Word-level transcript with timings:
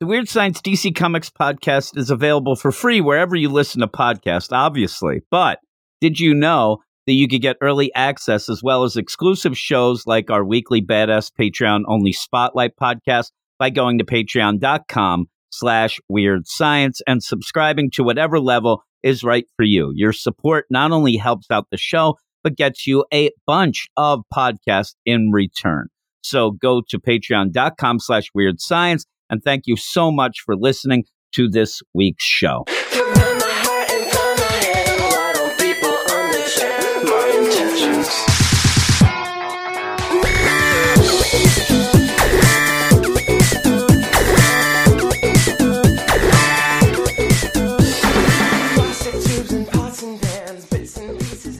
The 0.00 0.06
Weird 0.06 0.30
Science 0.30 0.62
DC 0.62 0.94
Comics 0.96 1.28
podcast 1.28 1.98
is 1.98 2.08
available 2.08 2.56
for 2.56 2.72
free 2.72 3.02
wherever 3.02 3.36
you 3.36 3.50
listen 3.50 3.82
to 3.82 3.86
podcasts, 3.86 4.50
obviously. 4.50 5.20
But 5.30 5.58
did 6.00 6.18
you 6.18 6.32
know 6.32 6.78
that 7.06 7.12
you 7.12 7.28
could 7.28 7.42
get 7.42 7.58
early 7.60 7.92
access 7.94 8.48
as 8.48 8.62
well 8.62 8.84
as 8.84 8.96
exclusive 8.96 9.58
shows 9.58 10.06
like 10.06 10.30
our 10.30 10.42
weekly 10.42 10.80
Badass 10.80 11.30
Patreon 11.38 11.82
only 11.86 12.12
Spotlight 12.12 12.76
podcast 12.80 13.26
by 13.58 13.68
going 13.68 13.98
to 13.98 14.04
patreon.com 14.06 15.26
slash 15.50 16.00
weird 16.08 16.46
science 16.46 17.02
and 17.06 17.22
subscribing 17.22 17.90
to 17.90 18.02
whatever 18.02 18.40
level 18.40 18.82
is 19.02 19.22
right 19.22 19.44
for 19.54 19.64
you. 19.64 19.92
Your 19.94 20.14
support 20.14 20.64
not 20.70 20.92
only 20.92 21.18
helps 21.18 21.50
out 21.50 21.66
the 21.70 21.76
show, 21.76 22.16
but 22.42 22.56
gets 22.56 22.86
you 22.86 23.04
a 23.12 23.32
bunch 23.46 23.86
of 23.98 24.20
podcasts 24.32 24.94
in 25.04 25.30
return. 25.30 25.88
So 26.22 26.52
go 26.52 26.80
to 26.88 26.98
patreon.com 26.98 27.98
slash 27.98 28.30
weird 28.34 28.62
science 28.62 29.04
and 29.30 29.42
thank 29.42 29.66
you 29.66 29.76
so 29.76 30.10
much 30.10 30.40
for 30.44 30.56
listening 30.56 31.04
to 31.32 31.48
this 31.48 31.80
week's 31.94 32.24
show. 32.24 32.64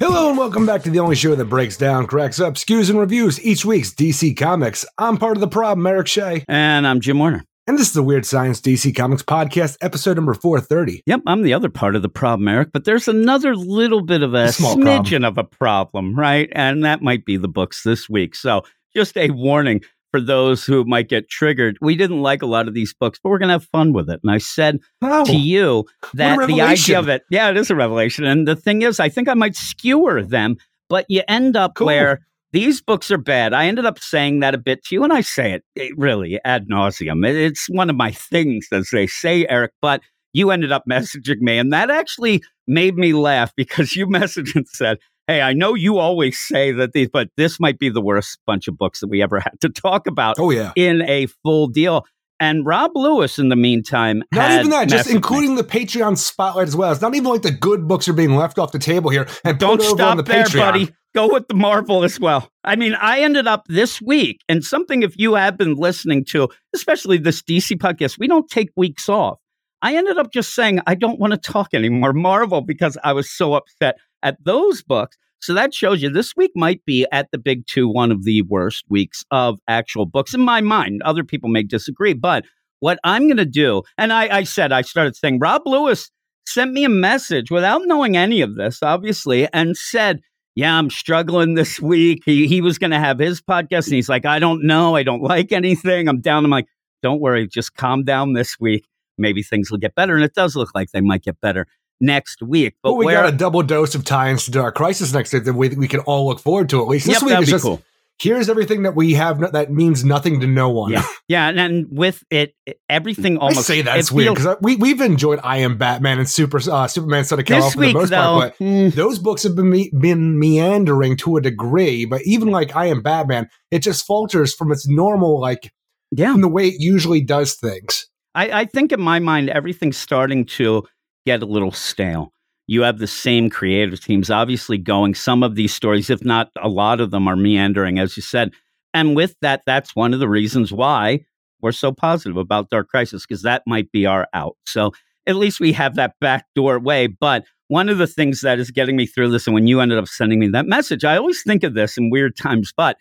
Hello 0.02 0.30
and 0.30 0.38
welcome 0.38 0.66
back 0.66 0.82
to 0.82 0.90
the 0.90 0.98
only 0.98 1.14
show 1.14 1.34
that 1.34 1.44
breaks 1.44 1.76
down, 1.76 2.06
cracks 2.06 2.40
up, 2.40 2.54
skews, 2.54 2.90
and 2.90 2.98
reviews 2.98 3.40
each 3.44 3.64
week's 3.64 3.92
DC 3.92 4.36
Comics. 4.36 4.84
I'm 4.98 5.16
part 5.16 5.36
of 5.36 5.40
the 5.40 5.48
problem, 5.48 5.86
Eric 5.86 6.08
Shea, 6.08 6.44
And 6.48 6.86
I'm 6.86 7.00
Jim 7.00 7.18
Warner. 7.18 7.44
And 7.70 7.78
this 7.78 7.86
is 7.86 7.92
the 7.92 8.02
Weird 8.02 8.26
Science 8.26 8.60
DC 8.60 8.96
Comics 8.96 9.22
podcast, 9.22 9.76
episode 9.80 10.16
number 10.16 10.34
430. 10.34 11.04
Yep, 11.06 11.20
I'm 11.28 11.42
the 11.42 11.54
other 11.54 11.68
part 11.68 11.94
of 11.94 12.02
the 12.02 12.08
problem, 12.08 12.48
Eric, 12.48 12.70
but 12.72 12.84
there's 12.84 13.06
another 13.06 13.54
little 13.54 14.02
bit 14.02 14.24
of 14.24 14.34
a, 14.34 14.46
A 14.46 14.52
small 14.52 14.74
smidgen 14.76 15.24
of 15.24 15.38
a 15.38 15.44
problem, 15.44 16.16
right? 16.18 16.48
And 16.50 16.84
that 16.84 17.00
might 17.00 17.24
be 17.24 17.36
the 17.36 17.46
books 17.46 17.84
this 17.84 18.08
week. 18.10 18.34
So 18.34 18.62
just 18.92 19.16
a 19.16 19.30
warning 19.30 19.82
for 20.10 20.20
those 20.20 20.64
who 20.64 20.84
might 20.84 21.08
get 21.08 21.30
triggered. 21.30 21.78
We 21.80 21.94
didn't 21.94 22.22
like 22.22 22.42
a 22.42 22.46
lot 22.46 22.66
of 22.66 22.74
these 22.74 22.92
books, 22.92 23.20
but 23.22 23.30
we're 23.30 23.38
going 23.38 23.50
to 23.50 23.54
have 23.54 23.64
fun 23.66 23.92
with 23.92 24.10
it. 24.10 24.18
And 24.24 24.32
I 24.32 24.38
said 24.38 24.80
Oh, 25.00 25.24
to 25.26 25.36
you 25.36 25.84
that 26.14 26.44
the 26.48 26.62
idea 26.62 26.98
of 26.98 27.08
it, 27.08 27.22
yeah, 27.30 27.50
it 27.50 27.56
is 27.56 27.70
a 27.70 27.76
revelation. 27.76 28.24
And 28.24 28.48
the 28.48 28.56
thing 28.56 28.82
is, 28.82 28.98
I 28.98 29.08
think 29.08 29.28
I 29.28 29.34
might 29.34 29.54
skewer 29.54 30.24
them, 30.24 30.56
but 30.88 31.06
you 31.08 31.22
end 31.28 31.54
up 31.56 31.76
Cool. 31.76 31.86
where 31.86 32.26
these 32.52 32.80
books 32.82 33.10
are 33.10 33.18
bad. 33.18 33.52
I 33.52 33.66
ended 33.66 33.86
up 33.86 33.98
saying 33.98 34.40
that 34.40 34.54
a 34.54 34.58
bit 34.58 34.84
to 34.86 34.94
you, 34.94 35.04
and 35.04 35.12
I 35.12 35.20
say 35.20 35.52
it, 35.52 35.64
eh, 35.78 35.90
really 35.96 36.38
ad 36.44 36.68
nauseum. 36.68 37.26
It- 37.28 37.36
It's 37.36 37.66
one 37.68 37.90
of 37.90 37.96
my 37.96 38.10
things, 38.10 38.66
as 38.72 38.90
they 38.90 39.06
say, 39.06 39.46
Eric. 39.48 39.72
But 39.80 40.00
you 40.32 40.50
ended 40.50 40.72
up 40.72 40.84
messaging 40.90 41.40
me, 41.40 41.58
and 41.58 41.72
that 41.72 41.90
actually 41.90 42.42
made 42.66 42.96
me 42.96 43.12
laugh 43.12 43.52
because 43.56 43.94
you 43.96 44.06
messaged 44.06 44.54
and 44.56 44.66
said, 44.68 44.98
"Hey, 45.26 45.42
I 45.42 45.52
know 45.52 45.74
you 45.74 45.98
always 45.98 46.38
say 46.38 46.72
that 46.72 46.92
these, 46.92 47.08
but 47.12 47.28
this 47.36 47.60
might 47.60 47.78
be 47.78 47.88
the 47.88 48.00
worst 48.00 48.38
bunch 48.46 48.66
of 48.68 48.76
books 48.76 49.00
that 49.00 49.08
we 49.08 49.22
ever 49.22 49.40
had 49.46 49.60
to 49.60 49.68
talk 49.68 50.06
about 50.06 50.36
oh 50.38 50.50
yeah. 50.50 50.72
in 50.76 51.02
a 51.02 51.26
full 51.44 51.66
deal." 51.68 52.04
And 52.42 52.64
Rob 52.64 52.92
Lewis, 52.94 53.38
in 53.38 53.50
the 53.50 53.56
meantime, 53.56 54.22
Not 54.32 54.50
even 54.52 54.70
that, 54.70 54.88
just 54.88 55.04
messaged 55.06 55.10
me. 55.10 55.16
including 55.16 55.54
the 55.56 55.62
Patreon 55.62 56.16
spotlight 56.16 56.68
as 56.68 56.74
well. 56.74 56.90
It's 56.90 57.02
not 57.02 57.14
even 57.14 57.30
like 57.30 57.42
the 57.42 57.50
good 57.50 57.86
books 57.86 58.08
are 58.08 58.14
being 58.14 58.34
left 58.34 58.58
off 58.58 58.72
the 58.72 58.78
table 58.78 59.10
here 59.10 59.28
and 59.44 59.58
Don't 59.58 59.76
put 59.76 59.86
over 59.88 59.96
stop 59.98 60.10
on 60.12 60.16
the 60.16 60.22
there, 60.22 60.44
Patreon. 60.44 60.58
buddy. 60.58 60.88
Go 61.12 61.32
with 61.32 61.48
the 61.48 61.54
Marvel 61.54 62.04
as 62.04 62.20
well. 62.20 62.50
I 62.62 62.76
mean, 62.76 62.94
I 62.94 63.20
ended 63.20 63.48
up 63.48 63.64
this 63.66 64.00
week, 64.00 64.42
and 64.48 64.62
something 64.62 65.02
if 65.02 65.18
you 65.18 65.34
have 65.34 65.58
been 65.58 65.74
listening 65.74 66.24
to, 66.26 66.48
especially 66.72 67.18
this 67.18 67.42
DC 67.42 67.76
podcast, 67.78 68.16
we 68.18 68.28
don't 68.28 68.48
take 68.48 68.70
weeks 68.76 69.08
off. 69.08 69.38
I 69.82 69.96
ended 69.96 70.18
up 70.18 70.32
just 70.32 70.54
saying, 70.54 70.80
I 70.86 70.94
don't 70.94 71.18
want 71.18 71.32
to 71.32 71.38
talk 71.38 71.74
anymore 71.74 72.12
Marvel 72.12 72.60
because 72.60 72.96
I 73.02 73.12
was 73.12 73.28
so 73.28 73.54
upset 73.54 73.96
at 74.22 74.36
those 74.44 74.82
books. 74.82 75.16
So 75.40 75.54
that 75.54 75.74
shows 75.74 76.02
you 76.02 76.10
this 76.10 76.36
week 76.36 76.52
might 76.54 76.84
be 76.84 77.06
at 77.10 77.28
the 77.32 77.38
big 77.38 77.66
two, 77.66 77.88
one 77.88 78.12
of 78.12 78.24
the 78.24 78.42
worst 78.42 78.84
weeks 78.88 79.24
of 79.30 79.58
actual 79.66 80.06
books 80.06 80.34
in 80.34 80.40
my 80.42 80.60
mind. 80.60 81.02
Other 81.02 81.24
people 81.24 81.48
may 81.48 81.62
disagree, 81.62 82.12
but 82.12 82.44
what 82.80 83.00
I'm 83.04 83.26
going 83.26 83.38
to 83.38 83.46
do, 83.46 83.82
and 83.98 84.12
I, 84.12 84.38
I 84.38 84.44
said, 84.44 84.70
I 84.70 84.82
started 84.82 85.16
saying, 85.16 85.38
Rob 85.40 85.62
Lewis 85.64 86.10
sent 86.46 86.72
me 86.72 86.84
a 86.84 86.90
message 86.90 87.50
without 87.50 87.82
knowing 87.86 88.16
any 88.16 88.42
of 88.42 88.56
this, 88.56 88.82
obviously, 88.82 89.48
and 89.52 89.76
said, 89.76 90.20
yeah, 90.54 90.76
I'm 90.76 90.90
struggling 90.90 91.54
this 91.54 91.80
week. 91.80 92.22
He, 92.24 92.46
he 92.46 92.60
was 92.60 92.78
going 92.78 92.90
to 92.90 92.98
have 92.98 93.18
his 93.18 93.40
podcast, 93.40 93.86
and 93.86 93.94
he's 93.94 94.08
like, 94.08 94.24
I 94.26 94.38
don't 94.38 94.64
know. 94.64 94.96
I 94.96 95.02
don't 95.02 95.22
like 95.34 95.52
anything. 95.52 96.08
I'm 96.08 96.20
down. 96.20 96.44
I'm 96.44 96.50
like, 96.50 96.66
don't 97.02 97.20
worry. 97.20 97.46
Just 97.46 97.74
calm 97.74 98.04
down 98.04 98.32
this 98.34 98.58
week. 98.60 98.86
Maybe 99.18 99.42
things 99.42 99.70
will 99.70 99.78
get 99.78 99.94
better. 99.94 100.14
And 100.14 100.24
it 100.24 100.34
does 100.34 100.56
look 100.56 100.70
like 100.74 100.90
they 100.92 101.00
might 101.00 101.22
get 101.22 101.40
better 101.40 101.66
next 102.00 102.42
week. 102.42 102.74
But 102.82 102.90
But 102.90 102.94
we 102.94 103.06
where, 103.06 103.22
got 103.22 103.32
a 103.32 103.36
double 103.36 103.62
dose 103.62 103.94
of 103.94 104.04
tie-ins 104.04 104.46
to 104.46 104.50
Dark 104.50 104.74
Crisis 104.74 105.12
next 105.12 105.32
week 105.32 105.44
that 105.44 105.52
we, 105.52 105.68
we 105.70 105.88
can 105.88 106.00
all 106.00 106.26
look 106.26 106.40
forward 106.40 106.68
to 106.70 106.80
at 106.80 106.88
least. 106.88 107.06
This 107.06 107.14
Yep, 107.16 107.22
week 107.22 107.30
that'd 107.30 107.42
is 107.42 107.48
be 107.48 107.52
just 107.52 107.64
cool. 107.64 107.82
Here's 108.20 108.48
everything 108.48 108.82
that 108.82 108.94
we 108.94 109.14
have 109.14 109.40
no, 109.40 109.50
that 109.50 109.72
means 109.72 110.04
nothing 110.04 110.40
to 110.40 110.46
no 110.46 110.68
one. 110.68 110.92
Yeah. 110.92 111.06
Yeah. 111.28 111.48
And, 111.48 111.60
and 111.60 111.86
with 111.96 112.24
it, 112.28 112.56
everything 112.88 113.38
I 113.40 113.52
say 113.52 113.82
that 113.82 113.96
it 114.00 114.10
weird 114.10 114.34
because 114.34 114.56
we 114.60 114.74
we've 114.74 115.00
enjoyed 115.00 115.38
I 115.44 115.58
Am 115.58 115.78
Batman 115.78 116.18
and 116.18 116.28
Super 116.28 116.58
uh, 116.68 116.88
Superman 116.88 117.24
Son 117.24 117.38
of 117.38 117.44
Kal 117.44 117.70
for 117.70 117.78
the 117.78 117.92
most 117.92 118.10
though, 118.10 118.16
part, 118.16 118.54
but 118.58 118.64
mm, 118.64 118.92
those 118.92 119.20
books 119.20 119.44
have 119.44 119.54
been 119.54 119.70
me- 119.70 119.92
been 119.96 120.40
meandering 120.40 121.16
to 121.18 121.36
a 121.36 121.40
degree. 121.40 122.04
But 122.04 122.22
even 122.24 122.50
like 122.50 122.74
I 122.74 122.86
Am 122.86 123.00
Batman, 123.00 123.48
it 123.70 123.84
just 123.84 124.04
falters 124.04 124.52
from 124.52 124.72
its 124.72 124.88
normal 124.88 125.40
like 125.40 125.72
yeah. 126.10 126.32
from 126.32 126.40
the 126.40 126.48
way 126.48 126.66
it 126.66 126.80
usually 126.80 127.20
does 127.20 127.54
things. 127.54 128.08
I, 128.34 128.62
I 128.62 128.64
think 128.64 128.90
in 128.90 129.00
my 129.00 129.20
mind, 129.20 129.50
everything's 129.50 129.96
starting 129.96 130.46
to 130.46 130.84
get 131.26 131.42
a 131.42 131.46
little 131.46 131.72
stale. 131.72 132.32
You 132.70 132.82
have 132.82 132.98
the 132.98 133.08
same 133.08 133.50
creative 133.50 134.00
teams 134.00 134.30
obviously 134.30 134.78
going. 134.78 135.16
Some 135.16 135.42
of 135.42 135.56
these 135.56 135.74
stories, 135.74 136.08
if 136.08 136.24
not 136.24 136.52
a 136.56 136.68
lot 136.68 137.00
of 137.00 137.10
them, 137.10 137.26
are 137.26 137.34
meandering, 137.34 137.98
as 137.98 138.16
you 138.16 138.22
said. 138.22 138.52
And 138.94 139.16
with 139.16 139.34
that, 139.42 139.62
that's 139.66 139.96
one 139.96 140.14
of 140.14 140.20
the 140.20 140.28
reasons 140.28 140.72
why 140.72 141.24
we're 141.60 141.72
so 141.72 141.90
positive 141.90 142.36
about 142.36 142.70
Dark 142.70 142.86
Crisis, 142.86 143.26
because 143.26 143.42
that 143.42 143.64
might 143.66 143.90
be 143.90 144.06
our 144.06 144.28
out. 144.34 144.56
So 144.66 144.92
at 145.26 145.34
least 145.34 145.58
we 145.58 145.72
have 145.72 145.96
that 145.96 146.14
backdoor 146.20 146.78
way. 146.78 147.08
But 147.08 147.44
one 147.66 147.88
of 147.88 147.98
the 147.98 148.06
things 148.06 148.42
that 148.42 148.60
is 148.60 148.70
getting 148.70 148.94
me 148.94 149.04
through 149.04 149.30
this, 149.30 149.48
and 149.48 149.54
when 149.54 149.66
you 149.66 149.80
ended 149.80 149.98
up 149.98 150.06
sending 150.06 150.38
me 150.38 150.46
that 150.50 150.66
message, 150.66 151.04
I 151.04 151.16
always 151.16 151.42
think 151.42 151.64
of 151.64 151.74
this 151.74 151.98
in 151.98 152.08
weird 152.08 152.36
times, 152.36 152.72
but 152.76 152.96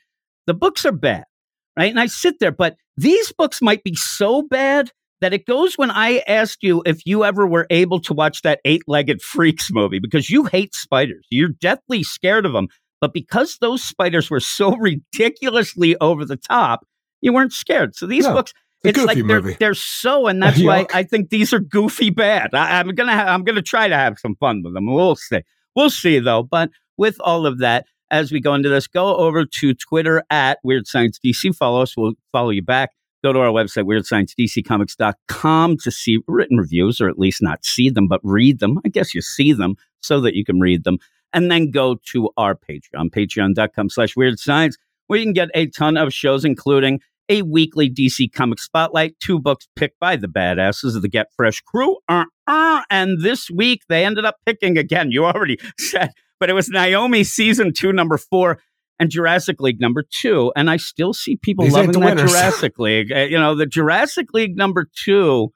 the 0.47 0.55
books 0.55 0.83
are 0.83 0.91
bad, 0.91 1.25
right? 1.77 1.91
And 1.91 1.99
I 1.99 2.07
sit 2.07 2.39
there, 2.39 2.51
but 2.51 2.75
these 2.97 3.31
books 3.33 3.61
might 3.61 3.83
be 3.83 3.93
so 3.93 4.41
bad 4.41 4.89
that 5.21 5.33
it 5.33 5.45
goes 5.45 5.77
when 5.77 5.91
I 5.91 6.23
asked 6.27 6.63
you 6.63 6.81
if 6.85 7.05
you 7.05 7.23
ever 7.25 7.45
were 7.47 7.67
able 7.69 7.99
to 8.01 8.13
watch 8.13 8.41
that 8.43 8.59
eight 8.65 8.83
legged 8.87 9.21
freaks 9.33 9.69
movie 9.71 9.99
because 9.99 10.29
you 10.29 10.45
hate 10.45 10.73
spiders. 10.73 11.25
You're 11.29 11.49
deathly 11.49 12.03
scared 12.03 12.45
of 12.45 12.53
them. 12.53 12.67
But 13.01 13.13
because 13.13 13.57
those 13.61 13.81
spiders 13.83 14.29
were 14.29 14.39
so 14.41 14.75
ridiculously 14.77 15.95
over 16.01 16.25
the 16.25 16.37
top, 16.37 16.85
you 17.21 17.33
weren't 17.33 17.53
scared. 17.53 17.95
So 17.95 18.05
these 18.07 18.25
No, 18.25 18.33
books, 18.33 18.53
It's 18.83 18.97
it's 18.97 19.05
like 19.07 19.15
they're, 19.17 19.25
movie. 19.25 19.55
they're 19.59 19.73
so, 19.73 20.27
and 20.27 20.41
that's 20.43 20.61
why 20.61 20.85
I 20.93 21.03
think 21.03 21.29
these 21.29 21.53
are 21.53 21.59
goofy 21.59 22.09
bad. 22.09 22.53
I, 22.53 22.79
I'm 22.79 22.89
gonna 22.95 23.13
ha- 23.15 23.33
I'm 23.33 23.43
gonna 23.43 23.61
try 23.61 23.87
to 23.87 23.95
have 23.95 24.17
some 24.19 24.35
fun 24.35 24.63
with 24.63 24.73
them. 24.73 24.85
We'll 24.93 25.15
see. 25.15 25.41
We'll 25.75 25.89
see 25.89 26.19
though. 26.19 26.43
But 26.43 26.71
with 26.97 27.17
all 27.21 27.45
of 27.45 27.59
that, 27.59 27.85
as 28.11 28.31
we 28.31 28.39
go 28.41 28.53
into 28.53 28.69
this, 28.69 28.87
go 28.87 29.15
over 29.17 29.45
to 29.45 29.73
Twitter 29.73 30.23
at 30.29 30.59
Weird 30.63 30.87
Science 30.87 31.19
DC. 31.23 31.55
Follow 31.55 31.81
us. 31.81 31.95
We'll 31.95 32.13
follow 32.31 32.49
you 32.49 32.61
back. 32.63 32.89
Go 33.23 33.33
to 33.33 33.39
our 33.39 33.49
website, 33.49 33.83
weirdsciencedccomics.com 33.83 35.77
to 35.77 35.91
see 35.91 36.19
written 36.27 36.57
reviews, 36.57 37.01
or 37.01 37.09
at 37.09 37.19
least 37.19 37.41
not 37.41 37.65
see 37.65 37.89
them, 37.89 38.07
but 38.07 38.21
read 38.23 38.59
them. 38.59 38.79
I 38.85 38.89
guess 38.89 39.13
you 39.13 39.21
see 39.21 39.51
them 39.51 39.75
so 40.01 40.21
that 40.21 40.35
you 40.35 40.45
can 40.45 40.59
read 40.59 40.85
them. 40.85 40.99
And 41.33 41.51
then 41.51 41.69
go 41.69 41.95
to 42.11 42.29
our 42.37 42.55
Patreon, 42.55 43.09
patreon.com 43.11 43.89
slash 43.89 44.15
weird 44.15 44.39
science, 44.39 44.77
where 45.07 45.19
you 45.19 45.25
can 45.25 45.33
get 45.33 45.49
a 45.53 45.67
ton 45.67 45.97
of 45.97 46.13
shows, 46.13 46.45
including 46.45 47.01
a 47.29 47.43
weekly 47.43 47.89
DC 47.89 48.33
Comic 48.33 48.59
Spotlight, 48.59 49.19
two 49.19 49.39
books 49.39 49.67
picked 49.75 49.99
by 49.99 50.15
the 50.15 50.27
badasses 50.27 50.95
of 50.95 51.03
the 51.03 51.09
Get 51.09 51.27
Fresh 51.35 51.61
crew. 51.61 51.97
Uh, 52.07 52.25
uh, 52.47 52.81
and 52.89 53.21
this 53.21 53.49
week 53.51 53.83
they 53.87 54.03
ended 54.03 54.25
up 54.25 54.37
picking 54.45 54.77
again. 54.77 55.11
You 55.11 55.25
already 55.25 55.59
said, 55.79 56.11
but 56.39 56.49
it 56.49 56.53
was 56.53 56.69
Naomi 56.69 57.23
season 57.23 57.71
two, 57.73 57.93
number 57.93 58.17
four, 58.17 58.59
and 58.99 59.09
Jurassic 59.09 59.61
League 59.61 59.79
number 59.79 60.03
two. 60.03 60.51
And 60.55 60.69
I 60.69 60.77
still 60.77 61.13
see 61.13 61.37
people 61.37 61.65
These 61.65 61.73
loving 61.73 61.91
that 61.91 61.99
winners. 61.99 62.31
Jurassic 62.31 62.77
League. 62.79 63.11
Uh, 63.11 63.19
you 63.19 63.39
know, 63.39 63.55
the 63.55 63.65
Jurassic 63.65 64.33
League 64.33 64.55
number 64.55 64.87
two. 64.95 65.49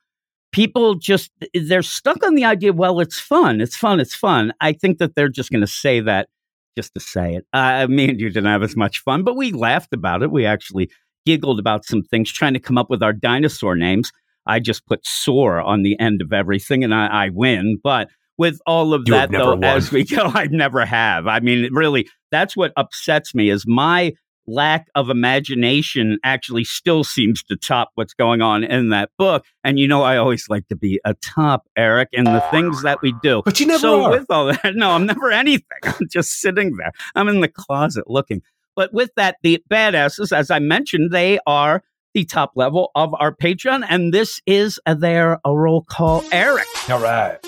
People 0.52 0.94
just 0.96 1.32
they're 1.54 1.82
stuck 1.82 2.24
on 2.24 2.36
the 2.36 2.46
idea. 2.46 2.74
Well, 2.74 3.00
it's 3.00 3.20
fun. 3.20 3.60
It's 3.60 3.76
fun. 3.76 4.00
It's 4.00 4.14
fun. 4.14 4.54
I 4.62 4.74
think 4.74 5.00
that 5.00 5.16
they're 5.16 5.28
just 5.28 5.50
going 5.50 5.62
to 5.62 5.68
say 5.68 6.00
that 6.02 6.30
just 6.76 6.94
to 6.94 7.00
say 7.00 7.36
it. 7.36 7.46
Uh, 7.54 7.88
me 7.88 8.10
and 8.10 8.20
you 8.20 8.30
didn't 8.30 8.46
have 8.46 8.62
as 8.62 8.76
much 8.76 9.00
fun, 9.00 9.24
but 9.24 9.36
we 9.36 9.52
laughed 9.52 9.94
about 9.94 10.22
it. 10.22 10.32
We 10.32 10.46
actually 10.46 10.92
giggled 11.26 11.60
about 11.60 11.86
some 11.86 12.04
things, 12.04 12.32
trying 12.32 12.54
to 12.54 12.60
come 12.60 12.78
up 12.78 12.90
with 12.90 13.02
our 13.02 13.14
dinosaur 13.14 13.76
names. 13.76 14.12
I 14.46 14.60
just 14.60 14.86
put 14.86 15.06
"sore" 15.06 15.60
on 15.62 15.84
the 15.84 16.00
end 16.00 16.22
of 16.22 16.34
everything, 16.34 16.84
and 16.84 16.94
I, 16.94 17.08
I 17.08 17.30
win. 17.30 17.80
But 17.84 18.10
with 18.38 18.60
all 18.66 18.94
of 18.94 19.04
You 19.06 19.14
that, 19.14 19.32
though, 19.32 19.52
won. 19.52 19.64
as 19.64 19.92
we 19.92 20.04
go, 20.06 20.24
I 20.24 20.48
never 20.48 20.86
have. 20.86 21.28
I 21.28 21.40
mean, 21.40 21.74
really, 21.74 22.10
that's 22.32 22.56
what 22.56 22.74
upsets 22.76 23.34
me 23.36 23.50
is 23.50 23.66
my 23.68 24.14
lack 24.46 24.88
of 24.96 25.10
imagination 25.10 26.18
actually 26.24 26.64
still 26.64 27.04
seems 27.04 27.44
to 27.44 27.56
top 27.56 27.90
what's 27.96 28.14
going 28.14 28.42
on 28.42 28.64
in 28.64 28.90
that 28.90 29.10
book. 29.18 29.46
And 29.64 29.80
you 29.80 29.88
know, 29.88 30.02
I 30.02 30.18
always 30.18 30.50
like 30.50 30.68
to 30.68 30.76
be 30.76 31.00
a 31.06 31.14
top, 31.14 31.68
Eric, 31.78 32.10
in 32.12 32.26
the 32.26 32.42
things 32.52 32.84
that 32.84 33.02
we 33.02 33.14
do. 33.22 33.42
But 33.46 33.60
you 33.60 33.68
never 33.68 33.80
so 33.80 34.04
are. 34.04 34.12
with 34.12 34.26
all 34.30 34.48
that, 34.48 34.72
no, 34.76 34.92
I'm 34.92 35.06
never 35.06 35.32
anything. 35.32 35.78
I'm 35.84 36.08
just 36.10 36.42
sitting 36.42 36.76
there. 36.78 36.92
I'm 37.16 37.28
in 37.28 37.42
the 37.42 37.48
closet 37.48 38.10
looking. 38.10 38.42
But 38.76 38.94
with 38.94 39.12
that, 39.16 39.38
the 39.44 39.64
badasses, 39.70 40.36
as 40.36 40.50
I 40.50 40.60
mentioned, 40.60 41.12
they 41.12 41.40
are 41.46 41.84
the 42.14 42.26
top 42.26 42.52
level 42.56 42.92
of 42.96 43.14
our 43.20 43.36
Patreon, 43.36 43.86
and 43.88 44.14
this 44.14 44.42
is 44.46 44.80
their 44.86 45.40
a 45.46 45.56
roll 45.56 45.84
call, 45.84 46.24
Eric. 46.32 46.68
All 46.90 47.00
right. 47.00 47.40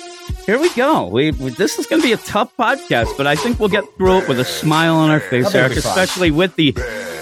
Here 0.45 0.59
we 0.59 0.69
go. 0.75 1.07
We, 1.07 1.31
we 1.31 1.49
this 1.49 1.79
is 1.79 1.87
going 1.87 2.01
to 2.01 2.07
be 2.07 2.13
a 2.13 2.17
tough 2.17 2.55
podcast, 2.55 3.17
but 3.17 3.25
I 3.25 3.35
think 3.35 3.59
we'll 3.59 3.69
get 3.69 3.83
through 3.97 4.19
it 4.19 4.29
with 4.29 4.39
a 4.39 4.45
smile 4.45 4.95
on 4.95 5.09
our 5.09 5.19
face, 5.19 5.55
Eric. 5.55 5.71
it'll 5.71 5.75
be 5.77 5.81
fine. 5.81 5.91
Especially 5.91 6.31
with 6.31 6.55
the 6.55 6.71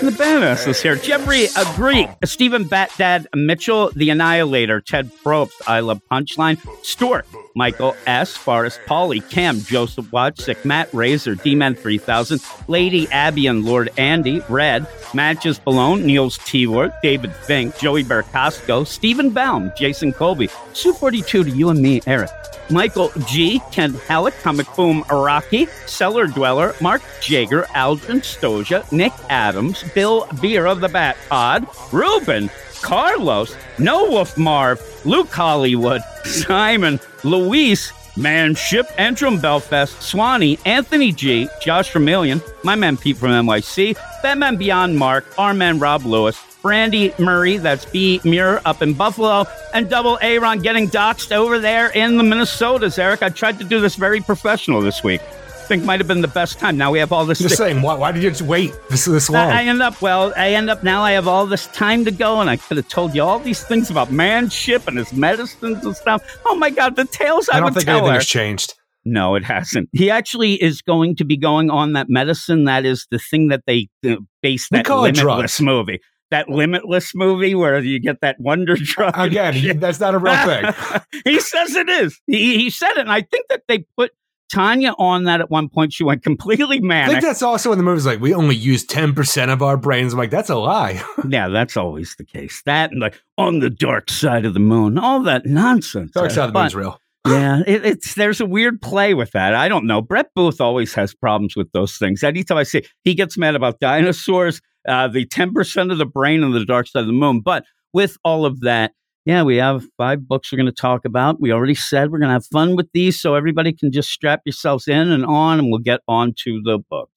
the 0.04 0.12
badasses 0.12 0.82
here. 0.82 0.98
Jeffrey 0.98 1.48
Greek, 1.76 2.10
Stephen 2.26 2.66
Bat 2.66 2.92
Dad 2.98 3.28
Mitchell, 3.34 3.90
The 3.96 4.10
Annihilator, 4.10 4.82
Ted 4.82 5.10
Probst, 5.24 5.54
I 5.66 5.80
Love 5.80 6.02
Punchline, 6.12 6.60
Stuart, 6.84 7.26
Michael 7.56 7.96
S, 8.06 8.36
Forrest, 8.36 8.82
Pauly, 8.86 9.28
Cam, 9.30 9.62
Joseph 9.62 10.08
Watchick, 10.08 10.66
Matt 10.66 10.94
Razor, 10.94 11.36
D-Man 11.36 11.76
3000, 11.76 12.42
Lady 12.68 13.10
Abby 13.12 13.48
and 13.48 13.64
Lord 13.64 13.92
Andy, 13.98 14.42
Red, 14.50 14.86
Matches 15.14 15.58
Balone, 15.60 16.04
Niels 16.04 16.38
T. 16.40 16.66
David 17.02 17.34
Fink, 17.34 17.78
Joey 17.78 18.04
Bercasco, 18.04 18.86
Stephen 18.86 19.30
Baum, 19.30 19.72
Jason 19.78 20.12
Colby, 20.12 20.50
Sue 20.74 20.92
42 20.92 21.46
to 21.46 21.50
you 21.50 21.70
and 21.70 21.82
me, 21.82 22.02
Eric. 22.06 22.30
Michael 22.70 23.12
G, 23.28 23.62
Ken 23.72 23.94
Halleck, 24.08 24.34
Comic 24.42 24.68
Boom 24.76 25.04
Araki, 25.04 25.68
Cellar 25.88 26.28
Dweller, 26.28 26.76
Mark 26.82 27.02
Jager, 27.22 27.64
Aldrin 27.76 28.22
Stoja, 28.22 28.90
Nick 28.92 29.14
Adams, 29.30 29.84
Bill 29.94 30.28
Beer 30.42 30.66
of 30.66 30.82
the 30.82 30.90
Bat 30.90 31.18
Pod, 31.30 31.68
Ruben, 31.92 32.50
Carlos, 32.82 33.56
No 33.80 34.10
Wolf 34.10 34.38
Marv, 34.38 34.82
Luke 35.06 35.32
Hollywood, 35.32 36.02
Simon, 36.26 37.00
Luis, 37.24 37.92
Manship, 38.16 38.86
Antrim 38.98 39.40
Belfast, 39.40 40.02
Swanee, 40.02 40.60
Anthony 40.66 41.12
G, 41.12 41.50
Josh 41.62 41.92
Vermillion, 41.92 42.42
my 42.64 42.76
man 42.76 42.96
Pete 42.98 43.18
from 43.18 43.30
NYC, 43.30 43.98
Batman 44.22 44.56
Beyond 44.56 44.98
Mark, 44.98 45.26
our 45.38 45.54
man 45.54 45.80
Rob 45.80 46.06
Lewis, 46.06 46.40
Brandy 46.64 47.14
Murray, 47.20 47.58
that's 47.58 47.84
B 47.84 48.22
Muir 48.24 48.62
up 48.64 48.82
in 48.82 48.94
Buffalo, 48.94 49.46
and 49.74 49.90
Double 49.90 50.18
Aaron 50.22 50.60
getting 50.60 50.90
doxxed 50.90 51.34
over 51.34 51.60
there 51.60 51.90
in 51.90 52.16
the 52.16 52.24
Minnesotas. 52.24 52.98
Eric, 52.98 53.22
I 53.22 53.30
tried 53.30 53.60
to 53.60 53.66
do 53.66 53.82
this 53.82 53.96
very 53.96 54.22
professional 54.22 54.80
this 54.82 55.04
week. 55.04 55.22
I 55.22 55.66
think 55.66 55.84
might 55.84 56.00
have 56.00 56.08
been 56.08 56.22
the 56.22 56.28
best 56.30 56.60
time. 56.60 56.78
Now 56.78 56.92
we 56.92 57.00
have 57.00 57.12
all 57.12 57.26
this. 57.26 57.40
Just 57.40 57.58
saying, 57.58 57.82
why, 57.82 57.96
why 57.96 58.14
did 58.14 58.24
you 58.24 58.30
just 58.30 58.42
wait 58.42 58.74
this 58.90 59.04
this 59.04 59.30
long? 59.30 59.50
I 59.50 59.66
end 59.66 59.82
up 59.82 60.02
well. 60.02 60.34
I 60.38 60.54
end 60.54 60.70
up 60.70 60.84
now. 60.84 61.04
I 61.04 61.12
have 61.12 61.28
all 61.28 61.46
this 61.46 61.68
time 61.68 62.06
to 62.06 62.12
go, 62.12 62.40
and 62.40 62.50
I 62.50 62.56
could 62.56 62.78
have 62.78 62.88
told 62.88 63.14
you 63.14 63.24
all 63.24 63.40
these 63.40 63.64
things 63.64 63.90
about 63.90 64.12
manship 64.12 64.88
and 64.88 64.98
his 64.98 65.12
medicines 65.12 65.86
and 65.86 65.96
stuff. 65.96 66.24
Oh 66.46 66.56
my 66.56 66.70
god, 66.70 66.96
the 66.96 67.06
tales 67.06 67.50
I, 67.50 67.58
I 67.58 67.60
don't 67.60 67.74
think 67.74 67.86
tell 67.86 67.98
anything 67.98 68.10
her. 68.10 68.20
has 68.20 68.26
changed. 68.26 68.74
No, 69.06 69.36
it 69.36 69.44
hasn't. 69.44 69.90
He 69.92 70.10
actually 70.10 70.62
is 70.64 70.82
going 70.82 71.18
to 71.18 71.26
be 71.26 71.36
going 71.36 71.70
on 71.70 71.92
that 71.92 72.08
medicine. 72.10 72.64
That 72.64 72.86
is 72.86 73.06
the 73.12 73.20
thing 73.20 73.50
that 73.50 73.64
they 73.68 73.90
uh, 74.08 74.16
base 74.42 74.70
that 74.70 74.88
limitless 74.88 75.20
drugs. 75.20 75.62
movie. 75.62 76.00
That 76.32 76.50
limitless 76.50 77.14
movie 77.14 77.54
where 77.54 77.80
you 77.80 78.00
get 78.00 78.22
that 78.22 78.40
wonder 78.40 78.76
drug. 78.76 79.18
Again, 79.18 79.54
shit. 79.54 79.80
that's 79.80 80.00
not 80.00 80.16
a 80.16 80.18
real 80.18 80.36
thing. 80.46 81.02
he 81.26 81.40
says 81.40 81.76
it 81.76 81.90
is. 81.90 82.20
He, 82.26 82.58
he 82.58 82.70
said 82.70 82.92
it, 82.92 83.00
and 83.00 83.12
I 83.12 83.22
think 83.22 83.48
that 83.50 83.64
they 83.68 83.86
put 83.96 84.12
Tanya 84.54 84.94
on 85.00 85.24
that 85.24 85.42
at 85.42 85.50
one 85.50 85.68
point. 85.68 85.94
She 85.94 86.04
went 86.04 86.24
completely 86.24 86.80
mad. 86.80 87.06
I 87.06 87.08
manic. 87.08 87.12
think 87.24 87.24
that's 87.24 87.42
also 87.42 87.72
in 87.72 87.78
the 87.80 87.84
movies 87.84 88.06
like 88.06 88.20
we 88.20 88.34
only 88.34 88.56
use 88.56 88.86
10% 88.86 89.52
of 89.52 89.64
our 89.64 89.78
brains. 89.78 90.14
I'm 90.14 90.20
like, 90.20 90.30
that's 90.30 90.50
a 90.50 90.56
lie. 90.56 91.04
Yeah, 91.28 91.48
that's 91.48 91.78
always 91.78 92.16
the 92.18 92.26
case. 92.26 92.62
That 92.66 92.92
and 92.92 93.00
like 93.00 93.20
on 93.38 93.60
the 93.60 93.70
dark 93.70 94.10
side 94.10 94.46
of 94.46 94.54
the 94.54 94.60
moon, 94.60 94.98
all 94.98 95.24
that 95.24 95.46
nonsense. 95.46 96.12
Dark 96.12 96.32
side 96.32 96.48
of 96.48 96.54
the 96.54 96.60
moon's 96.60 96.76
real. 96.76 97.00
Yeah, 97.26 97.62
it, 97.66 97.86
it's 97.86 98.16
there's 98.16 98.42
a 98.42 98.46
weird 98.46 98.82
play 98.82 99.14
with 99.14 99.32
that. 99.32 99.56
I 99.56 99.70
don't 99.70 99.88
know. 99.88 100.02
Brett 100.02 100.28
Booth 100.36 100.60
always 100.60 100.94
has 100.96 101.14
problems 101.14 101.56
with 101.56 101.72
those 101.72 101.98
things. 101.98 102.22
Anytime 102.22 102.58
I 102.58 102.64
see 102.64 102.84
he 103.06 103.16
gets 103.16 103.38
mad 103.38 103.56
about 103.56 103.80
dinosaurs, 103.80 104.60
uh, 104.88 105.08
the 105.08 105.26
ten 105.26 105.54
percent 105.54 105.92
of 105.92 105.98
the 105.98 106.06
brain 106.06 106.44
on 106.44 106.52
the 106.52 106.66
dark 106.66 106.88
side 106.88 107.02
of 107.02 107.08
the 107.08 107.14
moon. 107.14 107.42
But 107.42 107.66
with 107.94 108.18
all 108.24 108.46
of 108.46 108.62
that, 108.62 108.94
yeah, 109.26 109.44
we 109.44 109.58
have 109.58 109.86
five 109.98 110.28
books 110.28 110.52
we're 110.52 110.58
going 110.58 110.66
to 110.66 110.72
talk 110.74 111.06
about. 111.06 111.40
We 111.40 111.54
already 111.54 111.76
said 111.76 112.12
we're 112.12 112.20
going 112.20 112.30
to 112.30 112.34
have 112.34 112.46
fun 112.48 112.76
with 112.76 112.90
these, 112.94 113.20
so 113.20 113.36
everybody 113.36 113.72
can 113.72 113.92
just 113.92 114.10
strap 114.10 114.42
yourselves 114.46 114.88
in 114.88 115.12
and 115.12 115.26
on, 115.26 115.60
and 115.60 115.70
we'll 115.70 115.80
get 115.80 116.02
on 116.08 116.34
to 116.44 116.62
the 116.64 116.80
books. 116.90 117.12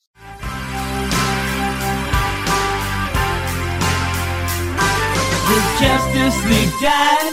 The 5.49 5.63
Justice 5.81 6.45
League 6.47 6.81
died, 6.81 7.33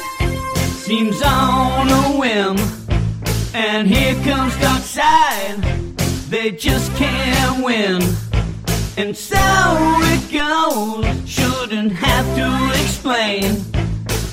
seems 0.72 1.22
on 1.22 1.90
a 1.90 2.20
whim. 2.20 2.58
And 3.56 3.88
here 3.88 4.16
comes 4.24 4.54
Darkseid, 4.56 6.30
they 6.30 6.50
just 6.52 6.92
can't 6.96 7.64
win. 7.64 8.02
And 8.96 9.18
so 9.18 9.40
it 9.40 10.32
goes, 10.32 11.04
shouldn't 11.30 11.94
have 11.94 12.26
to 12.36 12.70
explain. 12.80 13.56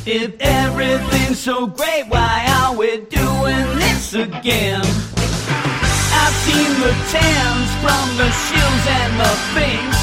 If 0.04 0.38
everything's 0.38 1.38
so 1.38 1.66
great, 1.66 2.04
why 2.08 2.44
are 2.60 2.76
we 2.76 2.98
doing 3.08 3.78
this 3.78 4.12
again? 4.12 4.82
I've 6.12 6.34
seen 6.44 6.78
the 6.84 6.92
tens 7.08 7.70
from 7.80 8.04
the 8.20 8.28
shills 8.44 8.84
and 9.00 9.12
the 9.22 9.32
finks. 9.54 10.00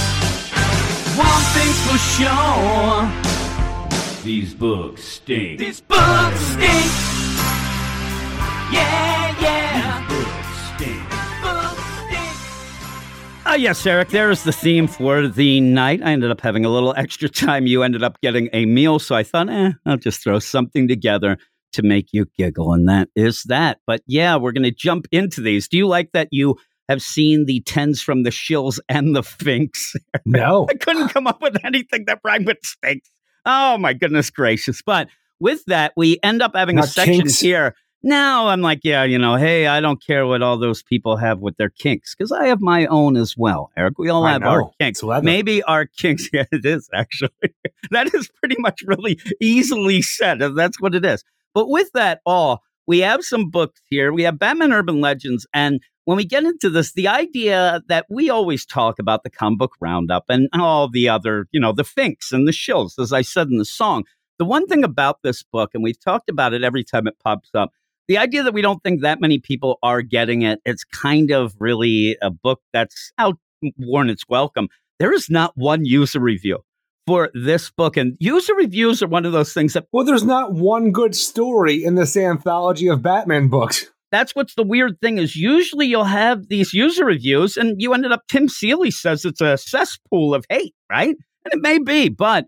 One 1.18 1.44
thing's 1.54 1.80
for 1.86 2.00
sure. 2.18 3.06
These 4.24 4.56
books 4.56 5.04
stink. 5.04 5.60
These 5.60 5.82
books 5.82 6.40
stink. 6.40 6.92
Yeah, 8.74 9.36
yeah. 9.40 9.67
Ah, 13.50 13.56
yes, 13.56 13.86
Eric, 13.86 14.10
there 14.10 14.30
is 14.30 14.44
the 14.44 14.52
theme 14.52 14.88
for 14.88 15.26
the 15.26 15.62
night. 15.62 16.02
I 16.04 16.12
ended 16.12 16.32
up 16.32 16.42
having 16.42 16.66
a 16.66 16.70
little 16.70 16.94
extra 16.98 17.30
time. 17.30 17.66
You 17.66 17.82
ended 17.82 18.04
up 18.04 18.20
getting 18.20 18.50
a 18.52 18.66
meal, 18.66 19.00
so 19.00 19.16
I 19.16 19.24
thought, 19.24 19.48
eh, 19.48 19.72
I'll 19.86 19.96
just 19.96 20.22
throw 20.22 20.38
something 20.40 20.86
together 20.86 21.38
to 21.72 21.82
make 21.82 22.08
you 22.12 22.26
giggle, 22.38 22.74
and 22.74 22.90
that 22.90 23.08
is 23.16 23.44
that. 23.44 23.80
But 23.88 24.02
yeah, 24.06 24.36
we're 24.36 24.52
going 24.52 24.64
to 24.64 24.72
jump 24.72 25.08
into 25.14 25.40
these. 25.40 25.70
Do 25.70 25.78
you 25.78 25.88
like 25.88 26.12
that 26.12 26.28
you 26.30 26.58
have 26.90 27.02
seen 27.02 27.46
the 27.46 27.62
tens 27.62 28.02
from 28.02 28.24
the 28.24 28.32
shills 28.32 28.80
and 28.90 29.16
the 29.16 29.24
finks? 29.24 29.96
No. 30.26 30.68
I 30.70 30.74
couldn't 30.74 31.08
come 31.10 31.26
up 31.26 31.42
with 31.42 31.56
anything 31.64 32.04
that 32.08 32.20
rhymed 32.26 32.48
with 32.48 32.58
stinks. 32.64 33.10
Oh 33.46 33.78
my 33.78 33.94
goodness 33.94 34.30
gracious! 34.30 34.82
But 34.86 35.08
with 35.40 35.64
that, 35.68 35.94
we 35.96 36.20
end 36.22 36.42
up 36.42 36.54
having 36.54 36.80
a 36.80 36.84
section 36.84 37.22
kinks. 37.22 37.40
here. 37.40 37.76
Now 38.04 38.48
I'm 38.48 38.62
like, 38.62 38.82
yeah, 38.84 39.04
you 39.04 39.18
know, 39.18 39.36
hey, 39.36 39.68
I 39.68 39.82
don't 39.82 40.04
care 40.04 40.26
what 40.26 40.42
all 40.42 40.58
those 40.58 40.84
people 40.84 41.18
have 41.18 41.40
with 41.40 41.58
their 41.58 41.70
kinks 41.70 42.16
because 42.16 42.32
I 42.32 42.48
have 42.48 42.62
my 42.62 42.86
own 42.86 43.18
as 43.18 43.36
well, 43.36 43.72
Eric. 43.76 43.98
We 43.98 44.10
all 44.10 44.24
I 44.26 44.34
have 44.34 44.44
our 44.44 44.70
kinks. 44.80 45.02
Maybe 45.24 45.64
our 45.64 45.86
kinks. 45.86 46.30
Yeah, 46.34 46.46
it 46.52 46.66
is 46.66 46.90
actually. 46.94 47.32
that 47.92 48.14
is 48.14 48.30
pretty 48.40 48.58
much 48.60 48.82
really 48.86 49.20
easily 49.42 50.02
said. 50.02 50.40
That's 50.56 50.80
what 50.80 50.94
it 50.94 51.04
is. 51.04 51.24
But 51.54 51.70
with 51.70 51.90
that 51.94 52.22
all, 52.26 52.62
we 52.86 53.00
have 53.00 53.24
some 53.24 53.50
books 53.50 53.82
here. 53.90 54.14
We 54.14 54.24
have 54.24 54.40
Batman 54.40 54.72
Urban 54.72 55.02
Legends. 55.02 55.48
And 55.54 55.82
when 56.06 56.18
we 56.18 56.26
get 56.26 56.46
into 56.46 56.70
this, 56.70 56.94
the 56.94 57.08
idea 57.08 57.82
that 57.90 58.06
we 58.10 58.30
always 58.30 58.66
talk 58.66 59.00
about 59.00 59.24
the 59.24 59.30
comic 59.30 59.60
book 59.60 59.74
roundup 59.82 60.26
and 60.30 60.48
all 60.54 60.90
the 60.90 61.10
other, 61.10 61.48
you 61.52 61.60
know, 61.60 61.74
the 61.74 61.84
finks 61.84 62.32
and 62.32 62.48
the 62.48 62.54
shills, 62.54 63.00
as 63.00 63.12
I 63.12 63.22
said 63.22 63.48
in 63.48 63.58
the 63.58 63.66
song. 63.66 64.06
The 64.40 64.46
one 64.46 64.68
thing 64.68 64.84
about 64.84 65.24
this 65.24 65.44
book, 65.44 65.72
and 65.74 65.84
we've 65.84 66.00
talked 66.00 66.30
about 66.30 66.54
it 66.54 66.64
every 66.64 66.84
time 66.84 67.08
it 67.08 67.18
pops 67.22 67.50
up, 67.56 67.72
the 68.08 68.18
idea 68.18 68.44
that 68.44 68.54
we 68.54 68.62
don't 68.62 68.82
think 68.84 69.02
that 69.02 69.20
many 69.20 69.40
people 69.40 69.80
are 69.84 70.02
getting 70.02 70.44
it, 70.44 70.60
it's 70.66 70.84
kind 70.84 71.32
of 71.32 71.54
really 71.60 72.18
a 72.22 72.30
book 72.30 72.62
that's 72.74 73.12
outworn 73.18 74.10
its 74.10 74.24
welcome. 74.30 74.68
There 75.00 75.14
is 75.14 75.30
not 75.30 75.54
one 75.56 75.86
user 75.86 76.20
review 76.20 76.60
for 77.06 77.30
this 77.34 77.72
book. 77.72 77.98
And 77.98 78.16
user 78.20 78.54
reviews 78.56 79.02
are 79.02 79.08
one 79.08 79.26
of 79.26 79.32
those 79.32 79.54
things 79.54 79.74
that 79.74 79.86
Well, 79.92 80.06
there's 80.06 80.26
not 80.26 80.54
one 80.54 80.92
good 80.92 81.16
story 81.16 81.84
in 81.84 81.96
this 81.96 82.18
anthology 82.18 82.88
of 82.88 83.02
Batman 83.02 83.48
books. 83.48 83.88
that's 84.12 84.36
what's 84.36 84.56
the 84.56 84.64
weird 84.64 85.00
thing 85.02 85.18
is 85.18 85.36
usually 85.36 85.86
you'll 85.88 86.04
have 86.04 86.50
these 86.50 86.74
user 86.74 87.06
reviews 87.06 87.58
and 87.58 87.82
you 87.82 87.94
ended 87.94 88.12
up 88.12 88.24
Tim 88.28 88.50
Seeley 88.50 88.92
says 88.92 89.26
it's 89.26 89.42
a 89.42 89.58
cesspool 89.58 90.34
of 90.34 90.46
hate, 90.50 90.76
right? 90.90 91.16
And 91.46 91.54
it 91.54 91.62
may 91.62 91.80
be, 91.80 92.10
but 92.10 92.46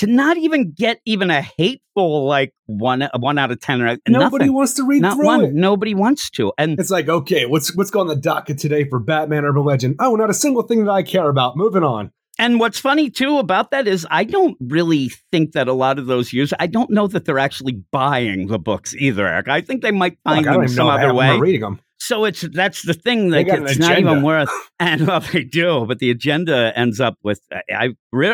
to 0.00 0.06
not 0.06 0.36
even 0.38 0.72
get 0.72 1.00
even 1.04 1.30
a 1.30 1.42
hateful 1.42 2.26
like 2.26 2.54
one 2.66 3.08
one 3.18 3.38
out 3.38 3.50
of 3.50 3.60
ten 3.60 3.82
or 3.82 3.96
Nobody 4.08 4.44
nothing. 4.46 4.52
wants 4.54 4.74
to 4.74 4.84
read 4.84 5.02
Not 5.02 5.16
through 5.16 5.26
one. 5.26 5.44
it. 5.44 5.54
Nobody 5.54 5.94
wants 5.94 6.30
to. 6.30 6.52
And 6.58 6.78
It's 6.80 6.90
like, 6.90 7.08
okay, 7.08 7.44
what's 7.46 7.74
what's 7.76 7.90
going 7.90 8.08
on 8.08 8.14
the 8.16 8.20
docket 8.20 8.58
today 8.58 8.84
for 8.84 8.98
Batman 8.98 9.44
Urban 9.44 9.64
Legend? 9.64 9.96
Oh, 9.98 10.16
not 10.16 10.30
a 10.30 10.34
single 10.34 10.62
thing 10.62 10.84
that 10.86 10.90
I 10.90 11.02
care 11.02 11.28
about. 11.28 11.56
Moving 11.56 11.82
on. 11.84 12.12
And 12.38 12.58
what's 12.58 12.78
funny 12.78 13.10
too 13.10 13.36
about 13.36 13.70
that 13.72 13.86
is 13.86 14.06
I 14.10 14.24
don't 14.24 14.56
really 14.60 15.10
think 15.30 15.52
that 15.52 15.68
a 15.68 15.74
lot 15.74 15.98
of 15.98 16.06
those 16.06 16.32
users, 16.32 16.56
I 16.58 16.66
don't 16.66 16.88
know 16.90 17.06
that 17.08 17.26
they're 17.26 17.38
actually 17.38 17.82
buying 17.92 18.46
the 18.46 18.58
books 18.58 18.94
either, 18.94 19.26
Eric. 19.28 19.48
I 19.48 19.60
think 19.60 19.82
they 19.82 19.90
might 19.90 20.16
find 20.24 20.46
Look, 20.46 20.54
them 20.54 20.68
some 20.68 20.88
other 20.88 21.10
I'm 21.10 21.16
way. 21.16 21.38
reading 21.38 21.60
them. 21.60 21.80
So 22.00 22.24
it's 22.24 22.40
that's 22.52 22.82
the 22.82 22.94
thing 22.94 23.30
that 23.30 23.46
it's 23.46 23.78
not 23.78 23.98
even 23.98 24.22
worth. 24.22 24.50
And 24.80 25.06
well, 25.06 25.20
they 25.20 25.44
do, 25.44 25.84
but 25.86 25.98
the 25.98 26.10
agenda 26.10 26.72
ends 26.74 27.00
up 27.00 27.18
with. 27.22 27.42
I, 27.52 27.62
I 27.70 27.88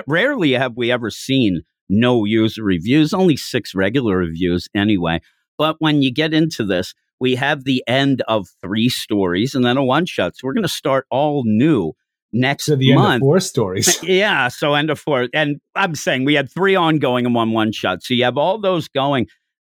rarely 0.06 0.52
have 0.52 0.76
we 0.76 0.92
ever 0.92 1.10
seen 1.10 1.62
no 1.88 2.24
user 2.24 2.62
reviews. 2.62 3.12
Only 3.12 3.36
six 3.36 3.74
regular 3.74 4.16
reviews 4.18 4.68
anyway. 4.74 5.20
But 5.58 5.76
when 5.80 6.02
you 6.02 6.12
get 6.12 6.32
into 6.32 6.64
this, 6.64 6.94
we 7.18 7.34
have 7.34 7.64
the 7.64 7.82
end 7.88 8.22
of 8.28 8.46
three 8.62 8.88
stories 8.88 9.54
and 9.56 9.64
then 9.64 9.76
a 9.76 9.84
one 9.84 10.06
shot. 10.06 10.36
So 10.36 10.46
we're 10.46 10.54
going 10.54 10.62
to 10.62 10.68
start 10.68 11.06
all 11.10 11.42
new 11.44 11.94
next 12.32 12.66
To 12.66 12.76
the 12.76 12.92
end 12.92 13.00
of 13.00 13.04
month. 13.04 13.20
four 13.20 13.40
stories. 13.40 13.98
Yeah, 14.02 14.48
so 14.48 14.74
end 14.74 14.90
of 14.90 14.98
four, 15.00 15.28
and 15.34 15.60
I'm 15.74 15.94
saying 15.94 16.24
we 16.24 16.34
had 16.34 16.50
three 16.50 16.76
ongoing 16.76 17.26
and 17.26 17.34
one 17.34 17.52
one 17.52 17.72
shot. 17.72 18.02
So 18.02 18.14
you 18.14 18.24
have 18.24 18.38
all 18.38 18.58
those 18.60 18.88
going. 18.88 19.26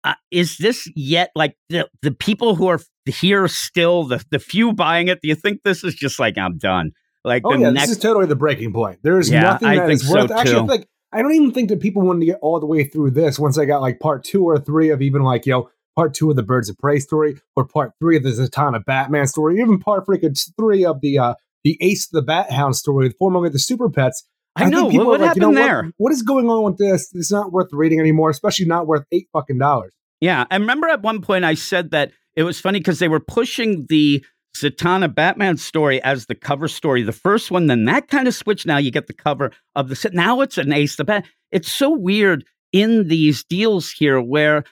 Uh, 0.03 0.15
is 0.31 0.57
this 0.57 0.89
yet 0.95 1.31
like 1.35 1.55
the 1.69 1.87
the 2.01 2.11
people 2.11 2.55
who 2.55 2.67
are 2.67 2.79
here 3.05 3.47
still 3.47 4.03
the 4.03 4.23
the 4.31 4.39
few 4.39 4.73
buying 4.73 5.07
it? 5.07 5.19
Do 5.21 5.27
you 5.27 5.35
think 5.35 5.61
this 5.63 5.83
is 5.83 5.93
just 5.93 6.19
like 6.19 6.37
I'm 6.37 6.57
done? 6.57 6.91
Like 7.23 7.43
Oh 7.45 7.53
the 7.53 7.59
yeah, 7.59 7.69
next, 7.69 7.89
this 7.89 7.97
is 7.97 8.03
totally 8.03 8.25
the 8.25 8.35
breaking 8.35 8.73
point. 8.73 8.99
There 9.03 9.19
is 9.19 9.29
Yeah, 9.29 9.41
nothing 9.41 9.75
that 9.75 9.89
is 9.91 10.07
so, 10.07 10.21
worth. 10.21 10.31
Actually, 10.31 10.61
too. 10.61 10.65
like 10.67 10.87
I 11.13 11.21
don't 11.21 11.33
even 11.33 11.51
think 11.51 11.69
that 11.69 11.79
people 11.81 12.01
wanted 12.01 12.21
to 12.21 12.25
get 12.25 12.39
all 12.41 12.59
the 12.59 12.65
way 12.65 12.83
through 12.83 13.11
this 13.11 13.37
once 13.37 13.57
I 13.57 13.65
got 13.65 13.81
like 13.81 13.99
part 13.99 14.23
two 14.23 14.43
or 14.43 14.57
three 14.57 14.89
of 14.89 15.01
even 15.01 15.21
like 15.21 15.45
you 15.45 15.53
know 15.53 15.69
part 15.95 16.13
two 16.13 16.29
of 16.29 16.35
the 16.35 16.43
Birds 16.43 16.69
of 16.69 16.77
Prey 16.77 16.99
story 16.99 17.37
or 17.55 17.65
part 17.65 17.91
three 17.99 18.17
of 18.17 18.23
the 18.23 18.29
Zatanna 18.29 18.83
Batman 18.83 19.27
story, 19.27 19.59
even 19.59 19.77
part 19.77 20.07
freaking 20.07 20.39
three 20.57 20.83
of 20.83 21.01
the 21.01 21.19
uh 21.19 21.33
the 21.63 21.77
Ace 21.81 22.07
of 22.07 22.11
the 22.13 22.23
Bat 22.23 22.51
Hound 22.51 22.75
story, 22.75 23.09
the 23.09 23.13
formerly 23.19 23.49
the 23.49 23.59
Super 23.59 23.89
Pets. 23.89 24.23
I 24.55 24.65
know 24.65 24.89
people 24.89 25.05
what, 25.05 25.11
what 25.11 25.19
like, 25.21 25.27
happened 25.29 25.43
you 25.43 25.51
know, 25.51 25.65
there. 25.65 25.83
What, 25.83 25.93
what 25.97 26.11
is 26.11 26.21
going 26.23 26.49
on 26.49 26.63
with 26.63 26.77
this? 26.77 27.09
It's 27.13 27.31
not 27.31 27.51
worth 27.51 27.69
reading 27.71 27.99
anymore, 27.99 28.29
especially 28.29 28.65
not 28.65 28.87
worth 28.87 29.05
eight 29.11 29.27
fucking 29.33 29.57
dollars. 29.57 29.93
Yeah, 30.19 30.45
I 30.51 30.55
remember 30.55 30.87
at 30.87 31.01
one 31.01 31.21
point 31.21 31.45
I 31.45 31.55
said 31.55 31.91
that 31.91 32.11
it 32.35 32.43
was 32.43 32.59
funny 32.59 32.79
because 32.79 32.99
they 32.99 33.07
were 33.07 33.19
pushing 33.19 33.85
the 33.89 34.23
Zatanna 34.55 35.13
Batman 35.13 35.57
story 35.57 36.01
as 36.03 36.25
the 36.25 36.35
cover 36.35 36.67
story, 36.67 37.01
the 37.03 37.11
first 37.11 37.51
one. 37.51 37.67
Then 37.67 37.85
that 37.85 38.07
kind 38.07 38.27
of 38.27 38.35
switched. 38.35 38.65
Now 38.65 38.77
you 38.77 38.91
get 38.91 39.07
the 39.07 39.13
cover 39.13 39.51
of 39.75 39.89
the 39.89 39.95
set. 39.95 40.13
Now 40.13 40.41
it's 40.41 40.57
an 40.57 40.73
Ace 40.73 40.95
the 40.95 41.05
Bat. 41.05 41.25
It's 41.51 41.71
so 41.71 41.89
weird 41.89 42.45
in 42.71 43.07
these 43.07 43.43
deals 43.43 43.91
here 43.91 44.21
where 44.21 44.63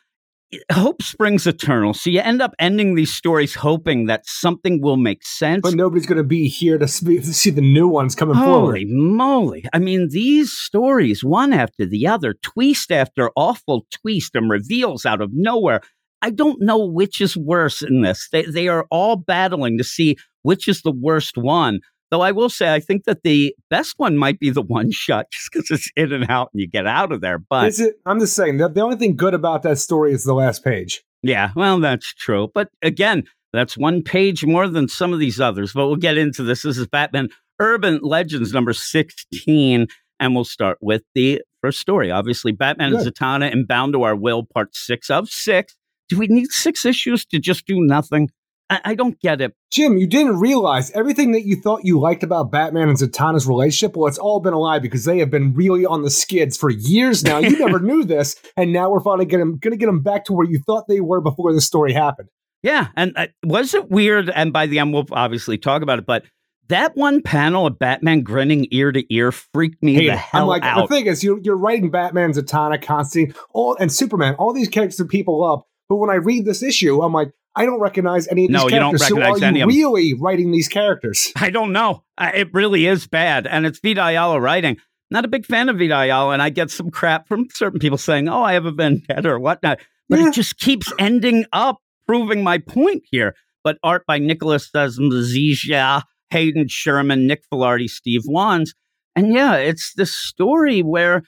hope 0.72 1.02
springs 1.02 1.46
eternal. 1.46 1.94
So 1.94 2.10
you 2.10 2.22
end 2.22 2.42
up 2.42 2.56
ending 2.60 2.96
these 2.96 3.14
stories 3.14 3.56
hoping 3.56 4.08
that 4.08 4.26
something 4.26 4.82
will 4.82 4.98
make 4.98 5.26
sense. 5.26 5.62
But 5.62 5.76
nobody's 5.76 6.06
going 6.06 6.18
to 6.18 6.24
be 6.24 6.48
here 6.48 6.78
to 6.78 6.88
see, 6.88 7.50
the 7.50 7.62
new 7.62 7.88
ones 7.88 8.16
coming 8.16 8.36
forward. 8.36 8.74
Holy 8.74 8.86
moly. 8.86 9.66
I 9.74 9.80
mean, 9.80 10.10
these 10.10 10.52
stories, 10.52 11.24
one 11.24 11.54
after 11.54 11.86
the 11.86 12.08
other, 12.08 12.34
twist 12.34 12.92
after 12.92 13.32
awful 13.36 13.86
twist 13.92 14.36
and 14.36 14.50
reveals 14.50 15.06
out 15.06 15.22
of 15.22 15.32
nowhere. 15.34 15.82
I 16.22 16.32
don't 16.32 16.62
know 16.62 16.86
which 16.86 17.22
is 17.22 17.38
worse 17.38 17.82
in 17.82 18.02
this. 18.02 18.28
They, 18.32 18.44
they 18.44 18.68
are 18.68 18.86
all 18.92 19.16
battling 19.16 19.78
to 19.78 19.84
see 19.84 20.18
which 20.42 20.68
is 20.68 20.82
the 20.82 20.92
worst 20.92 21.38
one. 21.38 21.80
Though 22.12 22.22
I 22.22 22.32
will 22.32 22.50
say, 22.50 22.74
I 22.74 22.80
think 22.80 23.04
that 23.04 23.24
the 23.24 23.56
best 23.70 23.94
one 23.98 24.18
might 24.18 24.40
be 24.40 24.50
the 24.50 24.62
one 24.62 24.92
shot 24.92 25.28
just 25.32 25.52
because 25.52 25.70
it's 25.70 25.92
in 25.96 26.12
and 26.12 26.30
out 26.30 26.50
and 26.54 26.62
you 26.62 26.68
get 26.68 26.88
out 26.88 27.12
of 27.12 27.22
there. 27.22 27.38
But 27.38 27.68
Is 27.68 27.80
it? 27.80 27.96
I'm 28.06 28.20
just 28.20 28.36
saying. 28.36 28.58
The, 28.58 28.70
the 28.70 28.82
only 28.82 28.98
thing 28.98 29.16
good 29.16 29.34
about 29.34 29.64
that 29.64 29.78
story 29.78 30.14
is 30.14 30.24
the 30.24 30.34
last 30.34 30.64
page. 30.64 31.04
Yeah, 31.22 31.52
well, 31.56 31.80
that's 31.80 32.14
true. 32.14 32.50
But 32.54 32.70
again, 32.82 33.24
that's 33.52 33.78
one 33.78 34.02
page 34.04 34.46
more 34.46 34.68
than 34.68 34.88
some 34.88 35.14
of 35.14 35.20
these 35.20 35.40
others. 35.40 35.74
But 35.74 35.88
we'll 35.88 35.98
get 35.98 36.18
into 36.18 36.44
this. 36.44 36.64
This 36.64 36.78
is 36.78 36.88
Batman 36.88 37.30
Urban 37.60 38.00
Legends 38.02 38.54
number 38.54 38.74
16. 38.74 39.88
And 40.22 40.36
we'll 40.36 40.44
start 40.44 40.78
with 40.82 41.04
the 41.16 41.42
first 41.62 41.80
story. 41.80 42.12
Obviously, 42.12 42.52
Batman 42.52 42.94
and 42.94 43.06
Zatanna 43.06 43.52
and 43.52 43.68
Bound 43.68 43.94
to 43.94 44.04
Our 44.04 44.16
Will, 44.16 44.44
part 44.44 44.76
six 44.76 45.10
of 45.10 45.30
six. 45.30 45.76
Do 46.10 46.18
we 46.18 46.28
need 46.28 46.48
six 46.48 46.86
issues 46.86 47.26
to 47.28 47.40
just 47.40 47.66
do 47.66 47.80
nothing? 47.80 48.30
I, 48.70 48.82
I 48.86 48.96
don't 48.96 49.20
get 49.20 49.42
it. 49.42 49.56
Jim, 49.72 49.98
you 49.98 50.08
didn't 50.08 50.40
realize 50.40 50.92
everything 50.92 51.32
that 51.32 51.46
you 51.46 51.56
thought 51.56 51.86
you 51.86 52.00
liked 52.00 52.24
about 52.24 52.52
Batman 52.52 52.90
and 52.90 52.98
Zatanna's 52.98 53.48
relationship. 53.48 53.96
Well, 53.96 54.08
it's 54.08 54.18
all 54.18 54.40
been 54.40 54.54
a 54.54 54.60
lie 54.60 54.80
because 54.80 55.06
they 55.06 55.20
have 55.20 55.32
been 55.32 55.54
really 55.54 55.86
on 55.86 56.04
the 56.04 56.10
skids 56.10 56.58
for 56.58 56.70
years 56.70 57.24
now. 57.24 57.40
You 57.40 57.58
never 57.66 57.80
knew 57.80 58.04
this, 58.04 58.36
and 58.56 58.72
now 58.72 58.90
we're 58.90 59.00
finally 59.02 59.26
going 59.26 59.60
to 59.60 59.78
get 59.78 59.86
them 59.86 60.02
back 60.02 60.26
to 60.26 60.34
where 60.34 60.48
you 60.48 60.60
thought 60.66 60.88
they 60.88 61.02
were 61.02 61.22
before 61.22 61.54
the 61.54 61.62
story 61.62 61.94
happened. 61.94 62.30
Yeah. 62.64 62.88
And 62.96 63.14
uh, 63.16 63.28
was 63.44 63.74
it 63.74 63.90
weird? 63.90 64.30
And 64.30 64.52
by 64.52 64.66
the 64.66 64.80
end, 64.80 64.94
we'll 64.94 65.08
obviously 65.12 65.58
talk 65.58 65.82
about 65.82 66.00
it. 66.00 66.06
But 66.06 66.26
that 66.68 66.96
one 66.96 67.22
panel 67.22 67.66
of 67.66 67.80
Batman 67.80 68.22
grinning 68.22 68.68
ear 68.72 68.92
to 68.92 69.14
ear 69.14 69.32
freaked 69.32 69.82
me 69.82 69.96
Hate 69.96 70.08
the 70.08 70.16
hell 70.18 70.42
I'm 70.44 70.48
like, 70.48 70.64
out. 70.64 70.88
the 70.88 70.96
thing 70.96 71.08
is, 71.08 71.24
you're, 71.24 71.40
you're 71.42 71.58
writing 71.58 71.90
Batman, 71.90 72.32
Zatanna, 72.32 72.82
Constantine, 72.82 73.34
all 73.54 73.76
and 73.80 73.92
Superman, 73.92 74.36
all 74.36 74.54
these 74.54 74.68
characters 74.68 74.98
that 74.98 75.10
people 75.10 75.40
love. 75.40 75.64
But 75.88 75.96
when 75.96 76.10
I 76.10 76.16
read 76.16 76.46
this 76.46 76.62
issue, 76.62 77.02
I'm 77.02 77.14
like, 77.14 77.32
I 77.60 77.66
don't 77.66 77.80
recognize 77.82 78.28
any 78.30 78.46
of 78.46 78.48
these 78.48 78.54
No, 78.54 78.64
you 78.64 78.70
don't 78.80 78.98
characters. 78.98 79.08
so 79.10 79.18
recognize 79.18 79.42
are 79.42 79.46
any 79.46 79.60
you 79.60 79.66
of 79.66 79.70
really 79.70 80.14
writing 80.14 80.52
these 80.52 80.70
characters? 80.70 81.32
I 81.36 81.50
don't 81.50 81.74
know. 81.74 82.04
I, 82.18 82.32
it 82.32 82.54
really 82.54 82.86
is 82.88 83.06
bad. 83.06 83.46
And 83.46 83.66
it's 83.66 83.80
Vita 83.84 84.02
Ayala 84.06 84.40
writing. 84.40 84.78
Not 85.12 85.26
a 85.26 85.28
big 85.28 85.46
fan 85.46 85.68
of 85.70 85.78
Vita 85.78 85.98
Ayala, 86.00 86.34
and 86.34 86.42
I 86.42 86.50
get 86.52 86.72
some 86.72 86.90
crap 86.90 87.28
from 87.28 87.48
certain 87.54 87.80
people 87.80 87.98
saying, 87.98 88.30
oh, 88.30 88.42
I 88.44 88.54
have 88.54 88.66
a 88.66 88.72
vendetta 88.72 89.30
or 89.30 89.40
whatnot. 89.40 89.80
But 90.08 90.20
Yeah. 90.20 90.30
it 90.30 90.34
just 90.34 90.58
keeps 90.58 90.92
ending 90.98 91.46
up 91.52 91.80
proving 92.08 92.44
my 92.44 92.60
point 92.60 93.04
here. 93.12 93.36
But 93.64 93.78
art 93.84 94.06
by 94.08 94.20
Nicholas 94.20 94.70
Zizia, 94.74 96.04
Hayden 96.30 96.68
Sherman, 96.70 97.28
Nick 97.28 97.44
Filardi, 97.52 97.90
Steve 97.90 98.22
Wands. 98.26 98.74
And 99.16 99.34
yeah, 99.34 99.56
it's 99.56 99.94
this 99.96 100.16
story 100.16 100.82
where 100.82 101.24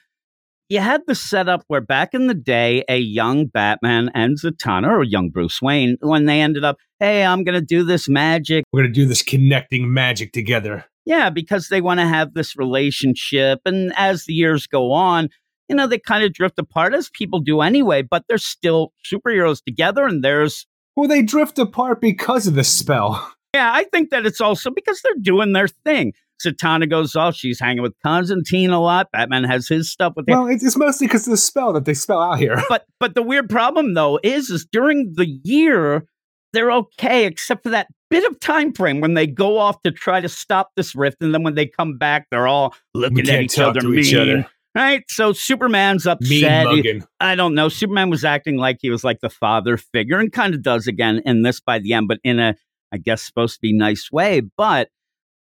you 0.72 0.80
had 0.80 1.02
the 1.06 1.14
setup 1.14 1.64
where 1.68 1.82
back 1.82 2.14
in 2.14 2.28
the 2.28 2.34
day, 2.34 2.82
a 2.88 2.96
young 2.96 3.44
Batman 3.44 4.10
and 4.14 4.38
Zatanna, 4.38 4.88
or 4.88 5.02
young 5.02 5.28
Bruce 5.28 5.60
Wayne, 5.60 5.98
when 6.00 6.24
they 6.24 6.40
ended 6.40 6.64
up, 6.64 6.78
hey, 6.98 7.26
I'm 7.26 7.44
going 7.44 7.60
to 7.60 7.64
do 7.64 7.84
this 7.84 8.08
magic. 8.08 8.64
We're 8.72 8.80
going 8.80 8.94
to 8.94 9.00
do 9.00 9.04
this 9.04 9.20
connecting 9.20 9.92
magic 9.92 10.32
together. 10.32 10.86
Yeah, 11.04 11.28
because 11.28 11.68
they 11.68 11.82
want 11.82 12.00
to 12.00 12.06
have 12.06 12.32
this 12.32 12.56
relationship. 12.56 13.60
And 13.66 13.92
as 13.98 14.24
the 14.24 14.32
years 14.32 14.66
go 14.66 14.92
on, 14.92 15.28
you 15.68 15.76
know, 15.76 15.86
they 15.86 15.98
kind 15.98 16.24
of 16.24 16.32
drift 16.32 16.58
apart 16.58 16.94
as 16.94 17.10
people 17.10 17.40
do 17.40 17.60
anyway, 17.60 18.00
but 18.00 18.24
they're 18.26 18.38
still 18.38 18.94
superheroes 19.04 19.62
together. 19.62 20.06
And 20.06 20.24
there's, 20.24 20.66
Well, 20.96 21.06
they 21.06 21.20
drift 21.20 21.58
apart 21.58 22.00
because 22.00 22.46
of 22.46 22.54
the 22.54 22.64
spell. 22.64 23.30
yeah, 23.54 23.70
I 23.74 23.84
think 23.92 24.08
that 24.08 24.24
it's 24.24 24.40
also 24.40 24.70
because 24.70 25.02
they're 25.02 25.12
doing 25.20 25.52
their 25.52 25.68
thing. 25.68 26.14
Zatanna 26.44 26.88
goes 26.88 27.14
off. 27.16 27.34
She's 27.34 27.58
hanging 27.60 27.82
with 27.82 27.94
Constantine 28.04 28.70
a 28.70 28.80
lot. 28.80 29.08
Batman 29.12 29.44
has 29.44 29.68
his 29.68 29.90
stuff 29.90 30.14
with 30.16 30.28
him. 30.28 30.38
Well, 30.38 30.46
it's, 30.48 30.76
mostly 30.76 31.06
because 31.06 31.26
of 31.26 31.30
the 31.32 31.36
spell 31.36 31.72
that 31.74 31.84
they 31.84 31.94
spell 31.94 32.20
out 32.20 32.38
here. 32.38 32.62
but 32.68 32.86
but 33.00 33.14
the 33.14 33.22
weird 33.22 33.48
problem 33.48 33.94
though 33.94 34.18
is 34.22 34.50
is 34.50 34.66
during 34.70 35.12
the 35.16 35.26
year 35.44 36.04
they're 36.52 36.70
okay 36.72 37.24
except 37.24 37.62
for 37.62 37.70
that 37.70 37.86
bit 38.10 38.24
of 38.30 38.38
time 38.40 38.72
frame 38.74 39.00
when 39.00 39.14
they 39.14 39.26
go 39.26 39.56
off 39.58 39.80
to 39.82 39.90
try 39.90 40.20
to 40.20 40.28
stop 40.28 40.70
this 40.76 40.94
rift 40.94 41.16
and 41.22 41.32
then 41.34 41.42
when 41.42 41.54
they 41.54 41.66
come 41.66 41.96
back 41.96 42.26
they're 42.30 42.46
all 42.46 42.74
looking 42.94 43.28
at 43.28 43.40
each 43.40 43.58
other 43.58 43.80
mean 43.88 44.00
each 44.00 44.14
other. 44.14 44.46
right 44.74 45.02
so 45.08 45.32
superman's 45.32 46.06
upset 46.06 46.66
He- 46.72 47.02
i 47.20 47.34
don't 47.34 47.54
know 47.54 47.70
superman 47.70 48.10
was 48.10 48.22
acting 48.22 48.58
like 48.58 48.76
he 48.82 48.90
was 48.90 49.02
like 49.02 49.20
the 49.20 49.30
father 49.30 49.78
figure 49.78 50.18
and 50.18 50.30
kind 50.30 50.54
of 50.54 50.62
does 50.62 50.86
again 50.86 51.22
in 51.24 51.40
this 51.42 51.58
by 51.58 51.78
the 51.78 51.94
end 51.94 52.06
but 52.06 52.18
in 52.22 52.38
a 52.38 52.54
i 52.92 52.98
guess 52.98 53.22
supposed 53.22 53.54
to 53.54 53.60
be 53.62 53.72
nice 53.72 54.10
way 54.12 54.42
but 54.58 54.88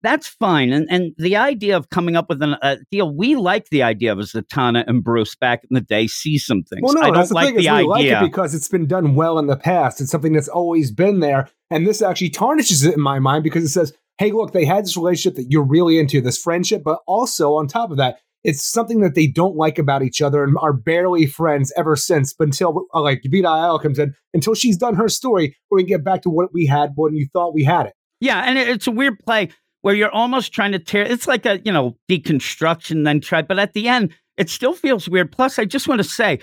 that's 0.04 0.28
fine. 0.28 0.72
And 0.72 0.88
and 0.90 1.14
the 1.18 1.36
idea 1.36 1.78
of 1.78 1.90
coming 1.90 2.16
up 2.16 2.30
with 2.30 2.42
an, 2.42 2.56
a 2.62 2.78
deal, 2.92 3.14
we 3.14 3.36
like 3.36 3.70
the 3.70 3.84
idea 3.84 4.12
of 4.12 4.20
Zatanna 4.20 4.84
and 4.88 5.04
Bruce 5.04 5.36
back 5.36 5.64
in 5.64 5.76
the 5.76 5.82
day 5.82 6.08
see 6.08 6.38
some 6.38 6.64
things. 6.64 6.82
Well, 6.84 6.96
no, 6.96 7.02
I 7.02 7.12
don't 7.12 7.28
the 7.28 7.34
like 7.34 7.46
thing. 7.48 7.56
the 7.58 7.72
we 7.72 7.84
like 7.84 8.00
idea. 8.00 8.20
it 8.20 8.24
because 8.24 8.56
it's 8.56 8.68
been 8.68 8.88
done 8.88 9.16
well 9.16 9.38
in 9.40 9.48
the 9.48 9.58
past. 9.58 10.02
It's 10.02 10.12
something 10.12 10.34
that's 10.34 10.48
always 10.48 10.92
been 10.92 11.20
there, 11.20 11.50
and 11.70 11.86
this 11.86 12.02
actually 12.02 12.30
tarnishes 12.30 12.84
it 12.84 12.96
in 12.96 13.02
my 13.02 13.20
mind 13.20 13.44
because 13.44 13.64
it 13.64 13.70
says, 13.70 13.94
"Hey, 14.18 14.32
look, 14.32 14.54
they 14.54 14.66
had 14.66 14.86
this 14.86 14.98
relationship 14.98 15.36
that 15.38 15.52
you're 15.52 15.64
really 15.64 16.00
into, 16.00 16.22
this 16.22 16.42
friendship, 16.42 16.84
but 16.84 17.00
also 17.08 17.56
on 17.56 17.68
top 17.68 17.92
of 17.92 17.98
that." 17.98 18.20
It's 18.44 18.64
something 18.64 19.02
that 19.02 19.14
they 19.14 19.28
don't 19.28 19.56
like 19.56 19.78
about 19.78 20.02
each 20.02 20.20
other 20.20 20.44
and 20.44 20.58
are 20.60 20.74
barely 20.74 21.28
friends 21.28 21.72
ever 21.78 21.96
since. 21.96 22.34
But 22.34 22.46
until 22.46 22.88
uh, 22.92 23.02
like 23.02 23.22
Vita 23.30 23.48
Ayala 23.48 23.80
comes 23.80 24.00
in, 24.00 24.16
until 24.34 24.56
she's 24.56 24.78
done 24.78 24.96
her 24.96 25.10
story, 25.10 25.56
we're 25.70 25.80
gonna 25.80 25.90
get 25.90 26.04
back 26.04 26.24
to 26.24 26.32
what 26.32 26.52
we 26.52 26.66
had 26.66 26.94
when 26.96 27.16
you 27.16 27.28
thought 27.32 27.54
we 27.54 27.64
had 27.64 27.86
it. 27.86 27.94
Yeah, 28.20 28.40
and 28.40 28.58
it's 28.58 28.88
a 28.88 28.92
weird 28.92 29.20
play 29.20 29.50
where 29.82 29.96
you're 29.96 30.12
almost 30.12 30.54
trying 30.54 30.72
to 30.72 30.80
tear. 30.80 31.04
It's 31.04 31.28
like 31.28 31.46
a 31.46 31.60
you 31.64 31.72
know 31.72 31.98
deconstruction, 32.10 33.04
then 33.04 33.22
try. 33.22 33.42
But 33.42 33.60
at 33.60 33.74
the 33.74 33.88
end, 33.88 34.14
it 34.38 34.50
still 34.50 34.74
feels 34.74 35.10
weird. 35.10 35.32
Plus, 35.32 35.60
I 35.60 35.66
just 35.66 35.88
want 35.88 36.00
to 36.00 36.08
say, 36.08 36.40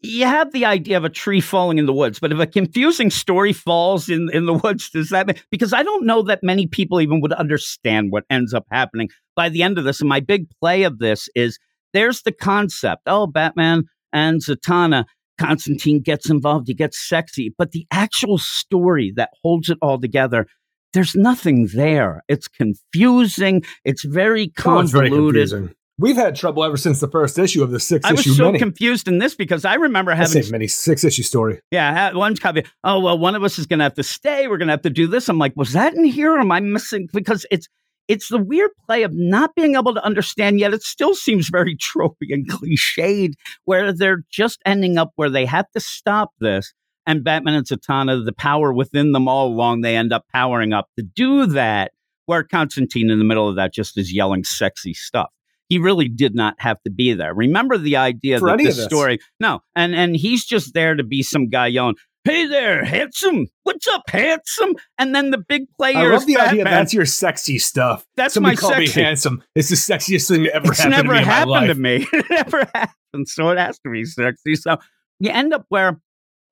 you 0.00 0.26
have 0.26 0.52
the 0.52 0.64
idea 0.64 0.96
of 0.96 1.04
a 1.04 1.10
tree 1.10 1.40
falling 1.40 1.78
in 1.78 1.86
the 1.86 1.92
woods, 1.92 2.18
but 2.18 2.32
if 2.32 2.38
a 2.38 2.46
confusing 2.46 3.10
story 3.10 3.52
falls 3.52 4.08
in 4.08 4.28
in 4.32 4.46
the 4.46 4.54
woods, 4.64 4.90
does 4.90 5.10
that 5.10 5.26
mean? 5.26 5.36
Because 5.50 5.72
I 5.72 5.82
don't 5.82 6.06
know 6.06 6.22
that 6.22 6.42
many 6.42 6.66
people 6.66 7.00
even 7.00 7.20
would 7.20 7.32
understand 7.32 8.10
what 8.10 8.24
ends 8.30 8.52
up 8.52 8.66
happening 8.70 9.08
by 9.36 9.48
the 9.48 9.62
end 9.62 9.78
of 9.78 9.84
this. 9.84 10.00
And 10.00 10.08
my 10.08 10.20
big 10.20 10.46
play 10.60 10.82
of 10.82 10.98
this 10.98 11.28
is 11.34 11.58
there's 11.92 12.22
the 12.22 12.32
concept. 12.32 13.02
Oh, 13.06 13.26
Batman 13.26 13.84
and 14.12 14.40
Zatanna. 14.40 15.04
Constantine 15.38 16.00
gets 16.00 16.30
involved, 16.30 16.68
he 16.68 16.74
gets 16.74 17.08
sexy, 17.08 17.52
but 17.56 17.72
the 17.72 17.86
actual 17.90 18.38
story 18.38 19.12
that 19.16 19.30
holds 19.42 19.70
it 19.70 19.78
all 19.80 19.98
together 19.98 20.46
there's 20.92 21.14
nothing 21.14 21.68
there. 21.74 22.22
It's 22.28 22.48
confusing. 22.48 23.62
It's 23.84 24.04
very 24.04 24.52
Oh, 24.64 24.78
it's 24.80 24.90
very 24.90 25.10
confusing. 25.10 25.74
We've 25.98 26.16
had 26.16 26.34
trouble 26.34 26.64
ever 26.64 26.76
since 26.76 27.00
the 27.00 27.08
first 27.08 27.38
issue 27.38 27.62
of 27.62 27.70
the 27.70 27.78
six 27.78 28.04
I 28.04 28.12
was 28.12 28.20
issue 28.20 28.32
so 28.32 28.46
mini. 28.46 28.58
confused 28.58 29.08
in 29.08 29.18
this 29.18 29.34
because 29.34 29.64
I 29.64 29.74
remember 29.74 30.12
having 30.14 30.42
say 30.42 30.50
mini 30.50 30.66
six 30.66 31.04
issue 31.04 31.22
story. 31.22 31.60
Yeah, 31.70 32.12
one 32.14 32.36
copy. 32.36 32.64
Oh 32.82 32.98
well, 33.00 33.18
one 33.18 33.34
of 33.34 33.44
us 33.44 33.58
is 33.58 33.66
going 33.66 33.78
to 33.78 33.84
have 33.84 33.94
to 33.94 34.02
stay. 34.02 34.48
We're 34.48 34.58
going 34.58 34.68
to 34.68 34.72
have 34.72 34.82
to 34.82 34.90
do 34.90 35.06
this. 35.06 35.28
I'm 35.28 35.38
like, 35.38 35.52
was 35.54 35.72
that 35.74 35.94
in 35.94 36.04
here? 36.04 36.32
Or 36.34 36.40
am 36.40 36.50
I 36.50 36.60
missing? 36.60 37.08
Because 37.12 37.46
it's 37.50 37.68
it's 38.08 38.28
the 38.28 38.38
weird 38.38 38.70
play 38.86 39.04
of 39.04 39.12
not 39.14 39.54
being 39.54 39.76
able 39.76 39.94
to 39.94 40.04
understand. 40.04 40.58
Yet 40.58 40.74
it 40.74 40.82
still 40.82 41.14
seems 41.14 41.48
very 41.50 41.76
tropey 41.96 42.30
and 42.30 42.48
cliched, 42.50 43.34
where 43.64 43.92
they're 43.92 44.24
just 44.30 44.60
ending 44.64 44.98
up 44.98 45.12
where 45.16 45.30
they 45.30 45.44
have 45.46 45.70
to 45.72 45.80
stop 45.80 46.30
this. 46.40 46.72
And 47.06 47.24
Batman 47.24 47.54
and 47.54 47.66
Zatanna, 47.66 48.24
the 48.24 48.32
power 48.32 48.72
within 48.72 49.12
them 49.12 49.28
all 49.28 49.48
along, 49.48 49.80
they 49.80 49.96
end 49.96 50.12
up 50.12 50.26
powering 50.32 50.72
up 50.72 50.88
to 50.98 51.02
do 51.02 51.46
that. 51.46 51.92
Where 52.26 52.44
Constantine 52.44 53.10
in 53.10 53.18
the 53.18 53.24
middle 53.24 53.48
of 53.48 53.56
that 53.56 53.74
just 53.74 53.98
is 53.98 54.14
yelling 54.14 54.44
sexy 54.44 54.94
stuff 54.94 55.30
he 55.72 55.78
really 55.78 56.06
did 56.06 56.34
not 56.34 56.54
have 56.58 56.82
to 56.82 56.90
be 56.90 57.14
there. 57.14 57.32
Remember 57.32 57.78
the 57.78 57.96
idea 57.96 58.38
For 58.38 58.50
that 58.50 58.58
this 58.58 58.72
of 58.72 58.76
this. 58.76 58.84
story, 58.84 59.20
no, 59.40 59.60
and 59.74 59.94
and 59.94 60.14
he's 60.14 60.44
just 60.44 60.74
there 60.74 60.94
to 60.94 61.02
be 61.02 61.22
some 61.22 61.48
guy 61.48 61.68
yelling, 61.68 61.94
"Hey 62.24 62.46
there, 62.46 62.84
handsome! 62.84 63.46
What's 63.62 63.88
up, 63.88 64.02
handsome?" 64.06 64.74
And 64.98 65.14
then 65.14 65.30
the 65.30 65.38
big 65.38 65.62
player 65.78 65.96
I 65.96 66.12
love 66.12 66.26
the 66.26 66.36
idea 66.36 66.64
that's 66.64 66.92
your 66.92 67.06
sexy 67.06 67.58
stuff. 67.58 68.04
That's 68.16 68.34
Somebody 68.34 68.56
my 68.56 68.60
call 68.60 68.72
sexy. 68.72 69.00
me 69.00 69.02
handsome. 69.02 69.42
It's 69.54 69.70
the 69.70 69.76
sexiest 69.76 70.28
thing 70.28 70.42
that 70.42 70.56
ever 70.56 70.72
it's 70.72 70.80
happened 70.80 71.08
never 71.08 71.08
to 71.08 71.14
me 71.14 71.20
in 71.20 71.26
my 71.26 71.32
happened 71.32 71.68
to 71.68 71.74
me. 71.74 72.06
it 72.12 72.26
never 72.28 72.68
happened, 72.74 73.28
so 73.28 73.48
it 73.48 73.56
has 73.56 73.78
to 73.78 73.90
be 73.90 74.04
sexy. 74.04 74.56
So 74.56 74.76
you 75.20 75.30
end 75.30 75.54
up 75.54 75.64
where. 75.70 75.98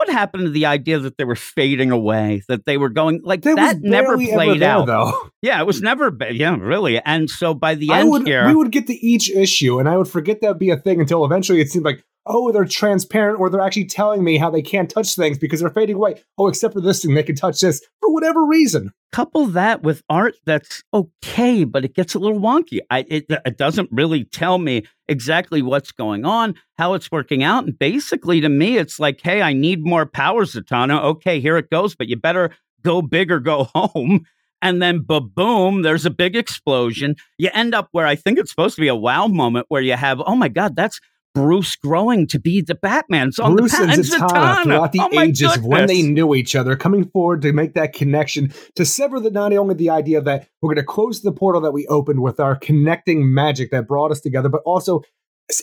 What 0.01 0.09
happened 0.09 0.45
to 0.45 0.51
the 0.51 0.65
idea 0.65 0.99
that 0.99 1.19
they 1.19 1.25
were 1.25 1.37
fading 1.37 1.91
away? 1.91 2.43
That 2.49 2.65
they 2.65 2.79
were 2.79 2.89
going 2.89 3.21
like 3.23 3.43
That 3.43 3.57
that, 3.57 3.83
never 3.83 4.17
played 4.17 4.63
there, 4.63 4.71
out. 4.71 4.87
though. 4.87 5.13
Yeah, 5.43 5.61
it 5.61 5.67
was 5.67 5.83
never. 5.91 6.11
Yeah, 6.31 6.57
really. 6.59 6.99
And 6.99 7.29
so 7.29 7.53
by 7.53 7.75
the 7.75 7.91
I 7.91 8.01
end 8.01 8.11
would, 8.11 8.27
here, 8.27 8.47
we 8.47 8.55
would 8.55 8.73
get 8.73 8.87
to 8.87 8.95
each 8.95 9.31
issue, 9.31 9.79
and 9.79 9.87
I 9.91 9.99
would 9.99 10.09
forget 10.09 10.41
that 10.41 10.49
would 10.49 10.59
be 10.59 10.71
a 10.71 10.79
thing 10.79 11.01
until 11.01 11.23
eventually 11.27 11.61
it 11.61 11.71
seemed 11.71 11.85
like, 11.85 12.03
oh, 12.31 12.53
they're 12.53 12.65
transparent, 12.65 13.41
or 13.41 13.51
they're 13.51 13.61
actually 13.61 13.87
telling 13.87 14.25
me 14.25 14.39
how 14.39 14.51
they 14.51 14.63
can't 14.63 14.89
touch 14.89 15.15
things 15.15 15.39
because 15.39 15.61
they're 15.61 15.71
fading 15.71 15.97
away. 15.97 16.23
Oh, 16.39 16.49
except 16.49 16.75
for 16.75 16.81
this 16.81 17.03
thing, 17.03 17.15
they 17.15 17.23
can 17.23 17.37
touch 17.37 17.61
this 17.61 17.83
for 18.01 18.13
whatever 18.13 18.45
reason. 18.47 18.93
couple 19.13 19.47
that 19.47 19.83
with 19.83 20.03
art 20.09 20.37
that's 20.47 20.83
okay, 20.95 21.65
but 21.65 21.85
it 21.85 21.95
gets 21.95 22.15
a 22.15 22.19
little 22.19 22.41
wonky. 22.41 22.79
I 22.91 23.05
it, 23.09 23.27
it 23.29 23.59
doesn't 23.59 23.91
really 23.93 24.25
tell 24.25 24.59
me 24.59 24.87
exactly 25.09 25.61
what's 25.63 25.93
going 25.93 26.25
on, 26.25 26.55
how 26.79 26.95
it's 26.95 27.11
working 27.11 27.43
out, 27.43 27.65
and 27.65 27.79
basically 27.79 28.41
to 28.41 28.49
me, 28.49 28.79
it's 28.79 29.01
like, 29.01 29.21
hey, 29.21 29.43
I 29.43 29.53
need 29.53 29.85
more 29.85 30.07
power, 30.07 30.45
Zatanna. 30.45 31.03
Okay, 31.03 31.41
here 31.41 31.57
it 31.57 31.71
goes, 31.71 31.95
but 31.95 32.09
you 32.09 32.17
better 32.17 32.51
go 32.83 33.03
big 33.03 33.31
or 33.31 33.41
go 33.41 33.65
home. 33.75 34.27
And 34.63 34.83
then, 34.83 35.03
ba 35.03 35.21
boom, 35.21 35.83
there's 35.83 36.05
a 36.05 36.11
big 36.11 36.37
explosion. 36.37 37.17
You 37.39 37.49
end 37.55 37.75
up 37.75 37.89
where 37.93 38.07
I 38.07 38.15
think 38.15 38.39
it's 38.39 38.51
supposed 38.51 38.75
to 38.77 38.83
be 38.83 38.89
a 38.89 38.95
wow 38.95 39.27
moment 39.27 39.67
where 39.71 39.81
you 39.81 39.95
have, 39.95 40.21
oh 40.27 40.37
my 40.37 40.49
God, 40.49 40.77
that's 40.77 41.01
Bruce 41.35 41.77
growing 41.77 42.27
to 42.29 42.41
be 42.41 42.61
the 42.61 42.75
Batman. 42.75 43.29
It's 43.29 43.39
on 43.39 43.57
Bruce 43.57 43.77
the 43.77 43.85
and 43.85 43.91
pa- 43.91 44.29
Zatanna 44.29 44.63
throughout 44.65 44.93
the 44.93 45.01
oh 45.01 45.21
ages 45.21 45.57
of 45.57 45.65
when 45.65 45.87
they 45.87 46.03
knew 46.03 46.35
each 46.35 46.57
other, 46.57 46.77
coming 46.77 47.09
forward 47.09 47.43
to 47.43 47.53
make 47.53 47.75
that 47.75 47.93
connection, 47.93 48.53
to 48.77 48.85
sever 48.85 49.21
the 49.21 49.31
not 49.31 49.53
only 49.53 49.75
the 49.75 49.91
idea 49.91 50.21
that 50.21 50.49
we're 50.61 50.75
going 50.75 50.85
to 50.85 50.93
close 50.93 51.23
the 51.23 51.33
portal 51.33 51.61
that 51.61 51.73
we 51.73 51.87
opened 51.87 52.21
with 52.21 52.41
our 52.41 52.57
connecting 52.57 53.33
magic 53.33 53.71
that 53.71 53.87
brought 53.87 54.11
us 54.11 54.21
together, 54.21 54.49
but 54.49 54.63
also 54.65 55.03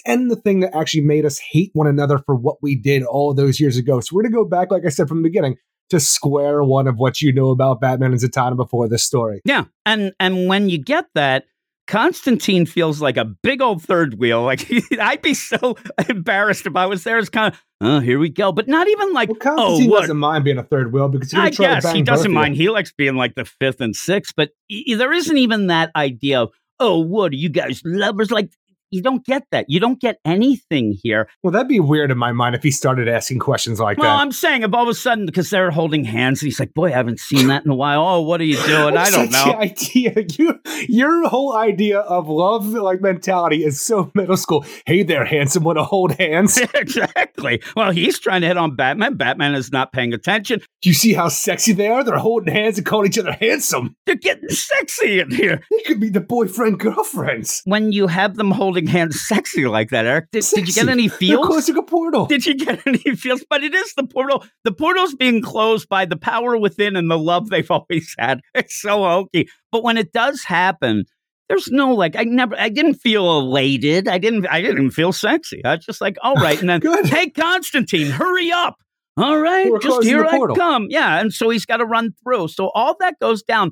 end 0.05 0.29
the 0.31 0.35
thing 0.35 0.59
that 0.61 0.75
actually 0.75 1.03
made 1.03 1.25
us 1.25 1.39
hate 1.39 1.71
one 1.73 1.87
another 1.87 2.17
for 2.19 2.35
what 2.35 2.57
we 2.61 2.75
did 2.75 3.03
all 3.03 3.33
those 3.33 3.59
years 3.59 3.77
ago. 3.77 3.99
So 3.99 4.15
we're 4.15 4.23
going 4.23 4.33
to 4.33 4.37
go 4.37 4.45
back, 4.45 4.71
like 4.71 4.85
I 4.85 4.89
said 4.89 5.07
from 5.07 5.17
the 5.17 5.29
beginning, 5.29 5.57
to 5.89 5.99
square 5.99 6.63
one 6.63 6.87
of 6.87 6.97
what 6.97 7.21
you 7.21 7.33
know 7.33 7.49
about 7.49 7.79
Batman 7.79 8.11
and 8.11 8.21
Zatanna 8.21 8.55
before 8.55 8.89
this 8.89 9.03
story. 9.03 9.41
Yeah, 9.45 9.65
and 9.85 10.11
and 10.19 10.47
when 10.47 10.69
you 10.69 10.77
get 10.77 11.05
that, 11.15 11.45
Constantine 11.87 12.65
feels 12.65 13.01
like 13.01 13.17
a 13.17 13.25
big 13.25 13.61
old 13.61 13.81
third 13.81 14.19
wheel. 14.19 14.43
Like 14.43 14.69
I'd 14.99 15.21
be 15.21 15.33
so 15.33 15.77
embarrassed 16.09 16.65
if 16.65 16.75
I 16.75 16.85
was 16.85 17.03
there. 17.03 17.17
It's 17.17 17.29
kind 17.29 17.53
of, 17.53 17.63
oh, 17.81 17.99
here 17.99 18.19
we 18.19 18.29
go, 18.29 18.51
but 18.51 18.67
not 18.67 18.87
even 18.87 19.13
like, 19.13 19.29
Well, 19.29 19.37
Constantine 19.37 19.89
oh, 19.89 19.91
what? 19.93 20.01
doesn't 20.01 20.17
mind 20.17 20.43
being 20.43 20.57
a 20.57 20.63
third 20.63 20.91
wheel 20.91 21.07
because 21.07 21.31
he's 21.31 21.39
I 21.39 21.49
guess 21.49 21.91
he 21.91 22.01
doesn't 22.01 22.31
mind. 22.31 22.55
He 22.55 22.69
likes 22.69 22.91
being 22.91 23.15
like 23.15 23.35
the 23.35 23.45
fifth 23.45 23.81
and 23.81 23.95
sixth, 23.95 24.33
but 24.35 24.51
there 24.69 25.13
isn't 25.13 25.37
even 25.37 25.67
that 25.67 25.91
idea 25.95 26.41
of, 26.41 26.51
oh, 26.79 26.99
what 26.99 27.31
are 27.31 27.35
you 27.35 27.49
guys 27.49 27.81
lovers? 27.85 28.31
Like 28.31 28.51
you 28.91 29.01
don't 29.01 29.25
get 29.25 29.43
that. 29.51 29.65
You 29.67 29.79
don't 29.79 29.99
get 29.99 30.17
anything 30.25 30.97
here. 31.01 31.29
Well, 31.43 31.51
that'd 31.51 31.67
be 31.67 31.79
weird 31.79 32.11
in 32.11 32.17
my 32.17 32.31
mind 32.31 32.55
if 32.55 32.63
he 32.63 32.71
started 32.71 33.07
asking 33.07 33.39
questions 33.39 33.79
like 33.79 33.97
Well, 33.97 34.15
that. 34.15 34.21
I'm 34.21 34.31
saying 34.31 34.63
if 34.63 34.73
all 34.73 34.83
of 34.83 34.89
a 34.89 34.93
sudden 34.93 35.25
because 35.25 35.49
they're 35.49 35.71
holding 35.71 36.03
hands, 36.03 36.41
and 36.41 36.47
he's 36.47 36.59
like, 36.59 36.73
boy, 36.73 36.87
I 36.87 36.91
haven't 36.91 37.19
seen 37.19 37.47
that 37.47 37.65
in 37.65 37.71
a 37.71 37.75
while. 37.75 38.01
Oh, 38.07 38.21
what 38.21 38.39
are 38.41 38.45
you 38.45 38.57
doing? 38.65 38.97
I 38.97 39.09
don't 39.09 39.31
know. 39.31 39.45
the 39.45 39.57
idea. 39.57 40.13
You, 40.37 40.59
your 40.87 41.27
whole 41.29 41.55
idea 41.55 41.99
of 41.99 42.27
love 42.29 42.67
like 42.67 43.01
mentality 43.01 43.63
is 43.63 43.81
so 43.81 44.11
middle 44.15 44.37
school. 44.37 44.65
Hey 44.85 45.01
there, 45.03 45.25
handsome, 45.25 45.63
want 45.63 45.77
to 45.79 45.83
hold 45.83 46.11
hands? 46.13 46.57
exactly. 46.73 47.61
Well, 47.75 47.91
he's 47.91 48.19
trying 48.19 48.41
to 48.41 48.47
hit 48.47 48.57
on 48.57 48.75
Batman. 48.75 49.15
Batman 49.15 49.55
is 49.55 49.71
not 49.71 49.91
paying 49.93 50.13
attention. 50.13 50.59
Do 50.81 50.89
you 50.89 50.93
see 50.93 51.13
how 51.13 51.29
sexy 51.29 51.73
they 51.73 51.87
are? 51.87 52.03
They're 52.03 52.17
holding 52.17 52.53
hands 52.53 52.77
and 52.77 52.85
calling 52.85 53.07
each 53.07 53.17
other 53.17 53.33
handsome. 53.33 53.95
They're 54.05 54.15
getting 54.15 54.49
sexy 54.49 55.19
in 55.19 55.31
here. 55.31 55.61
They 55.71 55.79
could 55.85 55.99
be 55.99 56.09
the 56.09 56.21
boyfriend 56.21 56.79
girlfriends. 56.79 57.61
When 57.65 57.91
you 57.91 58.07
have 58.07 58.35
them 58.35 58.51
holding 58.51 58.76
hands 58.85 59.19
sexy 59.27 59.65
like 59.65 59.89
that, 59.89 60.05
Eric, 60.05 60.31
did, 60.31 60.43
did 60.53 60.67
you 60.67 60.73
get 60.73 60.89
any 60.89 61.07
They're 61.07 61.17
feels? 61.17 61.47
closing 61.47 61.77
a 61.77 61.83
portal. 61.83 62.25
Did 62.27 62.45
you 62.45 62.55
get 62.55 62.85
any 62.85 63.15
feels? 63.15 63.43
But 63.49 63.63
it 63.63 63.73
is 63.73 63.93
the 63.95 64.05
portal. 64.05 64.45
The 64.63 64.71
portal's 64.71 65.15
being 65.15 65.41
closed 65.41 65.89
by 65.89 66.05
the 66.05 66.17
power 66.17 66.57
within 66.57 66.95
and 66.95 67.09
the 67.09 67.17
love 67.17 67.49
they've 67.49 67.69
always 67.71 68.13
had. 68.19 68.41
It's 68.53 68.79
so 68.79 69.03
hokey. 69.03 69.49
But 69.71 69.83
when 69.83 69.97
it 69.97 70.11
does 70.13 70.43
happen, 70.43 71.05
there's 71.49 71.69
no 71.69 71.93
like 71.93 72.15
I 72.15 72.23
never 72.23 72.59
I 72.59 72.69
didn't 72.69 72.95
feel 72.95 73.39
elated. 73.39 74.07
I 74.07 74.17
didn't 74.17 74.47
I 74.47 74.61
didn't 74.61 74.91
feel 74.91 75.13
sexy. 75.13 75.63
I 75.63 75.75
was 75.75 75.85
just 75.85 76.01
like, 76.01 76.17
all 76.21 76.35
right. 76.35 76.59
And 76.59 76.69
then 76.69 76.81
hey 77.05 77.29
Constantine, 77.29 78.11
hurry 78.11 78.51
up. 78.51 78.75
All 79.17 79.39
right, 79.39 79.71
We're 79.71 79.79
just 79.79 80.03
here 80.03 80.23
I 80.23 80.39
come. 80.55 80.87
Yeah. 80.91 81.19
And 81.19 81.33
so 81.33 81.49
he's 81.49 81.65
got 81.65 81.77
to 81.77 81.85
run 81.85 82.13
through. 82.23 82.49
So 82.49 82.69
all 82.75 82.95
that 82.99 83.15
goes 83.19 83.41
down. 83.41 83.71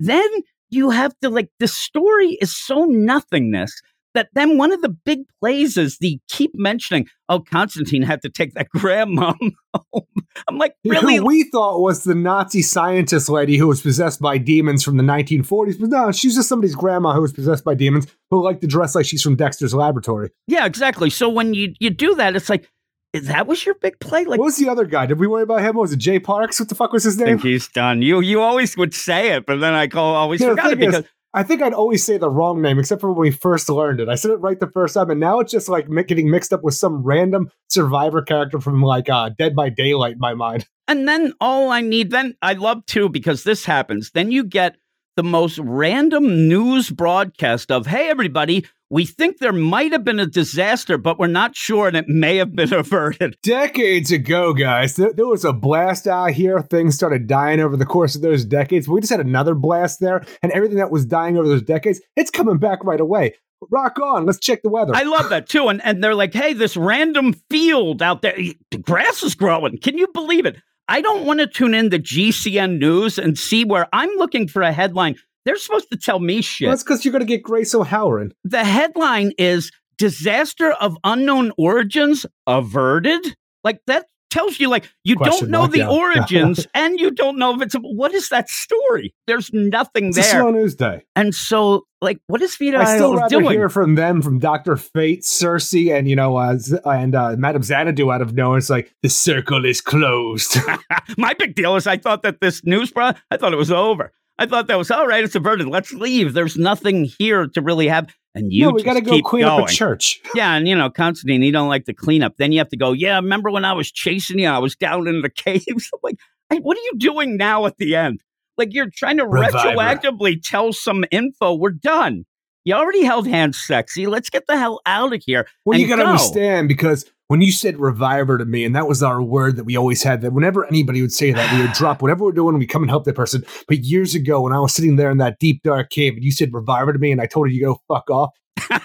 Then 0.00 0.26
you 0.70 0.90
have 0.90 1.12
to 1.20 1.28
like 1.28 1.50
the 1.58 1.68
story 1.68 2.38
is 2.40 2.56
so 2.56 2.84
nothingness 2.84 3.78
that 4.16 4.28
then 4.34 4.58
one 4.58 4.72
of 4.72 4.82
the 4.82 4.88
big 4.88 5.20
plays 5.40 5.76
is 5.76 5.98
the 5.98 6.18
keep 6.28 6.50
mentioning, 6.54 7.06
oh, 7.28 7.40
Constantine 7.40 8.02
had 8.02 8.22
to 8.22 8.28
take 8.28 8.54
that 8.54 8.68
grandma 8.74 9.34
home. 9.74 10.06
I'm 10.48 10.58
like, 10.58 10.74
really? 10.84 11.16
Who 11.16 11.26
we 11.26 11.44
thought 11.44 11.80
was 11.80 12.04
the 12.04 12.14
Nazi 12.14 12.62
scientist 12.62 13.28
lady 13.28 13.56
who 13.56 13.68
was 13.68 13.80
possessed 13.80 14.20
by 14.20 14.38
demons 14.38 14.82
from 14.82 14.96
the 14.96 15.02
1940s, 15.02 15.78
but 15.80 15.90
no, 15.90 16.12
she's 16.12 16.34
just 16.34 16.48
somebody's 16.48 16.74
grandma 16.74 17.14
who 17.14 17.22
was 17.22 17.32
possessed 17.32 17.64
by 17.64 17.74
demons 17.74 18.06
who 18.30 18.42
liked 18.42 18.60
to 18.62 18.66
dress 18.66 18.94
like 18.94 19.06
she's 19.06 19.22
from 19.22 19.36
Dexter's 19.36 19.74
laboratory. 19.74 20.30
Yeah, 20.46 20.66
exactly. 20.66 21.10
So 21.10 21.28
when 21.28 21.54
you 21.54 21.74
you 21.78 21.90
do 21.90 22.14
that, 22.16 22.36
it's 22.36 22.48
like, 22.48 22.68
that 23.14 23.46
was 23.46 23.64
your 23.64 23.74
big 23.76 23.98
play? 24.00 24.24
Like, 24.24 24.38
what 24.38 24.44
was 24.46 24.56
the 24.56 24.68
other 24.68 24.84
guy? 24.84 25.06
Did 25.06 25.18
we 25.18 25.26
worry 25.26 25.42
about 25.42 25.60
him? 25.60 25.76
What 25.76 25.82
was 25.82 25.92
it 25.92 25.98
Jay 25.98 26.18
Parks? 26.18 26.60
What 26.60 26.68
the 26.68 26.74
fuck 26.74 26.92
was 26.92 27.04
his 27.04 27.20
I 27.20 27.24
name? 27.24 27.38
think 27.38 27.46
he's 27.48 27.68
done. 27.68 28.02
You 28.02 28.20
you 28.20 28.40
always 28.40 28.76
would 28.76 28.94
say 28.94 29.32
it, 29.34 29.46
but 29.46 29.60
then 29.60 29.74
I 29.74 29.86
call 29.86 30.14
always 30.14 30.42
oh, 30.42 30.46
Yeah, 30.46 30.50
forgot 30.50 30.72
it 30.72 30.78
thing 30.78 30.88
is, 30.88 30.96
because 30.96 31.10
I 31.36 31.42
think 31.42 31.60
I'd 31.60 31.74
always 31.74 32.02
say 32.02 32.16
the 32.16 32.30
wrong 32.30 32.62
name, 32.62 32.78
except 32.78 33.02
for 33.02 33.12
when 33.12 33.20
we 33.20 33.30
first 33.30 33.68
learned 33.68 34.00
it. 34.00 34.08
I 34.08 34.14
said 34.14 34.30
it 34.30 34.36
right 34.36 34.58
the 34.58 34.70
first 34.70 34.94
time, 34.94 35.10
and 35.10 35.20
now 35.20 35.38
it's 35.40 35.52
just 35.52 35.68
like 35.68 35.86
getting 36.06 36.30
mixed 36.30 36.50
up 36.50 36.64
with 36.64 36.72
some 36.72 37.02
random 37.02 37.50
survivor 37.68 38.22
character 38.22 38.58
from 38.58 38.82
like 38.82 39.10
uh, 39.10 39.28
Dead 39.36 39.54
by 39.54 39.68
Daylight 39.68 40.14
in 40.14 40.18
my 40.18 40.32
mind. 40.32 40.66
And 40.88 41.06
then 41.06 41.34
all 41.38 41.70
I 41.70 41.82
need, 41.82 42.10
then 42.10 42.36
I 42.40 42.54
love 42.54 42.86
too, 42.86 43.10
because 43.10 43.44
this 43.44 43.66
happens. 43.66 44.12
Then 44.12 44.32
you 44.32 44.44
get 44.44 44.76
the 45.16 45.22
most 45.22 45.58
random 45.58 46.48
news 46.48 46.88
broadcast 46.88 47.70
of, 47.70 47.86
hey, 47.86 48.08
everybody, 48.08 48.64
we 48.90 49.04
think 49.04 49.38
there 49.38 49.52
might 49.52 49.92
have 49.92 50.04
been 50.04 50.20
a 50.20 50.26
disaster, 50.26 50.96
but 50.96 51.18
we're 51.18 51.26
not 51.26 51.56
sure, 51.56 51.88
and 51.88 51.96
it 51.96 52.08
may 52.08 52.36
have 52.36 52.54
been 52.54 52.72
averted. 52.72 53.36
Decades 53.42 54.12
ago, 54.12 54.52
guys, 54.52 54.96
there, 54.96 55.12
there 55.12 55.26
was 55.26 55.44
a 55.44 55.52
blast 55.52 56.06
out 56.06 56.30
here. 56.30 56.60
Things 56.60 56.94
started 56.94 57.26
dying 57.26 57.60
over 57.60 57.76
the 57.76 57.86
course 57.86 58.14
of 58.14 58.22
those 58.22 58.44
decades. 58.44 58.88
We 58.88 59.00
just 59.00 59.12
had 59.12 59.20
another 59.20 59.54
blast 59.54 60.00
there, 60.00 60.24
and 60.42 60.52
everything 60.52 60.78
that 60.78 60.90
was 60.90 61.04
dying 61.04 61.36
over 61.36 61.48
those 61.48 61.62
decades, 61.62 62.00
it's 62.16 62.30
coming 62.30 62.58
back 62.58 62.84
right 62.84 63.00
away. 63.00 63.34
Rock 63.70 63.98
on. 63.98 64.26
Let's 64.26 64.38
check 64.38 64.62
the 64.62 64.68
weather. 64.68 64.94
I 64.94 65.02
love 65.02 65.30
that 65.30 65.48
too. 65.48 65.68
And, 65.68 65.82
and 65.84 66.04
they're 66.04 66.14
like, 66.14 66.34
hey, 66.34 66.52
this 66.52 66.76
random 66.76 67.32
field 67.50 68.02
out 68.02 68.20
there, 68.20 68.36
the 68.70 68.78
grass 68.78 69.22
is 69.22 69.34
growing. 69.34 69.78
Can 69.78 69.96
you 69.96 70.08
believe 70.08 70.44
it? 70.44 70.58
I 70.88 71.00
don't 71.00 71.24
want 71.24 71.40
to 71.40 71.46
tune 71.46 71.74
in 71.74 71.90
to 71.90 71.98
GCN 71.98 72.78
News 72.78 73.18
and 73.18 73.36
see 73.36 73.64
where 73.64 73.88
I'm 73.92 74.10
looking 74.16 74.46
for 74.46 74.62
a 74.62 74.72
headline. 74.72 75.16
They're 75.46 75.56
supposed 75.56 75.88
to 75.92 75.96
tell 75.96 76.18
me 76.18 76.42
shit. 76.42 76.68
That's 76.68 76.82
because 76.82 77.04
you're 77.04 77.12
going 77.12 77.20
to 77.20 77.26
get 77.26 77.42
Grace 77.42 77.74
O'Halloran. 77.74 78.32
the 78.44 78.64
headline 78.64 79.32
is 79.38 79.70
disaster 79.96 80.72
of 80.72 80.96
unknown 81.04 81.52
origins 81.56 82.26
averted 82.46 83.20
like 83.64 83.80
that 83.86 84.04
tells 84.30 84.60
you 84.60 84.68
like 84.68 84.88
you 85.04 85.16
Question 85.16 85.50
don't 85.50 85.50
know 85.50 85.66
the 85.66 85.78
yeah. 85.78 85.88
origins 85.88 86.66
and 86.74 87.00
you 87.00 87.10
don't 87.10 87.38
know 87.38 87.54
if 87.54 87.62
it's 87.62 87.74
what 87.80 88.12
is 88.12 88.28
that 88.28 88.50
story 88.50 89.14
there's 89.26 89.50
nothing 89.54 90.08
It's 90.08 90.18
a 90.18 90.20
there 90.20 90.30
slow 90.42 90.50
news 90.50 90.74
day. 90.74 91.04
and 91.14 91.34
so 91.34 91.86
like 92.02 92.18
what 92.26 92.42
is 92.42 92.56
Vita 92.56 92.76
I 92.78 92.96
still 92.96 93.16
rather 93.16 93.28
doing 93.30 93.52
hear 93.56 93.70
from 93.70 93.94
them, 93.94 94.20
from 94.20 94.38
Doctor 94.38 94.76
Fate, 94.76 95.24
Circe, 95.24 95.72
and 95.74 96.06
you 96.06 96.14
know, 96.14 96.36
uh, 96.36 96.58
Z- 96.58 96.76
and 96.84 97.14
uh, 97.14 97.36
Madame 97.38 97.62
Xanadu 97.62 98.12
out 98.12 98.20
of 98.20 98.34
nowhere. 98.34 98.58
It's 98.58 98.68
like 98.68 98.92
the 99.02 99.08
circle 99.08 99.64
is 99.64 99.80
closed. 99.80 100.58
my 101.16 101.32
big 101.34 101.54
deal 101.54 101.74
is 101.76 101.86
i 101.86 101.96
thought 101.96 102.22
that 102.22 102.40
this 102.42 102.62
news 102.64 102.90
bro 102.90 103.12
i 103.30 103.36
thought 103.38 103.54
it 103.54 103.56
was 103.56 103.70
over 103.72 104.12
I 104.38 104.46
thought 104.46 104.66
that 104.66 104.76
was 104.78 104.90
all 104.90 105.06
right. 105.06 105.24
It's 105.24 105.34
averted. 105.34 105.66
Let's 105.66 105.92
leave. 105.92 106.34
There's 106.34 106.56
nothing 106.56 107.04
here 107.04 107.46
to 107.48 107.62
really 107.62 107.88
have. 107.88 108.14
And 108.34 108.52
you 108.52 108.66
no, 108.66 108.70
we 108.72 108.82
got 108.82 108.94
to 108.94 109.00
go 109.00 109.20
clean 109.22 109.44
going. 109.44 109.62
up 109.62 109.68
a 109.68 109.72
church. 109.72 110.20
Yeah, 110.34 110.54
and 110.54 110.68
you 110.68 110.76
know, 110.76 110.90
Constantine, 110.90 111.42
you 111.42 111.52
don't 111.52 111.68
like 111.68 111.86
the 111.86 111.94
cleanup. 111.94 112.36
Then 112.36 112.52
you 112.52 112.58
have 112.58 112.68
to 112.68 112.76
go. 112.76 112.92
Yeah, 112.92 113.16
remember 113.16 113.50
when 113.50 113.64
I 113.64 113.72
was 113.72 113.90
chasing 113.90 114.38
you? 114.38 114.48
I 114.48 114.58
was 114.58 114.76
down 114.76 115.08
in 115.08 115.22
the 115.22 115.30
caves. 115.44 115.90
I'm 115.92 116.00
like, 116.02 116.18
hey, 116.50 116.58
what 116.58 116.76
are 116.76 116.82
you 116.82 116.92
doing 116.98 117.38
now 117.38 117.64
at 117.64 117.78
the 117.78 117.96
end? 117.96 118.22
Like 118.58 118.74
you're 118.74 118.90
trying 118.90 119.16
to 119.18 119.26
Reviver. 119.26 119.56
retroactively 119.56 120.42
tell 120.42 120.72
some 120.72 121.04
info. 121.10 121.54
We're 121.54 121.70
done. 121.70 122.24
You 122.64 122.74
already 122.74 123.04
held 123.04 123.26
hands 123.28 123.58
sexy. 123.64 124.06
Let's 124.06 124.28
get 124.28 124.46
the 124.46 124.58
hell 124.58 124.80
out 124.86 125.14
of 125.14 125.22
here. 125.24 125.46
Well, 125.64 125.78
you 125.78 125.86
got 125.86 125.96
to 125.96 126.02
go. 126.02 126.08
understand 126.10 126.68
because 126.68 127.04
when 127.28 127.40
you 127.40 127.50
said 127.50 127.80
reviver 127.80 128.38
to 128.38 128.44
me, 128.44 128.64
and 128.64 128.74
that 128.76 128.86
was 128.86 129.02
our 129.02 129.22
word 129.22 129.56
that 129.56 129.64
we 129.64 129.76
always 129.76 130.02
had, 130.02 130.20
that 130.20 130.32
whenever 130.32 130.64
anybody 130.66 131.02
would 131.02 131.12
say 131.12 131.32
that, 131.32 131.52
we 131.52 131.62
would 131.62 131.72
drop 131.72 132.00
whatever 132.00 132.24
we're 132.24 132.32
doing, 132.32 132.56
we 132.58 132.66
come 132.66 132.82
and 132.82 132.90
help 132.90 133.04
that 133.04 133.16
person. 133.16 133.44
But 133.66 133.84
years 133.84 134.14
ago, 134.14 134.42
when 134.42 134.52
I 134.52 134.60
was 134.60 134.74
sitting 134.74 134.96
there 134.96 135.10
in 135.10 135.18
that 135.18 135.38
deep 135.38 135.62
dark 135.62 135.90
cave, 135.90 136.14
and 136.14 136.24
you 136.24 136.30
said 136.30 136.52
reviver 136.52 136.92
to 136.92 136.98
me, 136.98 137.10
and 137.10 137.20
I 137.20 137.26
told 137.26 137.50
you 137.50 137.58
to 137.58 137.64
go 137.66 137.80
fuck 137.88 138.08
off. 138.10 138.30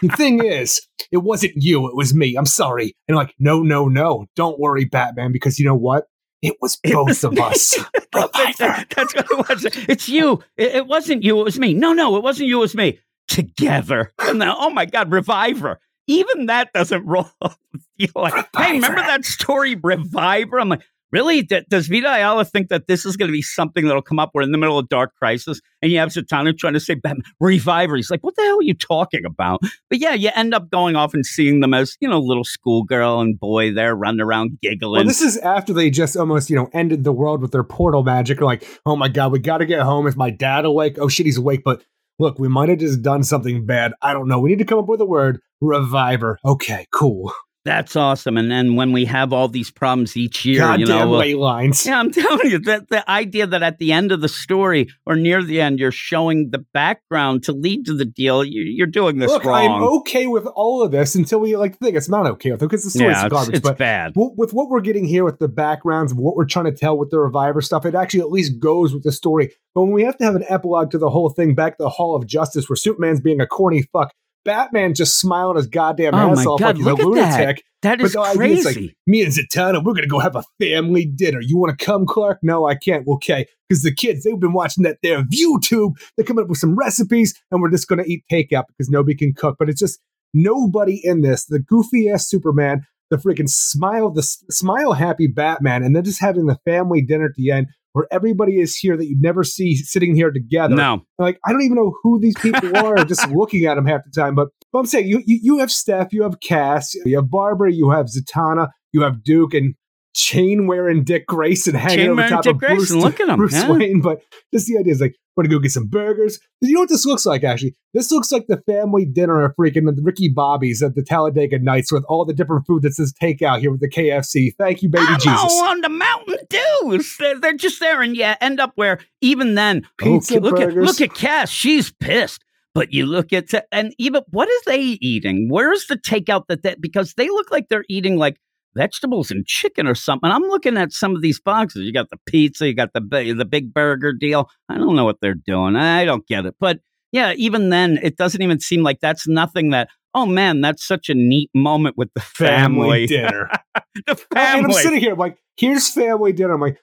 the 0.02 0.14
thing 0.18 0.44
is, 0.44 0.82
it 1.12 1.18
wasn't 1.18 1.54
you, 1.56 1.88
it 1.88 1.96
was 1.96 2.14
me. 2.14 2.36
I'm 2.36 2.46
sorry. 2.46 2.96
And 3.08 3.16
like, 3.16 3.34
no, 3.40 3.62
no, 3.62 3.88
no, 3.88 4.26
don't 4.36 4.60
worry, 4.60 4.86
Batman, 4.86 5.32
because 5.32 5.60
you 5.60 5.66
know 5.66 5.76
what? 5.76 6.06
It 6.42 6.56
was 6.60 6.78
both 6.84 7.24
of 7.24 7.38
us. 7.38 7.78
That's, 8.14 8.58
that's 8.58 9.16
what 9.16 9.32
it 9.32 9.50
was. 9.50 9.66
It's 9.88 10.10
you. 10.10 10.44
It, 10.58 10.76
it 10.76 10.88
wasn't 10.88 11.24
you. 11.24 11.40
It 11.40 11.44
was 11.44 11.60
me. 11.60 11.74
No, 11.74 11.94
no, 11.94 12.18
it 12.18 12.24
wasn't 12.24 12.50
you. 12.50 12.58
It 12.58 12.62
was 12.62 12.76
me. 12.76 13.00
Together. 13.28 14.12
And 14.20 14.40
now, 14.40 14.58
oh 14.60 14.70
my 14.70 14.86
God, 14.86 15.12
Reviver. 15.12 15.80
Even 16.12 16.48
that 16.48 16.74
doesn't 16.74 17.06
roll. 17.06 17.30
off. 17.42 17.58
You're 17.98 18.10
like, 18.16 18.34
hey, 18.58 18.74
remember 18.74 19.02
that 19.02 19.24
story, 19.26 19.76
Reviver? 19.76 20.60
I'm 20.60 20.70
like, 20.70 20.82
really? 21.12 21.44
D- 21.44 21.64
does 21.70 21.88
Vita 21.88 22.08
Ayala 22.14 22.44
think 22.46 22.70
that 22.70 22.88
this 22.88 23.06
is 23.06 23.16
going 23.16 23.28
to 23.28 23.34
be 23.34 23.42
something 23.42 23.86
that'll 23.86 24.02
come 24.02 24.20
up? 24.20 24.32
We're 24.34 24.42
in 24.42 24.52
the 24.52 24.58
middle 24.58 24.78
of 24.78 24.90
Dark 24.90 25.16
Crisis, 25.16 25.62
and 25.82 25.92
you 25.92 26.00
have 26.00 26.10
Zatanna 26.10 26.58
trying 26.58 26.74
to 26.74 26.80
say, 26.80 26.96
Batman, 26.96 27.24
Reviver. 27.40 27.96
He's 27.96 28.12
like, 28.12 28.24
what 28.24 28.36
the 28.36 28.42
hell 28.42 28.58
are 28.58 28.64
you 28.64 28.74
talking 28.74 29.24
about? 29.26 29.62
But 29.90 30.00
yeah, 30.00 30.14
you 30.14 30.32
end 30.36 30.54
up 30.54 30.70
going 30.70 30.96
off 30.96 31.14
and 31.14 31.26
seeing 31.26 31.60
them 31.60 31.74
as, 31.74 31.96
you 32.02 32.10
know, 32.10 32.20
little 32.20 32.44
schoolgirl 32.44 33.22
and 33.22 33.40
boy 33.40 33.74
there 33.74 33.96
running 33.96 34.22
around 34.22 34.60
giggling. 34.62 35.00
Well, 35.00 35.08
this 35.08 35.22
is 35.22 35.38
after 35.38 35.74
they 35.74 35.90
just 35.90 36.18
almost, 36.18 36.50
you 36.50 36.56
know, 36.56 36.70
ended 36.74 37.04
the 37.04 37.14
world 37.14 37.42
with 37.42 37.52
their 37.52 37.64
portal 37.64 38.04
magic. 38.04 38.40
They're 38.40 38.46
like, 38.46 38.66
oh 38.86 38.96
my 38.96 39.08
God, 39.08 39.32
we 39.32 39.40
got 39.40 39.60
to 39.60 39.66
get 39.66 39.82
home. 39.82 40.08
Is 40.08 40.16
my 40.16 40.30
dad 40.30 40.66
awake? 40.66 40.98
Oh 41.00 41.08
shit, 41.08 41.26
he's 41.26 41.38
awake. 41.38 41.62
But 41.64 41.84
look, 42.20 42.40
we 42.40 42.48
might 42.48 42.70
have 42.70 42.80
just 42.80 43.02
done 43.02 43.24
something 43.24 43.66
bad. 43.66 43.94
I 44.02 44.14
don't 44.14 44.28
know. 44.28 44.40
We 44.40 44.50
need 44.50 44.60
to 44.60 44.66
come 44.66 44.80
up 44.80 44.88
with 44.88 45.02
a 45.02 45.06
word. 45.06 45.42
Reviver. 45.62 46.40
Okay, 46.46 46.88
cool. 46.92 47.32
That's 47.64 47.96
awesome. 47.96 48.38
And 48.38 48.50
then 48.50 48.76
when 48.76 48.92
we 48.92 49.06
have 49.06 49.32
all 49.32 49.48
these 49.48 49.70
problems 49.70 50.18
each 50.18 50.46
year, 50.46 50.62
Goddamn 50.62 50.80
you 50.80 50.86
know, 50.88 51.22
uh, 51.22 51.38
lines. 51.38 51.86
yeah, 51.86 52.00
I'm 52.00 52.12
telling 52.12 52.50
you 52.50 52.58
that 52.60 52.90
the 52.90 53.08
idea 53.10 53.46
that 53.46 53.62
at 53.62 53.78
the 53.78 53.92
end 53.94 54.12
of 54.12 54.22
the 54.22 54.30
story 54.30 54.88
or 55.06 55.16
near 55.16 55.44
the 55.44 55.62
end, 55.62 55.78
you're 55.78 55.92
showing 55.92 56.50
the 56.50 56.66
background 56.74 57.44
to 57.44 57.52
lead 57.52 57.86
to 57.86 57.94
the 57.94 58.06
deal, 58.06 58.44
you, 58.44 58.64
you're 58.64 58.88
doing 58.88 59.20
this 59.20 59.30
Look, 59.30 59.44
wrong. 59.46 59.70
I'm 59.74 59.84
okay 60.00 60.26
with 60.26 60.48
all 60.48 60.82
of 60.82 60.92
this 60.92 61.14
until 61.14 61.40
we 61.40 61.56
like 61.56 61.78
think 61.78 61.96
it's 61.96 62.10
not 62.10 62.26
okay 62.26 62.52
with 62.52 62.64
it 62.64 62.66
because 62.66 62.84
the 62.84 62.90
story's 62.90 63.18
yeah, 63.18 63.26
it's, 63.26 63.32
garbage. 63.32 63.56
it's 63.58 63.68
but 63.68 63.78
bad. 63.78 64.16
w- 64.16 64.34
with 64.36 64.54
what 64.54 64.70
we're 64.70 64.82
getting 64.82 65.06
here 65.06 65.24
with 65.24 65.38
the 65.38 65.48
backgrounds 65.48 66.12
of 66.12 66.18
what 66.18 66.36
we're 66.36 66.46
trying 66.46 66.66
to 66.66 66.72
tell 66.72 66.98
with 66.98 67.12
the 67.12 67.20
reviver 67.20 67.62
stuff, 67.62 67.86
it 67.86 67.94
actually 67.94 68.22
at 68.22 68.32
least 68.32 68.60
goes 68.60 68.92
with 68.92 69.04
the 69.04 69.12
story. 69.12 69.54
But 69.76 69.84
when 69.84 69.92
we 69.92 70.02
have 70.02 70.18
to 70.18 70.24
have 70.24 70.36
an 70.36 70.46
epilogue 70.50 70.90
to 70.92 70.98
the 70.98 71.12
whole 71.12 71.30
thing, 71.30 71.54
back 71.54 71.78
to 71.78 71.84
the 71.84 71.90
Hall 71.90 72.16
of 72.16 72.26
Justice, 72.26 72.68
where 72.68 72.76
Superman's 72.76 73.22
being 73.22 73.40
a 73.40 73.46
corny 73.46 73.84
fuck, 73.94 74.12
Batman 74.46 74.94
just 74.94 75.20
smiling 75.20 75.58
his 75.58 75.68
goddamn 75.68 76.14
Oh 76.16 76.32
ass 76.32 76.46
off 76.46 76.60
God, 76.60 76.66
like 76.68 76.76
he's 76.78 76.86
look 76.86 77.00
a 77.00 77.02
at 77.02 77.06
that. 77.16 77.38
lunatic. 77.40 77.64
That 77.84 77.98
But 77.98 78.06
is 78.06 78.14
the 78.14 78.20
idea 78.22 78.34
like, 78.56 78.64
crazy. 78.64 78.96
Me 79.08 79.24
and 79.24 79.34
Zatanna, 79.34 79.84
we're 79.84 79.94
gonna 79.94 80.08
go 80.08 80.20
have 80.20 80.36
a 80.36 80.44
family 80.60 81.06
dinner. 81.06 81.40
You 81.42 81.58
want 81.58 81.78
to 81.78 81.84
come, 81.86 82.06
Clark? 82.06 82.40
No, 82.44 82.68
I 82.68 82.76
can't. 82.76 83.08
Okay, 83.08 83.46
because 83.68 83.82
the 83.84 83.94
kids 83.94 84.24
they've 84.24 84.40
been 84.40 84.54
watching 84.54 84.84
that 84.84 84.98
their 85.02 85.24
YouTube. 85.26 85.94
They're 86.16 86.26
coming 86.26 86.44
up 86.44 86.50
with 86.50 86.60
some 86.60 86.76
recipes, 86.76 87.34
and 87.52 87.62
we're 87.62 87.72
just 87.72 87.88
gonna 87.88 88.04
eat 88.06 88.24
takeout 88.32 88.66
because 88.68 88.90
nobody 88.90 89.16
can 89.16 89.34
cook. 89.34 89.56
But 89.60 89.70
it's 89.70 89.80
just 89.80 90.00
nobody 90.34 91.00
in 91.04 91.22
this. 91.22 91.46
The 91.46 91.60
goofy 91.60 92.10
ass 92.10 92.28
Superman, 92.28 92.86
the 93.10 93.18
freaking 93.18 93.50
smile, 93.50 94.10
the 94.12 94.22
s- 94.22 94.44
smile 94.50 94.94
happy 94.94 95.28
Batman, 95.28 95.84
and 95.84 95.96
then 95.96 96.04
just 96.04 96.22
having 96.22 96.46
the 96.46 96.60
family 96.66 97.02
dinner 97.02 97.26
at 97.26 97.36
the 97.36 97.52
end 97.52 97.68
where 97.94 98.08
everybody 98.12 98.60
is 98.60 98.76
here 98.76 98.96
that 98.98 99.06
you 99.06 99.18
never 99.20 99.44
see 99.44 99.76
sitting 99.76 100.16
here 100.16 100.32
together. 100.32 100.76
no. 100.76 101.06
Like 101.18 101.40
I 101.46 101.52
don't 101.52 101.62
even 101.62 101.76
know 101.76 101.94
who 102.04 102.20
these 102.20 102.36
people 102.40 102.76
are, 102.86 103.04
just 103.06 103.28
looking 103.30 103.66
at 103.66 103.76
them 103.76 103.86
half 103.86 104.02
the 104.06 104.12
time. 104.12 104.36
But, 104.36 104.50
but 104.72 104.80
I'm 104.80 104.86
saying 104.86 105.08
you, 105.08 105.22
you 105.26 105.40
you 105.42 105.58
have 105.60 105.72
Steph, 105.72 106.14
you 106.14 106.24
have 106.24 106.40
Cass, 106.40 106.94
you 107.06 107.18
have 107.18 107.30
Barbara, 107.30 107.72
you 107.72 107.90
have 107.92 108.08
Zatanna, 108.08 108.70
you 108.92 109.02
have 109.02 109.24
Duke, 109.24 109.54
and 109.54 109.76
chain 110.14 110.68
wearing 110.68 111.04
Dick 111.04 111.26
Grayson 111.28 111.76
hanging 111.76 111.98
Chain 111.98 112.10
over 112.10 112.28
top 112.28 112.44
Dick 112.44 112.54
of 112.54 112.60
Bruce, 112.60 112.92
Grayson, 112.92 113.00
look 113.00 113.20
at 113.20 113.30
him, 113.30 113.38
Bruce 113.38 113.54
yeah. 113.54 113.72
Wayne. 113.72 114.02
But 114.02 114.22
just 114.54 114.68
the 114.68 114.78
idea 114.78 114.94
is 114.94 115.02
like, 115.02 115.16
we're 115.36 115.44
gonna 115.44 115.56
go 115.56 115.60
get 115.60 115.72
some 115.72 115.88
burgers. 115.88 116.40
You 116.62 116.74
know 116.74 116.82
what 116.82 116.90
this 116.90 117.06
looks 117.06 117.26
like? 117.26 117.44
Actually, 117.44 117.76
this 117.94 118.12
looks 118.12 118.32
like 118.32 118.48
the 118.48 118.62
family 118.66 119.06
dinner 119.06 119.44
of 119.44 119.56
freaking 119.56 119.88
Ricky 120.02 120.30
Bobby's 120.30 120.84
at 120.84 120.96
the 120.96 121.04
Talladega 121.04 121.60
Nights 121.60 121.92
with 121.92 122.04
all 122.10 122.26
the 122.26 122.34
different 122.34 122.66
food 122.68 122.84
that 122.84 122.94
says 122.94 123.14
takeout 123.14 123.60
here 123.60 123.72
with 123.72 123.82
the 123.82 123.90
KFC. 123.90 124.54
Thank 124.58 124.82
you, 124.82 124.90
baby 124.90 125.06
I'm 125.08 125.20
Jesus. 125.20 125.40
all 125.40 125.66
on 125.66 125.82
the 125.82 125.90
Mountain 125.90 126.38
Dews. 126.50 127.16
They're, 127.18 127.40
they're 127.40 127.54
just 127.54 127.80
there, 127.80 128.02
and 128.02 128.16
yeah, 128.16 128.36
end 128.42 128.60
up 128.60 128.74
where 128.76 129.00
even 129.22 129.56
then, 129.56 129.88
Pizza, 129.98 130.40
look 130.40 130.60
at 130.60 130.70
burgers. 130.70 130.86
look 130.86 131.02
at 131.02 131.16
Cass. 131.16 131.50
She's 131.50 131.92
pissed. 131.92 132.44
But 132.74 132.94
you 132.94 133.06
look 133.06 133.34
at 133.34 133.50
and 133.74 133.94
even 133.98 134.24
what 134.30 134.48
are 134.48 134.62
they 134.66 134.82
eating? 134.82 135.50
Where's 135.50 135.88
the 135.88 135.98
takeout 135.98 136.44
that 136.48 136.64
that 136.64 136.80
because 136.80 137.16
they 137.16 137.28
look 137.28 137.52
like 137.52 137.68
they're 137.68 137.84
eating 137.90 138.16
like 138.16 138.38
vegetables 138.76 139.32
and 139.32 139.46
chicken 139.46 139.88
or 139.88 139.96
something. 139.96 140.30
I'm 140.30 140.44
looking 140.44 140.78
at 140.78 140.92
some 140.92 141.16
of 141.16 141.22
these 141.22 141.40
boxes. 141.40 141.84
You 141.84 141.94
got 141.94 142.10
the 142.10 142.20
pizza, 142.26 142.68
you 142.68 142.74
got 142.74 142.94
the 142.94 143.02
the 143.38 143.46
big 143.46 143.74
burger 143.74 144.14
deal. 144.14 144.50
I 144.70 144.78
don't 144.78 144.96
know 144.96 145.06
what 145.06 145.22
they're 145.22 145.34
doing. 145.34 145.76
I 145.76 146.06
don't 146.06 146.26
get 146.28 146.46
it. 146.46 146.56
But 146.60 146.80
yeah, 147.12 147.34
even 147.34 147.70
then, 147.70 148.00
it 148.02 148.18
doesn't 148.18 148.42
even 148.42 148.60
seem 148.60 148.84
like 148.84 149.00
that's 149.00 149.28
nothing 149.28 149.72
that. 149.72 149.90
Oh 150.14 150.26
man, 150.26 150.60
that's 150.60 150.86
such 150.86 151.10
a 151.10 151.14
neat 151.14 151.50
moment 151.54 151.98
with 151.98 152.10
the 152.14 152.22
family. 152.22 153.08
family 153.08 153.08
dinner. 153.08 153.50
the 154.08 154.26
And 154.36 154.66
I'm 154.66 154.72
sitting 154.74 155.00
here, 155.00 155.14
I'm 155.14 155.18
like, 155.18 155.38
here's 155.56 155.90
family 155.90 156.34
dinner. 156.34 156.54
I'm 156.54 156.62
like, 156.62 156.78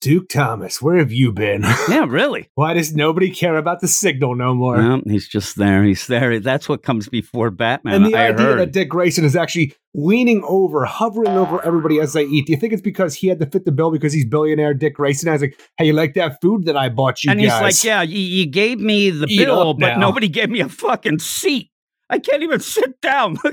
Duke 0.00 0.28
Thomas, 0.28 0.82
where 0.82 0.96
have 0.96 1.10
you 1.10 1.32
been? 1.32 1.62
yeah, 1.88 2.04
really. 2.06 2.48
Why 2.54 2.74
does 2.74 2.94
nobody 2.94 3.30
care 3.30 3.56
about 3.56 3.80
the 3.80 3.88
signal 3.88 4.34
no 4.34 4.54
more? 4.54 4.76
Well, 4.76 5.00
he's 5.06 5.26
just 5.26 5.56
there. 5.56 5.82
He's 5.82 6.06
there. 6.06 6.38
That's 6.38 6.68
what 6.68 6.82
comes 6.82 7.08
before 7.08 7.50
Batman. 7.50 7.94
and 7.94 8.06
the 8.06 8.14
I 8.14 8.28
idea 8.28 8.46
heard. 8.46 8.58
that 8.60 8.72
Dick 8.72 8.88
Grayson 8.90 9.24
is 9.24 9.34
actually 9.34 9.74
leaning 9.94 10.44
over, 10.46 10.84
hovering 10.84 11.30
over 11.36 11.64
everybody 11.64 11.98
as 11.98 12.12
they 12.12 12.24
eat. 12.24 12.46
Do 12.46 12.52
you 12.52 12.58
think 12.58 12.72
it's 12.74 12.82
because 12.82 13.14
he 13.14 13.28
had 13.28 13.40
to 13.40 13.46
fit 13.46 13.64
the 13.64 13.72
bill 13.72 13.90
because 13.90 14.12
he's 14.12 14.26
billionaire 14.26 14.74
Dick 14.74 14.94
Grayson? 14.94 15.28
I 15.28 15.32
was 15.32 15.40
like, 15.40 15.58
hey, 15.78 15.86
you 15.86 15.92
like 15.94 16.14
that 16.14 16.40
food 16.42 16.66
that 16.66 16.76
I 16.76 16.90
bought 16.90 17.24
you 17.24 17.30
and 17.30 17.40
he's 17.40 17.48
like, 17.48 17.82
"Yeah, 17.82 18.02
you, 18.02 18.18
you 18.18 18.46
gave 18.46 18.78
me 18.78 19.10
the 19.10 19.26
Eat 19.28 19.38
bill, 19.38 19.74
but 19.74 19.94
now." 19.94 19.98
nobody 19.98 20.28
gave 20.28 20.50
me 20.50 20.60
a 20.60 20.68
fucking 20.68 21.20
seat. 21.20 21.70
I 22.08 22.18
can't 22.18 22.42
even 22.42 22.60
sit 22.60 23.00
down. 23.00 23.36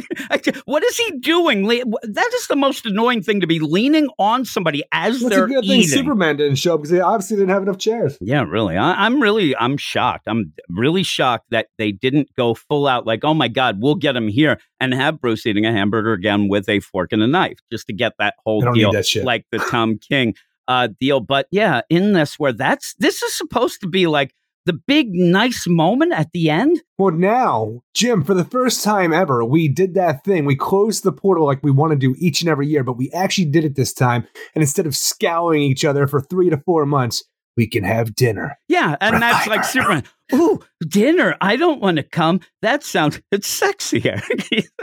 What 0.66 0.84
is 0.84 0.98
he 0.98 1.20
doing? 1.20 1.68
That 1.68 2.32
is 2.36 2.48
the 2.48 2.56
most 2.56 2.86
annoying 2.86 3.22
thing 3.22 3.42
to 3.42 3.48
be 3.48 3.60
leaning 3.60 4.10
on 4.20 4.46
somebody 4.46 4.84
as 4.92 5.22
they're 5.22 5.46
a 5.46 5.48
good 5.48 5.64
eating. 5.64 5.82
thing 5.82 5.90
Superman 5.90 6.38
didn't 6.38 6.56
show 6.56 6.76
up 6.76 6.82
because 6.82 6.92
they 6.92 7.00
obviously 7.00 7.38
didn't 7.38 7.50
have 7.50 7.64
enough 7.64 7.78
chairs. 7.78 8.18
Yeah, 8.22 8.44
really. 8.44 8.78
I, 8.78 9.06
I'm 9.06 9.22
really, 9.22 9.56
I'm 9.56 9.78
shocked. 9.78 10.28
I'm 10.28 10.54
really 10.70 11.04
shocked 11.04 11.46
that 11.52 11.68
they 11.78 11.92
didn't 11.92 12.30
go 12.36 12.54
full 12.54 12.88
out 12.88 13.06
like, 13.06 13.24
oh 13.24 13.34
my 13.34 13.48
God, 13.48 13.82
we'll 13.82 13.96
get 13.96 14.16
him 14.16 14.28
here 14.28 14.60
and 14.80 14.94
have 14.94 15.22
Bruce 15.22 15.46
eating 15.46 15.66
a 15.66 15.72
hamburger 15.72 16.14
again 16.14 16.48
with 16.48 16.68
a 16.70 16.80
fork 16.80 17.14
and 17.14 17.22
a 17.22 17.28
knife 17.28 17.60
just 17.72 17.88
to 17.88 17.94
get 17.94 18.14
that 18.20 18.36
whole 18.46 18.62
deal, 18.74 18.92
that 18.92 19.06
like 19.24 19.46
the 19.52 19.60
Tom 19.70 19.98
King 19.98 20.34
uh, 20.68 20.90
deal. 21.00 21.20
But 21.20 21.48
yeah, 21.52 21.82
in 21.90 22.14
this, 22.14 22.40
where 22.40 22.54
that's, 22.54 22.96
this 23.00 23.22
is 23.22 23.34
supposed 23.36 23.82
to 23.82 23.88
be 23.88 24.08
like 24.08 24.34
the 24.66 24.74
big, 24.74 25.10
nice 25.12 25.68
moment 25.68 26.14
at 26.14 26.32
the 26.32 26.50
end. 26.50 26.82
Well, 26.98 27.14
now, 27.14 27.82
Jim, 27.94 28.24
for 28.24 28.34
the 28.34 28.46
first 28.46 28.84
time 28.84 29.14
ever, 29.14 29.44
we 29.44 29.68
did 29.68 29.94
that 29.96 30.24
thing. 30.24 30.46
We 30.46 30.56
closed 30.56 31.04
the 31.04 31.12
portal 31.12 31.46
like 31.46 31.64
we 31.64 31.72
want 31.72 31.92
to 31.92 31.98
do 31.98 32.16
each 32.18 32.42
and 32.42 32.50
every 32.50 32.68
year, 32.68 32.84
but 32.84 32.98
we 32.98 33.12
actually 33.12 33.46
did 33.46 33.66
it 33.66 33.76
this 33.76 33.94
time. 33.94 34.28
And 34.56 34.62
instead 34.62 34.86
of 34.86 34.96
scowling 34.96 35.62
each 35.62 35.84
other 35.84 36.08
for 36.08 36.22
three 36.22 36.50
to 36.50 36.58
four 36.58 36.86
months, 36.86 37.24
we 37.56 37.68
can 37.68 37.84
have 37.84 38.16
dinner. 38.16 38.58
Yeah, 38.68 38.96
and 39.00 39.22
that's 39.22 39.48
like 39.48 39.64
Superman. 39.64 40.04
Ooh, 40.34 40.60
dinner. 40.88 41.36
I 41.42 41.56
don't 41.56 41.82
want 41.82 41.98
to 41.98 42.04
come. 42.04 42.40
That 42.62 42.84
sounds 42.84 43.22
it's 43.32 43.60
sexier. 43.60 44.22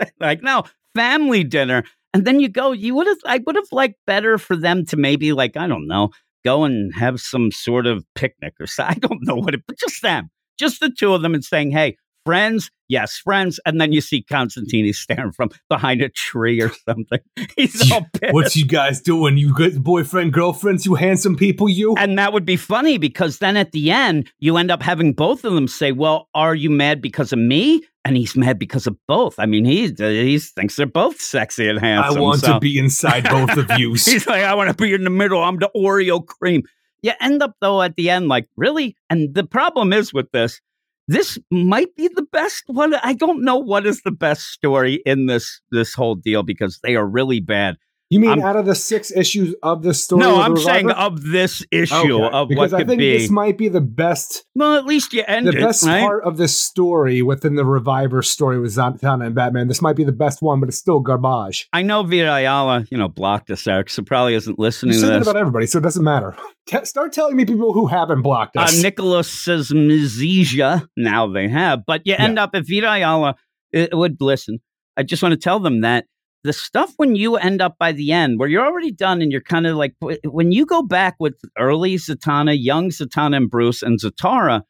like 0.20 0.42
no, 0.42 0.64
family 0.94 1.42
dinner. 1.44 1.84
And 2.12 2.24
then 2.24 2.40
you 2.40 2.48
go, 2.48 2.72
you 2.72 2.94
would 2.94 3.06
have 3.06 3.18
I 3.24 3.40
would 3.44 3.56
have 3.56 3.72
liked 3.72 3.96
better 4.06 4.38
for 4.38 4.56
them 4.56 4.84
to 4.86 4.96
maybe 4.96 5.32
like, 5.32 5.56
I 5.56 5.66
don't 5.66 5.86
know, 5.86 6.10
go 6.44 6.64
and 6.64 6.94
have 6.94 7.20
some 7.20 7.50
sort 7.50 7.86
of 7.86 8.04
picnic 8.14 8.54
or 8.60 8.66
so. 8.66 8.84
I 8.88 8.94
don't 8.94 9.20
know 9.22 9.36
what 9.36 9.54
it 9.54 9.62
but 9.66 9.78
just 9.78 10.02
them. 10.02 10.30
Just 10.58 10.80
the 10.80 10.90
two 10.90 11.14
of 11.14 11.22
them 11.22 11.34
and 11.34 11.44
saying, 11.44 11.70
Hey, 11.70 11.96
friends, 12.24 12.70
yes, 12.88 13.16
friends. 13.16 13.58
And 13.64 13.80
then 13.80 13.92
you 13.92 14.00
see 14.00 14.22
Constantine 14.22 14.92
staring 14.92 15.32
from 15.32 15.50
behind 15.68 16.02
a 16.02 16.08
tree 16.08 16.60
or 16.60 16.70
something. 16.88 17.20
He's 17.56 17.90
all 17.90 18.06
pissed. 18.12 18.34
What's 18.34 18.56
you 18.56 18.66
guys 18.66 19.00
doing? 19.00 19.38
You 19.38 19.54
good 19.54 19.82
boyfriend, 19.82 20.32
girlfriends, 20.32 20.84
you 20.84 20.94
handsome 20.94 21.36
people, 21.36 21.68
you? 21.68 21.94
And 21.96 22.18
that 22.18 22.32
would 22.32 22.44
be 22.44 22.56
funny 22.56 22.98
because 22.98 23.38
then 23.38 23.56
at 23.56 23.72
the 23.72 23.90
end, 23.90 24.30
you 24.38 24.56
end 24.56 24.70
up 24.70 24.82
having 24.82 25.12
both 25.12 25.44
of 25.44 25.54
them 25.54 25.68
say, 25.68 25.92
Well, 25.92 26.28
are 26.34 26.54
you 26.54 26.70
mad 26.70 27.00
because 27.00 27.32
of 27.32 27.38
me? 27.38 27.82
And 28.04 28.16
he's 28.16 28.34
mad 28.34 28.58
because 28.58 28.86
of 28.86 28.96
both. 29.06 29.38
I 29.38 29.44
mean, 29.44 29.66
he, 29.66 29.84
uh, 29.86 30.08
he 30.08 30.38
thinks 30.38 30.76
they're 30.76 30.86
both 30.86 31.20
sexy 31.20 31.68
and 31.68 31.78
handsome. 31.78 32.16
I 32.16 32.20
want 32.20 32.40
so- 32.40 32.54
to 32.54 32.60
be 32.60 32.78
inside 32.78 33.24
both 33.24 33.56
of 33.56 33.78
you. 33.78 33.90
He's 33.94 34.26
like, 34.26 34.42
I 34.42 34.54
want 34.54 34.70
to 34.70 34.82
be 34.82 34.94
in 34.94 35.04
the 35.04 35.10
middle. 35.10 35.42
I'm 35.42 35.58
the 35.58 35.70
Oreo 35.76 36.24
cream. 36.26 36.62
you 37.02 37.12
end 37.20 37.42
up 37.42 37.56
though 37.60 37.82
at 37.82 37.96
the 37.96 38.08
end 38.08 38.28
like 38.28 38.48
really. 38.56 38.96
And 39.10 39.34
the 39.34 39.44
problem 39.44 39.92
is 39.92 40.14
with 40.14 40.30
this, 40.32 40.60
this 41.08 41.38
might 41.50 41.94
be 41.96 42.08
the 42.08 42.22
best 42.22 42.64
one. 42.68 42.94
I 42.94 43.14
don't 43.14 43.42
know 43.42 43.56
what 43.56 43.84
is 43.84 44.00
the 44.02 44.12
best 44.12 44.44
story 44.44 45.02
in 45.04 45.26
this 45.26 45.60
this 45.70 45.92
whole 45.92 46.14
deal 46.14 46.42
because 46.42 46.78
they 46.82 46.94
are 46.94 47.06
really 47.06 47.40
bad. 47.40 47.76
You 48.10 48.18
mean 48.18 48.30
I'm- 48.30 48.42
out 48.42 48.56
of 48.56 48.66
the 48.66 48.74
six 48.74 49.12
issues 49.12 49.54
of 49.62 49.82
the 49.84 49.94
story? 49.94 50.18
No, 50.20 50.40
I'm 50.40 50.56
saying 50.56 50.90
of 50.90 51.22
this 51.22 51.64
issue 51.70 51.94
Okay, 52.24 52.36
of 52.36 52.48
because 52.48 52.72
what 52.72 52.80
I 52.82 52.84
think 52.84 52.98
be. 52.98 53.16
this 53.16 53.30
might 53.30 53.56
be 53.56 53.68
the 53.68 53.80
best, 53.80 54.44
well, 54.56 54.74
at 54.74 54.84
least 54.84 55.12
you 55.12 55.22
end 55.28 55.46
the 55.46 55.52
best 55.52 55.86
right? 55.86 56.00
part 56.00 56.24
of 56.24 56.36
this 56.36 56.60
story 56.60 57.22
within 57.22 57.54
the 57.54 57.64
Reviver 57.64 58.20
story 58.22 58.58
with 58.58 58.72
Zatanna 58.74 59.26
and 59.26 59.34
Batman. 59.36 59.68
This 59.68 59.80
might 59.80 59.94
be 59.94 60.02
the 60.02 60.10
best 60.10 60.42
one, 60.42 60.58
but 60.58 60.68
it's 60.68 60.76
still 60.78 60.98
garbage. 60.98 61.68
I 61.72 61.82
know 61.82 62.02
Vita 62.02 62.34
Ayala, 62.34 62.84
you 62.90 62.98
know, 62.98 63.06
blocked 63.08 63.48
us, 63.48 63.64
Eric, 63.68 63.88
so 63.90 64.02
probably 64.02 64.34
isn't 64.34 64.58
You 64.58 64.62
listening 64.62 64.94
say 64.94 65.02
to 65.02 65.06
that 65.06 65.18
this. 65.20 65.28
about 65.28 65.38
everybody, 65.38 65.66
so 65.66 65.78
it 65.78 65.82
doesn't 65.82 66.02
matter. 66.04 66.34
T- 66.66 66.84
start 66.84 67.12
telling 67.12 67.36
me 67.36 67.44
people 67.44 67.72
who 67.72 67.86
haven't 67.86 68.22
blocked 68.22 68.56
Uh, 68.56 68.62
us. 68.62 68.82
Nicholas 68.82 69.30
says 69.30 69.70
Mizija. 69.70 70.84
Now 70.96 71.28
they 71.28 71.48
have, 71.48 71.86
but 71.86 72.02
you 72.04 72.16
end 72.18 72.40
up 72.40 72.56
if 72.56 72.66
Vita 72.68 72.90
Ayala 72.90 73.36
uh, 73.74 73.86
would 73.92 74.16
listen. 74.20 74.58
I 74.96 75.04
just 75.04 75.22
want 75.22 75.32
to 75.32 75.38
tell 75.38 75.60
them 75.60 75.82
that 75.82 76.06
the 76.44 76.52
stuff 76.52 76.92
when 76.96 77.16
you 77.16 77.36
end 77.36 77.60
up 77.60 77.76
by 77.78 77.92
the 77.92 78.12
end, 78.12 78.38
where 78.38 78.48
you're 78.48 78.64
already 78.64 78.90
done, 78.92 79.20
and 79.22 79.30
you're 79.30 79.40
kind 79.42 79.66
of 79.66 79.76
like 79.76 79.94
when 80.24 80.52
you 80.52 80.64
go 80.66 80.82
back 80.82 81.16
with 81.18 81.34
early 81.58 81.96
Zatanna, 81.96 82.56
young 82.58 82.90
Zatanna, 82.90 83.36
and 83.36 83.50
Bruce 83.50 83.82
and 83.82 84.00
Zatara. 84.00 84.62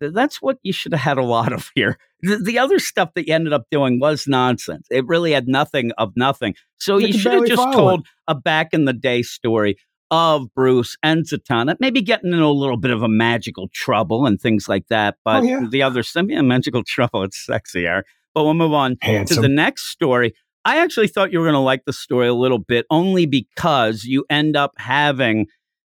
That's 0.00 0.40
what 0.40 0.58
you 0.62 0.72
should 0.72 0.92
have 0.92 1.00
had 1.00 1.18
a 1.18 1.24
lot 1.24 1.52
of 1.52 1.72
here. 1.74 1.98
The, 2.22 2.36
the 2.36 2.58
other 2.60 2.78
stuff 2.78 3.14
that 3.14 3.26
you 3.26 3.34
ended 3.34 3.52
up 3.52 3.64
doing 3.68 3.98
was 3.98 4.28
nonsense. 4.28 4.86
It 4.92 5.04
really 5.08 5.32
had 5.32 5.48
nothing 5.48 5.90
of 5.98 6.12
nothing. 6.16 6.54
So 6.78 6.98
You 6.98 7.08
you 7.08 7.12
should 7.18 7.32
have 7.32 7.46
just 7.46 7.72
told 7.72 8.06
a 8.28 8.34
back 8.36 8.68
in 8.72 8.84
the 8.84 8.92
day 8.92 9.22
story 9.22 9.76
of 10.12 10.54
Bruce 10.54 10.96
and 11.02 11.24
Zatanna, 11.26 11.76
maybe 11.80 12.00
getting 12.00 12.32
in 12.32 12.38
a 12.38 12.48
little 12.50 12.76
bit 12.76 12.92
of 12.92 13.02
a 13.02 13.08
magical 13.08 13.68
trouble 13.74 14.24
and 14.24 14.40
things 14.40 14.68
like 14.68 14.86
that. 14.88 15.16
But 15.24 15.42
Oh, 15.42 15.46
yeah. 15.46 15.66
the 15.68 15.82
other 15.82 16.02
yeah, 16.28 16.42
magical 16.42 16.84
trouble, 16.86 17.24
it's 17.24 17.44
sexier. 17.44 18.02
But 18.34 18.44
we'll 18.44 18.54
move 18.54 18.72
on 18.72 18.96
Handsome. 19.02 19.34
to 19.36 19.40
the 19.40 19.48
next 19.48 19.86
story. 19.90 20.32
I 20.68 20.76
actually 20.80 21.08
thought 21.08 21.32
you 21.32 21.38
were 21.38 21.46
going 21.46 21.54
to 21.54 21.60
like 21.60 21.86
the 21.86 21.94
story 21.94 22.28
a 22.28 22.34
little 22.34 22.58
bit, 22.58 22.84
only 22.90 23.24
because 23.24 24.04
you 24.04 24.26
end 24.28 24.54
up 24.54 24.72
having, 24.76 25.46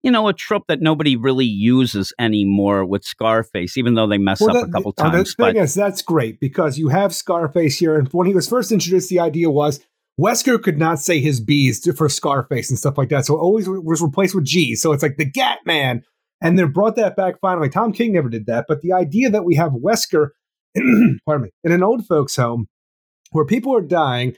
you 0.04 0.12
know, 0.12 0.28
a 0.28 0.34
trope 0.34 0.64
that 0.68 0.82
nobody 0.82 1.16
really 1.16 1.46
uses 1.46 2.12
anymore 2.20 2.84
with 2.84 3.06
Scarface, 3.06 3.78
even 3.78 3.94
though 3.94 4.06
they 4.06 4.18
mess 4.18 4.42
Well, 4.42 4.50
up 4.50 4.64
that- 4.64 4.70
a 4.70 4.72
couple 4.74 4.94
uh, 4.98 5.04
times. 5.04 5.34
The 5.38 5.46
thing 5.46 5.56
is, 5.56 5.74
that's 5.74 6.02
great 6.02 6.42
because 6.42 6.78
you 6.78 6.90
have 6.90 7.16
Scarface 7.16 7.80
here, 7.80 7.98
and 7.98 8.10
when 8.10 8.28
he 8.28 8.34
was 8.34 8.50
first 8.50 8.70
introduced, 8.74 9.10
the 9.10 9.22
idea 9.22 9.50
was 9.50 9.80
Wesker 10.20 10.62
could 10.62 10.78
not 10.78 11.00
say 11.00 11.22
his 11.22 11.40
B's 11.40 11.80
to- 11.80 11.94
for 11.94 12.10
Scarface 12.10 12.70
and 12.70 12.78
stuff 12.78 12.98
like 12.98 13.08
that, 13.10 13.26
so 13.26 13.36
it 13.36 13.40
always 13.40 13.70
was 13.70 14.02
replaced 14.02 14.36
with 14.36 14.44
G's. 14.44 14.82
So 14.82 14.92
it's 14.92 15.04
like 15.04 15.16
the 15.16 15.24
Gat 15.24 15.60
Man, 15.66 16.04
and 16.42 16.60
they 16.60 16.64
brought 16.66 16.98
that 16.98 17.16
back 17.16 17.36
finally. 17.40 17.70
Tom 17.70 17.94
King 17.94 18.12
never 18.12 18.28
did 18.28 18.46
that, 18.48 18.66
but 18.68 18.82
the 18.82 18.92
idea 18.92 19.30
that 19.30 19.46
we 19.46 19.56
have 19.56 19.72
Wesker, 19.72 20.32
pardon 21.26 21.44
me, 21.44 21.52
in 21.64 21.72
an 21.72 21.82
old 21.82 22.06
folks' 22.06 22.36
home 22.36 22.68
where 23.32 23.46
people 23.46 23.74
are 23.74 23.82
dying, 23.82 24.36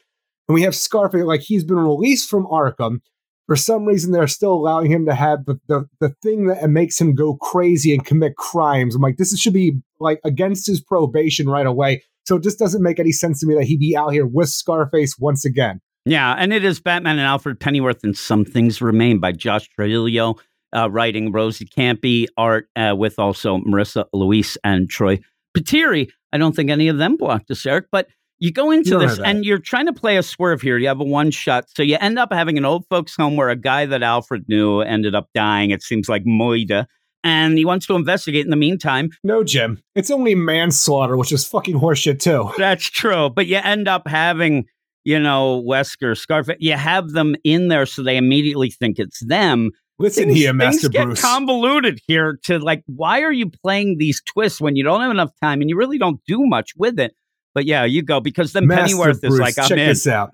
and 0.48 0.56
we 0.56 0.62
have 0.64 0.76
Scarface 0.76 1.24
like 1.24 1.42
he's 1.42 1.64
been 1.64 1.78
released 1.80 2.30
from 2.30 2.46
Arkham. 2.48 3.00
For 3.48 3.56
some 3.56 3.86
reason, 3.86 4.12
they're 4.12 4.28
still 4.28 4.52
allowing 4.54 4.92
him 4.92 5.06
to 5.06 5.16
have 5.16 5.46
the, 5.46 5.58
the, 5.68 5.86
the 6.02 6.10
thing 6.22 6.48
that 6.48 6.70
makes 6.70 7.00
him 7.00 7.16
go 7.16 7.36
crazy 7.36 7.94
and 7.94 8.06
commit 8.06 8.36
crimes. 8.36 8.94
I'm 8.94 9.02
like, 9.02 9.16
this 9.18 9.38
should 9.40 9.54
be 9.54 9.80
like 10.00 10.20
against 10.26 10.68
his 10.68 10.82
probation 10.82 11.48
right 11.48 11.66
away. 11.66 12.04
So 12.26 12.36
it 12.36 12.44
just 12.44 12.60
doesn't 12.60 12.84
make 12.84 13.00
any 13.00 13.14
sense 13.14 13.40
to 13.40 13.48
me 13.48 13.56
that 13.56 13.64
he'd 13.64 13.80
be 13.80 13.96
out 13.96 14.10
here 14.10 14.26
with 14.26 14.50
Scarface 14.50 15.16
once 15.18 15.46
again. 15.46 15.80
yeah, 16.06 16.36
and 16.38 16.52
it 16.52 16.66
is 16.66 16.82
Batman 16.82 17.20
and 17.20 17.26
Alfred 17.26 17.58
Pennyworth 17.58 18.04
and 18.04 18.18
Some 18.18 18.44
Things 18.44 18.82
Remain 18.82 19.20
by 19.20 19.32
Josh 19.32 19.70
Trujillo, 19.70 20.36
uh, 20.76 20.90
writing 20.92 21.32
Rosi 21.32 21.70
Kämpe, 21.70 22.26
art 22.36 22.68
uh, 22.76 22.96
with 22.98 23.18
also 23.18 23.60
Marissa 23.60 24.06
Louise 24.12 24.58
and 24.66 24.90
Troy 24.90 25.20
Peteri. 25.58 26.10
I 26.34 26.38
don't 26.38 26.54
think 26.54 26.70
any 26.70 26.90
of 26.90 26.98
them 26.98 27.16
blocked 27.16 27.50
us, 27.50 27.66
Eric, 27.66 27.86
but 27.94 28.08
you 28.40 28.52
go 28.52 28.72
into 28.72 28.92
You 28.92 29.00
this 29.00 29.20
and 29.20 29.44
you're 29.44 29.58
trying 29.60 29.88
to 29.88 29.94
play 29.94 30.18
a 30.18 30.24
swerve 30.24 30.62
here. 30.62 30.78
You 30.78 30.88
have 30.88 31.00
a 31.00 31.04
one 31.04 31.32
shot. 31.32 31.66
So 31.76 31.84
you 31.84 31.98
end 32.00 32.20
up 32.20 32.32
having 32.32 32.58
an 32.58 32.66
old 32.66 32.86
folks 32.90 33.16
home 33.16 33.36
where 33.36 33.50
a 33.50 33.56
guy 33.56 33.86
that 33.86 34.04
Alfred 34.04 34.46
knew 34.48 34.82
ended 34.82 35.16
up 35.16 35.30
dying. 35.34 35.72
It 35.72 35.82
seems 35.82 36.08
like 36.08 36.24
Moida. 36.26 36.86
And 37.24 37.58
he 37.58 37.66
wants 37.66 37.88
to 37.88 37.96
investigate 37.96 38.46
in 38.46 38.52
the 38.52 38.56
meantime. 38.56 39.10
No, 39.24 39.44
Jim. 39.44 39.82
It's 39.96 40.12
only 40.12 40.36
manslaughter, 40.36 41.18
which 41.18 41.32
is 41.32 41.46
fucking 41.46 41.80
horseshit 41.80 42.20
too. 42.22 42.52
That's 42.58 42.86
true. 42.86 43.30
But 43.30 43.48
you 43.48 43.58
end 43.58 43.88
up 43.88 44.08
having, 44.08 44.66
you 45.04 45.20
know, 45.20 45.62
Wesker, 45.68 46.16
Scarface, 46.16 46.58
you 46.60 46.74
have 46.74 47.10
them 47.12 47.36
in 47.44 47.68
there 47.70 47.86
so 47.86 48.04
they 48.04 48.18
immediately 48.18 48.70
think 48.70 49.00
it's 49.00 49.26
them. 49.26 49.72
Listen 50.00 50.26
Things- 50.26 50.38
here, 50.38 50.54
Master 50.54 50.82
things 50.82 50.90
get 50.90 51.06
Bruce. 51.06 51.22
convoluted 51.22 52.00
here 52.08 52.38
to 52.44 52.60
like, 52.60 52.84
why 52.86 53.22
are 53.24 53.32
you 53.32 53.50
playing 53.50 53.98
these 53.98 54.22
twists 54.26 54.62
when 54.62 54.76
you 54.76 54.84
don't 54.84 55.02
have 55.02 55.10
enough 55.12 55.32
time 55.42 55.60
and 55.60 55.70
you 55.72 55.76
really 55.76 55.98
don't 55.98 56.22
do 56.28 56.46
much 56.46 56.74
with 56.78 57.00
it? 57.00 57.16
But 57.58 57.66
yeah, 57.66 57.86
you 57.86 58.04
go 58.04 58.20
because 58.20 58.54
then 58.54 58.68
Master 58.68 58.96
Pennyworth 58.96 59.24
is 59.24 59.40
like, 59.40 59.58
I'm 59.58 59.68
check 59.68 59.80
in. 59.80 59.88
this 59.88 60.06
out. 60.06 60.30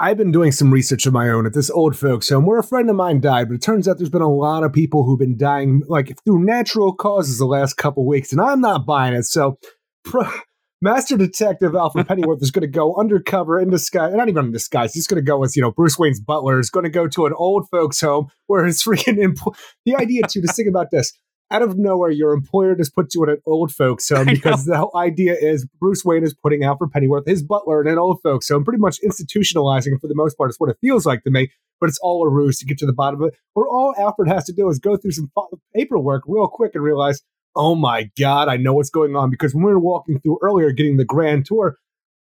I've 0.00 0.16
been 0.16 0.32
doing 0.32 0.50
some 0.50 0.72
research 0.72 1.06
of 1.06 1.12
my 1.12 1.28
own 1.28 1.46
at 1.46 1.54
this 1.54 1.70
old 1.70 1.96
folks 1.96 2.28
home 2.28 2.44
where 2.44 2.58
a 2.58 2.64
friend 2.64 2.90
of 2.90 2.96
mine 2.96 3.20
died, 3.20 3.46
but 3.46 3.54
it 3.54 3.62
turns 3.62 3.86
out 3.86 3.98
there's 3.98 4.10
been 4.10 4.20
a 4.20 4.28
lot 4.28 4.64
of 4.64 4.72
people 4.72 5.04
who've 5.04 5.16
been 5.16 5.38
dying 5.38 5.84
like 5.86 6.18
through 6.24 6.44
natural 6.44 6.92
causes 6.92 7.38
the 7.38 7.46
last 7.46 7.74
couple 7.74 8.04
weeks, 8.04 8.32
and 8.32 8.40
I'm 8.40 8.60
not 8.60 8.84
buying 8.84 9.14
it. 9.14 9.22
So, 9.26 9.60
pro- 10.04 10.28
Master 10.82 11.16
Detective 11.16 11.76
Alfred 11.76 12.08
Pennyworth 12.08 12.42
is 12.42 12.50
going 12.50 12.62
to 12.62 12.66
go 12.66 12.96
undercover 12.96 13.60
in 13.60 13.70
disguise, 13.70 14.12
not 14.12 14.28
even 14.28 14.46
in 14.46 14.52
disguise. 14.52 14.92
He's 14.92 15.06
going 15.06 15.24
to 15.24 15.24
go 15.24 15.44
as 15.44 15.54
you 15.54 15.62
know 15.62 15.70
Bruce 15.70 15.96
Wayne's 15.96 16.20
butler 16.20 16.58
is 16.58 16.68
going 16.68 16.82
to 16.82 16.90
go 16.90 17.06
to 17.06 17.26
an 17.26 17.32
old 17.36 17.68
folks 17.70 18.00
home 18.00 18.26
where 18.48 18.64
his 18.64 18.82
freaking 18.82 19.18
empl- 19.24 19.56
the 19.84 19.94
idea 19.94 20.22
too. 20.28 20.42
to 20.42 20.48
think 20.48 20.68
about 20.68 20.90
this. 20.90 21.12
Out 21.50 21.62
of 21.62 21.78
nowhere, 21.78 22.10
your 22.10 22.32
employer 22.32 22.74
just 22.74 22.94
puts 22.94 23.14
you 23.14 23.22
in 23.22 23.30
an 23.30 23.42
old 23.46 23.72
folks 23.72 24.08
home 24.14 24.26
because 24.26 24.64
the 24.64 24.76
whole 24.76 24.96
idea 24.96 25.34
is 25.34 25.66
Bruce 25.80 26.04
Wayne 26.04 26.24
is 26.24 26.34
putting 26.34 26.64
Alfred 26.64 26.90
Pennyworth, 26.90 27.26
his 27.26 27.42
butler, 27.42 27.80
in 27.80 27.88
an 27.88 27.98
old 27.98 28.20
folks 28.22 28.48
home, 28.48 28.64
pretty 28.64 28.80
much 28.80 28.98
institutionalizing 29.00 29.94
it 29.94 30.00
for 30.00 30.08
the 30.08 30.14
most 30.14 30.36
part. 30.36 30.50
It's 30.50 30.58
what 30.58 30.70
it 30.70 30.78
feels 30.80 31.06
like 31.06 31.22
to 31.24 31.30
me, 31.30 31.50
but 31.80 31.88
it's 31.88 31.98
all 31.98 32.26
a 32.26 32.28
ruse 32.28 32.58
to 32.58 32.66
get 32.66 32.78
to 32.78 32.86
the 32.86 32.92
bottom 32.92 33.22
of 33.22 33.28
it. 33.28 33.38
Where 33.54 33.66
all 33.66 33.94
Alfred 33.96 34.28
has 34.28 34.44
to 34.46 34.52
do 34.52 34.68
is 34.68 34.78
go 34.78 34.96
through 34.96 35.12
some 35.12 35.30
paperwork 35.74 36.24
real 36.26 36.48
quick 36.48 36.72
and 36.74 36.82
realize, 36.82 37.22
oh 37.54 37.74
my 37.74 38.10
God, 38.18 38.48
I 38.48 38.56
know 38.56 38.74
what's 38.74 38.90
going 38.90 39.14
on. 39.14 39.30
Because 39.30 39.54
when 39.54 39.64
we 39.64 39.72
were 39.72 39.78
walking 39.78 40.18
through 40.20 40.38
earlier, 40.42 40.72
getting 40.72 40.96
the 40.96 41.04
grand 41.04 41.46
tour, 41.46 41.78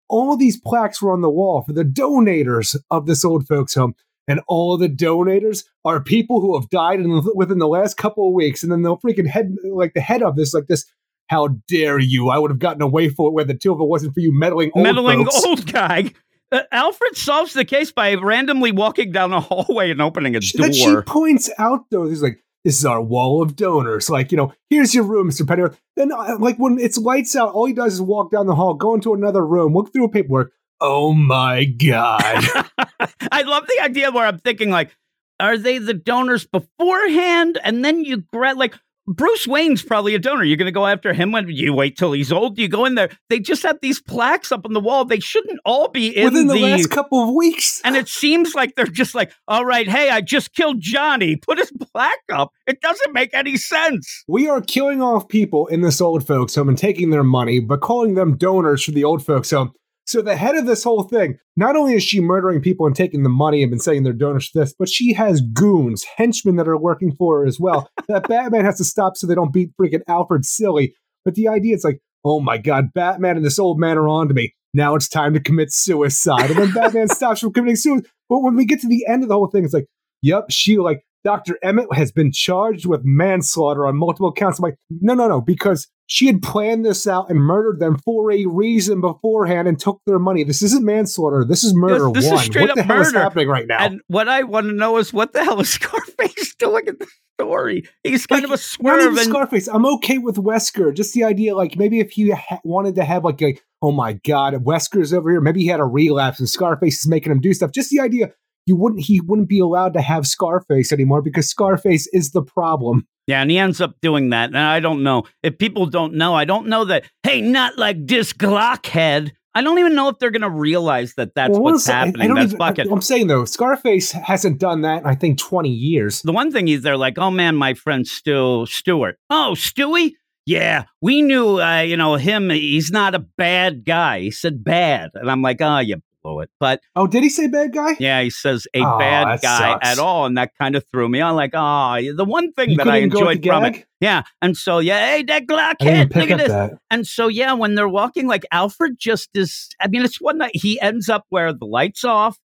all 0.10 0.36
these 0.36 0.60
plaques 0.60 1.02
were 1.02 1.12
on 1.12 1.22
the 1.22 1.30
wall 1.30 1.62
for 1.62 1.74
the 1.74 1.86
donators 1.86 2.76
of 2.92 3.06
this 3.06 3.24
old 3.24 3.48
folks 3.48 3.76
home. 3.76 3.96
And 4.28 4.40
all 4.48 4.78
the 4.78 4.88
donators 4.88 5.66
are 5.84 6.02
people 6.02 6.40
who 6.40 6.58
have 6.58 6.70
died 6.70 7.02
in, 7.02 7.22
within 7.36 7.60
the 7.60 7.68
last 7.68 7.98
couple 7.98 8.28
of 8.28 8.34
weeks. 8.34 8.64
And 8.64 8.72
then 8.72 8.82
the 8.82 8.96
freaking 8.96 9.28
head, 9.28 9.56
like 9.66 9.94
the 9.94 10.02
head 10.02 10.24
of 10.24 10.36
this, 10.36 10.54
like 10.54 10.68
this, 10.68 10.86
how 11.28 11.50
dare 11.68 12.00
you? 12.00 12.30
I 12.30 12.38
would 12.38 12.52
have 12.52 12.60
gotten 12.60 12.82
away 12.82 13.10
for 13.10 13.30
it 13.30 13.34
with 13.34 13.48
the 13.48 13.54
two 13.54 13.74
if 13.74 13.80
it 13.80 13.86
wasn't 13.86 14.14
for 14.14 14.20
you 14.20 14.38
meddling 14.38 14.72
old 14.74 14.84
meddling 14.84 15.26
folks. 15.26 15.44
old 15.44 15.72
guy. 15.72 16.12
Uh, 16.52 16.62
Alfred 16.72 17.18
solves 17.18 17.54
the 17.54 17.66
case 17.66 17.92
by 17.92 18.14
randomly 18.14 18.72
walking 18.72 19.12
down 19.12 19.34
a 19.34 19.42
hallway 19.42 19.90
and 19.90 20.02
opening 20.02 20.36
a 20.36 20.40
door. 20.40 20.68
That 20.68 20.76
she 20.76 20.96
points 21.02 21.50
out 21.58 21.86
though, 21.90 22.08
he's 22.08 22.22
like, 22.22 22.40
"This 22.64 22.78
is 22.78 22.86
our 22.86 23.02
wall 23.02 23.42
of 23.42 23.56
donors." 23.56 24.10
Like, 24.10 24.32
you 24.32 24.38
know, 24.38 24.54
here's 24.70 24.94
your 24.94 25.04
room, 25.06 25.32
Mr. 25.32 25.48
Pennyworth. 25.48 25.80
Then, 25.96 26.12
uh, 26.12 26.38
like, 26.40 26.58
when 26.58 26.78
it's 26.80 26.98
lights 26.98 27.36
out, 27.36 27.54
all 27.54 27.66
he 27.66 27.74
does 27.74 27.94
is 27.94 28.02
walk 28.02 28.32
down 28.32 28.46
the 28.46 28.56
hall, 28.56 28.76
go 28.76 28.94
into 28.94 29.14
another 29.14 29.46
room, 29.46 29.74
look 29.74 29.92
through 29.92 30.06
a 30.06 30.10
paperwork. 30.10 30.54
Oh 30.86 31.14
my 31.14 31.64
god! 31.64 32.44
I 33.32 33.44
love 33.44 33.66
the 33.68 33.80
idea 33.82 34.12
where 34.12 34.28
I'm 34.28 34.40
thinking 34.40 34.70
like, 34.70 34.94
are 35.40 35.58
they 35.58 35.78
the 35.78 35.94
donors 35.94 36.46
beforehand, 36.46 37.58
and 37.64 37.86
then 37.86 38.04
you 38.04 38.18
grab 38.34 38.58
like 38.58 38.76
Bruce 39.08 39.48
Wayne's 39.48 39.82
probably 39.82 40.14
a 40.14 40.20
donor. 40.20 40.44
You're 40.44 40.58
going 40.58 40.66
to 40.66 40.72
go 40.74 40.86
after 40.86 41.14
him 41.14 41.32
when 41.32 41.50
you 41.50 41.74
wait 41.74 41.98
till 41.98 42.12
he's 42.14 42.32
old. 42.32 42.58
You 42.58 42.68
go 42.68 42.86
in 42.86 42.96
there. 42.96 43.10
They 43.30 43.40
just 43.40 43.64
have 43.64 43.80
these 43.82 44.02
plaques 44.02 44.52
up 44.52 44.66
on 44.66 44.74
the 44.74 44.80
wall. 44.80 45.04
They 45.04 45.20
shouldn't 45.20 45.60
all 45.66 45.90
be 45.90 46.16
in 46.16 46.26
Within 46.26 46.48
the, 46.48 46.54
the. 46.56 46.62
last 46.62 46.90
couple 46.90 47.22
of 47.24 47.34
weeks, 47.34 47.82
and 47.84 47.96
it 47.96 48.08
seems 48.10 48.54
like 48.54 48.76
they're 48.76 48.86
just 48.86 49.16
like, 49.16 49.32
all 49.48 49.66
right, 49.66 49.88
hey, 49.88 50.10
I 50.10 50.20
just 50.20 50.54
killed 50.54 50.82
Johnny. 50.82 51.38
Put 51.38 51.60
his 51.60 51.72
plaque 51.72 52.18
up. 52.32 52.52
It 52.68 52.82
doesn't 52.82 53.14
make 53.14 53.34
any 53.34 53.56
sense. 53.56 54.24
we 54.28 54.50
are 54.50 54.62
killing 54.62 55.02
off 55.02 55.28
people 55.28 55.68
in 55.68 55.80
this 55.82 56.02
old 56.02 56.26
folks 56.28 56.56
home 56.56 56.70
and 56.70 56.78
taking 56.78 57.10
their 57.10 57.24
money, 57.24 57.60
but 57.60 57.82
calling 57.82 58.16
them 58.16 58.38
donors 58.38 58.84
for 58.84 58.92
the 58.92 59.04
old 59.04 59.26
folks 59.26 59.52
home. 59.52 59.74
So 60.06 60.22
the 60.22 60.36
head 60.36 60.56
of 60.56 60.66
this 60.66 60.84
whole 60.84 61.04
thing, 61.04 61.40
not 61.56 61.76
only 61.76 61.94
is 61.94 62.04
she 62.04 62.20
murdering 62.20 62.62
people 62.62 62.86
and 62.86 62.96
taking 62.96 63.24
the 63.24 63.30
money 63.30 63.64
and 63.64 63.70
been 63.70 63.80
saying 63.80 64.04
they're 64.04 64.14
donors 64.14 64.50
to 64.50 64.60
this, 64.60 64.74
but 64.78 64.90
she 64.90 65.14
has 65.14 65.42
goons, 65.42 66.04
henchmen 66.18 66.58
that 66.58 66.68
are 66.68 66.78
working 66.78 67.16
for 67.16 67.40
her 67.40 67.46
as 67.46 67.60
well. 67.60 67.90
that 68.08 68.28
Batman 68.28 68.66
has 68.66 68.78
to 68.78 68.84
stop 68.84 69.16
so 69.16 69.28
they 69.28 69.36
don't 69.36 69.54
beat 69.54 69.72
freaking 69.80 70.02
Alfred 70.08 70.46
silly. 70.46 70.94
But 71.24 71.36
the 71.36 71.48
idea 71.48 71.76
is 71.76 71.84
like, 71.84 72.02
oh 72.26 72.42
my 72.42 72.58
god, 72.58 72.94
Batman 72.94 73.38
and 73.38 73.46
this 73.46 73.60
old 73.60 73.80
man 73.80 73.98
are 73.98 74.10
on 74.10 74.28
to 74.28 74.34
me. 74.34 74.54
Now 74.74 74.96
it's 74.96 75.08
time 75.08 75.34
to 75.36 75.40
commit 75.40 75.72
suicide. 75.72 76.52
And 76.52 76.60
then 76.60 76.72
Batman 76.76 77.08
stops 77.08 77.40
from 77.40 77.54
committing 77.54 77.76
suicide. 77.76 78.10
But 78.28 78.40
when 78.40 78.56
we 78.56 78.66
get 78.66 78.82
to 78.82 78.88
the 78.88 79.06
end 79.08 79.24
of 79.24 79.30
the 79.30 79.36
whole 79.36 79.48
thing, 79.48 79.64
it's 79.64 79.74
like, 79.74 79.88
yep, 80.22 80.46
she 80.50 80.78
like 80.78 81.04
Dr. 81.24 81.58
Emmett 81.64 81.94
has 81.94 82.12
been 82.12 82.32
charged 82.32 82.86
with 82.86 83.02
manslaughter 83.04 83.88
on 83.88 83.96
multiple 83.96 84.34
counts. 84.34 84.60
I'm 84.60 84.64
like, 84.64 84.78
no, 84.90 85.14
no, 85.14 85.28
no, 85.28 85.40
because 85.40 85.88
she 86.08 86.28
had 86.28 86.42
planned 86.42 86.86
this 86.86 87.08
out 87.08 87.30
and 87.30 87.40
murdered 87.40 87.80
them 87.80 87.98
for 87.98 88.32
a 88.32 88.46
reason 88.46 89.02
beforehand 89.02 89.68
and 89.68 89.80
took 89.80 90.02
their 90.06 90.20
money. 90.20 90.44
This 90.44 90.62
isn't 90.62 90.86
manslaughter. 90.86 91.46
This 91.48 91.64
is 91.64 91.74
murder 91.74 92.10
This- 92.14 92.24
this 92.24 92.26
is 92.26 92.32
one. 92.32 92.40
straight 92.44 92.68
what 92.68 92.76
the 92.76 92.82
up 92.82 92.88
hell 92.88 93.02
is 93.02 93.14
happening 93.14 93.48
right 93.48 93.68
now? 93.68 93.86
And 93.86 94.02
what 94.08 94.28
I 94.28 94.44
want 94.44 94.68
to 94.68 94.74
know 94.74 94.98
is 94.98 95.14
what 95.14 95.34
the 95.34 95.44
hell 95.44 95.60
is 95.60 95.70
Scarface 95.74 96.56
doing? 96.56 96.88
in 96.88 96.98
this 97.00 97.10
story. 97.40 97.84
He's 98.04 98.26
kind 98.28 98.42
Like, 98.42 98.46
of 98.46 98.50
a 98.52 98.54
Not 98.54 98.60
swerve. 98.60 99.02
even 99.02 99.18
And, 99.18 99.28
Scarface. 99.30 99.68
I'm 99.68 99.86
okay 99.96 100.18
with 100.18 100.36
Wesker. 100.36 100.94
Just 100.94 101.14
the 101.14 101.24
idea, 101.24 101.56
like 101.56 101.78
maybe 101.78 102.00
if 102.00 102.12
he 102.12 102.30
ha- 102.32 102.60
wanted 102.64 102.96
to 102.96 103.04
have 103.04 103.24
like, 103.24 103.42
a, 103.42 103.58
oh 103.82 103.92
my 103.92 104.14
god, 104.26 104.54
Wesker's 104.66 105.14
over 105.14 105.30
here. 105.32 105.42
Maybe 105.42 105.62
he 105.62 105.68
had 105.68 105.80
a 105.80 105.86
relapse 105.86 106.40
and 106.40 106.48
Scarface 106.50 107.00
is 107.00 107.08
making 107.08 107.32
him 107.32 107.40
do 107.42 107.54
stuff. 107.54 107.72
Just 107.72 107.90
the 107.90 108.00
idea, 108.00 108.32
you 108.66 108.76
wouldn't 108.76 109.02
he 109.04 109.20
wouldn't 109.22 109.50
be 109.50 109.60
allowed 109.60 109.94
to 109.94 110.02
have 110.02 110.26
Scarface 110.28 110.92
anymore 110.92 111.22
because 111.22 111.50
Scarface 111.50 112.08
is 112.14 112.32
the 112.32 112.42
problem. 112.42 113.08
yeah, 113.28 113.42
and 113.42 113.50
he 113.52 113.58
ends 113.58 113.82
up 113.82 113.96
doing 114.02 114.30
that. 114.32 114.50
And 114.50 114.58
I 114.58 114.80
don't 114.80 115.04
know 115.04 115.24
if 115.44 115.58
people 115.58 115.86
don't 115.86 116.14
know. 116.16 116.34
I 116.34 116.46
don't 116.46 116.68
know 116.68 116.86
that. 116.86 117.04
Hey, 117.24 117.42
not 117.42 117.78
like 117.78 118.06
this 118.08 118.34
Glockhead. 118.34 119.32
I 119.56 119.62
don't 119.62 119.78
even 119.78 119.94
know 119.94 120.08
if 120.10 120.18
they're 120.18 120.32
going 120.32 120.42
to 120.42 120.50
realize 120.50 121.14
that 121.16 121.36
that's 121.36 121.52
Well, 121.52 121.62
what's 121.74 121.88
I- 121.88 121.94
I 121.94 122.06
happening. 122.06 122.28
don't 122.30 122.36
that's 122.38 122.48
even- 122.54 122.58
fucking. 122.58 122.92
I'm 122.92 123.02
saying 123.02 123.28
though, 123.28 123.46
Scarface 123.46 124.12
hasn't 124.12 124.60
done 124.60 124.82
that 124.82 125.02
in 125.04 125.06
I 125.08 125.14
think 125.16 125.38
20 125.38 125.70
years. 125.70 126.22
The 126.24 126.32
one 126.32 126.52
thing 126.52 126.68
is 126.70 126.82
they're 126.82 126.98
like, 126.98 127.20
oh 127.20 127.30
man, 127.30 127.56
my 127.56 127.76
friend 127.76 128.08
Stu 128.08 128.66
Stewart. 128.68 129.18
Oh, 129.30 129.54
Stewie? 129.56 130.14
Yeah, 130.46 130.84
we 131.02 131.22
knew, 131.22 131.62
uh, 131.62 131.82
you 131.82 131.96
know, 131.98 132.16
him. 132.16 132.50
He's 132.50 132.92
not 132.92 133.16
a 133.16 133.20
bad 133.38 133.86
guy. 133.86 134.22
He 134.22 134.32
said 134.32 134.64
bad, 134.64 135.12
and 135.14 135.30
I'm 135.32 135.42
like, 135.42 135.62
oh, 135.62 135.78
you 135.80 135.98
it. 136.24 136.50
But 136.60 136.82
Oh, 136.96 137.06
did 137.08 137.24
he 137.24 137.30
say 137.30 137.48
bad 137.48 137.74
guy? 137.74 137.96
yeah, 138.00 138.22
he 138.22 138.30
says 138.30 138.66
a 138.74 138.80
Oh, 138.80 138.98
bad 138.98 139.42
guy 139.42 139.58
sucks. 139.74 139.88
at 139.88 140.00
all, 140.00 140.26
and 140.26 140.38
that 140.38 140.52
kind 140.60 140.76
of 140.76 140.84
threw 140.92 141.08
me. 141.10 141.22
I'm 141.22 141.36
like, 141.36 141.52
oh, 141.54 141.98
the 142.16 142.26
one 142.26 142.52
thing 142.54 142.72
You 142.72 142.78
that 142.78 142.88
I 142.88 142.98
even 142.98 143.10
go 143.10 143.26
with 143.28 143.38
enjoyed 143.38 143.46
from 143.46 143.66
it, 143.66 143.86
yeah. 144.00 144.24
And 144.42 144.56
so 144.58 144.80
yeah, 144.80 145.06
hey, 145.18 145.24
that 145.24 145.46
Glock 145.48 145.82
head, 145.82 146.16
look 146.16 146.30
at 146.32 146.38
this. 146.38 146.48
that. 146.50 146.78
And 146.90 147.06
so, 147.06 147.28
yeah, 147.28 147.54
when 147.54 147.76
they're 147.76 147.90
walking, 147.90 148.28
like 148.28 148.46
Alfred 148.52 148.94
just 148.98 149.30
is. 149.34 149.70
I 149.80 149.88
mean, 149.88 150.04
it's 150.04 150.20
one 150.22 150.38
night 150.38 150.52
he 150.56 150.80
ends 150.80 151.10
up 151.10 151.26
where 151.30 151.52
the 151.54 151.66
lights 151.66 152.04
off. 152.04 152.38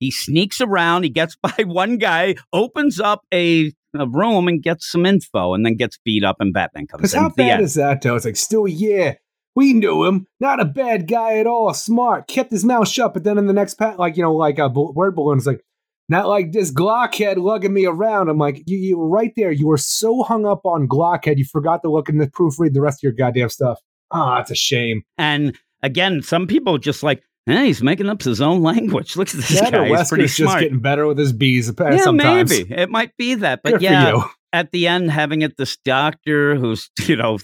He 0.00 0.10
sneaks 0.10 0.60
around. 0.60 1.04
He 1.04 1.10
gets 1.10 1.36
by 1.42 1.52
one 1.64 1.98
guy, 1.98 2.34
opens 2.52 3.00
up 3.00 3.22
a, 3.32 3.72
a 3.96 4.06
room, 4.08 4.48
and 4.48 4.62
gets 4.62 4.90
some 4.90 5.06
info, 5.06 5.54
and 5.54 5.64
then 5.64 5.76
gets 5.76 5.98
beat 6.04 6.24
up. 6.24 6.36
And 6.40 6.52
Batman 6.52 6.86
comes 6.86 7.00
Because 7.00 7.14
in. 7.14 7.20
how 7.20 7.28
bad 7.30 7.50
end. 7.52 7.62
is 7.62 7.74
that 7.74 8.02
though? 8.02 8.16
It's 8.16 8.24
like 8.24 8.36
still, 8.36 8.66
yeah, 8.68 9.14
we 9.54 9.72
knew 9.74 10.04
him. 10.04 10.26
Not 10.40 10.60
a 10.60 10.64
bad 10.64 11.06
guy 11.08 11.38
at 11.38 11.46
all. 11.46 11.72
Smart, 11.74 12.26
kept 12.28 12.50
his 12.50 12.64
mouth 12.64 12.88
shut. 12.88 13.14
But 13.14 13.24
then 13.24 13.38
in 13.38 13.46
the 13.46 13.52
next 13.52 13.74
pat, 13.74 13.98
like 13.98 14.16
you 14.16 14.22
know, 14.22 14.34
like 14.34 14.58
a 14.58 14.68
bl- 14.68 14.92
word 14.92 15.14
balloon 15.16 15.38
is 15.38 15.46
like, 15.46 15.60
not 16.08 16.28
like 16.28 16.52
this 16.52 16.70
Glockhead 16.72 17.36
lugging 17.38 17.72
me 17.72 17.86
around. 17.86 18.28
I'm 18.28 18.38
like, 18.38 18.62
you, 18.66 18.76
you 18.76 18.98
were 18.98 19.08
right 19.08 19.32
there. 19.36 19.50
You 19.50 19.66
were 19.68 19.78
so 19.78 20.22
hung 20.22 20.44
up 20.46 20.60
on 20.64 20.86
Glockhead, 20.88 21.38
you 21.38 21.44
forgot 21.44 21.82
to 21.82 21.90
look 21.90 22.08
in 22.08 22.18
the 22.18 22.26
proofread 22.26 22.74
the 22.74 22.80
rest 22.82 22.98
of 22.98 23.02
your 23.04 23.12
goddamn 23.12 23.48
stuff. 23.48 23.80
Ah, 24.10 24.40
it's 24.40 24.50
a 24.50 24.54
shame. 24.54 25.02
and 25.18 25.56
again, 25.82 26.22
some 26.22 26.46
people 26.46 26.78
just 26.78 27.02
like, 27.02 27.22
hey, 27.46 27.66
he's 27.66 27.82
making 27.82 28.08
up 28.08 28.22
his 28.22 28.40
own 28.40 28.62
language. 28.62 29.16
Look 29.16 29.28
at 29.28 29.34
this 29.34 29.60
That 29.60 29.72
guy. 29.72 29.88
He's 29.88 30.08
pretty 30.08 30.24
Wesker's 30.24 30.36
just 30.36 30.50
smart. 30.50 30.60
getting 30.60 30.80
better 30.80 31.06
with 31.06 31.18
his 31.18 31.32
bees. 31.32 31.68
uh, 31.70 31.74
yeah, 31.78 31.96
sometimes. 31.98 32.50
maybe 32.50 32.72
it 32.74 32.90
might 32.90 33.16
be 33.16 33.34
that, 33.36 33.62
but 33.62 33.72
Good 33.74 33.82
yeah. 33.82 34.24
At 34.54 34.70
the 34.70 34.86
end 34.86 35.10
having 35.10 35.42
it 35.42 35.56
this 35.56 35.76
doctor 35.84 36.54
who's 36.54 36.88
you 37.00 37.16
know 37.16 37.36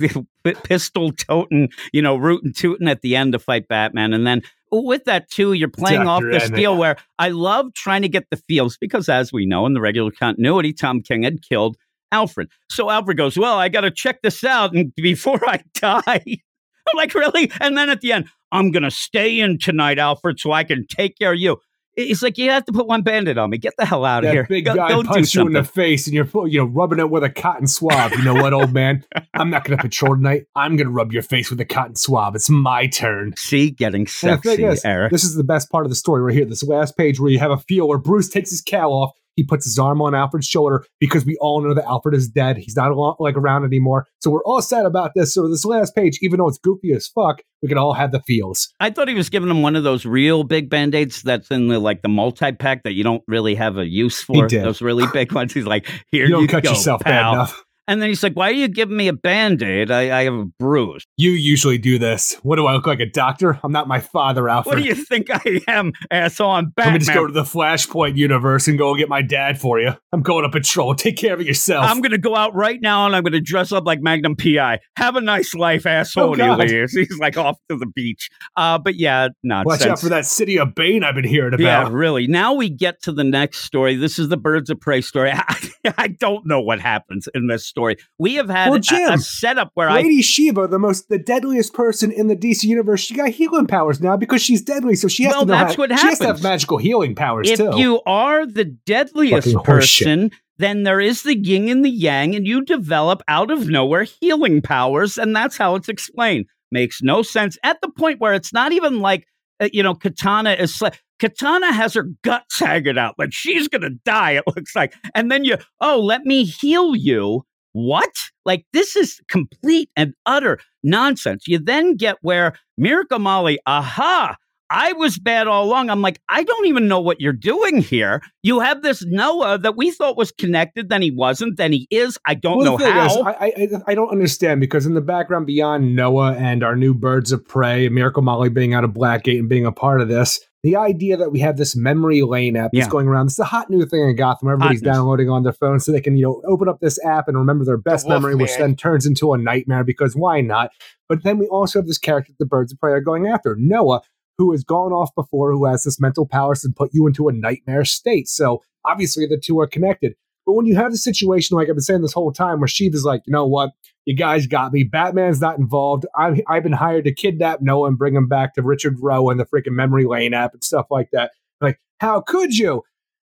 pistol 0.64 1.12
toting 1.12 1.68
you 1.92 2.00
know 2.00 2.16
rootin' 2.16 2.52
tootin' 2.54 2.88
at 2.88 3.02
the 3.02 3.16
end 3.16 3.32
to 3.32 3.38
fight 3.38 3.68
batman. 3.68 4.14
And 4.14 4.26
then 4.26 4.42
with 4.72 5.04
that 5.04 5.28
too 5.28 5.52
you're 5.52 5.68
playing 5.68 6.06
off 6.06 6.22
Dr. 6.22 6.30
this 6.30 6.48
deal 6.50 6.76
where 6.76 6.96
i 7.18 7.28
love 7.28 7.74
trying 7.74 8.02
to 8.02 8.08
get 8.08 8.30
the 8.30 8.36
feels 8.36 8.78
because 8.78 9.08
as 9.08 9.32
we 9.32 9.44
know 9.44 9.66
in 9.66 9.74
the 9.74 9.80
regular 9.80 10.12
continuity 10.12 10.72
tom 10.72 11.02
king 11.02 11.24
had 11.24 11.42
killed 11.42 11.76
alfred. 12.12 12.48
So 12.70 12.88
alfred 12.88 13.16
goes 13.16 13.36
well 13.36 13.58
i 13.58 13.68
gotta 13.68 13.90
check 13.90 14.22
this 14.22 14.44
out 14.44 14.72
and 14.72 14.94
before 14.96 15.40
i 15.48 15.60
die. 15.74 16.24
I'm 16.26 16.96
like 16.96 17.14
really? 17.14 17.50
And 17.60 17.76
then 17.76 17.90
at 17.90 18.00
the 18.00 18.12
end 18.12 18.28
i'm 18.52 18.70
gonna 18.70 18.92
stay 18.92 19.40
in 19.40 19.58
tonight 19.58 19.98
alfred 19.98 20.38
so 20.38 20.52
i 20.52 20.62
can 20.62 20.86
take 20.86 21.18
care 21.18 21.32
of 21.32 21.40
you 21.40 21.58
He's 22.06 22.22
like, 22.22 22.38
you 22.38 22.50
have 22.50 22.64
to 22.66 22.72
put 22.72 22.86
one 22.86 23.02
bandit 23.02 23.38
on 23.38 23.50
me. 23.50 23.58
Get 23.58 23.74
the 23.76 23.84
hell 23.84 24.04
out 24.04 24.24
of 24.24 24.28
That 24.28 24.32
here. 24.34 24.46
big 24.48 24.64
Go- 24.64 24.74
guy 24.74 24.88
go 24.88 25.02
do 25.02 25.20
you 25.20 25.46
in 25.46 25.52
the 25.52 25.64
face, 25.64 26.06
and 26.06 26.14
you're 26.14 26.28
you 26.46 26.58
know 26.58 26.64
rubbing 26.64 26.98
it 26.98 27.10
with 27.10 27.24
a 27.24 27.30
cotton 27.30 27.66
swab. 27.66 28.12
You 28.12 28.22
know 28.22 28.34
what, 28.34 28.52
old 28.52 28.72
man? 28.72 29.04
I'm 29.34 29.50
not 29.50 29.64
going 29.64 29.76
to 29.76 29.82
patrol 29.82 30.14
tonight. 30.16 30.46
I'm 30.56 30.76
going 30.76 30.86
to 30.86 30.92
rub 30.92 31.12
your 31.12 31.22
face 31.22 31.50
with 31.50 31.60
a 31.60 31.64
cotton 31.64 31.96
swab. 31.96 32.34
It's 32.34 32.50
my 32.50 32.86
turn. 32.86 33.34
See, 33.36 33.70
getting 33.70 34.06
sexy, 34.06 34.64
is, 34.64 34.84
Eric. 34.84 35.12
this 35.12 35.24
is 35.24 35.34
the 35.34 35.44
best 35.44 35.70
part 35.70 35.86
of 35.86 35.90
the 35.90 35.96
story 35.96 36.22
right 36.22 36.34
here. 36.34 36.44
This 36.44 36.62
last 36.62 36.96
page 36.96 37.20
where 37.20 37.30
you 37.30 37.38
have 37.38 37.50
a 37.50 37.58
feel 37.58 37.88
where 37.88 37.98
Bruce 37.98 38.28
takes 38.28 38.50
his 38.50 38.60
cowl 38.60 38.92
off. 38.92 39.10
He 39.40 39.44
puts 39.46 39.64
his 39.64 39.78
arm 39.78 40.02
on 40.02 40.14
Alfred's 40.14 40.46
shoulder 40.46 40.84
because 41.00 41.24
we 41.24 41.34
all 41.40 41.62
know 41.62 41.72
that 41.72 41.84
Alfred 41.86 42.14
is 42.14 42.28
dead. 42.28 42.58
He's 42.58 42.76
not 42.76 42.92
like 43.18 43.36
around 43.36 43.64
anymore. 43.64 44.06
So 44.20 44.30
we're 44.30 44.44
all 44.44 44.60
sad 44.60 44.84
about 44.84 45.12
this. 45.16 45.32
So 45.32 45.48
this 45.48 45.64
last 45.64 45.94
page, 45.94 46.18
even 46.20 46.36
though 46.40 46.48
it's 46.48 46.58
goofy 46.58 46.92
as 46.92 47.08
fuck, 47.08 47.40
we 47.62 47.68
can 47.68 47.78
all 47.78 47.94
have 47.94 48.12
the 48.12 48.20
feels. 48.20 48.68
I 48.80 48.90
thought 48.90 49.08
he 49.08 49.14
was 49.14 49.30
giving 49.30 49.48
him 49.48 49.62
one 49.62 49.76
of 49.76 49.82
those 49.82 50.04
real 50.04 50.44
big 50.44 50.68
band 50.68 50.94
aids 50.94 51.22
that's 51.22 51.50
in 51.50 51.68
the 51.68 51.78
like 51.78 52.02
the 52.02 52.08
multi 52.10 52.52
pack 52.52 52.82
that 52.82 52.92
you 52.92 53.02
don't 53.02 53.22
really 53.26 53.54
have 53.54 53.78
a 53.78 53.86
use 53.86 54.22
for. 54.22 54.46
did. 54.46 54.62
Those 54.62 54.82
really 54.82 55.06
big 55.14 55.32
ones. 55.40 55.54
He's 55.54 55.64
like, 55.66 55.86
here 56.10 56.26
You 56.26 56.40
you, 56.40 56.46
don't 56.46 56.48
cut 56.48 56.64
go, 56.64 56.70
yourself 56.70 57.02
bad 57.02 57.22
pal. 57.22 57.32
enough. 57.32 57.64
And 57.90 58.00
then 58.00 58.08
he's 58.08 58.22
like, 58.22 58.34
why 58.34 58.50
are 58.50 58.52
you 58.52 58.68
giving 58.68 58.96
me 58.96 59.08
a 59.08 59.12
band 59.12 59.64
aid? 59.64 59.90
I, 59.90 60.16
I 60.16 60.22
have 60.22 60.32
a 60.32 60.44
bruise. 60.60 61.04
You 61.16 61.32
usually 61.32 61.76
do 61.76 61.98
this. 61.98 62.36
What 62.44 62.54
do 62.54 62.66
I 62.68 62.74
look 62.74 62.86
like, 62.86 63.00
a 63.00 63.06
doctor? 63.06 63.58
I'm 63.64 63.72
not 63.72 63.88
my 63.88 63.98
father, 63.98 64.48
Alfred. 64.48 64.76
What 64.76 64.80
do 64.80 64.88
you 64.88 64.94
think 64.94 65.26
I 65.28 65.60
am, 65.66 65.90
asshole? 66.08 66.52
I'm 66.52 66.66
Let 66.66 66.74
Batman. 66.76 66.92
me 66.92 66.98
just 67.00 67.12
go 67.12 67.26
to 67.26 67.32
the 67.32 67.42
Flashpoint 67.42 68.16
universe 68.16 68.68
and 68.68 68.78
go 68.78 68.94
get 68.94 69.08
my 69.08 69.22
dad 69.22 69.60
for 69.60 69.80
you. 69.80 69.92
I'm 70.12 70.22
going 70.22 70.44
to 70.44 70.50
patrol. 70.50 70.94
Take 70.94 71.16
care 71.16 71.34
of 71.34 71.42
yourself. 71.42 71.84
I'm 71.84 72.00
going 72.00 72.12
to 72.12 72.18
go 72.18 72.36
out 72.36 72.54
right 72.54 72.80
now 72.80 73.06
and 73.06 73.16
I'm 73.16 73.24
going 73.24 73.32
to 73.32 73.40
dress 73.40 73.72
up 73.72 73.84
like 73.84 74.00
Magnum 74.00 74.36
PI. 74.36 74.78
Have 74.94 75.16
a 75.16 75.20
nice 75.20 75.52
life, 75.56 75.84
asshole. 75.84 76.28
Oh, 76.28 76.32
and 76.34 76.42
he 76.42 76.68
leaves. 76.68 76.92
He's 76.96 77.18
like 77.18 77.36
off 77.36 77.58
to 77.70 77.76
the 77.76 77.86
beach. 77.86 78.30
Uh, 78.54 78.78
but 78.78 78.94
yeah, 78.94 79.30
nonsense. 79.42 79.80
Watch 79.80 79.90
out 79.90 79.98
for 79.98 80.10
that 80.10 80.26
city 80.26 80.60
of 80.60 80.76
Bane 80.76 81.02
I've 81.02 81.16
been 81.16 81.24
hearing 81.24 81.54
about. 81.54 81.64
Yeah, 81.64 81.88
really. 81.90 82.28
Now 82.28 82.54
we 82.54 82.70
get 82.70 83.02
to 83.02 83.10
the 83.10 83.24
next 83.24 83.64
story. 83.64 83.96
This 83.96 84.16
is 84.20 84.28
the 84.28 84.36
Birds 84.36 84.70
of 84.70 84.78
Prey 84.78 85.00
story. 85.00 85.32
I, 85.32 85.70
I 85.98 86.06
don't 86.06 86.46
know 86.46 86.60
what 86.60 86.78
happens 86.78 87.28
in 87.34 87.48
this 87.48 87.66
story. 87.66 87.79
We 88.18 88.34
have 88.34 88.48
had 88.48 88.68
Well, 88.70 88.78
a- 88.78 88.80
Jim, 88.80 89.10
a, 89.14 89.18
setup 89.18 89.70
where 89.74 89.88
I 89.88 89.96
Lady 89.96 90.22
Shiva, 90.22 90.66
the 90.68 90.78
most 90.78 91.08
the 91.08 91.18
deadliest 91.18 91.72
person 91.74 92.10
in 92.12 92.28
the 92.28 92.36
DC 92.36 92.64
universe, 92.64 93.00
she 93.00 93.14
got 93.14 93.30
healing 93.30 93.66
powers 93.66 94.00
now 94.00 94.16
because 94.16 94.42
she's 94.42 94.62
deadly. 94.62 94.94
So 94.96 95.08
she 95.08 95.24
has 95.24 95.32
Well, 95.32 95.40
to 95.42 95.46
know 95.46 95.52
that's 95.58 95.74
how, 95.74 95.82
what 95.82 95.98
She 95.98 96.06
has 96.06 96.18
to 96.20 96.26
have 96.26 96.42
magical 96.42 96.78
healing 96.78 97.14
powers 97.14 97.48
if 97.50 97.58
too. 97.58 97.72
you 97.76 98.00
are 98.06 98.46
the 98.46 98.64
deadliest 98.64 99.48
Fucking 99.48 99.62
person, 99.64 100.30
then 100.58 100.82
there 100.82 101.00
is 101.00 101.22
the 101.22 101.36
yin 101.36 101.68
and 101.68 101.84
the 101.84 101.90
yang, 101.90 102.34
and 102.34 102.46
you 102.46 102.62
develop 102.64 103.22
out 103.28 103.50
of 103.50 103.68
nowhere 103.68 104.04
healing 104.04 104.60
powers, 104.60 105.16
and 105.18 105.34
that's 105.34 105.56
how 105.56 105.74
it's 105.74 105.88
explained. 105.88 106.46
Makes 106.72 107.02
no 107.02 107.22
sense 107.22 107.58
at 107.64 107.80
the 107.80 107.88
point 107.90 108.20
where 108.20 108.34
it's 108.34 108.52
not 108.52 108.72
even 108.72 109.00
like 109.00 109.26
uh, 109.60 109.68
you 109.72 109.82
know 109.82 109.94
Katana 109.94 110.52
is. 110.52 110.76
Sli- 110.78 110.96
Katana 111.18 111.70
has 111.72 111.92
her 111.94 112.08
guts 112.22 112.60
hanging 112.60 112.96
out, 112.96 113.14
like 113.18 113.30
she's 113.32 113.68
gonna 113.68 113.90
die. 114.06 114.32
It 114.32 114.44
looks 114.46 114.74
like, 114.74 114.94
and 115.14 115.30
then 115.30 115.44
you, 115.44 115.56
oh, 115.80 116.00
let 116.00 116.22
me 116.24 116.44
heal 116.44 116.94
you. 116.96 117.44
What? 117.72 118.10
Like 118.44 118.64
this 118.72 118.96
is 118.96 119.20
complete 119.28 119.90
and 119.96 120.14
utter 120.26 120.58
nonsense. 120.82 121.46
You 121.46 121.58
then 121.58 121.96
get 121.96 122.16
where 122.22 122.54
Miracle 122.76 123.18
Molly, 123.18 123.58
aha, 123.66 124.36
I 124.72 124.92
was 124.92 125.18
bad 125.18 125.48
all 125.48 125.64
along. 125.64 125.90
I'm 125.90 126.00
like, 126.00 126.20
I 126.28 126.44
don't 126.44 126.66
even 126.66 126.86
know 126.86 127.00
what 127.00 127.20
you're 127.20 127.32
doing 127.32 127.78
here. 127.82 128.22
You 128.44 128.60
have 128.60 128.82
this 128.82 129.04
Noah 129.04 129.58
that 129.58 129.76
we 129.76 129.90
thought 129.90 130.16
was 130.16 130.30
connected, 130.30 130.88
then 130.88 131.02
he 131.02 131.10
wasn't, 131.10 131.56
then 131.56 131.72
he 131.72 131.88
is. 131.90 132.16
I 132.24 132.34
don't 132.34 132.58
Well, 132.58 132.78
know 132.78 132.86
how. 132.86 133.06
is, 133.06 133.16
I, 133.16 133.52
I 133.56 133.68
I 133.88 133.94
don't 133.96 134.10
understand 134.10 134.60
because 134.60 134.86
in 134.86 134.94
the 134.94 135.00
background 135.00 135.46
beyond 135.46 135.96
Noah 135.96 136.34
and 136.34 136.62
our 136.62 136.76
new 136.76 136.94
Birds 136.94 137.32
of 137.32 137.46
Prey, 137.46 137.88
Miracle 137.88 138.22
Molly 138.22 138.48
being 138.48 138.72
out 138.72 138.84
of 138.84 138.92
Blackgate 138.92 139.40
and 139.40 139.48
being 139.48 139.66
a 139.66 139.72
part 139.72 140.00
of 140.00 140.06
this, 140.08 140.38
the 140.62 140.76
idea 140.76 141.16
that 141.16 141.30
we 141.32 141.40
have 141.40 141.56
this 141.56 141.74
memory 141.74 142.20
lane 142.22 142.56
app 142.56 142.70
that's 142.72 142.86
Yeah. 142.86 142.90
going 142.90 143.06
around. 143.08 143.26
This 143.26 143.34
is 143.34 143.38
a 143.40 143.44
hot 143.44 143.70
new 143.70 143.86
thing 143.86 144.08
in 144.08 144.14
Gotham. 144.16 144.48
Everybody's 144.48 144.80
Hotness. 144.80 144.94
downloading 144.94 145.30
on 145.30 145.42
their 145.42 145.52
phone 145.54 145.80
so 145.80 145.90
they 145.92 146.00
can 146.00 146.16
you 146.16 146.24
know 146.24 146.42
open 146.46 146.68
up 146.68 146.80
this 146.80 147.02
app 147.04 147.28
and 147.28 147.36
remember 147.38 147.64
their 147.64 147.78
best 147.78 148.06
Wolf 148.06 148.16
memory, 148.22 148.34
which 148.34 148.56
then 148.58 148.76
turns 148.76 149.06
into 149.06 149.32
a 149.32 149.38
nightmare 149.38 149.84
because 149.84 150.14
why 150.14 150.40
not? 150.42 150.70
But 151.08 151.22
then 151.24 151.38
we 151.38 151.46
also 151.46 151.78
have 151.78 151.86
this 151.86 151.98
character 151.98 152.32
the 152.38 152.46
Birds 152.46 152.72
of 152.72 152.78
Prey 152.78 152.92
are 152.92 153.00
going 153.00 153.26
after, 153.26 153.56
Noah. 153.58 154.02
Who 154.38 154.52
has 154.52 154.64
gone 154.64 154.90
off 154.92 155.14
before, 155.14 155.52
who 155.52 155.66
has 155.66 155.84
this 155.84 156.00
mental 156.00 156.26
powers 156.26 156.60
to 156.62 156.70
put 156.74 156.94
you 156.94 157.06
into 157.06 157.28
a 157.28 157.32
nightmare 157.32 157.84
state. 157.84 158.26
So 158.26 158.62
obviously 158.86 159.26
the 159.26 159.36
two 159.38 159.60
are 159.60 159.66
connected. 159.66 160.14
But 160.50 160.56
when 160.56 160.66
you 160.66 160.74
have 160.74 160.90
the 160.90 160.98
situation, 160.98 161.56
like 161.56 161.68
I've 161.68 161.76
been 161.76 161.80
saying 161.80 162.02
this 162.02 162.12
whole 162.12 162.32
time, 162.32 162.58
where 162.58 162.66
Shiva's 162.66 163.04
like, 163.04 163.22
you 163.24 163.32
know 163.32 163.46
what, 163.46 163.70
you 164.04 164.16
guys 164.16 164.48
got 164.48 164.72
me. 164.72 164.82
Batman's 164.82 165.40
not 165.40 165.60
involved. 165.60 166.06
I've, 166.18 166.40
I've 166.48 166.64
been 166.64 166.72
hired 166.72 167.04
to 167.04 167.14
kidnap 167.14 167.60
Noah 167.60 167.86
and 167.86 167.96
bring 167.96 168.16
him 168.16 168.26
back 168.26 168.54
to 168.54 168.62
Richard 168.62 168.96
Rowe 169.00 169.28
and 169.28 169.38
the 169.38 169.44
freaking 169.44 169.76
memory 169.76 170.06
lane 170.06 170.34
app 170.34 170.52
and 170.52 170.64
stuff 170.64 170.86
like 170.90 171.10
that. 171.12 171.30
Like, 171.60 171.78
how 172.00 172.20
could 172.20 172.58
you? 172.58 172.82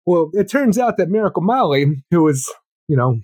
Well, 0.06 0.30
it 0.32 0.48
turns 0.48 0.80
out 0.80 0.96
that 0.96 1.10
Miracle 1.10 1.42
Molly, 1.42 1.88
who 2.10 2.24
was, 2.24 2.50
you 2.88 2.96
know, 2.96 3.20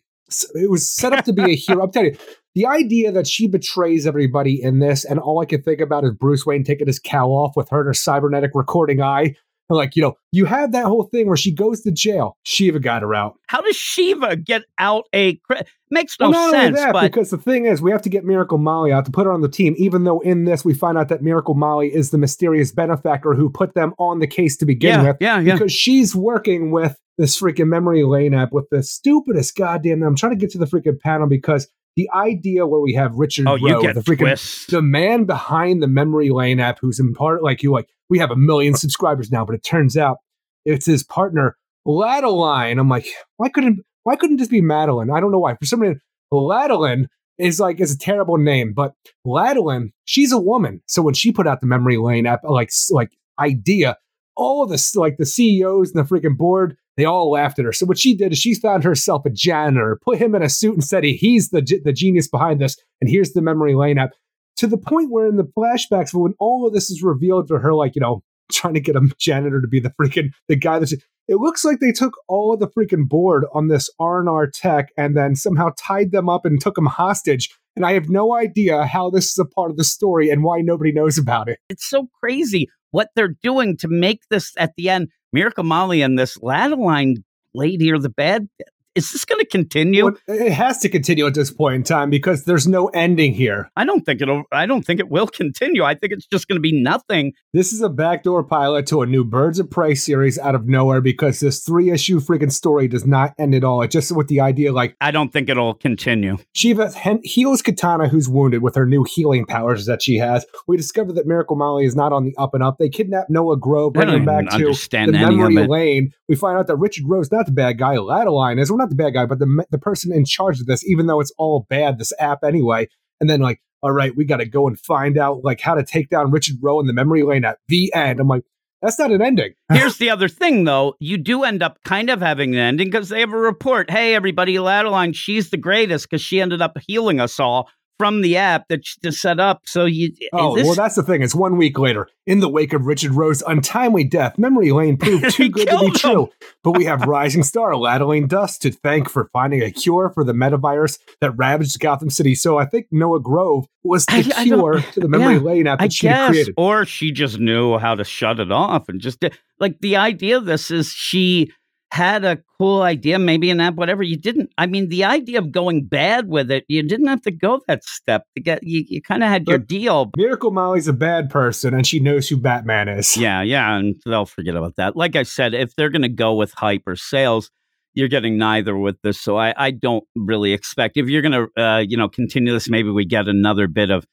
it 0.56 0.70
was 0.70 0.94
set 0.94 1.14
up 1.14 1.24
to 1.24 1.32
be 1.32 1.54
a 1.54 1.56
hero. 1.56 1.84
I'm 1.84 1.92
telling 1.94 2.16
you, 2.16 2.18
the 2.54 2.66
idea 2.66 3.14
that 3.14 3.28
she 3.28 3.48
betrays 3.48 4.06
everybody 4.06 4.62
in 4.62 4.80
this, 4.80 5.06
and 5.06 5.20
all 5.20 5.40
I 5.42 5.46
can 5.46 5.62
think 5.62 5.80
about 5.80 6.04
is 6.04 6.12
Bruce 6.12 6.46
Wayne 6.46 6.66
taking 6.66 6.88
his 6.88 7.00
cow 7.00 7.30
off 7.30 7.56
with 7.56 7.70
her 7.70 7.80
and 7.80 7.88
her 7.88 7.94
cybernetic 7.94 8.52
recording 8.56 9.02
eye. 9.02 9.36
Like, 9.70 9.96
you 9.96 10.02
know, 10.04 10.14
you 10.32 10.46
have 10.46 10.72
that 10.74 10.86
whole 10.86 11.06
thing 11.06 11.28
where 11.28 11.38
she 11.38 11.52
goes 11.52 11.82
to 11.82 11.92
jail. 11.92 12.38
Shiva 12.44 12.80
got 12.80 13.02
her 13.02 13.16
out. 13.16 13.40
how 13.48 13.62
does 13.62 13.76
Shiva 13.76 14.36
get 14.36 14.64
out 14.78 15.06
a. 15.14 15.36
Cre- 15.38 15.64
Makes 15.92 16.20
no 16.20 16.30
Well, 16.30 16.48
not 16.48 16.52
sense, 16.52 16.66
only 16.78 16.80
that, 16.80 16.94
but 16.94 17.02
because 17.04 17.30
the 17.30 17.38
thing 17.38 17.66
is, 17.66 17.82
we 17.82 17.92
have 17.92 18.02
to 18.02 18.10
get 18.10 18.26
Miracle 18.26 18.58
Molly 18.58 18.92
out 18.92 19.06
to 19.06 19.12
put 19.12 19.26
her 19.26 19.32
on 19.32 19.42
the 19.42 19.50
team. 19.50 19.76
Even 19.78 20.04
though 20.04 20.20
in 20.22 20.46
this 20.46 20.66
we 20.66 20.74
find 20.74 20.98
out 20.98 21.10
that 21.10 21.22
Miracle 21.22 21.54
Molly 21.54 21.94
is 21.94 22.10
the 22.10 22.18
mysterious 22.18 22.72
benefactor 22.72 23.34
who 23.36 23.50
put 23.50 23.76
them 23.76 23.94
on 24.00 24.20
the 24.20 24.28
case 24.28 24.58
to 24.58 24.66
begin 24.66 25.00
yeah, 25.00 25.04
with, 25.04 25.18
yeah, 25.22 25.40
yeah. 25.40 25.54
because 25.54 25.72
she's 25.72 26.16
working 26.16 26.72
with 26.72 26.98
this 27.18 27.40
freaking 27.40 27.68
memory 27.68 28.04
lane 28.04 28.34
app 28.34 28.52
with 28.52 28.68
the 28.72 28.82
stupidest 28.82 29.56
goddamn. 29.56 30.02
I'm 30.02 30.16
trying 30.16 30.32
to 30.32 30.38
get 30.38 30.50
to 30.52 30.58
the 30.58 30.66
freaking 30.66 31.00
panel 31.00 31.28
because 31.28 31.68
the 31.96 32.10
idea 32.14 32.68
where 32.68 32.82
we 32.82 32.94
have 32.94 33.16
Richard 33.16 33.48
Oh, 33.48 33.58
Rowe, 33.58 33.82
the 33.94 34.02
freaking 34.02 34.18
twists. 34.20 34.66
the 34.68 34.82
man 34.82 35.26
behind 35.26 35.82
the 35.82 35.88
memory 35.88 36.30
lane 36.30 36.60
app, 36.60 36.80
who's 36.82 37.00
in 37.00 37.14
part 37.14 37.44
like 37.44 37.64
you, 37.64 37.72
like 37.72 37.88
we 38.10 38.20
have 38.20 38.32
a 38.32 38.36
million 38.36 38.74
subscribers 38.76 39.32
now, 39.32 39.46
but 39.46 39.56
it 39.56 39.64
turns 39.64 39.96
out 39.98 40.18
it's 40.66 40.86
his 40.86 41.04
partner 41.04 41.56
Ladeline. 41.88 42.80
I'm 42.80 42.90
like, 42.90 43.08
why 43.38 43.50
couldn't 43.50 43.80
why 44.04 44.16
couldn't 44.16 44.38
this 44.38 44.48
be 44.48 44.62
Madeline? 44.62 45.10
I 45.12 45.20
don't 45.20 45.32
know 45.32 45.40
why. 45.40 45.56
For 45.56 45.66
some 45.66 45.80
reason, 45.82 46.00
Ladeline 46.34 47.06
is 47.38 47.60
like 47.60 47.80
is 47.80 47.94
a 47.94 47.98
terrible 47.98 48.38
name, 48.38 48.74
but 48.74 48.94
Ladeline, 49.26 49.90
she's 50.06 50.32
a 50.32 50.40
woman. 50.40 50.82
So 50.88 51.02
when 51.02 51.14
she 51.14 51.32
put 51.32 51.48
out 51.48 51.62
the 51.62 51.68
memory 51.68 51.98
lane 51.98 52.26
app, 52.26 52.42
like 52.44 52.72
like 52.92 53.10
idea, 53.40 53.98
all 54.36 54.64
of 54.64 54.70
the 54.70 54.92
like 55.00 55.18
the 55.18 55.26
CEOs 55.26 55.92
and 55.94 56.04
the 56.06 56.08
freaking 56.08 56.38
board, 56.38 56.76
they 56.98 57.06
all 57.06 57.32
laughed 57.32 57.60
at 57.60 57.66
her. 57.66 57.74
So 57.74 57.86
what 57.86 58.00
she 58.00 58.16
did 58.16 58.32
is 58.32 58.38
she 58.38 58.54
found 58.54 58.84
herself 58.84 59.26
a 59.26 59.30
janitor, 59.30 60.00
put 60.04 60.18
him 60.18 60.36
in 60.36 60.42
a 60.42 60.50
suit, 60.50 60.74
and 60.74 60.84
said 60.84 61.04
he's 61.04 61.50
the 61.50 61.62
the 61.84 61.94
genius 61.94 62.28
behind 62.28 62.62
this. 62.62 62.78
And 63.02 63.10
here's 63.10 63.34
the 63.34 63.42
memory 63.42 63.76
lane 63.76 63.98
app. 63.98 64.12
To 64.58 64.68
the 64.68 64.78
point 64.78 65.12
where 65.12 65.28
in 65.28 65.36
the 65.36 65.44
flashbacks, 65.44 66.14
when 66.14 66.34
all 66.40 66.66
of 66.66 66.74
this 66.74 66.90
is 66.90 67.04
revealed 67.04 67.50
to 67.50 67.60
her, 67.60 67.74
like 67.74 67.96
you 67.96 68.02
know, 68.02 68.24
trying 68.52 68.76
to 68.76 68.80
get 68.80 68.96
a 68.96 69.10
janitor 69.20 69.62
to 69.62 69.68
be 69.68 69.80
the 69.80 69.94
freaking 70.02 70.32
the 70.48 70.56
guy 70.56 70.80
that's 70.80 70.94
it 71.28 71.38
looks 71.38 71.66
like 71.66 71.80
they 71.80 71.92
took 71.92 72.14
all 72.28 72.54
of 72.54 72.60
the 72.60 72.68
freaking 72.68 73.10
board 73.10 73.46
on 73.52 73.68
this 73.68 73.90
R&R 74.00 74.48
tech 74.48 74.90
and 74.96 75.18
then 75.18 75.36
somehow 75.36 75.70
tied 75.78 76.12
them 76.12 76.30
up 76.30 76.46
and 76.46 76.62
took 76.62 76.76
them 76.76 76.86
hostage. 76.86 77.50
And 77.76 77.84
I 77.84 77.94
have 77.94 78.10
no 78.10 78.36
idea 78.36 78.86
how 78.86 79.10
this 79.10 79.32
is 79.32 79.40
a 79.40 79.46
part 79.46 79.72
of 79.72 79.78
the 79.78 79.84
story 79.84 80.30
and 80.30 80.44
why 80.44 80.62
nobody 80.62 80.92
knows 80.92 81.18
about 81.18 81.50
it. 81.50 81.60
It's 81.68 81.90
so 81.90 82.08
crazy 82.20 82.70
what 82.92 83.10
they're 83.16 83.36
doing 83.42 83.76
to 83.78 83.88
make 83.88 84.22
this 84.30 84.54
at 84.58 84.74
the 84.78 84.90
end. 84.90 85.10
Miracle 85.36 85.66
Molly 85.66 86.02
and 86.02 86.18
this 86.18 86.38
Ladeline 86.38 87.22
lady 87.54 87.92
are 87.92 88.00
the 88.00 88.08
bad. 88.08 88.48
Is 88.96 89.12
this 89.12 89.26
going 89.26 89.40
to 89.40 89.46
continue? 89.46 90.06
Well, 90.06 90.16
it 90.28 90.54
has 90.54 90.80
to 90.80 90.90
continue 90.90 91.28
at 91.28 91.34
this 91.34 91.52
point 91.52 91.76
in 91.76 91.84
time 91.84 92.10
because 92.10 92.46
there's 92.46 92.66
no 92.66 92.88
ending 92.88 93.34
here. 93.34 93.70
I 93.76 93.84
don't 93.84 94.06
think 94.06 94.22
it'll. 94.22 94.44
I 94.54 94.66
don't 94.66 94.84
think 94.84 95.02
it 95.02 95.10
will 95.10 95.28
continue. 95.28 95.84
I 95.84 95.96
think 95.96 96.14
it's 96.14 96.26
just 96.26 96.48
going 96.48 96.56
to 96.56 96.62
be 96.62 96.72
nothing. 96.72 97.34
This 97.54 97.74
is 97.74 97.82
a 97.82 97.90
backdoor 97.90 98.44
pilot 98.44 98.88
to 98.88 99.02
a 99.02 99.06
new 99.06 99.26
Birds 99.26 99.60
of 99.60 99.70
Prey 99.70 99.96
series 99.96 100.40
out 100.40 100.56
of 100.56 100.68
nowhere 100.68 101.02
because 101.02 101.42
this 101.42 101.62
three 101.62 101.92
issue 101.92 102.22
freaking 102.22 102.52
story 102.52 102.88
does 102.88 103.06
not 103.06 103.34
end 103.38 103.54
at 103.54 103.66
all. 103.66 103.82
It 103.82 103.92
just 103.92 104.16
with 104.16 104.28
the 104.28 104.40
idea 104.40 104.72
like 104.72 104.96
I 105.02 105.12
don't 105.12 105.34
think 105.34 105.50
it'll 105.50 105.74
continue. 105.74 106.38
Shiva 106.54 106.92
heals 107.24 107.62
Katana, 107.62 108.08
who's 108.08 108.30
wounded 108.30 108.62
with 108.62 108.76
her 108.76 108.86
new 108.86 109.04
healing 109.04 109.46
powers 109.46 109.88
that 109.88 110.04
she 110.04 110.16
has. 110.16 110.46
We 110.68 110.78
discover 110.78 111.12
that 111.14 111.28
Miracle 111.28 111.58
Molly 111.58 111.86
is 111.86 111.98
not 111.98 112.14
on 112.14 112.24
the 112.24 112.36
up 112.38 112.54
and 112.54 112.64
up. 112.64 112.78
They 112.78 112.88
kidnap 112.88 113.30
Noah 113.30 113.58
Grove, 113.58 113.92
bring 113.92 114.08
him 114.08 114.24
back 114.24 114.50
to 114.52 114.74
the 114.74 115.12
memory 115.12 115.68
lane. 115.68 116.12
We 116.30 116.36
find 116.36 116.58
out 116.58 116.68
that 116.68 116.78
Richard 116.78 117.06
Rowe's 117.08 117.32
not 117.32 117.46
the 117.46 117.52
bad 117.52 117.78
guy. 117.78 117.96
Ladeline 117.96 118.60
is. 118.62 118.72
Well, 118.72 118.78
not 118.78 118.85
the 118.90 118.96
bad 118.96 119.14
guy, 119.14 119.26
but 119.26 119.40
the 119.40 119.66
the 119.72 119.78
person 119.78 120.14
in 120.14 120.26
charge 120.26 120.60
of 120.60 120.68
this. 120.68 120.86
Even 120.86 121.08
though 121.08 121.20
it's 121.20 121.34
all 121.38 121.66
bad, 121.70 121.98
this 121.98 122.14
app 122.20 122.44
anyway. 122.44 122.88
And 123.22 123.30
then 123.30 123.40
like, 123.40 123.62
all 123.82 123.92
right, 123.92 124.16
we 124.16 124.26
got 124.26 124.38
to 124.38 124.46
go 124.46 124.68
and 124.68 124.80
find 124.80 125.18
out 125.18 125.44
like 125.44 125.62
how 125.62 125.76
to 125.76 125.84
take 125.84 126.10
down 126.10 126.32
Richard 126.32 126.58
Rowe 126.62 126.80
in 126.80 126.88
the 126.88 126.94
memory 126.94 127.24
lane 127.24 127.46
at 127.46 127.60
the 127.68 127.94
end. 127.94 128.20
I'm 128.20 128.28
like, 128.28 128.44
that's 128.82 129.00
not 129.00 129.12
an 129.12 129.22
ending. 129.22 129.54
Here's 129.74 129.98
the 129.98 130.10
other 130.10 130.28
thing, 130.28 130.64
though. 130.64 130.96
You 131.00 131.18
do 131.18 131.44
end 131.44 131.64
up 131.64 131.80
kind 131.86 132.10
of 132.10 132.22
having 132.22 132.54
an 132.54 132.60
ending 132.60 132.88
because 132.90 133.10
they 133.10 133.22
have 133.22 133.34
a 133.34 133.38
report. 133.38 133.90
Hey, 133.90 134.14
everybody, 134.14 134.56
Ladeline, 134.56 135.16
she's 135.16 135.50
the 135.50 135.58
greatest 135.58 136.10
because 136.10 136.22
she 136.22 136.42
ended 136.42 136.62
up 136.62 136.78
healing 136.88 137.20
us 137.20 137.40
all 137.40 137.70
from 137.98 138.22
the 138.22 138.38
app 138.38 138.68
that 138.68 138.86
she 138.86 139.00
just 139.04 139.22
set 139.22 139.40
up. 139.40 139.62
So 139.66 139.86
you. 139.86 140.12
Oh, 140.34 140.56
this, 140.56 140.66
well, 140.66 140.76
that's 140.76 140.96
the 140.96 141.04
thing. 141.04 141.22
It's 141.22 141.36
one 141.36 141.58
week 141.58 141.80
later. 141.80 142.10
In 142.28 142.40
the 142.40 142.50
wake 142.50 142.74
of 142.74 142.86
Richard 142.88 143.12
Rowe's 143.12 143.44
untimely 143.44 144.04
death, 144.04 144.38
Memory 144.38 144.72
Lane 144.72 144.98
proved 144.98 145.30
too 145.36 145.48
good 145.50 145.68
to 145.68 145.80
be 145.80 145.80
killed 145.80 145.86
him. 145.86 145.94
true. 145.94 146.30
But 146.64 146.72
we 146.78 146.86
have 146.86 147.02
rising 147.08 147.44
star 147.44 147.74
Ladeline 147.74 148.28
Dust 148.28 148.62
to 148.64 148.72
thank 148.72 149.10
for 149.10 149.30
finding 149.32 149.62
a 149.62 149.72
cure 149.72 150.10
for 150.10 150.24
the 150.24 150.34
metavirus 150.34 150.98
that 151.22 151.32
ravaged 151.38 151.80
Gotham 151.80 152.10
City. 152.10 152.34
So 152.36 152.58
I 152.58 152.66
think 152.66 152.88
Noah 152.92 153.20
Grove 153.22 153.66
was 153.84 154.06
the 154.08 154.14
I- 154.36 154.42
I 154.42 154.44
cure 154.46 154.82
to 154.82 155.00
the 155.00 155.08
Memory 155.08 155.36
yeah, 155.36 155.40
Lane 155.42 155.68
app 155.68 155.80
that 155.80 155.86
I 155.86 155.88
she 155.90 156.08
guess, 156.08 156.30
created. 156.32 156.54
or 156.58 156.86
she 156.86 157.12
just 157.12 157.40
knew 157.40 157.78
how 157.78 157.96
to 157.96 158.04
shut 158.04 158.40
it 158.40 158.52
off 158.52 158.90
and 158.90 159.00
just 159.00 159.20
did. 159.20 159.38
Like 159.60 159.80
the 159.80 159.96
idea 159.98 160.38
of 160.38 160.46
this 160.46 160.72
is 160.72 160.90
she 160.90 161.52
had 161.96 162.26
a 162.26 162.38
cool 162.58 162.82
idea, 162.82 163.18
maybe 163.18 163.50
an 163.50 163.62
app, 163.62 163.76
whatever. 163.76 164.04
You 164.04 164.18
didn't. 164.18 164.52
I 164.58 164.66
mean, 164.66 164.90
the 164.90 165.06
idea 165.06 165.40
of 165.40 165.50
going 165.50 165.86
bad 165.86 166.28
with 166.28 166.52
it, 166.52 166.66
you 166.68 166.84
didn't 166.84 167.08
have 167.08 167.22
to 167.22 167.32
go 167.32 167.62
that 167.70 167.86
step 167.86 168.26
to 168.36 168.44
get. 168.44 168.60
You, 168.64 168.84
you 168.86 169.02
kind 169.02 169.24
of 169.24 169.30
had 169.30 169.48
your 169.48 169.58
deal. 169.58 170.12
Miracle 170.18 170.52
Molly's 170.52 170.90
a 170.90 170.94
bad 170.94 171.30
person, 171.30 171.74
and 171.74 171.88
she 171.88 172.02
knows 172.02 172.28
who 172.28 172.38
Batman 172.38 172.90
is. 172.90 173.16
Yeah, 173.26 173.42
yeah, 173.42 173.76
and 173.76 173.96
they'll 174.06 174.26
forget 174.26 174.56
about 174.56 174.76
that. 174.76 174.96
Like 174.96 175.16
I 175.16 175.24
said, 175.24 175.54
if 175.54 175.74
they're 175.76 175.90
going 175.90 176.02
to 176.02 176.10
go 176.10 176.36
with 176.36 176.52
hype 176.52 176.84
or 176.86 176.96
sales, 176.96 177.50
you're 177.94 178.10
getting 178.10 178.38
neither 178.38 178.78
with 178.78 179.02
this. 179.02 179.20
So 179.20 179.38
I, 179.38 179.54
I 179.58 179.72
don't 179.72 180.04
really 180.16 180.52
expect 180.52 180.98
if 180.98 181.08
you're 181.08 181.22
going 181.22 181.32
to, 181.56 181.62
uh, 181.62 181.80
you 181.80 181.98
know, 181.98 182.10
continue 182.10 182.52
this. 182.52 182.70
Maybe 182.70 182.90
we 182.90 183.06
get 183.06 183.28
another 183.28 183.68
bit 183.68 183.90
of 183.90 184.06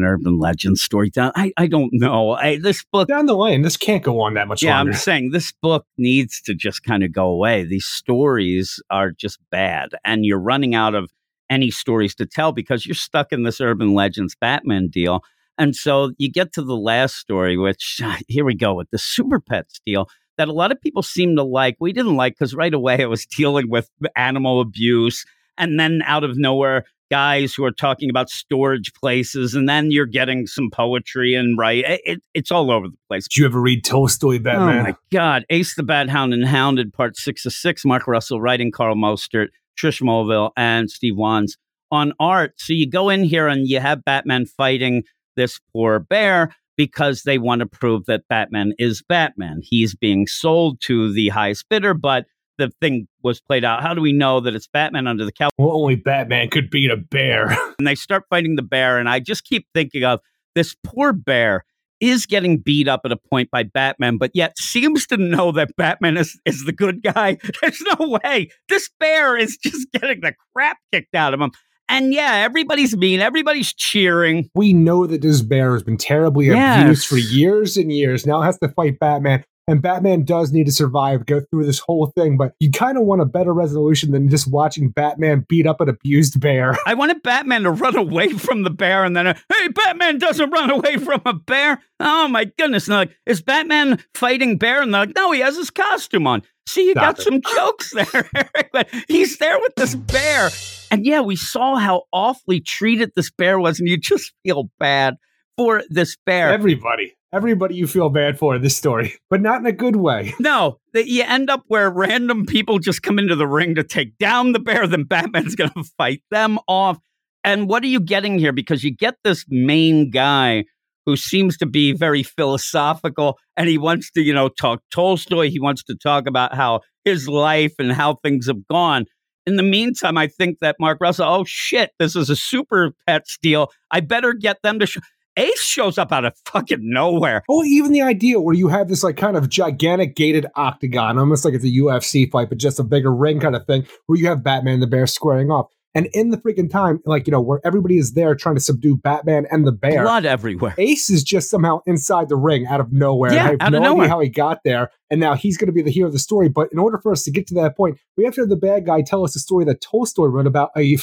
an 0.00 0.06
urban 0.06 0.38
legend 0.38 0.78
story 0.78 1.10
down. 1.10 1.32
I, 1.34 1.52
I 1.56 1.66
don't 1.66 1.90
know. 1.92 2.32
I, 2.32 2.58
this 2.58 2.84
book, 2.92 3.08
Down 3.08 3.26
the 3.26 3.36
lane, 3.36 3.62
this 3.62 3.76
can't 3.76 4.02
go 4.02 4.20
on 4.20 4.34
that 4.34 4.48
much 4.48 4.62
yeah, 4.62 4.76
longer. 4.76 4.92
I'm 4.92 4.98
saying 4.98 5.30
this 5.30 5.52
book 5.62 5.86
needs 5.98 6.40
to 6.42 6.54
just 6.54 6.82
kind 6.82 7.02
of 7.02 7.12
go 7.12 7.26
away. 7.26 7.64
These 7.64 7.86
stories 7.86 8.82
are 8.90 9.10
just 9.10 9.38
bad, 9.50 9.90
and 10.04 10.24
you're 10.24 10.40
running 10.40 10.74
out 10.74 10.94
of 10.94 11.10
any 11.48 11.70
stories 11.70 12.14
to 12.14 12.26
tell 12.26 12.52
because 12.52 12.86
you're 12.86 12.94
stuck 12.94 13.32
in 13.32 13.42
this 13.42 13.60
urban 13.60 13.94
legends 13.94 14.36
Batman 14.40 14.88
deal. 14.88 15.22
And 15.58 15.76
so 15.76 16.12
you 16.16 16.30
get 16.30 16.52
to 16.54 16.62
the 16.62 16.76
last 16.76 17.16
story, 17.16 17.56
which 17.56 18.00
ah, 18.02 18.18
here 18.28 18.44
we 18.44 18.54
go 18.54 18.74
with 18.74 18.88
the 18.90 18.98
Super 18.98 19.40
Pets 19.40 19.80
deal 19.84 20.08
that 20.40 20.48
a 20.48 20.52
lot 20.52 20.72
of 20.72 20.80
people 20.80 21.02
seem 21.02 21.36
to 21.36 21.42
like. 21.42 21.76
We 21.80 21.92
didn't 21.92 22.16
like 22.16 22.32
because 22.32 22.54
right 22.54 22.72
away 22.72 22.98
it 22.98 23.10
was 23.10 23.26
dealing 23.26 23.68
with 23.68 23.90
animal 24.16 24.62
abuse. 24.62 25.26
And 25.58 25.78
then 25.78 26.00
out 26.06 26.24
of 26.24 26.38
nowhere, 26.38 26.84
guys 27.10 27.52
who 27.54 27.64
are 27.64 27.72
talking 27.72 28.08
about 28.08 28.30
storage 28.30 28.92
places. 28.94 29.54
And 29.54 29.68
then 29.68 29.90
you're 29.90 30.06
getting 30.06 30.46
some 30.46 30.70
poetry 30.70 31.34
and 31.34 31.58
right. 31.58 31.84
It, 31.84 32.00
it- 32.04 32.22
it's 32.34 32.50
all 32.52 32.70
over 32.70 32.86
the 32.88 32.96
place. 33.08 33.26
Did 33.28 33.38
you 33.38 33.46
ever 33.46 33.60
read 33.60 33.84
Tolstoy 33.84 34.38
Batman? 34.38 34.78
Oh 34.78 34.82
my 34.84 34.96
God. 35.10 35.44
Ace 35.50 35.74
the 35.74 35.82
Bat 35.82 36.08
Hound 36.08 36.32
and 36.32 36.46
Hounded, 36.46 36.92
part 36.92 37.16
six 37.16 37.44
of 37.44 37.52
six. 37.52 37.84
Mark 37.84 38.06
Russell 38.06 38.40
writing, 38.40 38.70
Karl 38.70 38.94
Mostert, 38.94 39.48
Trish 39.78 40.00
Mulvihill, 40.00 40.52
and 40.56 40.90
Steve 40.90 41.16
Wands 41.16 41.56
on 41.90 42.12
art. 42.20 42.52
So 42.58 42.72
you 42.72 42.88
go 42.88 43.08
in 43.08 43.24
here 43.24 43.48
and 43.48 43.66
you 43.68 43.80
have 43.80 44.04
Batman 44.04 44.46
fighting 44.46 45.02
this 45.36 45.58
poor 45.72 45.98
bear 45.98 46.54
because 46.76 47.24
they 47.24 47.36
want 47.38 47.60
to 47.60 47.66
prove 47.66 48.06
that 48.06 48.22
Batman 48.28 48.72
is 48.78 49.02
Batman. 49.08 49.60
He's 49.62 49.94
being 49.94 50.26
sold 50.26 50.80
to 50.82 51.12
the 51.12 51.28
highest 51.30 51.68
bidder, 51.68 51.92
but 51.94 52.26
the 52.60 52.70
thing 52.80 53.08
was 53.22 53.40
played 53.40 53.64
out. 53.64 53.82
How 53.82 53.94
do 53.94 54.00
we 54.00 54.12
know 54.12 54.38
that 54.40 54.54
it's 54.54 54.68
Batman 54.68 55.06
under 55.06 55.24
the 55.24 55.32
couch? 55.32 55.50
Well, 55.58 55.72
only 55.76 55.96
Batman 55.96 56.48
could 56.50 56.70
beat 56.70 56.90
a 56.90 56.96
bear. 56.96 57.50
and 57.78 57.86
they 57.86 57.94
start 57.96 58.24
fighting 58.30 58.54
the 58.56 58.62
bear 58.62 58.98
and 58.98 59.08
i 59.08 59.18
just 59.18 59.44
keep 59.44 59.66
thinking 59.74 60.04
of 60.04 60.20
this 60.54 60.76
poor 60.84 61.12
bear 61.12 61.64
is 62.00 62.26
getting 62.26 62.58
beat 62.58 62.88
up 62.88 63.00
at 63.04 63.12
a 63.12 63.16
point 63.16 63.50
by 63.50 63.62
batman 63.62 64.16
but 64.18 64.30
yet 64.34 64.56
seems 64.58 65.06
to 65.06 65.16
know 65.16 65.50
that 65.52 65.74
batman 65.76 66.16
is, 66.16 66.38
is 66.44 66.64
the 66.64 66.72
good 66.72 67.02
guy 67.02 67.36
there's 67.62 67.82
no 67.98 68.18
way 68.24 68.48
this 68.68 68.88
bear 69.00 69.36
is 69.36 69.56
just 69.56 69.90
getting 69.94 70.20
the 70.20 70.34
crap 70.54 70.76
kicked 70.92 71.14
out 71.14 71.32
of 71.34 71.40
him 71.40 71.50
and 71.88 72.12
yeah 72.12 72.34
everybody's 72.44 72.96
mean 72.96 73.20
everybody's 73.20 73.72
cheering 73.74 74.48
we 74.54 74.72
know 74.72 75.06
that 75.06 75.22
this 75.22 75.40
bear 75.42 75.72
has 75.72 75.82
been 75.82 75.96
terribly 75.96 76.46
Yes. 76.46 76.82
abused 76.82 77.06
for 77.06 77.16
years 77.16 77.76
and 77.76 77.90
years. 77.92 78.26
Now 78.26 78.42
it 78.42 78.44
has 78.46 78.58
to 78.58 78.68
fight 78.68 78.98
Batman. 78.98 79.44
And 79.70 79.80
Batman 79.80 80.24
does 80.24 80.50
need 80.50 80.66
to 80.66 80.72
survive, 80.72 81.26
go 81.26 81.38
through 81.38 81.64
this 81.64 81.78
whole 81.78 82.10
thing, 82.16 82.36
but 82.36 82.54
you 82.58 82.72
kind 82.72 82.98
of 82.98 83.04
want 83.04 83.22
a 83.22 83.24
better 83.24 83.54
resolution 83.54 84.10
than 84.10 84.28
just 84.28 84.50
watching 84.50 84.90
Batman 84.90 85.46
beat 85.48 85.64
up 85.64 85.80
an 85.80 85.88
abused 85.88 86.40
bear. 86.40 86.76
i 86.86 86.94
wanted 86.94 87.22
batman 87.22 87.62
to 87.62 87.70
run 87.70 87.96
away 87.96 88.30
from 88.30 88.64
the 88.64 88.70
bear 88.70 89.04
and 89.04 89.16
then 89.16 89.28
uh, 89.28 89.34
hey 89.48 89.68
batman 89.68 90.18
doesn't 90.18 90.50
run 90.50 90.70
away 90.70 90.96
from 90.96 91.22
a 91.24 91.34
bear? 91.34 91.80
Oh 92.00 92.26
my 92.26 92.46
goodness. 92.58 92.88
And 92.88 92.94
they're 92.94 92.98
like 92.98 93.16
is 93.26 93.42
batman 93.42 94.02
fighting 94.12 94.58
bear? 94.58 94.82
And 94.82 94.92
they're 94.92 95.06
like 95.06 95.14
no 95.14 95.30
he 95.30 95.38
has 95.38 95.56
his 95.56 95.70
costume 95.70 96.26
on. 96.26 96.42
See 96.66 96.86
you 96.86 96.92
Stop 96.92 97.16
got 97.16 97.18
it. 97.20 97.22
some 97.22 97.40
jokes 97.40 97.92
there 97.94 98.28
Eric, 98.34 98.70
but 98.72 98.88
he's 99.06 99.38
there 99.38 99.60
with 99.60 99.76
this 99.76 99.94
bear. 99.94 100.50
And 100.90 101.06
yeah 101.06 101.20
we 101.20 101.36
saw 101.36 101.76
how 101.76 102.02
awfully 102.12 102.60
treated 102.60 103.12
this 103.14 103.30
bear 103.30 103.60
was 103.60 103.78
and 103.78 103.88
you 103.88 103.98
just 103.98 104.32
feel 104.42 104.68
bad 104.80 105.14
for 105.56 105.84
this 105.90 106.16
bear. 106.26 106.52
Everybody, 106.52 107.14
everybody 107.32 107.74
you 107.74 107.86
feel 107.86 108.08
bad 108.08 108.38
for 108.38 108.56
in 108.56 108.62
this 108.62 108.76
story, 108.76 109.14
but 109.28 109.40
not 109.40 109.60
in 109.60 109.66
a 109.66 109.72
good 109.72 109.96
way. 109.96 110.34
no 110.40 110.78
that 110.92 111.06
you 111.06 111.22
end 111.22 111.50
up 111.50 111.62
where 111.68 111.90
random 111.90 112.46
people 112.46 112.78
just 112.78 113.02
come 113.02 113.18
into 113.18 113.36
the 113.36 113.46
ring 113.46 113.74
to 113.74 113.84
take 113.84 114.16
down 114.18 114.52
the 114.52 114.58
bear 114.58 114.86
then 114.86 115.04
batman's 115.04 115.54
gonna 115.54 115.72
fight 115.98 116.22
them 116.30 116.58
off 116.66 116.98
and 117.44 117.68
what 117.68 117.82
are 117.82 117.88
you 117.88 118.00
getting 118.00 118.38
here 118.38 118.52
because 118.52 118.82
you 118.82 118.94
get 118.94 119.14
this 119.24 119.44
main 119.48 120.10
guy 120.10 120.64
who 121.06 121.16
seems 121.16 121.56
to 121.56 121.66
be 121.66 121.92
very 121.92 122.22
philosophical 122.22 123.38
and 123.56 123.68
he 123.68 123.78
wants 123.78 124.10
to 124.10 124.20
you 124.20 124.34
know 124.34 124.48
talk 124.48 124.82
tolstoy 124.90 125.48
he 125.50 125.60
wants 125.60 125.82
to 125.84 125.94
talk 125.94 126.26
about 126.26 126.54
how 126.54 126.80
his 127.04 127.28
life 127.28 127.74
and 127.78 127.92
how 127.92 128.14
things 128.16 128.46
have 128.46 128.66
gone 128.68 129.04
in 129.46 129.56
the 129.56 129.62
meantime 129.62 130.18
i 130.18 130.26
think 130.26 130.58
that 130.60 130.76
mark 130.80 130.98
russell 131.00 131.28
oh 131.28 131.44
shit 131.44 131.90
this 131.98 132.16
is 132.16 132.28
a 132.28 132.36
super 132.36 132.92
pet 133.06 133.24
deal 133.42 133.70
i 133.90 134.00
better 134.00 134.32
get 134.32 134.60
them 134.62 134.78
to. 134.78 135.00
Ace 135.40 135.62
shows 135.62 135.98
up 135.98 136.12
out 136.12 136.24
of 136.24 136.34
fucking 136.46 136.78
nowhere. 136.82 137.42
Oh, 137.48 137.64
even 137.64 137.92
the 137.92 138.02
idea 138.02 138.40
where 138.40 138.54
you 138.54 138.68
have 138.68 138.88
this 138.88 139.02
like 139.02 139.16
kind 139.16 139.36
of 139.36 139.48
gigantic 139.48 140.14
gated 140.14 140.46
octagon, 140.54 141.18
almost 141.18 141.44
like 141.44 141.54
it's 141.54 141.64
a 141.64 141.68
UFC 141.68 142.30
fight, 142.30 142.48
but 142.48 142.58
just 142.58 142.78
a 142.78 142.84
bigger 142.84 143.14
ring 143.14 143.40
kind 143.40 143.56
of 143.56 143.66
thing, 143.66 143.86
where 144.06 144.18
you 144.18 144.26
have 144.28 144.42
Batman 144.42 144.74
and 144.74 144.82
the 144.82 144.86
Bear 144.86 145.06
squaring 145.06 145.50
off. 145.50 145.66
And 145.94 146.06
in 146.12 146.30
the 146.30 146.36
freaking 146.36 146.70
time, 146.70 147.00
like, 147.04 147.26
you 147.26 147.32
know, 147.32 147.40
where 147.40 147.60
everybody 147.64 147.98
is 147.98 148.12
there 148.12 148.36
trying 148.36 148.54
to 148.54 148.60
subdue 148.60 148.96
Batman 148.96 149.46
and 149.50 149.66
the 149.66 149.72
bear. 149.72 150.02
Blood 150.02 150.24
everywhere. 150.24 150.74
Ace 150.78 151.10
is 151.10 151.24
just 151.24 151.50
somehow 151.50 151.80
inside 151.84 152.28
the 152.28 152.36
ring 152.36 152.66
out 152.66 152.78
of 152.78 152.92
nowhere. 152.92 153.32
Yeah, 153.32 153.46
I 153.46 153.50
have 153.50 153.60
out 153.60 153.72
no 153.72 153.78
of 153.78 153.82
nowhere. 153.84 154.04
idea 154.04 154.10
how 154.10 154.20
he 154.20 154.28
got 154.28 154.60
there. 154.64 154.90
And 155.10 155.18
now 155.18 155.34
he's 155.34 155.56
going 155.56 155.66
to 155.66 155.72
be 155.72 155.82
the 155.82 155.90
hero 155.90 156.06
of 156.06 156.12
the 156.12 156.20
story. 156.20 156.48
But 156.48 156.68
in 156.70 156.78
order 156.78 156.98
for 156.98 157.10
us 157.10 157.24
to 157.24 157.32
get 157.32 157.48
to 157.48 157.54
that 157.54 157.76
point, 157.76 157.98
we 158.16 158.24
have 158.24 158.34
to 158.34 158.42
have 158.42 158.50
the 158.50 158.56
bad 158.56 158.86
guy 158.86 159.02
tell 159.02 159.24
us 159.24 159.34
a 159.34 159.40
story 159.40 159.64
that 159.64 159.80
Tolstoy 159.80 160.26
wrote 160.26 160.46
about 160.46 160.70
a, 160.76 160.96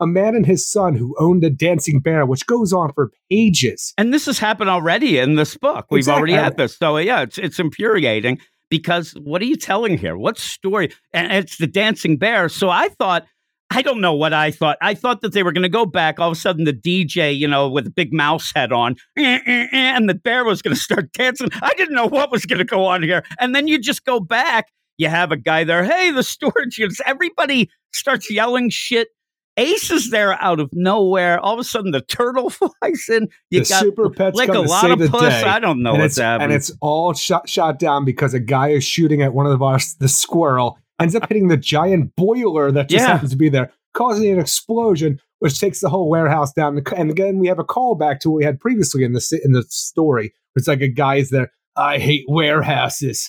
a 0.00 0.06
man 0.06 0.34
and 0.34 0.44
his 0.46 0.68
son 0.70 0.94
who 0.94 1.14
owned 1.18 1.44
a 1.44 1.50
dancing 1.50 2.00
bear, 2.00 2.26
which 2.26 2.46
goes 2.46 2.72
on 2.72 2.92
for 2.92 3.10
pages. 3.30 3.94
And 3.96 4.12
this 4.12 4.26
has 4.26 4.38
happened 4.38 4.70
already 4.70 5.18
in 5.18 5.36
this 5.36 5.56
book. 5.56 5.86
We've 5.90 5.98
Exactly. 6.00 6.18
already 6.18 6.32
had 6.34 6.56
this. 6.56 6.76
So 6.76 6.96
yeah, 6.98 7.22
it's 7.22 7.38
it's 7.38 7.58
infuriating 7.58 8.38
because 8.70 9.12
what 9.22 9.40
are 9.42 9.46
you 9.46 9.56
telling 9.56 9.96
here? 9.98 10.16
What 10.16 10.38
story? 10.38 10.92
And 11.12 11.32
it's 11.32 11.58
the 11.58 11.66
dancing 11.66 12.16
bear. 12.16 12.48
So 12.48 12.70
I 12.70 12.88
thought 12.88 13.24
I 13.70 13.82
don't 13.82 14.00
know 14.00 14.14
what 14.14 14.32
I 14.32 14.50
thought. 14.50 14.76
I 14.82 14.94
thought 14.94 15.20
that 15.22 15.32
they 15.32 15.42
were 15.42 15.50
going 15.50 15.62
to 15.62 15.68
go 15.68 15.84
back. 15.86 16.20
All 16.20 16.30
of 16.30 16.36
a 16.36 16.40
sudden, 16.40 16.64
the 16.64 16.72
DJ, 16.72 17.36
you 17.36 17.48
know, 17.48 17.68
with 17.68 17.86
a 17.86 17.90
big 17.90 18.12
mouse 18.12 18.52
head 18.54 18.72
on, 18.72 18.94
eh, 19.16 19.40
eh, 19.46 19.66
eh, 19.72 19.96
and 19.96 20.08
the 20.08 20.14
bear 20.14 20.44
was 20.44 20.62
going 20.62 20.74
to 20.76 20.80
start 20.80 21.12
dancing. 21.14 21.48
I 21.60 21.72
didn't 21.74 21.94
know 21.94 22.06
what 22.06 22.30
was 22.30 22.46
going 22.46 22.58
to 22.58 22.64
go 22.64 22.84
on 22.84 23.02
here. 23.02 23.24
And 23.40 23.54
then 23.54 23.66
you 23.66 23.78
just 23.80 24.04
go 24.04 24.20
back. 24.20 24.66
You 24.98 25.08
have 25.08 25.32
a 25.32 25.36
guy 25.36 25.64
there. 25.64 25.82
Hey, 25.82 26.10
the 26.12 26.22
storage 26.34 26.78
units. 26.78 27.00
Everybody 27.04 27.68
starts 27.92 28.30
yelling 28.30 28.70
shit. 28.70 29.08
Ace 29.56 29.90
is 29.90 30.10
there 30.10 30.32
out 30.42 30.58
of 30.60 30.68
nowhere. 30.72 31.38
All 31.40 31.54
of 31.54 31.60
a 31.60 31.64
sudden, 31.64 31.92
the 31.92 32.00
turtle 32.00 32.50
flies 32.50 33.06
in. 33.08 33.28
You 33.50 33.60
the 33.62 33.68
got 33.68 33.80
super 33.82 34.10
pets 34.10 34.36
like 34.36 34.48
a 34.48 34.58
lot 34.60 34.90
of 34.90 34.98
puss. 35.10 35.20
day. 35.22 35.42
I 35.42 35.58
don't 35.60 35.82
know 35.82 35.92
and 35.92 36.02
what's 36.02 36.18
happening. 36.18 36.46
and 36.46 36.52
it's 36.54 36.72
all 36.80 37.12
shot 37.14 37.48
shot 37.48 37.78
down 37.78 38.04
because 38.04 38.34
a 38.34 38.40
guy 38.40 38.68
is 38.70 38.84
shooting 38.84 39.22
at 39.22 39.32
one 39.34 39.46
of 39.46 39.62
our 39.62 39.78
the 40.00 40.08
squirrel 40.08 40.78
ends 41.00 41.14
up 41.14 41.28
hitting 41.28 41.48
the 41.48 41.56
giant 41.56 42.14
boiler 42.16 42.70
that 42.72 42.88
just 42.88 43.02
Yeah. 43.04 43.12
happens 43.12 43.30
to 43.32 43.36
be 43.36 43.48
there, 43.48 43.70
causing 43.94 44.32
an 44.32 44.38
explosion, 44.38 45.20
which 45.40 45.58
takes 45.60 45.80
the 45.80 45.88
whole 45.88 46.08
warehouse 46.08 46.52
down. 46.52 46.80
And 46.96 47.10
again, 47.10 47.38
we 47.38 47.48
have 47.48 47.58
a 47.58 47.64
callback 47.64 48.20
to 48.20 48.30
what 48.30 48.36
we 48.38 48.44
had 48.44 48.58
previously 48.60 49.04
in 49.04 49.12
the 49.12 49.40
in 49.44 49.52
the 49.52 49.62
story. 49.68 50.32
It's 50.56 50.66
like 50.68 50.80
a 50.80 50.88
guy 50.88 51.16
is 51.16 51.30
there. 51.30 51.52
I 51.76 51.98
hate 51.98 52.24
warehouses, 52.28 53.28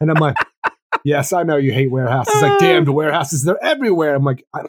and 0.00 0.10
I'm 0.10 0.18
like, 0.18 0.36
yes, 1.04 1.32
I 1.32 1.42
know 1.42 1.56
you 1.56 1.72
hate 1.72 1.90
warehouses. 1.90 2.42
Like, 2.42 2.58
damned 2.60 2.90
warehouses, 2.90 3.44
they're 3.44 3.62
everywhere. 3.64 4.14
I'm 4.14 4.24
like, 4.24 4.44
I, 4.54 4.62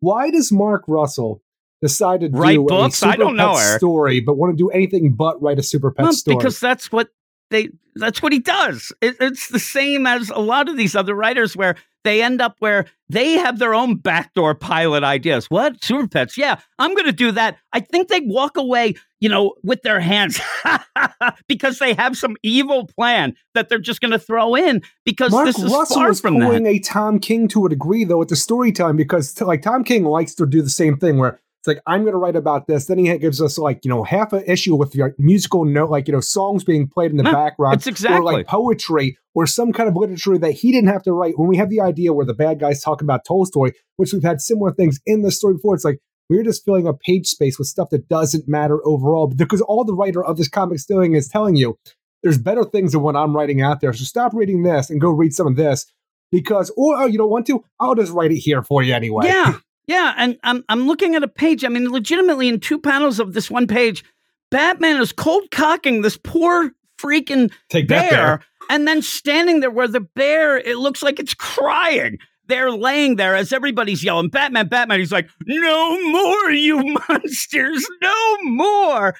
why 0.00 0.30
does 0.30 0.50
Mark 0.52 0.84
Russell? 0.88 1.42
Decide 1.82 2.20
to 2.20 2.28
Write 2.28 2.56
do 2.56 2.66
books? 2.66 3.02
a 3.02 3.06
I 3.08 3.16
don't 3.16 3.36
know, 3.36 3.54
Eric. 3.56 3.78
story, 3.78 4.20
but 4.20 4.36
want 4.36 4.52
to 4.52 4.56
do 4.62 4.68
anything 4.68 5.14
but 5.14 5.40
write 5.40 5.58
a 5.58 5.62
super 5.62 5.90
pet 5.90 6.02
Well, 6.04 6.12
story. 6.12 6.36
because 6.36 6.60
that's 6.60 6.92
what 6.92 7.08
they 7.50 7.70
that's 7.94 8.20
what 8.22 8.32
he 8.34 8.38
does. 8.38 8.92
It, 9.00 9.16
it's 9.18 9.48
the 9.48 9.58
same 9.58 10.06
as 10.06 10.28
a 10.28 10.38
lot 10.40 10.68
of 10.68 10.76
these 10.76 10.94
other 10.94 11.14
writers 11.14 11.56
where 11.56 11.76
they 12.04 12.22
end 12.22 12.40
up 12.40 12.56
where 12.58 12.86
they 13.08 13.32
have 13.32 13.58
their 13.58 13.74
own 13.74 13.96
backdoor 13.96 14.54
pilot 14.54 15.02
ideas. 15.02 15.46
What 15.50 15.82
super 15.82 16.08
pets? 16.08 16.38
Yeah, 16.38 16.60
I'm 16.78 16.94
going 16.94 17.06
to 17.06 17.12
do 17.12 17.32
that. 17.32 17.58
I 17.72 17.80
think 17.80 18.08
they 18.08 18.20
walk 18.20 18.56
away, 18.56 18.94
you 19.20 19.28
know, 19.28 19.54
with 19.62 19.82
their 19.82 20.00
hands 20.00 20.40
because 21.48 21.78
they 21.78 21.94
have 21.94 22.16
some 22.16 22.36
evil 22.42 22.86
plan 22.86 23.34
that 23.54 23.68
they're 23.68 23.78
just 23.78 24.00
going 24.00 24.12
to 24.12 24.18
throw 24.18 24.54
in 24.54 24.82
because 25.04 25.32
Mark 25.32 25.46
this 25.46 25.58
is 25.58 25.72
Russell 25.72 25.96
far 25.96 26.10
is 26.10 26.20
from 26.20 26.34
pulling 26.34 26.64
that. 26.64 26.70
a 26.70 26.78
Tom 26.78 27.18
King 27.18 27.48
to 27.48 27.66
a 27.66 27.68
degree, 27.68 28.04
though, 28.04 28.18
with 28.18 28.28
the 28.28 28.36
story 28.36 28.72
time 28.72 28.96
because 28.96 29.40
like 29.40 29.62
Tom 29.62 29.84
King 29.84 30.04
likes 30.04 30.34
to 30.36 30.46
do 30.46 30.62
the 30.62 30.70
same 30.70 30.96
thing 30.96 31.18
where 31.18 31.40
it's 31.60 31.68
like 31.68 31.80
I'm 31.86 32.02
going 32.02 32.12
to 32.14 32.18
write 32.18 32.36
about 32.36 32.66
this. 32.66 32.86
Then 32.86 32.98
he 32.98 33.16
gives 33.18 33.40
us 33.42 33.58
like 33.58 33.84
you 33.84 33.90
know 33.90 34.02
half 34.02 34.32
an 34.32 34.42
issue 34.46 34.74
with 34.76 34.94
your 34.94 35.14
musical 35.18 35.64
note, 35.64 35.90
like 35.90 36.08
you 36.08 36.12
know 36.12 36.20
songs 36.20 36.64
being 36.64 36.88
played 36.88 37.10
in 37.10 37.18
the 37.18 37.24
Yeah, 37.24 37.32
background, 37.32 37.76
it's 37.76 37.86
exactly. 37.86 38.18
or 38.18 38.22
like 38.22 38.46
poetry 38.46 39.18
or 39.34 39.46
some 39.46 39.72
kind 39.72 39.88
of 39.88 39.94
literature 39.94 40.38
that 40.38 40.52
he 40.52 40.72
didn't 40.72 40.88
have 40.88 41.02
to 41.02 41.12
write. 41.12 41.38
When 41.38 41.48
we 41.48 41.58
have 41.58 41.68
the 41.70 41.80
idea 41.80 42.12
where 42.12 42.26
the 42.26 42.34
bad 42.34 42.60
guys 42.60 42.82
talk 42.82 43.02
about 43.02 43.24
Tolstoy, 43.26 43.72
which 43.96 44.12
we've 44.12 44.22
had 44.22 44.40
similar 44.40 44.72
things 44.72 45.00
in 45.04 45.22
the 45.22 45.30
story 45.30 45.54
before, 45.54 45.74
it's 45.74 45.84
like 45.84 45.98
we're 46.30 46.42
just 46.44 46.64
filling 46.64 46.88
up 46.88 47.00
page 47.00 47.26
space 47.26 47.58
with 47.58 47.68
stuff 47.68 47.90
that 47.90 48.08
doesn't 48.08 48.48
matter 48.48 48.80
overall, 48.86 49.26
because 49.26 49.60
all 49.60 49.84
the 49.84 49.94
writer 49.94 50.24
of 50.24 50.36
this 50.38 50.48
comic's 50.48 50.86
doing 50.86 51.14
is 51.14 51.28
telling 51.28 51.56
you 51.56 51.76
there's 52.22 52.38
better 52.38 52.64
things 52.64 52.92
than 52.92 53.02
what 53.02 53.16
I'm 53.16 53.34
writing 53.36 53.60
out 53.60 53.80
there. 53.80 53.92
So 53.92 54.04
stop 54.04 54.32
reading 54.34 54.62
this 54.62 54.90
and 54.90 55.00
go 55.00 55.10
read 55.10 55.34
some 55.34 55.46
of 55.46 55.56
this. 55.56 55.86
Because, 56.32 56.70
or 56.76 56.94
oh, 56.96 57.06
you 57.06 57.18
don't 57.18 57.30
want 57.30 57.46
to, 57.48 57.64
I'll 57.80 57.96
just 57.96 58.12
write 58.12 58.30
it 58.30 58.38
here 58.38 58.62
for 58.62 58.84
you 58.84 58.94
anyway. 58.94 59.26
Yeah, 59.26 59.54
yeah, 59.86 60.14
and 60.16 60.38
I'm 60.44 60.64
I'm 60.68 60.86
looking 60.86 61.14
at 61.14 61.22
a 61.22 61.28
page. 61.28 61.64
I 61.64 61.68
mean, 61.68 61.90
legitimately, 61.90 62.48
in 62.48 62.60
two 62.60 62.78
panels 62.78 63.18
of 63.20 63.32
this 63.32 63.50
one 63.50 63.66
page, 63.66 64.04
Batman 64.50 65.00
is 65.00 65.12
cold 65.12 65.50
cocking 65.50 66.02
this 66.02 66.16
poor 66.16 66.72
freaking 67.00 67.50
Take 67.70 67.88
bear, 67.88 68.00
that 68.02 68.10
bear. 68.10 68.40
and 68.68 68.86
then 68.86 69.02
standing 69.02 69.60
there 69.60 69.70
where 69.70 69.88
the 69.88 70.00
bear 70.00 70.58
it 70.58 70.76
looks 70.76 71.02
like 71.02 71.18
it's 71.18 71.34
crying. 71.34 72.18
They're 72.46 72.72
laying 72.72 73.14
there 73.16 73.36
as 73.36 73.52
everybody's 73.52 74.02
yelling, 74.02 74.28
Batman, 74.28 74.66
Batman. 74.68 74.98
He's 74.98 75.12
like, 75.12 75.28
No 75.46 76.00
more, 76.10 76.50
you 76.50 76.96
monsters, 77.08 77.86
no 78.02 78.36
more. 78.42 79.14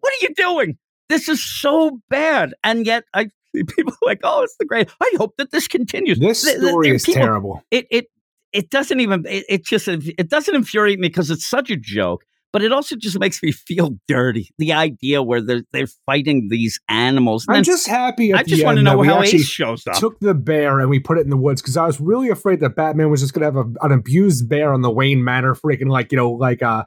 What 0.00 0.12
are 0.12 0.22
you 0.22 0.34
doing? 0.36 0.78
This 1.08 1.28
is 1.28 1.44
so 1.44 2.00
bad. 2.08 2.54
And 2.62 2.86
yet 2.86 3.04
I 3.14 3.28
people 3.54 3.92
are 3.94 4.06
like, 4.06 4.20
oh, 4.22 4.42
it's 4.42 4.54
the 4.60 4.64
great. 4.66 4.88
I 5.00 5.10
hope 5.16 5.34
that 5.38 5.50
this 5.50 5.66
continues. 5.66 6.18
This 6.20 6.42
The- 6.44 6.60
the- 6.60 6.68
story 6.68 6.90
the 6.90 6.94
is 6.96 7.04
people- 7.04 7.22
terrible. 7.22 7.62
it 7.70 7.86
it 7.90 8.06
it 8.52 8.70
doesn't 8.70 9.00
even 9.00 9.24
it, 9.26 9.44
it 9.48 9.64
just 9.64 9.88
it 9.88 10.28
doesn't 10.28 10.54
infuriate 10.54 10.98
me 10.98 11.08
because 11.08 11.30
it's 11.30 11.48
such 11.48 11.70
a 11.70 11.76
joke 11.76 12.22
but 12.50 12.62
it 12.62 12.72
also 12.72 12.96
just 12.96 13.18
makes 13.18 13.42
me 13.42 13.52
feel 13.68 13.90
dirty 14.06 14.50
the 14.58 14.72
idea 14.72 15.22
where 15.22 15.40
they're 15.40 15.62
they're 15.72 15.88
fighting 16.06 16.48
these 16.50 16.80
animals 16.88 17.46
And 17.46 17.58
I'm 17.58 17.64
just 17.64 17.86
happy 17.86 18.32
i 18.32 18.42
just 18.42 18.64
want 18.64 18.78
to 18.78 18.82
know 18.82 19.02
how 19.02 19.22
ace 19.22 19.44
shows 19.44 19.86
up 19.86 19.96
took 19.96 20.18
the 20.20 20.34
bear 20.34 20.80
and 20.80 20.88
we 20.90 20.98
put 20.98 21.18
it 21.18 21.22
in 21.22 21.30
the 21.30 21.36
woods 21.36 21.60
because 21.60 21.76
I 21.76 21.86
was 21.86 22.00
really 22.00 22.28
afraid 22.28 22.60
that 22.60 22.76
Batman 22.76 23.10
was 23.10 23.20
just 23.20 23.32
going 23.32 23.40
to 23.40 23.58
have 23.58 23.66
a, 23.66 23.86
an 23.86 23.92
abused 23.92 24.48
bear 24.48 24.72
on 24.72 24.82
the 24.82 24.90
Wayne 24.90 25.22
Manor, 25.24 25.54
freaking 25.54 25.88
like, 25.88 26.12
you 26.12 26.16
know, 26.16 26.30
like 26.30 26.62
uh, 26.62 26.84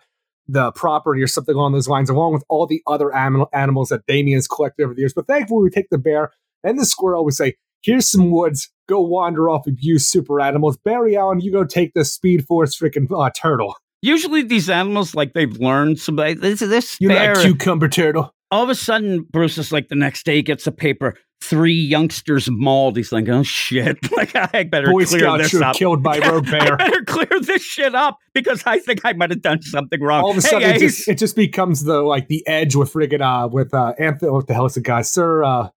the 0.48 0.72
property 0.74 1.22
or 1.22 1.28
something 1.28 1.56
along 1.56 1.74
those 1.74 1.88
lines, 1.88 2.10
along 2.10 2.34
with 2.34 2.44
all 2.50 2.68
the 2.68 2.82
other 2.88 3.16
animal, 3.16 3.50
animals 3.54 3.90
that 3.90 4.06
Damian's 4.06 4.48
collected 4.48 4.84
over 4.84 4.94
the 4.94 5.02
years. 5.02 5.14
But 5.14 5.28
thankfully, 5.28 5.64
we 5.64 5.70
take 5.70 5.90
the 5.90 5.98
bear 5.98 6.32
and 6.64 6.78
the 6.78 6.86
squirrel. 6.86 7.24
We 7.24 7.32
say, 7.32 7.56
here's 7.82 8.10
some 8.10 8.32
woods. 8.32 8.70
Go 8.92 9.00
wander 9.02 9.50
off 9.50 9.68
abuse 9.68 10.06
super 10.08 10.42
animals. 10.42 10.76
Barry 10.84 11.16
Allen, 11.16 11.40
you 11.40 11.50
go 11.52 11.64
take 11.64 11.94
the 11.94 12.04
Speed 12.04 12.46
Force 12.46 12.78
freaking 12.78 13.08
uh, 13.10 13.30
turtle. 13.34 13.76
usually 14.02 14.42
these 14.42 14.70
animals 14.70 15.16
like 15.16 15.32
they've 15.32 15.58
learned 15.58 15.98
some 15.98 16.18
like, 16.18 16.40
this 16.42 16.60
this 16.60 16.98
You 17.00 17.08
bear 17.08 17.36
like 17.36 17.46
cucumber 17.46 17.88
turtle. 17.88 18.34
all 18.52 18.64
of 18.64 18.70
a 18.70 18.76
sudden 18.76 19.22
bruce 19.32 19.58
is 19.58 19.72
like 19.72 19.88
the 19.88 19.96
next 19.96 20.26
day 20.26 20.36
he 20.38 20.42
gets 20.42 20.68
a 20.68 20.72
paper 20.74 21.16
three 21.42 21.74
youngsters 21.74 22.50
mauled 22.52 22.98
he's 22.98 23.12
like 23.12 23.30
oh 23.30 23.44
shit 23.44 23.98
like 24.18 24.36
i 24.36 24.64
better 24.64 24.92
Boy 24.92 25.06
clear 25.06 25.22
Scout 25.22 25.38
this 25.40 25.56
up 25.62 25.76
killed 25.76 26.04
by 26.04 26.18
rogue 26.28 26.48
I 26.54 26.76
better 26.76 27.04
clear 27.06 27.40
this 27.42 27.62
shit 27.64 27.96
up 27.96 28.18
because 28.34 28.62
I 28.66 28.80
think 28.80 29.02
I 29.06 29.14
might 29.14 29.30
have 29.32 29.42
done 29.42 29.62
something 29.62 30.02
wrong. 30.02 30.24
all 30.24 30.32
of 30.32 30.38
a 30.38 30.42
Hey, 30.42 30.50
sudden 30.50 30.70
it 30.70 30.80
just, 30.80 31.08
it 31.08 31.18
just 31.18 31.36
becomes 31.36 31.84
the 31.84 32.02
like 32.02 32.28
the 32.28 32.46
edge 32.48 32.76
with 32.76 32.92
friggin' 32.94 33.22
uh 33.22 33.48
with 33.48 33.74
uh 33.74 33.94
Anthony 33.98 34.32
what 34.32 34.48
the 34.48 34.54
hell 34.54 34.66
is 34.66 34.74
the 34.76 34.82
guy 34.82 35.02
sir 35.02 35.44
Uh, 35.44 35.70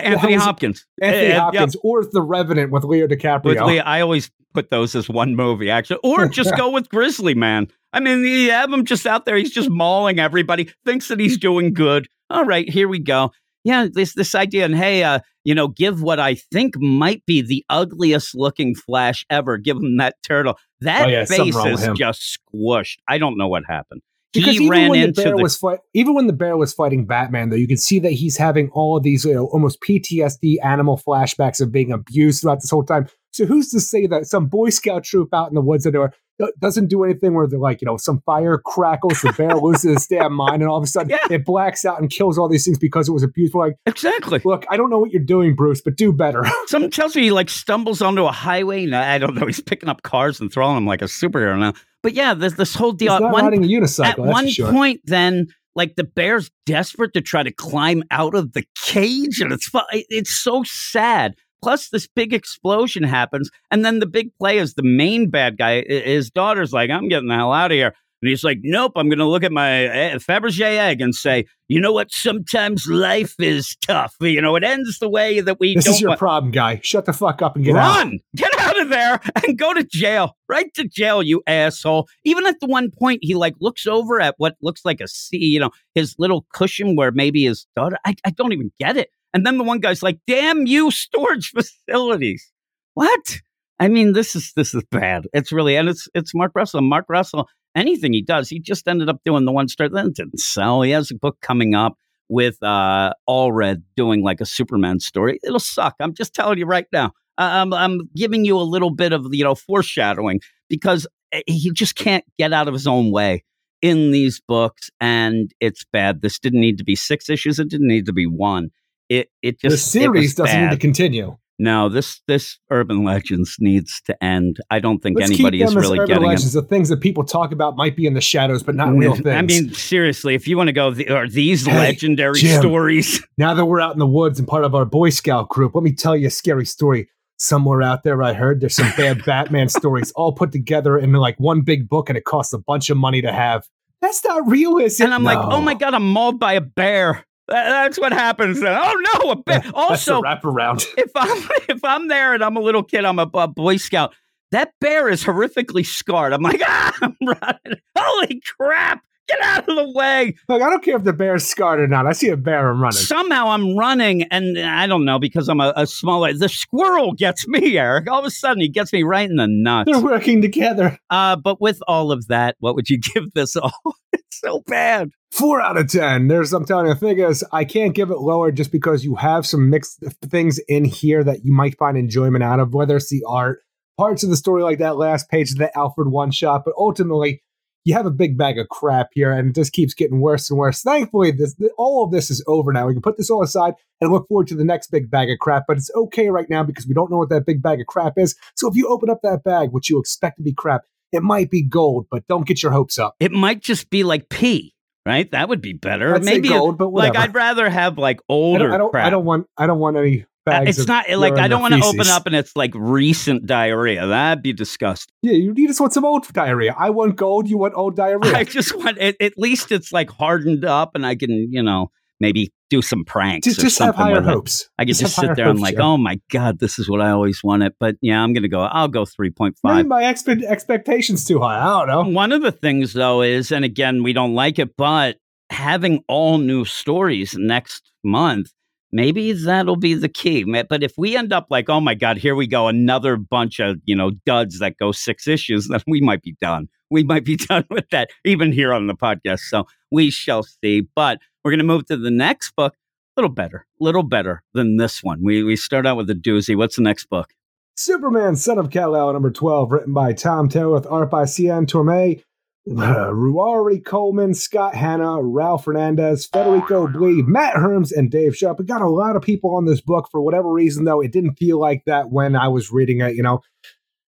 Anthony 0.00 0.32
hell's- 0.32 0.44
Hopkins. 0.44 0.86
Anthony 1.00 1.32
Uh, 1.32 1.36
uh, 1.38 1.40
Hopkins 1.42 1.76
or 1.82 2.04
the 2.04 2.22
Revenant 2.22 2.70
with 2.72 2.84
Leo 2.84 3.06
DiCaprio. 3.06 3.44
With 3.44 3.60
Lee, 3.62 3.80
I 3.80 4.00
always 4.00 4.30
put 4.54 4.70
those 4.70 4.94
as 4.94 5.08
one 5.08 5.36
movie, 5.36 5.70
actually, 5.70 6.00
or 6.02 6.26
just 6.28 6.56
go 6.56 6.70
with 6.70 6.88
Grizzly 6.88 7.34
Man. 7.34 7.68
I 7.92 8.00
mean, 8.00 8.24
you 8.24 8.50
have 8.50 8.72
him 8.72 8.84
just 8.84 9.06
out 9.06 9.24
there; 9.24 9.36
he's 9.36 9.52
just 9.52 9.70
mauling 9.70 10.18
everybody. 10.18 10.70
Thinks 10.84 11.08
that 11.08 11.20
he's 11.20 11.38
doing 11.38 11.72
good. 11.72 12.08
All 12.30 12.44
right, 12.44 12.68
here 12.68 12.88
we 12.88 12.98
go. 12.98 13.32
Yeah, 13.64 13.88
this 13.92 14.14
this 14.14 14.34
idea, 14.34 14.64
and 14.64 14.76
hey, 14.76 15.02
uh, 15.02 15.20
you 15.44 15.54
know, 15.54 15.68
give 15.68 16.02
what 16.02 16.20
I 16.20 16.34
think 16.34 16.74
might 16.78 17.24
be 17.26 17.40
the 17.42 17.64
ugliest 17.70 18.34
looking 18.34 18.74
Flash 18.74 19.24
ever. 19.30 19.58
Give 19.58 19.76
him 19.76 19.96
that 19.98 20.16
turtle. 20.22 20.56
That 20.80 21.06
Oh, 21.06 21.10
yeah, 21.10 21.24
face 21.24 21.54
is 21.56 21.88
just 21.96 22.38
squished. 22.54 22.98
I 23.08 23.18
don't 23.18 23.36
know 23.38 23.48
what 23.48 23.64
happened. 23.66 24.02
Because 24.36 24.56
he 24.56 24.64
even 24.64 24.68
ran 24.70 24.90
when 24.90 25.00
the 25.00 25.12
bear 25.12 25.36
the 25.36 25.42
was 25.42 25.56
fight, 25.56 25.80
even 25.94 26.14
when 26.14 26.26
the 26.26 26.32
bear 26.32 26.56
was 26.56 26.72
fighting 26.72 27.06
Batman, 27.06 27.50
though, 27.50 27.56
you 27.56 27.68
can 27.68 27.76
see 27.76 27.98
that 28.00 28.12
he's 28.12 28.36
having 28.36 28.70
all 28.70 28.96
of 28.96 29.02
these 29.02 29.24
you 29.24 29.34
know, 29.34 29.46
almost 29.46 29.80
PTSD 29.80 30.56
animal 30.64 31.00
flashbacks 31.06 31.60
of 31.60 31.72
being 31.72 31.92
abused 31.92 32.42
throughout 32.42 32.60
this 32.60 32.70
whole 32.70 32.84
time. 32.84 33.08
So 33.36 33.46
who's 33.46 33.68
to 33.70 33.80
say 33.80 34.06
that 34.06 34.26
some 34.26 34.46
Boy 34.46 34.70
Scout 34.70 35.04
troop 35.04 35.28
out 35.34 35.48
in 35.48 35.54
the 35.54 35.60
woods 35.60 35.84
that 35.84 35.94
are, 35.94 36.12
doesn't 36.60 36.88
do 36.88 37.02
anything 37.04 37.34
where 37.34 37.46
they're 37.46 37.58
like, 37.58 37.80
you 37.80 37.86
know, 37.86 37.96
some 37.96 38.20
fire 38.26 38.58
crackles, 38.64 39.20
the 39.22 39.32
bear 39.32 39.54
loses 39.56 39.84
his 39.94 40.06
damn 40.06 40.32
mind, 40.34 40.62
and 40.62 40.70
all 40.70 40.76
of 40.78 40.82
a 40.84 40.86
sudden 40.86 41.08
Yeah. 41.10 41.18
it 41.30 41.44
blacks 41.44 41.84
out 41.84 42.00
and 42.00 42.10
kills 42.10 42.38
all 42.38 42.48
these 42.48 42.64
things 42.64 42.78
because 42.78 43.08
it 43.08 43.12
was 43.12 43.22
abused. 43.22 43.54
We're 43.54 43.68
like, 43.68 43.76
exactly. 43.86 44.40
look, 44.44 44.64
I 44.70 44.76
don't 44.76 44.90
know 44.90 44.98
what 44.98 45.12
you're 45.12 45.22
doing, 45.24 45.54
Bruce, 45.54 45.80
but 45.80 45.96
do 45.96 46.12
better. 46.12 46.42
Someone 46.66 46.90
tells 46.90 47.16
me 47.16 47.22
he 47.22 47.30
like 47.30 47.48
stumbles 47.50 48.02
onto 48.02 48.24
a 48.24 48.32
highway. 48.32 48.84
No, 48.86 49.00
I 49.00 49.18
don't 49.18 49.34
know. 49.34 49.46
He's 49.46 49.60
picking 49.60 49.88
up 49.88 50.02
cars 50.02 50.40
and 50.40 50.52
throwing 50.52 50.74
them 50.74 50.86
like 50.86 51.02
a 51.02 51.06
superhero 51.06 51.58
now. 51.58 51.72
But 52.02 52.12
yeah, 52.14 52.34
there's 52.34 52.54
this 52.56 52.74
whole 52.74 52.92
deal. 52.92 53.12
He's 53.12 53.16
At 53.20 53.22
not 53.22 53.32
one, 53.32 53.44
riding 53.44 53.64
a 53.64 53.68
unicycle. 53.68 54.08
at 54.08 54.18
one 54.18 54.48
sure. 54.48 54.70
point, 54.70 55.00
then 55.04 55.46
like 55.74 55.96
the 55.96 56.04
bear's 56.04 56.50
desperate 56.64 57.12
to 57.14 57.20
try 57.20 57.42
to 57.42 57.50
climb 57.52 58.02
out 58.10 58.34
of 58.34 58.52
the 58.52 58.64
cage, 58.76 59.40
and 59.40 59.52
it's 59.52 59.68
fu- 59.68 59.80
it's 59.92 60.38
so 60.38 60.62
sad. 60.64 61.34
Plus, 61.62 61.88
this 61.88 62.06
big 62.06 62.32
explosion 62.32 63.02
happens, 63.02 63.50
and 63.70 63.84
then 63.84 63.98
the 63.98 64.06
big 64.06 64.30
play 64.38 64.58
is 64.58 64.74
the 64.74 64.82
main 64.82 65.30
bad 65.30 65.56
guy. 65.58 65.82
His 65.82 66.30
daughter's 66.30 66.72
like, 66.72 66.90
"I'm 66.90 67.08
getting 67.08 67.28
the 67.28 67.34
hell 67.34 67.52
out 67.52 67.70
of 67.72 67.76
here." 67.76 67.94
And 68.22 68.30
he's 68.30 68.42
like, 68.42 68.60
nope, 68.62 68.92
I'm 68.96 69.10
going 69.10 69.18
to 69.18 69.26
look 69.26 69.44
at 69.44 69.52
my 69.52 69.86
uh, 69.88 70.18
Fabergé 70.18 70.78
egg 70.78 71.02
and 71.02 71.14
say, 71.14 71.44
you 71.68 71.78
know 71.78 71.92
what? 71.92 72.10
Sometimes 72.10 72.86
life 72.88 73.34
is 73.38 73.76
tough. 73.86 74.14
You 74.22 74.40
know, 74.40 74.56
it 74.56 74.64
ends 74.64 74.98
the 75.00 75.08
way 75.10 75.40
that 75.40 75.60
we 75.60 75.74
This 75.74 75.84
don't 75.84 75.94
is 75.94 76.00
your 76.00 76.08
want. 76.08 76.18
problem, 76.18 76.50
guy. 76.50 76.80
Shut 76.82 77.04
the 77.04 77.12
fuck 77.12 77.42
up 77.42 77.56
and 77.56 77.64
get 77.66 77.76
out. 77.76 77.96
Run! 77.96 78.18
Get 78.34 78.55
out 78.76 78.82
of 78.82 78.88
there 78.90 79.20
and 79.46 79.58
go 79.58 79.74
to 79.74 79.84
jail. 79.84 80.36
Right 80.48 80.72
to 80.74 80.86
jail, 80.86 81.22
you 81.22 81.42
asshole. 81.46 82.08
Even 82.24 82.46
at 82.46 82.60
the 82.60 82.66
one 82.66 82.90
point, 82.90 83.20
he 83.22 83.34
like 83.34 83.54
looks 83.60 83.86
over 83.86 84.20
at 84.20 84.34
what 84.38 84.56
looks 84.62 84.84
like 84.84 85.00
a 85.00 85.08
sea, 85.08 85.38
you 85.38 85.60
know, 85.60 85.70
his 85.94 86.14
little 86.18 86.46
cushion 86.52 86.96
where 86.96 87.12
maybe 87.12 87.44
his 87.44 87.66
daughter. 87.76 87.96
I, 88.04 88.14
I 88.24 88.30
don't 88.30 88.52
even 88.52 88.72
get 88.78 88.96
it. 88.96 89.10
And 89.32 89.44
then 89.46 89.58
the 89.58 89.64
one 89.64 89.80
guy's 89.80 90.02
like, 90.02 90.18
"Damn 90.26 90.66
you, 90.66 90.90
storage 90.90 91.50
facilities." 91.50 92.50
What? 92.94 93.40
I 93.78 93.88
mean, 93.88 94.14
this 94.14 94.34
is 94.34 94.52
this 94.56 94.74
is 94.74 94.82
bad. 94.90 95.26
It's 95.34 95.52
really, 95.52 95.76
and 95.76 95.88
it's 95.88 96.08
it's 96.14 96.34
Mark 96.34 96.52
Russell. 96.54 96.80
Mark 96.80 97.04
Russell, 97.08 97.48
anything 97.74 98.14
he 98.14 98.22
does, 98.22 98.48
he 98.48 98.58
just 98.58 98.88
ended 98.88 99.10
up 99.10 99.20
doing 99.24 99.44
the 99.44 99.52
one 99.52 99.68
star. 99.68 99.88
Then 99.88 100.06
it 100.06 100.14
didn't 100.14 100.40
sell. 100.40 100.82
He 100.82 100.92
has 100.92 101.10
a 101.10 101.14
book 101.14 101.38
coming 101.42 101.74
up 101.74 101.98
with 102.28 102.62
uh 102.62 103.12
Allred 103.28 103.82
doing 103.96 104.22
like 104.22 104.40
a 104.40 104.46
Superman 104.46 105.00
story. 105.00 105.38
It'll 105.44 105.58
suck. 105.58 105.96
I'm 106.00 106.14
just 106.14 106.34
telling 106.34 106.58
you 106.58 106.66
right 106.66 106.86
now. 106.92 107.12
I'm 107.38 107.72
I'm 107.72 108.08
giving 108.14 108.44
you 108.44 108.58
a 108.58 108.62
little 108.62 108.90
bit 108.90 109.12
of 109.12 109.26
you 109.30 109.44
know 109.44 109.54
foreshadowing 109.54 110.40
because 110.68 111.06
eh, 111.32 111.42
he 111.46 111.70
just 111.72 111.96
can't 111.96 112.24
get 112.38 112.52
out 112.52 112.68
of 112.68 112.74
his 112.74 112.86
own 112.86 113.10
way 113.10 113.44
in 113.82 114.10
these 114.10 114.40
books, 114.40 114.90
and 115.00 115.52
it's 115.60 115.84
bad. 115.92 116.22
This 116.22 116.38
didn't 116.38 116.60
need 116.60 116.78
to 116.78 116.84
be 116.84 116.96
six 116.96 117.28
issues. 117.28 117.58
It 117.58 117.68
didn't 117.68 117.88
need 117.88 118.06
to 118.06 118.12
be 118.12 118.26
one. 118.26 118.70
It 119.08 119.30
it 119.42 119.60
The 119.60 119.68
just 119.68 119.88
it 119.88 120.00
series 120.00 120.34
doesn't 120.34 120.60
need 120.60 120.70
to 120.70 120.78
continue. 120.78 121.36
No, 121.58 121.88
this 121.88 122.20
this 122.26 122.58
urban 122.70 123.02
legends 123.02 123.56
needs 123.58 124.02
to 124.02 124.22
end. 124.22 124.58
I 124.70 124.78
don't 124.78 124.98
think 124.98 125.18
Let's 125.18 125.30
anybody 125.30 125.62
is 125.62 125.74
really 125.74 125.98
urban 125.98 126.06
getting 126.08 126.28
legends. 126.28 126.52
The 126.52 126.60
things 126.60 126.90
that 126.90 127.00
people 127.00 127.24
talk 127.24 127.50
about 127.50 127.76
might 127.76 127.96
be 127.96 128.06
in 128.06 128.12
the 128.12 128.20
shadows, 128.20 128.62
but 128.62 128.74
not 128.74 128.88
it. 128.88 128.98
real 128.98 129.14
things. 129.14 129.26
I 129.28 129.40
mean, 129.40 129.72
seriously, 129.72 130.34
if 130.34 130.46
you 130.46 130.58
want 130.58 130.68
to 130.68 130.74
go, 130.74 130.90
the, 130.90 131.08
are 131.08 131.26
these 131.26 131.64
Hey, 131.64 131.78
legendary 131.78 132.40
Jim. 132.40 132.60
stories? 132.60 133.24
now 133.38 133.54
that 133.54 133.64
we're 133.64 133.80
out 133.80 133.94
in 133.94 133.98
the 133.98 134.06
woods 134.06 134.38
and 134.38 134.46
part 134.46 134.64
of 134.64 134.74
our 134.74 134.84
Boy 134.84 135.08
Scout 135.08 135.48
group, 135.48 135.74
let 135.74 135.82
me 135.82 135.92
tell 135.92 136.14
you 136.14 136.26
a 136.26 136.30
scary 136.30 136.66
story. 136.66 137.08
Somewhere 137.38 137.82
out 137.82 138.02
there, 138.02 138.22
I 138.22 138.32
heard 138.32 138.60
there's 138.60 138.76
some 138.76 138.90
bad 138.96 139.24
Batman 139.26 139.68
stories 139.68 140.10
all 140.12 140.32
put 140.32 140.52
together 140.52 140.96
in 140.98 141.12
like 141.12 141.38
one 141.38 141.60
big 141.60 141.88
book, 141.88 142.08
and 142.08 142.16
it 142.16 142.24
costs 142.24 142.52
a 142.52 142.58
bunch 142.58 142.88
of 142.90 142.96
money 142.96 143.20
to 143.22 143.32
have. 143.32 143.66
That's 144.00 144.24
not 144.24 144.48
realistic. 144.48 145.04
And 145.04 145.12
I'm 145.14 145.24
like, 145.24 145.38
oh 145.38 145.60
my 145.60 145.74
god, 145.74 145.94
I'm 145.94 146.06
mauled 146.08 146.38
by 146.38 146.54
a 146.54 146.60
bear. 146.60 147.24
That's 147.48 147.98
what 147.98 148.12
happens. 148.12 148.60
Then. 148.60 148.76
Oh 148.80 149.20
no, 149.22 149.30
a 149.32 149.36
bear. 149.36 149.60
That's 149.64 149.72
Also, 149.74 150.20
wrap 150.20 150.44
around. 150.44 150.84
if 150.98 151.10
I'm 151.14 151.48
if 151.68 151.84
I'm 151.84 152.08
there 152.08 152.34
and 152.34 152.42
I'm 152.42 152.56
a 152.56 152.60
little 152.60 152.82
kid, 152.82 153.04
I'm 153.04 153.18
a, 153.18 153.28
a 153.34 153.48
Boy 153.48 153.76
Scout. 153.76 154.14
That 154.52 154.72
bear 154.80 155.08
is 155.08 155.24
horrifically 155.24 155.84
scarred. 155.84 156.32
I'm 156.32 156.42
like, 156.42 156.60
ah, 156.64 156.96
I'm 157.02 157.16
running. 157.20 157.80
Holy 157.96 158.40
crap! 158.56 159.02
Get 159.28 159.40
out 159.42 159.68
of 159.68 159.74
the 159.76 159.92
way. 159.92 160.36
Look, 160.48 160.62
I 160.62 160.70
don't 160.70 160.84
care 160.84 160.96
if 160.96 161.02
the 161.02 161.12
bear's 161.12 161.44
scarred 161.44 161.80
or 161.80 161.88
not. 161.88 162.06
I 162.06 162.12
see 162.12 162.28
a 162.28 162.36
bear, 162.36 162.70
I'm 162.70 162.80
running. 162.80 162.96
Somehow 162.98 163.48
I'm 163.48 163.76
running, 163.76 164.22
and 164.24 164.56
I 164.58 164.86
don't 164.86 165.04
know 165.04 165.18
because 165.18 165.48
I'm 165.48 165.60
a, 165.60 165.72
a 165.76 165.86
smaller. 165.86 166.32
The 166.32 166.48
squirrel 166.48 167.12
gets 167.12 167.48
me, 167.48 167.76
Eric. 167.76 168.08
All 168.08 168.20
of 168.20 168.24
a 168.24 168.30
sudden, 168.30 168.60
he 168.60 168.68
gets 168.68 168.92
me 168.92 169.02
right 169.02 169.28
in 169.28 169.36
the 169.36 169.48
nuts. 169.48 169.90
They're 169.90 170.00
working 170.00 170.42
together. 170.42 170.98
Uh, 171.10 171.34
but 171.34 171.60
with 171.60 171.80
all 171.88 172.12
of 172.12 172.28
that, 172.28 172.56
what 172.60 172.76
would 172.76 172.88
you 172.88 172.98
give 173.14 173.32
this 173.34 173.56
all? 173.56 173.72
it's 174.12 174.40
so 174.40 174.62
bad. 174.66 175.10
Four 175.32 175.60
out 175.60 175.76
of 175.76 175.88
ten. 175.88 176.28
There's 176.28 176.52
I'm 176.52 176.64
telling 176.64 176.86
you, 176.86 176.94
figures 176.94 177.42
I 177.52 177.64
can't 177.64 177.94
give 177.94 178.10
it 178.10 178.18
lower 178.18 178.52
just 178.52 178.70
because 178.70 179.04
you 179.04 179.16
have 179.16 179.44
some 179.44 179.70
mixed 179.70 180.02
things 180.24 180.60
in 180.68 180.84
here 180.84 181.24
that 181.24 181.44
you 181.44 181.52
might 181.52 181.76
find 181.78 181.98
enjoyment 181.98 182.44
out 182.44 182.60
of, 182.60 182.74
whether 182.74 182.96
it's 182.96 183.10
the 183.10 183.24
art, 183.28 183.60
parts 183.98 184.22
of 184.22 184.30
the 184.30 184.36
story 184.36 184.62
like 184.62 184.78
that 184.78 184.96
last 184.96 185.28
page 185.28 185.50
of 185.50 185.58
the 185.58 185.76
Alfred 185.76 186.08
one 186.08 186.30
shot, 186.30 186.62
but 186.64 186.74
ultimately 186.78 187.42
you 187.86 187.94
have 187.94 188.04
a 188.04 188.10
big 188.10 188.36
bag 188.36 188.58
of 188.58 188.68
crap 188.68 189.10
here, 189.12 189.30
and 189.30 189.50
it 189.50 189.54
just 189.54 189.72
keeps 189.72 189.94
getting 189.94 190.20
worse 190.20 190.50
and 190.50 190.58
worse. 190.58 190.82
Thankfully, 190.82 191.30
this 191.30 191.54
all 191.78 192.04
of 192.04 192.10
this 192.10 192.32
is 192.32 192.42
over 192.48 192.72
now. 192.72 192.88
We 192.88 192.94
can 192.94 193.00
put 193.00 193.16
this 193.16 193.30
all 193.30 193.44
aside 193.44 193.74
and 194.00 194.12
look 194.12 194.26
forward 194.26 194.48
to 194.48 194.56
the 194.56 194.64
next 194.64 194.90
big 194.90 195.08
bag 195.08 195.30
of 195.30 195.38
crap. 195.38 195.66
But 195.68 195.76
it's 195.76 195.90
okay 195.94 196.28
right 196.28 196.50
now 196.50 196.64
because 196.64 196.84
we 196.88 196.94
don't 196.94 197.12
know 197.12 197.18
what 197.18 197.28
that 197.28 197.46
big 197.46 197.62
bag 197.62 197.80
of 197.80 197.86
crap 197.86 198.14
is. 198.18 198.34
So 198.56 198.68
if 198.68 198.74
you 198.74 198.88
open 198.88 199.08
up 199.08 199.20
that 199.22 199.44
bag, 199.44 199.70
which 199.70 199.88
you 199.88 200.00
expect 200.00 200.38
to 200.38 200.42
be 200.42 200.52
crap, 200.52 200.82
it 201.12 201.22
might 201.22 201.48
be 201.48 201.62
gold, 201.62 202.06
but 202.10 202.26
don't 202.26 202.44
get 202.44 202.60
your 202.60 202.72
hopes 202.72 202.98
up. 202.98 203.14
It 203.20 203.30
might 203.30 203.62
just 203.62 203.88
be 203.88 204.02
like 204.02 204.28
pee, 204.28 204.74
right? 205.06 205.30
That 205.30 205.48
would 205.48 205.60
be 205.60 205.72
better. 205.72 206.16
I'd 206.16 206.24
Maybe 206.24 206.48
gold, 206.48 206.78
but 206.78 206.88
like. 206.88 207.14
I'd 207.16 207.34
rather 207.36 207.70
have 207.70 207.98
like 207.98 208.18
I 208.18 208.24
older 208.28 208.64
don't, 208.64 208.74
I 208.74 208.78
don't, 208.78 208.90
crap. 208.90 209.06
I 209.06 209.10
don't 209.10 209.24
want. 209.24 209.46
I 209.56 209.68
don't 209.68 209.78
want 209.78 209.96
any. 209.96 210.26
Uh, 210.46 210.64
it's 210.66 210.78
of 210.78 210.88
not 210.88 211.08
like 211.10 211.38
I 211.38 211.48
don't 211.48 211.60
want 211.60 211.74
to 211.74 211.84
open 211.84 212.06
up 212.08 212.26
and 212.26 212.34
it's 212.34 212.54
like 212.54 212.72
recent 212.74 213.46
diarrhea. 213.46 214.06
That'd 214.06 214.42
be 214.42 214.52
disgusting. 214.52 215.12
Yeah, 215.22 215.32
you, 215.32 215.52
you 215.56 215.66
just 215.66 215.80
want 215.80 215.92
some 215.92 216.04
old 216.04 216.26
diarrhea. 216.32 216.74
I 216.78 216.90
want 216.90 217.16
gold. 217.16 217.48
You 217.48 217.58
want 217.58 217.74
old 217.74 217.96
diarrhea. 217.96 218.34
I 218.34 218.44
just 218.44 218.76
want 218.76 218.98
it, 218.98 219.16
at 219.20 219.32
least 219.36 219.72
it's 219.72 219.92
like 219.92 220.10
hardened 220.10 220.64
up 220.64 220.92
and 220.94 221.04
I 221.04 221.16
can, 221.16 221.30
you 221.50 221.62
know, 221.62 221.90
maybe 222.20 222.52
do 222.70 222.82
some 222.82 223.04
pranks. 223.04 223.46
just 223.46 223.58
or 223.58 223.62
just 223.62 223.78
have 223.78 223.94
something 223.94 224.14
higher 224.14 224.20
with 224.20 224.46
it. 224.46 224.68
I 224.78 224.84
could 224.84 224.88
just, 224.88 225.00
have 225.02 225.10
sit 225.10 225.36
there 225.36 225.48
and 225.48 225.58
hopes, 225.58 225.62
like, 225.62 225.74
Jim. 225.74 225.84
oh 225.84 225.96
my 225.96 226.20
god, 226.30 226.58
this 226.58 226.78
is 226.78 226.88
what 226.88 227.00
I 227.00 227.10
always 227.10 227.42
wanted. 227.42 227.74
But 227.78 227.96
yeah, 228.00 228.22
I'm 228.22 228.32
gonna 228.32 228.48
go. 228.48 228.60
I'll 228.60 228.88
go 228.88 229.04
three 229.04 229.30
point 229.30 229.56
five. 229.60 229.76
Maybe 229.76 229.88
my 229.88 230.02
expe- 230.02 230.44
expectations 230.44 231.24
too 231.24 231.40
high. 231.40 231.58
I 231.58 231.86
don't 231.86 231.88
know. 231.88 232.14
One 232.14 232.32
of 232.32 232.42
the 232.42 232.52
things 232.52 232.92
though 232.92 233.22
is, 233.22 233.52
and 233.52 233.64
again, 233.64 234.02
we 234.02 234.12
don't 234.12 234.34
like 234.34 234.58
it, 234.58 234.76
but 234.76 235.16
having 235.50 236.02
all 236.08 236.38
new 236.38 236.64
stories 236.64 237.34
next 237.38 237.92
month, 238.02 238.50
maybe 238.96 239.32
that'll 239.32 239.76
be 239.76 239.92
the 239.92 240.08
key. 240.08 240.44
But 240.44 240.82
if 240.82 240.94
we 240.96 241.16
end 241.16 241.32
up 241.32 241.46
like, 241.50 241.68
oh 241.68 241.80
my 241.80 241.94
God, 241.94 242.16
here 242.16 242.34
we 242.34 242.46
go, 242.46 242.66
another 242.66 243.16
bunch 243.16 243.60
of, 243.60 243.76
you 243.84 243.94
know, 243.94 244.12
duds 244.24 244.58
that 244.58 244.78
go 244.78 244.90
six 244.90 245.28
issues, 245.28 245.68
then 245.68 245.80
we 245.86 246.00
might 246.00 246.22
be 246.22 246.34
done. 246.40 246.68
We 246.90 247.04
might 247.04 247.24
be 247.24 247.36
done 247.48 247.64
with 247.70 247.88
that, 247.90 248.08
even 248.24 248.52
here 248.52 248.72
on 248.72 248.86
the 248.86 248.94
podcast. 248.94 249.40
So 249.40 249.66
we 249.92 250.10
shall 250.10 250.42
see. 250.42 250.88
But 250.96 251.18
we're 251.44 251.50
going 251.50 251.58
to 251.58 251.64
move 251.64 251.86
to 251.86 251.96
the 251.96 252.10
next 252.10 252.56
book. 252.56 252.74
A 252.74 253.20
little 253.20 253.34
better, 253.34 253.66
a 253.80 253.84
little 253.84 254.02
better 254.02 254.42
than 254.52 254.78
this 254.78 255.02
one. 255.02 255.20
We, 255.22 255.42
we 255.42 255.56
start 255.56 255.86
out 255.86 255.96
with 255.96 256.10
a 256.10 256.14
doozy. 256.14 256.56
What's 256.56 256.76
the 256.76 256.82
next 256.82 257.06
book? 257.06 257.32
Superman, 257.78 258.36
Son 258.36 258.58
of 258.58 258.70
Kal-El, 258.70 259.12
number 259.12 259.30
12, 259.30 259.70
written 259.70 259.92
by 259.92 260.14
Tom 260.14 260.48
Taylor 260.48 260.70
with 260.70 260.86
art 260.86 261.10
by 261.10 261.26
Cian 261.26 261.66
Tormey, 261.66 262.22
uh, 262.70 262.72
Ruari 263.12 263.84
Coleman, 263.84 264.34
Scott 264.34 264.74
Hanna, 264.74 265.22
Ralph 265.22 265.64
Fernandez, 265.64 266.26
Federico 266.26 266.86
Blee, 266.88 267.22
Matt 267.22 267.54
Herms, 267.54 267.92
and 267.92 268.10
Dave 268.10 268.36
Sharpe. 268.36 268.58
We 268.58 268.64
got 268.64 268.82
a 268.82 268.88
lot 268.88 269.16
of 269.16 269.22
people 269.22 269.56
on 269.56 269.66
this 269.66 269.80
book. 269.80 270.08
For 270.10 270.20
whatever 270.20 270.50
reason, 270.50 270.84
though, 270.84 271.00
it 271.00 271.12
didn't 271.12 271.36
feel 271.36 271.58
like 271.58 271.84
that 271.86 272.10
when 272.10 272.36
I 272.36 272.48
was 272.48 272.70
reading 272.72 273.00
it, 273.00 273.14
you 273.14 273.22
know. 273.22 273.40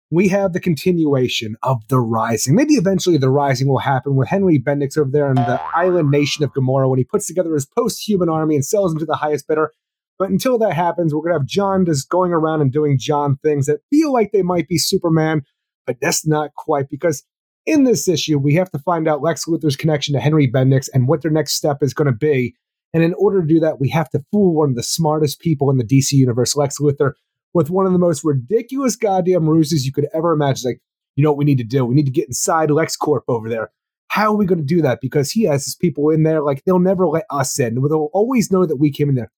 We 0.08 0.28
have 0.28 0.52
the 0.52 0.60
continuation 0.60 1.56
of 1.64 1.82
The 1.88 1.98
Rising. 1.98 2.54
Maybe 2.54 2.74
eventually 2.74 3.16
The 3.16 3.28
Rising 3.28 3.66
will 3.66 3.80
happen 3.80 4.14
with 4.14 4.28
Henry 4.28 4.56
Bendix 4.56 4.96
over 4.96 5.10
there 5.10 5.28
in 5.28 5.34
the 5.34 5.60
island 5.74 6.12
nation 6.12 6.44
of 6.44 6.52
Gamorra 6.52 6.88
when 6.88 6.98
he 6.98 7.04
puts 7.04 7.26
together 7.26 7.52
his 7.52 7.66
post-human 7.66 8.28
army 8.28 8.54
and 8.54 8.64
sells 8.64 8.92
them 8.92 9.00
to 9.00 9.04
the 9.04 9.16
highest 9.16 9.48
bidder. 9.48 9.72
But 10.16 10.30
until 10.30 10.58
that 10.58 10.74
happens, 10.74 11.12
we're 11.12 11.22
going 11.22 11.32
to 11.32 11.40
have 11.40 11.46
John 11.48 11.84
just 11.84 12.08
going 12.08 12.30
around 12.30 12.60
and 12.60 12.72
doing 12.72 12.98
John 13.00 13.36
things 13.42 13.66
that 13.66 13.80
feel 13.90 14.12
like 14.12 14.30
they 14.30 14.42
might 14.42 14.68
be 14.68 14.78
Superman, 14.78 15.42
but 15.86 15.96
that's 16.00 16.24
not 16.24 16.54
quite 16.54 16.88
because 16.88 17.24
in 17.66 17.84
this 17.84 18.08
issue, 18.08 18.38
we 18.38 18.54
have 18.54 18.70
to 18.70 18.78
find 18.78 19.08
out 19.08 19.22
Lex 19.22 19.44
Luthor's 19.46 19.76
connection 19.76 20.14
to 20.14 20.20
Henry 20.20 20.50
Bendix 20.50 20.88
and 20.94 21.08
what 21.08 21.22
their 21.22 21.30
next 21.30 21.54
step 21.54 21.82
is 21.82 21.92
going 21.92 22.06
to 22.06 22.12
be. 22.12 22.54
And 22.94 23.02
in 23.02 23.14
order 23.14 23.40
to 23.40 23.46
do 23.46 23.60
that, 23.60 23.80
we 23.80 23.88
have 23.90 24.08
to 24.10 24.24
fool 24.32 24.54
one 24.54 24.70
of 24.70 24.76
the 24.76 24.82
smartest 24.82 25.40
people 25.40 25.70
in 25.70 25.76
the 25.76 25.84
DC 25.84 26.12
universe, 26.12 26.56
Lex 26.56 26.78
Luthor, 26.78 27.12
with 27.52 27.68
one 27.68 27.86
of 27.86 27.92
the 27.92 27.98
most 27.98 28.24
ridiculous 28.24 28.96
goddamn 28.96 29.48
ruses 29.48 29.84
you 29.84 29.92
could 29.92 30.08
ever 30.14 30.32
imagine. 30.32 30.70
Like, 30.70 30.80
you 31.16 31.24
know 31.24 31.30
what 31.30 31.38
we 31.38 31.44
need 31.44 31.58
to 31.58 31.64
do? 31.64 31.84
We 31.84 31.94
need 31.94 32.06
to 32.06 32.12
get 32.12 32.28
inside 32.28 32.68
LexCorp 32.68 33.22
over 33.28 33.48
there. 33.48 33.72
How 34.08 34.32
are 34.32 34.36
we 34.36 34.46
going 34.46 34.60
to 34.60 34.64
do 34.64 34.80
that? 34.82 35.00
Because 35.02 35.30
he 35.30 35.42
has 35.44 35.64
his 35.64 35.74
people 35.74 36.10
in 36.10 36.22
there, 36.22 36.42
like 36.42 36.64
they'll 36.64 36.78
never 36.78 37.06
let 37.06 37.24
us 37.30 37.58
in. 37.58 37.74
They'll 37.74 38.10
always 38.12 38.50
know 38.52 38.64
that 38.64 38.76
we 38.76 38.90
came 38.90 39.08
in 39.08 39.14
there. 39.14 39.32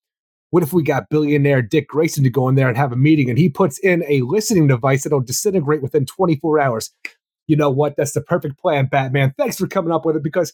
What 0.51 0.63
if 0.63 0.73
we 0.73 0.83
got 0.83 1.11
billionaire 1.11 1.63
Dick 1.63 1.89
Grayson 1.89 2.25
to 2.25 2.31
go 2.31 2.49
in 2.49 2.55
there 2.55 2.69
and 2.69 2.77
have 2.77 2.93
a 2.93 2.97
meeting 2.97 3.29
and 3.29 3.39
he 3.39 3.49
puts 3.49 3.79
in 3.79 4.05
a 4.09 4.23
listening 4.23 4.67
device 4.67 5.03
that'll 5.03 5.21
disintegrate 5.21 5.83
within 5.83 6.07
24 6.07 6.61
hours? 6.61 6.91
You 7.49 7.57
know 7.57 7.71
what? 7.71 7.97
That's 7.97 8.13
the 8.13 8.21
perfect 8.21 8.59
plan, 8.59 8.87
Batman. 8.87 9.35
Thanks 9.37 9.57
for 9.57 9.67
coming 9.67 9.91
up 9.91 10.05
with 10.05 10.15
it 10.15 10.23
because 10.23 10.53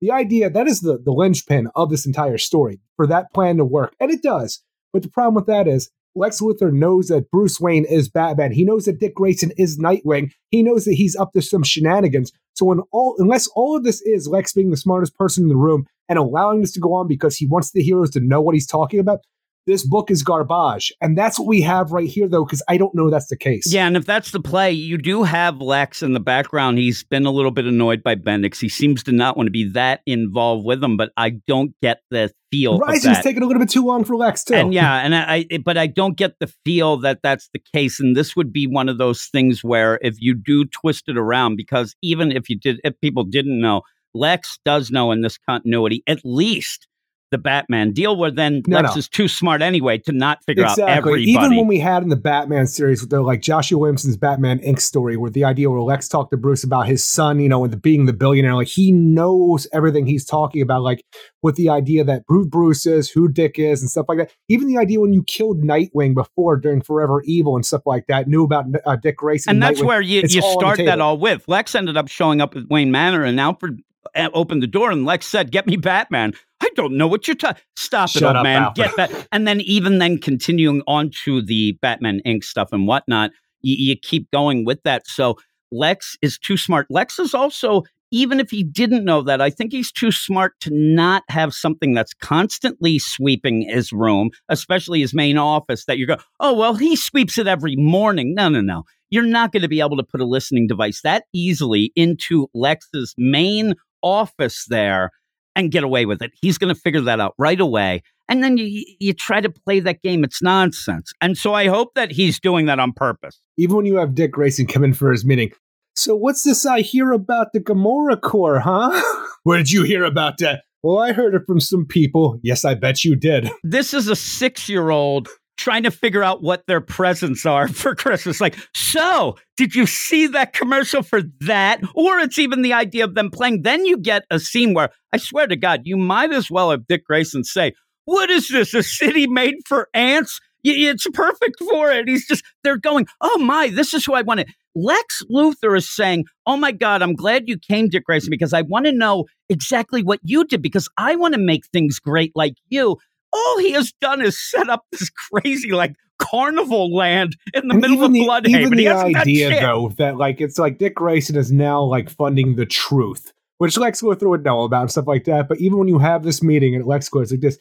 the 0.00 0.10
idea 0.10 0.48
that 0.48 0.66
is 0.66 0.80
the, 0.80 0.98
the 0.98 1.12
linchpin 1.12 1.68
of 1.74 1.90
this 1.90 2.06
entire 2.06 2.38
story 2.38 2.80
for 2.96 3.06
that 3.06 3.32
plan 3.34 3.58
to 3.58 3.64
work. 3.64 3.94
And 4.00 4.10
it 4.10 4.22
does. 4.22 4.62
But 4.92 5.02
the 5.02 5.10
problem 5.10 5.34
with 5.34 5.46
that 5.46 5.68
is 5.68 5.90
Lex 6.14 6.40
Luthor 6.40 6.72
knows 6.72 7.08
that 7.08 7.30
Bruce 7.30 7.60
Wayne 7.60 7.84
is 7.84 8.08
Batman. 8.08 8.52
He 8.52 8.64
knows 8.64 8.86
that 8.86 8.98
Dick 8.98 9.14
Grayson 9.14 9.52
is 9.58 9.78
Nightwing. 9.78 10.30
He 10.50 10.62
knows 10.62 10.86
that 10.86 10.94
he's 10.94 11.16
up 11.16 11.32
to 11.32 11.42
some 11.42 11.62
shenanigans. 11.62 12.32
So 12.54 12.86
all 12.90 13.16
unless 13.18 13.48
all 13.48 13.76
of 13.76 13.84
this 13.84 14.00
is 14.02 14.28
Lex 14.28 14.54
being 14.54 14.70
the 14.70 14.78
smartest 14.78 15.14
person 15.16 15.44
in 15.44 15.48
the 15.48 15.56
room 15.56 15.86
and 16.08 16.18
allowing 16.18 16.60
this 16.60 16.72
to 16.72 16.80
go 16.80 16.94
on 16.94 17.06
because 17.06 17.36
he 17.36 17.46
wants 17.46 17.72
the 17.72 17.82
heroes 17.82 18.10
to 18.10 18.20
know 18.20 18.40
what 18.40 18.54
he's 18.54 18.66
talking 18.66 18.98
about, 19.00 19.20
this 19.66 19.86
book 19.86 20.10
is 20.10 20.22
garbage. 20.22 20.92
And 21.00 21.18
that's 21.18 21.38
what 21.38 21.48
we 21.48 21.60
have 21.62 21.90
right 21.90 22.08
here, 22.08 22.28
though, 22.28 22.44
because 22.44 22.62
I 22.68 22.76
don't 22.76 22.94
know 22.94 23.10
that's 23.10 23.28
the 23.28 23.36
case. 23.36 23.72
Yeah, 23.72 23.86
and 23.86 23.96
if 23.96 24.04
that's 24.04 24.30
the 24.30 24.40
play, 24.40 24.70
you 24.70 24.96
do 24.96 25.24
have 25.24 25.60
Lex 25.60 26.02
in 26.02 26.12
the 26.12 26.20
background. 26.20 26.78
He's 26.78 27.02
been 27.02 27.26
a 27.26 27.30
little 27.30 27.50
bit 27.50 27.64
annoyed 27.64 28.02
by 28.02 28.14
Bendix. 28.14 28.60
He 28.60 28.68
seems 28.68 29.02
to 29.04 29.12
not 29.12 29.36
want 29.36 29.48
to 29.48 29.50
be 29.50 29.68
that 29.70 30.02
involved 30.06 30.64
with 30.64 30.82
him, 30.82 30.96
but 30.96 31.10
I 31.16 31.30
don't 31.46 31.74
get 31.82 32.00
the 32.10 32.30
feel. 32.50 32.78
Rising's 32.78 33.20
taking 33.20 33.42
a 33.42 33.46
little 33.46 33.60
bit 33.60 33.70
too 33.70 33.84
long 33.84 34.04
for 34.04 34.16
Lex, 34.16 34.44
too. 34.44 34.54
And 34.54 34.72
yeah, 34.72 34.98
and 34.98 35.14
I, 35.14 35.46
but 35.64 35.76
I 35.76 35.88
don't 35.88 36.16
get 36.16 36.38
the 36.38 36.52
feel 36.64 36.98
that 36.98 37.20
that's 37.22 37.48
the 37.52 37.60
case. 37.74 37.98
And 37.98 38.16
this 38.16 38.36
would 38.36 38.52
be 38.52 38.66
one 38.66 38.88
of 38.88 38.98
those 38.98 39.26
things 39.26 39.64
where 39.64 39.98
if 40.00 40.16
you 40.20 40.34
do 40.34 40.64
twist 40.66 41.08
it 41.08 41.18
around, 41.18 41.56
because 41.56 41.96
even 42.02 42.30
if 42.30 42.48
you 42.48 42.58
did, 42.58 42.80
if 42.84 43.00
people 43.00 43.24
didn't 43.24 43.60
know, 43.60 43.82
Lex 44.14 44.58
does 44.64 44.90
know 44.90 45.10
in 45.10 45.22
this 45.22 45.38
continuity, 45.38 46.02
at 46.06 46.20
least 46.24 46.86
the 47.30 47.38
Batman 47.38 47.92
deal, 47.92 48.16
where 48.16 48.30
then 48.30 48.62
no, 48.66 48.78
Lex 48.78 48.94
no. 48.94 48.98
is 48.98 49.08
too 49.08 49.28
smart 49.28 49.62
anyway 49.62 49.98
to 49.98 50.12
not 50.12 50.44
figure 50.44 50.62
exactly. 50.62 50.84
out 50.84 50.98
everybody. 50.98 51.24
Even 51.24 51.56
when 51.56 51.66
we 51.66 51.78
had 51.78 52.02
in 52.02 52.08
the 52.08 52.16
Batman 52.16 52.66
series, 52.66 53.00
with 53.00 53.10
the 53.10 53.20
like 53.20 53.42
Joshua 53.42 53.78
Williamson's 53.78 54.16
Batman 54.16 54.58
Inc. 54.60 54.80
story, 54.80 55.16
where 55.16 55.30
the 55.30 55.44
idea 55.44 55.70
where 55.70 55.80
Lex 55.80 56.08
talked 56.08 56.30
to 56.30 56.36
Bruce 56.36 56.64
about 56.64 56.86
his 56.86 57.06
son, 57.06 57.40
you 57.40 57.48
know, 57.48 57.64
and 57.64 57.72
the, 57.72 57.76
being 57.76 58.06
the 58.06 58.12
billionaire, 58.12 58.54
like 58.54 58.68
he 58.68 58.92
knows 58.92 59.66
everything 59.72 60.06
he's 60.06 60.24
talking 60.24 60.62
about, 60.62 60.82
like 60.82 61.04
with 61.42 61.56
the 61.56 61.68
idea 61.68 62.04
that 62.04 62.22
who 62.28 62.46
Bruce 62.46 62.86
is, 62.86 63.10
who 63.10 63.28
Dick 63.28 63.58
is, 63.58 63.80
and 63.80 63.90
stuff 63.90 64.06
like 64.08 64.18
that. 64.18 64.30
Even 64.48 64.68
the 64.68 64.78
idea 64.78 65.00
when 65.00 65.12
you 65.12 65.24
killed 65.24 65.62
Nightwing 65.62 66.14
before 66.14 66.56
during 66.56 66.80
Forever 66.80 67.22
Evil 67.24 67.56
and 67.56 67.66
stuff 67.66 67.82
like 67.86 68.06
that, 68.06 68.28
knew 68.28 68.44
about 68.44 68.66
uh, 68.84 68.96
Dick 68.96 69.16
Grayson. 69.16 69.50
And 69.50 69.62
that's 69.62 69.80
Nightwing. 69.80 69.86
where 69.86 70.00
you, 70.00 70.22
you 70.22 70.42
start 70.42 70.78
that 70.78 71.00
all 71.00 71.18
with. 71.18 71.46
Lex 71.48 71.74
ended 71.74 71.96
up 71.96 72.08
showing 72.08 72.40
up 72.40 72.56
at 72.56 72.64
Wayne 72.68 72.90
Manor, 72.90 73.24
and 73.24 73.40
Alfred 73.40 73.80
opened 74.14 74.62
the 74.62 74.66
door 74.66 74.90
and 74.90 75.04
Lex 75.04 75.26
said, 75.26 75.50
"Get 75.50 75.66
me 75.66 75.76
Batman." 75.76 76.32
I 76.60 76.70
don't 76.74 76.96
know 76.96 77.06
what 77.06 77.28
you're 77.28 77.34
talking. 77.34 77.62
Stop 77.76 78.08
Shut 78.08 78.22
it, 78.22 78.26
old 78.26 78.36
up, 78.36 78.42
man. 78.42 78.62
Alfred. 78.62 78.86
Get 78.86 78.96
that. 78.96 79.28
And 79.32 79.46
then 79.46 79.60
even 79.62 79.98
then, 79.98 80.18
continuing 80.18 80.82
on 80.86 81.10
to 81.24 81.42
the 81.42 81.72
Batman 81.82 82.20
Inc. 82.26 82.44
stuff 82.44 82.70
and 82.72 82.86
whatnot, 82.86 83.30
you, 83.60 83.76
you 83.78 83.96
keep 83.96 84.30
going 84.30 84.64
with 84.64 84.82
that. 84.84 85.06
So 85.06 85.36
Lex 85.70 86.16
is 86.22 86.38
too 86.38 86.56
smart. 86.56 86.86
Lex 86.88 87.18
is 87.18 87.34
also 87.34 87.82
even 88.12 88.38
if 88.38 88.50
he 88.50 88.62
didn't 88.62 89.04
know 89.04 89.22
that, 89.22 89.40
I 89.40 89.50
think 89.50 89.72
he's 89.72 89.90
too 89.90 90.12
smart 90.12 90.54
to 90.60 90.70
not 90.72 91.24
have 91.28 91.52
something 91.52 91.92
that's 91.92 92.14
constantly 92.14 92.98
sweeping 92.98 93.62
his 93.62 93.92
room, 93.92 94.30
especially 94.48 95.00
his 95.00 95.14
main 95.14 95.38
office. 95.38 95.84
That 95.86 95.98
you 95.98 96.06
go, 96.06 96.16
oh, 96.40 96.54
well, 96.54 96.74
he 96.74 96.96
sweeps 96.96 97.38
it 97.38 97.46
every 97.46 97.76
morning. 97.76 98.34
No, 98.34 98.48
no, 98.48 98.60
no. 98.60 98.84
You're 99.10 99.24
not 99.24 99.52
going 99.52 99.62
to 99.62 99.68
be 99.68 99.80
able 99.80 99.96
to 99.96 100.02
put 100.02 100.20
a 100.20 100.24
listening 100.24 100.66
device 100.66 101.00
that 101.02 101.24
easily 101.32 101.92
into 101.94 102.48
Lex's 102.54 103.14
main 103.16 103.74
office 104.06 104.66
there 104.68 105.10
and 105.54 105.72
get 105.72 105.82
away 105.82 106.06
with 106.06 106.22
it. 106.22 106.32
He's 106.40 106.58
going 106.58 106.72
to 106.72 106.80
figure 106.80 107.00
that 107.02 107.18
out 107.18 107.34
right 107.38 107.60
away. 107.60 108.02
And 108.28 108.42
then 108.42 108.56
you, 108.56 108.84
you 109.00 109.12
try 109.12 109.40
to 109.40 109.50
play 109.50 109.80
that 109.80 110.02
game. 110.02 110.22
It's 110.22 110.42
nonsense. 110.42 111.12
And 111.20 111.36
so 111.38 111.54
I 111.54 111.68
hope 111.68 111.94
that 111.94 112.12
he's 112.12 112.38
doing 112.38 112.66
that 112.66 112.78
on 112.78 112.92
purpose. 112.92 113.40
Even 113.56 113.76
when 113.76 113.86
you 113.86 113.96
have 113.96 114.14
Dick 114.14 114.32
Grayson 114.32 114.66
come 114.66 114.84
in 114.84 114.94
for 114.94 115.10
his 115.10 115.24
meeting. 115.24 115.50
So 115.94 116.14
what's 116.14 116.42
this 116.42 116.66
I 116.66 116.82
hear 116.82 117.12
about 117.12 117.48
the 117.52 117.60
Gamorra 117.60 118.20
Corps, 118.20 118.60
huh? 118.60 119.26
Where 119.44 119.58
did 119.58 119.72
you 119.72 119.82
hear 119.84 120.04
about 120.04 120.38
that? 120.38 120.64
Well, 120.82 120.98
I 120.98 121.12
heard 121.12 121.34
it 121.34 121.42
from 121.46 121.58
some 121.58 121.86
people. 121.86 122.38
Yes, 122.42 122.64
I 122.64 122.74
bet 122.74 123.02
you 123.02 123.16
did. 123.16 123.50
This 123.64 123.94
is 123.94 124.08
a 124.08 124.16
six 124.16 124.68
year 124.68 124.90
old 124.90 125.28
trying 125.56 125.82
to 125.84 125.90
figure 125.90 126.22
out 126.22 126.42
what 126.42 126.66
their 126.66 126.80
presents 126.80 127.46
are 127.46 127.68
for 127.82 127.94
Christmas. 127.94 128.40
Like, 128.40 128.56
so 128.74 129.36
did 129.56 129.74
you 129.74 129.86
see 129.86 130.26
that 130.28 130.52
commercial 130.52 131.02
for 131.02 131.22
that? 131.40 131.80
Or 131.94 132.18
it's 132.18 132.38
even 132.38 132.62
the 132.62 132.72
idea 132.72 133.04
of 133.04 133.14
them 133.14 133.30
playing. 133.30 133.62
Then 133.62 133.84
you 133.84 133.98
get 133.98 134.24
a 134.30 134.38
scene 134.38 134.74
where 134.74 134.90
I 135.12 135.18
swear 135.18 135.46
to 135.46 135.56
God, 135.56 135.82
you 135.84 135.96
might 135.96 136.32
as 136.32 136.50
well 136.50 136.70
have 136.70 136.86
Dick 136.86 137.04
Grayson 137.04 137.44
say, 137.44 137.72
What 138.04 138.30
is 138.30 138.48
this? 138.48 138.74
A 138.74 138.82
city 138.82 139.26
made 139.26 139.56
for 139.66 139.88
ants? 139.94 140.40
It's 140.68 141.06
perfect 141.12 141.60
for 141.60 141.92
it. 141.92 142.08
He's 142.08 142.26
just, 142.26 142.42
they're 142.64 142.76
going, 142.76 143.06
Oh 143.20 143.38
my, 143.38 143.68
this 143.68 143.94
is 143.94 144.04
who 144.04 144.14
I 144.14 144.22
want 144.22 144.26
wanted. 144.26 144.48
Lex 144.74 145.22
Luthor 145.30 145.76
is 145.76 145.88
saying, 145.88 146.24
Oh 146.46 146.56
my 146.56 146.72
God, 146.72 147.02
I'm 147.02 147.14
glad 147.14 147.48
you 147.48 147.58
came, 147.58 147.88
Dick 147.88 148.04
Grayson, 148.04 148.30
because 148.30 148.52
I 148.52 148.62
want 148.62 148.86
to 148.86 148.92
know 148.92 149.24
exactly 149.48 150.02
what 150.02 150.20
you 150.22 150.44
did 150.44 150.60
because 150.60 150.88
I 150.98 151.16
want 151.16 151.34
to 151.34 151.40
make 151.40 151.66
things 151.66 151.98
great 151.98 152.32
like 152.34 152.54
you 152.68 152.98
all 153.36 153.58
he 153.58 153.72
has 153.72 153.92
done 154.00 154.20
is 154.22 154.38
set 154.38 154.68
up 154.68 154.84
this 154.92 155.10
crazy 155.10 155.72
like 155.72 155.94
carnival 156.18 156.94
land 156.94 157.36
in 157.54 157.68
the 157.68 157.74
and 157.74 157.80
middle 157.80 158.04
of 158.04 158.12
the, 158.12 158.20
Blüdhaven. 158.20 158.48
Even 158.48 158.78
the 158.78 158.88
idea 158.88 159.60
though 159.60 159.92
that 159.98 160.16
like 160.16 160.40
it's 160.40 160.58
like 160.58 160.78
Dick 160.78 160.94
Grayson 160.94 161.36
is 161.36 161.52
now 161.52 161.82
like 161.82 162.10
funding 162.10 162.56
the 162.56 162.66
truth, 162.66 163.32
which 163.58 163.76
Lex 163.76 164.02
Luthor 164.02 164.28
would 164.28 164.44
know 164.44 164.62
about 164.62 164.82
and 164.82 164.90
stuff 164.90 165.06
like 165.06 165.24
that. 165.24 165.48
But 165.48 165.58
even 165.60 165.78
when 165.78 165.88
you 165.88 165.98
have 165.98 166.22
this 166.22 166.42
meeting 166.42 166.74
at 166.74 166.82
LexCorp, 166.82 167.22
it's 167.22 167.30
like 167.30 167.40
this. 167.40 167.58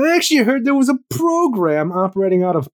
I 0.00 0.14
actually 0.14 0.44
heard 0.44 0.64
there 0.64 0.74
was 0.74 0.88
a 0.88 0.98
program 1.10 1.90
operating 1.90 2.44
out 2.44 2.54
of 2.54 2.68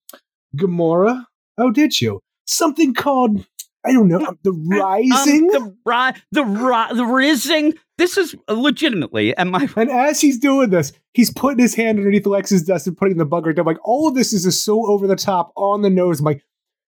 Gamorra. 0.56 1.24
Oh, 1.56 1.70
did 1.70 2.00
you? 2.00 2.20
Something 2.46 2.92
called 2.92 3.46
I 3.84 3.92
don't 3.92 4.08
know 4.08 4.34
the 4.42 4.50
um, 4.50 4.68
rising, 4.68 5.50
um, 5.54 5.62
the 5.62 5.76
ri- 5.84 6.22
the 6.32 6.44
ri- 6.44 6.96
the 6.96 7.04
rising. 7.06 7.74
This 7.96 8.18
is 8.18 8.34
legitimately, 8.48 9.36
and 9.36 9.50
my 9.50 9.68
and 9.76 9.90
as 9.90 10.20
he's 10.20 10.38
doing 10.38 10.70
this, 10.70 10.92
he's 11.12 11.32
putting 11.32 11.60
his 11.60 11.76
hand 11.76 11.98
underneath 11.98 12.26
Alexa's 12.26 12.64
desk 12.64 12.88
and 12.88 12.96
putting 12.96 13.18
the 13.18 13.26
bugger 13.26 13.54
down. 13.54 13.66
Like 13.66 13.78
all 13.84 14.08
of 14.08 14.16
this 14.16 14.32
is 14.32 14.42
just 14.42 14.64
so 14.64 14.84
over 14.86 15.06
the 15.06 15.14
top, 15.14 15.52
on 15.56 15.82
the 15.82 15.90
nose. 15.90 16.18
I'm 16.18 16.24
like 16.24 16.42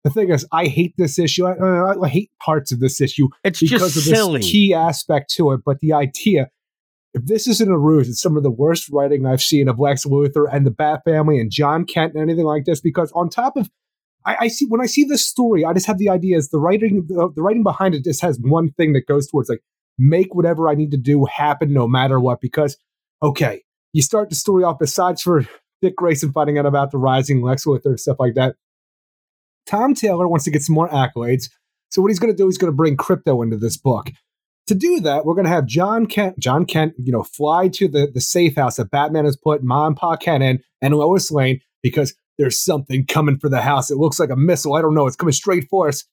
the 0.04 0.10
thing 0.10 0.30
is, 0.30 0.46
I 0.52 0.66
hate 0.66 0.94
this 0.96 1.18
issue. 1.18 1.46
I, 1.46 1.52
I, 1.52 2.00
I 2.00 2.08
hate 2.08 2.30
parts 2.40 2.72
of 2.72 2.80
this 2.80 3.00
issue. 3.00 3.28
It's 3.44 3.60
because 3.60 3.94
just 3.94 3.96
of 3.96 4.02
silly. 4.02 4.40
this 4.40 4.50
key 4.50 4.74
aspect 4.74 5.32
to 5.34 5.52
it. 5.52 5.60
But 5.64 5.80
the 5.80 5.92
idea, 5.92 6.50
if 7.14 7.26
this 7.26 7.46
isn't 7.46 7.70
a 7.70 7.78
ruse, 7.78 8.08
it's 8.08 8.20
some 8.20 8.36
of 8.36 8.42
the 8.42 8.50
worst 8.50 8.88
writing 8.90 9.26
I've 9.26 9.42
seen 9.42 9.68
of 9.68 9.78
Lex 9.78 10.04
Luthor 10.04 10.46
and 10.52 10.66
the 10.66 10.70
Bat 10.70 11.02
Family 11.04 11.38
and 11.38 11.50
John 11.50 11.84
Kent 11.84 12.14
and 12.14 12.22
anything 12.22 12.44
like 12.44 12.64
this. 12.64 12.80
Because 12.80 13.12
on 13.12 13.28
top 13.28 13.56
of 13.56 13.70
I, 14.24 14.36
I, 14.40 14.48
see 14.48 14.66
when 14.66 14.80
I 14.80 14.86
see 14.86 15.04
this 15.04 15.24
story, 15.24 15.64
I 15.64 15.72
just 15.72 15.86
have 15.86 15.98
the 15.98 16.08
idea 16.08 16.36
is 16.36 16.50
the 16.50 16.58
writing 16.58 17.06
the, 17.08 17.30
the 17.34 17.42
writing 17.42 17.62
behind 17.62 17.94
it 17.94 18.04
just 18.04 18.20
has 18.20 18.38
one 18.40 18.70
thing 18.72 18.92
that 18.94 19.06
goes 19.06 19.28
towards 19.28 19.48
like 19.48 19.62
make 19.98 20.34
whatever 20.34 20.68
I 20.68 20.74
need 20.74 20.90
to 20.92 20.96
do 20.96 21.24
happen 21.26 21.72
no 21.72 21.88
matter 21.88 22.20
what. 22.20 22.40
Because 22.40 22.76
okay, 23.22 23.62
you 23.92 24.02
start 24.02 24.30
the 24.30 24.36
story 24.36 24.64
off 24.64 24.78
besides 24.78 25.22
for 25.22 25.46
Dick 25.82 25.96
Grayson 25.96 26.32
finding 26.32 26.58
out 26.58 26.66
about 26.66 26.90
the 26.90 26.98
rising 26.98 27.42
Lex 27.42 27.64
Luthor 27.64 27.86
and 27.86 28.00
stuff 28.00 28.16
like 28.18 28.34
that. 28.34 28.56
Tom 29.66 29.94
Taylor 29.94 30.26
wants 30.26 30.44
to 30.44 30.50
get 30.50 30.62
some 30.62 30.74
more 30.74 30.88
accolades. 30.88 31.50
So 31.90 32.02
what 32.02 32.08
he's 32.08 32.18
going 32.18 32.32
to 32.32 32.36
do, 32.36 32.46
he's 32.46 32.58
going 32.58 32.72
to 32.72 32.76
bring 32.76 32.96
Krypto 32.96 33.42
into 33.42 33.56
this 33.56 33.76
book. 33.76 34.10
To 34.66 34.74
do 34.74 35.00
that, 35.00 35.24
we're 35.24 35.34
going 35.34 35.46
to 35.46 35.50
have 35.50 35.66
John 35.66 36.06
Kent, 36.06 36.38
John 36.38 36.66
Kent, 36.66 36.94
you 36.98 37.12
know, 37.12 37.22
fly 37.22 37.68
to 37.68 37.88
the, 37.88 38.10
the 38.12 38.20
safe 38.20 38.56
house 38.56 38.76
that 38.76 38.90
Batman 38.90 39.24
has 39.24 39.36
put 39.36 39.62
Mom 39.62 39.94
Pa 39.94 40.16
Kent 40.16 40.42
in 40.42 40.60
and 40.82 40.94
Lois 40.94 41.30
Lane 41.30 41.60
because 41.82 42.14
there's 42.38 42.62
something 42.62 43.06
coming 43.06 43.38
for 43.38 43.48
the 43.48 43.62
house. 43.62 43.90
It 43.90 43.96
looks 43.96 44.20
like 44.20 44.30
a 44.30 44.36
missile. 44.36 44.74
I 44.74 44.82
don't 44.82 44.94
know. 44.94 45.06
It's 45.06 45.16
coming 45.16 45.32
straight 45.32 45.66
for 45.70 45.88
us. 45.88 46.04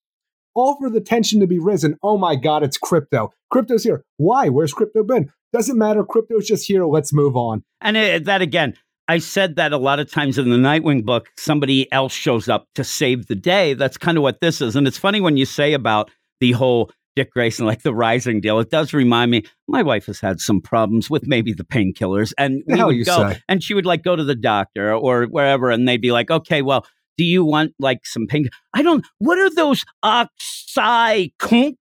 All 0.55 0.77
for 0.77 0.89
the 0.89 1.01
tension 1.01 1.39
to 1.41 1.47
be 1.47 1.59
risen. 1.59 1.97
Oh 2.01 2.17
my 2.17 2.35
God, 2.35 2.63
it's 2.63 2.77
Krypto. 2.77 3.29
Krypto's 3.53 3.83
here. 3.83 4.03
Why? 4.17 4.49
Where's 4.49 4.73
Krypto 4.73 5.05
been? 5.05 5.31
Doesn't 5.53 5.77
matter. 5.77 6.03
Krypto's 6.03 6.47
just 6.47 6.65
here. 6.65 6.85
Let's 6.85 7.13
move 7.13 7.35
on. 7.35 7.63
And 7.81 7.95
it, 7.97 8.25
that 8.25 8.41
again, 8.41 8.75
I 9.07 9.19
said 9.19 9.57
that 9.57 9.73
a 9.73 9.77
lot 9.77 9.99
of 9.99 10.09
times 10.09 10.37
in 10.37 10.49
the 10.49 10.57
Nightwing 10.57 11.05
book, 11.05 11.29
somebody 11.37 11.91
else 11.91 12.13
shows 12.13 12.49
up 12.49 12.67
to 12.75 12.83
save 12.83 13.27
the 13.27 13.35
day. 13.35 13.73
That's 13.73 13.97
kind 13.97 14.17
of 14.17 14.23
what 14.23 14.41
this 14.41 14.61
is. 14.61 14.75
And 14.75 14.87
it's 14.87 14.97
funny 14.97 15.21
when 15.21 15.37
you 15.37 15.45
say 15.45 15.73
about 15.73 16.09
the 16.39 16.53
whole 16.53 16.91
Dick 17.15 17.31
Grayson, 17.31 17.65
like 17.65 17.83
the 17.83 17.93
Rising 17.93 18.41
deal. 18.41 18.59
It 18.59 18.69
does 18.69 18.93
remind 18.93 19.31
me. 19.31 19.43
My 19.67 19.83
wife 19.83 20.07
has 20.07 20.19
had 20.19 20.39
some 20.39 20.61
problems 20.61 21.09
with 21.09 21.27
maybe 21.27 21.53
the 21.53 21.63
painkillers, 21.63 22.33
and 22.37 22.61
we 22.67 22.83
would 22.83 23.05
go, 23.05 23.29
say? 23.29 23.41
and 23.47 23.63
she 23.63 23.73
would 23.73 23.85
like 23.85 24.03
go 24.03 24.15
to 24.15 24.23
the 24.23 24.35
doctor 24.35 24.93
or 24.93 25.25
wherever, 25.25 25.69
and 25.69 25.87
they'd 25.87 26.01
be 26.01 26.11
like, 26.11 26.29
"Okay, 26.29 26.61
well, 26.61 26.85
do 27.17 27.23
you 27.23 27.45
want 27.45 27.73
like 27.79 28.05
some 28.05 28.27
pink? 28.27 28.47
I 28.73 28.81
don't. 28.81 29.05
What 29.19 29.39
are 29.39 29.53
those 29.53 29.83
oxycontinins? 30.03 31.75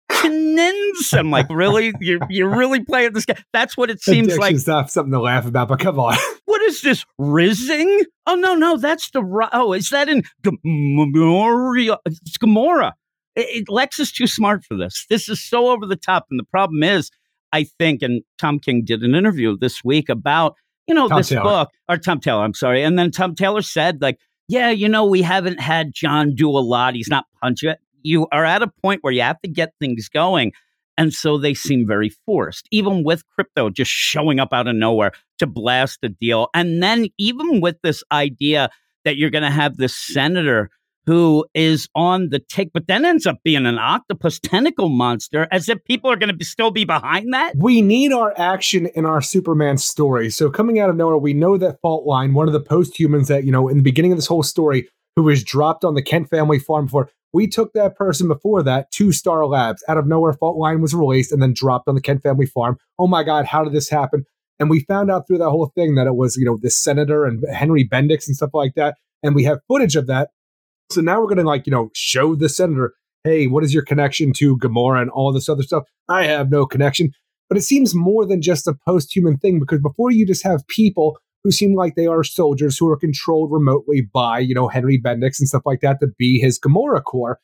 I'm 1.13 1.31
like, 1.31 1.47
really? 1.49 1.93
You're 1.99 2.19
you're 2.29 2.55
really 2.55 2.83
playing 2.83 3.13
this 3.13 3.25
game? 3.25 3.37
That's 3.51 3.77
what 3.77 3.89
it 3.89 4.01
seems 4.01 4.37
like. 4.37 4.55
Not 4.67 4.91
something 4.91 5.11
to 5.11 5.21
laugh 5.21 5.45
about, 5.45 5.67
but 5.67 5.79
come 5.79 5.99
on. 5.99 6.17
What 6.45 6.61
is 6.63 6.81
this? 6.81 7.05
Rising? 7.17 8.03
Oh 8.27 8.35
no, 8.35 8.53
no, 8.53 8.77
that's 8.77 9.09
the. 9.09 9.23
Oh, 9.53 9.73
is 9.73 9.89
that 9.89 10.07
in 10.07 10.21
Gamorra? 10.43 11.97
It's 12.05 12.37
Gamorra. 12.37 12.91
It, 13.35 13.41
it, 13.41 13.69
Lex 13.69 13.99
is 13.99 14.11
too 14.11 14.27
smart 14.27 14.63
for 14.63 14.77
this. 14.77 15.05
This 15.09 15.29
is 15.29 15.43
so 15.43 15.69
over 15.69 15.85
the 15.85 15.95
top. 15.95 16.27
And 16.29 16.39
the 16.39 16.45
problem 16.45 16.83
is, 16.83 17.09
I 17.51 17.63
think, 17.63 18.01
and 18.01 18.23
Tom 18.37 18.59
King 18.59 18.83
did 18.85 19.03
an 19.03 19.15
interview 19.15 19.57
this 19.57 19.83
week 19.83 20.09
about, 20.09 20.55
you 20.87 20.95
know, 20.95 21.07
Tom 21.07 21.19
this 21.19 21.29
Taylor. 21.29 21.43
book, 21.43 21.69
or 21.89 21.97
Tom 21.97 22.19
Taylor, 22.19 22.43
I'm 22.43 22.53
sorry. 22.53 22.83
And 22.83 22.97
then 22.97 23.11
Tom 23.11 23.35
Taylor 23.35 23.61
said, 23.61 24.01
like, 24.01 24.19
yeah, 24.47 24.69
you 24.69 24.89
know, 24.89 25.05
we 25.05 25.21
haven't 25.21 25.59
had 25.59 25.93
John 25.93 26.35
do 26.35 26.49
a 26.49 26.59
lot. 26.59 26.95
He's 26.95 27.09
not 27.09 27.25
punching. 27.41 27.69
It. 27.69 27.79
You 28.03 28.27
are 28.31 28.45
at 28.45 28.61
a 28.61 28.67
point 28.67 29.03
where 29.03 29.13
you 29.13 29.21
have 29.21 29.41
to 29.41 29.49
get 29.49 29.73
things 29.79 30.09
going. 30.09 30.51
And 30.97 31.13
so 31.13 31.37
they 31.37 31.53
seem 31.53 31.87
very 31.87 32.09
forced, 32.25 32.67
even 32.69 33.03
with 33.03 33.23
Krypto 33.37 33.73
just 33.73 33.89
showing 33.89 34.39
up 34.39 34.53
out 34.53 34.67
of 34.67 34.75
nowhere 34.75 35.11
to 35.39 35.47
blast 35.47 35.99
a 36.03 36.09
deal. 36.09 36.49
And 36.53 36.83
then 36.83 37.07
even 37.17 37.61
with 37.61 37.77
this 37.81 38.03
idea 38.11 38.69
that 39.03 39.17
you're 39.17 39.31
going 39.31 39.43
to 39.43 39.49
have 39.49 39.77
this 39.77 39.95
senator 39.95 40.69
who 41.05 41.45
is 41.53 41.87
on 41.95 42.29
the 42.29 42.39
take, 42.39 42.71
but 42.73 42.87
then 42.87 43.05
ends 43.05 43.25
up 43.25 43.37
being 43.43 43.65
an 43.65 43.77
octopus 43.77 44.39
tentacle 44.39 44.89
monster, 44.89 45.47
as 45.51 45.69
if 45.69 45.83
people 45.85 46.09
are 46.09 46.15
going 46.15 46.37
to 46.37 46.45
still 46.45 46.71
be 46.71 46.85
behind 46.85 47.33
that. 47.33 47.53
We 47.57 47.81
need 47.81 48.13
our 48.13 48.33
action 48.37 48.87
in 48.95 49.05
our 49.05 49.21
Superman 49.21 49.77
story. 49.77 50.29
So 50.29 50.49
coming 50.49 50.79
out 50.79 50.89
of 50.89 50.95
nowhere, 50.95 51.17
we 51.17 51.33
know 51.33 51.57
that 51.57 51.79
Fault 51.81 52.05
Line, 52.05 52.33
one 52.33 52.47
of 52.47 52.53
the 52.53 52.61
post-humans 52.61 53.27
that 53.27 53.43
you 53.43 53.51
know 53.51 53.67
in 53.67 53.77
the 53.77 53.83
beginning 53.83 54.11
of 54.11 54.17
this 54.17 54.27
whole 54.27 54.43
story, 54.43 54.87
who 55.15 55.23
was 55.23 55.43
dropped 55.43 55.83
on 55.83 55.95
the 55.95 56.01
Kent 56.01 56.29
family 56.29 56.59
farm 56.59 56.85
before. 56.85 57.09
We 57.33 57.47
took 57.47 57.73
that 57.73 57.95
person 57.95 58.27
before 58.27 58.61
that 58.63 58.91
to 58.91 59.11
Star 59.11 59.45
Labs. 59.47 59.83
Out 59.87 59.97
of 59.97 60.07
nowhere, 60.07 60.33
Fault 60.33 60.57
Line 60.57 60.81
was 60.81 60.93
released 60.93 61.31
and 61.31 61.41
then 61.41 61.53
dropped 61.53 61.87
on 61.87 61.95
the 61.95 62.01
Kent 62.01 62.21
family 62.21 62.45
farm. 62.45 62.77
Oh 62.99 63.07
my 63.07 63.23
God, 63.23 63.45
how 63.45 63.63
did 63.63 63.73
this 63.73 63.89
happen? 63.89 64.25
And 64.59 64.69
we 64.69 64.81
found 64.81 65.09
out 65.09 65.27
through 65.27 65.39
that 65.39 65.49
whole 65.49 65.71
thing 65.75 65.95
that 65.95 66.05
it 66.05 66.15
was, 66.15 66.37
you 66.37 66.45
know, 66.45 66.59
this 66.61 66.77
senator 66.77 67.25
and 67.25 67.43
Henry 67.51 67.87
Bendix 67.87 68.27
and 68.27 68.35
stuff 68.35 68.51
like 68.53 68.75
that. 68.75 68.97
And 69.23 69.33
we 69.33 69.43
have 69.45 69.59
footage 69.67 69.95
of 69.95 70.05
that. 70.07 70.29
So 70.93 71.01
now 71.01 71.19
we're 71.19 71.27
going 71.27 71.37
to, 71.37 71.43
like, 71.43 71.65
you 71.65 71.71
know, 71.71 71.89
show 71.93 72.35
the 72.35 72.49
senator, 72.49 72.93
hey, 73.23 73.47
what 73.47 73.63
is 73.63 73.73
your 73.73 73.83
connection 73.83 74.33
to 74.37 74.57
Gamorra 74.57 75.01
and 75.01 75.09
all 75.09 75.33
this 75.33 75.49
other 75.49 75.63
stuff? 75.63 75.83
I 76.09 76.25
have 76.25 76.51
no 76.51 76.65
connection. 76.65 77.11
But 77.49 77.57
it 77.57 77.63
seems 77.63 77.93
more 77.93 78.25
than 78.25 78.41
just 78.41 78.67
a 78.67 78.75
post 78.87 79.15
human 79.15 79.37
thing 79.37 79.59
because 79.59 79.79
before 79.79 80.11
you 80.11 80.25
just 80.25 80.43
have 80.43 80.67
people 80.67 81.17
who 81.43 81.51
seem 81.51 81.75
like 81.75 81.95
they 81.95 82.07
are 82.07 82.23
soldiers 82.23 82.77
who 82.77 82.89
are 82.89 82.97
controlled 82.97 83.51
remotely 83.51 84.01
by, 84.01 84.39
you 84.39 84.55
know, 84.55 84.69
Henry 84.69 84.99
Bendix 84.99 85.39
and 85.39 85.47
stuff 85.47 85.63
like 85.65 85.81
that 85.81 85.99
to 85.99 86.07
be 86.17 86.39
his 86.39 86.59
Gamorra 86.59 87.03
Corps. 87.03 87.39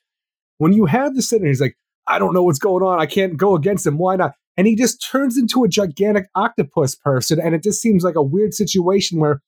When 0.57 0.73
you 0.73 0.85
have 0.85 1.15
the 1.15 1.21
senator, 1.21 1.47
he's 1.47 1.61
like, 1.61 1.75
I 2.07 2.17
don't 2.17 2.33
know 2.33 2.43
what's 2.43 2.59
going 2.59 2.83
on. 2.83 2.99
I 2.99 3.05
can't 3.05 3.37
go 3.37 3.55
against 3.55 3.85
him. 3.85 3.97
Why 3.97 4.15
not? 4.15 4.33
And 4.57 4.67
he 4.67 4.75
just 4.75 5.05
turns 5.05 5.37
into 5.37 5.63
a 5.63 5.69
gigantic 5.69 6.27
octopus 6.35 6.95
person. 6.95 7.39
And 7.39 7.53
it 7.53 7.63
just 7.63 7.81
seems 7.81 8.03
like 8.03 8.15
a 8.15 8.23
weird 8.23 8.53
situation 8.53 9.19
where 9.19 9.41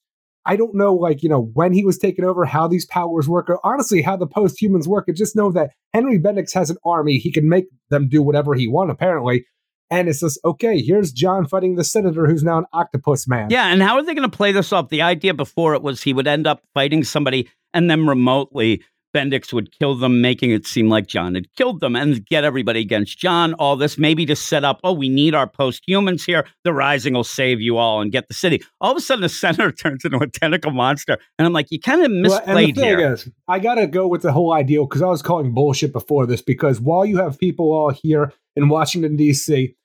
I 0.45 0.55
don't 0.55 0.75
know, 0.75 0.93
like, 0.93 1.21
you 1.21 1.29
know, 1.29 1.51
when 1.53 1.71
he 1.71 1.85
was 1.85 1.97
taken 1.97 2.25
over, 2.25 2.45
how 2.45 2.67
these 2.67 2.85
powers 2.85 3.29
work, 3.29 3.49
or 3.49 3.59
honestly, 3.63 4.01
how 4.01 4.17
the 4.17 4.27
post 4.27 4.61
humans 4.61 4.87
work. 4.87 5.05
I 5.07 5.11
just 5.11 5.35
know 5.35 5.51
that 5.51 5.71
Henry 5.93 6.17
Bendix 6.17 6.53
has 6.53 6.69
an 6.69 6.77
army. 6.83 7.17
He 7.17 7.31
can 7.31 7.47
make 7.47 7.65
them 7.89 8.09
do 8.09 8.21
whatever 8.23 8.55
he 8.55 8.67
wants, 8.67 8.91
apparently. 8.91 9.45
And 9.91 10.07
it's 10.07 10.21
just, 10.21 10.39
okay, 10.45 10.81
here's 10.81 11.11
John 11.11 11.45
fighting 11.45 11.75
the 11.75 11.83
senator 11.83 12.25
who's 12.25 12.43
now 12.43 12.59
an 12.59 12.65
octopus 12.73 13.27
man. 13.27 13.49
Yeah. 13.49 13.67
And 13.67 13.83
how 13.83 13.97
are 13.97 14.03
they 14.03 14.15
going 14.15 14.29
to 14.29 14.35
play 14.35 14.53
this 14.53 14.71
off? 14.71 14.89
The 14.89 15.01
idea 15.01 15.33
before 15.33 15.75
it 15.75 15.83
was 15.83 16.01
he 16.01 16.13
would 16.13 16.27
end 16.27 16.47
up 16.47 16.63
fighting 16.73 17.03
somebody 17.03 17.49
and 17.73 17.89
then 17.89 18.07
remotely 18.07 18.83
Bendix 19.13 19.53
would 19.53 19.71
kill 19.77 19.95
them, 19.95 20.21
making 20.21 20.51
it 20.51 20.65
seem 20.65 20.89
like 20.89 21.07
John 21.07 21.35
had 21.35 21.51
killed 21.55 21.79
them 21.79 21.95
and 21.95 22.25
get 22.25 22.43
everybody 22.43 22.79
against 22.79 23.17
John. 23.17 23.53
All 23.55 23.75
this 23.75 23.97
maybe 23.97 24.25
to 24.25 24.35
set 24.35 24.63
up, 24.63 24.79
oh, 24.83 24.93
we 24.93 25.09
need 25.09 25.35
our 25.35 25.47
post 25.47 25.83
humans 25.87 26.23
here. 26.23 26.45
The 26.63 26.73
Rising 26.73 27.13
will 27.13 27.23
save 27.23 27.61
you 27.61 27.77
all 27.77 28.01
and 28.01 28.11
get 28.11 28.27
the 28.27 28.33
city. 28.33 28.63
All 28.79 28.91
of 28.91 28.97
a 28.97 29.01
sudden, 29.01 29.21
the 29.21 29.29
senator 29.41 29.71
turns 29.71 30.05
into 30.05 30.17
a 30.17 30.27
tentacle 30.27 30.71
monster. 30.71 31.17
And 31.37 31.45
I'm 31.45 31.53
like, 31.53 31.67
you 31.71 31.79
kind 31.79 32.01
of 32.01 32.11
misplayed 32.11 32.29
well, 32.29 32.43
and 32.45 32.57
the 32.59 32.71
thing 32.71 32.83
here. 32.83 33.13
Is, 33.13 33.29
I 33.47 33.59
got 33.59 33.75
to 33.75 33.87
go 33.87 34.07
with 34.07 34.21
the 34.21 34.31
whole 34.31 34.53
ideal 34.53 34.85
because 34.85 35.01
I 35.01 35.07
was 35.07 35.21
calling 35.21 35.53
bullshit 35.53 35.93
before 35.93 36.25
this 36.25 36.41
because 36.41 36.79
while 36.79 37.05
you 37.05 37.17
have 37.17 37.39
people 37.39 37.71
all 37.71 37.89
here 37.89 38.33
in 38.55 38.69
Washington, 38.69 39.15
D.C., 39.15 39.75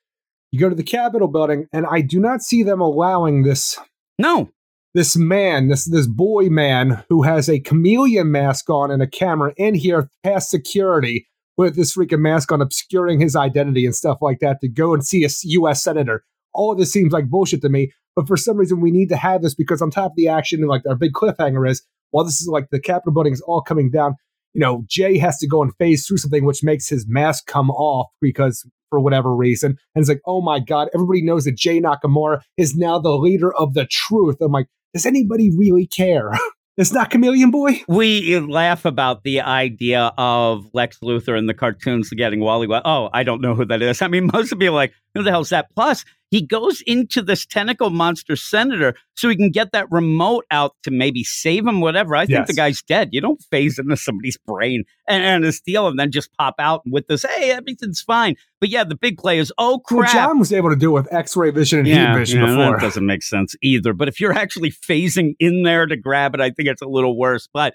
you 0.51 0.59
go 0.59 0.69
to 0.69 0.75
the 0.75 0.83
Capitol 0.83 1.27
building, 1.27 1.67
and 1.73 1.85
I 1.85 2.01
do 2.01 2.19
not 2.19 2.41
see 2.41 2.63
them 2.63 2.79
allowing 2.79 3.43
this. 3.43 3.77
No. 4.17 4.49
This 4.93 5.15
man, 5.15 5.67
this 5.67 5.85
this 5.85 6.07
boy 6.07 6.45
man 6.49 7.03
who 7.09 7.23
has 7.23 7.49
a 7.49 7.59
chameleon 7.59 8.31
mask 8.31 8.69
on 8.69 8.89
and 8.89 9.01
a 9.01 9.07
camera 9.07 9.53
in 9.57 9.75
here 9.75 10.09
past 10.23 10.49
security 10.49 11.27
with 11.57 11.75
this 11.75 11.95
freaking 11.95 12.19
mask 12.19 12.51
on, 12.51 12.61
obscuring 12.61 13.19
his 13.19 13.35
identity 13.35 13.85
and 13.85 13.95
stuff 13.95 14.19
like 14.21 14.39
that, 14.39 14.61
to 14.61 14.69
go 14.69 14.93
and 14.93 15.05
see 15.05 15.23
a 15.23 15.29
U.S. 15.43 15.83
senator. 15.83 16.23
All 16.53 16.71
of 16.71 16.77
this 16.77 16.91
seems 16.91 17.11
like 17.11 17.29
bullshit 17.29 17.61
to 17.61 17.69
me, 17.69 17.91
but 18.15 18.27
for 18.27 18.37
some 18.37 18.57
reason 18.57 18.79
we 18.79 18.91
need 18.91 19.09
to 19.09 19.17
have 19.17 19.41
this 19.41 19.53
because 19.53 19.81
on 19.81 19.91
top 19.91 20.11
of 20.11 20.15
the 20.15 20.27
action, 20.27 20.61
like 20.67 20.83
our 20.87 20.95
big 20.95 21.13
cliffhanger 21.13 21.69
is, 21.69 21.83
while 22.11 22.25
this 22.25 22.39
is 22.39 22.47
like 22.47 22.69
the 22.71 22.79
Capitol 22.79 23.13
building 23.13 23.33
is 23.33 23.41
all 23.41 23.61
coming 23.61 23.91
down, 23.91 24.15
you 24.53 24.61
know, 24.61 24.83
Jay 24.87 25.17
has 25.17 25.37
to 25.39 25.47
go 25.47 25.61
and 25.61 25.75
phase 25.77 26.07
through 26.07 26.17
something 26.17 26.45
which 26.45 26.63
makes 26.63 26.87
his 26.87 27.05
mask 27.07 27.45
come 27.45 27.69
off 27.69 28.07
because 28.21 28.65
for 28.89 28.99
whatever 28.99 29.35
reason. 29.35 29.77
And 29.93 30.01
it's 30.01 30.09
like, 30.09 30.21
oh 30.25 30.41
my 30.41 30.59
God, 30.59 30.89
everybody 30.93 31.21
knows 31.21 31.45
that 31.45 31.57
Jay 31.57 31.79
Nakamura 31.79 32.41
is 32.55 32.75
now 32.75 32.99
the 32.99 33.11
leader 33.11 33.53
of 33.53 33.73
the 33.73 33.85
truth. 33.85 34.37
I'm 34.41 34.51
like, 34.51 34.67
does 34.97 35.05
anybody 35.05 35.51
really 35.55 35.85
care? 35.85 36.31
It's 36.75 36.91
not 36.91 37.11
Chameleon 37.11 37.51
Boy. 37.51 37.81
We 37.87 38.39
laugh 38.39 38.83
about 38.83 39.21
the 39.23 39.41
idea 39.41 40.11
of 40.17 40.65
Lex 40.73 40.97
Luthor 41.03 41.37
in 41.37 41.45
the 41.45 41.53
cartoons 41.53 42.09
getting 42.09 42.39
Wally. 42.39 42.65
West. 42.65 42.81
Oh, 42.83 43.09
I 43.13 43.21
don't 43.21 43.39
know 43.39 43.53
who 43.53 43.63
that 43.65 43.83
is. 43.83 44.01
I 44.01 44.07
mean, 44.07 44.29
most 44.33 44.51
of 44.51 44.59
you 44.59 44.69
are 44.69 44.73
like, 44.73 44.93
who 45.17 45.23
the 45.23 45.31
hell's 45.31 45.49
that? 45.49 45.67
Plus, 45.75 46.05
he 46.29 46.41
goes 46.41 46.81
into 46.85 47.21
this 47.21 47.45
tentacle 47.45 47.89
monster 47.89 48.35
senator 48.35 48.95
so 49.15 49.29
he 49.29 49.35
can 49.37 49.49
get 49.49 49.71
that 49.71 49.87
remote 49.89 50.45
out 50.51 50.75
to 50.83 50.91
maybe 50.91 51.23
save 51.23 51.65
him, 51.65 51.79
whatever. 51.79 52.17
I 52.17 52.25
think 52.25 52.39
yes. 52.39 52.47
the 52.47 52.53
guy's 52.53 52.81
dead. 52.81 53.09
You 53.13 53.21
don't 53.21 53.41
phase 53.49 53.79
into 53.79 53.95
somebody's 53.95 54.37
brain 54.45 54.83
and, 55.07 55.23
and 55.23 55.45
a 55.45 55.53
steal 55.53 55.87
and 55.87 55.97
then 55.97 56.11
just 56.11 56.29
pop 56.37 56.55
out 56.59 56.81
with 56.85 57.07
this, 57.07 57.23
hey, 57.23 57.51
everything's 57.51 58.01
fine. 58.01 58.35
But 58.59 58.67
yeah, 58.69 58.83
the 58.83 58.95
big 58.95 59.17
play 59.17 59.39
is, 59.39 59.53
oh 59.57 59.79
crap. 59.79 60.13
Well, 60.13 60.27
John 60.27 60.39
was 60.39 60.51
able 60.51 60.69
to 60.69 60.75
do 60.75 60.89
it 60.89 61.01
with 61.01 61.13
X-ray 61.13 61.51
vision 61.51 61.79
and 61.79 61.87
yeah, 61.87 62.11
heat 62.11 62.19
vision 62.19 62.41
yeah, 62.41 62.47
before. 62.47 62.71
That 62.77 62.81
doesn't 62.81 63.05
make 63.05 63.23
sense 63.23 63.55
either. 63.61 63.93
But 63.93 64.09
if 64.09 64.19
you're 64.19 64.33
actually 64.33 64.71
phasing 64.71 65.35
in 65.39 65.63
there 65.63 65.85
to 65.85 65.95
grab 65.95 66.35
it, 66.35 66.41
I 66.41 66.49
think 66.49 66.67
it's 66.67 66.81
a 66.81 66.87
little 66.87 67.17
worse. 67.17 67.47
But 67.53 67.73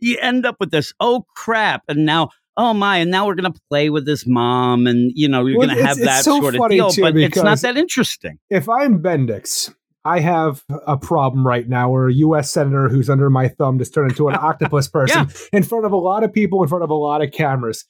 you 0.00 0.18
end 0.20 0.44
up 0.44 0.56
with 0.60 0.70
this, 0.70 0.92
oh 1.00 1.24
crap. 1.34 1.82
And 1.88 2.04
now 2.04 2.28
oh 2.56 2.74
my, 2.74 2.98
and 2.98 3.10
now 3.10 3.26
we're 3.26 3.34
going 3.34 3.52
to 3.52 3.60
play 3.68 3.90
with 3.90 4.06
his 4.06 4.26
mom, 4.26 4.86
and 4.86 5.12
you 5.14 5.28
know 5.28 5.46
you're 5.46 5.58
well, 5.58 5.68
going 5.68 5.78
to 5.78 5.84
have 5.84 5.98
that 5.98 6.24
so 6.24 6.40
sort 6.40 6.54
of 6.54 6.70
deal, 6.70 6.90
but 7.00 7.16
it's 7.16 7.36
not 7.36 7.60
that 7.60 7.76
interesting. 7.76 8.38
If 8.50 8.68
I'm 8.68 9.02
Bendix, 9.02 9.74
I 10.04 10.20
have 10.20 10.62
a 10.86 10.96
problem 10.96 11.46
right 11.46 11.68
now 11.68 11.90
where 11.90 12.08
a 12.08 12.14
U.S. 12.14 12.50
senator 12.50 12.88
who's 12.88 13.10
under 13.10 13.28
my 13.28 13.48
thumb 13.48 13.78
just 13.78 13.92
turned 13.92 14.12
into 14.12 14.28
an 14.28 14.34
octopus 14.40 14.88
person 14.88 15.28
yeah. 15.28 15.58
in 15.58 15.62
front 15.64 15.84
of 15.84 15.92
a 15.92 15.96
lot 15.96 16.22
of 16.22 16.32
people, 16.32 16.62
in 16.62 16.68
front 16.68 16.84
of 16.84 16.90
a 16.90 16.94
lot 16.94 17.22
of 17.22 17.32
cameras. 17.32 17.84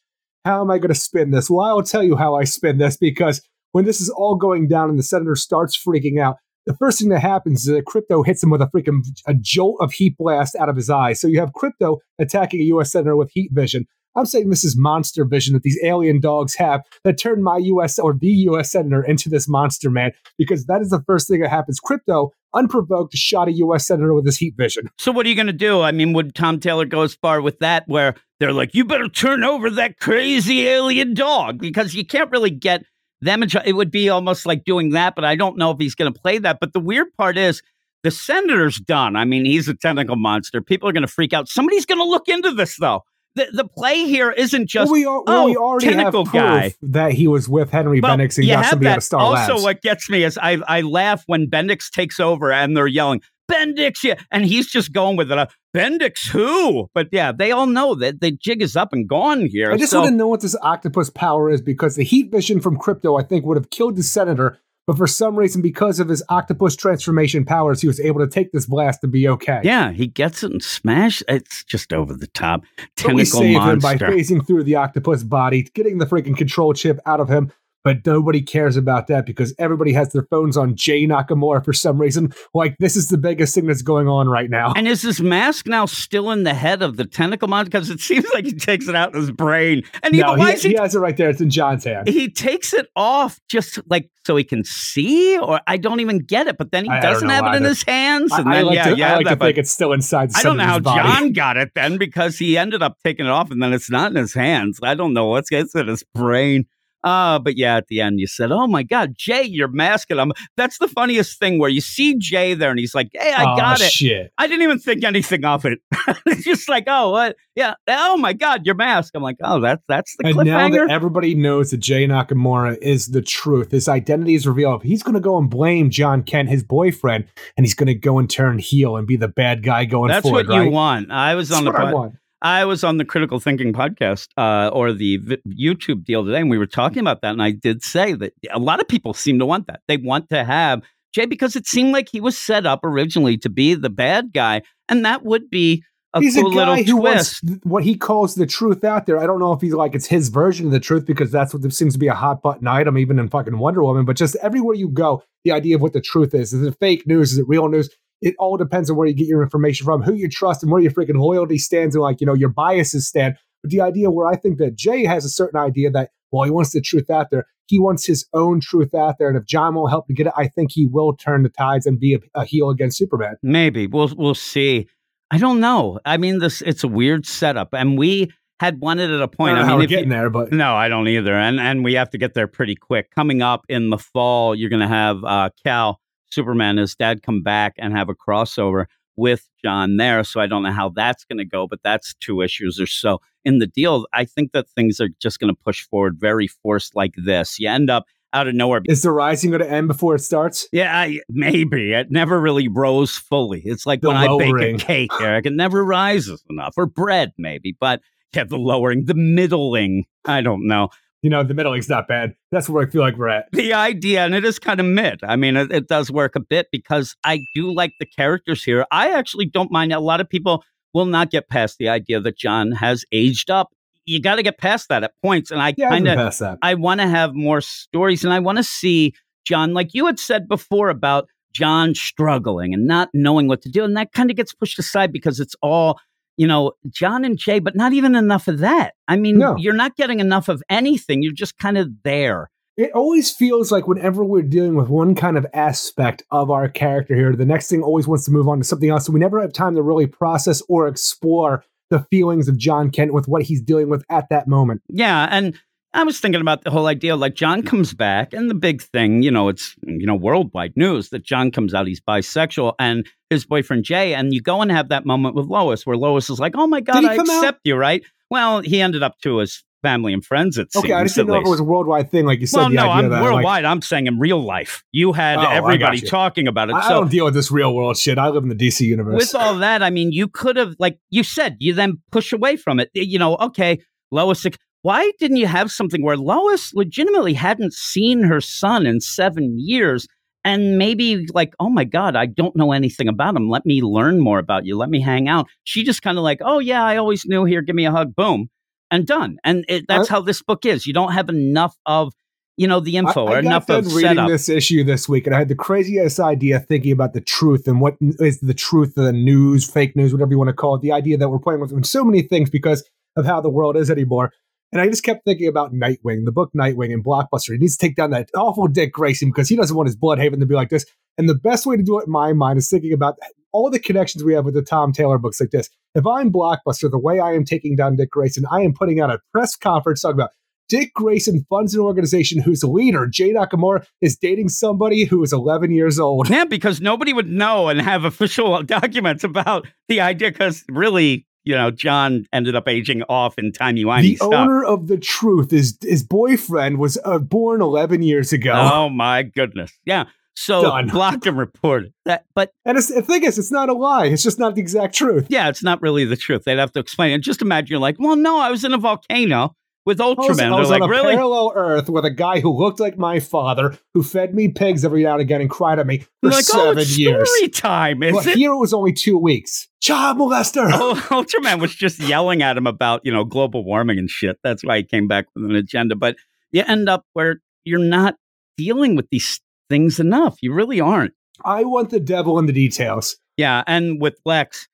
How 0.45 0.63
am 0.63 0.71
I 0.71 0.79
going 0.79 0.95
to 0.95 0.99
spin 0.99 1.31
this? 1.31 1.51
Well, 1.51 1.67
I'll 1.67 1.83
tell 1.83 2.03
you 2.03 2.17
how 2.17 2.37
I 2.37 2.45
spin 2.45 2.79
this 2.79 2.97
because 2.97 3.43
when 3.73 3.85
this 3.85 4.01
is 4.01 4.09
all 4.09 4.37
going 4.37 4.69
down 4.69 4.89
and 4.89 4.99
the 4.99 5.03
senator 5.03 5.37
starts 5.37 5.77
freaking 5.77 6.19
out, 6.21 6.37
the 6.65 6.75
first 6.75 6.99
thing 6.99 7.11
that 7.11 7.21
happens 7.21 7.67
is 7.67 7.75
that 7.75 7.85
Krypto 7.85 8.25
hits 8.25 8.43
him 8.43 8.51
with 8.51 8.63
a 8.63 8.67
freaking 8.67 9.03
a 9.27 9.35
jolt 9.35 9.77
of 9.81 9.93
heat 9.93 10.17
blast 10.17 10.57
out 10.57 10.69
of 10.69 10.77
his 10.77 10.89
eye. 10.89 11.13
So 11.13 11.29
you 11.29 11.39
have 11.41 11.53
Krypto 11.53 11.99
attacking 12.19 12.61
a 12.61 12.65
U.S. 12.65 12.93
senator 12.93 13.17
with 13.17 13.31
heat 13.33 13.51
vision. 13.53 13.87
I'm 14.17 14.27
saying 14.27 14.49
this 14.49 14.65
is 14.65 14.77
monster 14.77 15.25
vision 15.25 15.53
that 15.55 15.63
these 15.63 15.79
alien 15.85 16.21
dogs 16.21 16.55
have 16.57 16.81
that 17.05 17.19
turned 17.19 17.45
my 17.45 17.59
US 17.59 17.99
or 17.99 18.15
the 18.15 18.29
US 18.29 18.73
senator 18.73 19.03
into 19.03 19.29
this 19.29 19.47
monster 19.47 19.91
man 19.91 20.13
because 20.39 20.67
that 20.67 20.81
is 20.81 20.91
the 20.91 21.03
first 21.07 21.29
thing 21.29 21.41
that 21.41 21.51
happens. 21.51 21.79
Krypto, 21.81 22.31
unprovoked, 22.55 23.15
shot 23.15 23.49
a 23.49 23.53
US 23.53 23.87
senator 23.87 24.15
with 24.15 24.25
his 24.25 24.39
heat 24.39 24.55
vision. 24.57 24.89
So 24.99 25.13
what 25.13 25.27
are 25.27 25.29
you 25.29 25.35
going 25.35 25.47
to 25.49 25.53
do? 25.53 25.83
I 25.83 25.93
mean, 25.93 26.15
would 26.15 26.35
Tom 26.35 26.59
Taylor 26.59 26.87
go 26.87 27.03
as 27.03 27.15
far 27.15 27.43
with 27.43 27.59
that 27.59 27.85
where 27.87 28.15
they're 28.41 28.53
like, 28.53 28.75
you 28.75 28.85
better 28.85 29.09
turn 29.09 29.45
over 29.45 29.71
that 29.71 30.01
crazy 30.01 30.67
alien 30.67 31.15
dog 31.15 31.59
because 31.59 31.95
you 31.95 32.05
can't 32.05 32.31
really 32.31 32.51
get 32.51 32.85
them. 33.21 33.43
It 33.43 33.75
would 33.75 33.91
be 33.91 34.09
almost 34.09 34.47
like 34.47 34.65
doing 34.65 34.91
that, 34.91 35.15
but 35.15 35.25
I 35.25 35.37
don't 35.37 35.59
know 35.59 35.71
if 35.71 35.79
he's 35.79 35.95
going 35.95 36.13
to 36.13 36.19
play 36.19 36.39
that. 36.39 36.59
But 36.61 36.73
the 36.73 36.81
weird 36.81 37.13
part 37.15 37.37
is, 37.37 37.63
the 38.03 38.11
senator's 38.11 38.79
done. 38.79 39.17
I 39.17 39.25
mean, 39.25 39.47
he's 39.47 39.67
a 39.67 39.75
technical 39.75 40.15
monster. 40.15 40.61
People 40.61 40.89
are 40.89 40.93
going 40.93 41.03
to 41.03 41.09
freak 41.09 41.33
out. 41.33 41.49
Somebody's 41.49 41.87
going 41.87 41.99
to 41.99 42.05
look 42.05 42.29
into 42.29 42.53
this, 42.53 42.77
though 42.77 43.03
the, 43.37 43.47
the 43.53 43.65
play 43.65 44.05
here 44.07 44.31
isn't 44.31 44.69
just 44.69 44.91
well, 44.91 45.01
we, 45.01 45.05
are, 45.07 45.23
well, 45.25 45.43
oh, 45.43 45.47
we 45.47 45.57
already 45.57 45.87
tentacle 45.87 46.25
have 46.25 46.35
guy 46.35 46.75
that 46.83 47.13
he 47.13 47.29
was 47.29 47.49
with 47.49 47.71
Henry 47.71 48.01
but 48.01 48.19
Bendix 48.19 48.39
and 48.39 48.49
got 48.49 48.67
somebody 48.67 48.89
out 48.89 48.97
of 48.97 49.05
Star 49.05 49.21
also, 49.21 49.53
Labs. 49.53 49.63
what 49.63 49.83
gets 49.83 50.11
me 50.11 50.25
is 50.25 50.39
I 50.39 50.59
I 50.67 50.81
laugh 50.81 51.23
when 51.27 51.49
Bendix 51.49 51.91
takes 51.91 52.19
over 52.19 52.53
and 52.53 52.77
they're 52.77 52.87
yelling 52.87 53.23
Bendix, 53.51 54.03
yeah, 54.03 54.15
and 54.31 54.45
he's 54.45 54.67
just 54.67 54.93
going 54.93 55.17
with 55.17 55.31
it. 55.31 55.39
Uh, 55.39 55.47
Bendix, 55.75 56.29
who? 56.29 56.91
But 56.95 57.09
yeah, 57.13 57.33
they 57.33 57.53
all 57.53 57.67
know 57.67 57.95
that 57.95 58.21
the 58.21 58.33
jig 58.33 58.63
is 58.63 58.77
up 58.77 58.93
and 58.93 59.09
gone 59.09 59.47
here. 59.47 59.71
I 59.71 59.77
just 59.77 59.93
so. 59.93 60.01
want 60.01 60.13
to 60.13 60.17
know 60.17 60.29
what 60.29 60.41
this 60.41 60.57
octopus 60.63 61.11
power 61.11 61.51
is 61.51 61.61
because 61.61 61.97
the 61.97 62.03
heat 62.03 62.31
vision 62.31 62.61
from 62.61 62.79
Krypto, 62.79 63.21
I 63.21 63.25
think, 63.25 63.45
would 63.45 63.57
have 63.57 63.71
killed 63.71 63.97
the 63.97 64.03
senator 64.03 64.59
but 64.87 64.97
for 64.97 65.07
some 65.07 65.37
reason, 65.37 65.63
because 65.63 65.99
of 65.99 66.09
his 66.09 66.23
octopus 66.29 66.77
transformation 66.77 67.45
powers, 67.45 67.81
he 67.81 67.89
was 67.89 67.99
able 67.99 68.21
to 68.21 68.29
take 68.29 68.53
this 68.53 68.67
blast 68.67 69.03
and 69.03 69.11
be 69.11 69.29
okay. 69.29 69.61
Yeah, 69.65 69.91
he 69.91 70.07
gets 70.07 70.45
it 70.45 70.53
and 70.53 70.63
smash. 70.63 71.23
It's 71.29 71.65
just 71.65 71.93
over 71.93 72.15
the 72.15 72.29
top. 72.29 72.63
Tentacle 72.97 73.11
but 73.11 73.15
we 73.15 73.25
save 73.25 73.57
monster. 73.57 73.73
him 73.73 73.79
by 73.81 73.97
phasing 73.97 74.47
through 74.47 74.65
the 74.65 74.77
octopus 74.77 75.25
body, 75.25 75.65
getting 75.75 75.99
the 75.99 76.07
freaking 76.07 76.37
control 76.37 76.73
chip 76.73 77.01
out 77.05 77.19
of 77.19 77.29
him, 77.29 77.51
but 77.87 78.05
nobody 78.05 78.43
cares 78.43 78.77
about 78.77 79.07
that 79.07 79.27
because 79.27 79.55
everybody 79.61 79.93
has 79.93 80.13
their 80.13 80.27
phones 80.29 80.57
on 80.57 80.75
Jay 80.75 81.07
Nakamura 81.07 81.65
for 81.65 81.73
some 81.73 82.01
reason. 82.01 82.33
Like 82.53 82.77
this 82.79 82.97
is 82.97 83.11
the 83.11 83.17
biggest 83.17 83.55
thing 83.55 83.67
that's 83.67 83.83
going 83.83 84.09
on 84.09 84.29
right 84.29 84.51
now. 84.51 84.73
And 84.75 84.89
is 84.89 85.03
this 85.03 85.21
mask 85.21 85.69
now 85.69 85.87
still 85.87 86.33
in 86.33 86.43
the 86.43 86.53
head 86.53 86.83
of 86.83 86.97
the 86.97 87.05
tentacle 87.05 87.47
monster? 87.47 87.71
Because 87.71 87.89
it 87.89 88.01
seems 88.01 88.27
like 88.35 88.45
he 88.45 88.55
takes 88.55 88.89
it 88.89 88.97
out 88.97 89.11
of 89.11 89.21
his 89.21 89.31
brain. 89.31 89.85
And 90.03 90.17
no, 90.17 90.35
he, 90.35 90.53
he, 90.55 90.69
he, 90.71 90.75
has 90.75 90.97
it 90.97 90.99
right 90.99 91.17
there. 91.17 91.31
It's 91.31 91.41
in 91.41 91.49
John's 91.49 91.85
hand. 91.85 92.09
He 92.09 92.29
takes 92.29 92.75
it 92.75 92.89
off 92.97 93.39
just 93.49 93.79
like 93.89 94.11
so 94.27 94.37
he 94.37 94.45
can 94.45 94.65
see, 94.65 95.39
or 95.39 95.61
I 95.67 95.77
don't 95.77 96.01
even 96.01 96.19
get 96.19 96.49
it. 96.49 96.59
But 96.59 96.73
then 96.73 96.85
he 96.85 96.91
I, 96.91 97.01
doesn't 97.01 97.31
I 97.31 97.35
have 97.35 97.55
it 97.55 97.57
in 97.57 97.65
his 97.65 97.83
hands. 97.85 98.33
And 98.33 98.49
I, 98.49 98.57
then, 98.57 98.67
like 98.67 98.75
yeah, 98.75 98.85
to, 98.85 98.97
yeah, 98.97 99.13
I 99.13 99.17
like 99.17 99.25
that, 99.27 99.39
to 99.39 99.45
think 99.47 99.59
it's 99.59 99.71
still 99.71 99.93
inside. 99.93 100.31
I 100.35 100.43
don't 100.43 100.57
know 100.57 100.65
how 100.65 100.81
body. 100.81 101.09
John 101.09 101.33
got 101.33 101.57
it 101.57 101.71
then 101.75 101.97
because 101.97 102.39
he 102.39 102.59
ended 102.59 102.83
up 102.83 102.99
taking 103.05 103.27
it 103.27 103.31
off, 103.31 103.51
and 103.51 103.63
then 103.63 103.73
it's 103.73 103.91
not 103.91 104.11
in 104.11 104.17
his 104.17 104.35
hands. 104.35 104.81
I 104.83 104.95
don't 104.95 105.15
know 105.15 105.27
what's 105.27 105.51
it's 105.53 105.75
in 105.75 105.87
his 105.87 106.03
brain. 106.15 106.67
Uh, 107.07 107.39
but 107.39 107.57
yeah, 107.57 107.77
at 107.77 107.87
the 107.87 108.01
end 108.01 108.19
you 108.19 108.27
said, 108.27 108.51
"Oh 108.51 108.67
my 108.67 108.83
God, 108.83 109.15
Jay, 109.17 109.45
you're 109.45 109.69
masking 109.69 110.19
him." 110.19 110.33
That's 110.57 110.79
the 110.79 110.89
funniest 110.89 111.39
thing 111.39 111.61
where 111.61 111.71
you 111.71 111.81
see 111.81 112.19
Jay 112.19 112.55
there, 112.55 112.71
and 112.71 112.81
he's 112.81 112.97
like, 112.97 113.11
"Hey, 113.13 113.33
I 113.33 113.53
oh, 113.53 113.57
got 113.57 113.81
it." 113.81 113.93
Shit. 113.93 114.33
I 114.39 114.49
didn't 114.49 114.63
even 114.63 114.81
think 114.81 115.05
anything 115.05 115.45
of 115.45 115.65
it. 115.65 115.79
it's 116.27 116.43
just 116.43 116.69
like, 116.69 116.85
"Oh, 116.89 117.11
what? 117.11 117.37
Yeah. 117.55 117.75
Oh 117.87 118.17
my 118.17 118.33
God, 118.33 118.67
your 118.67 118.75
mask." 118.75 119.13
I'm 119.15 119.23
like, 119.23 119.37
"Oh, 119.41 119.61
that's 119.61 119.85
that's 119.89 120.17
the 120.19 120.27
And 120.27 120.37
now 120.39 120.69
that 120.69 120.91
everybody 120.91 121.37
knows 121.37 121.71
that 121.71 121.79
Jay 121.79 122.09
Nakamura 122.09 122.77
is 122.79 123.07
the 123.07 123.23
truth, 123.23 123.71
his 123.71 123.89
identity 123.89 124.35
is 124.35 124.45
revealed. 124.45 124.83
He's 124.83 125.05
going 125.05 125.15
to 125.15 125.21
go 125.21 125.39
and 125.39 125.49
blame 125.49 125.91
John 125.91 126.25
Kent, 126.25 126.49
his 126.49 126.65
boyfriend, 126.65 127.27
and 127.57 127.65
he's 127.65 127.75
going 127.75 127.87
to 127.87 127.95
go 127.95 128.19
and 128.19 128.29
turn 128.29 128.59
heel 128.59 128.97
and 128.97 129.07
be 129.07 129.17
the 129.17 129.29
bad 129.29 129.63
guy 129.63 129.85
going 129.85 130.09
forward. 130.09 130.11
that's 130.11 130.23
forward. 130.29 130.49
what 130.49 130.65
you 130.65 130.71
want. 130.73 131.13
I 131.13 131.37
was 131.37 131.51
That's 131.51 131.59
on 131.61 131.65
the 131.67 131.71
what 131.71 132.13
I 132.43 132.45
pod- 132.45 132.61
want. 132.61 132.63
I 132.63 132.65
was 132.65 132.85
on 132.85 132.97
the 132.97 133.05
Critical 133.05 133.41
Thinking 133.41 133.73
podcast 133.73 134.29
uh, 134.37 134.69
or 134.69 134.93
the 134.93 135.17
vi- 135.19 135.39
YouTube 135.49 136.05
deal 136.05 136.25
today, 136.25 136.41
and 136.41 136.51
we 136.51 136.59
were 136.59 136.67
talking 136.67 136.99
about 137.01 137.23
that. 137.23 137.33
And 137.33 137.43
I 137.43 137.51
did 137.51 137.83
say 137.83 138.13
that 138.15 138.33
a 138.53 138.59
lot 138.59 138.81
of 138.81 138.89
people 138.89 139.15
seem 139.15 139.39
to 139.39 139.47
want 139.47 139.67
that. 139.67 139.81
They 139.89 139.97
want 139.97 140.29
to 140.31 140.45
have 140.45 140.83
Jay 141.15 141.27
because 141.27 141.57
it 141.57 141.67
seemed 141.67 141.93
like 141.93 142.09
he 142.11 142.21
was 142.21 142.37
set 142.37 142.67
up 142.67 142.81
originally 142.85 143.37
to 143.39 143.49
be 143.49 143.75
the 143.75 143.91
bad 143.91 144.33
guy, 144.33 144.63
and 144.89 145.05
that 145.05 145.25
would 145.25 145.49
be 145.51 145.83
a 146.15 146.21
he's 146.21 146.35
cool 146.37 146.53
a 146.53 146.55
guy 146.55 146.77
little 146.77 146.85
who 146.85 147.01
twist. 147.01 147.43
wants 147.45 147.65
what 147.65 147.85
he 147.85 147.97
calls 147.97 148.35
the 148.35 148.47
truth 148.47 148.85
out 148.85 149.07
there. 149.07 149.19
I 149.19 149.27
don't 149.27 149.39
know 149.41 149.53
if 149.53 149.61
he's 149.61 149.75
like 149.75 149.95
it's 149.95 150.07
his 150.07 150.29
version 150.29 150.67
of 150.67 150.73
the 150.73 150.81
truth 150.81 151.07
because 151.07 151.31
that's 151.31 151.55
what 151.55 151.71
seems 151.73 151.95
to 151.95 151.99
be 151.99 152.07
a 152.09 152.15
hot 152.15 152.43
button 152.43 152.67
item, 152.67 152.99
even 152.99 153.19
in 153.19 153.29
fucking 153.29 153.59
Wonder 153.59 153.83
Woman. 153.83 154.05
But 154.05 154.17
just 154.17 154.37
everywhere 154.37 154.75
you 154.75 154.89
go, 154.89 155.23
the 155.45 155.53
idea 155.53 155.77
of 155.77 155.83
what 155.83 155.93
the 155.93 156.01
truth 156.01 156.35
is 156.35 156.53
is 156.53 156.63
it 156.63 156.77
fake 156.81 157.07
news? 157.07 157.33
Is 157.33 157.39
it 157.39 157.49
real 157.49 157.69
news? 157.69 157.91
It 158.23 158.35
all 158.39 158.57
depends 158.57 158.91
on 158.91 158.97
where 158.97 159.07
you 159.07 159.15
get 159.15 159.27
your 159.27 159.43
information 159.43 159.85
from, 159.85 160.03
who 160.03 160.15
you 160.15 160.29
trust, 160.29 160.63
and 160.63 160.73
where 160.73 160.81
your 160.81 160.91
freaking 160.93 161.21
loyalty 161.21 161.59
stands, 161.59 161.95
and 161.95 162.03
like 162.03 162.21
you 162.21 162.27
know 162.27 162.35
your 162.35 162.49
biases 162.49 163.07
stand. 163.07 163.37
But 163.63 163.71
the 163.71 163.81
idea 163.81 164.11
where 164.11 164.27
I 164.27 164.37
think 164.37 164.59
that 164.59 164.75
Jay 164.77 165.05
has 165.05 165.25
a 165.25 165.29
certain 165.29 165.59
idea 165.61 165.91
that 165.91 166.11
well, 166.33 166.45
he 166.45 166.51
wants 166.51 166.73
the 166.73 166.81
truth 166.81 167.11
out 167.11 167.31
there. 167.31 167.47
He 167.67 167.79
wants 167.79 168.07
his 168.07 168.27
own 168.33 168.61
truth 168.61 168.95
out 168.95 169.17
there, 169.19 169.29
and 169.29 169.37
if 169.37 169.45
John 169.47 169.75
won't 169.75 169.91
help 169.91 170.07
to 170.07 170.15
get 170.15 170.29
it, 170.29 170.33
I 170.37 170.47
think 170.49 170.71
he 170.73 170.87
will 170.87 171.15
turn 171.17 171.43
the 171.43 171.49
tides 171.49 171.85
and 171.87 171.99
be 171.99 172.15
a, 172.15 172.19
a 172.41 172.45
heel 172.45 172.71
against 172.71 172.97
Superman. 172.99 173.37
Maybe 173.43 173.87
we'll 173.87 174.11
we'll 174.17 174.35
see. 174.35 174.89
I 175.31 175.39
don't 175.39 175.61
know. 175.61 175.99
I 176.05 176.17
mean, 176.17 176.39
this 176.39 176.63
it's 176.63 176.85
a 176.85 176.89
weird 176.89 177.27
setup, 177.27 177.71
and 177.75 177.99
we 177.99 178.31
had 178.61 178.81
wanted 178.81 179.11
at 179.11 179.21
a 179.21 179.29
point. 179.29 179.59
I, 179.59 179.65
how 179.65 179.71
mean, 179.71 179.77
we're 179.79 179.85
if 179.85 179.91
you- 179.91 179.97
getting 179.99 180.11
there, 180.11 180.31
but 180.31 180.53
No, 180.53 180.75
I 180.75 180.89
don't 180.89 181.09
either. 181.09 181.35
And 181.35 181.61
and 181.61 181.85
we 181.85 181.95
have 181.95 182.09
to 182.11 182.19
get 182.19 182.33
there 182.35 182.47
pretty 182.47 182.77
quick. 182.77 183.11
Coming 183.11 183.43
up 183.43 183.65
in 183.69 183.91
the 183.91 183.99
fall, 183.99 184.55
you're 184.55 184.71
going 184.71 184.81
to 184.81 184.89
have 184.89 185.23
uh, 185.25 185.51
Cal 185.65 186.01
Superman, 186.31 186.77
his 186.77 186.95
dad, 186.95 187.23
come 187.23 187.43
back 187.43 187.75
and 187.79 187.93
have 187.97 188.09
a 188.09 188.15
crossover 188.15 188.87
with 189.17 189.49
John 189.65 189.97
there. 189.97 190.23
So 190.25 190.41
I 190.41 190.47
don't 190.47 190.63
know 190.63 190.73
how 190.73 190.91
that's 190.91 191.25
going 191.25 191.39
to 191.39 191.45
go, 191.45 191.67
but 191.67 191.81
that's 191.83 192.15
two 192.15 192.43
issues 192.43 192.79
or 192.81 192.87
so 192.87 193.21
in 193.45 193.59
the 193.59 193.67
deal. 193.67 194.07
I 194.13 194.25
think 194.25 194.53
that 194.53 194.69
things 194.69 195.01
are 195.01 195.09
just 195.21 195.41
going 195.41 195.53
to 195.55 195.61
push 195.65 195.83
forward 195.83 196.17
very 196.19 196.47
forced 196.47 196.95
like 196.95 197.15
this. 197.17 197.59
You 197.59 197.69
end 197.69 197.91
up 197.91 198.05
out 198.33 198.49
of 198.49 198.55
nowhere. 198.55 198.83
is 198.85 199.03
the 199.03 199.11
rising 199.11 199.51
going 199.51 199.63
to 199.63 199.71
end 199.71 199.89
before 199.89 200.15
it 200.15 200.21
starts? 200.21 200.69
Yeah, 200.73 200.97
I, 200.97 201.21
maybe 201.31 201.93
it 201.93 202.11
never 202.11 202.39
really 202.41 202.69
rose 202.69 203.13
fully. 203.17 203.63
It's 203.65 203.87
like 203.87 204.03
The 204.03 204.09
when 204.09 204.17
I 204.17 204.37
bake 204.37 204.75
a 204.75 204.77
cake, 204.77 205.11
Eric, 205.21 205.47
it 205.47 205.55
never 205.55 205.85
rises 205.85 206.43
enough, 206.51 206.75
or 206.77 206.87
bread, 206.87 207.33
maybe. 207.39 207.75
But 207.79 208.03
yeah, 208.35 208.45
the 208.45 208.59
lowering, 208.59 209.07
the 209.07 209.15
middling. 209.15 210.05
I 210.27 210.43
don't 210.43 210.67
know. 210.67 210.91
You 211.27 211.31
know, 211.31 211.43
the 211.43 211.55
middling's 211.55 211.89
not 211.89 212.07
bad. 212.07 212.37
That's 212.53 212.69
where 212.69 212.87
I 212.87 212.89
feel 212.89 213.03
like 213.03 213.17
we're 213.17 213.31
at. 213.31 213.51
the 213.51 213.73
idea, 213.73 214.25
and 214.25 214.33
it 214.33 214.45
is 214.45 214.61
kind 214.61 214.79
of 214.79 214.87
mid. 214.87 215.25
I 215.25 215.35
mean, 215.35 215.57
it, 215.57 215.73
it 215.73 215.89
does 215.89 216.09
work 216.09 216.37
a 216.37 216.41
bit 216.41 216.69
because 216.71 217.17
I 217.25 217.41
do 217.53 217.75
like 217.75 217.91
the 217.99 218.07
characters 218.07 218.63
here. 218.63 218.87
I 218.93 219.11
actually 219.11 219.47
don't 219.47 219.73
mind. 219.73 219.93
A 219.93 219.99
lot 219.99 220.21
of 220.21 220.29
people 220.29 220.63
will 220.95 221.05
not 221.05 221.33
get 221.33 221.49
past 221.49 221.79
the 221.79 221.89
idea 221.89 222.21
that 222.21 222.39
John 222.39 222.71
has 222.71 223.05
aged 223.11 223.51
up. 223.51 223.71
You 224.05 224.23
got 224.23 224.37
to 224.37 224.45
get 224.45 224.57
past 224.59 224.89
that 224.89 225.03
at 225.03 225.15
points, 225.21 225.51
and 225.51 225.61
I 225.61 225.75
Yeah, 225.77 225.89
kind 225.89 226.07
of. 226.07 226.57
I 226.63 226.75
want 226.75 227.01
to 227.01 227.09
have 227.09 227.35
more 227.35 227.61
stories, 227.61 228.23
and 228.23 228.33
I 228.33 228.39
want 228.39 228.59
to 228.59 228.63
see 228.63 229.13
John, 229.45 229.75
like 229.75 229.95
you 229.95 230.07
had 230.07 230.21
said 230.21 230.47
before 230.47 230.91
about 230.91 231.27
John 231.53 231.97
struggling 231.97 232.73
and 232.73 232.87
not 232.87 233.09
knowing 233.13 233.49
what 233.49 233.63
to 233.63 233.69
do, 233.69 233.83
and 233.83 233.97
that 233.97 234.13
kind 234.13 234.31
of 234.31 234.37
gets 234.37 234.55
pushed 234.55 234.79
aside 234.79 235.13
because 235.13 235.41
it's 235.41 235.57
all 235.61 235.99
you 236.37 236.47
know, 236.47 236.73
John 236.91 237.25
and 237.25 237.39
Jay, 237.39 237.59
but 237.59 237.75
not 237.77 237.93
even 237.93 238.15
enough 238.15 238.49
of 238.49 238.59
that. 238.59 238.95
I 239.09 239.17
mean, 239.17 239.39
No. 239.39 239.57
you're 239.57 239.73
not 239.75 239.97
getting 239.97 240.21
enough 240.21 240.49
of 240.49 240.63
anything. 240.69 241.23
You're 241.23 241.33
just 241.33 241.59
kind 241.59 241.79
of 241.79 241.89
there. 242.05 242.51
It 242.77 242.93
always 242.93 243.31
feels 243.31 243.73
like 243.73 243.89
whenever 243.89 244.23
we're 244.23 244.43
dealing 244.43 244.75
with 244.75 244.89
one 244.91 245.15
kind 245.15 245.39
of 245.39 245.47
aspect 245.55 246.23
of 246.31 246.51
our 246.51 246.69
character 246.69 247.15
here, 247.15 247.35
the 247.35 247.47
next 247.47 247.69
thing 247.71 247.83
always 247.83 248.07
wants 248.07 248.27
to 248.27 248.31
move 248.31 248.49
on 248.49 248.59
to 248.59 248.65
something 248.65 248.91
else. 248.91 249.07
So 249.07 249.13
we 249.13 249.21
never 249.21 249.41
have 249.41 249.53
time 249.55 249.75
to 249.77 249.83
really 249.83 250.07
process 250.07 250.63
or 250.69 250.87
explore 250.87 251.65
the 251.89 252.01
feelings 252.11 252.49
of 252.49 252.59
John 252.59 252.91
Kent 252.91 253.15
with 253.15 253.29
what 253.29 253.43
he's 253.43 253.63
dealing 253.63 253.89
with 253.89 254.05
at 254.11 254.29
that 254.29 254.47
moment. 254.49 254.83
Yeah, 254.89 255.27
and 255.31 255.59
I 255.97 256.05
was 256.05 256.21
thinking 256.21 256.43
about 256.43 256.63
the 256.63 256.71
whole 256.71 256.87
idea 256.87 257.17
like 257.17 257.35
John 257.35 257.61
mm-hmm. 257.61 257.69
comes 257.69 257.95
back 257.95 258.35
and 258.35 258.51
the 258.51 258.55
big 258.55 258.83
thing, 258.83 259.23
you 259.23 259.31
know, 259.31 259.49
it's 259.49 259.75
you 259.83 260.07
know 260.07 260.15
worldwide 260.15 260.77
news 260.77 261.09
that 261.09 261.25
John 261.25 261.51
comes 261.51 261.73
out 261.73 261.87
he's 261.87 262.01
bisexual 262.01 262.75
and 262.79 263.07
his 263.31 263.47
boyfriend 263.47 263.85
Jay 263.85 264.15
and 264.15 264.35
you 264.35 264.43
go 264.43 264.61
and 264.61 264.71
have 264.71 264.91
that 264.91 265.07
moment 265.07 265.35
with 265.35 265.47
Lois 265.47 265.87
where 265.87 265.97
Lois 265.97 266.29
is 266.29 266.39
like, 266.39 266.53
"Oh 266.55 266.67
my 266.67 266.81
god, 266.81 267.05
I 267.05 267.17
come 267.17 267.31
out? 267.31 267.37
accept 267.39 267.61
you," 267.65 267.77
right? 267.77 268.05
Well, 268.31 268.61
he 268.61 268.81
ended 268.83 269.03
up 269.03 269.19
to 269.23 269.39
his 269.39 269.65
family 269.83 270.13
and 270.13 270.25
friends 270.25 270.59
it 270.59 270.69
Okay, 270.75 270.89
seems, 270.89 270.93
I 270.93 271.03
just 271.05 271.17
at 271.17 271.23
didn't 271.23 271.35
know 271.35 271.41
if 271.41 271.47
it 271.47 271.51
was 271.51 271.61
a 271.61 271.65
worldwide 271.65 272.11
thing, 272.11 272.27
like 272.27 272.41
you 272.41 272.47
said. 272.47 272.59
well, 272.59 272.71
no, 272.71 272.91
I'm 272.91 273.09
that, 273.09 273.23
like, 273.23 273.23
worldwide. 273.23 273.65
I'm 273.65 273.81
saying 273.81 274.07
in 274.07 274.19
real 274.19 274.43
life, 274.43 274.83
you 274.93 275.13
had 275.13 275.39
Oh, 275.39 275.49
everybody 275.49 276.01
you. 276.01 276.09
talking 276.09 276.49
about 276.49 276.71
it. 276.71 276.75
I, 276.75 276.87
I 276.87 276.89
don't 276.91 277.11
deal 277.11 277.25
with 277.25 277.35
this 277.35 277.51
real 277.51 277.75
world 277.75 277.97
shit. 277.97 278.19
I 278.19 278.29
live 278.29 278.43
in 278.43 278.49
the 278.49 278.55
DC 278.55 278.81
universe. 278.81 279.17
with 279.17 279.35
all 279.35 279.57
that, 279.59 279.83
I 279.83 279.91
mean, 279.91 280.13
you 280.13 280.29
could 280.29 280.57
have, 280.57 280.75
like 280.79 280.99
you 281.11 281.23
said, 281.23 281.57
you 281.61 281.73
then 281.73 282.03
push 282.11 282.33
away 282.33 282.57
from 282.57 282.81
it. 282.81 282.91
You 282.95 283.19
know, 283.19 283.37
okay, 283.37 283.81
Lois, 284.11 284.45
why 284.87 285.11
didn't 285.19 285.39
you 285.39 285.49
have 285.49 285.73
something 285.73 286.01
where 286.01 286.17
Lois 286.17 286.73
legitimately 286.73 287.35
hadn't 287.35 287.73
seen 287.73 288.23
her 288.23 288.41
son 288.41 288.87
in 288.87 289.01
seven 289.01 289.57
years? 289.59 290.07
And 290.45 290.79
maybe 290.79 291.27
like, 291.35 291.55
oh 291.59 291.69
my 291.69 291.83
God, 291.83 292.15
I 292.15 292.27
don't 292.27 292.55
know 292.55 292.71
anything 292.71 293.09
about 293.09 293.35
him. 293.35 293.51
Let 293.51 293.67
me 293.67 293.83
learn 293.83 294.21
more 294.21 294.39
about 294.39 294.65
you. 294.65 294.77
Let 294.77 294.89
me 294.89 295.01
hang 295.01 295.27
out. 295.27 295.49
She 295.65 295.83
just 295.83 296.03
kind 296.03 296.19
of 296.19 296.23
like, 296.23 296.39
oh 296.41 296.61
yeah, 296.61 296.85
I 296.85 296.99
always 296.99 297.27
knew. 297.27 297.45
Here, 297.45 297.63
give 297.63 297.75
me 297.75 297.85
a 297.85 297.91
hug. 297.91 298.15
Boom, 298.15 298.49
and 298.93 299.05
done. 299.05 299.39
And 299.43 299.65
it, 299.69 299.87
that's 299.89 300.09
I- 300.09 300.15
how 300.15 300.21
this 300.21 300.41
book 300.41 300.65
is. 300.65 300.87
You 300.87 300.93
don't 300.93 301.11
have 301.15 301.29
enough 301.29 301.75
of, 301.85 302.13
you 302.57 302.69
know, 302.69 302.79
the 302.79 302.97
info 302.97 303.27
I, 303.27 303.29
or 303.29 303.39
I 303.39 303.43
got 303.43 303.47
enough 303.47 303.69
of 303.71 303.87
reading 303.87 304.11
setup. 304.11 304.29
this 304.29 304.49
issue 304.49 304.85
this 304.85 305.09
week, 305.09 305.27
and 305.27 305.35
I 305.35 305.41
had 305.41 305.49
the 305.49 305.57
craziest 305.57 306.21
idea 306.21 306.61
thinking 306.61 306.93
about 306.93 307.13
the 307.13 307.21
truth 307.21 307.67
and 307.67 307.81
what 307.81 307.97
is 308.01 308.39
the 308.39 308.55
truth 308.55 308.97
of 308.97 309.03
the 309.03 309.13
news, 309.13 309.69
fake 309.69 309.97
news, 309.97 310.13
whatever 310.13 310.31
you 310.31 310.39
want 310.39 310.51
to 310.51 310.55
call 310.55 310.77
it. 310.77 310.83
The 310.83 310.93
idea 310.93 311.17
that 311.17 311.29
we're 311.29 311.41
playing 311.41 311.59
with 311.59 311.85
so 311.85 312.05
many 312.05 312.23
things 312.23 312.51
because 312.51 312.89
of 313.17 313.27
how 313.27 313.41
the 313.41 313.51
world 313.51 313.77
is 313.77 313.91
anymore. 313.91 314.31
And 314.73 314.81
I 314.81 314.89
just 314.89 315.05
kept 315.05 315.25
thinking 315.25 315.49
about 315.49 315.73
Nightwing, 315.73 316.25
the 316.25 316.33
book 316.33 316.51
Nightwing 316.57 316.93
and 316.93 317.05
Blockbuster. 317.05 317.53
He 317.53 317.59
needs 317.59 317.77
to 317.77 317.87
take 317.87 317.97
down 317.97 318.11
that 318.11 318.31
awful 318.35 318.67
Dick 318.67 318.93
Grayson 318.93 319.31
because 319.31 319.49
he 319.49 319.57
doesn't 319.57 319.77
want 319.77 319.89
his 319.89 319.97
Blüdhaven 319.97 320.41
to 320.41 320.47
be 320.47 320.55
like 320.55 320.71
this. 320.71 320.85
And 321.19 321.29
the 321.29 321.35
best 321.35 321.67
way 321.67 321.77
to 321.77 321.83
do 321.83 321.99
it 321.99 322.07
in 322.07 322.13
my 322.13 322.33
mind 322.33 322.59
is 322.59 322.69
thinking 322.69 322.93
about 322.93 323.17
all 323.53 323.71
the 323.71 323.79
connections 323.79 324.23
we 324.25 324.35
have 324.35 324.45
with 324.45 324.55
the 324.55 324.63
Tom 324.63 324.93
Taylor 324.93 325.19
books 325.19 325.41
like 325.41 325.51
this. 325.51 325.71
If 325.95 326.07
I'm 326.07 326.31
Blockbuster, 326.31 326.91
the 326.91 326.99
way 326.99 327.21
I 327.21 327.33
am 327.33 327.45
taking 327.45 327.77
down 327.77 327.97
Dick 327.97 328.11
Grayson, 328.11 328.45
I 328.51 328.61
am 328.61 328.75
putting 328.75 329.01
out 329.01 329.11
a 329.11 329.21
press 329.33 329.57
conference 329.57 330.03
talking 330.03 330.17
about 330.17 330.31
Dick 330.69 330.93
Grayson 330.95 331.47
funds 331.49 331.75
an 331.75 331.81
organization 331.81 332.43
whose 332.43 332.65
leader, 332.65 333.07
Jay 333.07 333.33
Nakamura, 333.33 333.87
is 334.01 334.17
dating 334.17 334.49
somebody 334.49 335.05
who 335.05 335.23
is 335.23 335.33
11 335.33 335.71
years 335.71 335.99
old. 335.99 336.29
Yeah, 336.29 336.45
because 336.45 336.81
nobody 336.81 337.13
would 337.13 337.29
know 337.29 337.69
and 337.69 337.81
have 337.81 338.05
official 338.05 338.63
documents 338.65 339.23
about 339.23 339.67
the 339.89 340.01
idea. 340.01 340.33
Because 340.33 340.65
really, 340.69 341.27
you 341.47 341.55
know, 341.55 341.71
John 341.71 342.27
ended 342.33 342.55
up 342.55 342.69
aging 342.69 343.03
off 343.09 343.39
in 343.39 343.53
timey 343.53 343.85
wimey 343.85 344.03
The 344.03 344.17
stuff. 344.17 344.33
owner 344.35 344.63
of 344.65 344.89
the 344.89 344.99
truth, 344.99 345.51
his 345.53 345.79
his 345.81 346.03
boyfriend, 346.03 346.79
was 346.79 346.99
uh, 347.05 347.19
born 347.19 347.63
11 347.63 348.03
years 348.03 348.33
ago. 348.35 348.53
Oh 348.55 348.89
my 348.91 349.23
goodness! 349.23 349.73
Yeah, 349.87 350.05
so 350.35 350.63
Done. 350.63 350.89
blocked 350.89 351.27
and 351.27 351.39
reported 351.39 351.95
that, 352.05 352.27
but 352.35 352.51
And 352.67 352.77
it's, 352.77 352.93
the 352.93 353.01
thing 353.01 353.25
is, 353.25 353.39
it's 353.39 353.51
not 353.53 353.69
a 353.71 353.73
lie. 353.75 354.07
It's 354.07 354.23
just 354.23 354.39
not 354.39 354.55
the 354.57 354.61
exact 354.61 354.95
truth. 354.95 355.27
yeah, 355.31 355.49
it's 355.49 355.63
not 355.63 355.81
really 355.81 356.05
the 356.05 356.17
truth. 356.17 356.43
They'd 356.45 356.59
have 356.59 356.73
to 356.73 356.81
explain 356.81 357.13
it. 357.13 357.21
Just 357.21 357.41
imagine 357.41 357.69
you're 357.71 357.81
like, 357.81 357.97
well, 357.99 358.17
no, 358.17 358.39
I 358.39 358.51
was 358.51 358.65
in 358.65 358.75
a 358.75 358.79
volcano 358.79 359.55
with 359.87 360.01
I 360.01 360.07
was, 360.09 360.17
Ultraman. 360.17 360.53
I 360.53 360.59
was 360.61 360.69
They're 360.69 360.83
on 360.83 360.89
a 360.89 360.89
really? 360.89 361.15
parallel 361.15 361.53
Earth 361.55 361.89
with 361.89 362.05
a 362.05 362.11
guy 362.11 362.41
who 362.41 362.53
looked 362.53 362.81
like 362.81 362.99
my 362.99 363.21
father, 363.21 363.79
who 363.95 364.03
fed 364.03 364.35
me 364.35 364.49
pigs 364.49 364.85
every 364.85 365.05
now 365.05 365.13
and 365.13 365.21
again 365.23 365.41
and 365.41 365.49
cried 365.49 365.79
at 365.79 365.87
me 365.87 365.99
for 366.21 366.31
like, 366.31 366.45
oh, 366.53 366.67
seven 366.67 366.79
it's 366.79 366.99
years. 366.99 367.31
story 367.37 367.49
time, 367.49 368.03
is 368.03 368.15
But 368.15 368.27
it? 368.27 368.37
here 368.37 368.53
it 368.53 368.59
was 368.59 368.75
only 368.75 368.93
two 368.93 369.17
weeks. 369.17 369.69
Child 369.81 370.19
molester. 370.19 370.69
Oh, 370.73 370.95
Ultraman 371.11 371.61
was 371.61 371.75
just 371.75 372.01
yelling 372.01 372.43
at 372.43 372.57
him 372.57 372.67
about, 372.67 373.01
you 373.05 373.13
know, 373.13 373.25
global 373.25 373.65
warming 373.65 373.99
and 373.99 374.11
shit. 374.11 374.37
That's 374.43 374.65
why 374.65 374.79
he 374.79 374.83
came 374.83 375.09
back 375.09 375.27
with 375.35 375.45
an 375.45 375.55
agenda. 375.55 375.95
But 375.97 376.17
you 376.51 376.65
end 376.67 376.89
up 376.89 377.05
where 377.15 377.41
you're 377.65 377.79
not 377.79 378.17
dealing 378.57 378.97
with 378.97 379.07
these 379.11 379.41
things 379.71 380.01
enough. 380.01 380.37
You 380.43 380.53
really 380.53 380.81
aren't. 380.81 381.13
I 381.45 381.65
want 381.65 381.91
the 381.91 382.01
devil 382.01 382.39
in 382.39 382.47
the 382.47 382.53
details. 382.53 383.17
Yeah. 383.37 383.63
And 383.67 384.01
with 384.01 384.19
Lex, 384.25 384.67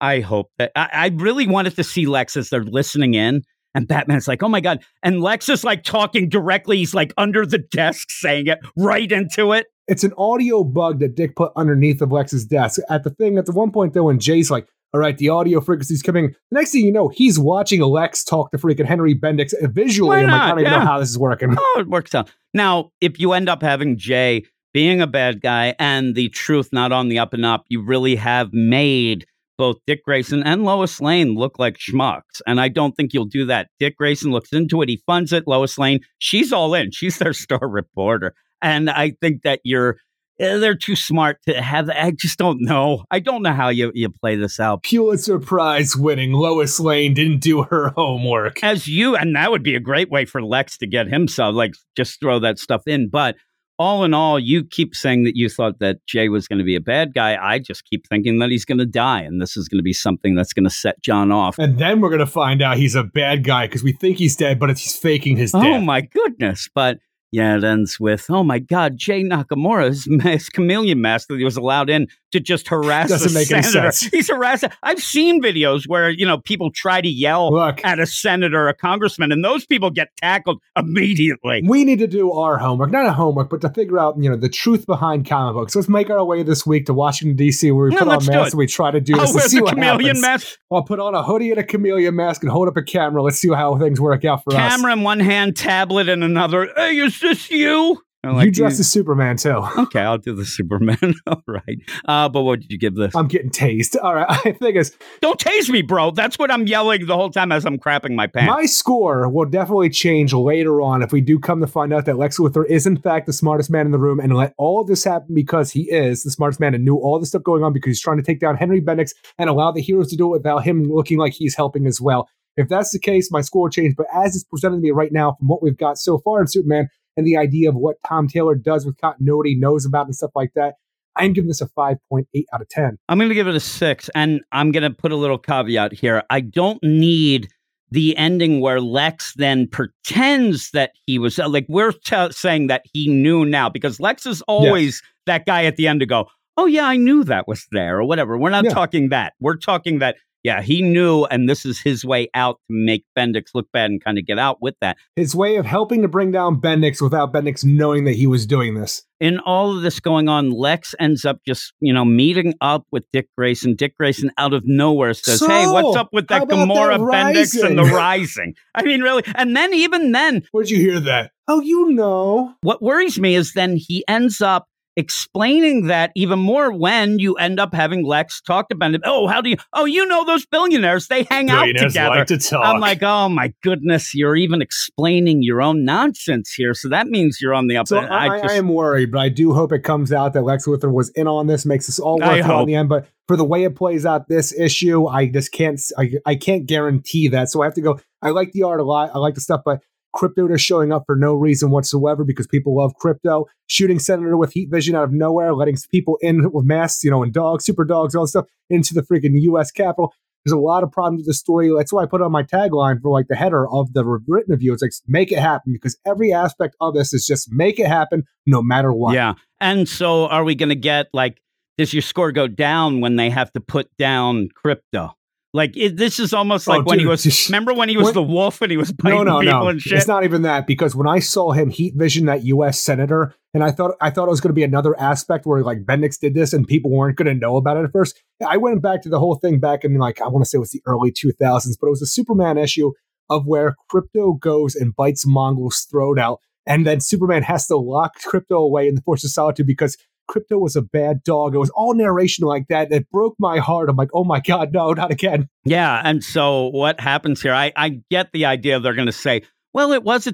I 0.00 0.20
hope 0.20 0.50
that 0.58 0.70
I, 0.76 0.88
I 0.92 1.06
really 1.14 1.46
wanted 1.46 1.76
to 1.76 1.84
see 1.84 2.06
Lex 2.06 2.36
as 2.36 2.50
they're 2.50 2.62
listening 2.64 3.14
in. 3.14 3.42
And 3.74 3.88
Batman's 3.88 4.28
like, 4.28 4.42
oh 4.42 4.48
my 4.48 4.60
God. 4.60 4.82
And 5.02 5.20
Lex 5.20 5.48
is 5.48 5.64
like 5.64 5.82
talking 5.82 6.28
directly. 6.28 6.78
He's 6.78 6.94
like 6.94 7.12
under 7.16 7.44
the 7.44 7.58
desk 7.58 8.08
saying 8.10 8.46
it 8.46 8.58
right 8.76 9.10
into 9.10 9.52
it. 9.52 9.66
It's 9.86 10.04
an 10.04 10.12
audio 10.16 10.64
bug 10.64 11.00
that 11.00 11.14
Dick 11.14 11.36
put 11.36 11.52
underneath 11.56 12.00
of 12.00 12.10
Lex's 12.12 12.46
desk. 12.46 12.80
At 12.88 13.04
the 13.04 13.10
thing, 13.10 13.36
at 13.36 13.46
the 13.46 13.52
one 13.52 13.70
point 13.70 13.92
though, 13.92 14.04
when 14.04 14.18
Jay's 14.18 14.50
like, 14.50 14.66
All 14.94 15.00
right, 15.00 15.18
the 15.18 15.28
audio 15.28 15.60
frequency's 15.60 16.02
coming. 16.02 16.28
The 16.50 16.54
next 16.58 16.70
thing 16.70 16.86
you 16.86 16.92
know, 16.92 17.08
he's 17.08 17.38
watching 17.38 17.82
Lex 17.82 18.24
talk 18.24 18.50
to 18.52 18.58
freaking 18.58 18.86
Henry 18.86 19.14
Bendix 19.14 19.52
visually. 19.72 20.08
Why 20.08 20.22
I'm 20.22 20.30
like, 20.30 20.40
I 20.40 20.48
don't 20.50 20.60
even 20.60 20.72
know 20.72 20.80
how 20.80 21.00
this 21.00 21.10
is 21.10 21.18
working. 21.18 21.54
Oh, 21.58 21.80
it 21.80 21.88
works 21.88 22.14
out. 22.14 22.30
Now, 22.52 22.92
if 23.00 23.18
you 23.18 23.32
end 23.32 23.48
up 23.48 23.60
having 23.62 23.98
Jay 23.98 24.44
being 24.72 25.00
a 25.00 25.06
bad 25.06 25.40
guy 25.40 25.74
and 25.78 26.14
the 26.14 26.28
truth 26.28 26.68
not 26.72 26.92
on 26.92 27.08
the 27.08 27.18
up 27.18 27.32
and 27.32 27.44
up, 27.44 27.64
you 27.68 27.82
really 27.82 28.16
have 28.16 28.52
made 28.52 29.26
both 29.56 29.76
Dick 29.86 30.04
Grayson 30.04 30.42
and 30.42 30.64
Lois 30.64 31.00
Lane 31.00 31.34
look 31.34 31.58
like 31.58 31.78
schmucks. 31.78 32.40
And 32.46 32.60
I 32.60 32.68
don't 32.68 32.92
think 32.92 33.12
you'll 33.12 33.24
do 33.24 33.46
that. 33.46 33.68
Dick 33.78 33.96
Grayson 33.96 34.30
looks 34.30 34.52
into 34.52 34.82
it, 34.82 34.88
he 34.88 35.02
funds 35.06 35.32
it. 35.32 35.44
Lois 35.46 35.78
Lane, 35.78 36.00
she's 36.18 36.52
all 36.52 36.74
in. 36.74 36.90
She's 36.92 37.18
their 37.18 37.32
star 37.32 37.68
reporter. 37.68 38.34
And 38.62 38.88
I 38.88 39.12
think 39.20 39.42
that 39.42 39.60
you're 39.64 39.96
eh, 40.38 40.56
they're 40.56 40.76
too 40.76 40.96
smart 40.96 41.38
to 41.46 41.60
have 41.60 41.90
I 41.90 42.12
just 42.12 42.38
don't 42.38 42.58
know. 42.60 43.04
I 43.10 43.20
don't 43.20 43.42
know 43.42 43.52
how 43.52 43.68
you, 43.68 43.90
you 43.94 44.08
play 44.08 44.36
this 44.36 44.58
out. 44.58 44.82
Pulitzer 44.82 45.38
Prize 45.38 45.96
winning 45.96 46.32
Lois 46.32 46.80
Lane 46.80 47.14
didn't 47.14 47.40
do 47.40 47.62
her 47.64 47.90
homework. 47.90 48.62
as 48.62 48.86
you 48.88 49.16
and 49.16 49.34
that 49.36 49.50
would 49.50 49.62
be 49.62 49.74
a 49.74 49.80
great 49.80 50.10
way 50.10 50.24
for 50.24 50.42
lex 50.42 50.78
to 50.78 50.86
get 50.86 51.08
himself 51.08 51.54
like 51.54 51.74
just 51.96 52.20
throw 52.20 52.38
that 52.38 52.58
stuff 52.58 52.82
in 52.86 53.08
but 53.08 53.36
all 53.78 54.04
in 54.04 54.14
all 54.14 54.38
you 54.38 54.64
keep 54.64 54.94
saying 54.94 55.24
that 55.24 55.36
you 55.36 55.48
thought 55.48 55.78
that 55.80 55.96
jay 56.06 56.28
was 56.28 56.46
going 56.46 56.58
to 56.58 56.64
be 56.64 56.76
a 56.76 56.80
bad 56.80 57.12
guy 57.12 57.36
i 57.44 57.58
just 57.58 57.84
keep 57.86 58.06
thinking 58.08 58.38
that 58.38 58.50
he's 58.50 58.64
going 58.64 58.78
to 58.78 58.86
die 58.86 59.20
and 59.20 59.40
this 59.42 59.56
is 59.56 59.68
going 59.68 59.78
to 59.78 59.82
be 59.82 59.92
something 59.92 60.34
that's 60.34 60.52
going 60.52 60.64
to 60.64 60.70
set 60.70 61.00
john 61.02 61.32
off 61.32 61.58
And 61.58 61.78
then 61.78 62.00
we're 62.00 62.10
gonna 62.10 62.26
find 62.26 62.62
out 62.62 62.76
he's 62.76 62.94
a 62.94 63.02
bad 63.04 63.42
guy 63.44 63.66
because 63.66 63.82
we 63.82 63.92
think 63.92 64.18
he's 64.18 64.36
dead, 64.36 64.58
but 64.58 64.70
it's, 64.70 64.80
he's 64.80 64.96
faking 64.96 65.36
his 65.36 65.54
oh 65.54 65.60
death. 65.62 65.72
oh 65.76 65.80
my 65.80 66.02
goodness 66.02 66.68
but 66.74 66.98
yeah 67.34 67.56
it 67.56 67.64
ends 67.64 67.98
with 67.98 68.26
oh 68.30 68.44
my 68.44 68.58
god 68.58 68.96
jay 68.96 69.22
nakamura's 69.22 70.08
his 70.22 70.48
chameleon 70.48 71.00
mask 71.00 71.28
that 71.28 71.38
he 71.38 71.44
was 71.44 71.56
allowed 71.56 71.90
in 71.90 72.06
to 72.32 72.40
just 72.40 72.68
harass 72.68 73.08
Doesn't 73.08 73.32
make 73.34 73.50
any 73.50 73.62
sense. 73.62 74.00
he's 74.00 74.28
harassing 74.28 74.70
i've 74.82 75.00
seen 75.00 75.42
videos 75.42 75.86
where 75.86 76.10
you 76.10 76.26
know 76.26 76.38
people 76.38 76.70
try 76.70 77.00
to 77.00 77.08
yell 77.08 77.52
Look, 77.52 77.84
at 77.84 77.98
a 78.00 78.06
senator, 78.06 78.68
a 78.68 78.74
congressman, 78.74 79.30
and 79.32 79.44
those 79.44 79.64
people 79.66 79.90
get 79.90 80.08
tackled 80.16 80.60
immediately. 80.76 81.62
we 81.66 81.84
need 81.84 81.98
to 81.98 82.06
do 82.06 82.32
our 82.32 82.56
homework, 82.58 82.90
not 82.90 83.06
a 83.06 83.12
homework, 83.12 83.50
but 83.50 83.60
to 83.62 83.68
figure 83.70 83.98
out, 83.98 84.16
you 84.18 84.30
know, 84.30 84.36
the 84.36 84.48
truth 84.48 84.86
behind 84.86 85.26
comic 85.26 85.54
books. 85.54 85.74
Let's 85.76 85.88
make 85.88 86.10
our 86.10 86.24
way 86.24 86.42
this 86.42 86.66
week 86.66 86.86
to 86.86 86.94
Washington 86.94 87.36
D.C. 87.36 87.70
where 87.72 87.88
we 87.88 87.94
No, 87.94 88.00
put 88.00 88.08
on 88.08 88.26
masks 88.26 88.52
and 88.52 88.58
we 88.58 88.66
try 88.66 88.90
to 88.90 89.00
do 89.00 89.14
Oh, 89.16 89.20
this 89.26 89.34
with 89.34 89.44
see 89.44 89.58
the 89.58 89.64
what 89.64 89.74
chameleon 89.74 90.16
happens. 90.16 90.22
mask, 90.22 90.58
I'll 90.70 90.82
put 90.82 90.98
on 91.00 91.14
a 91.14 91.22
hoodie 91.22 91.50
and 91.50 91.58
a 91.60 91.64
chameleon 91.64 92.14
mask 92.16 92.42
and 92.42 92.50
hold 92.50 92.68
up 92.68 92.76
a 92.76 92.82
camera. 92.82 93.22
Let's 93.22 93.38
see 93.38 93.48
how 93.52 93.76
things 93.78 94.00
work 94.00 94.24
out 94.24 94.42
for 94.44 94.52
us. 94.54 94.58
camera 94.58 94.92
in 94.92 95.02
one 95.02 95.20
hand, 95.20 95.56
tablet 95.56 96.08
in 96.08 96.22
another. 96.22 96.70
Hey, 96.76 96.96
is 96.98 97.20
this 97.24 97.50
you? 97.50 98.00
I'm 98.26 98.40
you 98.40 98.50
dress 98.50 98.80
as 98.80 98.90
Superman 98.90 99.36
too. 99.36 99.62
Okay, 99.84 100.00
I'll 100.00 100.18
do 100.18 100.34
the 100.34 100.44
Superman. 100.44 101.14
All 101.26 101.42
right. 101.46 101.78
Uh, 102.06 102.28
but 102.28 102.42
what 102.42 102.60
did 102.60 102.72
you 102.72 102.78
give 102.78 102.94
this? 102.94 103.14
I'm 103.14 103.28
getting 103.28 103.50
tased. 103.50 103.96
All 104.02 104.14
right, 104.14 104.26
I 104.46 104.52
think 104.52 104.76
it's 104.76 104.92
Don't 105.20 105.38
tase 105.38 105.68
me, 105.68 105.82
bro. 105.82 106.10
That's 106.10 106.38
what 106.38 106.50
I'm 106.50 106.66
yelling 106.66 107.06
the 107.06 107.16
whole 107.16 107.30
time 107.30 107.52
as 107.52 107.66
I'm 107.66 107.78
crapping 107.78 108.14
my 108.14 108.26
pants. 108.26 108.50
my 108.50 108.66
score 108.66 109.28
will 109.28 109.44
definitely 109.44 109.90
change 109.90 110.32
later 110.32 110.80
on 110.80 111.02
if 111.02 111.12
we 111.12 111.20
do 111.20 111.38
come 111.38 111.60
to 111.60 111.66
find 111.66 111.92
out 111.92 112.06
that 112.06 112.16
Lex 112.16 112.38
Luthor 112.38 112.64
is 112.66 112.86
in 112.86 112.96
fact 112.96 113.26
the 113.26 113.32
smartest 113.32 113.70
man 113.70 113.86
in 113.86 113.92
the 113.92 113.98
room 113.98 114.20
and 114.20 114.34
let 114.34 114.54
all 114.56 114.80
of 114.80 114.86
this 114.86 115.04
happen 115.04 115.34
because 115.34 115.70
he 115.70 115.90
is 115.90 116.22
the 116.22 116.30
smartest 116.30 116.60
man 116.60 116.74
and 116.74 116.84
knew 116.84 116.96
all 116.96 117.18
this 117.18 117.30
stuff 117.30 117.42
going 117.42 117.62
on 117.62 117.72
because 117.72 117.90
he's 117.90 118.00
trying 118.00 118.16
to 118.16 118.22
take 118.22 118.40
down 118.40 118.56
Henry 118.56 118.80
Bendix 118.80 119.10
and 119.38 119.50
allow 119.50 119.70
the 119.70 119.82
heroes 119.82 120.08
to 120.10 120.16
do 120.16 120.26
it 120.26 120.38
without 120.38 120.64
him 120.64 120.84
looking 120.84 121.18
like 121.18 121.34
he's 121.34 121.56
helping 121.56 121.86
as 121.86 122.00
well. 122.00 122.28
If 122.56 122.68
that's 122.68 122.92
the 122.92 123.00
case, 123.00 123.30
my 123.32 123.40
score 123.40 123.62
will 123.62 123.70
change. 123.70 123.96
But 123.96 124.06
as 124.14 124.36
it's 124.36 124.44
presented 124.44 124.76
to 124.76 124.82
me 124.82 124.92
right 124.92 125.12
now 125.12 125.32
from 125.32 125.48
what 125.48 125.62
we've 125.62 125.76
got 125.76 125.98
so 125.98 126.18
far 126.18 126.40
in 126.40 126.46
Superman 126.46 126.88
and 127.16 127.26
the 127.26 127.36
idea 127.36 127.68
of 127.68 127.74
what 127.76 127.96
Tom 128.06 128.28
Taylor 128.28 128.54
does 128.54 128.84
with 128.86 128.96
continuity, 129.00 129.54
knows 129.54 129.84
about 129.86 130.06
and 130.06 130.14
stuff 130.14 130.30
like 130.34 130.52
that, 130.54 130.74
I'm 131.16 131.32
giving 131.32 131.48
this 131.48 131.60
a 131.60 131.68
5.8 131.68 132.24
out 132.52 132.60
of 132.60 132.68
10. 132.68 132.98
I'm 133.08 133.18
going 133.18 133.28
to 133.28 133.34
give 133.34 133.46
it 133.46 133.54
a 133.54 133.60
six, 133.60 134.10
and 134.14 134.40
I'm 134.52 134.72
going 134.72 134.82
to 134.82 134.90
put 134.90 135.12
a 135.12 135.16
little 135.16 135.38
caveat 135.38 135.92
here. 135.92 136.22
I 136.30 136.40
don't 136.40 136.82
need 136.82 137.48
the 137.92 138.16
ending 138.16 138.60
where 138.60 138.80
Lex 138.80 139.34
then 139.36 139.68
pretends 139.68 140.70
that 140.72 140.92
he 141.06 141.18
was 141.18 141.38
uh, 141.38 141.48
like 141.48 141.66
we're 141.68 141.92
t- 141.92 142.32
saying 142.32 142.66
that 142.66 142.82
he 142.92 143.06
knew 143.08 143.44
now 143.44 143.68
because 143.68 144.00
Lex 144.00 144.26
is 144.26 144.42
always 144.42 145.00
that 145.26 145.46
guy 145.46 145.64
at 145.64 145.76
the 145.76 145.86
end 145.86 146.00
to 146.00 146.06
go, 146.06 146.26
"Oh 146.56 146.66
yeah, 146.66 146.86
I 146.86 146.96
knew 146.96 147.22
that 147.24 147.46
was 147.46 147.66
there" 147.70 147.98
or 147.98 148.04
whatever. 148.04 148.36
We're 148.36 148.50
not 148.50 148.64
Yeah. 148.64 148.70
talking 148.70 149.10
that. 149.10 149.34
We're 149.38 149.56
talking 149.56 150.00
that 150.00 150.16
yeah, 150.44 150.60
he 150.60 150.82
knew, 150.82 151.24
and 151.24 151.48
this 151.48 151.64
is 151.64 151.80
his 151.80 152.04
way 152.04 152.28
out 152.34 152.60
to 152.68 152.76
make 152.76 153.04
Bendix 153.18 153.46
look 153.54 153.66
bad 153.72 153.90
and 153.90 154.04
kind 154.04 154.18
of 154.18 154.26
get 154.26 154.38
out 154.38 154.58
with 154.60 154.74
that. 154.82 154.98
His 155.16 155.34
way 155.34 155.56
of 155.56 155.64
helping 155.64 156.02
to 156.02 156.08
bring 156.08 156.30
down 156.32 156.60
Bendix 156.60 157.00
without 157.00 157.32
Bendix 157.32 157.64
knowing 157.64 158.04
that 158.04 158.12
he 158.12 158.26
was 158.26 158.46
doing 158.46 158.74
this. 158.74 159.02
in 159.20 159.38
all 159.38 159.74
of 159.74 159.82
this 159.82 160.00
going 160.00 160.28
on, 160.28 160.50
Lex 160.50 160.94
ends 161.00 161.24
up 161.24 161.38
just, 161.46 161.72
you 161.80 161.94
know, 161.94 162.04
meeting 162.04 162.52
up 162.60 162.84
with 162.92 163.04
Dick 163.10 163.28
Grayson. 163.38 163.74
Dick 163.74 163.96
Grayson 163.96 164.30
out 164.36 164.52
of 164.52 164.64
nowhere 164.66 165.14
says, 165.14 165.40
Hey, 165.40 165.66
what's 165.66 165.96
up 165.96 166.10
with 166.12 166.28
that 166.28 166.42
Gamorra 166.42 166.98
that 166.98 167.34
Bendix 167.34 167.66
and 167.66 167.78
the 167.78 167.84
Rising?" 167.84 167.94
Rising? 167.94 168.54
I 168.74 168.82
mean, 168.82 169.00
really? 169.00 169.22
And 169.34 169.56
then, 169.56 169.72
even 169.72 170.12
then, 170.12 170.42
Where'd 170.52 170.68
you 170.68 170.76
hear 170.76 171.00
that? 171.00 171.30
Oh, 171.48 171.60
you 171.60 171.90
know. 171.90 172.54
what 172.62 172.82
worries 172.82 173.18
me 173.18 173.34
is 173.34 173.52
then 173.52 173.76
he 173.76 174.04
ends 174.08 174.40
up 174.40 174.66
explaining 174.96 175.86
that 175.86 176.12
even 176.14 176.38
more 176.38 176.72
when 176.72 177.18
you 177.18 177.34
end 177.34 177.58
up 177.58 177.74
having 177.74 178.04
Lex 178.04 178.40
talk 178.40 178.68
to 178.68 178.74
Bendix. 178.74 179.00
Oh, 179.04 179.26
how 179.26 179.40
do 179.40 179.50
you? 179.50 179.56
Oh, 179.72 179.84
you 179.84 180.06
know 180.06 180.24
those 180.24 180.46
billionaires, 180.46 181.08
they 181.08 181.24
hang 181.24 181.50
out 181.50 181.66
together. 181.66 182.16
Like 182.16 182.26
to 182.28 182.38
talk. 182.38 182.64
I'm 182.64 182.80
like, 182.80 183.02
oh 183.02 183.28
my 183.28 183.52
goodness, 183.62 184.14
you're 184.14 184.36
even 184.36 184.62
explaining 184.62 185.42
your 185.42 185.62
own 185.62 185.84
nonsense 185.84 186.52
here. 186.52 186.74
So 186.74 186.88
that 186.88 187.08
means 187.08 187.40
you're 187.40 187.54
on 187.54 187.66
the 187.66 187.76
up. 187.76 187.88
so 187.88 187.98
I, 187.98 188.36
I, 188.36 188.40
just, 188.40 188.54
am 188.54 188.68
worried, 188.68 189.10
but 189.12 189.20
I 189.20 189.28
do 189.28 189.52
hope 189.52 189.72
it 189.72 189.80
comes 189.80 190.12
out 190.12 190.32
that 190.34 190.42
Lex 190.42 190.66
Luthor 190.66 190.92
was 190.92 191.10
in 191.10 191.26
on 191.26 191.46
this, 191.46 191.66
makes 191.66 191.88
us 191.88 191.98
all 191.98 192.22
I 192.22 192.28
worth 192.28 192.38
it 192.38 192.44
hope. 192.44 192.56
on 192.56 192.66
the 192.66 192.74
end. 192.74 192.88
But 192.88 193.08
for 193.26 193.36
the 193.36 193.44
way 193.44 193.64
it 193.64 193.74
plays 193.74 194.06
out 194.06 194.28
this 194.28 194.52
issue, 194.58 195.06
I 195.06 195.26
just 195.26 195.52
can't. 195.52 195.80
I, 195.98 196.12
I 196.26 196.34
can't 196.36 196.66
guarantee 196.66 197.28
that. 197.28 197.50
So 197.50 197.62
I 197.62 197.66
have 197.66 197.74
to 197.74 197.80
go. 197.80 198.00
I 198.22 198.30
like 198.30 198.52
the 198.52 198.62
art 198.62 198.80
a 198.80 198.84
lot. 198.84 199.10
I 199.14 199.18
like 199.18 199.34
the 199.34 199.40
stuff, 199.40 199.62
but 199.64 199.82
Krypto 200.14 200.48
just 200.48 200.64
showing 200.64 200.92
up 200.92 201.04
for 201.06 201.16
no 201.16 201.34
reason 201.34 201.70
whatsoever 201.70 202.24
because 202.24 202.46
people 202.46 202.76
love 202.76 202.92
Krypto. 203.02 203.46
Shooting 203.66 203.98
Senator 203.98 204.36
with 204.36 204.52
heat 204.52 204.70
vision 204.70 204.94
out 204.94 205.04
of 205.04 205.12
nowhere, 205.12 205.54
letting 205.54 205.76
people 205.90 206.18
in 206.20 206.50
with 206.52 206.64
masks, 206.64 207.02
you 207.02 207.10
know, 207.10 207.22
and 207.22 207.32
dogs, 207.32 207.64
super 207.64 207.84
dogs, 207.84 208.14
all 208.14 208.26
stuff 208.26 208.46
into 208.70 208.94
the 208.94 209.02
freaking 209.02 209.32
U.S. 209.34 209.70
Capitol. 209.70 210.14
There's 210.44 210.52
a 210.52 210.58
lot 210.58 210.82
of 210.82 210.92
problems 210.92 211.20
with 211.20 211.26
the 211.26 211.34
story. 211.34 211.70
That's 211.74 211.92
why 211.92 212.02
I 212.02 212.06
put 212.06 212.20
on 212.20 212.30
my 212.30 212.42
tagline 212.42 213.00
for 213.00 213.10
like 213.10 213.28
the 213.28 213.34
header 213.34 213.66
of 213.68 213.94
the 213.94 214.04
written 214.04 214.52
review. 214.52 214.74
It's 214.74 214.82
like 214.82 214.92
make 215.06 215.32
it 215.32 215.38
happen 215.38 215.72
because 215.72 215.96
every 216.06 216.32
aspect 216.34 216.76
of 216.80 216.94
this 216.94 217.14
is 217.14 217.26
just 217.26 217.50
make 217.50 217.78
it 217.78 217.86
happen 217.86 218.24
no 218.46 218.62
matter 218.62 218.92
what. 218.92 219.14
Yeah. 219.14 219.34
And 219.58 219.88
so 219.88 220.26
are 220.26 220.44
we 220.44 220.54
going 220.54 220.68
to 220.68 220.74
get 220.74 221.08
like, 221.14 221.40
does 221.78 221.94
your 221.94 222.02
score 222.02 222.30
go 222.30 222.46
down 222.46 223.00
when 223.00 223.16
they 223.16 223.30
have 223.30 223.52
to 223.54 223.60
put 223.60 223.88
down 223.96 224.50
Krypto? 224.64 225.14
Like, 225.54 225.76
it, 225.76 225.96
this 225.96 226.18
is 226.18 226.34
almost 226.34 226.68
Oh, 226.68 226.72
like 226.72 226.84
when 226.84 226.98
he 226.98 227.06
was, 227.06 227.48
remember 227.48 227.72
when 227.72 227.88
he 227.88 227.96
was 227.96 228.06
when- 228.06 228.14
the 228.14 228.22
wolf 228.24 228.60
and 228.60 228.72
he 228.72 228.76
was 228.76 228.90
biting 228.92 229.24
No, 229.24 229.38
no, 229.38 229.40
people 229.40 229.60
no. 229.60 229.68
and 229.68 229.80
shit? 229.80 229.92
It's 229.96 230.08
not 230.08 230.24
even 230.24 230.42
that 230.42 230.66
because 230.66 230.96
when 230.96 231.06
I 231.06 231.20
saw 231.20 231.52
him 231.52 231.70
heat 231.70 231.94
vision 231.96 232.26
that 232.26 232.44
U.S. 232.44 232.80
senator, 232.80 233.32
and 233.54 233.62
I 233.62 233.70
thought 233.70 233.92
I 234.00 234.10
thought 234.10 234.26
it 234.26 234.30
was 234.32 234.40
going 234.40 234.50
to 234.50 234.54
be 234.54 234.64
another 234.64 234.98
aspect 235.00 235.46
where 235.46 235.62
like 235.62 235.84
Bendix 235.84 236.18
did 236.18 236.34
this 236.34 236.52
and 236.52 236.66
people 236.66 236.90
weren't 236.90 237.16
going 237.16 237.28
to 237.28 237.34
know 237.34 237.56
about 237.56 237.76
it 237.76 237.84
at 237.84 237.92
first. 237.92 238.20
I 238.44 238.56
went 238.56 238.82
back 238.82 239.00
to 239.02 239.08
the 239.08 239.20
whole 239.20 239.36
thing 239.36 239.60
back 239.60 239.84
in 239.84 239.96
like 239.96 240.20
I 240.20 240.26
want 240.26 240.44
to 240.44 240.48
say 240.50 240.56
it 240.56 240.58
was 240.58 240.70
the 240.72 240.82
early 240.86 241.12
2000s, 241.12 241.76
but 241.80 241.86
it 241.86 241.90
was 241.90 242.02
a 242.02 242.06
Superman 242.06 242.58
issue 242.58 242.90
of 243.30 243.46
where 243.46 243.76
Krypto 243.92 244.38
goes 244.40 244.74
and 244.74 244.94
bites 244.96 245.24
Mongul's 245.24 245.86
throat 245.88 246.18
out, 246.18 246.40
and 246.66 246.84
then 246.84 247.00
Superman 247.00 247.44
has 247.44 247.68
to 247.68 247.76
lock 247.76 248.14
Krypto 248.20 248.58
away 248.58 248.88
in 248.88 248.96
the 248.96 249.02
Fortress 249.02 249.24
of 249.26 249.30
Solitude 249.30 249.68
because. 249.68 249.96
Crypto 250.26 250.58
was 250.58 250.76
a 250.76 250.82
bad 250.82 251.22
dog. 251.24 251.54
It 251.54 251.58
was 251.58 251.70
all 251.70 251.94
narration 251.94 252.46
like 252.46 252.68
that. 252.68 252.90
It 252.92 253.10
broke 253.10 253.34
my 253.38 253.58
heart. 253.58 253.88
I'm 253.88 253.96
like, 253.96 254.10
oh 254.14 254.24
my 254.24 254.40
God, 254.40 254.72
no, 254.72 254.92
not 254.92 255.10
again. 255.10 255.48
Yeah. 255.64 256.00
And 256.04 256.22
so 256.24 256.68
what 256.68 257.00
happens 257.00 257.42
here? 257.42 257.52
I, 257.54 257.72
I 257.76 258.00
get 258.10 258.32
the 258.32 258.46
idea 258.46 258.80
they're 258.80 258.94
going 258.94 259.06
to 259.06 259.12
say, 259.12 259.42
well, 259.72 259.92
it 259.92 260.02
was 260.02 260.26
a 260.26 260.32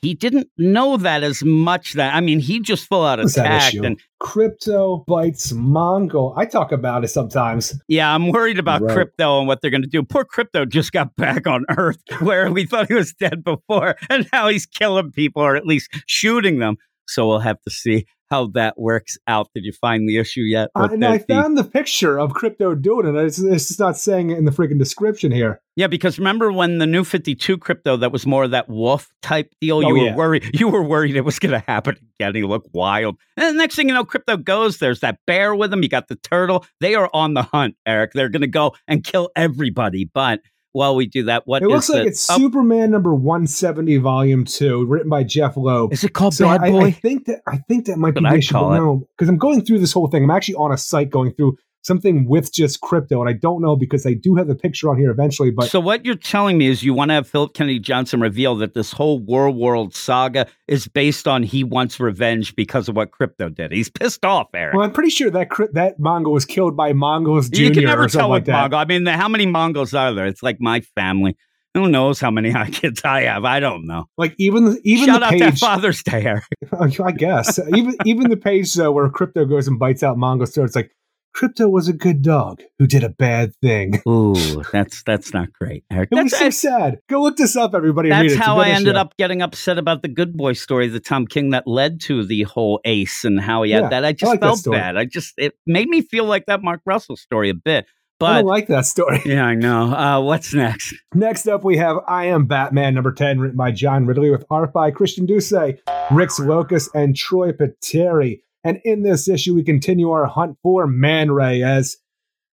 He 0.00 0.14
didn't 0.14 0.48
know 0.56 0.96
that 0.96 1.22
as 1.22 1.42
much 1.42 1.94
that, 1.94 2.14
I 2.14 2.20
mean, 2.20 2.40
he 2.40 2.60
just 2.60 2.86
full 2.88 3.04
out 3.04 3.16
that 3.16 3.26
attacked. 3.30 3.74
And 3.74 4.00
Crypto 4.20 5.04
bites 5.06 5.52
Mongul. 5.52 6.34
I 6.36 6.46
talk 6.46 6.72
about 6.72 7.04
it 7.04 7.08
sometimes. 7.08 7.74
yeah, 7.88 8.12
I'm 8.14 8.28
worried 8.28 8.58
about 8.58 8.82
Right. 8.82 8.96
Krypto 8.96 9.38
and 9.40 9.48
what 9.48 9.60
they're 9.60 9.70
going 9.70 9.82
to 9.82 9.88
do. 9.88 10.02
Poor 10.02 10.24
Krypto 10.24 10.68
just 10.68 10.92
got 10.92 11.16
back 11.16 11.46
on 11.46 11.64
Earth 11.76 11.98
where 12.20 12.50
we 12.50 12.64
thought 12.66 12.88
he 12.88 12.94
was 12.94 13.12
dead 13.12 13.42
before. 13.44 13.96
And 14.08 14.28
now 14.32 14.48
he's 14.48 14.66
killing 14.66 15.10
people 15.12 15.42
or 15.42 15.56
at 15.56 15.66
least 15.66 15.90
shooting 16.06 16.58
them. 16.58 16.76
So 17.06 17.26
we'll 17.26 17.40
have 17.40 17.60
to 17.62 17.70
see 17.70 18.06
how 18.30 18.48
that 18.54 18.78
works 18.78 19.16
out. 19.26 19.48
Did 19.54 19.64
you 19.64 19.72
find 19.72 20.08
the 20.08 20.18
issue 20.18 20.42
yet? 20.42 20.70
I 20.74 20.88
the- 20.88 21.24
found 21.28 21.56
the 21.56 21.64
picture 21.64 22.18
of 22.18 22.32
Krypto 22.32 22.80
doing 22.80 23.06
it. 23.06 23.14
It's, 23.24 23.38
it's 23.38 23.68
just 23.68 23.80
not 23.80 23.96
saying 23.96 24.30
it 24.30 24.38
in 24.38 24.44
the 24.44 24.50
freaking 24.50 24.78
description 24.78 25.32
here. 25.32 25.60
Yeah, 25.76 25.86
because 25.86 26.18
remember 26.18 26.50
when 26.50 26.78
the 26.78 26.86
new 26.86 27.04
52 27.04 27.56
Krypto 27.58 28.00
that 28.00 28.10
was 28.10 28.26
more 28.26 28.44
of 28.44 28.50
that 28.50 28.68
wolf 28.68 29.10
type 29.22 29.52
deal, 29.60 29.76
Oh, 29.76 29.80
you 29.80 29.94
were 29.94 30.06
yeah. 30.06 30.16
worried 30.16 30.50
you 30.52 30.68
were 30.68 30.82
worried 30.82 31.14
it 31.16 31.20
was 31.24 31.38
gonna 31.38 31.62
happen 31.68 31.96
again. 32.18 32.34
He 32.34 32.42
looked 32.42 32.68
wild. 32.74 33.16
And 33.36 33.54
the 33.54 33.58
next 33.58 33.76
thing 33.76 33.88
you 33.88 33.94
know, 33.94 34.04
Krypto 34.04 34.42
goes, 34.42 34.78
there's 34.78 35.00
that 35.00 35.18
bear 35.26 35.54
with 35.54 35.72
him, 35.72 35.82
you 35.82 35.88
got 35.88 36.08
the 36.08 36.16
turtle. 36.16 36.66
They 36.80 36.94
are 36.96 37.08
on 37.14 37.34
the 37.34 37.42
hunt, 37.42 37.76
Eric. 37.86 38.12
They're 38.12 38.28
gonna 38.28 38.46
go 38.48 38.74
and 38.88 39.04
kill 39.04 39.30
everybody. 39.36 40.04
But 40.12 40.40
while 40.72 40.94
we 40.96 41.06
do 41.06 41.24
that, 41.24 41.42
what 41.46 41.62
It 41.62 41.68
looks 41.68 41.88
like 41.88 42.02
the- 42.04 42.08
it's 42.08 42.28
oh, 42.30 42.36
Superman 42.38 42.90
number 42.90 43.14
170, 43.14 43.96
volume 43.98 44.44
two, 44.44 44.84
written 44.86 45.08
by 45.08 45.24
Jeph 45.24 45.56
Loeb. 45.56 45.92
is 45.92 46.04
it 46.04 46.12
called 46.12 46.34
So 46.34 46.44
Bad 46.46 46.62
I, 46.62 46.70
Boy? 46.70 46.84
I 46.84 46.90
think 46.90 47.26
that 47.26 47.40
I 47.46 47.58
think 47.68 47.86
that 47.86 47.98
might 47.98 48.10
be 48.14 48.20
But 48.20 48.28
the 48.28 48.34
I'd 48.34 48.38
issue. 48.38 48.54
No, 48.54 49.08
because 49.16 49.28
I'm 49.28 49.38
going 49.38 49.64
through 49.64 49.78
this 49.80 49.92
whole 49.92 50.08
thing. 50.08 50.24
I'm 50.24 50.30
actually 50.30 50.56
on 50.56 50.72
a 50.72 50.76
site 50.78 51.10
going 51.10 51.32
through 51.32 51.56
something 51.82 52.28
with 52.28 52.52
just 52.52 52.80
Krypto. 52.80 53.20
And 53.20 53.28
I 53.28 53.32
don't 53.32 53.62
know 53.62 53.76
because 53.76 54.06
I 54.06 54.14
do 54.14 54.36
have 54.36 54.48
the 54.48 54.54
picture 54.54 54.90
on 54.90 54.98
here 54.98 55.10
eventually. 55.10 55.50
But 55.50 55.70
so 55.70 55.80
what 55.80 56.04
you're 56.04 56.14
telling 56.14 56.58
me 56.58 56.66
is 56.66 56.82
you 56.82 56.94
want 56.94 57.10
to 57.10 57.14
have 57.14 57.28
Philip 57.28 57.54
Kennedy 57.54 57.78
Johnson 57.78 58.20
reveal 58.20 58.56
that 58.56 58.74
this 58.74 58.92
whole 58.92 59.20
Warworld 59.20 59.94
saga 59.94 60.46
is 60.66 60.88
based 60.88 61.26
on 61.26 61.42
he 61.42 61.64
wants 61.64 61.98
revenge 62.00 62.54
because 62.56 62.88
of 62.88 62.96
what 62.96 63.10
Krypto 63.10 63.54
did. 63.54 63.72
He's 63.72 63.88
pissed 63.88 64.24
off, 64.24 64.48
Eric. 64.54 64.74
Well, 64.74 64.84
I'm 64.84 64.92
pretty 64.92 65.10
sure 65.10 65.30
that 65.30 65.48
that 65.72 65.98
Mongo 65.98 66.30
was 66.30 66.44
killed 66.44 66.76
by 66.76 66.92
Monguls 66.92 67.48
Jr. 67.48 67.62
You 67.62 67.70
can 67.70 67.84
never 67.84 68.08
tell 68.08 68.28
like 68.28 68.46
with 68.46 68.54
Mongo. 68.54 68.74
I 68.74 68.84
mean, 68.84 69.06
how 69.06 69.28
many 69.28 69.46
Monguls 69.46 69.94
are 69.94 70.12
there? 70.12 70.26
It's 70.26 70.42
like 70.42 70.60
my 70.60 70.80
family. 70.80 71.36
Who 71.74 71.88
knows 71.88 72.18
how 72.18 72.30
many 72.30 72.52
kids 72.72 73.02
I 73.04 73.22
have? 73.22 73.44
I 73.44 73.60
don't 73.60 73.86
know. 73.86 74.06
Like 74.16 74.34
even 74.38 74.78
even 74.84 75.06
shout 75.06 75.20
the 75.20 75.26
out 75.26 75.32
page, 75.32 75.54
to 75.54 75.56
Father's 75.58 76.02
Day, 76.02 76.24
Eric. 76.24 76.44
Oh, 76.72 77.04
I 77.04 77.12
guess 77.12 77.58
even 77.74 77.96
even 78.04 78.30
the 78.30 78.36
page 78.36 78.74
though 78.74 78.92
where 78.92 79.08
Krypto 79.08 79.48
goes 79.48 79.68
and 79.68 79.78
bites 79.78 80.02
out 80.02 80.16
Mongo's 80.16 80.54
throat. 80.54 80.64
It's 80.64 80.76
like 80.76 80.90
Crypto 81.34 81.68
was 81.68 81.86
a 81.88 81.92
good 81.92 82.22
dog 82.22 82.62
who 82.78 82.86
did 82.86 83.04
a 83.04 83.08
bad 83.08 83.54
thing. 83.62 84.02
Ooh, 84.08 84.62
that's 84.72 85.02
that's 85.04 85.32
not 85.32 85.52
great, 85.52 85.84
Eric. 85.90 86.08
It 86.10 86.16
that's, 86.16 86.32
was 86.32 86.38
so 86.38 86.50
sad. 86.50 86.98
Go 87.08 87.22
look 87.22 87.36
this 87.36 87.54
up, 87.56 87.74
everybody. 87.74 88.08
That's 88.08 88.34
how 88.34 88.58
I 88.58 88.70
ended 88.70 88.96
up 88.96 89.16
getting 89.18 89.40
upset 89.42 89.78
about 89.78 90.02
the 90.02 90.08
Good 90.08 90.36
Boy 90.36 90.54
story, 90.54 90.88
the 90.88 91.00
Tom 91.00 91.26
King 91.26 91.50
that 91.50 91.66
led 91.66 92.00
to 92.02 92.24
the 92.24 92.42
whole 92.42 92.80
Ace 92.84 93.24
and 93.24 93.40
how 93.40 93.62
he 93.62 93.70
had 93.70 93.84
Yeah, 93.84 93.88
that. 93.90 94.04
I 94.04 94.12
just 94.12 94.30
like 94.30 94.40
felt 94.40 94.64
bad. 94.64 94.96
I 94.96 95.04
just 95.04 95.34
it 95.36 95.54
made 95.66 95.88
me 95.88 96.02
feel 96.02 96.24
like 96.24 96.46
that 96.46 96.62
Mark 96.62 96.80
Russell 96.86 97.16
story 97.16 97.50
a 97.50 97.54
bit. 97.54 97.84
I 97.86 97.90
But 98.18 98.34
don't 98.38 98.46
like 98.46 98.66
that 98.66 98.84
story. 98.84 99.22
yeah, 99.24 99.44
I 99.44 99.54
know. 99.54 99.94
Uh, 99.94 100.20
what's 100.20 100.52
next? 100.52 100.92
Next 101.14 101.46
up, 101.46 101.62
we 101.62 101.76
have 101.76 101.98
I 102.08 102.24
Am 102.24 102.46
Batman 102.46 102.94
number 102.94 103.12
10, 103.12 103.38
written 103.38 103.56
by 103.56 103.70
John 103.70 104.06
Ridley 104.06 104.30
with 104.30 104.44
art 104.50 104.72
by 104.72 104.90
Christian 104.90 105.24
Duce, 105.24 105.52
Rex 105.52 106.40
Lokus, 106.40 106.88
and 106.94 107.14
Troy 107.14 107.52
Peteri. 107.52 108.40
And 108.64 108.80
in 108.84 109.02
this 109.02 109.28
issue, 109.28 109.54
we 109.54 109.62
continue 109.62 110.10
our 110.10 110.26
hunt 110.26 110.56
for 110.62 110.86
Man 110.86 111.30
Ray 111.30 111.62
as 111.62 111.96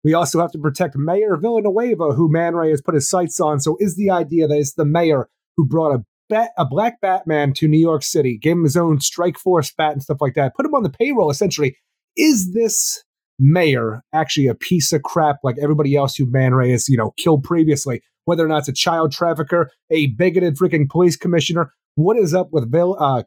we 0.04 0.14
also 0.14 0.40
have 0.40 0.52
to 0.54 0.60
protect 0.60 0.96
Mayor 0.96 1.36
Villanueva, 1.36 2.12
who 2.12 2.32
Man 2.32 2.56
Ray 2.56 2.70
has 2.70 2.82
put 2.82 2.96
his 2.96 3.10
sights 3.10 3.40
on. 3.40 3.60
So, 3.60 3.76
is 3.80 3.96
the 3.96 4.10
idea 4.10 4.48
that 4.48 4.58
it's 4.58 4.74
the 4.74 4.86
mayor 4.86 5.30
who 5.58 5.66
brought 5.66 5.94
a 5.94 6.06
bat, 6.30 6.52
a 6.58 6.66
black 6.66 7.02
Batman 7.02 7.54
to 7.54 7.68
New 7.68 7.80
York 7.80 8.04
City, 8.04 8.38
gave 8.38 8.54
him 8.54 8.64
his 8.64 8.78
own 8.78 9.02
strike 9.02 9.38
force 9.38 9.74
bat 9.74 9.92
and 9.92 10.02
stuff 10.02 10.22
like 10.22 10.36
that, 10.36 10.56
put 10.56 10.66
him 10.66 10.74
on 10.74 10.84
the 10.84 10.90
payroll 10.90 11.30
essentially. 11.30 11.76
Is 12.16 12.54
this 12.54 13.04
mayor 13.38 14.02
actually 14.14 14.48
a 14.48 14.56
piece 14.56 14.92
of 14.94 15.04
crap 15.04 15.38
like 15.44 15.56
everybody 15.62 15.96
else 15.96 16.16
who 16.16 16.26
Man 16.26 16.54
Ray 16.54 16.72
has, 16.72 16.88
you 16.88 16.98
know, 16.98 17.12
killed 17.18 17.44
previously? 17.44 18.02
Whether 18.26 18.46
or 18.46 18.48
not 18.48 18.60
it's 18.60 18.70
a 18.70 18.74
child 18.74 19.12
trafficker, 19.12 19.72
a 19.90 20.08
bigoted 20.08 20.56
freaking 20.56 20.88
police 20.88 21.18
commissioner, 21.18 21.74
what 22.00 22.18
is 22.18 22.34
up 22.34 22.50
with 22.52 22.72
Vill- 22.72 22.98
uh, 23.00 23.24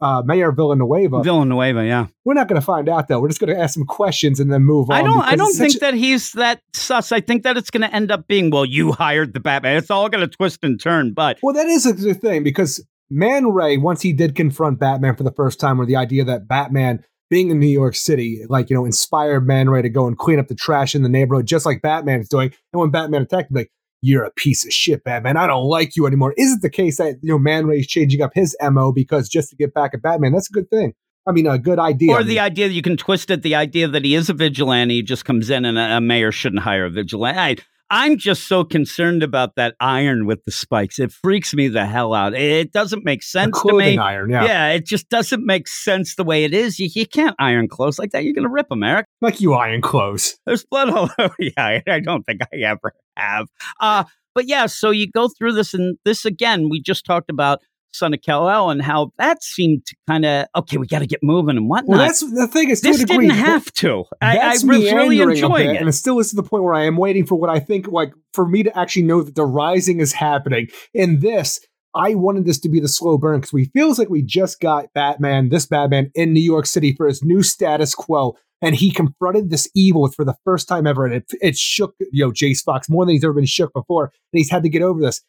uh, 0.00 0.22
Mayor 0.24 0.52
Villanueva? 0.52 1.22
Villanueva, 1.22 1.86
yeah. 1.86 2.06
We're 2.24 2.34
not 2.34 2.48
going 2.48 2.60
to 2.60 2.64
find 2.64 2.88
out 2.88 3.08
though. 3.08 3.20
We're 3.20 3.28
just 3.28 3.40
going 3.40 3.54
to 3.54 3.60
ask 3.60 3.74
some 3.74 3.86
questions 3.86 4.40
and 4.40 4.52
then 4.52 4.62
move 4.62 4.90
on. 4.90 4.96
I 4.96 5.02
don't. 5.02 5.20
I 5.22 5.36
don't 5.36 5.54
think 5.54 5.80
that 5.80 5.94
he's 5.94 6.32
that 6.32 6.60
sus. 6.72 7.12
I 7.12 7.20
think 7.20 7.42
that 7.44 7.56
it's 7.56 7.70
going 7.70 7.88
to 7.88 7.94
end 7.94 8.10
up 8.10 8.28
being 8.28 8.50
well. 8.50 8.64
You 8.64 8.92
hired 8.92 9.32
the 9.32 9.40
Batman. 9.40 9.76
It's 9.76 9.90
all 9.90 10.08
going 10.08 10.28
to 10.28 10.36
twist 10.36 10.62
and 10.62 10.80
turn. 10.80 11.12
But 11.14 11.38
Well, 11.42 11.54
that 11.54 11.66
is 11.66 11.86
a 11.86 11.92
good 11.94 12.20
thing 12.20 12.42
because 12.42 12.84
Man 13.10 13.48
Ray, 13.48 13.76
once 13.76 14.02
he 14.02 14.12
did 14.12 14.34
confront 14.34 14.78
Batman 14.78 15.16
for 15.16 15.22
the 15.22 15.32
first 15.32 15.60
time, 15.60 15.80
or 15.80 15.86
the 15.86 15.96
idea 15.96 16.24
that 16.24 16.46
Batman 16.48 17.04
being 17.30 17.50
in 17.50 17.58
New 17.58 17.66
York 17.66 17.96
City, 17.96 18.44
like, 18.48 18.68
you 18.70 18.76
know, 18.76 18.84
inspired 18.84 19.46
Man 19.46 19.70
Ray 19.70 19.82
to 19.82 19.88
go 19.88 20.06
and 20.06 20.16
clean 20.16 20.38
up 20.38 20.48
the 20.48 20.54
trash 20.54 20.94
in 20.94 21.02
the 21.02 21.08
neighborhood, 21.08 21.46
just 21.46 21.64
like 21.64 21.80
Batman 21.80 22.20
is 22.20 22.28
doing. 22.28 22.52
And 22.72 22.80
when 22.80 22.90
Batman 22.90 23.22
attacked 23.22 23.50
him, 23.50 23.56
like, 23.56 23.70
you're 24.04 24.24
a 24.24 24.30
piece 24.30 24.66
of 24.66 24.72
shit, 24.72 25.02
Batman. 25.02 25.38
I 25.38 25.46
don't 25.46 25.64
like 25.64 25.96
you 25.96 26.06
anymore. 26.06 26.34
Is 26.36 26.52
it 26.52 26.62
the 26.62 26.68
case 26.68 26.98
that, 26.98 27.16
you 27.22 27.30
know, 27.30 27.38
Man 27.38 27.66
Ray's 27.66 27.86
changing 27.86 28.20
up 28.20 28.32
his 28.34 28.54
MO 28.62 28.92
because 28.92 29.28
just 29.30 29.48
to 29.50 29.56
get 29.56 29.72
back 29.72 29.94
at 29.94 30.02
Batman? 30.02 30.32
That's 30.32 30.50
a 30.50 30.52
good 30.52 30.68
thing. 30.68 30.92
I 31.26 31.32
mean, 31.32 31.46
a 31.46 31.58
good 31.58 31.78
idea. 31.78 32.12
or 32.12 32.18
I 32.18 32.22
the 32.22 32.38
idea 32.38 32.68
that 32.68 32.74
you 32.74 32.82
can 32.82 32.98
twist 32.98 33.30
it, 33.30 33.40
the 33.40 33.54
idea 33.54 33.88
that 33.88 34.04
he 34.04 34.14
is 34.14 34.28
a 34.28 34.34
vigilante, 34.34 34.96
he 34.96 35.02
just 35.02 35.24
comes 35.24 35.48
in 35.48 35.64
and 35.64 35.78
a, 35.78 35.96
a 35.96 36.00
mayor 36.02 36.32
shouldn't 36.32 36.62
hire 36.62 36.84
a 36.84 36.90
vigilante. 36.90 37.38
I, 37.38 37.56
I'm 37.90 38.16
just 38.16 38.48
so 38.48 38.64
concerned 38.64 39.22
about 39.22 39.56
that 39.56 39.74
iron 39.78 40.26
with 40.26 40.44
the 40.44 40.50
spikes. 40.50 40.98
It 40.98 41.12
freaks 41.12 41.54
me 41.54 41.68
the 41.68 41.86
hell 41.86 42.14
out. 42.14 42.34
It 42.34 42.72
doesn't 42.72 43.04
make 43.04 43.22
sense 43.22 43.60
to 43.62 43.76
me. 43.76 43.98
iron, 43.98 44.30
yeah. 44.30 44.44
Yeah, 44.44 44.68
it 44.70 44.86
just 44.86 45.08
doesn't 45.10 45.44
make 45.44 45.68
sense 45.68 46.14
the 46.14 46.24
way 46.24 46.44
it 46.44 46.54
is. 46.54 46.78
You, 46.78 46.88
you 46.94 47.06
can't 47.06 47.36
iron 47.38 47.68
clothes 47.68 47.98
like 47.98 48.10
that. 48.12 48.24
You're 48.24 48.32
going 48.34 48.48
to 48.48 48.52
rip 48.52 48.68
them, 48.68 48.82
Eric. 48.82 49.06
Like 49.20 49.40
you 49.40 49.54
iron 49.54 49.82
clothes. 49.82 50.38
There's 50.46 50.64
blood 50.64 50.90
all 50.90 51.10
over. 51.18 51.34
Yeah, 51.38 51.52
I, 51.58 51.82
I 51.86 52.00
don't 52.00 52.24
think 52.24 52.40
I 52.42 52.56
ever 52.64 52.94
have. 53.16 53.48
Uh, 53.78 54.04
but 54.34 54.48
yeah, 54.48 54.66
so 54.66 54.90
you 54.90 55.08
go 55.08 55.28
through 55.28 55.52
this, 55.52 55.74
and 55.74 55.96
this 56.04 56.24
again, 56.24 56.68
we 56.68 56.80
just 56.80 57.04
talked 57.04 57.30
about 57.30 57.60
Son 57.94 58.12
of 58.12 58.20
Kal-El 58.22 58.70
and 58.70 58.82
how 58.82 59.12
that 59.18 59.42
seemed 59.42 59.86
to 59.86 59.96
kind 60.08 60.24
of 60.24 60.46
okay. 60.56 60.76
We 60.76 60.86
got 60.86 60.98
to 60.98 61.06
get 61.06 61.20
moving 61.22 61.56
and 61.56 61.68
whatnot. 61.68 61.88
Well, 61.88 61.98
that's 61.98 62.20
the 62.20 62.48
thing 62.48 62.70
is, 62.70 62.80
this 62.80 62.98
degree, 62.98 63.28
didn't 63.28 63.38
have 63.38 63.72
to. 63.74 64.04
I, 64.20 64.38
I 64.38 64.50
was 64.50 64.64
really 64.64 65.20
enjoying 65.20 65.70
it. 65.70 65.76
and 65.76 65.88
it 65.88 65.92
still 65.92 66.18
is 66.18 66.30
to 66.30 66.36
the 66.36 66.42
point 66.42 66.64
where 66.64 66.74
I 66.74 66.84
am 66.84 66.96
waiting 66.96 67.24
for 67.24 67.36
what 67.36 67.50
I 67.50 67.60
think, 67.60 67.88
like, 67.88 68.12
for 68.32 68.46
me 68.46 68.64
to 68.64 68.76
actually 68.76 69.04
know 69.04 69.22
that 69.22 69.36
the 69.36 69.46
rising 69.46 70.00
is 70.00 70.12
happening. 70.12 70.68
In 70.92 71.20
this, 71.20 71.60
I 71.94 72.14
wanted 72.14 72.44
this 72.44 72.58
to 72.60 72.68
be 72.68 72.80
the 72.80 72.88
slow 72.88 73.16
burn 73.16 73.38
because 73.38 73.52
we 73.52 73.66
feels 73.66 73.98
like 73.98 74.10
we 74.10 74.22
just 74.22 74.60
got 74.60 74.92
Batman, 74.94 75.50
this 75.50 75.66
Batman, 75.66 76.10
in 76.14 76.32
New 76.32 76.40
York 76.40 76.66
City 76.66 76.92
for 76.92 77.06
his 77.06 77.22
new 77.22 77.42
status 77.42 77.94
quo, 77.94 78.36
and 78.60 78.74
he 78.74 78.90
confronted 78.90 79.50
this 79.50 79.68
evil 79.74 80.10
for 80.10 80.24
the 80.24 80.34
first 80.44 80.66
time 80.66 80.86
ever, 80.86 81.06
and 81.06 81.14
it, 81.14 81.30
it 81.40 81.56
shook, 81.56 81.94
you 82.12 82.24
know, 82.24 82.32
Jace 82.32 82.62
Fox 82.64 82.88
more 82.88 83.04
than 83.04 83.14
he's 83.14 83.24
ever 83.24 83.34
been 83.34 83.44
shook 83.44 83.72
before, 83.72 84.06
and 84.06 84.38
he's 84.38 84.50
had 84.50 84.64
to 84.64 84.68
get 84.68 84.82
over 84.82 85.00
this. 85.00 85.22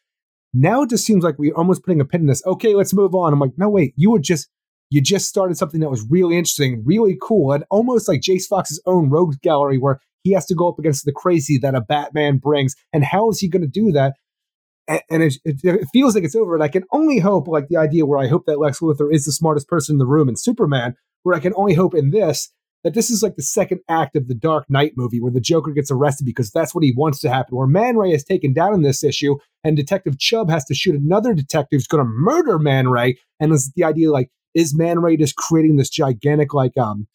Now 0.54 0.82
it 0.82 0.90
just 0.90 1.04
seems 1.04 1.24
like 1.24 1.38
we're 1.38 1.54
almost 1.54 1.84
putting 1.84 2.00
a 2.00 2.04
pin 2.04 2.22
in 2.22 2.26
this. 2.26 2.44
Okay, 2.46 2.74
let's 2.74 2.94
move 2.94 3.14
on. 3.14 3.32
I'm 3.32 3.40
like, 3.40 3.58
no, 3.58 3.68
wait, 3.68 3.92
you 3.96 4.10
were 4.10 4.18
just 4.18 4.48
you 4.88 5.00
just 5.00 5.28
started 5.28 5.56
something 5.56 5.80
that 5.80 5.90
was 5.90 6.06
really 6.08 6.36
interesting, 6.36 6.82
really 6.84 7.18
cool, 7.20 7.52
and 7.52 7.64
almost 7.70 8.08
like 8.08 8.20
Jace 8.20 8.46
Fox's 8.46 8.80
own 8.86 9.10
rogues 9.10 9.36
gallery 9.36 9.78
where 9.78 10.00
he 10.22 10.32
has 10.32 10.46
to 10.46 10.54
go 10.54 10.68
up 10.68 10.78
against 10.78 11.04
the 11.04 11.12
crazy 11.12 11.56
that 11.58 11.74
a 11.74 11.80
Batman 11.80 12.38
brings. 12.38 12.74
And 12.92 13.04
how 13.04 13.30
is 13.30 13.38
he 13.38 13.48
going 13.48 13.62
to 13.62 13.68
do 13.68 13.92
that? 13.92 14.14
And, 14.88 15.22
it, 15.22 15.36
it, 15.44 15.60
it 15.62 15.88
feels 15.92 16.14
like 16.14 16.24
it's 16.24 16.34
over. 16.34 16.54
And 16.54 16.62
I 16.62 16.68
can 16.68 16.84
only 16.92 17.18
hope, 17.18 17.48
like 17.48 17.68
the 17.68 17.76
idea 17.76 18.06
where 18.06 18.18
I 18.18 18.28
hope 18.28 18.44
that 18.46 18.58
Lex 18.58 18.80
Luthor 18.80 19.12
is 19.12 19.24
the 19.24 19.32
smartest 19.32 19.68
person 19.68 19.94
in 19.94 19.98
the 19.98 20.06
room 20.06 20.28
and 20.28 20.38
Superman, 20.38 20.96
where 21.22 21.36
I 21.36 21.40
can 21.40 21.52
only 21.56 21.74
hope 21.74 21.94
in 21.94 22.10
this 22.10 22.52
that 22.84 22.94
this 22.94 23.10
is 23.10 23.22
like 23.22 23.36
the 23.36 23.42
second 23.42 23.80
act 23.88 24.14
of 24.16 24.28
the 24.28 24.34
Dark 24.34 24.66
Knight 24.68 24.92
movie 24.96 25.20
where 25.20 25.32
the 25.32 25.40
Joker 25.40 25.72
gets 25.72 25.90
arrested 25.90 26.24
because 26.24 26.50
that's 26.50 26.74
what 26.74 26.84
he 26.84 26.92
wants 26.96 27.18
to 27.20 27.28
happen. 27.28 27.56
Where 27.56 27.66
Man 27.66 27.96
Ray 27.96 28.12
is 28.12 28.22
taken 28.24 28.52
down 28.52 28.74
in 28.74 28.82
this 28.82 29.02
issue, 29.02 29.36
and 29.64 29.76
Detective 29.76 30.18
Chubb 30.18 30.50
has 30.50 30.64
to 30.66 30.74
shoot 30.74 30.94
another 30.94 31.34
detective 31.34 31.78
who's 31.78 31.86
going 31.88 32.04
to 32.04 32.08
murder 32.10 32.58
Man 32.58 32.88
Ray. 32.88 33.18
And 33.40 33.52
it's 33.52 33.72
the 33.74 33.84
idea 33.84 34.10
like, 34.12 34.30
is 34.54 34.76
Man 34.76 35.00
Ray 35.00 35.16
just 35.16 35.36
creating 35.36 35.76
this 35.76 35.90
gigantic 35.90 36.54
like 36.54 36.76
um 36.78 37.06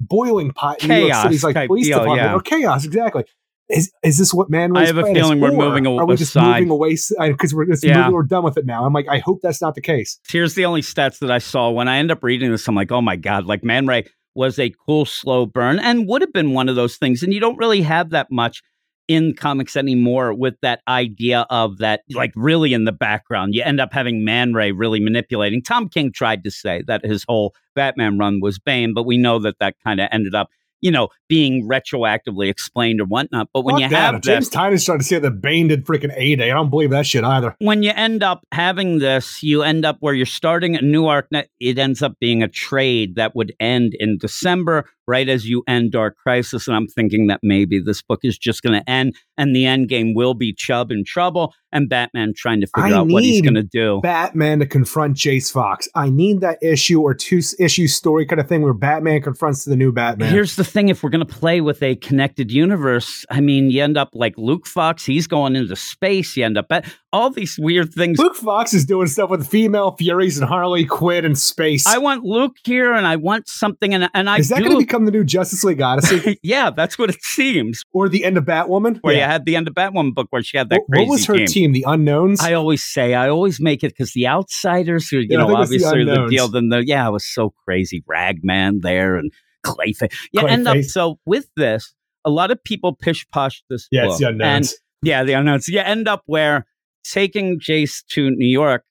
boiling 0.00 0.52
pot 0.52 0.82
in 0.82 0.88
New 0.88 0.94
York 0.96 1.10
Chaos 1.10 1.22
City's 1.24 1.44
like 1.44 1.66
police 1.66 1.86
deal, 1.86 1.98
department 2.00 2.28
yeah. 2.30 2.34
or 2.34 2.40
chaos 2.40 2.84
exactly? 2.84 3.24
Is 3.68 3.92
is 4.02 4.18
this 4.18 4.34
what 4.34 4.50
Man 4.50 4.72
Ray's 4.72 4.84
I 4.84 4.86
have 4.88 4.98
a 4.98 5.02
plan 5.02 5.16
is? 5.16 5.22
feeling 5.22 5.40
we're 5.40 5.52
Or 5.52 5.56
moving 5.68 5.86
a- 5.86 5.94
Are 5.96 6.06
we 6.06 6.16
just 6.16 6.30
aside. 6.34 6.54
moving 6.60 6.70
away 6.70 6.96
because 7.28 7.54
we're 7.54 7.66
Yeah. 7.82 8.02
movie 8.02 8.14
we're 8.14 8.22
done 8.24 8.42
with 8.42 8.56
it 8.56 8.66
now? 8.66 8.84
I'm 8.84 8.92
like, 8.92 9.06
I 9.08 9.18
hope 9.18 9.40
that's 9.42 9.62
not 9.62 9.76
the 9.76 9.80
case. 9.80 10.18
Here's 10.28 10.54
the 10.54 10.64
only 10.64 10.80
stats 10.80 11.20
that 11.20 11.30
I 11.30 11.38
saw 11.38 11.70
when 11.70 11.86
I 11.86 11.98
end 11.98 12.10
up 12.10 12.24
reading 12.24 12.50
this. 12.50 12.66
I'm 12.66 12.74
like, 12.74 12.90
oh 12.90 13.00
my 13.00 13.14
god, 13.14 13.46
like 13.46 13.62
Man 13.62 13.86
Ray 13.86 14.06
was 14.34 14.58
a 14.58 14.72
cool 14.86 15.04
slow 15.04 15.46
burn 15.46 15.78
and 15.78 16.06
would 16.08 16.22
have 16.22 16.32
been 16.32 16.52
one 16.52 16.68
of 16.68 16.76
those 16.76 16.96
things. 16.96 17.22
And 17.22 17.32
you 17.32 17.40
don't 17.40 17.58
really 17.58 17.82
have 17.82 18.10
that 18.10 18.30
much 18.30 18.62
in 19.08 19.34
comics 19.34 19.76
anymore 19.76 20.32
with 20.32 20.54
that 20.62 20.82
idea 20.86 21.44
of 21.50 21.78
that, 21.78 22.02
like 22.10 22.32
really 22.36 22.72
in 22.72 22.84
the 22.84 22.92
background. 22.92 23.56
You 23.56 23.62
end 23.64 23.80
up 23.80 23.92
having 23.92 24.24
Man 24.24 24.52
Ray 24.52 24.70
really 24.70 25.00
manipulating. 25.00 25.62
Tom 25.62 25.88
King 25.88 26.12
tried 26.12 26.44
to 26.44 26.50
say 26.50 26.84
that 26.86 27.04
his 27.04 27.24
whole 27.26 27.52
Batman 27.74 28.18
run 28.18 28.40
was 28.40 28.60
Bane, 28.60 28.94
but 28.94 29.06
we 29.06 29.18
know 29.18 29.40
that 29.40 29.58
that 29.58 29.74
kind 29.82 30.00
of 30.00 30.08
ended 30.12 30.36
up, 30.36 30.48
you 30.80 30.90
know, 30.90 31.08
being 31.28 31.68
retroactively 31.68 32.48
explained 32.50 33.00
or 33.00 33.04
whatnot. 33.04 33.48
But 33.52 33.64
when 33.64 33.74
Fuck 33.76 33.82
you 33.82 33.88
that. 33.90 34.14
have 34.14 34.20
James 34.22 34.48
this, 34.48 34.54
Tynion's 34.54 34.84
trying 34.84 34.98
to 34.98 35.04
say 35.04 35.18
that 35.18 35.40
Bane 35.40 35.68
did 35.68 35.84
freaking 35.86 36.12
A 36.16 36.36
Day. 36.36 36.50
I 36.50 36.54
don't 36.54 36.70
believe 36.70 36.90
that 36.90 37.06
shit 37.06 37.24
either. 37.24 37.54
when 37.58 37.82
you 37.82 37.92
end 37.94 38.22
up 38.22 38.44
having 38.52 38.98
this, 38.98 39.42
you 39.42 39.62
end 39.62 39.84
up 39.84 39.98
where 40.00 40.14
you're 40.14 40.26
starting 40.26 40.76
a 40.76 40.82
new 40.82 41.06
arc. 41.06 41.28
It 41.60 41.78
ends 41.78 42.02
up 42.02 42.14
being 42.20 42.42
a 42.42 42.48
trade 42.48 43.16
that 43.16 43.34
would 43.36 43.52
end 43.60 43.94
in 43.98 44.18
December, 44.18 44.88
right 45.10 45.28
as 45.28 45.46
you 45.46 45.64
end 45.66 45.90
Dark 45.90 46.16
Crisis. 46.16 46.68
And 46.68 46.76
I'm 46.76 46.86
thinking 46.86 47.26
that 47.26 47.40
maybe 47.42 47.80
this 47.80 48.00
book 48.00 48.20
is 48.22 48.38
just 48.38 48.62
going 48.62 48.80
to 48.80 48.88
end, 48.88 49.16
and 49.36 49.54
the 49.54 49.66
end 49.66 49.88
game 49.88 50.14
will 50.14 50.34
be 50.34 50.54
Chubb 50.54 50.92
in 50.92 51.04
trouble 51.04 51.52
and 51.72 51.88
Batman 51.88 52.32
trying 52.36 52.60
to 52.60 52.66
figure 52.66 52.94
I 52.94 52.98
out 52.98 53.08
what 53.08 53.22
he's 53.22 53.42
going 53.42 53.54
to 53.54 53.62
do. 53.62 54.00
Batman 54.02 54.58
to 54.60 54.66
confront 54.66 55.16
Jace 55.16 55.52
Fox. 55.52 55.88
I 55.94 56.10
need 56.10 56.40
that 56.40 56.58
issue 56.62 57.00
or 57.00 57.14
two 57.14 57.40
issue 57.58 57.86
story 57.86 58.26
kind 58.26 58.40
of 58.40 58.48
thing 58.48 58.62
where 58.62 58.72
Batman 58.72 59.22
confronts 59.22 59.64
the 59.64 59.76
new 59.76 59.92
Batman. 59.92 60.32
Here's 60.32 60.56
the 60.56 60.64
thing: 60.64 60.88
if 60.88 61.02
we're 61.02 61.10
going 61.10 61.26
to 61.26 61.32
play 61.32 61.60
with 61.60 61.82
a 61.82 61.96
connected 61.96 62.50
universe, 62.50 63.24
I 63.30 63.40
mean, 63.40 63.70
you 63.70 63.82
end 63.82 63.96
up 63.96 64.10
like 64.14 64.36
Luke 64.36 64.66
Fox. 64.66 65.04
He's 65.04 65.26
going 65.26 65.56
into 65.56 65.76
space. 65.76 66.36
You 66.36 66.44
end 66.44 66.58
up 66.58 66.66
at 66.70 66.92
all 67.12 67.30
these 67.30 67.56
weird 67.58 67.92
things. 67.92 68.18
Luke 68.18 68.36
Fox 68.36 68.72
is 68.74 68.84
doing 68.84 69.06
stuff 69.06 69.30
with 69.30 69.46
female 69.46 69.92
Furies 69.96 70.38
and 70.38 70.48
Harley 70.48 70.84
Quinn 70.84 71.24
and 71.24 71.38
space. 71.38 71.86
I 71.86 71.98
want 71.98 72.24
Luke 72.24 72.56
here, 72.64 72.92
and 72.92 73.06
I 73.06 73.16
want 73.16 73.48
something, 73.48 73.94
and 73.94 74.08
and 74.14 74.28
I 74.28 74.38
is 74.38 74.48
that 74.48 74.60
going 74.60 74.72
to 74.72 74.78
become 74.78 74.99
the 75.04 75.10
new 75.12 75.24
Justice 75.24 75.64
League 75.64 75.80
Odyssey 75.80 76.38
yeah, 76.42 76.70
that's 76.70 76.98
what 76.98 77.10
it 77.10 77.22
seems. 77.22 77.82
or 77.92 78.08
the 78.08 78.24
end 78.24 78.36
of 78.36 78.44
Batwoman? 78.44 78.98
where 79.02 79.14
you 79.14 79.20
had 79.22 79.44
the 79.44 79.56
end 79.56 79.68
of 79.68 79.74
Batwoman 79.74 80.14
book 80.14 80.28
where 80.30 80.42
she 80.42 80.56
had 80.56 80.68
that 80.70 80.80
What, 80.80 80.90
crazy 80.90 81.06
what 81.06 81.10
was 81.12 81.26
her 81.26 81.36
team. 81.36 81.46
team? 81.46 81.72
The 81.72 81.84
Unknowns. 81.86 82.40
I 82.40 82.54
always 82.54 82.82
say 82.82 83.14
I 83.14 83.28
always 83.28 83.60
make 83.60 83.82
it 83.84 83.88
because 83.90 84.12
the 84.12 84.26
outsiders 84.26 85.08
who 85.08 85.18
you 85.18 85.26
Yeah, 85.30 85.38
know 85.38 85.46
think 85.48 85.60
it's 85.60 85.70
the 85.70 85.76
obviously 85.84 86.04
the 86.04 86.26
deal. 86.28 86.48
Then 86.48 86.68
the 86.68 86.84
yeah, 86.86 87.06
it 87.08 87.10
was 87.10 87.24
so 87.24 87.52
crazy. 87.64 88.02
Ragman 88.06 88.80
there 88.82 89.16
and 89.16 89.32
Clayface. 89.64 90.14
You 90.32 90.46
end 90.46 90.66
up 90.68 90.82
so 90.84 91.18
with 91.26 91.46
this. 91.56 91.94
a 92.24 92.30
lot 92.30 92.50
of 92.50 92.62
people 92.64 92.94
pish 92.94 93.26
posh 93.30 93.62
this 93.70 93.88
Yeah, 93.90 94.02
book. 94.04 94.10
it's 94.12 94.20
the 94.20 94.26
and 94.28 94.40
unknowns. 94.42 94.74
yeah, 95.02 95.22
the 95.24 95.32
unknowns. 95.34 95.68
You 95.68 95.80
end 95.80 96.08
up 96.08 96.22
where 96.26 96.66
taking 97.04 97.58
Jace 97.60 98.04
to 98.12 98.30
New 98.30 98.46
York, 98.48 98.84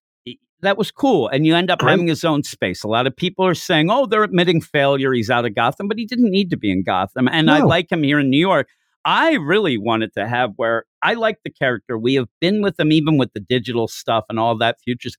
that 0.62 0.78
was 0.78 0.92
cool. 0.92 1.28
And 1.30 1.46
you 1.46 1.56
end 1.56 1.72
up 1.72 1.80
Great. 1.80 1.92
having 1.92 2.08
his 2.08 2.24
own 2.26 2.44
space. 2.44 2.84
A 2.84 2.88
lot 2.88 3.08
of 3.08 3.16
people 3.16 3.46
are 3.46 3.56
saying, 3.56 3.90
oh, 3.90 4.06
they're 4.06 4.24
admitting 4.24 4.62
failure. 4.62 5.14
He's 5.14 5.30
out 5.30 5.46
of 5.46 5.56
Gotham, 5.56 5.88
but 5.88 5.98
he 5.98 6.06
didn't 6.06 6.32
need 6.32 6.50
to 6.50 6.58
be 6.58 6.72
in 6.72 6.84
Gotham. 6.84 7.28
And 7.30 7.50
I 7.50 7.60
like 7.64 7.92
him 7.92 8.04
here 8.04 8.20
in 8.20 8.30
New 8.30 8.40
York. 8.40 8.68
I 9.06 9.34
really 9.36 9.78
wanted 9.78 10.14
to 10.16 10.28
have 10.28 10.52
where 10.58 10.84
I 11.02 11.14
like 11.14 11.38
the 11.44 11.50
character. 11.50 11.98
We 11.98 12.16
have 12.16 12.28
been 12.42 12.62
with 12.62 12.78
him 12.80 12.92
even 12.92 13.18
with 13.18 13.32
the 13.34 13.40
digital 13.40 13.88
stuff 13.88 14.26
and 14.30 14.38
all 14.38 14.58
that 14.58 14.78
futures. 14.84 15.16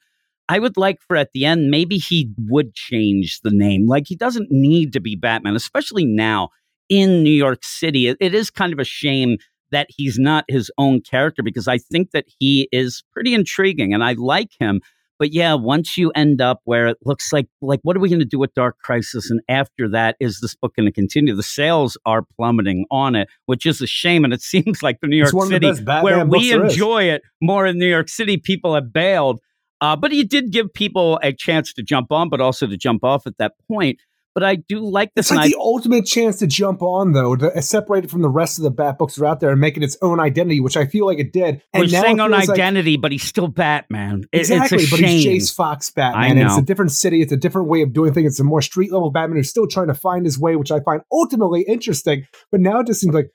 I 0.49 0.59
would 0.59 0.77
like 0.77 0.99
for 1.07 1.17
at 1.17 1.31
the 1.33 1.47
end, 1.47 1.71
maybe 1.71 1.97
he 1.97 2.31
would 2.49 2.75
change 2.75 3.41
the 3.43 3.51
name. 3.53 3.87
Like 3.87 4.05
he 4.07 4.17
doesn't 4.17 4.51
need 4.51 4.93
to 4.93 5.01
be 5.01 5.17
Batman, 5.17 5.57
especially 5.57 6.05
now 6.05 6.51
in 6.89 7.23
New 7.23 7.31
York 7.31 7.61
City. 7.65 8.09
It- 8.09 8.19
it 8.21 8.35
is 8.35 8.51
kind 8.51 8.73
of 8.73 8.79
a 8.79 8.85
shame 8.85 9.39
that 9.71 9.87
he's 9.89 10.19
not 10.19 10.45
his 10.49 10.71
own 10.77 11.01
character 11.01 11.43
because 11.43 11.69
I 11.69 11.79
think 11.79 12.11
that 12.11 12.25
he 12.39 12.69
is 12.73 13.05
pretty 13.13 13.33
intriguing 13.33 13.95
and 13.95 14.03
I 14.03 14.13
like 14.15 14.51
him. 14.59 14.81
But 15.21 15.35
yeah, 15.35 15.53
once 15.53 15.99
you 15.99 16.11
end 16.17 16.41
up 16.41 16.63
where 16.65 16.89
it 16.89 16.97
looks 17.05 17.31
like 17.31 17.47
like 17.61 17.81
what 17.83 17.95
are 17.95 18.01
we 18.01 18.09
going 18.09 18.21
to 18.21 18.25
do 18.25 18.39
with 18.39 18.55
Dark 18.55 18.79
Crisis 18.79 19.31
and 19.31 19.43
after 19.51 19.87
that 19.91 20.17
is 20.19 20.41
this 20.41 20.55
book 20.57 20.75
going 20.75 20.87
to 20.87 20.93
continue? 20.93 21.37
The 21.37 21.43
sales 21.43 21.99
are 22.07 22.23
plummeting 22.37 22.87
on 22.91 23.15
it, 23.15 23.29
which 23.45 23.67
is 23.67 23.83
a 23.83 23.87
shame 23.87 24.25
and 24.25 24.33
it 24.33 24.41
seems 24.55 24.83
like 24.83 25.01
the 25.03 25.09
New 25.09 25.19
York 25.19 25.33
the 25.33 25.47
City 25.47 25.73
where 25.85 26.25
we 26.25 26.51
there 26.51 26.65
is. 26.65 26.73
enjoy 26.73 27.05
it 27.05 27.21
more 27.43 27.67
in 27.67 27.79
New 27.79 27.87
York 27.87 28.09
City 28.09 28.39
people 28.39 28.75
have 28.75 28.95
bailed. 28.95 29.41
Uh, 29.83 29.95
but 29.95 30.11
he 30.11 30.25
did 30.25 30.53
give 30.53 30.73
people 30.73 31.19
a 31.23 31.33
chance 31.33 31.73
to 31.75 31.83
jump 31.83 32.13
on, 32.13 32.29
but 32.29 32.41
also 32.41 32.67
to 32.67 32.77
jump 32.77 33.05
off 33.05 33.27
at 33.27 33.37
that 33.39 33.53
point. 33.71 33.99
But 34.35 34.45
I 34.45 34.57
do 34.57 34.79
like 34.79 35.13
this, 35.15 35.27
It's 35.27 35.37
like 35.37 35.47
I 35.47 35.49
the 35.49 35.57
ultimate 35.59 36.07
chance 36.07 36.39
to 36.39 36.47
jump 36.47 36.83
on, 36.83 37.13
though, 37.13 37.35
to 37.35 37.61
separate 37.63 38.05
it 38.05 38.11
from 38.11 38.23
the 38.23 38.29
rest 38.29 38.59
of 38.59 38.63
the 38.63 38.71
Bat 38.71 38.99
books 38.99 39.17
that 39.17 39.25
are 39.25 39.27
out 39.27 39.41
there 39.41 39.51
and 39.51 39.61
make 39.61 39.77
it 39.77 39.83
its 39.83 39.97
own 40.03 40.21
identity, 40.21 40.61
which 40.61 40.77
I 40.77 40.87
feel 40.87 41.05
like 41.05 41.19
it 41.19 41.33
did. 41.33 41.63
we're 41.75 41.83
And 41.83 41.93
now 41.93 42.01
saying 42.03 42.21
on 42.21 42.31
feels 42.31 42.47
like- 42.49 42.59
identity, 42.59 42.97
but 42.97 43.11
he's 43.11 43.25
still 43.25 43.49
Batman. 43.49 44.23
It- 44.33 44.39
Exactly, 44.41 44.79
it's 44.79 44.87
a 44.87 44.91
but 44.93 45.01
shame. 45.01 45.19
he's 45.21 45.51
Jace 45.51 45.55
Fox 45.57 45.91
Batman. 45.91 46.39
And 46.39 46.41
it's 46.47 46.57
a 46.57 46.63
different 46.63 46.93
city. 46.93 47.23
It's 47.23 47.33
a 47.33 47.37
different 47.37 47.69
way 47.69 47.83
of 47.83 47.93
doing 47.93 48.13
things. 48.15 48.27
It's 48.33 48.41
a 48.41 48.45
more 48.45 48.63
street 48.63 48.93
level 48.93 49.11
Batman 49.11 49.37
who's 49.37 49.51
still 49.51 49.67
trying 49.67 49.89
to 49.89 49.95
find 49.95 50.25
his 50.25 50.39
way, 50.39 50.55
which 50.55 50.71
I 50.71 50.79
find 50.81 51.03
ultimately 51.13 51.63
interesting. 51.63 52.25
But 52.53 52.61
now 52.61 52.81
it 52.81 52.87
just 52.87 53.01
seems 53.01 53.15
like, 53.15 53.31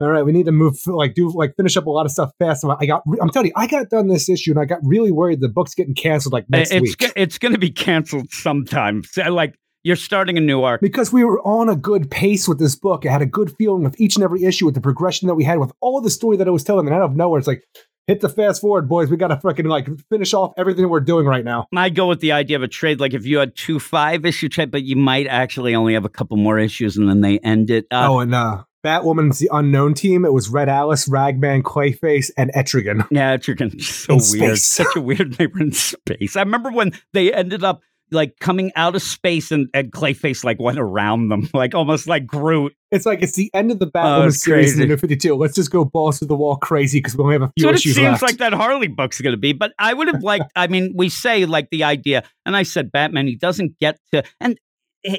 all 0.00 0.10
right, 0.10 0.24
we 0.26 0.32
need 0.32 0.44
to 0.46 0.52
move, 0.52 0.74
like, 0.86 1.14
do, 1.14 1.30
like, 1.34 1.54
finish 1.56 1.76
up 1.78 1.86
a 1.86 1.90
lot 1.90 2.04
of 2.04 2.12
stuff 2.12 2.32
fast. 2.38 2.64
I 2.66 2.84
got, 2.84 3.02
I'm 3.22 3.30
telling 3.30 3.46
you, 3.46 3.52
I 3.56 3.66
got 3.66 3.88
done 3.88 4.08
this 4.08 4.28
issue 4.28 4.50
and 4.50 4.60
I 4.60 4.64
got 4.66 4.80
really 4.82 5.12
worried 5.12 5.40
the 5.40 5.48
book's 5.48 5.74
getting 5.74 5.94
canceled 5.94 6.32
like 6.34 6.44
next 6.50 6.72
it's 6.72 6.82
week. 7.00 7.12
it's 7.16 7.38
going 7.38 7.52
to 7.54 7.58
be 7.60 7.70
canceled 7.70 8.26
sometime. 8.30 9.02
Like 9.16 9.54
you're 9.84 9.96
starting 9.96 10.36
a 10.36 10.40
new 10.40 10.62
arc. 10.62 10.80
because 10.80 11.12
we 11.12 11.22
were 11.24 11.40
on 11.42 11.68
a 11.68 11.76
good 11.76 12.10
pace 12.10 12.48
with 12.48 12.58
this 12.58 12.74
book. 12.74 13.04
It 13.04 13.10
had 13.10 13.22
a 13.22 13.26
good 13.26 13.54
feeling 13.56 13.84
with 13.84 14.00
each 14.00 14.16
and 14.16 14.24
every 14.24 14.42
issue, 14.44 14.64
with 14.66 14.74
the 14.74 14.80
progression 14.80 15.28
that 15.28 15.34
we 15.34 15.44
had, 15.44 15.58
with 15.60 15.72
all 15.80 16.00
the 16.00 16.10
story 16.10 16.36
that 16.38 16.48
it 16.48 16.50
was 16.50 16.64
telling. 16.64 16.86
And 16.86 16.94
out 16.96 17.02
of 17.02 17.14
nowhere, 17.14 17.38
it's 17.38 17.46
like, 17.46 17.62
hit 18.06 18.20
the 18.20 18.28
fast 18.28 18.60
forward, 18.60 18.88
boys. 18.88 19.10
We 19.10 19.16
got 19.16 19.28
to 19.28 19.36
freaking 19.36 19.66
like 19.66 19.88
finish 20.10 20.34
off 20.34 20.52
everything 20.58 20.88
we're 20.88 21.00
doing 21.00 21.26
right 21.26 21.44
now. 21.44 21.66
I 21.74 21.88
go 21.90 22.08
with 22.08 22.20
the 22.20 22.32
idea 22.32 22.56
of 22.56 22.62
a 22.62 22.68
trade. 22.68 22.98
Like 23.00 23.14
if 23.14 23.24
you 23.24 23.38
had 23.38 23.54
two 23.56 23.78
five 23.78 24.24
issue 24.26 24.48
trade, 24.48 24.70
but 24.70 24.82
you 24.82 24.96
might 24.96 25.26
actually 25.26 25.74
only 25.74 25.94
have 25.94 26.04
a 26.04 26.10
couple 26.10 26.36
more 26.36 26.58
issues, 26.58 26.96
and 26.96 27.08
then 27.08 27.20
they 27.20 27.38
end 27.38 27.70
it. 27.70 27.86
Uh, 27.90 28.08
oh, 28.10 28.18
and 28.20 28.34
uh, 28.34 28.64
Batwoman's 28.84 29.38
the 29.38 29.48
unknown 29.52 29.94
team. 29.94 30.26
It 30.26 30.32
was 30.34 30.50
Red 30.50 30.68
Alice, 30.68 31.08
Ragman, 31.08 31.62
Clayface, 31.62 32.30
and 32.36 32.52
Etrigan. 32.52 33.06
Yeah, 33.10 33.38
freaking 33.38 33.80
so 33.82 34.14
In 34.14 34.40
weird. 34.40 34.58
space. 34.58 34.66
Such 34.66 34.96
a 34.96 35.00
weird 35.00 35.38
were 35.38 35.60
in 35.60 35.72
space. 35.72 36.36
I 36.36 36.40
remember 36.40 36.70
when 36.70 36.92
they 37.14 37.32
ended 37.32 37.64
up 37.64 37.80
like 38.10 38.34
coming 38.40 38.70
out 38.76 38.94
of 38.94 39.02
space 39.02 39.50
and, 39.50 39.68
and 39.74 39.90
Clayface 39.92 40.44
like 40.44 40.60
went 40.60 40.78
around 40.78 41.28
them, 41.28 41.48
like 41.54 41.74
almost 41.74 42.06
like 42.06 42.26
Groot. 42.26 42.74
It's 42.90 43.06
like 43.06 43.22
it's 43.22 43.32
the 43.34 43.50
end 43.54 43.70
of 43.70 43.78
the 43.78 43.86
Oh, 43.86 43.90
Batwoman 43.90 44.28
it's 44.28 44.42
series 44.44 44.74
in 44.74 44.80
the 44.80 44.86
crazy. 44.86 45.00
52. 45.00 45.34
Let's 45.36 45.54
just 45.54 45.70
go 45.70 45.84
balls 45.84 46.18
to 46.20 46.26
the 46.26 46.36
wall 46.36 46.56
crazy 46.56 46.98
because 46.98 47.16
we 47.16 47.22
only 47.24 47.34
have 47.34 47.42
a 47.42 47.50
few 47.56 47.62
So 47.64 47.70
it 47.70 47.78
seems 47.78 47.96
left. 47.98 48.22
like 48.22 48.36
that 48.38 48.52
Harley 48.52 48.88
book's 48.88 49.20
going 49.20 49.32
to 49.32 49.38
be. 49.38 49.52
But 49.52 49.72
I 49.78 49.94
would 49.94 50.08
have 50.08 50.22
liked. 50.22 50.50
I 50.54 50.66
mean, 50.68 50.92
we 50.96 51.08
say 51.08 51.44
like 51.46 51.70
the 51.70 51.82
idea, 51.84 52.22
and 52.46 52.56
I 52.56 52.62
said 52.62 52.92
Batman. 52.92 53.26
He 53.26 53.36
doesn't 53.36 53.78
get 53.80 53.98
to, 54.12 54.22
and 54.40 54.58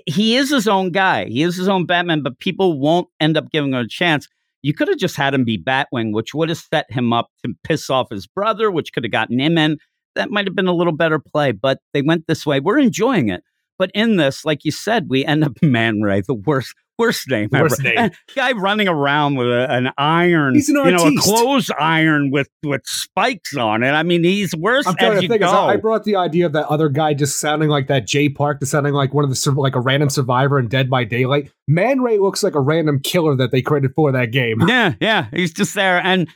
he 0.08 0.36
is 0.36 0.50
his 0.50 0.68
own 0.68 0.92
guy. 0.92 1.26
He 1.26 1.44
is 1.44 1.56
his 1.58 1.68
own 1.68 1.86
Batman, 1.86 2.24
but 2.24 2.40
people 2.40 2.80
won't 2.80 3.08
end 3.20 3.38
up 3.38 3.50
giving 3.52 3.74
him 3.74 3.80
a 3.80 3.88
chance. 3.88 4.28
You 4.62 4.74
could 4.74 4.88
have 4.88 4.98
just 4.98 5.16
had 5.16 5.34
him 5.36 5.44
be 5.44 5.62
Batwing, 5.62 6.12
which 6.12 6.34
would 6.34 6.50
have 6.50 6.58
set 6.58 6.86
him 6.90 7.14
up 7.14 7.28
to 7.46 7.54
piss 7.64 7.90
off 7.90 8.08
his 8.10 8.26
brother, 8.26 8.72
which 8.72 8.94
could 8.94 9.04
have 9.04 9.12
gotten 9.12 9.40
him 9.40 9.58
in. 9.60 9.78
That 10.16 10.32
might 10.32 10.48
have 10.48 10.56
been 10.56 10.68
a 10.68 10.74
little 10.74 10.94
better 10.94 11.20
play, 11.20 11.52
but 11.52 11.80
they 11.94 12.02
went 12.02 12.26
this 12.28 12.46
way. 12.46 12.60
We're 12.60 12.80
enjoying 12.80 13.30
it. 13.30 13.44
But 13.78 13.92
in 13.94 14.16
this, 14.16 14.46
like 14.46 14.64
you 14.64 14.72
said, 14.72 15.08
we 15.10 15.26
end 15.26 15.44
up 15.44 15.52
Man 15.62 16.02
Ray, 16.02 16.22
the 16.22 16.34
worst, 16.34 16.74
worst 16.98 17.30
name 17.30 17.50
Worst 17.52 17.82
ever. 17.82 17.90
name. 17.90 17.98
And 17.98 18.14
guy 18.36 18.54
running 18.54 18.88
around 18.88 19.36
with 19.36 19.48
a, 19.50 19.70
an 19.70 19.92
iron, 19.98 20.56
He's 20.56 20.70
an 20.70 20.78
you 20.78 20.92
know, 20.92 21.08
a 21.08 21.16
clothes 21.18 21.70
iron 21.78 22.32
with 22.32 22.48
with 22.64 22.84
spikes 22.86 23.58
on 23.58 23.84
it. 23.84 23.90
I 23.92 24.04
mean, 24.04 24.24
he's 24.24 24.56
worse 24.56 24.88
I'm 24.88 24.96
as 24.98 25.22
you 25.22 25.28
go. 25.28 25.36
is 25.36 25.42
I 25.44 25.74
I 25.74 25.76
brought 25.76 26.06
the 26.06 26.16
idea 26.16 26.46
of 26.46 26.54
that 26.54 26.68
other 26.68 26.88
guy 26.88 27.14
just 27.14 27.38
sounding 27.38 27.68
like 27.68 27.88
that 27.88 28.08
Jay 28.08 28.30
Park, 28.30 28.62
to 28.62 28.66
sounding 28.66 28.94
like 28.94 29.14
one 29.14 29.26
of 29.26 29.30
the 29.30 29.36
sur- 29.36 29.52
like 29.52 29.76
a 29.76 29.82
random 29.82 30.10
survivor 30.10 30.58
in 30.58 30.70
Dead 30.70 30.90
by 30.90 31.04
Daylight. 31.04 31.52
Man 31.68 32.00
Ray 32.00 32.18
looks 32.18 32.44
like 32.44 32.56
a 32.56 32.62
random 32.62 33.02
killer 33.02 33.36
that 33.36 33.52
they 33.52 33.62
created 33.62 33.92
for 33.94 34.14
that 34.14 34.32
game. 34.32 34.62
yeah, 34.70 34.94
yeah, 35.02 35.28
he's 35.34 35.52
just 35.52 35.74
there. 35.76 36.00
And 36.02 36.30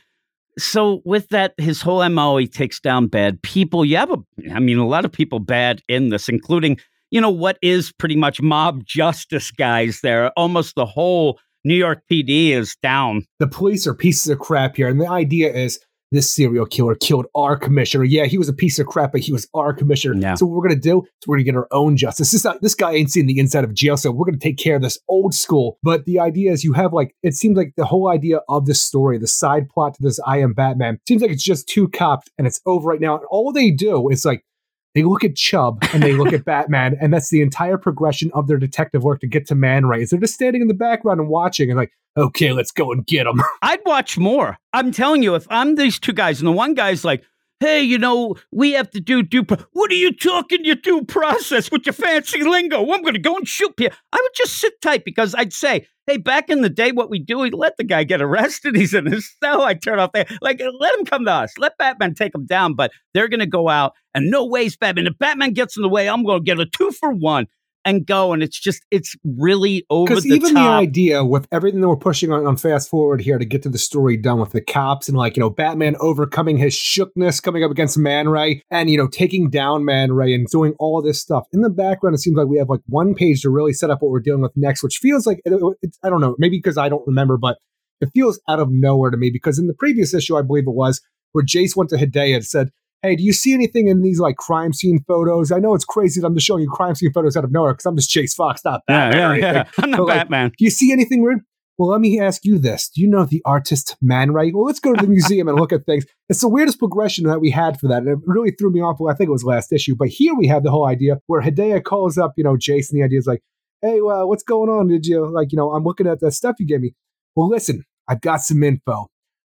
so 0.60 1.02
with 1.04 1.28
that, 1.28 1.54
his 1.58 1.82
whole 1.82 2.06
mo, 2.08 2.36
he 2.36 2.46
takes 2.46 2.80
down 2.80 3.06
bad 3.06 3.42
people. 3.42 3.84
You 3.84 3.96
have 3.96 4.10
a, 4.10 4.18
I 4.52 4.60
mean, 4.60 4.78
a 4.78 4.86
lot 4.86 5.04
of 5.04 5.12
people 5.12 5.38
bad 5.38 5.82
in 5.88 6.10
this, 6.10 6.28
including 6.28 6.78
you 7.10 7.20
know 7.20 7.30
what 7.30 7.58
is 7.60 7.92
pretty 7.92 8.16
much 8.16 8.40
mob 8.40 8.84
justice 8.84 9.50
guys 9.50 10.00
there. 10.02 10.30
Almost 10.36 10.74
the 10.76 10.86
whole 10.86 11.40
New 11.64 11.74
York 11.74 12.02
PD 12.10 12.50
is 12.50 12.76
down. 12.82 13.24
The 13.38 13.48
police 13.48 13.86
are 13.86 13.94
pieces 13.94 14.30
of 14.30 14.38
crap 14.38 14.76
here, 14.76 14.88
and 14.88 15.00
the 15.00 15.08
idea 15.08 15.52
is 15.52 15.80
this 16.10 16.32
serial 16.32 16.66
killer 16.66 16.94
killed 16.94 17.26
our 17.34 17.56
commissioner. 17.56 18.04
Yeah, 18.04 18.24
he 18.24 18.38
was 18.38 18.48
a 18.48 18.52
piece 18.52 18.78
of 18.78 18.86
crap, 18.86 19.12
but 19.12 19.20
he 19.20 19.32
was 19.32 19.48
our 19.54 19.72
commissioner. 19.72 20.14
Yeah. 20.14 20.34
So 20.34 20.46
what 20.46 20.56
we're 20.56 20.68
gonna 20.68 20.80
do 20.80 21.02
is 21.02 21.26
we're 21.26 21.36
gonna 21.36 21.44
get 21.44 21.56
our 21.56 21.68
own 21.70 21.96
justice. 21.96 22.30
This, 22.30 22.46
this 22.60 22.74
guy 22.74 22.92
ain't 22.92 23.10
seen 23.10 23.26
the 23.26 23.38
inside 23.38 23.64
of 23.64 23.74
jail, 23.74 23.96
so 23.96 24.10
we're 24.10 24.26
gonna 24.26 24.38
take 24.38 24.58
care 24.58 24.76
of 24.76 24.82
this 24.82 24.98
old 25.08 25.34
school. 25.34 25.78
But 25.82 26.04
the 26.04 26.18
idea 26.18 26.52
is 26.52 26.64
you 26.64 26.72
have 26.72 26.92
like 26.92 27.14
it 27.22 27.34
seems 27.34 27.56
like 27.56 27.74
the 27.76 27.84
whole 27.84 28.08
idea 28.08 28.40
of 28.48 28.66
this 28.66 28.82
story, 28.82 29.18
the 29.18 29.26
side 29.26 29.68
plot 29.68 29.94
to 29.94 30.02
this 30.02 30.20
I 30.26 30.38
am 30.38 30.52
Batman, 30.52 30.98
seems 31.06 31.22
like 31.22 31.30
it's 31.30 31.44
just 31.44 31.68
two 31.68 31.88
cops 31.88 32.28
and 32.38 32.46
it's 32.46 32.60
over 32.66 32.88
right 32.88 33.00
now. 33.00 33.16
And 33.16 33.24
all 33.30 33.52
they 33.52 33.70
do 33.70 34.08
is 34.08 34.24
like 34.24 34.44
they 34.94 35.02
look 35.02 35.24
at 35.24 35.36
Chubb 35.36 35.84
and 35.92 36.02
they 36.02 36.12
look 36.12 36.32
at 36.32 36.44
Batman, 36.50 36.96
and 37.00 37.12
that's 37.12 37.30
the 37.30 37.42
entire 37.42 37.78
progression 37.78 38.30
of 38.34 38.48
their 38.48 38.58
detective 38.58 39.02
work 39.02 39.20
to 39.20 39.26
get 39.26 39.46
to 39.48 39.54
Man 39.54 39.86
Ray. 39.86 40.02
Is 40.02 40.10
they're 40.10 40.20
just 40.20 40.34
standing 40.34 40.62
in 40.62 40.68
the 40.68 40.74
background 40.74 41.20
and 41.20 41.28
watching 41.28 41.70
and 41.70 41.78
like, 41.78 41.92
okay, 42.16 42.52
let's 42.52 42.72
go 42.72 42.92
and 42.92 43.06
get 43.06 43.26
him. 43.26 43.40
I'd 43.62 43.80
watch 43.84 44.18
more. 44.18 44.58
I'm 44.72 44.92
telling 44.92 45.22
you, 45.22 45.34
if 45.34 45.46
I'm 45.50 45.76
these 45.76 45.98
two 45.98 46.12
guys, 46.12 46.40
and 46.40 46.48
the 46.48 46.52
one 46.52 46.74
guy's 46.74 47.04
like, 47.04 47.22
hey, 47.60 47.82
you 47.82 47.98
know, 47.98 48.34
we 48.50 48.72
have 48.72 48.90
to 48.90 49.00
do 49.00 49.22
due. 49.22 49.44
Pro- 49.44 49.58
what 49.72 49.90
are 49.90 49.94
you 49.94 50.12
talking 50.12 50.64
your 50.64 50.76
due 50.76 51.04
process 51.04 51.70
with 51.70 51.86
your 51.86 51.92
fancy 51.92 52.42
lingo? 52.42 52.80
I'm 52.80 53.02
going 53.02 53.14
to 53.14 53.20
go 53.20 53.36
and 53.36 53.46
shoot 53.46 53.74
you. 53.78 53.90
I 54.12 54.18
would 54.20 54.32
just 54.34 54.58
sit 54.58 54.80
tight 54.80 55.04
because 55.04 55.34
I'd 55.34 55.52
say, 55.52 55.86
hey, 56.06 56.16
back 56.16 56.48
in 56.48 56.62
the 56.62 56.70
day, 56.70 56.90
what 56.90 57.10
we 57.10 57.18
do, 57.18 57.38
we 57.38 57.50
let 57.50 57.76
the 57.76 57.84
guy 57.84 58.04
get 58.04 58.22
arrested. 58.22 58.74
He's 58.80 58.94
in 58.94 59.06
his 59.06 59.30
cell. 59.42 59.62
I 59.62 59.74
turn 59.74 59.98
off 59.98 60.12
there. 60.12 60.26
Like, 60.40 60.60
let 60.80 60.98
him 60.98 61.04
come 61.04 61.26
to 61.26 61.32
us. 61.32 61.52
Let 61.58 61.78
Batman 61.78 62.14
take 62.14 62.34
him 62.34 62.46
down. 62.46 62.74
But 62.74 62.92
they're 63.14 63.28
going 63.28 63.40
to 63.40 63.46
go 63.46 63.68
out 63.68 63.92
and 64.14 64.30
no 64.30 64.46
ways, 64.46 64.76
Batman. 64.76 65.06
If 65.06 65.18
Batman 65.18 65.52
gets 65.52 65.76
in 65.76 65.82
the 65.82 65.88
way, 65.88 66.08
I'm 66.08 66.24
going 66.24 66.40
to 66.40 66.44
get 66.44 66.58
a 66.58 66.66
two 66.66 66.90
for 66.92 67.12
one 67.12 67.46
and 67.84 68.06
go. 68.06 68.32
And 68.32 68.42
it's 68.42 68.58
just, 68.58 68.84
it's 68.90 69.16
really 69.24 69.84
over 69.90 70.20
the 70.20 70.28
even 70.28 70.54
the 70.54 70.60
idea 70.60 71.24
with 71.24 71.48
everything 71.50 71.80
that 71.80 71.88
we're 71.88 71.96
pushing 71.96 72.32
on, 72.32 72.46
on 72.46 72.56
fast 72.56 72.88
forward 72.88 73.20
here 73.20 73.38
to 73.38 73.44
get 73.44 73.62
to 73.62 73.68
the 73.68 73.78
story 73.78 74.16
done 74.16 74.38
with 74.38 74.52
the 74.52 74.60
cops 74.60 75.08
and 75.08 75.16
like, 75.16 75.36
you 75.36 75.40
know, 75.40 75.50
Batman 75.50 75.96
overcoming 76.00 76.56
his 76.58 76.74
shookness 76.74 77.40
coming 77.40 77.64
up 77.64 77.70
against 77.70 77.96
Man 77.96 78.28
Ray 78.28 78.62
and, 78.70 78.90
you 78.90 78.98
know, 78.98 79.08
taking 79.08 79.50
down 79.50 79.84
Man 79.84 80.12
Ray 80.12 80.34
and 80.34 80.46
doing 80.48 80.74
all 80.78 81.00
this 81.02 81.20
stuff. 81.20 81.46
In 81.52 81.62
the 81.62 81.70
background, 81.70 82.14
it 82.14 82.18
seems 82.18 82.36
like 82.36 82.48
we 82.48 82.58
have 82.58 82.68
like 82.68 82.82
one 82.86 83.14
page 83.14 83.42
to 83.42 83.50
really 83.50 83.72
set 83.72 83.90
up 83.90 84.02
what 84.02 84.10
we're 84.10 84.20
dealing 84.20 84.42
with 84.42 84.52
next, 84.56 84.82
which 84.82 84.98
feels 84.98 85.26
like, 85.26 85.40
I 85.46 85.50
don't 85.50 86.20
know, 86.20 86.36
maybe 86.38 86.58
because 86.58 86.78
I 86.78 86.88
don't 86.88 87.06
remember, 87.06 87.36
but 87.36 87.58
it 88.00 88.10
feels 88.14 88.40
out 88.48 88.60
of 88.60 88.68
nowhere 88.70 89.10
to 89.10 89.16
me 89.16 89.30
because 89.30 89.58
in 89.58 89.66
the 89.66 89.74
previous 89.74 90.14
issue, 90.14 90.36
I 90.36 90.42
believe 90.42 90.64
it 90.66 90.74
was, 90.74 91.00
where 91.32 91.44
Jace 91.44 91.76
went 91.76 91.90
to 91.90 91.96
Hideo 91.96 92.34
and 92.34 92.44
said, 92.44 92.70
Hey, 93.02 93.16
do 93.16 93.22
you 93.22 93.32
see 93.32 93.54
anything 93.54 93.88
in 93.88 94.02
these 94.02 94.20
like 94.20 94.36
crime 94.36 94.72
scene 94.72 95.02
photos? 95.08 95.50
I 95.50 95.58
know 95.58 95.74
it's 95.74 95.86
crazy 95.86 96.20
that 96.20 96.26
I'm 96.26 96.34
just 96.34 96.46
showing 96.46 96.62
you 96.62 96.70
crime 96.70 96.94
scene 96.94 97.12
photos 97.12 97.36
out 97.36 97.44
of 97.44 97.52
nowhere 97.52 97.72
because 97.72 97.86
I'm 97.86 97.96
just 97.96 98.10
Jace 98.14 98.34
Fox, 98.34 98.62
not 98.64 98.82
yeah, 98.88 99.10
Batman. 99.10 99.30
or 99.30 99.36
yeah, 99.38 99.52
yeah. 99.52 99.64
I'm 99.78 99.90
not 99.90 99.96
But, 99.98 100.06
like, 100.06 100.16
Batman. 100.18 100.52
Do 100.58 100.64
you 100.64 100.70
see 100.70 100.92
anything 100.92 101.22
weird? 101.22 101.40
Well, 101.78 101.88
let 101.88 102.02
me 102.02 102.20
ask 102.20 102.44
you 102.44 102.58
this. 102.58 102.90
Do 102.94 103.00
you 103.00 103.08
know 103.08 103.24
the 103.24 103.40
artist 103.46 103.96
Man 104.02 104.32
Ray? 104.32 104.52
Well, 104.52 104.66
let's 104.66 104.80
go 104.80 104.92
to 104.92 105.00
the 105.00 105.08
museum 105.10 105.48
and 105.48 105.58
look 105.58 105.72
at 105.72 105.86
things. 105.86 106.04
It's 106.28 106.42
the 106.42 106.48
weirdest 106.48 106.78
progression 106.78 107.24
that 107.24 107.40
we 107.40 107.50
had 107.50 107.80
for 107.80 107.88
that. 107.88 108.02
And 108.02 108.08
it 108.08 108.18
really 108.26 108.50
threw 108.50 108.70
me 108.70 108.82
off. 108.82 108.98
Well, 109.00 109.10
I 109.10 109.16
think 109.16 109.28
it 109.28 109.32
was 109.32 109.44
last 109.44 109.72
issue. 109.72 109.96
But 109.98 110.08
here 110.08 110.34
we 110.34 110.46
have 110.48 110.62
the 110.62 110.70
whole 110.70 110.86
idea 110.86 111.20
where 111.26 111.40
Hideo 111.40 111.82
calls 111.82 112.18
up, 112.18 112.34
you 112.36 112.44
know, 112.44 112.58
Jason. 112.58 112.98
The 112.98 113.04
idea 113.04 113.18
is 113.18 113.26
like, 113.26 113.40
hey, 113.80 114.02
well, 114.02 114.28
what's 114.28 114.42
going 114.42 114.68
on? 114.68 114.88
Did 114.88 115.06
you, 115.06 115.26
like, 115.32 115.52
you 115.52 115.56
know, 115.56 115.72
I'm 115.72 115.84
looking 115.84 116.06
at 116.06 116.20
that 116.20 116.32
stuff 116.32 116.56
you 116.58 116.66
gave 116.66 116.82
me. 116.82 116.92
Well, 117.34 117.48
listen, 117.48 117.84
I've 118.06 118.20
got 118.20 118.42
some 118.42 118.62
info. 118.62 119.06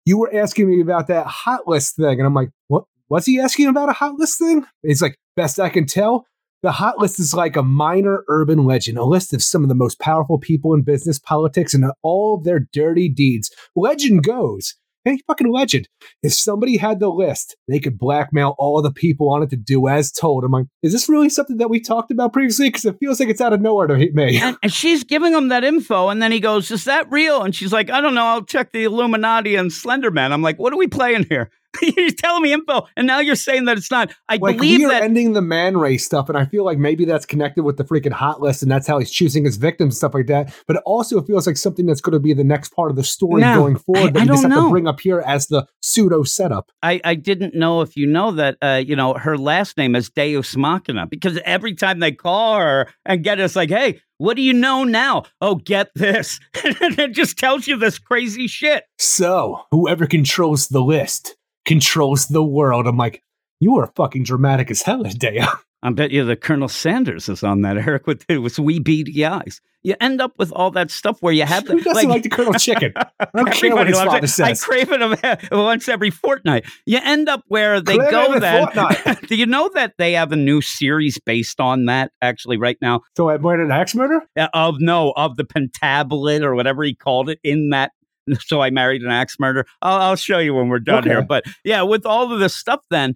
You 0.05 0.19
were 0.19 0.35
asking 0.37 0.69
me 0.69 0.83
about 0.83 1.07
that 1.07 1.27
hot 1.27 1.67
list 1.67 1.97
thing. 1.97 2.19
And 2.19 2.27
I'm 2.27 2.35
like, 2.35 2.51
what? 2.67 2.85
Was 3.11 3.27
he 3.27 3.41
asking 3.41 3.69
about 3.69 3.89
a 3.89 3.95
hot 3.95 4.15
list 4.15 4.39
thing? 4.39 4.65
It's 4.83 5.03
like, 5.03 5.17
best 5.37 5.59
I 5.59 5.69
can 5.69 5.87
tell, 5.87 6.27
The 6.63 6.73
hot 6.73 6.99
list 6.99 7.21
is 7.21 7.35
like 7.35 7.57
a 7.57 7.63
minor 7.63 8.25
urban 8.29 8.65
legend, 8.65 8.99
a 8.99 9.05
list 9.05 9.33
of 9.33 9.43
some 9.43 9.63
of 9.63 9.69
the 9.69 9.75
most 9.75 10.01
powerful 10.01 10.39
people 10.39 10.75
in 10.75 10.83
business, 10.83 11.19
politics, 11.19 11.73
and 11.73 11.85
all 12.03 12.37
of 12.37 12.45
their 12.45 12.67
dirty 12.73 13.09
deeds. 13.09 13.51
Legend 13.77 14.25
goes 14.25 14.75
Hey, 15.09 15.21
fucking 15.27 15.51
legend. 15.51 15.89
If 16.23 16.35
somebody 16.35 16.77
had 16.77 17.01
the 17.01 17.09
list, 17.09 17.57
they 17.67 17.79
could 17.79 17.99
blackmail 17.99 18.55
all 18.59 18.83
the 18.83 18.93
people 18.93 19.31
on 19.31 19.43
it 19.43 19.49
to 19.51 19.57
do 19.57 19.89
as 19.89 20.13
told. 20.13 20.45
I'm 20.45 20.53
like, 20.53 20.67
is 20.83 20.93
this 20.93 21.09
really 21.09 21.31
something 21.31 21.57
that 21.59 21.71
we 21.71 21.81
talked 21.81 22.11
about 22.11 22.33
previously? 22.35 22.69
Because 22.69 22.85
it 22.85 22.97
feels 23.01 23.19
like 23.19 23.31
it's 23.31 23.41
out 23.41 23.55
of 23.55 23.63
nowhere 23.63 23.87
to 23.87 23.97
me. 23.97 24.39
And, 24.49 24.57
and, 24.63 24.73
she's 24.73 25.05
giving 25.05 25.33
him 25.33 25.49
that 25.49 25.65
info, 25.65 26.09
and 26.09 26.23
then 26.23 26.31
he 26.31 26.41
goes, 26.41 26.71
"Is 26.71 26.85
that 26.85 27.11
real?" 27.11 27.43
And 27.43 27.55
she's 27.55 27.73
like, 27.73 27.91
"I 27.91 28.01
don't 28.01 28.15
know. 28.15 28.25
I'll 28.25 28.45
check 28.45 28.73
the 28.73 28.85
Illuminati 28.85 29.57
and 29.57 29.71
Slenderman." 29.71 30.31
I'm 30.31 30.43
like, 30.43 30.59
"What 30.59 30.73
are 30.73 30.77
we 30.77 30.87
playing 30.87 31.27
here?" 31.29 31.51
you're 31.83 32.11
telling 32.11 32.43
me 32.43 32.53
info, 32.53 32.87
and 32.97 33.07
now 33.07 33.19
you're 33.21 33.35
saying 33.35 33.65
that 33.65 33.77
it's 33.77 33.91
not. 33.91 34.13
I 34.29 34.37
like, 34.41 34.57
believe 34.57 34.79
we 34.79 34.85
are 34.85 34.91
that 34.91 35.03
ending 35.03 35.33
the 35.33 35.43
man 35.43 35.77
race 35.77 36.05
stuff, 36.05 36.29
and 36.29 36.39
I 36.39 36.45
feel 36.45 36.65
like 36.65 36.79
maybe 36.79 37.05
that's 37.05 37.27
connected 37.27 37.63
with 37.65 37.77
the 37.77 37.85
freaking 37.85 38.13
hot 38.13 38.41
list, 38.41 38.63
and 38.63 38.71
that's 38.71 38.87
how 38.87 38.99
he's 38.99 39.11
choosing 39.11 39.45
his 39.45 39.57
victims, 39.57 39.95
and 39.95 39.97
stuff 39.97 40.15
like 40.15 40.27
that. 40.27 40.55
But 40.67 40.77
also, 40.85 41.09
it 41.09 41.19
also 41.19 41.23
feels 41.23 41.47
like 41.47 41.57
something 41.57 41.87
that's 41.87 42.01
going 42.01 42.13
to 42.13 42.21
be 42.21 42.35
the 42.35 42.45
next 42.45 42.75
part 42.75 42.91
of 42.91 42.97
the 42.97 43.05
story 43.05 43.41
No, 43.41 43.55
going 43.55 43.77
forward 43.77 44.09
I- 44.09 44.11
that 44.13 44.19
I 44.19 44.23
you 44.23 44.29
just 44.29 44.43
have 44.43 44.51
know. 44.51 44.65
to 44.65 44.71
bring 44.71 44.87
up 44.87 45.01
here 45.01 45.21
as 45.21 45.47
the 45.47 45.67
pseudo 45.81 46.23
setup. 46.23 46.71
I, 46.83 47.01
I 47.05 47.15
didn't 47.15 47.55
know 47.55 47.81
if 47.83 47.97
you 47.97 48.07
know 48.07 48.33
that 48.33 48.57
uh, 48.61 48.83
you 48.85 48.97
know 48.97 49.15
her 49.15 49.39
last 49.39 49.77
name 49.79 49.95
is 49.97 50.11
Deus 50.11 50.57
Machina 50.57 51.07
because 51.07 51.39
every 51.45 51.75
time 51.75 52.01
they 52.01 52.13
call 52.13 52.59
her 52.59 52.89
and 53.07 53.25
get 53.25 53.41
us 53.41 53.57
like, 53.57 53.71
hey, 53.71 54.01
what 54.19 54.37
do 54.37 54.43
you 54.43 54.53
know 54.53 54.85
now? 54.85 55.23
Oh, 55.41 55.55
get 55.55 55.91
this, 55.95 56.41
and 56.65 56.99
it 56.99 57.13
just 57.13 57.39
tells 57.39 57.67
you 57.67 57.77
this 57.77 57.99
crazy 57.99 58.49
shit. 58.49 58.85
So 58.99 59.61
whoever 59.71 60.07
controls 60.07 60.69
the 60.69 60.83
list 60.83 61.37
controls 61.69 62.29
the 62.29 62.43
world. 62.43 62.87
I'm 62.87 62.97
like, 62.97 63.23
you 63.61 63.77
are 63.77 63.93
fucking 63.95 64.25
dramatic 64.25 64.71
as 64.71 64.83
hell, 64.83 65.03
Dea. 65.03 65.43
I 65.83 65.91
bet 65.93 66.11
you 66.11 66.25
the 66.25 66.35
Colonel 66.35 66.67
Sanders 66.67 67.29
is 67.29 67.45
on 67.45 67.61
that, 67.63 67.77
Eric, 67.77 68.07
with, 68.09 68.25
with 68.29 68.59
wee 68.59 68.81
beady 68.81 69.25
eyes. 69.25 69.61
You 69.85 69.95
end 70.01 70.21
up 70.21 70.33
with 70.37 70.51
all 70.53 70.73
that 70.73 70.91
stuff 70.91 71.19
where 71.21 71.33
you 71.33 71.45
have 71.45 71.65
to 71.67 71.75
Who 71.75 71.81
doesn't 71.81 72.09
like, 72.09 72.25
the 72.25 72.31
Colonel 72.31 72.55
Chicken? 72.55 72.95
I 73.21 73.27
don't 73.37 73.53
care 73.53 73.77
what 73.77 73.87
his 73.87 73.97
father 73.97 74.25
it. 74.25 74.29
says. 74.29 74.61
I 74.61 74.67
crave 74.67 74.89
it 74.91 75.51
once 75.53 75.89
every 75.89 76.11
fortnight. 76.11 76.65
You 76.85 76.99
end 77.01 77.29
up 77.29 77.45
where 77.47 77.81
they 77.81 77.97
go 77.97 78.41
that. 78.41 79.21
Do 79.29 79.37
you 79.37 79.47
know 79.47 79.71
that 79.75 79.95
they 79.99 80.15
have 80.15 80.33
a 80.33 80.37
new 80.37 80.61
series 80.61 81.21
based 81.21 81.61
on 81.61 81.85
that 81.85 82.11
actually 82.21 82.57
right 82.57 82.79
now? 82.83 83.03
so 83.17 83.29
I 83.29 83.35
avoided 83.35 83.67
an 83.67 83.73
axe 83.73 83.95
murder? 83.95 84.21
Uh, 84.37 84.49
Of 84.53 84.77
no, 84.81 85.13
of 85.17 85.37
the 85.37 85.45
pentablet 85.45 86.43
or 86.43 86.57
whatever 86.57 86.83
he 86.83 86.95
called 86.95 87.31
it 87.31 87.39
in 87.45 87.71
that. 87.71 87.93
So 88.47 88.61
I 88.61 88.71
married 88.71 89.03
an 89.03 89.11
axe 89.11 89.37
murder. 89.39 89.67
I'll, 89.83 90.01
I'll 90.01 90.17
show 90.17 90.39
you 90.39 90.55
when 90.55 90.69
we're 90.69 90.79
done 90.79 91.01
Okay. 91.01 91.11
here. 91.11 91.23
But 91.23 91.45
yeah, 91.65 91.83
with 91.83 92.07
all 92.07 92.33
of 92.33 92.41
this 92.41 92.55
stuff, 92.55 92.81
then 92.91 93.15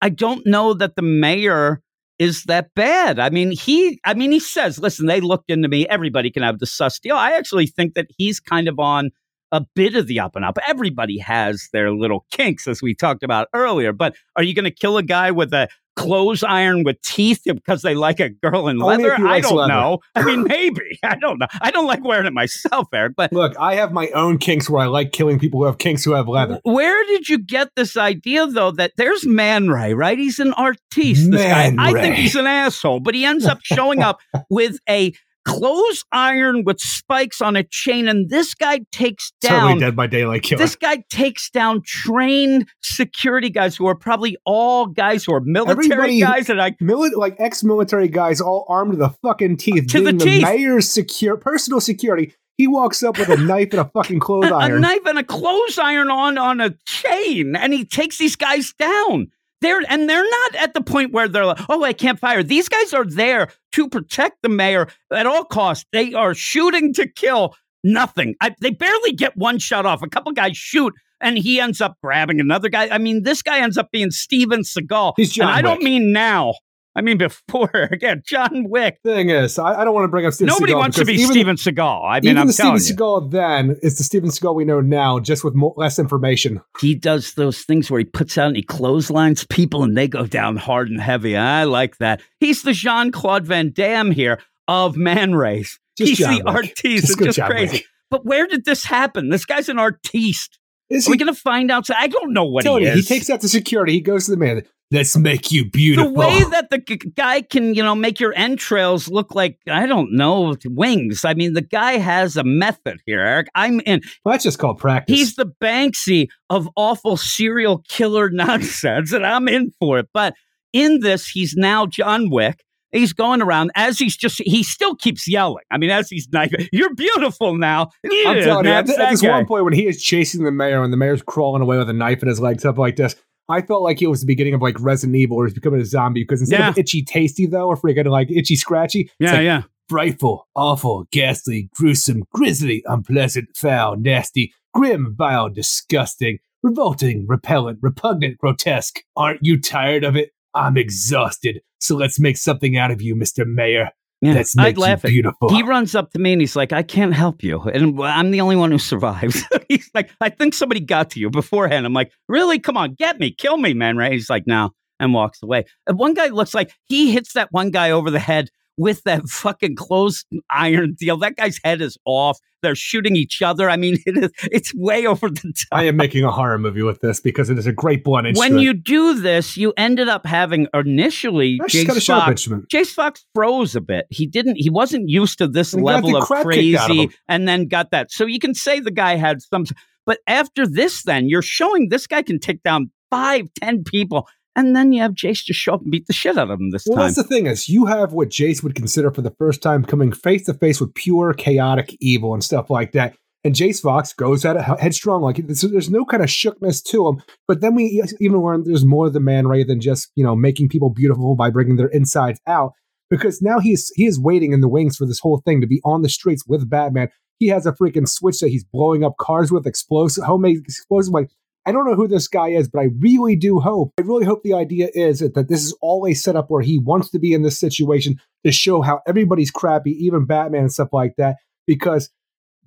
I 0.00 0.08
don't 0.08 0.44
know 0.46 0.74
that 0.74 0.96
the 0.96 1.02
mayor 1.02 1.80
is 2.18 2.44
that 2.44 2.70
bad. 2.74 3.18
I 3.18 3.30
mean, 3.30 3.50
he, 3.52 4.00
I 4.04 4.14
mean, 4.14 4.32
he 4.32 4.40
says, 4.40 4.78
listen, 4.78 5.06
they 5.06 5.20
looked 5.20 5.50
into 5.50 5.68
me. 5.68 5.86
Everybody 5.88 6.30
can 6.30 6.42
have 6.42 6.58
the 6.58 6.66
sus 6.66 6.98
deal. 6.98 7.16
I 7.16 7.32
actually 7.32 7.66
think 7.66 7.94
that 7.94 8.06
he's 8.16 8.38
kind 8.40 8.68
of 8.68 8.78
on 8.78 9.10
a 9.50 9.60
bit 9.74 9.94
of 9.96 10.06
the 10.06 10.18
up 10.20 10.34
and 10.36 10.44
up. 10.44 10.56
Everybody 10.66 11.18
has 11.18 11.68
their 11.72 11.90
little 11.92 12.24
kinks, 12.30 12.66
as 12.66 12.80
we 12.80 12.94
talked 12.94 13.22
about 13.22 13.48
earlier. 13.54 13.92
But 13.92 14.14
are 14.36 14.42
you 14.42 14.54
going 14.54 14.64
to 14.64 14.70
kill 14.70 14.96
a 14.98 15.02
guy 15.02 15.30
with 15.30 15.52
a 15.52 15.68
clothes 15.96 16.42
iron 16.42 16.84
with 16.84 17.00
teeth 17.02 17.42
because 17.44 17.82
they 17.82 17.94
like 17.94 18.20
a 18.20 18.30
girl 18.30 18.68
in 18.68 18.80
Only 18.82 19.04
leather? 19.04 19.26
I 19.26 19.40
don't 19.40 19.56
leather. 19.56 19.72
know. 19.72 19.98
I 20.14 20.22
mean, 20.24 20.44
maybe. 20.48 20.98
I 21.02 21.16
don't 21.16 21.38
know. 21.38 21.46
I 21.60 21.70
don't 21.70 21.86
like 21.86 22.04
wearing 22.04 22.26
it 22.26 22.32
myself, 22.32 22.88
Eric. 22.92 23.14
But 23.16 23.32
Look, 23.32 23.54
I 23.58 23.74
have 23.76 23.92
my 23.92 24.08
own 24.10 24.38
kinks 24.38 24.68
where 24.70 24.82
I 24.82 24.86
like 24.86 25.12
killing 25.12 25.38
people 25.38 25.60
who 25.60 25.66
have 25.66 25.78
kinks 25.78 26.04
who 26.04 26.12
have 26.12 26.28
leather. 26.28 26.60
where 26.64 27.04
did 27.06 27.28
you 27.28 27.38
get 27.38 27.68
this 27.76 27.96
idea, 27.96 28.46
though, 28.46 28.70
that 28.72 28.92
there's 28.96 29.26
Man 29.26 29.68
Ray, 29.68 29.94
right? 29.94 30.18
He's 30.18 30.38
an 30.38 30.52
artiste. 30.54 31.30
This 31.30 31.42
guy. 31.42 31.70
Man 31.70 31.78
I 31.78 31.92
think 31.92 32.16
he's 32.16 32.36
an 32.36 32.46
asshole, 32.46 33.00
but 33.00 33.14
he 33.14 33.24
ends 33.24 33.44
up 33.46 33.58
showing 33.62 34.00
up 34.02 34.20
with 34.50 34.78
a 34.88 35.12
clothes 35.44 36.04
iron 36.12 36.64
with 36.64 36.78
spikes 36.80 37.40
on 37.40 37.56
a 37.56 37.64
chain, 37.64 38.08
and 38.08 38.30
this 38.30 38.54
guy 38.54 38.80
takes 38.92 39.32
down 39.40 39.60
totally 39.62 39.80
dead 39.80 39.96
by 39.96 40.06
daylight 40.06 40.42
killer. 40.42 40.58
This 40.58 40.76
guy 40.76 41.04
takes 41.10 41.50
down 41.50 41.82
trained 41.84 42.68
security 42.82 43.50
guys 43.50 43.76
who 43.76 43.86
are 43.86 43.94
probably 43.94 44.36
all 44.44 44.86
guys 44.86 45.24
who 45.24 45.34
are 45.34 45.40
military 45.40 45.86
Everybody- 45.92 46.20
guys, 46.20 46.48
and 46.50 46.60
I 46.60 46.72
Mili- 46.82 47.16
like 47.16 47.36
ex-military 47.38 48.08
guys 48.08 48.40
all 48.40 48.64
armed 48.68 48.92
to 48.92 48.98
the 48.98 49.10
fucking 49.22 49.56
teeth, 49.56 49.88
To 49.88 50.00
the 50.00 50.12
teeth. 50.12 50.42
mayor's 50.42 50.88
secure 50.88 51.36
personal 51.36 51.80
security. 51.80 52.34
He 52.58 52.66
walks 52.66 53.02
up 53.02 53.18
with 53.18 53.28
a 53.30 53.36
knife 53.38 53.68
and 53.72 53.80
a 53.80 53.84
fucking 53.86 54.20
clothes 54.20 54.50
a, 54.50 54.54
a 54.54 54.68
knife 54.78 55.04
and 55.06 55.18
a 55.18 55.24
clothes 55.24 55.78
iron 55.78 56.10
on 56.10 56.38
on 56.38 56.60
a 56.60 56.74
chain, 56.86 57.56
and 57.56 57.72
he 57.72 57.84
takes 57.84 58.18
these 58.18 58.36
guys 58.36 58.72
down. 58.78 59.28
They're 59.62 59.80
and 59.88 60.08
they're 60.08 60.28
not 60.28 60.54
at 60.56 60.74
the 60.74 60.82
point 60.82 61.12
where 61.12 61.28
they're 61.28 61.46
like, 61.46 61.60
oh, 61.68 61.84
I 61.84 61.92
can't 61.92 62.18
fire. 62.18 62.42
These 62.42 62.68
guys 62.68 62.92
are 62.92 63.04
there 63.04 63.48
to 63.72 63.88
protect 63.88 64.42
the 64.42 64.48
mayor 64.48 64.88
at 65.12 65.26
all 65.26 65.44
costs. 65.44 65.86
They 65.92 66.12
are 66.14 66.34
shooting 66.34 66.92
to 66.94 67.06
kill. 67.08 67.54
Nothing. 67.84 68.34
I, 68.40 68.54
they 68.60 68.70
barely 68.70 69.12
get 69.12 69.36
one 69.36 69.58
shot 69.58 69.86
off. 69.86 70.02
A 70.02 70.08
couple 70.08 70.30
guys 70.32 70.56
shoot, 70.56 70.94
and 71.20 71.36
he 71.36 71.60
ends 71.60 71.80
up 71.80 71.96
grabbing 72.02 72.40
another 72.40 72.68
guy. 72.68 72.88
I 72.88 72.98
mean, 72.98 73.22
this 73.22 73.42
guy 73.42 73.60
ends 73.60 73.78
up 73.78 73.90
being 73.90 74.10
Steven 74.10 74.60
Seagal. 74.62 75.14
He's 75.16 75.32
John 75.32 75.48
and 75.48 75.56
I 75.56 75.62
don't 75.62 75.82
mean 75.82 76.12
now. 76.12 76.54
I 76.94 77.00
mean 77.00 77.18
before. 77.18 77.70
Again, 77.92 78.22
John 78.26 78.68
Wick. 78.68 78.98
Thing 79.04 79.30
is, 79.30 79.58
I, 79.58 79.80
I 79.80 79.84
don't 79.84 79.94
want 79.94 80.04
to 80.04 80.08
bring 80.08 80.26
up 80.26 80.32
Steven 80.32 80.48
Nobody 80.52 80.72
Seagal 80.72 80.78
wants 80.78 80.96
to 80.98 81.04
be 81.04 81.14
even, 81.14 81.30
Steven 81.30 81.56
Seagal. 81.56 82.02
I 82.06 82.20
mean, 82.20 82.24
even 82.30 82.38
I'm 82.38 82.46
the 82.46 82.52
telling 82.52 82.78
Steven 82.78 82.98
you. 82.98 83.04
Seagal 83.04 83.30
then 83.30 83.76
is 83.82 83.98
the 83.98 84.04
Steven 84.04 84.30
Seagal 84.30 84.54
we 84.54 84.64
know 84.64 84.80
now, 84.80 85.18
just 85.18 85.42
with 85.44 85.54
more, 85.54 85.74
less 85.76 85.98
information. 85.98 86.60
he 86.80 86.94
does 86.94 87.34
those 87.34 87.62
things 87.62 87.90
where 87.90 87.98
he 87.98 88.04
puts 88.04 88.36
out 88.36 88.48
and 88.48 88.56
he 88.56 88.62
clotheslines 88.62 89.44
people 89.46 89.82
and 89.82 89.96
they 89.96 90.08
go 90.08 90.26
down 90.26 90.56
hard 90.56 90.88
and 90.88 91.00
heavy. 91.00 91.36
I 91.36 91.64
like 91.64 91.98
that. 91.98 92.20
He's 92.40 92.62
the 92.62 92.72
Jean 92.72 93.10
Claude 93.10 93.46
Van 93.46 93.72
Damme 93.72 94.10
here 94.10 94.38
of 94.68 94.96
Man 94.96 95.34
Race. 95.34 95.78
Just 95.96 96.08
He's 96.10 96.18
John 96.18 96.34
the 96.34 96.44
Wick. 96.44 96.54
artiste. 96.54 97.06
Just 97.06 97.18
It's 97.18 97.24
just 97.24 97.36
John 97.38 97.50
crazy. 97.50 97.72
Wick. 97.78 97.86
But 98.10 98.26
where 98.26 98.46
did 98.46 98.64
this 98.64 98.84
happen? 98.84 99.30
This 99.30 99.44
guy's 99.46 99.68
an 99.70 99.78
artiste. 99.78 100.58
Is 100.90 101.06
Are 101.06 101.10
we 101.10 101.14
he? 101.14 101.24
going 101.24 101.34
to 101.34 101.40
find 101.40 101.70
out? 101.70 101.88
I 101.90 102.06
don't 102.08 102.34
know 102.34 102.44
what 102.44 102.64
Tony, 102.64 102.84
he 102.86 102.96
he, 102.96 103.02
takes 103.02 103.30
out 103.30 103.40
the 103.40 103.48
security. 103.48 103.92
He 103.92 104.00
goes 104.02 104.26
to 104.26 104.32
the 104.32 104.36
man. 104.36 104.62
Let's 104.92 105.16
make 105.16 105.50
you 105.50 105.64
beautiful. 105.68 106.12
the 106.12 106.18
way 106.18 106.44
that 106.50 106.68
the 106.70 106.78
guy 106.78 107.40
can, 107.40 107.74
you 107.74 107.82
know, 107.82 107.94
make 107.94 108.20
your 108.20 108.34
entrails 108.36 109.08
look 109.08 109.34
like 109.34 109.58
I 109.66 109.86
don't 109.86 110.12
know 110.12 110.54
wings. 110.66 111.24
I 111.24 111.32
mean, 111.34 111.54
the 111.54 111.62
guy 111.62 111.92
has 111.92 112.36
a 112.36 112.44
method 112.44 113.00
here, 113.06 113.20
Eric. 113.20 113.48
I'm 113.54 113.80
in. 113.80 114.02
well, 114.24 114.32
that's 114.34 114.44
just 114.44 114.58
called 114.58 114.78
practice. 114.78 115.16
He's 115.16 115.34
the 115.36 115.46
Banksy 115.46 116.28
of 116.50 116.68
awful 116.76 117.16
serial 117.16 117.78
killer 117.88 118.28
nonsense, 118.32 119.12
and 119.12 119.24
I'm 119.24 119.48
in 119.48 119.72
for 119.80 119.98
it. 119.98 120.08
But 120.12 120.34
in 120.74 121.00
this, 121.00 121.26
he's 121.26 121.54
now 121.56 121.86
John 121.86 122.28
Wick. 122.30 122.62
He's 122.92 123.14
going 123.14 123.40
around 123.40 123.70
as 123.74 123.98
he's 123.98 124.14
just, 124.18 124.42
he 124.44 124.62
still 124.62 124.94
keeps 124.94 125.26
yelling. 125.26 125.64
I 125.70 125.78
mean, 125.78 125.88
as 125.88 126.10
he's 126.10 126.28
knifing, 126.30 126.68
you're 126.72 126.94
beautiful 126.94 127.56
now. 127.56 127.88
I'm 128.04 128.10
Yeah, 128.12 128.44
telling 128.44 128.66
you, 128.66 128.70
at, 128.72 128.84
that's 128.84 128.90
th- 128.90 128.98
at 128.98 129.02
that 129.04 129.10
this 129.12 129.22
one 129.22 129.46
point 129.46 129.64
when 129.64 129.72
he 129.72 129.86
is 129.86 130.02
chasing 130.02 130.44
the 130.44 130.50
mayor 130.52 130.82
and 130.82 130.92
the 130.92 130.98
mayor's 130.98 131.22
crawling 131.22 131.62
away 131.62 131.78
with 131.78 131.88
a 131.88 131.94
knife 131.94 132.20
in 132.22 132.28
his 132.28 132.38
leg, 132.38 132.60
stuff 132.60 132.76
like 132.76 132.96
this, 132.96 133.16
I 133.48 133.60
felt 133.62 133.82
like 133.82 134.00
it 134.00 134.06
was 134.08 134.20
the 134.20 134.26
beginning 134.26 134.54
of 134.54 134.62
like 134.62 134.78
Resident 134.80 135.16
Evil 135.16 135.36
or 135.36 135.46
he's 135.46 135.54
becoming 135.54 135.80
a 135.80 135.84
zombie 135.84 136.22
because 136.22 136.40
instead 136.40 136.60
of 136.68 136.78
itchy 136.78 137.02
tasty 137.02 137.46
though, 137.46 137.66
or 137.68 137.76
freaking 137.76 138.06
like 138.06 138.30
itchy 138.30 138.56
scratchy, 138.56 139.02
it's 139.02 139.12
Yeah, 139.18 139.32
like 139.32 139.44
yeah. 139.44 139.62
frightful, 139.88 140.48
awful, 140.54 141.06
ghastly, 141.12 141.68
gruesome, 141.74 142.22
grisly, 142.32 142.82
unpleasant, 142.86 143.48
foul, 143.56 143.96
nasty, 143.96 144.52
grim, 144.74 145.14
vile, 145.18 145.48
disgusting, 145.50 146.38
revolting, 146.62 147.26
repellent, 147.28 147.78
repugnant, 147.82 148.38
grotesque. 148.38 149.00
Aren't 149.16 149.40
you 149.42 149.60
tired 149.60 150.04
of 150.04 150.16
it? 150.16 150.30
I'm 150.54 150.76
exhausted. 150.76 151.60
So 151.80 151.96
let's 151.96 152.20
make 152.20 152.36
something 152.36 152.76
out 152.76 152.90
of 152.90 153.02
you, 153.02 153.14
Mr. 153.16 153.44
Mayor. 153.46 153.90
Yeah. 154.22 154.42
I'd 154.58 154.78
laugh 154.78 155.04
at 155.04 155.10
beautiful. 155.10 155.48
He 155.48 155.62
runs 155.62 155.94
up 155.96 156.12
to 156.12 156.18
me 156.18 156.32
and 156.32 156.40
he's 156.40 156.54
like, 156.54 156.72
I 156.72 156.84
can't 156.84 157.12
help 157.12 157.42
you. 157.42 157.60
And 157.62 158.00
I'm 158.00 158.30
the 158.30 158.40
only 158.40 158.54
one 158.54 158.70
who 158.70 158.78
survives. 158.78 159.42
he's 159.68 159.90
like, 159.94 160.10
I 160.20 160.28
think 160.28 160.54
somebody 160.54 160.80
got 160.80 161.10
to 161.10 161.20
you 161.20 161.28
beforehand. 161.28 161.84
I'm 161.84 161.92
like, 161.92 162.12
really? 162.28 162.60
Come 162.60 162.76
on, 162.76 162.94
get 162.94 163.18
me, 163.18 163.32
kill 163.32 163.56
me, 163.56 163.74
man. 163.74 163.96
Right? 163.96 164.12
He's 164.12 164.30
like, 164.30 164.46
no, 164.46 164.70
and 165.00 165.12
walks 165.12 165.42
away. 165.42 165.64
And 165.88 165.98
one 165.98 166.14
guy 166.14 166.28
looks 166.28 166.54
like 166.54 166.72
he 166.86 167.12
hits 167.12 167.32
that 167.32 167.48
one 167.50 167.70
guy 167.70 167.90
over 167.90 168.10
the 168.10 168.20
head 168.20 168.48
with 168.76 169.02
that 169.04 169.22
fucking 169.28 169.76
clothes 169.76 170.24
iron 170.50 170.94
deal. 170.94 171.16
That 171.18 171.36
guy's 171.36 171.58
head 171.64 171.80
is 171.80 171.98
off. 172.04 172.38
They're 172.62 172.76
shooting 172.76 173.16
each 173.16 173.42
other. 173.42 173.68
I 173.68 173.76
mean, 173.76 173.98
it 174.06 174.16
is, 174.16 174.30
it's 174.50 174.74
way 174.74 175.06
over 175.06 175.28
the 175.28 175.52
top. 175.52 175.66
I 175.72 175.84
am 175.84 175.96
making 175.96 176.24
a 176.24 176.30
horror 176.30 176.58
movie 176.58 176.82
with 176.82 177.00
this 177.00 177.20
because 177.20 177.50
it 177.50 177.58
is 177.58 177.66
a 177.66 177.72
great 177.72 178.04
blunt 178.04 178.28
instrument. 178.28 178.54
When 178.54 178.62
you 178.62 178.72
do 178.72 179.20
this, 179.20 179.56
you 179.56 179.72
ended 179.76 180.08
up 180.08 180.26
having 180.26 180.68
initially 180.72 181.58
That's 181.60 181.72
just 181.72 181.86
got 181.86 181.96
a 181.96 182.00
Jace 182.00 182.46
Fox. 182.46 182.66
Jace 182.72 182.94
Fox 182.94 183.24
froze 183.34 183.74
a 183.74 183.80
bit. 183.80 184.06
He 184.10 184.26
didn't. 184.26 184.56
He 184.56 184.70
wasn't 184.70 185.08
used 185.08 185.38
to 185.38 185.48
this 185.48 185.72
And 185.72 185.82
level 185.82 186.16
of 186.16 186.22
out 186.22 186.38
of 186.38 186.44
crazy, 186.44 187.10
and 187.28 187.48
then 187.48 187.66
got 187.66 187.90
that. 187.90 188.12
So 188.12 188.26
you 188.26 188.38
can 188.38 188.54
say 188.54 188.80
the 188.80 188.90
guy 188.90 189.16
had 189.16 189.42
some. 189.42 189.64
But 190.04 190.18
after 190.26 190.66
this, 190.66 191.04
then 191.04 191.28
you're 191.28 191.42
showing 191.42 191.88
this 191.88 192.06
guy 192.08 192.22
can 192.22 192.40
take 192.40 192.62
down 192.62 192.90
five, 193.10 193.46
ten 193.60 193.84
people, 193.84 194.26
and 194.56 194.74
then 194.76 194.92
you 194.92 195.00
have 195.02 195.12
Jace 195.12 195.44
to 195.46 195.52
show 195.52 195.74
up 195.74 195.82
and 195.82 195.90
beat 195.90 196.06
the 196.06 196.12
shit 196.12 196.36
out 196.38 196.50
of 196.50 196.60
him 196.60 196.70
this 196.70 196.84
Well, 196.86 196.96
time. 196.98 197.06
that's 197.06 197.16
the 197.16 197.24
thing 197.24 197.46
is 197.46 197.68
you 197.68 197.86
have 197.86 198.12
what 198.12 198.28
Jace 198.28 198.62
would 198.62 198.74
consider 198.74 199.10
for 199.10 199.22
the 199.22 199.34
first 199.38 199.62
time 199.62 199.84
coming 199.84 200.12
face 200.12 200.44
to 200.46 200.54
face 200.54 200.80
with 200.80 200.94
pure 200.94 201.32
chaotic 201.34 201.96
evil 202.00 202.34
and 202.34 202.42
stuff 202.44 202.70
like 202.70 202.92
that. 202.92 203.14
And 203.44 203.54
Jace 203.56 203.82
Fox 203.82 204.12
goes 204.12 204.44
at 204.44 204.54
it 204.56 204.62
headstrong, 204.78 205.20
like 205.22 205.36
there's, 205.44 205.62
there's 205.62 205.90
no 205.90 206.04
kind 206.04 206.22
of 206.22 206.30
shookness 206.30 206.80
to 206.82 207.08
him. 207.08 207.22
But 207.48 207.60
then 207.60 207.74
we 207.74 208.00
even 208.20 208.40
learn 208.40 208.62
there's 208.64 208.84
more 208.84 209.08
of 209.08 209.14
the 209.14 209.20
man 209.20 209.48
ray 209.48 209.64
than 209.64 209.80
just 209.80 210.12
you 210.14 210.22
know 210.24 210.36
making 210.36 210.68
people 210.68 210.90
beautiful 210.90 211.34
by 211.34 211.50
bringing 211.50 211.76
their 211.76 211.88
insides 211.88 212.40
out. 212.46 212.72
because 213.10 213.42
now 213.42 213.58
he's 213.58 213.90
he 213.96 214.06
is 214.06 214.20
waiting 214.20 214.52
in 214.52 214.60
the 214.60 214.68
wings 214.68 214.96
for 214.96 215.06
this 215.06 215.18
whole 215.18 215.42
thing 215.44 215.60
to 215.60 215.66
be 215.66 215.80
on 215.84 216.02
the 216.02 216.08
streets 216.08 216.44
with 216.46 216.70
Batman. 216.70 217.08
He 217.40 217.48
has 217.48 217.66
a 217.66 217.72
freaking 217.72 218.08
switch 218.08 218.38
that 218.38 218.50
he's 218.50 218.62
blowing 218.62 219.02
up 219.02 219.16
cars 219.18 219.50
with 219.50 219.66
explosive 219.66 220.22
homemade 220.22 220.58
explosive. 220.58 221.12
Like 221.12 221.30
I 221.64 221.72
don't 221.72 221.86
know 221.86 221.94
who 221.94 222.08
this 222.08 222.28
guy 222.28 222.48
is, 222.48 222.68
but 222.68 222.80
I 222.80 222.88
really 222.98 223.36
do 223.36 223.60
hope. 223.60 223.92
I 223.98 224.02
really 224.02 224.24
hope 224.24 224.42
the 224.42 224.54
idea 224.54 224.88
is 224.94 225.20
that 225.20 225.46
this 225.48 225.64
is 225.64 225.76
all 225.80 226.06
a 226.06 226.14
setup 226.14 226.50
where 226.50 226.62
he 226.62 226.78
wants 226.78 227.10
to 227.10 227.18
be 227.18 227.32
in 227.32 227.42
this 227.42 227.58
situation 227.58 228.20
to 228.44 228.50
show 228.50 228.82
how 228.82 229.00
everybody's 229.06 229.50
crappy, 229.50 229.92
even 230.04 230.26
Batman 230.26 230.62
and 230.62 230.72
stuff 230.72 230.92
like 230.92 231.14
that. 231.18 231.36
Because 231.66 232.10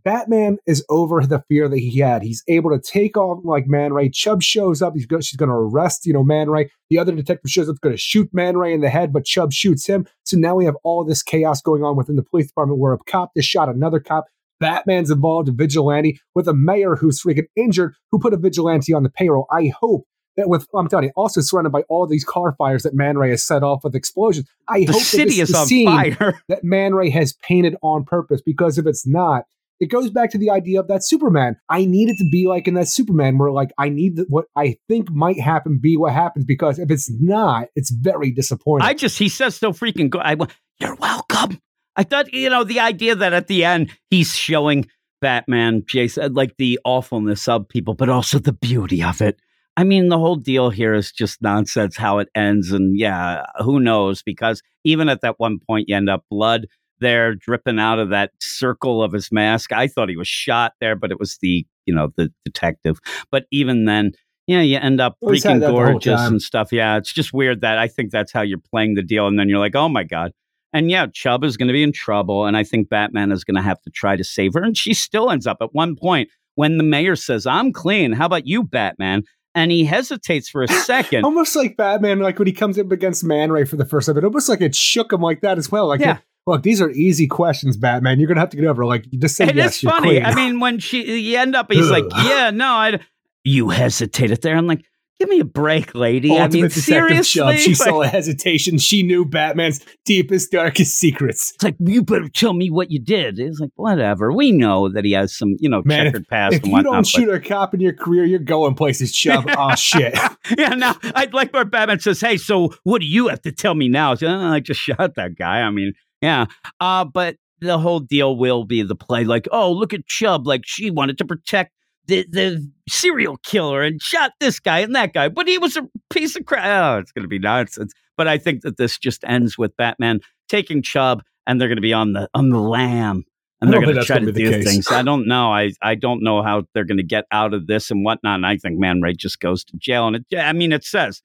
Batman 0.06 0.60
is 0.68 0.86
over 0.88 1.26
the 1.26 1.44
fear 1.50 1.68
that 1.68 1.80
he 1.80 2.00
had. 2.00 2.22
He's 2.22 2.44
able 2.48 2.70
to 2.70 2.80
take 2.80 3.18
off 3.18 3.40
like 3.44 3.68
Man 3.68 3.92
Ray. 3.92 4.10
Chubb 4.10 4.44
shows 4.44 4.82
up. 4.82 4.94
He's 4.94 5.08
go- 5.08 5.20
she's 5.20 5.36
going 5.36 5.50
to 5.50 5.56
arrest, 5.56 6.06
you 6.06 6.14
know, 6.14 6.24
Man 6.24 6.50
Ray. 6.50 6.70
The 6.92 7.00
other 7.00 7.12
detective 7.12 7.50
shows 7.50 7.68
up, 7.68 7.82
going 7.82 7.96
to 7.96 8.02
shoot 8.02 8.30
Man 8.32 8.56
Ray 8.56 8.72
in 8.72 8.82
the 8.82 8.90
head, 8.90 9.12
but 9.12 9.26
Chubb 9.26 9.52
shoots 9.52 9.88
him. 9.88 10.08
So 10.24 10.38
now 10.38 10.56
we 10.56 10.66
have 10.66 10.78
all 10.84 11.04
this 11.04 11.24
chaos 11.24 11.60
going 11.60 11.84
on 11.84 11.98
within 11.98 12.16
the 12.16 12.24
police 12.24 12.48
department 12.48 12.80
where 12.80 12.94
a 12.94 13.00
cop 13.00 13.32
just 13.36 13.50
shot 13.50 13.68
another 13.68 14.00
cop. 14.00 14.26
Batman's 14.60 15.12
involved, 15.12 15.50
a 15.50 15.52
vigilante 15.52 16.20
with 16.34 16.48
a 16.48 16.54
mayor 16.54 16.96
who's 16.96 17.22
freaking 17.22 17.48
injured, 17.56 17.94
who 18.12 18.20
put 18.20 18.34
a 18.34 18.38
vigilante 18.38 18.94
on 18.94 19.04
the 19.04 19.10
payroll. 19.10 19.48
I 19.52 19.72
hope 19.80 20.06
that 20.38 20.50
with 20.50 20.68
I'm 20.76 20.88
telling 20.88 21.06
you, 21.06 21.12
also 21.16 21.42
surrounded 21.42 21.72
by 21.72 21.84
all 21.90 22.08
these 22.08 22.24
car 22.24 22.56
fires 22.58 22.84
that 22.84 22.94
Man 22.94 23.18
Ray 23.18 23.30
has 23.32 23.46
set 23.46 23.64
off 23.64 23.84
with 23.84 23.96
explosions. 23.96 24.48
I 24.68 24.80
hope 24.80 24.88
the 24.88 24.94
hope 24.94 25.02
city 25.02 25.42
is 25.42 25.54
on 25.54 25.68
fire. 25.68 26.42
that 26.50 26.64
Man 26.64 26.94
Ray 26.94 27.10
has 27.10 27.34
painted 27.34 27.76
on 27.82 28.04
purpose. 28.04 28.42
Because 28.42 28.78
if 28.78 28.86
it's 28.86 29.08
not, 29.08 29.46
it 29.80 29.88
goes 29.88 30.10
back 30.10 30.32
to 30.32 30.38
the 30.38 30.50
idea 30.50 30.80
of 30.80 30.88
that 30.88 31.04
Superman. 31.04 31.58
I 31.70 31.86
need 31.86 32.10
it 32.10 32.18
to 32.18 32.30
be 32.30 32.48
like 32.48 32.68
in 32.68 32.76
that 32.76 32.88
Superman, 32.88 33.38
where 33.38 33.52
like 33.52 33.72
I 33.78 33.90
need 33.90 34.20
what 34.30 34.46
I 34.56 34.78
think 34.88 35.12
might 35.12 35.40
happen 35.40 35.80
be 35.82 35.98
what 35.98 36.14
happens. 36.14 36.46
Because 36.46 36.80
if 36.80 36.92
it's 36.92 37.12
not, 37.20 37.68
it's 37.76 37.92
very 37.92 38.32
disappointing. 38.32 38.88
I 38.88 38.94
just 38.94 39.18
he 39.18 39.30
says 39.30 39.56
so 39.56 39.72
freaking 39.72 40.10
good. 40.10 40.22
I 40.22 40.36
you're 40.80 40.96
welcome. 40.96 41.62
I 41.96 42.04
thought 42.04 42.34
you 42.34 42.50
know 42.50 42.64
the 42.64 42.80
idea 42.80 43.16
that 43.16 43.34
at 43.34 43.48
the 43.48 43.64
end 43.64 43.92
he's 44.10 44.36
showing 44.36 44.88
Batman, 45.22 45.84
Jason, 45.88 46.34
like 46.34 46.56
the 46.58 46.80
awfulness 46.86 47.48
of 47.48 47.68
people, 47.68 47.94
but 47.94 48.10
also 48.10 48.40
the 48.40 48.54
beauty 48.54 49.02
of 49.02 49.22
it. 49.22 49.40
I 49.78 49.84
mean, 49.84 50.08
the 50.10 50.18
whole 50.18 50.38
deal 50.38 50.70
here 50.70 50.94
is 50.94 51.12
just 51.12 51.42
nonsense 51.42 51.98
how 51.98 52.20
it 52.20 52.30
ends, 52.36 52.72
and 52.72 52.98
yeah, 52.98 53.44
who 53.60 53.80
knows? 53.80 54.24
Because 54.24 54.62
even 54.84 55.10
at 55.10 55.22
that 55.22 55.40
one 55.40 55.60
point, 55.60 55.90
you 55.90 55.96
end 55.96 56.10
up 56.10 56.24
blood 56.30 56.68
there 57.00 57.36
dripping 57.36 57.80
out 57.80 58.00
of 58.00 58.10
that 58.10 58.32
circle 58.40 59.04
of 59.04 59.12
his 59.12 59.32
mask. 59.32 59.74
I 59.74 59.88
thought 59.88 60.10
he 60.10 60.16
was 60.16 60.28
shot 60.28 60.74
there, 60.80 60.96
but 60.96 61.12
it 61.12 61.20
was 61.20 61.38
the 61.42 61.66
you 61.86 61.94
know 61.94 62.10
the 62.16 62.32
detective. 62.44 63.00
But 63.32 63.46
even 63.52 63.86
then, 63.86 64.14
yeah, 64.48 64.62
you 64.62 64.78
end 64.78 65.02
up 65.02 65.18
Well, 65.22 65.34
he's 65.34 65.44
had 65.44 65.58
freaking 65.58 65.72
gorgeous 65.72 66.22
and 66.22 66.42
stuff. 66.42 66.72
Yeah, 66.72 66.98
it's 66.98 67.12
just 67.12 67.34
weird 67.34 67.62
that 67.62 67.78
I 67.78 67.88
think 67.88 68.12
that's 68.12 68.32
how 68.32 68.42
you're 68.42 68.60
playing 68.60 68.96
the 68.96 69.04
deal, 69.04 69.28
and 69.28 69.38
then 69.40 69.50
you're 69.50 69.60
like, 69.60 69.76
oh 69.76 69.90
my 69.90 70.04
god. 70.04 70.32
And 70.76 70.92
yeah, 70.92 71.08
Chubb 71.14 71.44
is 71.44 71.56
going 71.58 71.68
to 71.70 71.74
be 71.74 71.82
in 71.84 71.92
trouble, 71.94 72.46
and 72.46 72.58
I 72.58 72.64
think 72.64 72.90
Batman 72.90 73.32
is 73.32 73.44
going 73.44 73.56
to 73.56 73.62
have 73.62 73.82
to 73.84 73.90
try 73.90 74.16
to 74.16 74.24
save 74.24 74.54
her. 74.56 74.62
And 74.64 74.78
she 74.78 74.94
still 74.94 75.32
ends 75.32 75.48
up 75.48 75.58
at 75.62 75.74
one 75.74 75.96
point 75.96 76.30
when 76.56 76.78
the 76.78 76.84
mayor 76.84 77.16
says, 77.16 77.48
"I'm 77.48 77.72
clean. 77.72 78.12
How 78.12 78.26
about 78.26 78.46
you, 78.46 78.62
Batman?" 78.64 79.24
And 79.56 79.72
he 79.72 79.86
hesitates 79.86 80.50
for 80.50 80.64
a 80.64 80.68
second. 80.92 81.24
almost 81.24 81.56
like 81.56 81.78
Batman, 81.78 82.20
like 82.20 82.38
when 82.38 82.48
he 82.48 82.52
comes 82.54 82.78
up 82.78 82.92
against 82.92 83.24
Man 83.24 83.52
Ray 83.52 83.64
for 83.64 83.78
the 83.78 83.86
first 83.86 84.08
time, 84.08 84.18
it 84.18 84.24
almost 84.26 84.50
like 84.50 84.60
it 84.62 84.76
shook 84.76 85.14
him 85.14 85.22
like 85.22 85.40
that 85.42 85.58
as 85.58 85.72
well. 85.72 85.88
Like, 85.88 86.02
Yeah. 86.02 86.18
look, 86.46 86.62
these 86.64 86.82
are 86.82 86.90
easy 86.92 87.26
questions, 87.26 87.78
Batman. 87.78 88.20
You're 88.20 88.28
gonna 88.28 88.42
have 88.42 88.50
to 88.50 88.58
get 88.58 88.66
over. 88.66 88.86
Like, 88.86 89.06
just 89.12 89.38
say 89.38 89.46
It 89.46 89.52
is 89.52 89.56
yes. 89.56 89.84
you're 89.84 89.92
funny. 89.94 90.10
clean. 90.20 90.26
I 90.26 90.36
mean, 90.36 90.60
when 90.60 90.80
she 90.80 91.20
you 91.20 91.38
end 91.38 91.56
up, 91.56 91.72
he's 91.72 91.90
like, 91.90 92.04
"Yeah, 92.26 92.52
no, 92.52 92.68
I." 92.68 93.00
You 93.46 93.70
hesitated 93.70 94.42
there. 94.42 94.58
I'm 94.58 94.68
like, 94.68 94.84
"Give 95.20 95.30
me 95.30 95.40
a 95.40 95.46
break, 95.46 95.96
lady." 95.96 96.32
I 96.32 96.48
mean, 96.48 96.64
Detective 96.68 96.74
Chubb. 96.74 96.84
seriously. 96.84 97.58
She 97.58 97.70
Like, 97.72 97.78
saw 97.78 98.02
a 98.02 98.08
hesitation. 98.08 98.78
She 98.78 99.04
knew 99.04 99.26
Batman's 99.26 99.80
deepest, 100.06 100.52
darkest 100.52 100.98
secrets. 100.98 101.52
it's 101.56 101.64
like 101.64 101.76
you 101.80 102.04
better 102.04 102.28
tell 102.30 102.54
me 102.54 102.70
what 102.70 102.92
you 102.92 103.00
did. 103.00 103.40
It's 103.40 103.60
like 103.60 103.72
whatever. 103.76 104.32
We 104.32 104.52
know 104.52 104.90
that 104.90 105.06
he 105.06 105.12
has 105.14 105.36
some, 105.36 105.56
you 105.60 105.70
know, 105.70 105.82
Man, 105.86 106.06
checkered 106.08 106.28
past 106.28 106.56
If 106.56 106.64
and 106.64 106.72
you 106.74 106.84
don't 106.84 106.94
but- 106.98 107.08
shoot 107.08 107.30
a 107.30 107.40
cop 107.40 107.74
in 107.74 107.80
your 107.80 107.94
career, 107.94 108.26
you're 108.26 108.40
going 108.40 108.76
places, 108.76 109.12
Chubb. 109.12 109.46
oh 109.58 109.76
shit. 109.76 110.18
yeah, 110.58 110.70
now 110.70 110.96
I'd 111.16 111.34
like 111.34 111.54
where 111.54 111.66
Batman 111.66 112.00
says, 112.00 112.20
"Hey, 112.22 112.38
so 112.38 112.74
what 112.84 113.02
do 113.02 113.08
you 113.08 113.28
have 113.30 113.42
to 113.44 113.52
tell 113.52 113.76
me 113.76 113.88
now?" 113.88 114.16
So, 114.16 114.28
"Oh, 114.28 114.52
I 114.52 114.60
just 114.60 114.80
shot 114.82 115.16
that 115.16 115.36
guy. 115.38 115.62
I 115.62 115.70
mean, 115.72 115.94
yeah, 116.22 116.46
uh, 116.80 117.06
but 117.06 117.38
the 117.62 117.78
whole 117.78 118.00
deal 118.02 118.36
will 118.38 118.66
be 118.66 118.84
the 118.84 118.96
play. 118.96 119.24
Like, 119.24 119.48
oh, 119.52 119.72
look 119.72 119.94
at 119.94 120.06
Chubb. 120.06 120.46
Like 120.46 120.62
she 120.66 120.92
wanted 120.92 121.18
to 121.20 121.26
protect 121.26 121.72
the 122.08 122.26
the 122.30 122.72
serial 122.90 123.38
killer 123.38 123.82
and 123.82 124.02
shot 124.02 124.32
this 124.40 124.60
guy 124.60 124.80
and 124.80 124.96
that 124.96 125.14
guy, 125.14 125.30
but 125.30 125.48
he 125.48 125.58
was 125.58 125.78
a 125.78 125.88
piece 126.10 126.36
of 126.36 126.46
crap. 126.46 126.66
Oh, 126.66 127.00
it's 127.00 127.12
going 127.12 127.24
to 127.24 127.30
be 127.30 127.40
nonsense. 127.40 127.94
But 128.18 128.28
I 128.28 128.38
think 128.38 128.62
that 128.62 128.78
this 128.78 128.98
just 128.98 129.24
ends 129.26 129.58
with 129.58 129.76
Batman 129.78 130.22
taking 130.48 130.82
Chubb, 130.82 131.22
and 131.46 131.60
they're 131.60 131.68
going 131.68 131.78
to 131.78 131.82
be 131.82 131.94
on 131.94 132.14
the 132.14 132.30
on 132.34 132.50
the 132.50 132.60
lam. 132.60 133.24
I 133.62 133.66
And 133.66 133.74
they're 133.74 133.82
going 133.82 133.96
to 133.96 134.04
try 134.04 134.20
to 134.20 134.32
do 134.32 134.64
things. 134.64 134.92
I 134.92 135.02
don't 135.02 135.28
know. 135.28 135.52
I, 135.52 135.72
I 135.82 135.96
don't 135.96 136.22
know 136.24 136.44
how 136.44 136.64
they're 136.74 136.84
going 136.84 136.98
to 136.98 137.04
get 137.04 137.26
out 137.32 137.54
of 137.54 137.68
this 137.68 137.90
and 137.90 138.04
whatnot. 138.04 138.36
And 138.36 138.46
I 138.46 138.58
think 138.58 138.78
Man 138.78 139.02
Ray 139.02 139.14
just 139.14 139.40
goes 139.40 139.64
to 139.66 139.78
jail. 139.78 140.08
And 140.08 140.18
it, 140.18 140.38
I 140.38 140.52
mean, 140.54 140.72
it 140.74 140.84
says 140.84 141.22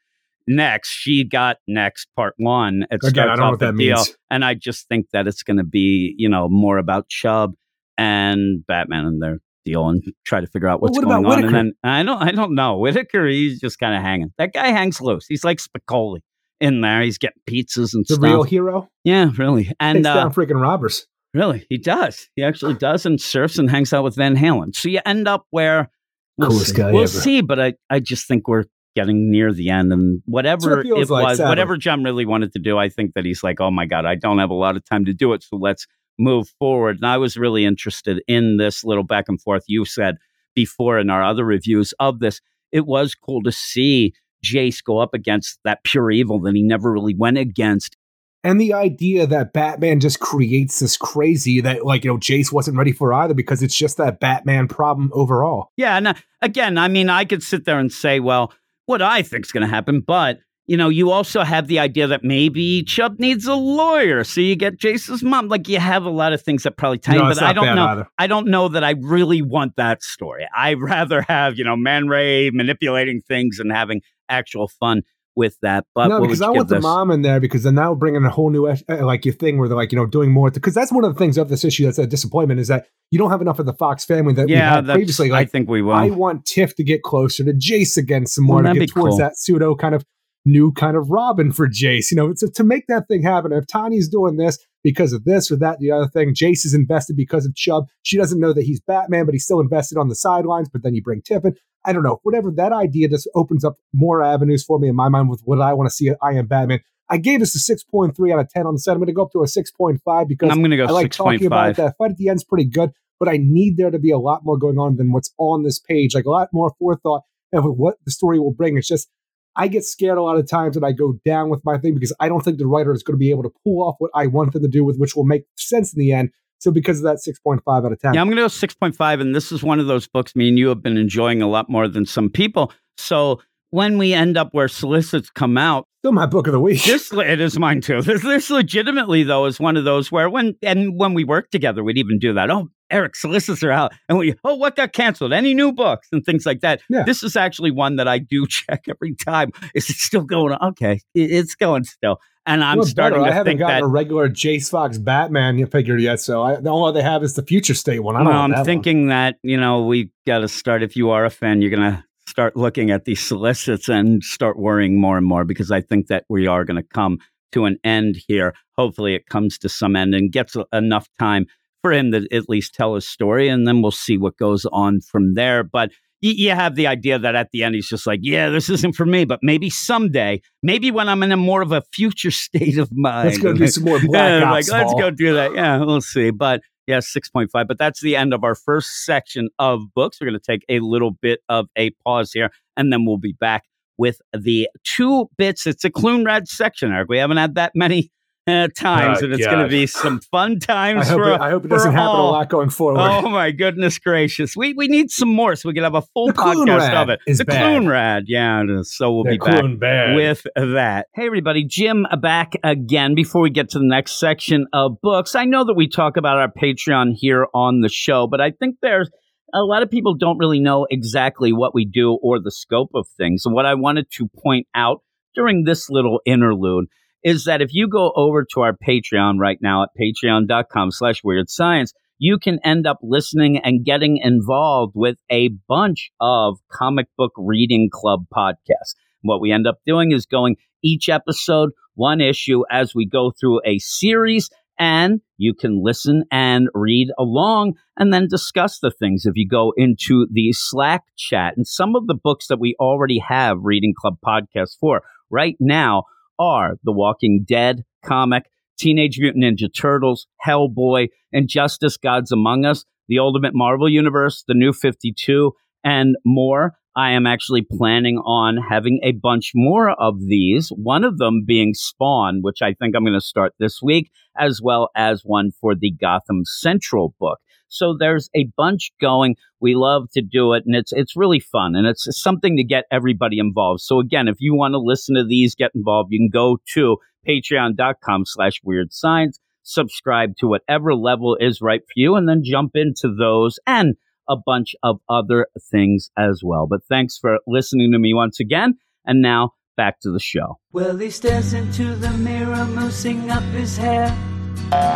next. 0.46 0.88
She 0.90 1.24
got 1.24 1.58
next 1.68 2.06
part 2.16 2.34
one. 2.38 2.86
It 2.90 3.00
Again, 3.02 3.10
starts 3.10 3.18
I 3.18 3.24
don't 3.26 3.38
know 3.38 3.44
off 3.44 3.50
what 3.52 3.58
the 3.60 3.66
that 3.72 3.78
deal, 3.78 3.96
means. 3.96 4.16
and 4.30 4.44
I 4.44 4.54
just 4.54 4.88
think 4.88 5.06
that 5.12 5.26
it's 5.26 5.42
going 5.42 5.56
to 5.58 5.64
be 5.64 6.14
you 6.18 6.28
know 6.28 6.48
more 6.48 6.78
about 6.78 7.08
Chubb 7.08 7.54
and 7.98 8.64
Batman 8.66 9.04
and 9.04 9.20
their 9.22 9.38
deal, 9.70 9.88
and 9.88 10.02
try 10.24 10.40
to 10.40 10.46
figure 10.46 10.68
out 10.68 10.80
Well, 10.80 10.90
what's 10.92 11.04
what 11.04 11.08
going 11.08 11.26
on. 11.26 11.44
And 11.44 11.54
then 11.54 11.72
I 11.82 12.02
don't 12.02 12.22
I 12.22 12.32
don't 12.32 12.54
know 12.54 12.78
Whitaker. 12.78 13.26
He's 13.26 13.60
just 13.60 13.78
kind 13.78 13.94
of 13.94 14.02
hanging. 14.02 14.32
That 14.38 14.52
guy 14.52 14.68
hangs 14.68 15.00
loose. 15.00 15.26
He's 15.26 15.44
like 15.44 15.58
Spicoli 15.58 16.20
in 16.60 16.80
there. 16.80 17.02
He's 17.02 17.18
getting 17.18 17.40
pizzas 17.48 17.94
and 17.94 18.04
stuff. 18.04 18.08
The 18.08 18.14
stuff. 18.14 18.22
real 18.24 18.42
hero 18.42 18.88
yeah, 19.04 19.30
really. 19.36 19.70
And 19.80 19.98
takes 19.98 20.08
uh, 20.08 20.14
down 20.14 20.32
freaking 20.32 20.60
robbers. 20.60 21.06
Really, 21.32 21.64
he 21.68 21.78
does. 21.78 22.28
He 22.34 22.42
actually 22.42 22.74
does, 22.74 23.06
and 23.06 23.20
surfs 23.20 23.58
and 23.58 23.70
hangs 23.70 23.92
out 23.92 24.02
with 24.02 24.16
Van 24.16 24.36
Halen. 24.36 24.74
So 24.74 24.88
you 24.88 25.00
end 25.06 25.28
up 25.28 25.46
where 25.50 25.88
we'll 26.36 26.50
Coolest 26.50 26.70
see. 26.70 26.76
guy 26.76 26.90
We'll 26.90 27.02
ever. 27.02 27.08
see, 27.08 27.40
but 27.40 27.60
I, 27.60 27.74
I 27.88 28.00
just 28.00 28.26
think 28.26 28.48
we're 28.48 28.64
getting 28.96 29.30
near 29.30 29.52
the 29.52 29.70
end, 29.70 29.92
and 29.92 30.22
whatever 30.26 30.80
it 30.80 30.86
it 30.88 31.08
like, 31.08 31.24
was, 31.24 31.36
sadly. 31.36 31.48
whatever 31.48 31.76
John 31.76 32.02
really 32.02 32.26
wanted 32.26 32.52
to 32.54 32.58
do, 32.58 32.78
I 32.78 32.88
think 32.88 33.14
that 33.14 33.24
he's 33.24 33.44
like, 33.44 33.60
oh 33.60 33.70
my 33.70 33.86
god, 33.86 34.06
I 34.06 34.16
don't 34.16 34.40
have 34.40 34.50
a 34.50 34.54
lot 34.54 34.74
of 34.74 34.84
time 34.84 35.04
to 35.04 35.12
do 35.12 35.32
it, 35.32 35.44
so 35.44 35.56
let's 35.56 35.86
move 36.18 36.48
forward. 36.58 36.96
And 36.96 37.06
I 37.06 37.16
was 37.16 37.36
really 37.36 37.64
interested 37.64 38.22
in 38.26 38.56
this 38.56 38.84
little 38.84 39.04
back 39.04 39.26
and 39.28 39.40
forth. 39.40 39.64
You 39.66 39.84
said 39.84 40.16
before 40.54 40.98
in 40.98 41.10
our 41.10 41.22
other 41.22 41.44
reviews 41.44 41.94
of 41.98 42.18
this, 42.20 42.40
it 42.72 42.86
was 42.86 43.14
cool 43.14 43.42
to 43.42 43.52
see 43.52 44.12
Jace 44.44 44.82
go 44.82 44.98
up 44.98 45.14
against 45.14 45.58
that 45.64 45.84
pure 45.84 46.10
evil 46.10 46.40
that 46.40 46.54
he 46.54 46.62
never 46.62 46.92
really 46.92 47.14
went 47.14 47.38
against 47.38 47.96
And 48.42 48.60
the 48.60 48.72
idea 48.72 49.26
that 49.26 49.52
Batman 49.52 50.00
just 50.00 50.20
creates 50.20 50.78
this 50.78 50.96
crazy 50.96 51.60
that, 51.60 51.84
like, 51.84 52.04
you 52.04 52.10
know, 52.10 52.16
Jace 52.16 52.52
wasn't 52.52 52.78
ready 52.78 52.92
for 52.92 53.12
either 53.12 53.34
because 53.34 53.62
it's 53.62 53.76
just 53.76 53.98
that 53.98 54.18
Batman 54.18 54.66
problem 54.66 55.10
overall. 55.12 55.70
Yeah, 55.76 55.96
and 55.96 56.08
uh, 56.08 56.14
again, 56.40 56.78
I 56.78 56.88
mean, 56.88 57.10
I 57.10 57.26
could 57.26 57.42
sit 57.42 57.66
there 57.66 57.78
and 57.78 57.92
say, 57.92 58.18
well, 58.18 58.52
what 58.86 59.02
I 59.02 59.22
think's 59.22 59.52
going 59.52 59.62
to 59.62 59.68
happen, 59.68 60.00
but 60.00 60.38
you 60.70 60.76
know, 60.76 60.88
you 60.88 61.10
also 61.10 61.42
have 61.42 61.66
the 61.66 61.80
idea 61.80 62.06
that 62.06 62.22
maybe 62.22 62.84
Chubb 62.84 63.18
needs 63.18 63.44
a 63.44 63.54
lawyer, 63.54 64.22
so 64.22 64.40
you 64.40 64.54
get 64.54 64.78
Jace's 64.78 65.20
mom. 65.20 65.48
Like 65.48 65.66
you 65.66 65.80
have 65.80 66.04
a 66.04 66.10
lot 66.10 66.32
of 66.32 66.42
things 66.42 66.62
that 66.62 66.76
probably 66.76 66.98
tie 66.98 67.14
in, 67.14 67.18
No, 67.18 67.24
but 67.24 67.42
I 67.42 67.52
don't 67.52 67.74
know. 67.74 67.86
either. 67.86 68.08
I 68.20 68.28
don't 68.28 68.46
know 68.46 68.68
that 68.68 68.84
I 68.84 68.90
really 69.00 69.42
want 69.42 69.74
that 69.78 70.04
story. 70.04 70.46
I'd 70.56 70.80
rather 70.80 71.22
have 71.22 71.58
you 71.58 71.64
know 71.64 71.74
Man 71.74 72.06
Ray 72.06 72.50
manipulating 72.50 73.20
things 73.20 73.58
and 73.58 73.72
having 73.72 74.02
actual 74.28 74.68
fun 74.68 75.02
with 75.34 75.56
that. 75.62 75.86
But 75.92 76.06
no, 76.06 76.20
because 76.20 76.40
I 76.40 76.50
want 76.50 76.68
give 76.68 76.68
the 76.68 76.80
mom 76.80 77.10
in 77.10 77.22
there 77.22 77.40
because 77.40 77.64
then 77.64 77.74
that 77.74 77.88
will 77.88 77.96
bring 77.96 78.14
in 78.14 78.24
a 78.24 78.30
whole 78.30 78.50
new 78.50 78.68
uh, 78.68 78.76
like 78.88 79.24
your 79.24 79.34
thing 79.34 79.58
where 79.58 79.68
they're 79.68 79.76
like 79.76 79.90
you 79.90 79.98
know 79.98 80.06
doing 80.06 80.30
more 80.30 80.52
because 80.52 80.74
that's 80.74 80.92
one 80.92 81.02
of 81.02 81.12
the 81.12 81.18
things 81.18 81.36
of 81.36 81.48
this 81.48 81.64
issue 81.64 81.84
that's 81.84 81.98
a 81.98 82.06
disappointment 82.06 82.60
is 82.60 82.68
that 82.68 82.86
you 83.10 83.18
don't 83.18 83.32
have 83.32 83.42
enough 83.42 83.58
of 83.58 83.66
the 83.66 83.74
Fox 83.74 84.04
family 84.04 84.34
that 84.34 84.46
we 84.46 84.52
yeah, 84.52 84.76
had 84.76 84.86
that's, 84.86 84.96
previously. 84.96 85.32
I 85.32 85.46
think 85.46 85.68
we 85.68 85.82
will. 85.82 85.94
I 85.94 86.10
want 86.10 86.46
Tiff 86.46 86.76
to 86.76 86.84
get 86.84 87.02
closer 87.02 87.42
to 87.42 87.52
Jace 87.54 87.96
again 87.96 88.26
some 88.26 88.44
more 88.44 88.62
Well, 88.62 88.72
to 88.72 88.78
get 88.78 88.90
towards 88.90 89.14
cool. 89.14 89.18
that 89.18 89.36
pseudo 89.36 89.74
kind 89.74 89.96
of 89.96 90.04
new 90.50 90.72
kind 90.72 90.96
of 90.96 91.10
Robin 91.10 91.52
for 91.52 91.68
Jace. 91.68 92.10
You 92.10 92.16
know, 92.16 92.32
to, 92.34 92.48
to 92.48 92.64
make 92.64 92.86
that 92.88 93.08
thing 93.08 93.22
happen. 93.22 93.52
If 93.52 93.66
Tanya's 93.66 94.08
doing 94.08 94.36
this 94.36 94.58
because 94.82 95.12
of 95.12 95.24
this 95.24 95.50
or 95.50 95.56
that, 95.56 95.78
the 95.78 95.90
other 95.90 96.08
thing, 96.08 96.34
Jace 96.34 96.64
is 96.64 96.74
invested 96.74 97.16
because 97.16 97.46
of 97.46 97.54
Chubb. 97.54 97.84
She 98.02 98.16
doesn't 98.16 98.40
know 98.40 98.52
that 98.52 98.64
he's 98.64 98.80
Batman, 98.80 99.26
but 99.26 99.34
he's 99.34 99.44
still 99.44 99.60
invested 99.60 99.98
on 99.98 100.08
the 100.08 100.14
sidelines. 100.14 100.68
But 100.68 100.82
then 100.82 100.94
you 100.94 101.02
bring 101.02 101.22
Tiff 101.22 101.44
in. 101.44 101.56
I 101.84 101.92
don't 101.92 102.02
know. 102.02 102.20
Whatever 102.22 102.50
that 102.56 102.72
idea 102.72 103.08
just 103.08 103.28
opens 103.34 103.64
up 103.64 103.76
more 103.94 104.22
avenues 104.22 104.64
for 104.64 104.78
me 104.78 104.88
in 104.88 104.96
my 104.96 105.08
mind 105.08 105.30
with 105.30 105.40
what 105.44 105.60
I 105.60 105.72
want 105.72 105.88
to 105.88 105.94
see. 105.94 106.08
at 106.08 106.18
I 106.22 106.32
am 106.32 106.46
Batman. 106.46 106.80
I 107.08 107.16
gave 107.16 107.40
this 107.40 107.54
a 107.56 107.58
six 107.58 107.82
point 107.82 108.16
three 108.16 108.32
out 108.32 108.38
of 108.38 108.48
ten 108.48 108.66
on 108.66 108.74
the 108.74 108.78
set. 108.78 108.92
I'm 108.92 108.98
going 108.98 109.06
to 109.08 109.12
go 109.12 109.22
up 109.22 109.32
to 109.32 109.42
a 109.42 109.48
six 109.48 109.70
point 109.70 110.00
five 110.04 110.28
because 110.28 110.50
I'm 110.50 110.58
going 110.58 110.70
to 110.70 110.76
go 110.76 110.84
I 110.84 110.90
like 110.90 111.04
six 111.06 111.16
point 111.16 111.38
talking 111.38 111.46
about 111.46 111.76
that. 111.76 111.96
Fight 111.98 112.12
at 112.12 112.16
the 112.16 112.28
end's 112.28 112.44
pretty 112.44 112.66
good, 112.66 112.90
but 113.18 113.28
I 113.28 113.38
need 113.40 113.76
there 113.76 113.90
to 113.90 113.98
be 113.98 114.10
a 114.10 114.18
lot 114.18 114.44
more 114.44 114.56
going 114.58 114.78
on 114.78 114.96
than 114.96 115.10
what's 115.12 115.32
on 115.38 115.64
this 115.64 115.80
page. 115.80 116.14
Like 116.14 116.26
a 116.26 116.30
lot 116.30 116.48
more 116.52 116.72
forethought 116.78 117.22
of 117.52 117.64
what 117.64 117.96
the 118.04 118.12
story 118.12 118.38
will 118.38 118.52
bring. 118.52 118.76
It's 118.76 118.86
just 118.86 119.08
I 119.56 119.68
get 119.68 119.84
scared 119.84 120.18
a 120.18 120.22
lot 120.22 120.36
of 120.36 120.48
times 120.48 120.76
and 120.76 120.84
I 120.84 120.92
go 120.92 121.14
down 121.24 121.50
with 121.50 121.60
my 121.64 121.78
thing 121.78 121.94
because 121.94 122.14
I 122.20 122.28
don't 122.28 122.42
think 122.42 122.58
the 122.58 122.66
writer 122.66 122.92
is 122.92 123.02
going 123.02 123.14
to 123.14 123.18
be 123.18 123.30
able 123.30 123.42
to 123.42 123.52
pull 123.64 123.86
off 123.86 123.96
what 123.98 124.10
I 124.14 124.26
want 124.26 124.52
them 124.52 124.62
to 124.62 124.68
do 124.68 124.84
with 124.84 124.96
which 124.96 125.16
will 125.16 125.24
make 125.24 125.44
sense 125.56 125.92
in 125.92 125.98
the 125.98 126.12
end. 126.12 126.30
So 126.58 126.70
because 126.70 126.98
of 126.98 127.04
that 127.04 127.16
6.5 127.16 127.60
out 127.66 127.92
of 127.92 127.98
10. 127.98 128.14
Yeah, 128.14 128.20
I'm 128.20 128.28
going 128.28 128.36
to 128.36 128.42
go 128.42 128.46
6.5. 128.46 129.20
And 129.20 129.34
this 129.34 129.50
is 129.50 129.62
one 129.62 129.80
of 129.80 129.86
those 129.86 130.06
books 130.06 130.36
me 130.36 130.48
and 130.48 130.58
you 130.58 130.68
have 130.68 130.82
been 130.82 130.96
enjoying 130.96 131.42
a 131.42 131.48
lot 131.48 131.68
more 131.68 131.88
than 131.88 132.06
some 132.06 132.28
people. 132.28 132.72
So 132.96 133.40
when 133.70 133.98
we 133.98 134.12
end 134.12 134.36
up 134.36 134.50
where 134.52 134.68
solicits 134.68 135.30
come 135.30 135.56
out 135.56 135.88
Still 136.02 136.12
my 136.12 136.24
book 136.24 136.46
of 136.46 136.52
the 136.54 136.60
week. 136.60 136.82
This 136.84 137.12
it 137.12 137.40
is 137.42 137.58
mine 137.58 137.82
too. 137.82 138.00
This, 138.00 138.22
this 138.22 138.48
legitimately 138.48 139.22
though 139.22 139.44
is 139.44 139.60
one 139.60 139.76
of 139.76 139.84
those 139.84 140.10
where 140.10 140.30
when 140.30 140.56
and 140.62 140.98
when 140.98 141.12
we 141.12 141.24
work 141.24 141.50
together, 141.50 141.84
we'd 141.84 141.98
even 141.98 142.18
do 142.18 142.32
that. 142.32 142.50
Oh, 142.50 142.68
Eric 142.90 143.14
solicits 143.14 143.62
are 143.62 143.70
out, 143.70 143.92
and 144.08 144.16
we 144.16 144.34
oh 144.42 144.54
what 144.54 144.76
got 144.76 144.94
canceled? 144.94 145.34
Any 145.34 145.52
new 145.52 145.72
books 145.72 146.08
and 146.10 146.24
things 146.24 146.46
like 146.46 146.60
that. 146.60 146.80
Yeah. 146.88 147.02
This 147.04 147.22
is 147.22 147.36
actually 147.36 147.70
one 147.70 147.96
that 147.96 148.08
I 148.08 148.18
do 148.18 148.46
check 148.48 148.84
every 148.88 149.14
time. 149.14 149.50
Is 149.74 149.90
it 149.90 149.96
still 149.96 150.22
going? 150.22 150.54
on? 150.54 150.70
Okay, 150.70 151.00
it- 151.14 151.30
it's 151.32 151.54
going 151.54 151.84
still, 151.84 152.16
and 152.46 152.64
I'm 152.64 152.78
Well, 152.78 152.86
starting 152.86 153.18
better. 153.20 153.30
I 153.30 153.34
haven't 153.34 153.50
think 153.50 153.58
gotten 153.60 153.76
that. 153.80 153.84
a 153.84 153.86
regular 153.88 154.30
Jace 154.30 154.70
Fox 154.70 154.96
Batman 154.96 155.64
figure 155.66 155.98
yet, 155.98 156.20
so 156.20 156.42
I, 156.42 156.56
the 156.56 156.70
only 156.70 156.94
they 156.98 157.02
have 157.06 157.22
is 157.22 157.34
the 157.34 157.42
Future 157.44 157.74
State 157.74 158.00
one. 158.00 158.16
I 158.16 158.20
don't 158.20 158.28
Well, 158.28 158.36
want 158.38 158.44
I'm 158.44 158.50
that 158.52 158.56
one. 158.60 158.64
thinking 158.64 159.08
that 159.08 159.36
you 159.42 159.58
know 159.58 159.84
we 159.84 160.10
got 160.26 160.38
to 160.38 160.48
start. 160.48 160.82
If 160.82 160.96
you 160.96 161.10
are 161.10 161.26
a 161.26 161.30
fan, 161.30 161.60
you're 161.60 161.70
gonna 161.70 162.04
start 162.30 162.56
looking 162.56 162.90
at 162.90 163.04
these 163.04 163.20
solicits 163.28 163.88
and 163.88 164.22
start 164.22 164.58
worrying 164.58 165.00
more 165.00 165.18
and 165.18 165.26
more 165.26 165.44
because 165.44 165.70
I 165.70 165.80
think 165.80 166.06
that 166.06 166.24
we 166.28 166.46
are 166.46 166.64
going 166.64 166.76
to 166.82 166.88
come 166.94 167.18
to 167.52 167.64
an 167.64 167.76
end 167.84 168.16
here. 168.28 168.54
Hopefully, 168.78 169.14
it 169.14 169.26
comes 169.26 169.58
to 169.58 169.68
some 169.68 169.96
end 169.96 170.14
and 170.14 170.32
gets 170.32 170.56
enough 170.72 171.08
time 171.18 171.46
for 171.82 171.92
him 171.92 172.12
to 172.12 172.26
at 172.32 172.48
least 172.48 172.74
tell 172.74 172.94
his 172.94 173.08
story, 173.08 173.48
and 173.48 173.66
then 173.66 173.82
we'll 173.82 173.90
see 173.90 174.16
what 174.18 174.36
goes 174.36 174.64
on 174.72 175.00
from 175.00 175.34
there. 175.34 175.64
But 175.64 175.90
y- 176.22 176.34
you 176.36 176.50
have 176.50 176.74
the 176.76 176.86
idea 176.86 177.18
that 177.18 177.34
at 177.34 177.48
the 177.52 177.62
end 177.64 177.74
he's 177.74 177.88
just 177.88 178.06
like, 178.06 178.20
"Yeah, 178.22 178.50
this 178.50 178.68
isn't 178.70 178.94
for 178.94 179.06
me," 179.06 179.24
but 179.24 179.40
maybe 179.42 179.68
someday, 179.70 180.42
maybe 180.62 180.90
when 180.90 181.08
I'm 181.08 181.22
in 181.22 181.32
a 181.32 181.36
more 181.36 181.62
of 181.62 181.72
a 181.72 181.82
future 181.92 182.30
state 182.46 182.78
of 182.78 182.90
mind, 182.92 183.28
Let's 183.30 183.38
go 183.38 183.52
do 183.52 183.66
some 183.66 183.84
more 183.84 183.98
Black 184.04 184.42
Ops. 184.44 184.68
like 184.68 184.78
let's 184.78 184.94
go 185.00 185.10
do 185.10 185.34
that. 185.34 185.54
Yeah, 185.54 185.78
we'll 185.84 186.00
see. 186.02 186.30
But 186.30 186.60
yeah, 186.90 186.98
6.5. 186.98 187.48
But 187.52 187.78
that's 187.78 188.00
the 188.00 188.16
end 188.16 188.34
of 188.34 188.44
our 188.44 188.54
first 188.54 189.04
section 189.04 189.48
of 189.58 189.80
books. 189.94 190.18
We're 190.20 190.28
going 190.28 190.40
to 190.40 190.44
take 190.44 190.64
a 190.68 190.80
little 190.80 191.12
bit 191.12 191.40
of 191.48 191.66
a 191.76 191.90
pause 192.04 192.32
here, 192.32 192.50
and 192.76 192.92
then 192.92 193.04
we'll 193.06 193.18
be 193.18 193.32
back 193.32 193.64
with 193.96 194.20
the 194.32 194.68
two 194.84 195.28
bits. 195.36 195.66
It's 195.66 195.84
a 195.84 195.90
Clunrad 195.90 196.48
section, 196.48 196.90
Eric. 196.92 197.08
We 197.08 197.18
haven't 197.18 197.36
had 197.36 197.54
that 197.54 197.72
many 197.74 198.10
uh, 198.50 198.68
times, 198.76 199.18
Oh, 199.20 199.24
and 199.24 199.34
it's 199.34 199.46
going 199.46 199.62
to 199.64 199.68
be 199.68 199.86
some 199.86 200.20
fun 200.20 200.52
I 200.52 200.58
times 200.58 201.08
hope, 201.08 201.18
for, 201.18 201.32
it, 201.32 201.40
I 201.40 201.50
hope 201.50 201.64
it 201.64 201.68
doesn't 201.68 201.92
happen 201.92 202.08
a 202.20 202.22
lot 202.30 202.48
going 202.48 202.70
forward. 202.70 203.00
Oh 203.00 203.28
my 203.30 203.50
goodness 203.52 203.98
gracious! 203.98 204.56
We 204.56 204.72
we 204.74 204.88
need 204.88 205.10
some 205.10 205.28
more 205.28 205.54
so 205.56 205.68
we 205.68 205.74
can 205.74 205.84
have 205.84 205.94
a 205.94 206.02
full 206.02 206.26
The 206.28 206.32
podcast 206.34 207.02
of 207.02 207.08
it. 207.10 207.20
the 207.26 207.44
bad. 207.44 207.62
Clunrad, 207.82 208.22
yeah. 208.26 208.62
So 208.82 209.12
we'll 209.12 209.24
They're 209.24 209.32
be 209.34 209.38
back 209.38 209.64
bad. 209.78 210.16
with 210.16 210.46
that. 210.56 211.06
Hey, 211.14 211.26
everybody, 211.26 211.64
Jim 211.64 212.06
back 212.20 212.54
again. 212.64 213.14
Before 213.14 213.40
we 213.42 213.50
get 213.50 213.70
to 213.70 213.78
the 213.78 213.86
next 213.86 214.18
section 214.18 214.66
of 214.72 215.00
books, 215.00 215.34
I 215.34 215.44
know 215.44 215.64
that 215.64 215.74
we 215.74 215.88
talk 215.88 216.16
about 216.16 216.38
our 216.38 216.50
Patreon 216.50 217.12
here 217.14 217.46
on 217.54 217.80
the 217.80 217.88
show, 217.88 218.26
but 218.26 218.40
I 218.40 218.50
think 218.50 218.76
there's 218.82 219.10
a 219.52 219.62
lot 219.62 219.82
of 219.82 219.90
people 219.90 220.14
don't 220.14 220.38
really 220.38 220.60
know 220.60 220.86
exactly 220.90 221.52
what 221.52 221.74
we 221.74 221.84
do 221.84 222.18
or 222.22 222.38
the 222.40 222.50
scope 222.52 222.90
of 222.94 223.08
things. 223.16 223.42
And 223.44 223.54
what 223.54 223.66
I 223.66 223.74
wanted 223.74 224.06
to 224.12 224.28
point 224.42 224.66
out 224.74 225.02
during 225.34 225.64
this 225.64 225.90
little 225.90 226.20
interlude 226.24 226.86
is 227.22 227.44
that 227.44 227.62
if 227.62 227.72
you 227.72 227.88
go 227.88 228.12
over 228.16 228.44
to 228.44 228.60
our 228.60 228.76
Patreon 228.76 229.38
right 229.38 229.58
now 229.60 229.82
at 229.82 229.90
patreon.com 230.00 230.90
slash 230.90 231.22
weird 231.22 231.50
science, 231.50 231.92
you 232.18 232.38
can 232.38 232.58
end 232.64 232.86
up 232.86 232.98
listening 233.02 233.58
and 233.58 233.84
getting 233.84 234.18
involved 234.18 234.92
with 234.94 235.16
a 235.30 235.48
bunch 235.68 236.10
of 236.20 236.58
comic 236.70 237.06
book 237.16 237.32
reading 237.36 237.88
club 237.90 238.26
podcasts. 238.34 238.94
What 239.22 239.40
we 239.40 239.52
end 239.52 239.66
up 239.66 239.78
doing 239.86 240.12
is 240.12 240.26
going 240.26 240.56
each 240.82 241.08
episode, 241.08 241.70
one 241.94 242.20
issue 242.20 242.62
as 242.70 242.94
we 242.94 243.06
go 243.06 243.32
through 243.38 243.60
a 243.64 243.78
series, 243.78 244.50
and 244.78 245.20
you 245.36 245.54
can 245.54 245.82
listen 245.82 246.24
and 246.30 246.68
read 246.74 247.08
along 247.18 247.74
and 247.98 248.12
then 248.12 248.28
discuss 248.28 248.78
the 248.78 248.90
things 248.90 249.26
if 249.26 249.32
you 249.36 249.46
go 249.46 249.72
into 249.76 250.26
the 250.32 250.52
Slack 250.52 251.02
chat. 251.16 251.54
And 251.56 251.66
some 251.66 251.94
of 251.94 252.06
the 252.06 252.14
books 252.14 252.46
that 252.48 252.60
we 252.60 252.74
already 252.80 253.18
have 253.18 253.58
Reading 253.60 253.94
Club 253.98 254.16
podcasts 254.24 254.78
for 254.78 255.02
right 255.30 255.56
now 255.60 256.04
are 256.40 256.76
The 256.82 256.92
Walking 256.92 257.44
Dead 257.46 257.84
comic, 258.04 258.44
Teenage 258.78 259.18
Mutant 259.20 259.44
Ninja 259.44 259.68
Turtles, 259.72 260.26
Hellboy, 260.44 261.08
Injustice 261.32 261.98
Gods 261.98 262.32
Among 262.32 262.64
Us, 262.64 262.84
The 263.08 263.18
Ultimate 263.18 263.54
Marvel 263.54 263.88
Universe, 263.88 264.42
The 264.48 264.54
New 264.54 264.72
52, 264.72 265.52
and 265.84 266.16
more. 266.24 266.72
I 266.96 267.10
am 267.12 267.26
actually 267.26 267.64
planning 267.70 268.16
on 268.18 268.56
having 268.56 268.98
a 269.04 269.12
bunch 269.12 269.52
more 269.54 269.90
of 269.90 270.26
these, 270.26 270.70
one 270.70 271.04
of 271.04 271.18
them 271.18 271.44
being 271.46 271.72
Spawn, 271.74 272.40
which 272.42 272.62
I 272.62 272.74
think 272.74 272.96
I'm 272.96 273.04
going 273.04 273.14
to 273.14 273.20
start 273.20 273.52
this 273.60 273.80
week, 273.80 274.10
as 274.36 274.60
well 274.62 274.88
as 274.96 275.22
one 275.22 275.50
for 275.60 275.74
the 275.76 275.92
Gotham 275.92 276.42
Central 276.44 277.14
book. 277.20 277.38
So 277.70 277.96
there's 277.98 278.28
a 278.34 278.48
bunch 278.56 278.92
going. 279.00 279.36
We 279.60 279.74
love 279.74 280.10
to 280.12 280.22
do 280.22 280.52
it, 280.52 280.64
and 280.66 280.74
it's 280.74 280.92
it's 280.92 281.16
really 281.16 281.40
fun, 281.40 281.74
and 281.74 281.86
it's 281.86 282.06
something 282.20 282.56
to 282.56 282.64
get 282.64 282.84
everybody 282.90 283.38
involved. 283.38 283.80
So 283.80 284.00
again, 284.00 284.28
if 284.28 284.36
you 284.40 284.54
want 284.54 284.72
to 284.72 284.78
listen 284.78 285.14
to 285.14 285.24
these, 285.24 285.54
get 285.54 285.70
involved, 285.74 286.12
you 286.12 286.18
can 286.18 286.30
go 286.32 286.58
to 286.74 286.96
patreon.com 287.26 288.24
slash 288.26 288.60
weird 288.64 288.92
science, 288.92 289.38
subscribe 289.62 290.36
to 290.38 290.46
whatever 290.46 290.94
level 290.94 291.36
is 291.40 291.60
right 291.60 291.80
for 291.80 291.92
you, 291.96 292.16
and 292.16 292.28
then 292.28 292.42
jump 292.44 292.72
into 292.74 293.14
those 293.14 293.58
and 293.66 293.96
a 294.28 294.36
bunch 294.36 294.74
of 294.82 295.00
other 295.08 295.46
things 295.70 296.10
as 296.16 296.40
well. 296.44 296.66
But 296.68 296.84
thanks 296.88 297.18
for 297.18 297.38
listening 297.46 297.92
to 297.92 297.98
me 297.98 298.14
once 298.14 298.40
again, 298.40 298.78
and 299.04 299.20
now 299.20 299.52
back 299.76 300.00
to 300.00 300.10
the 300.10 300.20
show. 300.20 300.58
Well, 300.72 300.96
he 300.96 301.10
stares 301.10 301.52
into 301.52 301.94
the 301.96 302.10
mirror, 302.10 302.66
moosing 302.66 303.30
up 303.30 303.42
his 303.54 303.76
hair. 303.76 304.16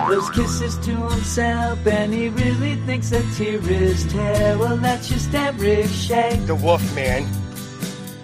Those 0.08 0.30
kisses 0.30 0.78
to 0.86 0.94
himself, 1.08 1.84
and 1.86 2.12
he 2.14 2.28
really 2.28 2.76
thinks 2.86 3.10
that 3.10 3.24
tear 3.36 3.60
is 3.70 4.04
tear. 4.12 4.56
Well, 4.56 4.76
that's 4.76 5.08
just 5.08 5.34
Eric 5.34 5.86
Shea. 5.88 6.36
The 6.46 6.54
Wolf 6.54 6.94
Man. 6.94 7.26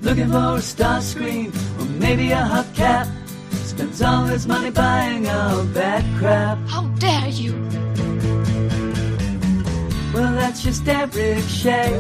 Looking 0.03 0.31
for 0.31 0.57
a 0.57 0.63
star 0.63 1.01
screen, 1.01 1.53
or 1.79 1.85
maybe 1.87 2.31
a 2.31 2.37
hot 2.37 2.67
hubcap. 2.67 3.09
Spends 3.53 4.01
all 4.01 4.25
his 4.25 4.47
money 4.47 4.71
buying 4.71 5.29
all 5.29 5.63
that 5.65 6.05
crap. 6.19 6.59
How 6.69 6.87
dare 6.99 7.29
you! 7.29 7.53
Well, 10.15 10.33
that's 10.35 10.63
just 10.63 10.87
Eric 10.87 11.43
Shea. 11.49 11.91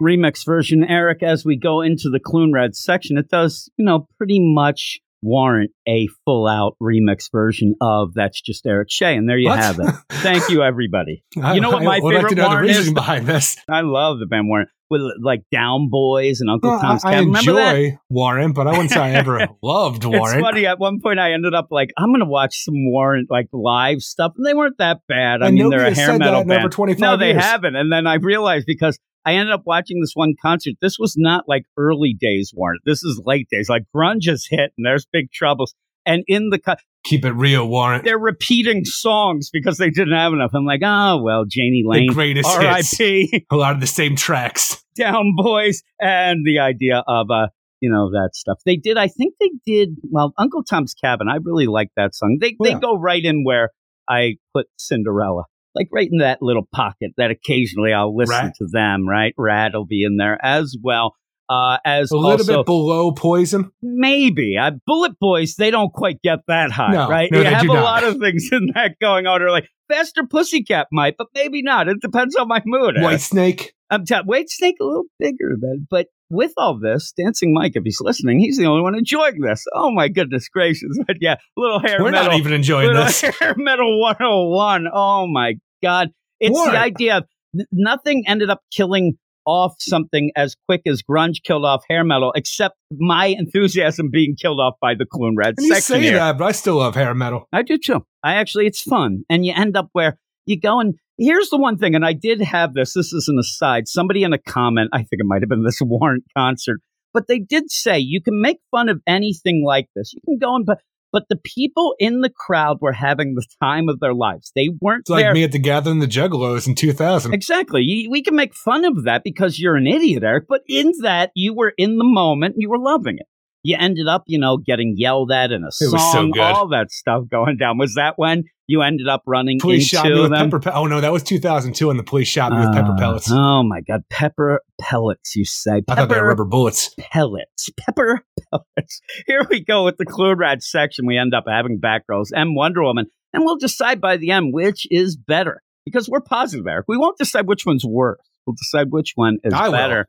remix 0.00 0.44
version, 0.44 0.84
Eric, 0.84 1.22
as 1.22 1.44
we 1.44 1.56
go 1.56 1.80
into 1.80 2.10
the 2.10 2.20
Cloonrad 2.20 2.74
section, 2.74 3.16
it 3.16 3.28
does, 3.28 3.70
you 3.76 3.84
know, 3.84 4.06
pretty 4.18 4.38
much 4.40 5.00
warrant 5.24 5.70
a 5.88 6.06
full 6.24 6.46
out 6.46 6.76
remix 6.80 7.30
version 7.32 7.74
of 7.80 8.12
That's 8.14 8.40
Just 8.40 8.66
Eric 8.66 8.88
Shea. 8.90 9.16
And 9.16 9.28
there 9.28 9.38
you 9.38 9.48
What? 9.48 9.58
have 9.58 9.78
it. 9.80 9.94
Thank 10.12 10.48
you, 10.50 10.62
everybody. 10.62 11.24
You 11.34 11.60
know 11.60 11.70
what 11.70 11.82
my 11.82 11.96
I 11.96 12.00
would 12.00 12.14
like 12.14 12.22
to 12.24 12.28
favorite 12.28 12.36
know 12.36 12.50
the 12.50 12.60
reasoning 12.60 12.86
is? 12.88 12.92
behind 12.92 13.26
this. 13.26 13.56
I 13.68 13.80
love 13.80 14.18
the 14.18 14.26
band 14.26 14.48
Warrant 14.48 14.68
with 14.90 15.00
like 15.22 15.40
Down 15.50 15.88
Boys 15.90 16.40
and 16.40 16.50
Uncle 16.50 16.70
Well, 16.70 16.80
Tom's 16.80 17.04
I 17.04 17.12
that? 17.14 17.22
enjoy 17.22 17.96
Warrant, 18.10 18.54
but 18.54 18.66
I 18.66 18.72
wouldn't 18.72 18.90
say 18.90 19.00
I 19.00 19.12
ever 19.12 19.48
loved 19.62 20.04
Warrant. 20.04 20.36
It's 20.38 20.44
funny. 20.46 20.66
At 20.66 20.78
one 20.78 21.00
point, 21.02 21.18
I 21.18 21.32
ended 21.32 21.54
up 21.54 21.68
like, 21.70 21.90
I'm 21.96 22.10
going 22.10 22.20
to 22.20 22.26
watch 22.26 22.62
some 22.64 22.74
Warrant 22.90 23.30
like 23.30 23.46
live 23.52 24.02
stuff, 24.02 24.32
and 24.36 24.46
they 24.46 24.52
weren't 24.54 24.76
that 24.78 24.98
bad. 25.08 25.42
I 25.42 25.46
And 25.48 25.56
mean, 25.56 25.70
they're 25.70 25.86
a 25.86 25.94
hair 25.94 26.18
metal 26.18 26.44
band. 26.44 26.70
25 26.70 27.00
no, 27.00 27.16
they 27.16 27.30
years. 27.32 27.42
haven't. 27.42 27.76
And 27.76 27.90
then 27.90 28.06
I 28.06 28.14
realized 28.16 28.66
because 28.66 28.98
I 29.26 29.34
ended 29.34 29.54
up 29.54 29.62
watching 29.64 30.00
this 30.00 30.12
one 30.14 30.34
concert. 30.40 30.74
This 30.80 30.98
was 30.98 31.14
not 31.16 31.44
like 31.48 31.64
early 31.76 32.14
days 32.18 32.52
Warrant. 32.54 32.82
This 32.84 33.02
is 33.02 33.20
late 33.24 33.48
days. 33.50 33.68
Like 33.68 33.84
grunge 33.94 34.28
has 34.28 34.46
hit, 34.48 34.72
and 34.76 34.84
there's 34.86 35.06
big 35.12 35.30
troubles. 35.32 35.74
And 36.06 36.22
in 36.26 36.50
the 36.50 36.58
co- 36.58 36.76
Keep 37.04 37.24
it 37.24 37.32
real, 37.32 37.66
Warrant. 37.66 38.04
they're 38.04 38.18
repeating 38.18 38.84
songs 38.84 39.50
because 39.50 39.78
they 39.78 39.90
didn't 39.90 40.14
have 40.14 40.32
enough. 40.32 40.50
I'm 40.54 40.66
like, 40.66 40.82
oh 40.84 41.22
well, 41.22 41.44
Jani 41.50 41.82
Lane, 41.86 42.08
The 42.08 42.14
greatest 42.14 42.48
hits. 42.48 42.64
R.I.P. 42.64 43.46
A 43.50 43.56
lot 43.56 43.74
of 43.74 43.80
the 43.80 43.86
same 43.86 44.16
tracks. 44.16 44.82
Down 44.96 45.34
Boys, 45.36 45.82
and 46.00 46.46
the 46.46 46.60
idea 46.60 47.02
of 47.08 47.30
uh, 47.30 47.48
you 47.80 47.90
know, 47.90 48.10
that 48.10 48.30
stuff. 48.34 48.58
They 48.64 48.76
did. 48.76 48.96
I 48.96 49.08
think 49.08 49.34
they 49.40 49.50
did. 49.66 49.96
Well, 50.10 50.32
Uncle 50.38 50.62
Tom's 50.64 50.94
Cabin. 50.94 51.28
I 51.28 51.36
really 51.42 51.66
like 51.66 51.88
that 51.96 52.14
song. 52.14 52.38
They 52.40 52.56
they 52.62 52.74
go 52.74 52.98
right 52.98 53.22
in 53.22 53.44
where 53.44 53.70
I 54.08 54.36
put 54.54 54.66
Cinderella. 54.78 55.44
Like 55.74 55.88
right 55.92 56.08
in 56.10 56.18
that 56.18 56.38
little 56.40 56.68
pocket 56.72 57.12
that 57.16 57.30
occasionally 57.30 57.92
I'll 57.92 58.14
listen 58.16 58.34
Rat. 58.46 58.54
to 58.58 58.66
them, 58.70 59.08
right? 59.08 59.34
Ratt 59.36 59.72
will 59.74 59.86
be 59.86 60.04
in 60.04 60.16
there 60.16 60.38
as 60.44 60.76
well. 60.82 61.14
Uh, 61.48 61.76
as 61.84 62.10
A 62.10 62.16
little 62.16 62.30
also, 62.32 62.56
bit 62.58 62.66
below 62.66 63.12
poison. 63.12 63.70
maybe 63.82 64.56
uh, 64.56 64.70
Bullet 64.86 65.12
Boys. 65.20 65.56
They 65.56 65.70
don't 65.70 65.92
quite 65.92 66.22
get 66.22 66.38
that 66.48 66.70
high, 66.70 66.92
No, 66.92 67.08
right? 67.08 67.30
no, 67.30 67.38
you 67.40 67.44
have 67.44 67.62
a 67.64 67.66
not. 67.66 67.82
lot 67.82 68.04
of 68.04 68.16
things 68.18 68.48
in 68.50 68.68
that 68.74 68.96
going 69.00 69.26
on. 69.26 69.42
Or 69.42 69.50
like 69.50 69.68
Faster 69.88 70.24
Pussycat 70.26 70.86
might, 70.90 71.16
but 71.18 71.26
maybe 71.34 71.60
not. 71.60 71.86
It 71.88 72.00
depends 72.00 72.34
on 72.36 72.48
my 72.48 72.62
mood. 72.64 72.94
Whitesnake. 72.96 73.70
I'm 73.90 74.06
t- 74.06 74.14
Whitesnake 74.14 74.74
a 74.80 74.84
little 74.84 75.04
bigger 75.18 75.56
than, 75.60 75.86
but 75.90 76.06
with 76.30 76.52
all 76.56 76.78
this, 76.78 77.12
Dancing 77.16 77.52
Mike, 77.54 77.72
if 77.74 77.82
he's 77.84 77.98
listening, 78.00 78.38
he's 78.40 78.58
the 78.58 78.66
only 78.66 78.82
one 78.82 78.94
enjoying 78.94 79.40
this. 79.40 79.64
Oh 79.74 79.90
my 79.90 80.08
goodness 80.08 80.48
gracious! 80.48 80.98
But 81.06 81.16
yeah, 81.20 81.36
little 81.56 81.80
hair 81.80 82.02
We're 82.02 82.10
metal, 82.10 82.30
not 82.32 82.38
even 82.38 82.52
enjoying 82.52 82.92
this. 82.94 83.20
hair 83.40 83.54
metal 83.56 84.00
101. 84.00 84.86
Oh 84.92 85.26
my 85.26 85.54
god! 85.82 86.10
It's 86.40 86.58
the 86.58 86.78
idea 86.78 87.18
of 87.18 87.24
nothing 87.72 88.24
ended 88.26 88.50
up 88.50 88.60
killing 88.74 89.16
off 89.46 89.74
something 89.78 90.30
as 90.36 90.56
quick 90.66 90.82
as 90.86 91.02
grunge 91.02 91.42
killed 91.44 91.64
off 91.64 91.82
hair 91.88 92.04
metal, 92.04 92.32
except 92.34 92.76
my 92.92 93.26
enthusiasm 93.26 94.08
being 94.10 94.34
killed 94.40 94.60
off 94.60 94.74
by 94.80 94.94
the 94.94 95.04
Cloonrad 95.04 95.54
And 95.58 95.66
you 95.66 95.74
say 95.76 96.00
here. 96.00 96.16
that, 96.16 96.38
but 96.38 96.44
I 96.46 96.52
still 96.52 96.76
love 96.76 96.94
hair 96.94 97.14
metal. 97.14 97.46
I 97.52 97.62
do 97.62 97.78
too. 97.78 98.04
I 98.22 98.36
actually, 98.36 98.66
it's 98.66 98.80
fun. 98.80 99.24
And 99.28 99.44
you 99.44 99.52
end 99.54 99.76
up 99.76 99.88
where 99.92 100.18
you 100.46 100.60
go 100.60 100.80
and 100.80 100.94
here's 101.18 101.50
the 101.50 101.58
one 101.58 101.78
thing, 101.78 101.94
and 101.94 102.04
I 102.04 102.12
did 102.12 102.40
have 102.40 102.74
this. 102.74 102.94
This 102.94 103.12
is 103.12 103.28
an 103.28 103.38
aside. 103.38 103.88
Somebody 103.88 104.22
in 104.24 104.32
a 104.32 104.38
comment, 104.38 104.90
I 104.92 104.98
think 104.98 105.20
it 105.20 105.26
might 105.26 105.42
have 105.42 105.48
been 105.48 105.64
this 105.64 105.80
Warrant 105.82 106.24
concert, 106.36 106.80
but 107.12 107.28
they 107.28 107.38
did 107.38 107.70
say 107.70 107.98
you 107.98 108.20
can 108.20 108.40
make 108.40 108.58
fun 108.70 108.88
of 108.88 109.00
anything 109.06 109.64
like 109.66 109.88
this. 109.94 110.12
You 110.12 110.20
can 110.24 110.38
go 110.38 110.56
and 110.56 110.66
but 110.66 110.78
but 111.12 111.26
the 111.28 111.36
people 111.36 111.94
in 112.00 112.22
the 112.22 112.28
crowd 112.28 112.78
were 112.80 112.92
having 112.92 113.36
the 113.36 113.46
time 113.62 113.88
of 113.88 114.00
their 114.00 114.14
lives. 114.14 114.50
They 114.56 114.70
weren't 114.80 115.02
It's 115.02 115.10
like 115.10 115.22
there. 115.22 115.32
me 115.32 115.44
at 115.44 115.52
the 115.52 115.60
Gathering 115.60 116.00
the 116.00 116.08
Juggalos 116.08 116.66
in 116.66 116.74
2000. 116.74 117.32
Exactly. 117.32 118.08
We 118.10 118.20
can 118.20 118.34
make 118.34 118.52
fun 118.52 118.84
of 118.84 119.04
that 119.04 119.22
because 119.22 119.60
you're 119.60 119.76
an 119.76 119.86
idiot, 119.86 120.24
Eric, 120.24 120.46
but 120.48 120.62
in 120.68 120.90
that 121.02 121.30
you 121.36 121.54
were 121.54 121.72
in 121.78 121.98
the 121.98 122.04
moment 122.04 122.56
you 122.58 122.68
were 122.68 122.80
loving 122.80 123.18
it. 123.18 123.26
You 123.66 123.76
ended 123.80 124.06
up, 124.06 124.24
you 124.26 124.38
know, 124.38 124.58
getting 124.58 124.94
yelled 124.96 125.32
at 125.32 125.50
in 125.50 125.64
a 125.64 125.72
so 125.72 125.88
song, 125.96 126.30
good. 126.32 126.42
all 126.42 126.68
that 126.68 126.90
stuff 126.92 127.22
going 127.30 127.56
down. 127.56 127.78
Was 127.78 127.94
that 127.94 128.14
when 128.18 128.44
you 128.66 128.82
ended 128.82 129.08
up 129.08 129.22
running 129.26 129.58
Police 129.58 129.86
shot 129.88 130.04
me 130.04 130.10
into 130.10 130.22
with 130.22 130.30
them? 130.32 130.50
pepper. 130.50 130.60
Pe- 130.60 130.70
oh 130.72 130.86
no, 130.86 131.00
that 131.00 131.10
was 131.12 131.22
2002, 131.22 131.88
and 131.88 131.98
the 131.98 132.02
police 132.04 132.28
shot 132.28 132.52
me 132.52 132.58
with 132.60 132.72
pepper 132.74 132.92
Uh, 132.92 132.98
pellets. 132.98 133.28
Oh 133.32 133.62
my 133.62 133.80
God. 133.80 134.02
Pepper 134.10 134.60
pellets, 134.78 135.34
you 135.34 135.46
say. 135.46 135.80
I 135.88 135.94
thought 135.94 136.10
they 136.10 136.20
were 136.20 136.28
rubber 136.28 136.44
bullets. 136.44 136.94
pellets. 136.98 137.70
Pepper 137.78 138.20
pellets. 138.52 139.00
Here 139.26 139.40
we 139.48 139.64
go 139.64 139.84
with 139.84 139.96
the 139.96 140.04
Cloonrad 140.06 140.62
section. 140.62 141.06
We 141.06 141.16
end 141.16 141.32
up 141.34 141.44
having 141.48 141.80
Batgirls 141.80 142.28
and 142.34 142.54
Wonder 142.54 142.82
Woman, 142.82 143.06
and 143.32 143.44
we'll 143.46 143.56
decide 143.56 143.98
by 143.98 144.18
the 144.18 144.30
end 144.30 144.52
which 144.52 144.86
is 144.90 145.16
better 145.16 145.62
because 145.86 146.06
we're 146.06 146.20
positive, 146.20 146.66
Eric. 146.66 146.84
We 146.86 146.98
won't 146.98 147.16
decide 147.16 147.46
which 147.46 147.64
one's 147.64 147.84
worse. 147.84 148.20
We'll 148.46 148.56
decide 148.56 148.88
which 148.90 149.12
one 149.14 149.38
is 149.42 149.54
I 149.54 149.70
will. 149.70 150.04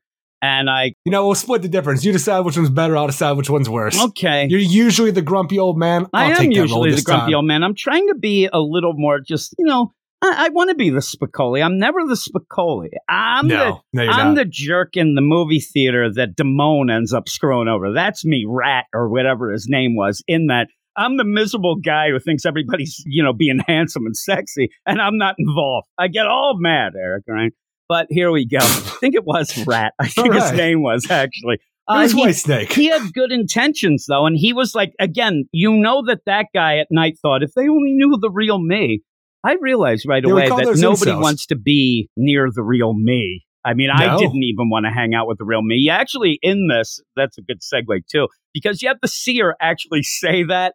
And 0.46 0.70
I, 0.70 0.94
You 1.06 1.12
know, 1.12 1.26
we'll 1.26 1.36
split 1.36 1.62
the 1.64 1.68
difference. 1.68 2.06
You 2.06 2.12
decide 2.12 2.42
which 2.42 2.56
one's 2.58 2.70
better. 2.70 2.96
I'll 2.96 3.08
decide 3.08 3.34
which 3.34 3.50
one's 3.50 3.70
worse. 3.70 4.00
okay. 4.00 4.48
You're 4.50 4.60
usually 4.60 5.12
the 5.12 5.22
grumpy 5.22 5.58
old 5.60 5.78
man. 5.78 6.06
I 6.14 6.26
I'll 6.26 6.32
am 6.32 6.38
take 6.38 6.56
usually 6.56 6.92
the 6.94 7.02
grumpy 7.02 7.32
time. 7.32 7.36
old 7.36 7.46
man. 7.46 7.64
I'm 7.64 7.76
trying 7.76 8.08
to 8.10 8.16
be 8.16 8.48
a 8.52 8.60
little 8.60 8.94
more 8.96 9.20
just, 9.20 9.56
you 9.58 9.66
know, 9.66 9.92
I, 10.22 10.46
I 10.46 10.50
want 10.50 10.70
to 10.70 10.76
be 10.76 10.90
the 10.92 11.00
Spicoli. 11.00 11.64
I'm 11.64 11.78
never 11.80 12.00
the 12.06 12.14
Spicoli. 12.16 12.90
I'm 13.10 13.48
the 13.48 13.56
No, 13.56 13.82
no, 13.94 14.04
you're 14.04 14.12
I'm 14.12 14.34
not. 14.34 14.36
the 14.44 14.46
jerk 14.46 14.96
in 14.96 15.16
the 15.16 15.22
movie 15.22 15.60
theater 15.60 16.12
that 16.14 16.36
Damone 16.38 16.90
ends 16.96 17.12
up 17.14 17.28
screwing 17.28 17.68
over. 17.68 17.92
That's 17.94 18.24
me, 18.26 18.46
Rat, 18.48 18.86
or 18.94 19.10
whatever 19.10 19.52
his 19.52 19.68
name 19.70 19.96
was, 19.96 20.24
in 20.28 20.48
that 20.48 20.68
I'm 20.98 21.18
the 21.18 21.26
miserable 21.26 21.76
guy 21.76 22.10
who 22.12 22.20
thinks 22.20 22.46
everybody's, 22.46 23.04
you 23.06 23.22
know, 23.24 23.34
being 23.34 23.60
handsome 23.68 24.06
and 24.06 24.16
sexy, 24.16 24.70
and 24.86 25.02
I'm 25.02 25.18
not 25.18 25.36
involved. 25.38 25.88
I 25.98 26.08
get 26.08 26.26
all 26.28 26.56
mad, 26.58 26.94
Eric, 26.98 27.24
right? 27.28 27.52
But 27.88 28.08
here 28.10 28.32
we 28.32 28.48
go. 28.48 28.58
I 28.62 28.98
think 29.00 29.16
it 29.16 29.24
was 29.26 29.66
Rat. 29.66 29.94
I 30.00 30.08
think 30.08 30.34
his 30.34 30.52
name 30.54 30.82
was 30.82 31.10
actually. 31.10 31.58
Uh, 31.88 32.00
was 32.02 32.14
he- 32.14 32.34
Snake. 32.34 32.74
he 32.74 32.88
had 32.88 33.14
good 33.14 33.32
intentions 33.32 34.06
though 34.10 34.26
and 34.26 34.36
he 34.36 34.54
was 34.54 34.74
like 34.74 34.94
again 35.00 35.46
you 35.52 35.72
know 35.72 36.02
that 36.08 36.22
that 36.26 36.48
guy 36.52 36.80
at 36.80 36.88
night 36.90 37.16
thought 37.22 37.44
if 37.44 37.52
they 37.56 37.62
only 37.70 37.92
knew 37.92 38.18
the 38.20 38.32
real 38.32 38.58
me 38.60 39.04
i 39.44 39.56
realized 39.62 40.04
right 40.10 40.26
would 40.26 40.32
away 40.32 40.50
that 40.50 40.78
nobody 40.80 41.12
incels. 41.12 41.22
wants 41.22 41.46
to 41.46 41.56
be 41.56 42.10
near 42.18 42.50
the 42.52 42.64
real 42.64 42.96
me 42.96 43.44
i 43.64 43.76
mean 43.76 43.92
i 43.92 44.18
didn't 44.18 44.42
even 44.42 44.68
want 44.72 44.88
to 44.88 44.92
hang 44.92 45.14
out 45.14 45.28
with 45.28 45.38
the 45.38 45.46
real 45.46 45.62
me 45.62 45.88
actually 45.88 46.40
in 46.42 46.68
this 46.70 47.00
that's 47.16 47.38
a 47.38 47.44
good 47.44 47.60
segue 47.62 48.02
too 48.12 48.28
because 48.52 48.82
you 48.82 48.88
have 48.88 48.98
the 49.04 49.08
seer 49.08 49.56
actually 49.62 50.02
say 50.02 50.42
that 50.42 50.74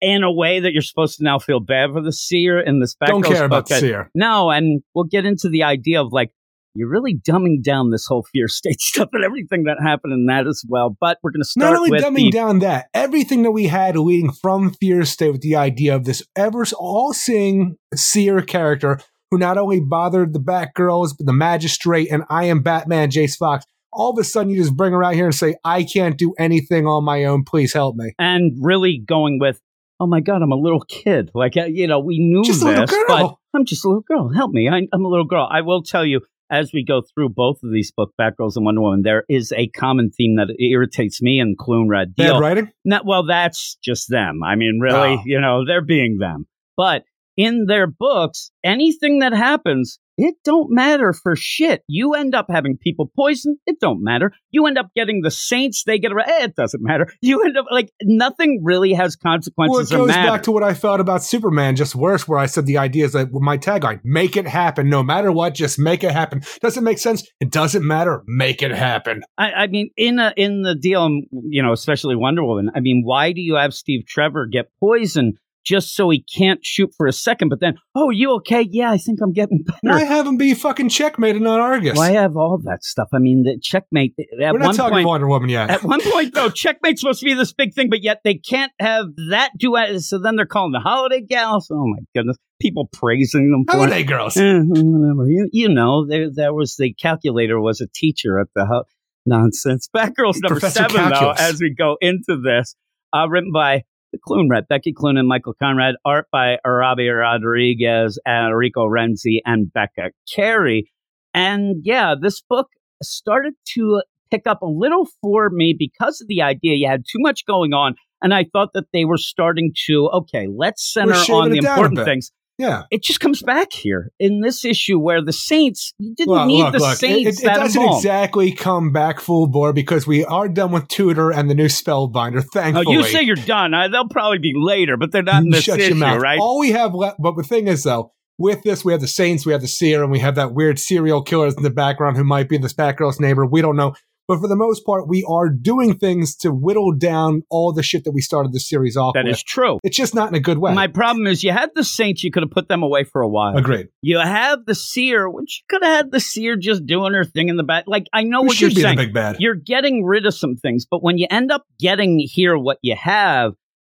in 0.00 0.22
a 0.22 0.30
way 0.32 0.60
that 0.60 0.72
you're 0.72 0.82
supposed 0.82 1.16
to 1.18 1.24
now 1.24 1.40
feel 1.40 1.58
bad 1.58 1.90
for 1.92 2.00
the 2.00 2.12
seer 2.12 2.60
in 2.60 2.78
this 2.78 2.94
Don't 3.04 3.24
care 3.24 3.44
about 3.44 3.66
the 3.66 3.80
seer. 3.80 4.08
no 4.14 4.50
and 4.52 4.82
we'll 4.94 5.02
get 5.02 5.26
into 5.26 5.48
the 5.48 5.64
idea 5.64 6.00
of 6.00 6.12
like 6.12 6.30
you're 6.74 6.88
really 6.88 7.14
dumbing 7.16 7.62
down 7.62 7.90
this 7.90 8.06
whole 8.06 8.24
fear 8.32 8.48
state 8.48 8.80
stuff 8.80 9.08
and 9.12 9.24
everything 9.24 9.64
that 9.64 9.76
happened 9.82 10.12
in 10.12 10.26
that 10.26 10.46
as 10.46 10.62
well. 10.68 10.96
But 11.00 11.18
we're 11.22 11.30
going 11.30 11.42
to 11.42 11.48
start 11.48 11.72
Not 11.72 11.78
only 11.78 11.90
dumbing 12.00 12.14
the 12.16 12.30
down 12.30 12.58
that, 12.60 12.86
everything 12.94 13.42
that 13.42 13.52
we 13.52 13.66
had 13.66 13.96
leading 13.96 14.32
from 14.32 14.72
Fear 14.74 15.04
State 15.04 15.30
with 15.32 15.40
the 15.40 15.56
idea 15.56 15.94
of 15.94 16.04
this 16.04 16.22
ever 16.36 16.64
all 16.78 17.12
seeing 17.12 17.76
seer 17.94 18.40
character 18.42 18.98
who 19.30 19.38
not 19.38 19.58
only 19.58 19.80
bothered 19.80 20.32
the 20.32 20.40
Batgirls, 20.40 21.10
but 21.16 21.26
the 21.26 21.32
Magistrate 21.32 22.08
and 22.10 22.24
I 22.28 22.44
am 22.44 22.60
Batman, 22.62 23.10
Jace 23.10 23.36
Fox. 23.36 23.64
All 23.92 24.10
of 24.10 24.18
a 24.18 24.24
sudden, 24.24 24.50
you 24.50 24.56
just 24.60 24.76
bring 24.76 24.92
her 24.92 25.04
out 25.04 25.14
here 25.14 25.26
and 25.26 25.34
say, 25.34 25.56
I 25.64 25.84
can't 25.84 26.18
do 26.18 26.34
anything 26.38 26.86
on 26.86 27.04
my 27.04 27.24
own. 27.24 27.44
Please 27.44 27.72
help 27.72 27.94
me. 27.96 28.12
and 28.18 28.56
really 28.60 28.98
going 29.06 29.38
with, 29.38 29.60
oh 30.00 30.06
my 30.08 30.20
God, 30.20 30.42
I'm 30.42 30.50
a 30.50 30.56
little 30.56 30.80
kid. 30.88 31.30
Like, 31.34 31.56
uh, 31.56 31.64
you 31.66 31.86
know, 31.86 32.00
we 32.00 32.18
knew 32.18 32.42
Just 32.42 32.62
a 32.62 32.64
this, 32.66 32.90
little 32.90 33.06
girl. 33.06 33.38
but 33.52 33.58
I'm 33.58 33.64
just 33.64 33.84
a 33.84 33.88
little 33.88 34.02
girl. 34.02 34.32
Help 34.32 34.50
me. 34.52 34.68
I, 34.68 34.88
I'm 34.92 35.04
a 35.04 35.08
little 35.08 35.24
girl. 35.26 35.48
I 35.50 35.60
will 35.60 35.82
tell 35.84 36.04
you, 36.04 36.20
as 36.50 36.70
we 36.72 36.84
go 36.84 37.02
through 37.02 37.30
both 37.30 37.58
of 37.62 37.72
these 37.72 37.90
book, 37.90 38.12
Batgirls 38.20 38.56
and 38.56 38.64
Wonder 38.64 38.80
Woman, 38.82 39.02
there 39.02 39.24
is 39.28 39.52
a 39.56 39.68
common 39.68 40.10
theme 40.10 40.36
that 40.36 40.54
irritates 40.60 41.20
me 41.22 41.40
and 41.40 41.58
Cloonrad 41.58 42.14
Bad 42.16 42.24
Deal. 42.26 42.40
writing? 42.40 42.70
Not, 42.84 43.06
well, 43.06 43.24
that's 43.26 43.76
just 43.82 44.08
them. 44.10 44.42
I 44.44 44.54
mean, 44.54 44.78
really, 44.80 45.14
Oh. 45.18 45.22
you 45.24 45.40
know, 45.40 45.64
they're 45.66 45.84
being 45.84 46.18
them. 46.18 46.46
But 46.76 47.04
in 47.36 47.66
their 47.66 47.86
books, 47.86 48.50
anything 48.62 49.20
that 49.20 49.32
happens, 49.32 49.98
it 50.16 50.36
don't 50.44 50.70
matter 50.70 51.12
for 51.12 51.34
shit. 51.36 51.82
You 51.88 52.14
end 52.14 52.34
up 52.34 52.46
having 52.48 52.76
people 52.76 53.10
poisoned. 53.16 53.58
It 53.66 53.80
don't 53.80 54.02
matter. 54.02 54.32
You 54.50 54.66
end 54.66 54.78
up 54.78 54.90
getting 54.94 55.22
the 55.22 55.30
saints. 55.30 55.84
They 55.84 55.98
get 55.98 56.12
around. 56.12 56.28
Eh, 56.28 56.44
it 56.44 56.56
doesn't 56.56 56.82
matter. 56.82 57.12
You 57.24 57.42
end 57.42 57.56
up 57.56 57.64
like 57.70 57.90
nothing 58.02 58.60
really 58.62 58.92
has 58.92 59.16
consequences. 59.16 59.90
Well, 59.90 60.04
it 60.04 60.06
goes 60.06 60.14
back 60.14 60.42
to 60.42 60.52
what 60.52 60.62
I 60.62 60.74
felt 60.74 61.00
about 61.00 61.22
Superman, 61.22 61.74
just 61.74 61.94
worse, 61.94 62.28
where 62.28 62.38
I 62.38 62.44
said 62.44 62.66
the 62.66 62.76
idea 62.76 63.06
is 63.06 63.12
that 63.14 63.32
with 63.32 63.42
my 63.42 63.56
tagline, 63.56 64.00
make 64.04 64.36
it 64.36 64.46
happen. 64.46 64.90
No 64.90 65.02
matter 65.02 65.32
what, 65.32 65.54
just 65.54 65.78
make 65.78 66.04
it 66.04 66.12
happen. 66.12 66.42
Doesn't 66.60 66.84
make 66.84 66.98
sense. 66.98 67.26
It 67.40 67.50
doesn't 67.50 67.86
matter. 67.86 68.22
Make 68.26 68.62
it 68.62 68.72
happen. 68.72 69.22
I, 69.38 69.52
I 69.52 69.66
mean, 69.68 69.90
in 69.96 70.18
a, 70.18 70.34
in 70.36 70.62
the 70.62 70.74
deal, 70.74 71.02
um, 71.02 71.22
you 71.48 71.62
know, 71.62 71.72
especially 71.72 72.14
Wonder 72.14 72.44
Woman. 72.44 72.70
I 72.74 72.80
mean, 72.80 73.02
why 73.04 73.32
do 73.32 73.40
you 73.40 73.54
have 73.54 73.72
Steve 73.72 74.06
Trevor 74.06 74.46
get 74.46 74.66
poisoned 74.80 75.38
just 75.64 75.94
so 75.94 76.10
he 76.10 76.22
can't 76.22 76.64
shoot 76.64 76.90
for 76.96 77.06
a 77.06 77.12
second? 77.12 77.48
But 77.48 77.60
then, 77.60 77.74
oh, 77.94 78.10
you 78.10 78.32
okay? 78.36 78.66
Yeah, 78.70 78.90
I 78.90 78.98
think 78.98 79.18
I'm 79.22 79.32
getting 79.32 79.62
better. 79.66 79.78
Why 79.82 80.04
have 80.04 80.26
him 80.26 80.36
be 80.36 80.54
fucking 80.54 80.88
checkmated 80.88 81.44
on 81.46 81.60
Argus? 81.60 81.96
Why 81.96 82.10
have 82.12 82.36
all 82.36 82.58
that 82.64 82.84
stuff? 82.84 83.08
I 83.12 83.18
mean, 83.18 83.42
the 83.44 83.58
checkmate 83.62 84.14
at 84.18 84.52
We're 84.52 84.58
not 84.58 84.66
one 84.66 84.74
talking 84.76 84.94
point. 84.96 85.06
Wonder 85.06 85.28
Woman 85.28 85.48
yet. 85.48 85.70
At 85.70 85.82
one 85.82 86.00
point, 86.02 86.34
though, 86.34 86.50
checkmate's 86.54 87.00
supposed 87.00 87.20
to 87.20 87.24
be 87.26 87.34
this 87.34 87.52
big 87.52 87.74
thing, 87.74 87.88
but 87.90 88.02
yet 88.02 88.20
they 88.24 88.34
can't 88.34 88.72
have 88.78 89.06
that 89.30 89.50
do 89.58 89.76
it. 89.76 90.00
So 90.00 90.18
then 90.18 90.36
they're 90.36 90.46
calling 90.46 90.72
the 90.72 90.80
holiday 90.80 91.20
gals. 91.20 91.68
Oh 91.72 91.86
my 91.86 91.98
goodness, 92.14 92.36
people 92.60 92.88
praising 92.92 93.50
them 93.50 93.64
for 93.68 93.76
it. 93.76 93.88
Holiday 93.90 94.04
girls. 94.04 94.36
Eh, 94.36 94.60
whatever. 94.64 95.28
You, 95.28 95.48
you 95.52 95.68
know, 95.68 96.06
there 96.06 96.28
there 96.32 96.52
was 96.54 96.76
the 96.76 96.92
calculator 96.94 97.60
was 97.60 97.80
a 97.80 97.86
teacher 97.94 98.38
at 98.38 98.48
the 98.54 98.66
ho- 98.66 98.84
nonsense. 99.26 99.88
Batgirls 99.94 100.36
number 100.42 100.60
Professor 100.60 100.80
seven 100.80 100.96
Calculus. 100.96 101.38
though. 101.38 101.44
As 101.44 101.60
we 101.60 101.74
go 101.74 101.96
into 102.00 102.40
this, 102.44 102.76
uh, 103.14 103.26
written 103.28 103.52
by 103.52 103.82
the 104.14 104.20
Cloonrad, 104.26 104.68
Becky 104.68 104.92
Cloonan 104.92 105.20
and 105.20 105.28
Michael 105.28 105.54
Conrad, 105.60 105.96
art 106.04 106.26
by 106.30 106.56
Robbi 106.66 107.08
Rodriguez, 107.14 108.18
uh, 108.26 108.30
Enrico 108.30 108.86
Renzi, 108.86 109.40
and 109.44 109.72
Becca 109.72 110.10
Carey. 110.32 110.90
And 111.32 111.76
yeah, 111.82 112.14
this 112.20 112.40
book 112.40 112.68
started 113.02 113.54
to 113.74 114.02
pick 114.30 114.46
up 114.46 114.62
a 114.62 114.66
little 114.66 115.06
for 115.20 115.50
me 115.50 115.74
because 115.78 116.20
of 116.20 116.28
the 116.28 116.42
idea 116.42 116.74
you 116.76 116.88
had 116.88 117.04
too 117.04 117.18
much 117.18 117.44
going 117.46 117.72
on. 117.72 117.94
And 118.22 118.32
I 118.32 118.46
thought 118.52 118.70
that 118.74 118.86
they 118.92 119.04
were 119.04 119.18
starting 119.18 119.72
to, 119.86 120.08
okay, 120.14 120.46
let's 120.50 120.92
center 120.92 121.14
on 121.14 121.50
the 121.50 121.58
it 121.58 121.62
down 121.62 121.78
a 121.78 121.82
important 121.82 122.04
things 122.04 122.30
Yeah. 122.56 122.82
it 122.92 123.02
just 123.02 123.18
comes 123.20 123.42
back 123.42 123.72
here 123.72 124.12
in 124.20 124.40
this 124.40 124.64
issue 124.64 124.98
where 124.98 125.20
the 125.22 125.32
Saints 125.32 125.92
you 125.98 126.14
didn't 126.14 126.32
Well, 126.32 126.46
need 126.46 126.62
look, 126.62 126.72
the 126.74 126.78
look. 126.78 126.92
It, 126.94 126.98
Saints 126.98 127.38
it, 127.40 127.42
it 127.42 127.46
that 127.46 127.56
doesn't 127.56 127.80
involved. 127.82 128.04
exactly 128.04 128.52
come 128.52 128.92
back 128.92 129.18
full 129.20 129.46
bore 129.48 129.72
because 129.72 130.06
we 130.06 130.24
are 130.24 130.48
done 130.48 130.70
with 130.70 130.86
Tutor 130.88 131.32
and 131.32 131.50
the 131.50 131.54
new 131.54 131.66
Spellbinder. 131.66 132.38
Oh, 132.44 132.48
Thankfully, 132.52 132.94
you 132.96 133.02
say 133.04 133.22
you're 133.22 133.34
done. 133.36 133.74
I, 133.74 133.88
they'll 133.88 134.08
probably 134.08 134.38
be 134.38 134.52
later, 134.56 134.96
but 134.96 135.10
they're 135.10 135.22
not 135.22 135.42
in 135.42 135.50
this 135.50 135.64
shut 135.64 135.80
issue, 135.80 135.88
your 135.90 135.96
mouth. 135.96 136.20
right? 136.22 136.38
All 136.38 136.60
we 136.60 136.70
have 136.72 136.94
left, 136.94 137.16
but 137.20 137.36
the 137.36 137.42
thing 137.42 137.66
is, 137.66 137.82
though, 137.82 138.12
with 138.38 138.62
this, 138.62 138.84
we 138.84 138.92
have 138.92 139.00
the 139.00 139.08
Saints, 139.08 139.44
we 139.44 139.52
have 139.52 139.60
the 139.62 139.68
Seer, 139.68 140.02
and 140.02 140.10
we 140.12 140.20
have 140.20 140.34
that 140.36 140.52
weird 140.54 140.78
serial 140.78 141.22
killers 141.22 141.54
in 141.56 141.62
the 141.64 141.70
background 141.70 142.16
who 142.16 142.24
might 142.24 142.48
be 142.48 142.56
the 142.58 142.68
Batgirl's 142.68 143.18
neighbor. 143.20 143.44
We 143.46 143.62
don't 143.62 143.76
know. 143.76 143.94
But 144.26 144.38
for 144.40 144.48
the 144.48 144.56
most 144.56 144.86
part, 144.86 145.06
we 145.06 145.22
are 145.28 145.50
doing 145.50 145.98
things 145.98 146.34
to 146.36 146.50
whittle 146.50 146.92
down 146.92 147.42
all 147.50 147.72
the 147.74 147.82
shit 147.82 148.04
that 148.04 148.12
we 148.12 148.22
started 148.22 148.52
the 148.52 148.60
series 148.60 148.96
off 148.96 149.12
That 149.14 149.24
with. 149.26 149.34
is 149.34 149.42
true. 149.42 149.78
it's 149.82 149.96
just 149.96 150.14
not 150.14 150.28
in 150.30 150.34
a 150.34 150.40
good 150.40 150.56
way. 150.58 150.72
My 150.72 150.86
problem 150.86 151.26
is 151.26 151.44
you 151.44 151.52
had 151.52 151.70
the 151.74 151.84
Saints, 151.84 152.24
you 152.24 152.30
could 152.30 152.42
have 152.42 152.50
put 152.50 152.68
them 152.68 152.82
away 152.82 153.04
for 153.04 153.20
a 153.20 153.28
while. 153.28 153.56
Agreed. 153.56 153.88
You 154.00 154.18
have 154.18 154.64
the 154.64 154.74
Seer, 154.74 155.28
which 155.28 155.60
you 155.62 155.64
could 155.68 155.84
have 155.86 155.96
had 155.96 156.10
the 156.10 156.20
Seer 156.20 156.56
just 156.56 156.86
doing 156.86 157.12
her 157.12 157.24
thing 157.24 157.48
in 157.50 157.56
the 157.56 157.62
back. 157.64 157.84
Like 157.86 158.06
I 158.14 158.22
know 158.22 158.40
Who 158.40 158.46
what 158.46 158.60
you're 158.60 158.70
should 158.70 158.76
be 158.76 158.82
saying. 158.82 158.96
the 158.96 159.04
big 159.04 159.12
bad? 159.14 159.36
you're 159.40 159.54
getting 159.54 160.04
rid 160.04 160.24
of 160.24 160.34
some 160.34 160.56
things, 160.56 160.86
but 160.90 161.02
when 161.02 161.18
you 161.18 161.26
end 161.30 161.52
up 161.52 161.64
getting 161.78 162.18
here 162.18 162.56
what 162.56 162.78
you 162.80 162.96
have, 162.96 163.52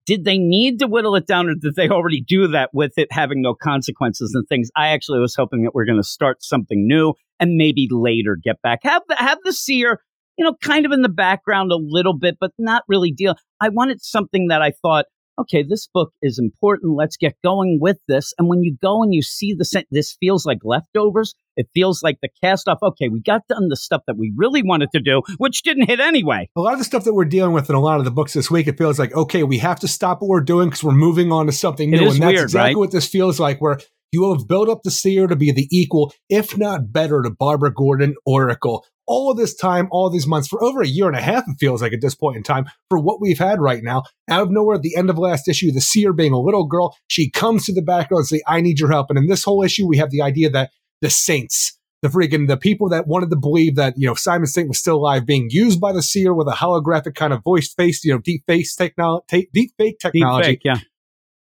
did 0.06 0.24
they 0.26 0.38
need 0.38 0.80
to 0.80 0.88
whittle 0.88 1.16
it 1.16 1.28
down 1.28 1.48
or 1.50 1.56
did 1.56 1.76
they 1.76 1.90
already 1.90 2.22
do 2.22 2.48
that 2.50 2.70
with 2.74 2.94
it 2.98 3.08
having 3.12 3.42
no 3.42 3.54
consequences 3.54 4.34
and 4.36 4.48
things? 4.48 4.70
I 4.76 4.90
actually 4.90 5.20
was 5.20 5.36
hoping 5.36 5.64
that 5.64 5.74
we're 5.76 5.86
going 5.86 6.00
to 6.00 6.04
start 6.08 6.44
something 6.44 6.88
new 6.88 7.14
and 7.40 7.56
maybe 7.56 7.88
later 7.92 8.38
get 8.42 8.62
back. 8.62 8.80
Have 8.84 9.04
the 9.08 9.16
have 9.16 9.38
the 9.44 9.52
seer, 9.54 10.00
you 10.38 10.46
know, 10.46 10.56
kind 10.62 10.86
of 10.86 10.92
in 10.92 11.02
the 11.02 11.10
background 11.10 11.72
a 11.72 11.78
little 11.78 12.18
bit, 12.18 12.38
but 12.40 12.52
not 12.58 12.84
really 12.88 13.12
deal. 13.12 13.36
I 13.62 13.70
wanted 13.70 14.04
something 14.04 14.48
that 14.48 14.62
I 14.62 14.72
thought, 14.82 15.06
okay, 15.40 15.64
this 15.64 15.88
book 15.88 16.12
is 16.22 16.40
important. 16.40 16.96
Let's 16.96 17.18
get 17.18 17.36
going 17.44 17.80
with 17.82 17.98
this. 18.08 18.34
And 18.38 18.48
when 18.48 18.64
you 18.64 18.76
go 18.82 19.04
and 19.04 19.14
you 19.14 19.22
see 19.22 19.54
the 19.54 19.66
sen- 19.66 19.86
this 19.92 20.18
feels 20.20 20.46
like 20.46 20.60
leftovers. 20.64 21.36
It 21.56 21.68
feels 21.74 22.04
like 22.04 22.20
the 22.22 22.30
cast 22.44 22.68
off. 22.68 22.78
Okay, 22.84 23.10
we 23.10 23.20
got 23.20 23.42
done 23.50 23.70
the 23.70 23.76
stuff 23.76 24.04
that 24.06 24.16
we 24.16 24.32
really 24.36 24.62
wanted 24.62 24.92
to 24.92 25.00
do, 25.00 25.24
which 25.38 25.64
didn't 25.64 25.88
hit 25.88 26.00
anyway. 26.00 26.50
A 26.56 26.62
lot 26.62 26.74
of 26.74 26.80
the 26.80 26.86
stuff 26.86 27.04
that 27.06 27.16
we're 27.16 27.26
dealing 27.26 27.52
with 27.52 27.68
in 27.70 27.76
a 27.76 27.80
lot 27.80 27.98
of 27.98 28.06
the 28.06 28.12
books 28.12 28.34
this 28.34 28.52
week, 28.52 28.68
it 28.68 28.78
feels 28.78 29.00
like, 29.00 29.14
okay, 29.16 29.42
we 29.42 29.58
have 29.58 29.80
to 29.80 29.88
stop 29.88 30.22
what 30.22 30.28
we're 30.28 30.42
doing 30.42 30.70
because 30.70 30.84
we're 30.84 30.92
moving 30.92 31.32
on 31.32 31.48
to 31.48 31.52
something 31.52 31.90
new. 31.90 31.98
and 31.98 32.08
that's 32.08 32.20
weird, 32.20 32.44
exactly 32.44 32.70
right? 32.70 32.78
what 32.78 32.92
this 32.92 33.08
feels 33.08 33.40
like, 33.40 33.60
where 33.60 33.80
You 34.18 34.34
have 34.34 34.48
built 34.48 34.68
up 34.68 34.82
the 34.82 34.90
seer 34.90 35.28
to 35.28 35.36
be 35.36 35.52
the 35.52 35.68
equal, 35.72 36.12
if 36.28 36.58
not 36.58 36.92
better, 36.92 37.22
to 37.22 37.30
Barbara 37.30 37.72
Gordon 37.72 38.16
Oracle. 38.26 38.84
All 39.06 39.30
of 39.30 39.38
this 39.38 39.54
time, 39.54 39.88
all 39.92 40.10
these 40.10 40.26
months, 40.26 40.48
for 40.48 40.64
over 40.64 40.82
a 40.82 40.88
year 40.88 41.06
and 41.06 41.16
a 41.16 41.22
half, 41.22 41.44
it 41.48 41.58
feels 41.60 41.84
like 41.84 41.94
at 41.94 42.02
this 42.02 42.16
point 42.16 42.36
in 42.36 42.42
time, 42.42 42.66
for 42.90 42.98
what 42.98 43.22
we've 43.22 43.38
had 43.38 43.62
right 43.62 43.84
now. 43.84 44.02
Out 44.28 44.42
of 44.42 44.50
nowhere, 44.50 44.78
at 44.78 44.82
the 44.82 44.96
end 44.96 45.12
of 45.12 45.20
last 45.20 45.48
issue, 45.48 45.72
the 45.72 45.82
seer 45.82 46.14
being 46.14 46.34
a 46.34 46.40
little 46.40 46.66
girl, 46.66 46.98
she 47.08 47.30
comes 47.30 47.66
to 47.66 47.74
the 47.74 47.84
background 47.84 48.22
and 48.22 48.28
say, 48.28 48.42
I 48.48 48.60
need 48.60 48.80
your 48.80 48.90
help. 48.90 49.12
And 49.12 49.20
in 49.20 49.28
this 49.28 49.44
whole 49.44 49.62
issue, 49.62 49.88
we 49.88 49.98
have 49.98 50.10
the 50.10 50.24
idea 50.24 50.50
that 50.50 50.72
the 51.02 51.12
saints, 51.12 51.78
the 52.02 52.08
freaking 52.08 52.48
the 52.48 52.58
people 52.58 52.90
that 52.90 53.06
wanted 53.06 53.30
to 53.30 53.36
believe 53.36 53.76
that 53.76 53.94
you 53.98 54.08
know 54.08 54.16
Simon 54.16 54.48
Saint 54.48 54.68
was 54.68 54.80
still 54.80 54.96
alive, 54.96 55.28
being 55.28 55.50
used 55.52 55.80
by 55.80 55.92
the 55.92 56.02
seer 56.02 56.34
with 56.34 56.48
a 56.48 56.56
holographic 56.56 57.14
kind 57.14 57.34
of 57.34 57.44
voice 57.44 57.72
face, 57.72 58.04
you 58.04 58.16
know, 58.16 58.20
deep 58.20 58.42
face 58.48 58.76
technology, 58.76 59.48
deep 59.54 59.74
fake 59.78 60.00
technology. 60.00 60.54
Deep 60.54 60.56
fake, 60.56 60.62
yeah. 60.66 60.80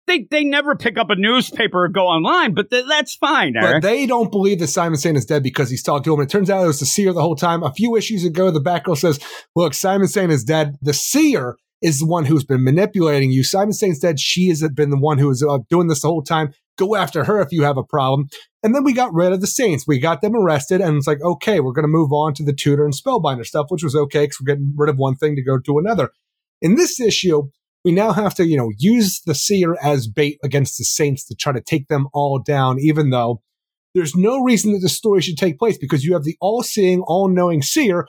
They 0.06 0.26
they 0.30 0.44
never 0.44 0.76
pick 0.76 0.98
up 0.98 1.08
a 1.10 1.16
newspaper 1.16 1.84
or 1.84 1.88
go 1.88 2.06
online, 2.06 2.54
but 2.54 2.70
th- 2.70 2.84
that's 2.88 3.14
fine. 3.14 3.54
Eric. 3.56 3.82
But 3.82 3.88
they 3.88 4.06
don't 4.06 4.30
believe 4.30 4.58
that 4.58 4.68
Simon 4.68 4.98
Saint 4.98 5.16
is 5.16 5.24
dead 5.24 5.42
because 5.42 5.70
he's 5.70 5.82
talked 5.82 6.04
to 6.04 6.12
him. 6.12 6.20
And 6.20 6.28
it 6.28 6.32
turns 6.32 6.50
out 6.50 6.62
it 6.62 6.66
was 6.66 6.80
the 6.80 6.86
seer 6.86 7.12
the 7.12 7.22
whole 7.22 7.36
time. 7.36 7.62
A 7.62 7.72
few 7.72 7.96
issues 7.96 8.24
ago, 8.24 8.50
the 8.50 8.60
Batgirl 8.60 8.98
says, 8.98 9.18
"Look, 9.56 9.72
Simon 9.74 10.08
Saint 10.08 10.32
is 10.32 10.44
dead. 10.44 10.76
The 10.82 10.94
seer." 10.94 11.56
Is 11.82 11.98
the 11.98 12.06
one 12.06 12.24
who's 12.24 12.44
been 12.44 12.64
manipulating 12.64 13.30
you. 13.30 13.44
Simon 13.44 13.74
Saint's 13.74 13.98
dead. 13.98 14.18
She 14.18 14.48
has 14.48 14.66
been 14.74 14.88
the 14.88 14.96
one 14.96 15.18
who 15.18 15.28
is 15.28 15.44
uh, 15.46 15.58
doing 15.68 15.88
this 15.88 16.00
the 16.00 16.08
whole 16.08 16.22
time. 16.22 16.54
Go 16.78 16.94
after 16.94 17.24
her 17.24 17.42
if 17.42 17.52
you 17.52 17.62
have 17.64 17.76
a 17.76 17.82
problem. 17.82 18.28
And 18.62 18.74
then 18.74 18.84
we 18.84 18.94
got 18.94 19.12
rid 19.12 19.32
of 19.32 19.42
the 19.42 19.46
Saints. 19.46 19.86
We 19.86 19.98
got 19.98 20.22
them 20.22 20.34
arrested, 20.34 20.80
and 20.80 20.96
it's 20.96 21.06
like, 21.06 21.20
okay, 21.20 21.60
we're 21.60 21.74
going 21.74 21.84
to 21.84 21.88
move 21.88 22.10
on 22.10 22.32
to 22.34 22.42
the 22.42 22.54
Tutor 22.54 22.86
and 22.86 22.94
Spellbinder 22.94 23.44
stuff, 23.44 23.66
which 23.68 23.84
was 23.84 23.94
okay 23.94 24.24
because 24.24 24.38
we're 24.40 24.54
getting 24.54 24.72
rid 24.74 24.88
of 24.88 24.96
one 24.96 25.16
thing 25.16 25.36
to 25.36 25.42
go 25.42 25.58
to 25.58 25.78
another. 25.78 26.08
In 26.62 26.76
this 26.76 26.98
issue, 26.98 27.50
we 27.84 27.92
now 27.92 28.12
have 28.12 28.34
to, 28.36 28.46
you 28.46 28.56
know, 28.56 28.70
use 28.78 29.20
the 29.26 29.34
Seer 29.34 29.76
as 29.82 30.08
bait 30.08 30.38
against 30.42 30.78
the 30.78 30.84
Saints 30.84 31.24
to 31.26 31.34
try 31.34 31.52
to 31.52 31.60
take 31.60 31.88
them 31.88 32.08
all 32.12 32.38
down, 32.38 32.78
even 32.80 33.10
though 33.10 33.42
there's 33.94 34.16
no 34.16 34.42
reason 34.42 34.72
that 34.72 34.80
the 34.80 34.88
story 34.88 35.20
should 35.20 35.36
take 35.36 35.58
place 35.58 35.78
because 35.78 36.04
you 36.04 36.14
have 36.14 36.24
the 36.24 36.36
all 36.40 36.62
seeing, 36.62 37.02
all 37.02 37.28
knowing 37.28 37.62
Seer 37.62 38.08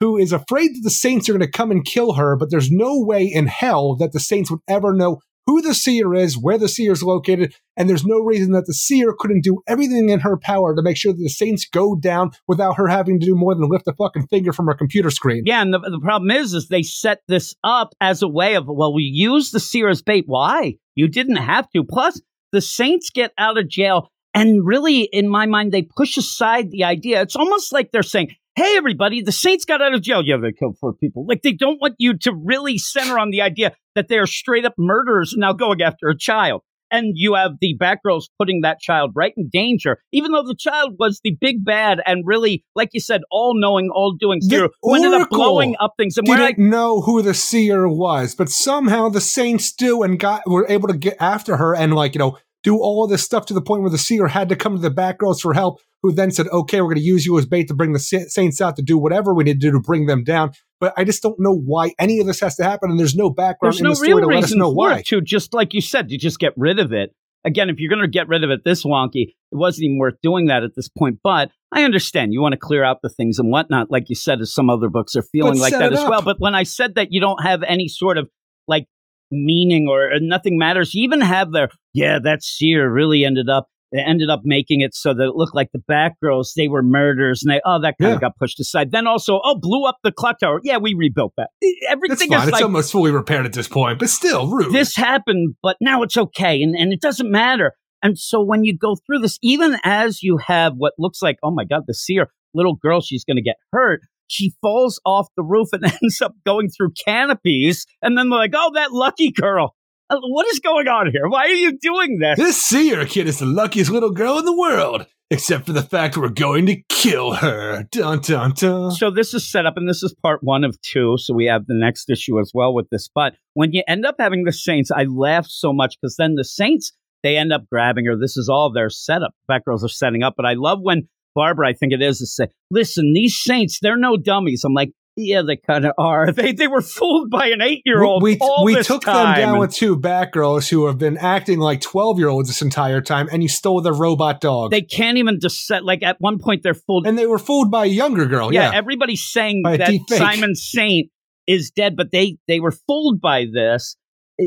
who 0.00 0.16
is 0.16 0.32
afraid 0.32 0.68
that 0.68 0.80
the 0.84 0.90
Saints 0.90 1.28
are 1.28 1.32
going 1.32 1.40
to 1.40 1.50
come 1.50 1.70
and 1.70 1.84
kill 1.84 2.12
her, 2.14 2.36
but 2.36 2.50
there's 2.50 2.70
no 2.70 3.00
way 3.00 3.24
in 3.24 3.46
hell 3.46 3.96
that 3.96 4.12
the 4.12 4.20
Saints 4.20 4.50
would 4.50 4.60
ever 4.68 4.92
know 4.92 5.20
who 5.48 5.62
the 5.62 5.72
seer 5.72 6.14
is, 6.14 6.36
where 6.36 6.58
the 6.58 6.68
seer 6.68 6.92
is 6.92 7.02
located, 7.02 7.54
and 7.74 7.88
there's 7.88 8.04
no 8.04 8.18
reason 8.18 8.52
that 8.52 8.66
the 8.66 8.74
seer 8.74 9.14
couldn't 9.18 9.42
do 9.42 9.62
everything 9.66 10.10
in 10.10 10.20
her 10.20 10.36
power 10.36 10.76
to 10.76 10.82
make 10.82 10.98
sure 10.98 11.10
that 11.10 11.22
the 11.22 11.30
saints 11.30 11.66
go 11.66 11.96
down 11.96 12.32
without 12.46 12.76
her 12.76 12.86
having 12.86 13.18
to 13.18 13.24
do 13.24 13.34
more 13.34 13.54
than 13.54 13.66
lift 13.66 13.88
a 13.88 13.94
fucking 13.94 14.26
finger 14.26 14.52
from 14.52 14.66
her 14.66 14.74
computer 14.74 15.10
screen. 15.10 15.44
Yeah, 15.46 15.62
and 15.62 15.72
the, 15.72 15.78
the 15.78 16.00
problem 16.02 16.30
is, 16.30 16.52
is 16.52 16.68
they 16.68 16.82
set 16.82 17.22
this 17.28 17.54
up 17.64 17.94
as 17.98 18.20
a 18.20 18.28
way 18.28 18.56
of, 18.56 18.66
well, 18.68 18.92
we 18.92 19.04
use 19.04 19.50
the 19.50 19.58
seer 19.58 19.88
as 19.88 20.02
bait. 20.02 20.24
Why? 20.26 20.74
You 20.94 21.08
didn't 21.08 21.36
have 21.36 21.70
to. 21.70 21.82
Plus, 21.82 22.20
the 22.52 22.60
saints 22.60 23.08
get 23.08 23.32
out 23.38 23.56
of 23.56 23.70
jail, 23.70 24.10
and 24.34 24.66
really, 24.66 25.04
in 25.04 25.30
my 25.30 25.46
mind, 25.46 25.72
they 25.72 25.88
push 25.96 26.18
aside 26.18 26.70
the 26.70 26.84
idea. 26.84 27.22
It's 27.22 27.36
almost 27.36 27.72
like 27.72 27.90
they're 27.90 28.02
saying, 28.02 28.34
hey, 28.58 28.76
everybody, 28.76 29.22
the 29.22 29.32
Saints 29.32 29.64
got 29.64 29.80
out 29.80 29.94
of 29.94 30.02
jail. 30.02 30.20
Yeah, 30.24 30.36
they 30.36 30.52
killed 30.52 30.76
four 30.80 30.92
people. 30.92 31.24
Like, 31.26 31.42
they 31.42 31.52
don't 31.52 31.80
want 31.80 31.94
you 31.98 32.18
to 32.18 32.32
really 32.34 32.76
center 32.76 33.18
on 33.18 33.30
the 33.30 33.40
idea 33.40 33.72
that 33.94 34.08
they 34.08 34.18
are 34.18 34.26
straight 34.26 34.64
up 34.64 34.74
murderers 34.76 35.34
now 35.36 35.52
going 35.52 35.80
after 35.80 36.08
a 36.08 36.18
child. 36.18 36.62
And 36.90 37.12
you 37.14 37.34
have 37.34 37.52
the 37.60 37.76
Batgirls 37.78 38.24
putting 38.38 38.62
that 38.62 38.80
child 38.80 39.12
right 39.14 39.34
in 39.36 39.50
danger, 39.52 39.98
even 40.10 40.32
though 40.32 40.42
the 40.42 40.56
child 40.58 40.94
was 40.98 41.20
the 41.22 41.36
big 41.38 41.62
bad 41.64 42.00
and 42.04 42.22
really, 42.26 42.64
like 42.74 42.88
you 42.94 43.00
said, 43.00 43.20
all 43.30 43.52
knowing, 43.54 43.90
all 43.94 44.14
doing 44.18 44.40
zero, 44.40 44.70
who 44.82 44.94
ended 44.94 45.12
up 45.12 45.28
blowing 45.28 45.76
up 45.80 45.92
things. 45.98 46.16
And 46.16 46.26
didn't 46.26 46.38
we're 46.38 46.44
like, 46.46 46.58
know 46.58 47.02
who 47.02 47.20
the 47.20 47.34
seer 47.34 47.86
was, 47.86 48.34
but 48.34 48.48
somehow 48.48 49.10
the 49.10 49.20
Saints 49.20 49.70
do 49.70 50.02
and 50.02 50.18
got 50.18 50.42
were 50.46 50.66
able 50.70 50.88
to 50.88 50.96
get 50.96 51.18
after 51.20 51.58
her 51.58 51.76
and 51.76 51.92
like 51.92 52.14
you 52.14 52.20
know 52.20 52.38
do 52.62 52.78
all 52.78 53.04
of 53.04 53.10
this 53.10 53.22
stuff 53.22 53.46
to 53.46 53.54
the 53.54 53.60
point 53.60 53.82
where 53.82 53.90
the 53.90 53.98
seer 53.98 54.26
had 54.26 54.48
to 54.48 54.56
come 54.56 54.74
to 54.74 54.80
the 54.80 54.90
Batgirls 54.90 55.42
for 55.42 55.52
help 55.52 55.80
who 56.02 56.12
then 56.12 56.30
said, 56.30 56.46
okay, 56.48 56.80
we're 56.80 56.88
going 56.88 56.96
to 56.96 57.02
use 57.02 57.26
you 57.26 57.36
as 57.38 57.46
bait 57.46 57.68
to 57.68 57.74
bring 57.74 57.92
the 57.92 57.98
Saints 57.98 58.60
out 58.60 58.76
to 58.76 58.82
do 58.82 58.96
whatever 58.96 59.34
we 59.34 59.44
need 59.44 59.60
to 59.60 59.66
do 59.66 59.72
to 59.72 59.80
bring 59.80 60.06
them 60.06 60.22
down. 60.24 60.52
But 60.80 60.94
I 60.96 61.04
just 61.04 61.22
don't 61.22 61.38
know 61.38 61.54
why 61.54 61.92
any 61.98 62.20
of 62.20 62.26
this 62.26 62.40
has 62.40 62.56
to 62.56 62.64
happen. 62.64 62.90
And 62.90 63.00
there's 63.00 63.16
no 63.16 63.30
background 63.30 63.74
there's 63.74 63.80
in 63.80 63.84
no 63.84 63.90
the 63.90 63.96
story 63.96 64.14
real 64.14 64.20
to 64.20 64.26
let 64.26 64.36
us 64.36 64.42
reason 64.44 64.58
know 64.58 64.70
for 64.70 64.76
why. 64.76 64.98
it 64.98 65.06
to 65.06 65.20
just 65.20 65.52
like 65.52 65.74
you 65.74 65.80
said, 65.80 66.08
to 66.08 66.16
just 66.16 66.38
get 66.38 66.52
rid 66.56 66.78
of 66.78 66.92
it. 66.92 67.14
Again, 67.44 67.70
if 67.70 67.78
you're 67.78 67.88
going 67.88 68.02
to 68.02 68.08
get 68.08 68.28
rid 68.28 68.44
of 68.44 68.50
it 68.50 68.64
this 68.64 68.84
wonky, 68.84 69.34
it 69.52 69.56
wasn't 69.56 69.84
even 69.84 69.98
worth 69.98 70.16
doing 70.22 70.46
that 70.46 70.62
at 70.62 70.74
this 70.76 70.88
point. 70.88 71.18
But 71.22 71.50
I 71.72 71.84
understand 71.84 72.32
you 72.32 72.40
want 72.40 72.52
to 72.52 72.58
clear 72.58 72.84
out 72.84 72.98
the 73.02 73.08
things 73.08 73.38
and 73.38 73.50
whatnot, 73.50 73.90
like 73.90 74.08
you 74.08 74.16
said, 74.16 74.40
as 74.40 74.52
some 74.52 74.70
other 74.70 74.88
books 74.88 75.16
are 75.16 75.22
feeling 75.22 75.54
But 75.54 75.60
like 75.60 75.72
that 75.72 75.92
as 75.92 76.04
well. 76.04 76.22
But 76.22 76.36
when 76.38 76.54
I 76.54 76.62
said 76.62 76.94
that 76.96 77.08
you 77.10 77.20
don't 77.20 77.42
have 77.42 77.62
any 77.62 77.88
sort 77.88 78.18
of 78.18 78.28
like 78.66 78.86
meaning 79.30 79.88
or, 79.88 80.12
or 80.12 80.20
nothing 80.20 80.58
matters, 80.58 80.94
you 80.94 81.04
even 81.04 81.20
have 81.20 81.52
their 81.52 81.70
yeah, 81.94 82.18
that 82.22 82.42
seer 82.42 82.90
really 82.90 83.24
ended 83.24 83.48
up 83.48 83.68
they 83.92 84.00
ended 84.00 84.28
up 84.30 84.40
making 84.44 84.80
it 84.80 84.94
so 84.94 85.14
that 85.14 85.24
it 85.24 85.34
looked 85.34 85.54
like 85.54 85.70
the 85.72 85.82
Batgirls 85.90 86.48
they 86.56 86.68
were 86.68 86.82
murders 86.82 87.42
and 87.42 87.52
they 87.54 87.60
oh 87.64 87.80
that 87.80 87.94
kind 88.00 88.10
Yeah. 88.10 88.14
of 88.16 88.20
got 88.20 88.36
pushed 88.36 88.60
aside. 88.60 88.90
Then 88.92 89.06
also 89.06 89.40
oh 89.42 89.58
blew 89.58 89.84
up 89.86 89.96
the 90.02 90.12
clock 90.12 90.38
tower. 90.40 90.60
Yeah, 90.62 90.78
we 90.78 90.94
rebuilt 90.94 91.32
that. 91.36 91.50
Everything 91.88 92.30
fine. 92.30 92.40
is 92.40 92.44
It's 92.48 92.52
like 92.52 92.62
almost 92.62 92.92
fully 92.92 93.10
repaired 93.10 93.46
at 93.46 93.52
this 93.52 93.68
point, 93.68 93.98
but 93.98 94.08
still 94.08 94.48
rude. 94.48 94.72
this 94.72 94.94
happened, 94.96 95.54
but 95.62 95.76
now 95.80 96.02
it's 96.02 96.16
okay, 96.16 96.62
and, 96.62 96.74
and 96.76 96.92
it 96.92 97.00
doesn't 97.00 97.30
matter. 97.30 97.72
And 98.02 98.16
so 98.18 98.42
when 98.42 98.64
you 98.64 98.76
go 98.76 98.96
through 99.06 99.18
this, 99.20 99.38
even 99.42 99.76
as 99.84 100.22
you 100.22 100.36
have 100.46 100.74
what 100.76 100.92
looks 100.98 101.20
like, 101.20 101.36
oh 101.42 101.50
my 101.50 101.64
God, 101.64 101.82
the 101.88 101.94
seer 101.94 102.28
little 102.54 102.76
girl, 102.76 103.00
she's 103.00 103.24
going 103.24 103.36
to 103.38 103.42
get 103.42 103.56
hurt. 103.72 104.02
She 104.28 104.52
falls 104.60 105.00
off 105.06 105.26
the 105.36 105.42
roof 105.42 105.68
and 105.72 105.84
ends 106.02 106.20
up 106.22 106.34
going 106.46 106.68
through 106.68 106.90
canopies. 107.04 107.86
And 108.02 108.16
then 108.16 108.28
they're 108.28 108.38
like, 108.38 108.52
oh, 108.54 108.70
that 108.74 108.92
lucky 108.92 109.32
girl. 109.32 109.74
Uh, 110.10 110.16
What 110.22 110.46
is 110.48 110.60
going 110.60 110.88
on 110.88 111.10
here? 111.12 111.28
Why 111.28 111.42
are 111.46 111.48
you 111.48 111.78
doing 111.78 112.18
this? 112.18 112.38
This 112.38 112.62
seer 112.62 113.04
kid 113.04 113.26
is 113.28 113.38
the 113.40 113.46
luckiest 113.46 113.90
little 113.90 114.10
girl 114.10 114.38
in 114.38 114.44
the 114.46 114.56
world, 114.56 115.06
except 115.30 115.66
for 115.66 115.72
the 115.72 115.82
fact 115.82 116.16
we're 116.16 116.28
going 116.30 116.66
to 116.66 116.80
kill 116.88 117.34
her. 117.34 117.84
Dun 117.90 118.20
dun 118.20 118.52
dun. 118.52 118.90
So 118.92 119.10
this 119.10 119.34
is 119.34 119.50
set 119.50 119.66
up, 119.66 119.76
and 119.76 119.88
this 119.88 120.02
is 120.02 120.14
part 120.22 120.42
one 120.42 120.64
of 120.64 120.80
two. 120.80 121.16
So 121.18 121.34
we 121.34 121.44
have 121.46 121.66
the 121.66 121.74
next 121.78 122.08
issue 122.08 122.40
as 122.40 122.52
well 122.54 122.72
with 122.72 122.88
this. 122.90 123.08
But 123.14 123.34
when 123.54 123.72
you 123.72 123.82
end 123.86 124.06
up 124.06 124.16
having 124.18 124.44
the 124.44 124.52
Saints, 124.52 124.90
I 124.90 125.04
laugh 125.04 125.46
so 125.46 125.72
much 125.72 125.96
because 126.00 126.16
then 126.16 126.34
the 126.36 126.44
Saints 126.44 126.92
they 127.22 127.36
end 127.36 127.52
up 127.52 127.64
grabbing 127.70 128.06
her. 128.06 128.16
This 128.16 128.36
is 128.36 128.48
all 128.48 128.72
their 128.72 128.88
setup. 128.88 129.32
Batgirls 129.50 129.82
are 129.82 129.88
setting 129.88 130.22
up. 130.22 130.34
But 130.36 130.46
I 130.46 130.54
love 130.54 130.78
when 130.80 131.08
Barbara, 131.34 131.68
I 131.68 131.72
think 131.72 131.92
it 131.92 132.00
is, 132.00 132.20
is 132.22 132.34
say, 132.34 132.46
"Listen, 132.70 133.12
these 133.12 133.36
Saints, 133.38 133.78
they're 133.82 133.96
no 133.98 134.16
dummies." 134.16 134.62
I'm 134.64 134.72
like, 134.72 134.92
yeah, 135.18 135.42
they 135.42 135.56
kind 135.56 135.84
of 135.84 135.92
are. 135.98 136.32
They 136.38 136.52
they 136.52 136.68
were 136.68 136.80
fooled 136.80 137.30
by 137.30 137.48
an 137.48 137.60
eight 137.60 137.82
year 137.84 138.02
old. 138.02 138.22
We, 138.22 138.38
we 138.62 138.74
this 138.74 138.86
took 138.86 139.02
time. 139.02 139.36
them 139.36 139.50
down 139.50 139.58
with 139.58 139.72
two 139.74 139.96
Batgirls 139.96 140.68
who 140.68 140.86
have 140.86 140.98
been 140.98 141.18
acting 141.18 141.58
like 141.58 141.80
12 141.80 142.18
year 142.18 142.28
olds 142.28 142.48
this 142.48 142.62
entire 142.62 143.00
time, 143.00 143.28
and 143.32 143.42
you 143.42 143.48
stole 143.48 143.80
their 143.80 143.92
robot 143.92 144.40
dog. 144.40 144.70
They 144.70 144.82
can't 144.82 145.18
even 145.18 145.40
just 145.40 145.66
set 145.66 145.84
like 145.84 146.02
at 146.02 146.16
one 146.20 146.38
point 146.38 146.62
they're 146.62 146.74
fooled. 146.74 147.06
and 147.06 147.18
they 147.18 147.26
were 147.26 147.38
fooled 147.38 147.70
by 147.70 147.84
a 147.84 147.88
younger 147.88 148.26
girl. 148.26 148.52
yeah, 148.52 148.70
Yeah. 148.70 148.76
everybody's 148.78 149.24
saying 149.24 149.62
By 149.64 149.76
that. 149.78 149.92
Simon 150.08 150.54
Saint 150.54 151.10
is 151.46 151.70
dead, 151.70 151.96
but 151.96 152.12
they 152.12 152.36
they 152.46 152.60
were 152.60 152.70
fooled 152.72 153.20
by 153.20 153.46
this. 153.52 153.96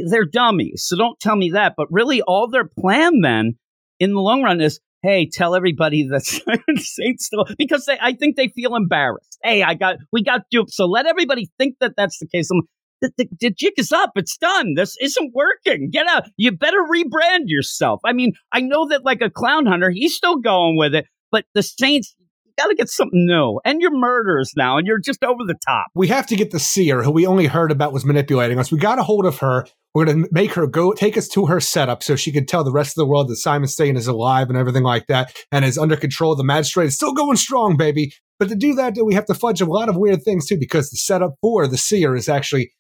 They're 0.10 0.26
dummies, 0.26 0.86
so 0.88 0.96
don't 0.96 1.20
tell 1.20 1.36
me 1.36 1.50
that. 1.52 1.74
But 1.76 1.88
really, 1.92 2.22
all 2.22 2.48
their 2.48 2.64
plan 2.66 3.20
then, 3.22 3.56
in 4.00 4.14
the 4.14 4.22
long 4.22 4.42
run, 4.42 4.62
is 4.62 4.80
hey, 5.02 5.30
tell 5.32 5.56
everybody 5.56 6.08
that 6.10 6.26
Simon 6.26 6.78
Saint 6.78 7.20
still 7.20 7.46
because 7.58 7.86
they, 7.86 7.98
I 8.02 8.14
think 8.14 8.36
they 8.36 8.50
feel 8.50 8.76
embarrassed. 8.76 9.38
Hey, 9.44 9.64
I 9.64 9.74
got 9.74 9.98
we 10.12 10.24
got 10.24 10.42
duped, 10.52 10.72
so 10.72 10.86
let 10.86 11.06
everybody 11.06 11.50
think 11.58 11.76
that 11.80 11.94
that's 11.98 12.20
the 12.20 12.28
case. 12.28 12.50
I'm, 12.52 12.62
the, 13.02 13.12
the, 13.18 13.28
the 13.40 13.52
jig 13.52 13.74
is 13.78 13.92
up. 13.92 14.12
It's 14.16 14.38
done. 14.38 14.76
This 14.76 14.96
isn't 15.02 15.34
working. 15.34 15.90
Get 15.92 16.06
out. 16.08 16.26
You 16.38 16.52
better 16.52 16.78
rebrand 16.78 17.46
yourself. 17.48 18.00
I 18.06 18.14
mean, 18.14 18.34
I 18.52 18.62
know 18.62 18.90
that 18.90 19.04
like 19.04 19.22
a 19.22 19.30
clown 19.32 19.66
hunter, 19.66 19.90
he's 19.90 20.16
still 20.16 20.38
going 20.38 20.78
with 20.78 20.94
it, 20.94 21.08
but 21.32 21.46
the 21.56 21.64
Saints, 21.64 22.16
got 22.58 22.68
to 22.68 22.76
get 22.76 22.90
something 22.90 23.26
new. 23.26 23.60
And 23.66 23.82
you're 23.82 23.98
murderers 23.98 24.54
now, 24.56 24.78
and 24.78 24.86
you're 24.86 25.00
just 25.00 25.24
over 25.24 25.44
the 25.46 25.56
top. 25.66 25.88
we 25.96 26.08
have 26.08 26.28
to 26.28 26.36
get 26.36 26.52
the 26.52 26.60
seer, 26.60 27.04
who 27.04 27.12
we 27.12 27.26
only 27.26 27.48
heard 27.48 27.72
about 27.72 27.94
was 27.94 28.06
manipulating 28.06 28.60
us. 28.60 28.72
We 28.72 28.78
got 28.78 29.00
a 29.00 29.04
hold 29.04 29.26
of 29.26 29.40
her. 29.40 29.66
We're 29.94 30.06
going 30.06 30.24
to 30.24 30.30
make 30.32 30.54
her 30.54 30.68
go 30.68 30.94
take 30.94 31.18
us 31.18 31.28
to 31.30 31.48
her 31.48 31.60
setup 31.60 32.02
so 32.02 32.16
she 32.16 32.32
can 32.32 32.46
tell 32.46 32.64
the 32.64 32.72
rest 32.72 32.92
of 32.92 33.02
the 33.02 33.06
world 33.06 33.28
that 33.28 33.36
Simon 33.36 33.68
Saint 33.68 33.98
is 33.98 34.08
alive 34.08 34.50
and 34.50 34.58
everything 34.58 34.84
like 34.84 35.08
that 35.08 35.36
and 35.52 35.66
is 35.66 35.78
under 35.78 35.98
control. 35.98 36.36
The 36.36 36.44
magistrate 36.44 36.88
is 36.88 36.96
still 36.96 37.14
going 37.14 37.38
strong, 37.38 37.76
baby. 37.76 38.14
But 38.40 38.50
to 38.50 38.56
do 38.56 38.74
that, 38.76 38.96
we 39.04 39.14
have 39.14 39.26
to 39.26 39.34
fudge 39.34 39.60
a 39.62 39.66
lot 39.66 39.90
of 39.90 39.98
weird 39.98 40.24
things 40.24 40.48
too, 40.48 40.58
because 40.58 40.90
the 40.90 40.98
setup 40.98 41.36
for 41.42 41.68
the 41.68 41.78
seer 41.78 42.16
is 42.16 42.30
actually 42.30 42.72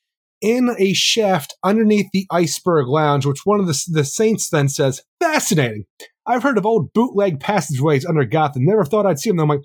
in 0.41 0.73
a 0.79 0.93
shaft 0.93 1.53
underneath 1.63 2.07
the 2.13 2.25
iceberg 2.31 2.87
lounge, 2.87 3.25
which 3.25 3.41
one 3.45 3.59
of 3.59 3.67
the, 3.67 3.79
the 3.91 4.03
saints 4.03 4.49
then 4.49 4.69
says, 4.69 5.03
fascinating. 5.19 5.83
I've 6.25 6.43
heard 6.43 6.57
of 6.57 6.65
old 6.65 6.93
bootleg 6.93 7.39
passageways 7.39 8.05
under 8.05 8.25
Gotham. 8.25 8.65
Never 8.65 8.85
thought 8.85 9.05
I'd 9.05 9.19
see 9.19 9.29
them. 9.29 9.39
I'm 9.39 9.49
like, 9.49 9.61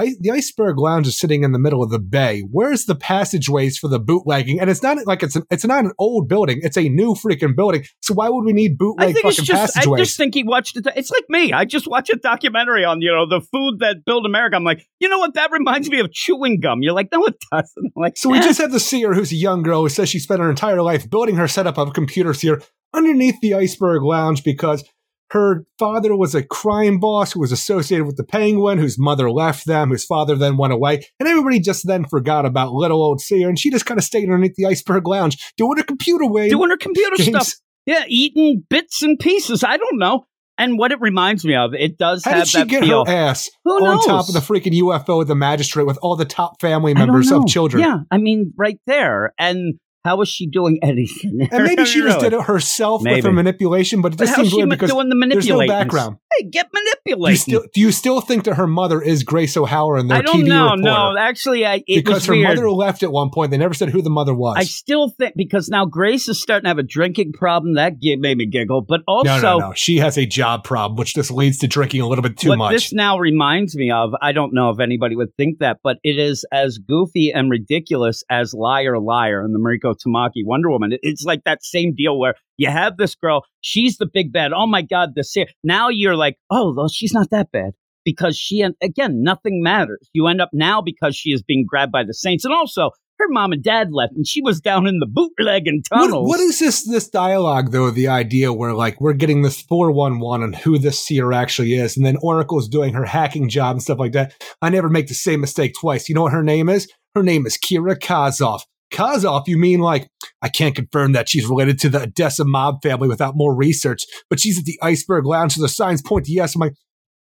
I, 0.00 0.14
the 0.18 0.30
iceberg 0.30 0.78
lounge 0.78 1.06
is 1.06 1.18
sitting 1.18 1.44
in 1.44 1.52
the 1.52 1.58
middle 1.58 1.82
of 1.82 1.90
the 1.90 1.98
bay. 1.98 2.40
Where's 2.50 2.86
the 2.86 2.94
passageways 2.94 3.76
for 3.76 3.88
the 3.88 3.98
bootlegging? 3.98 4.58
And 4.58 4.70
it's 4.70 4.82
not 4.82 4.96
like 5.06 5.22
it's 5.22 5.36
an, 5.36 5.44
it's 5.50 5.64
not 5.64 5.84
an 5.84 5.92
old 5.98 6.26
building. 6.26 6.60
It's 6.62 6.78
a 6.78 6.88
new 6.88 7.14
freaking 7.14 7.54
building. 7.54 7.84
So 8.00 8.14
why 8.14 8.30
would 8.30 8.44
we 8.44 8.54
need 8.54 8.78
bootlegging? 8.78 9.16
I 9.16 9.20
bootleg 9.20 9.34
think 9.34 9.38
it's 9.38 9.48
fucking 9.48 9.82
just, 9.84 9.88
I 9.88 9.96
just 9.98 10.16
think 10.16 10.34
he 10.34 10.42
watched 10.42 10.78
it. 10.78 10.86
It's 10.96 11.10
like 11.10 11.24
me. 11.28 11.52
I 11.52 11.66
just 11.66 11.86
watch 11.86 12.08
a 12.08 12.16
documentary 12.16 12.84
on, 12.84 13.02
you 13.02 13.12
know, 13.12 13.28
the 13.28 13.44
food 13.52 13.80
that 13.80 14.04
built 14.06 14.24
America. 14.24 14.56
I'm 14.56 14.64
like, 14.64 14.86
you 15.00 15.08
know 15.08 15.18
what? 15.18 15.34
That 15.34 15.50
reminds 15.52 15.90
me 15.90 16.00
of 16.00 16.10
chewing 16.10 16.60
gum. 16.60 16.82
You're 16.82 16.94
like, 16.94 17.10
no, 17.12 17.26
it 17.26 17.36
doesn't. 17.52 17.92
I'm 17.94 18.02
like, 18.02 18.16
so 18.16 18.30
we 18.30 18.38
eh. 18.38 18.42
just 18.42 18.60
have 18.60 18.72
the 18.72 18.80
seer 18.80 19.12
who's 19.12 19.32
a 19.32 19.36
young 19.36 19.62
girl 19.62 19.82
who 19.82 19.90
says 19.90 20.08
she 20.08 20.18
spent 20.18 20.40
her 20.40 20.48
entire 20.48 20.80
life 20.80 21.10
building 21.10 21.36
her 21.36 21.46
setup 21.46 21.76
of 21.76 21.88
a 21.88 21.92
computer 21.92 22.32
seer 22.32 22.62
underneath 22.94 23.40
the 23.42 23.54
iceberg 23.54 24.02
lounge 24.02 24.44
because 24.44 24.82
her 25.30 25.64
father 25.78 26.16
was 26.16 26.34
a 26.34 26.42
crime 26.42 26.98
boss 26.98 27.32
who 27.32 27.40
was 27.40 27.52
associated 27.52 28.04
with 28.06 28.16
the 28.16 28.24
Penguin, 28.24 28.78
whose 28.78 28.98
mother 28.98 29.30
left 29.30 29.66
them, 29.66 29.90
whose 29.90 30.04
father 30.04 30.34
then 30.36 30.56
went 30.56 30.72
away, 30.72 31.06
and 31.18 31.28
everybody 31.28 31.60
just 31.60 31.86
then 31.86 32.04
forgot 32.04 32.44
about 32.46 32.72
little 32.72 33.02
old 33.02 33.20
Seer, 33.20 33.48
and 33.48 33.58
she 33.58 33.70
just 33.70 33.86
kind 33.86 33.98
of 33.98 34.04
stayed 34.04 34.24
underneath 34.24 34.54
the 34.56 34.66
iceberg 34.66 35.06
lounge 35.06 35.52
doing 35.56 35.76
her 35.78 35.84
computer 35.84 36.26
way. 36.26 36.48
Doing 36.48 36.70
her 36.70 36.76
computer 36.76 37.16
James. 37.16 37.28
stuff. 37.28 37.54
Yeah, 37.86 38.04
eating 38.08 38.64
bits 38.68 39.02
and 39.02 39.18
pieces. 39.18 39.64
I 39.64 39.76
don't 39.76 39.98
know. 39.98 40.26
And 40.58 40.76
what 40.78 40.92
it 40.92 41.00
reminds 41.00 41.42
me 41.44 41.54
of, 41.56 41.72
it 41.72 41.96
does 41.96 42.22
How 42.22 42.32
have 42.32 42.40
did 42.40 42.48
she 42.48 42.58
that 42.58 42.68
get 42.68 42.82
feel. 42.84 43.06
her 43.06 43.10
ass 43.10 43.48
Who 43.64 43.72
on 43.72 43.82
knows? 43.96 44.04
top 44.06 44.28
of 44.28 44.34
the 44.34 44.40
freaking 44.40 44.78
UFO 44.78 45.16
with 45.16 45.28
the 45.28 45.34
magistrate 45.34 45.86
with 45.86 45.98
all 46.02 46.16
the 46.16 46.26
top 46.26 46.60
family 46.60 46.92
members 46.92 47.32
of 47.32 47.46
children? 47.46 47.82
Yeah, 47.82 48.00
I 48.10 48.18
mean, 48.18 48.52
right 48.58 48.78
there. 48.86 49.32
And 49.38 49.78
how 50.04 50.16
was 50.16 50.28
she 50.28 50.46
doing 50.48 50.78
anything? 50.82 51.48
And 51.50 51.64
maybe 51.64 51.84
she 51.84 52.00
just 52.00 52.20
did 52.20 52.32
it 52.32 52.42
herself 52.42 53.02
with 53.04 53.24
her 53.24 53.32
manipulation, 53.32 54.02
but 54.02 54.14
it 54.14 54.18
just 54.18 54.30
how's 54.30 54.36
seems 54.36 54.50
she 54.50 54.56
weird 54.56 54.68
ma- 54.68 54.74
because 54.74 54.90
doing 54.90 55.08
the 55.08 55.26
there's 55.30 55.46
no 55.46 55.66
background. 55.66 56.16
Hey, 56.38 56.48
get 56.48 56.68
Do 57.04 57.30
you 57.30 57.36
still 57.36 57.64
do 57.74 57.80
you 57.80 57.92
still 57.92 58.20
think 58.20 58.44
that 58.44 58.54
her 58.54 58.66
mother 58.66 59.02
is 59.02 59.24
Grace 59.24 59.56
O'Halloran, 59.56 60.08
their 60.08 60.18
I 60.18 60.22
don't 60.22 60.42
TV 60.42 60.48
know. 60.48 60.64
reporter? 60.64 60.82
No, 60.82 61.16
actually, 61.18 61.66
I, 61.66 61.76
it 61.86 62.04
because 62.04 62.14
was 62.14 62.26
her 62.26 62.32
weird. 62.34 62.48
mother 62.56 62.70
left 62.70 63.02
at 63.02 63.10
one 63.12 63.30
point. 63.30 63.50
They 63.50 63.58
never 63.58 63.74
said 63.74 63.90
who 63.90 64.00
the 64.00 64.10
mother 64.10 64.32
was. 64.34 64.56
I 64.56 64.62
still 64.64 65.10
think 65.10 65.34
because 65.36 65.68
now 65.68 65.86
Grace 65.86 66.28
is 66.28 66.40
starting 66.40 66.64
to 66.64 66.68
have 66.68 66.78
a 66.78 66.82
drinking 66.84 67.32
problem. 67.32 67.74
That 67.74 67.98
gi- 68.00 68.16
made 68.16 68.38
me 68.38 68.46
giggle. 68.46 68.82
But 68.82 69.00
also, 69.08 69.28
no, 69.28 69.40
no, 69.40 69.58
no. 69.58 69.72
She 69.74 69.96
has 69.98 70.16
a 70.16 70.24
job 70.24 70.64
problem, 70.64 70.96
which 70.96 71.14
just 71.14 71.30
leads 71.30 71.58
to 71.58 71.66
drinking 71.66 72.00
a 72.00 72.06
little 72.08 72.22
bit 72.22 72.36
too 72.38 72.50
what 72.50 72.58
much. 72.58 72.72
this 72.72 72.92
now 72.92 73.18
reminds 73.18 73.76
me 73.76 73.90
of, 73.90 74.12
I 74.22 74.32
don't 74.32 74.54
know 74.54 74.70
if 74.70 74.78
anybody 74.80 75.16
would 75.16 75.34
think 75.36 75.58
that, 75.58 75.78
but 75.82 75.98
it 76.04 76.18
is 76.18 76.44
as 76.52 76.78
goofy 76.78 77.32
and 77.34 77.50
ridiculous 77.50 78.22
as 78.30 78.54
Liar 78.54 78.98
Liar 78.98 79.42
and 79.44 79.54
the 79.54 79.58
Mariko 79.58 79.89
Tamaki 79.94 80.42
Wonder 80.44 80.70
Woman. 80.70 80.92
It's 81.02 81.24
like 81.24 81.42
that 81.44 81.64
same 81.64 81.94
deal 81.96 82.18
where 82.18 82.34
you 82.56 82.68
have 82.70 82.96
this 82.96 83.14
girl, 83.14 83.44
she's 83.60 83.96
the 83.96 84.06
big 84.12 84.32
bad. 84.32 84.52
Oh 84.54 84.66
my 84.66 84.82
God, 84.82 85.10
this 85.14 85.32
here. 85.32 85.46
Now 85.64 85.88
you're 85.88 86.16
like, 86.16 86.36
oh, 86.50 86.74
well, 86.76 86.88
she's 86.88 87.12
not 87.12 87.30
that 87.30 87.50
bad. 87.52 87.72
Because 88.04 88.36
she, 88.36 88.62
and 88.62 88.74
again, 88.82 89.22
nothing 89.22 89.62
matters. 89.62 90.08
You 90.14 90.26
end 90.26 90.40
up 90.40 90.50
now 90.54 90.80
because 90.80 91.14
she 91.14 91.30
is 91.30 91.42
being 91.42 91.66
grabbed 91.68 91.92
by 91.92 92.02
the 92.02 92.14
Saints. 92.14 92.46
And 92.46 92.54
also, 92.54 92.90
her 93.18 93.26
mom 93.28 93.52
and 93.52 93.62
dad 93.62 93.88
left, 93.92 94.14
and 94.16 94.26
she 94.26 94.40
was 94.40 94.60
down 94.60 94.86
in 94.86 94.98
the 94.98 95.06
bootleg 95.06 95.64
What, 95.66 95.98
tunnels. 95.98 96.26
what 96.26 96.40
is 96.40 96.58
this 96.58 96.88
this 96.88 97.10
dialogue 97.10 97.70
though? 97.70 97.90
The 97.90 98.08
idea 98.08 98.52
where 98.52 98.72
like 98.72 98.98
we're 98.98 99.12
getting 99.12 99.42
this 99.42 99.60
four 99.60 99.90
one 99.90 100.18
one 100.18 100.42
on 100.42 100.54
who 100.54 100.78
this 100.78 100.98
seer 101.04 101.30
actually 101.32 101.74
is, 101.74 101.98
and 101.98 102.06
then 102.06 102.16
Oracle's 102.22 102.68
doing 102.68 102.94
her 102.94 103.04
hacking 103.04 103.50
job 103.50 103.72
and 103.72 103.82
stuff 103.82 103.98
like 103.98 104.12
that. 104.12 104.32
I 104.62 104.70
never 104.70 104.88
make 104.88 105.08
the 105.08 105.14
same 105.14 105.42
mistake 105.42 105.74
twice. 105.78 106.08
You 106.08 106.14
know 106.14 106.22
what 106.22 106.32
her 106.32 106.42
name 106.42 106.70
is? 106.70 106.90
Her 107.14 107.22
name 107.22 107.44
is 107.44 107.58
Kira 107.58 107.96
Kazov. 107.98 108.60
Kazov, 108.92 109.46
you 109.46 109.56
mean 109.56 109.80
like 109.80 110.08
I 110.42 110.48
can't 110.48 110.74
confirm 110.74 111.12
that 111.12 111.28
she's 111.28 111.46
related 111.46 111.78
to 111.80 111.88
the 111.88 112.02
Odessa 112.02 112.44
mob 112.44 112.82
family 112.82 113.08
without 113.08 113.36
more 113.36 113.54
research, 113.54 114.04
but 114.28 114.40
she's 114.40 114.58
at 114.58 114.64
the 114.64 114.78
Iceberg 114.82 115.26
Lounge, 115.26 115.54
so 115.54 115.62
the 115.62 115.68
signs 115.68 116.02
point 116.02 116.26
to 116.26 116.32
yes. 116.32 116.54
I'm 116.54 116.60
like, 116.60 116.74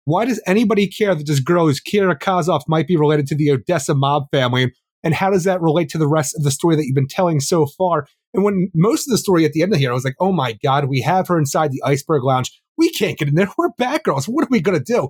why 0.04 0.24
does 0.24 0.42
anybody 0.46 0.86
care 0.86 1.14
that 1.14 1.26
this 1.26 1.40
girl 1.40 1.66
who's 1.66 1.80
Kira 1.80 2.18
Kazov 2.18 2.62
might 2.68 2.86
be 2.86 2.96
related 2.96 3.26
to 3.28 3.34
the 3.34 3.50
Odessa 3.50 3.94
mob 3.94 4.24
family? 4.30 4.72
And 5.02 5.14
how 5.14 5.30
does 5.30 5.44
that 5.44 5.60
relate 5.60 5.88
to 5.90 5.98
the 5.98 6.08
rest 6.08 6.34
of 6.36 6.44
the 6.44 6.50
story 6.50 6.76
that 6.76 6.84
you've 6.84 6.94
been 6.94 7.08
telling 7.08 7.40
so 7.40 7.66
far? 7.66 8.06
And 8.32 8.42
when 8.42 8.70
most 8.74 9.06
of 9.06 9.12
the 9.12 9.18
story 9.18 9.44
at 9.44 9.52
the 9.52 9.62
end 9.62 9.72
of 9.72 9.78
here, 9.78 9.90
I 9.90 9.94
was 9.94 10.04
like, 10.04 10.16
oh 10.18 10.32
my 10.32 10.58
God, 10.62 10.86
we 10.86 11.00
have 11.02 11.28
her 11.28 11.38
inside 11.38 11.70
the 11.70 11.82
Iceberg 11.84 12.24
Lounge. 12.24 12.50
We 12.76 12.90
can't 12.90 13.18
get 13.18 13.28
in 13.28 13.34
there. 13.34 13.48
We're 13.58 13.68
Batgirls. 13.78 14.26
What 14.26 14.44
are 14.44 14.48
we 14.50 14.60
going 14.60 14.78
to 14.78 14.84
do? 14.84 15.08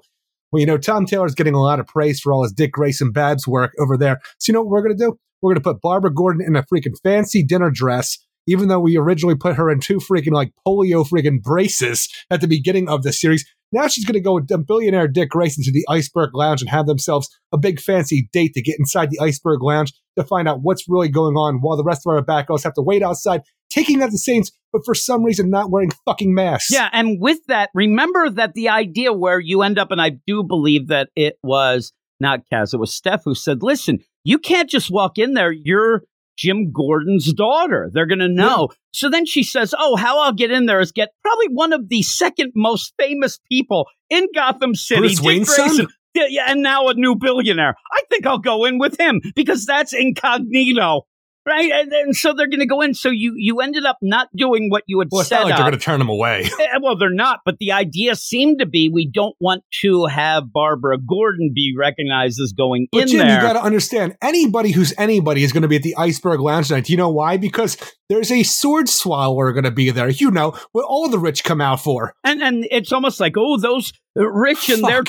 Well, 0.55 0.60
you 0.60 0.66
know, 0.66 0.78
Tom 0.78 1.05
Taylor's 1.05 1.35
getting 1.35 1.55
a 1.55 1.60
lot 1.60 1.81
of 1.81 1.89
praise 1.89 2.20
for 2.20 2.32
all 2.32 2.44
his 2.44 2.52
Dick 2.52 2.70
Grayson 2.70 3.10
Babs 3.10 3.44
work 3.44 3.72
over 3.81 3.97
there. 3.97 4.20
So, 4.39 4.52
you 4.52 4.55
know 4.55 4.60
what 4.60 4.68
we're 4.68 4.82
going 4.85 4.97
to 4.97 5.05
do? 5.05 5.18
We're 5.43 5.52
going 5.52 5.60
to 5.60 5.68
put 5.68 5.81
Barbara 5.81 6.14
Gordon 6.14 6.47
in 6.47 6.55
a 6.55 6.62
freaking 6.62 6.94
fancy 7.02 7.43
dinner 7.43 7.72
dress, 7.72 8.18
even 8.47 8.68
though 8.68 8.78
we 8.78 8.97
originally 8.97 9.35
put 9.35 9.56
her 9.56 9.68
in 9.68 9.81
two 9.81 9.97
freaking 9.97 10.31
like 10.31 10.52
polio 10.64 11.05
freaking 11.05 11.43
braces 11.43 12.09
at 12.31 12.40
the 12.40 12.47
beginning 12.47 12.89
of 12.89 13.02
the 13.02 13.12
series. 13.12 13.44
Now 13.72 13.89
she's 13.89 14.05
going 14.05 14.14
to 14.14 14.20
go 14.20 14.35
with 14.35 14.47
billionaire 14.64 15.09
Dick 15.09 15.31
Grayson 15.31 15.64
to 15.64 15.72
the 15.72 15.85
Iceberg 15.89 16.31
Lounge 16.35 16.60
and 16.60 16.70
have 16.70 16.86
themselves 16.86 17.28
a 17.52 17.59
big 17.59 17.81
fancy 17.81 18.28
date 18.32 18.55
to 18.55 18.62
get 18.62 18.78
inside 18.78 19.10
the 19.10 19.18
Iceberg 19.18 19.60
Lounge 19.60 19.93
to 20.16 20.22
find 20.22 20.47
out 20.47 20.60
what's 20.62 20.89
really 20.89 21.09
going 21.09 21.35
on 21.35 21.56
while 21.62 21.76
the 21.76 21.82
rest 21.82 22.02
of 22.06 22.12
our 22.12 22.24
Batgirls 22.24 22.62
have 22.62 22.74
to 22.74 22.82
wait 22.82 23.02
outside, 23.02 23.43
taking 23.70 24.03
out 24.03 24.11
the 24.11 24.19
Saints, 24.19 24.53
but 24.73 24.82
for 24.85 24.95
some 24.95 25.24
reason 25.24 25.51
not 25.51 25.70
wearing 25.70 25.91
fucking 26.05 26.35
masks. 26.35 26.70
Yeah, 26.70 26.89
and 26.93 27.20
with 27.20 27.39
that, 27.49 27.70
remember 27.74 28.31
that 28.31 28.55
the 28.55 28.69
idea 28.69 29.12
where 29.12 29.41
you 29.41 29.62
end 29.62 29.78
up, 29.78 29.91
and 29.91 30.01
I 30.01 30.11
do 30.27 30.43
believe 30.43 30.89
that 30.89 31.11
it 31.16 31.39
was 31.43 31.93
not 32.20 32.43
Kaz, 32.53 32.74
it 32.74 32.78
was 32.78 32.95
Steph 32.95 33.23
who 33.24 33.35
said, 33.35 33.62
listen, 33.62 33.99
you 34.24 34.39
can't 34.39 34.70
just 34.70 34.91
walk 34.91 35.19
in 35.19 35.35
there. 35.35 35.53
You're 35.53 36.03
Jim 36.36 36.73
Gordon's 36.73 37.32
daughter. 37.32 37.91
They're 37.93 38.07
going 38.07 38.19
to 38.19 38.28
know. 38.28 38.70
So 38.93 39.09
then 39.09 39.27
she 39.27 39.43
says, 39.43 39.74
oh, 39.78 39.97
how 39.97 40.20
I'll 40.20 40.32
get 40.32 40.51
in 40.51 40.66
there 40.66 40.81
is 40.81 40.93
get 40.93 41.11
probably 41.23 41.49
one 41.49 41.73
of 41.73 41.89
the 41.89 42.03
second 42.03 42.53
most 42.55 42.93
famous 42.99 43.39
people 43.51 43.86
in 44.11 44.27
Gotham 44.35 44.74
City. 44.74 45.01
Bruce 45.01 45.16
Dick 45.16 45.27
Wayne's 45.27 45.55
son? 45.55 45.69
Grayson. 45.69 45.89
Yeah, 46.15 46.27
yeah, 46.28 46.45
and 46.49 46.62
now 46.62 46.86
a 46.89 46.95
new 46.95 47.16
billionaire. 47.16 47.74
I 47.93 48.03
think 48.09 48.24
I'll 48.24 48.39
go 48.39 48.65
in 48.65 48.78
with 48.78 48.99
him 49.01 49.20
because 49.35 49.66
that's 49.66 49.93
incognito. 49.93 51.07
Right, 51.47 51.71
and, 51.71 51.93
and 51.93 52.16
so 52.16 52.33
they're 52.33 52.47
going 52.49 52.61
to 52.61 52.66
go 52.66 52.81
in. 52.81 52.95
So 52.95 53.11
you 53.11 53.35
you 53.37 53.61
ended 53.61 53.85
up 53.85 53.99
not 54.01 54.29
doing 54.35 54.71
what 54.71 54.83
you 54.87 54.99
had 55.01 55.09
Well, 55.12 55.21
it's 55.21 55.29
set 55.29 55.41
not 55.41 55.45
like 55.45 55.53
up. 55.53 55.59
they're 55.59 55.71
going 55.71 55.79
to 55.79 55.85
turn 55.85 55.99
them 55.99 56.09
away. 56.09 56.49
Eh, 56.61 56.79
well, 56.83 56.97
they're 56.97 57.11
not, 57.11 57.41
but 57.45 57.59
the 57.59 57.73
idea 57.73 58.16
seemed 58.16 58.59
to 58.61 58.66
be 58.66 58.89
we 58.89 59.07
don't 59.11 59.37
want 59.41 59.62
to 59.83 60.07
have 60.07 60.53
Barbara 60.53 60.97
Gordon 60.99 61.53
be 61.55 61.75
recognized 61.79 62.41
as 62.41 62.53
going 62.53 62.87
But 62.91 63.03
in 63.03 63.09
Jim, 63.09 63.19
there. 63.19 63.37
you 63.37 63.43
got 63.43 63.53
to 63.55 63.62
understand, 63.62 64.16
anybody 64.23 64.71
who's 64.71 64.95
anybody 64.97 65.43
is 65.45 65.53
going 65.53 65.62
to 65.62 65.69
be 65.69 65.77
at 65.77 65.83
the 65.83 65.95
Iceberg 65.97 66.41
Lounge 66.41 66.69
tonight. 66.69 66.85
Do 66.85 66.93
you 66.93 66.97
know 66.97 67.11
why? 67.11 67.37
Because 67.37 67.77
there's 68.09 68.31
a 68.31 68.43
sword 68.43 68.89
swallower 68.89 69.53
going 69.53 69.65
to 69.65 69.71
be 69.71 69.91
there. 69.91 70.09
You 70.09 70.31
know 70.31 70.57
what 70.73 70.85
all 70.87 71.09
the 71.11 71.19
rich 71.19 71.45
come 71.45 71.61
out 71.61 71.81
for. 71.81 72.15
and 72.25 72.43
and 72.43 72.66
it's 72.71 72.93
almost 72.93 73.21
like, 73.21 73.35
oh, 73.37 73.59
those 73.59 73.93
rich 74.16 74.71
and 74.71 74.83
their 74.83 75.05
Fuck. 75.05 75.07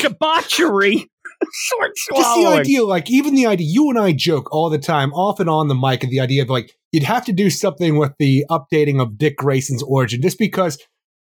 debauchery. 1.69 1.91
Sword 1.95 2.17
Just 2.23 2.35
the 2.35 2.47
idea, 2.47 2.85
like 2.85 3.09
even 3.09 3.35
the 3.35 3.45
idea, 3.45 3.67
you 3.69 3.89
and 3.89 3.99
I 3.99 4.11
joke 4.11 4.51
all 4.51 4.69
the 4.69 4.77
time, 4.77 5.11
off 5.13 5.39
and 5.39 5.49
on 5.49 5.67
the 5.67 5.75
mic, 5.75 6.03
of 6.03 6.09
the 6.09 6.19
idea 6.19 6.43
of 6.43 6.49
like 6.49 6.73
you'd 6.91 7.03
have 7.03 7.25
to 7.25 7.33
do 7.33 7.49
something 7.49 7.97
with 7.97 8.13
the 8.19 8.45
updating 8.49 9.01
of 9.01 9.17
Dick 9.17 9.37
Grayson's 9.37 9.83
origin, 9.83 10.21
just 10.21 10.39
because 10.39 10.77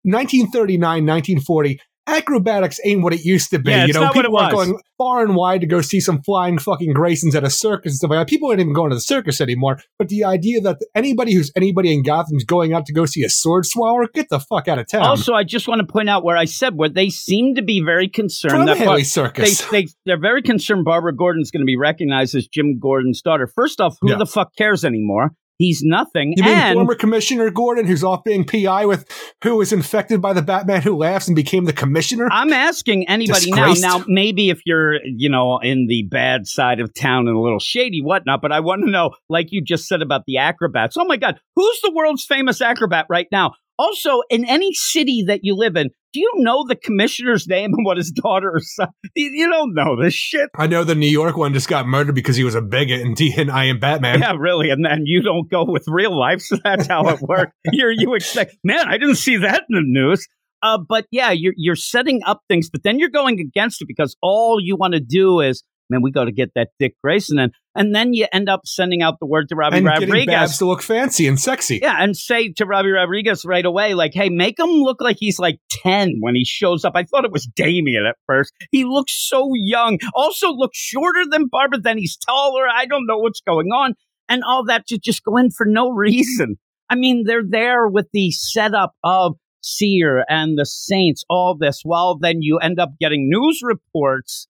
1939, 0.03 0.79
1940. 1.05 1.79
Acrobatics 2.07 2.79
ain't 2.85 3.01
what 3.01 3.13
it 3.13 3.25
used 3.25 3.49
to 3.49 3.59
be. 3.59 3.71
Yeah, 3.71 3.85
you 3.85 3.93
know, 3.93 4.09
people 4.11 4.37
are 4.37 4.51
going 4.51 4.77
far 4.97 5.23
and 5.23 5.35
wide 5.35 5.61
to 5.61 5.67
go 5.67 5.81
see 5.81 5.99
some 5.99 6.21
flying 6.21 6.59
fucking 6.59 6.93
Graysons 6.93 7.33
at 7.35 7.43
a 7.43 7.49
circus 7.49 7.93
and 7.93 7.97
stuff 7.97 8.11
like 8.11 8.19
that. 8.19 8.29
People 8.29 8.49
aren't 8.49 8.61
even 8.61 8.73
going 8.73 8.91
to 8.91 8.95
the 8.95 9.01
circus 9.01 9.41
anymore. 9.41 9.79
But 9.97 10.09
the 10.09 10.23
idea 10.23 10.61
that 10.61 10.77
anybody 10.93 11.33
who's 11.33 11.51
anybody 11.55 11.91
in 11.93 12.03
Gotham's 12.03 12.43
going 12.43 12.73
out 12.73 12.85
to 12.85 12.93
go 12.93 13.05
see 13.05 13.23
a 13.23 13.29
sword 13.29 13.65
swallower, 13.65 14.07
get 14.07 14.29
the 14.29 14.39
fuck 14.39 14.67
out 14.67 14.77
of 14.77 14.87
town. 14.87 15.01
Also, 15.03 15.33
I 15.33 15.43
just 15.43 15.67
want 15.67 15.79
to 15.81 15.87
point 15.87 16.09
out 16.09 16.23
where 16.23 16.37
I 16.37 16.45
said 16.45 16.75
where 16.75 16.89
they 16.89 17.09
seem 17.09 17.55
to 17.55 17.63
be 17.63 17.81
very 17.81 18.07
concerned 18.07 18.67
that 18.67 18.77
Haly 18.77 18.97
they, 18.97 19.03
Circus. 19.03 19.61
they 19.69 19.87
they're 20.05 20.19
very 20.19 20.43
concerned 20.43 20.85
Barbara 20.85 21.15
Gordon's 21.15 21.49
going 21.49 21.61
to 21.61 21.65
be 21.65 21.77
recognized 21.77 22.35
as 22.35 22.47
Jim 22.47 22.77
Gordon's 22.79 23.21
daughter. 23.21 23.47
First 23.47 23.81
off, 23.81 23.97
who 24.01 24.11
Yeah. 24.11 24.17
the 24.17 24.25
fuck 24.27 24.55
cares 24.55 24.85
anymore? 24.85 25.31
He's 25.57 25.81
nothing. 25.83 26.33
You 26.35 26.43
mean 26.43 26.53
and 26.53 26.75
former 26.75 26.95
Commissioner 26.95 27.49
Gordon, 27.49 27.85
who's 27.85 28.03
off 28.03 28.23
being 28.23 28.43
PI 28.45 28.85
with 28.85 29.05
who 29.41 29.55
was 29.55 29.71
infected 29.71 30.21
by 30.21 30.33
the 30.33 30.41
Batman 30.41 30.81
who 30.81 30.97
laughs 30.97 31.27
and 31.27 31.35
became 31.35 31.63
the 31.63 31.73
commissioner? 31.73 32.27
I'm 32.29 32.51
asking 32.51 33.07
anybody 33.07 33.51
Disgraced. 33.51 33.81
now. 33.81 33.99
Now, 33.99 34.05
maybe 34.07 34.49
if 34.49 34.61
you're, 34.65 34.99
you 35.05 35.29
know, 35.29 35.59
in 35.59 35.87
the 35.87 36.03
bad 36.11 36.45
side 36.45 36.81
of 36.81 36.93
town 36.93 37.27
and 37.27 37.37
a 37.37 37.39
little 37.39 37.59
shady, 37.59 38.01
whatnot. 38.01 38.41
But 38.41 38.51
I 38.51 38.59
want 38.59 38.83
to 38.83 38.91
know, 38.91 39.11
like 39.29 39.47
you 39.51 39.63
just 39.63 39.87
said 39.87 40.01
about 40.01 40.23
the 40.27 40.37
acrobats. 40.37 40.97
Oh 40.97 41.05
my 41.05 41.17
God, 41.17 41.39
who's 41.55 41.79
the 41.81 41.91
world's 41.93 42.25
famous 42.25 42.59
acrobat 42.61 43.05
right 43.09 43.27
now? 43.31 43.53
Also, 43.77 44.21
in 44.29 44.45
any 44.45 44.73
city 44.73 45.23
that 45.27 45.41
you 45.43 45.55
live 45.55 45.75
in, 45.75 45.89
do 46.15 46.21
you 46.21 46.31
know 46.35 46.63
the 46.65 46.77
commissioner's 46.77 47.45
name 47.45 47.73
and 47.73 47.85
what 47.85 47.97
his 47.97 48.09
daughter 48.09 48.49
or 48.53 48.61
son? 48.61 48.87
You, 49.15 49.49
don't 49.49 49.73
know 49.73 50.01
this 50.01 50.13
shit. 50.13 50.49
I 50.55 50.65
know 50.65 50.85
the 50.85 50.95
New 50.95 51.09
York 51.09 51.35
one 51.35 51.53
just 51.53 51.67
got 51.67 51.87
murdered 51.87 52.15
because 52.15 52.37
he 52.37 52.45
was 52.45 52.55
a 52.55 52.61
bigot 52.61 53.01
and, 53.01 53.19
he, 53.19 53.33
and 53.35 53.51
I 53.51 53.65
am 53.65 53.79
Batman. 53.79 54.21
Yeah, 54.21 54.31
really. 54.39 54.69
And 54.69 54.85
then 54.85 55.01
you 55.03 55.21
don't 55.21 55.51
go 55.51 55.65
with 55.65 55.83
real 55.89 56.17
life, 56.17 56.39
so 56.39 56.57
that's 56.63 56.87
how 56.87 57.05
it 57.09 57.19
works. 57.21 57.51
you're 57.73 57.91
you 57.91 58.13
expect, 58.13 58.55
man, 58.63 58.87
I 58.87 58.97
didn't 58.97 59.15
see 59.15 59.35
that 59.35 59.63
in 59.69 59.75
the 59.75 59.81
news. 59.83 60.25
Uh, 60.63 60.77
but 60.77 61.05
yeah, 61.11 61.31
you're 61.31 61.53
you're 61.57 61.75
setting 61.75 62.21
up 62.25 62.39
things, 62.47 62.69
but 62.69 62.83
then 62.83 62.97
you're 62.97 63.09
going 63.09 63.41
against 63.41 63.81
it 63.81 63.87
because 63.89 64.15
all 64.21 64.57
you 64.61 64.77
want 64.77 64.93
to 64.93 65.01
do 65.01 65.41
is, 65.41 65.63
man, 65.89 66.01
we 66.01 66.11
got 66.11 66.25
to 66.25 66.31
get 66.31 66.51
that 66.55 66.69
Dick 66.79 66.95
Grayson 67.03 67.39
in, 67.39 67.51
and 67.75 67.93
then 67.93 68.13
you 68.13 68.27
end 68.31 68.49
up 68.49 68.61
sending 68.65 69.01
out 69.01 69.19
the 69.19 69.25
word 69.25 69.49
to 69.49 69.55
Robbi 69.55 69.77
and 69.77 69.85
getting 69.85 70.09
Babs 70.09 70.27
Rodriguez. 70.27 70.57
to 70.57 70.65
look 70.65 70.81
fancy 70.81 71.27
and 71.27 71.39
sexy. 71.39 71.79
Yeah, 71.81 71.97
and 71.99 72.15
say 72.15 72.51
to 72.53 72.65
Robbi 72.65 72.93
Rodriguez 72.93 73.45
right 73.45 73.65
away, 73.65 73.93
like, 73.93 74.13
hey, 74.13 74.29
make 74.29 74.59
him 74.59 74.69
look 74.69 75.01
like 75.01 75.17
he's 75.19 75.39
like 75.39 75.59
10 75.69 76.17
when 76.19 76.35
he 76.35 76.45
shows 76.45 76.85
up. 76.85 76.93
I 76.95 77.03
thought 77.03 77.25
it 77.25 77.31
was 77.31 77.45
Damian 77.45 78.05
at 78.05 78.15
first. 78.27 78.53
He 78.71 78.85
looks 78.85 79.13
so 79.13 79.51
young. 79.53 79.99
Also 80.13 80.51
looks 80.51 80.77
shorter 80.77 81.23
than 81.29 81.47
Barbara, 81.51 81.79
then 81.79 81.97
he's 81.97 82.17
taller. 82.17 82.67
I 82.67 82.85
don't 82.85 83.05
know 83.07 83.17
what's 83.17 83.41
going 83.41 83.67
on. 83.67 83.93
And 84.27 84.41
all 84.43 84.65
that 84.65 84.87
to 84.87 84.97
just 84.97 85.23
go 85.23 85.37
in 85.37 85.51
for 85.51 85.65
no 85.65 85.89
reason. 85.91 86.57
I 86.89 86.95
mean, 86.95 87.23
they're 87.25 87.43
there 87.47 87.87
with 87.87 88.07
the 88.13 88.31
setup 88.31 88.93
of 89.03 89.35
Seer 89.61 90.23
and 90.29 90.57
the 90.57 90.65
Saints, 90.65 91.23
all 91.29 91.57
this, 91.57 91.81
while 91.83 92.17
then 92.17 92.41
you 92.41 92.59
end 92.59 92.79
up 92.79 92.91
getting 92.99 93.27
news 93.29 93.61
reports 93.63 94.47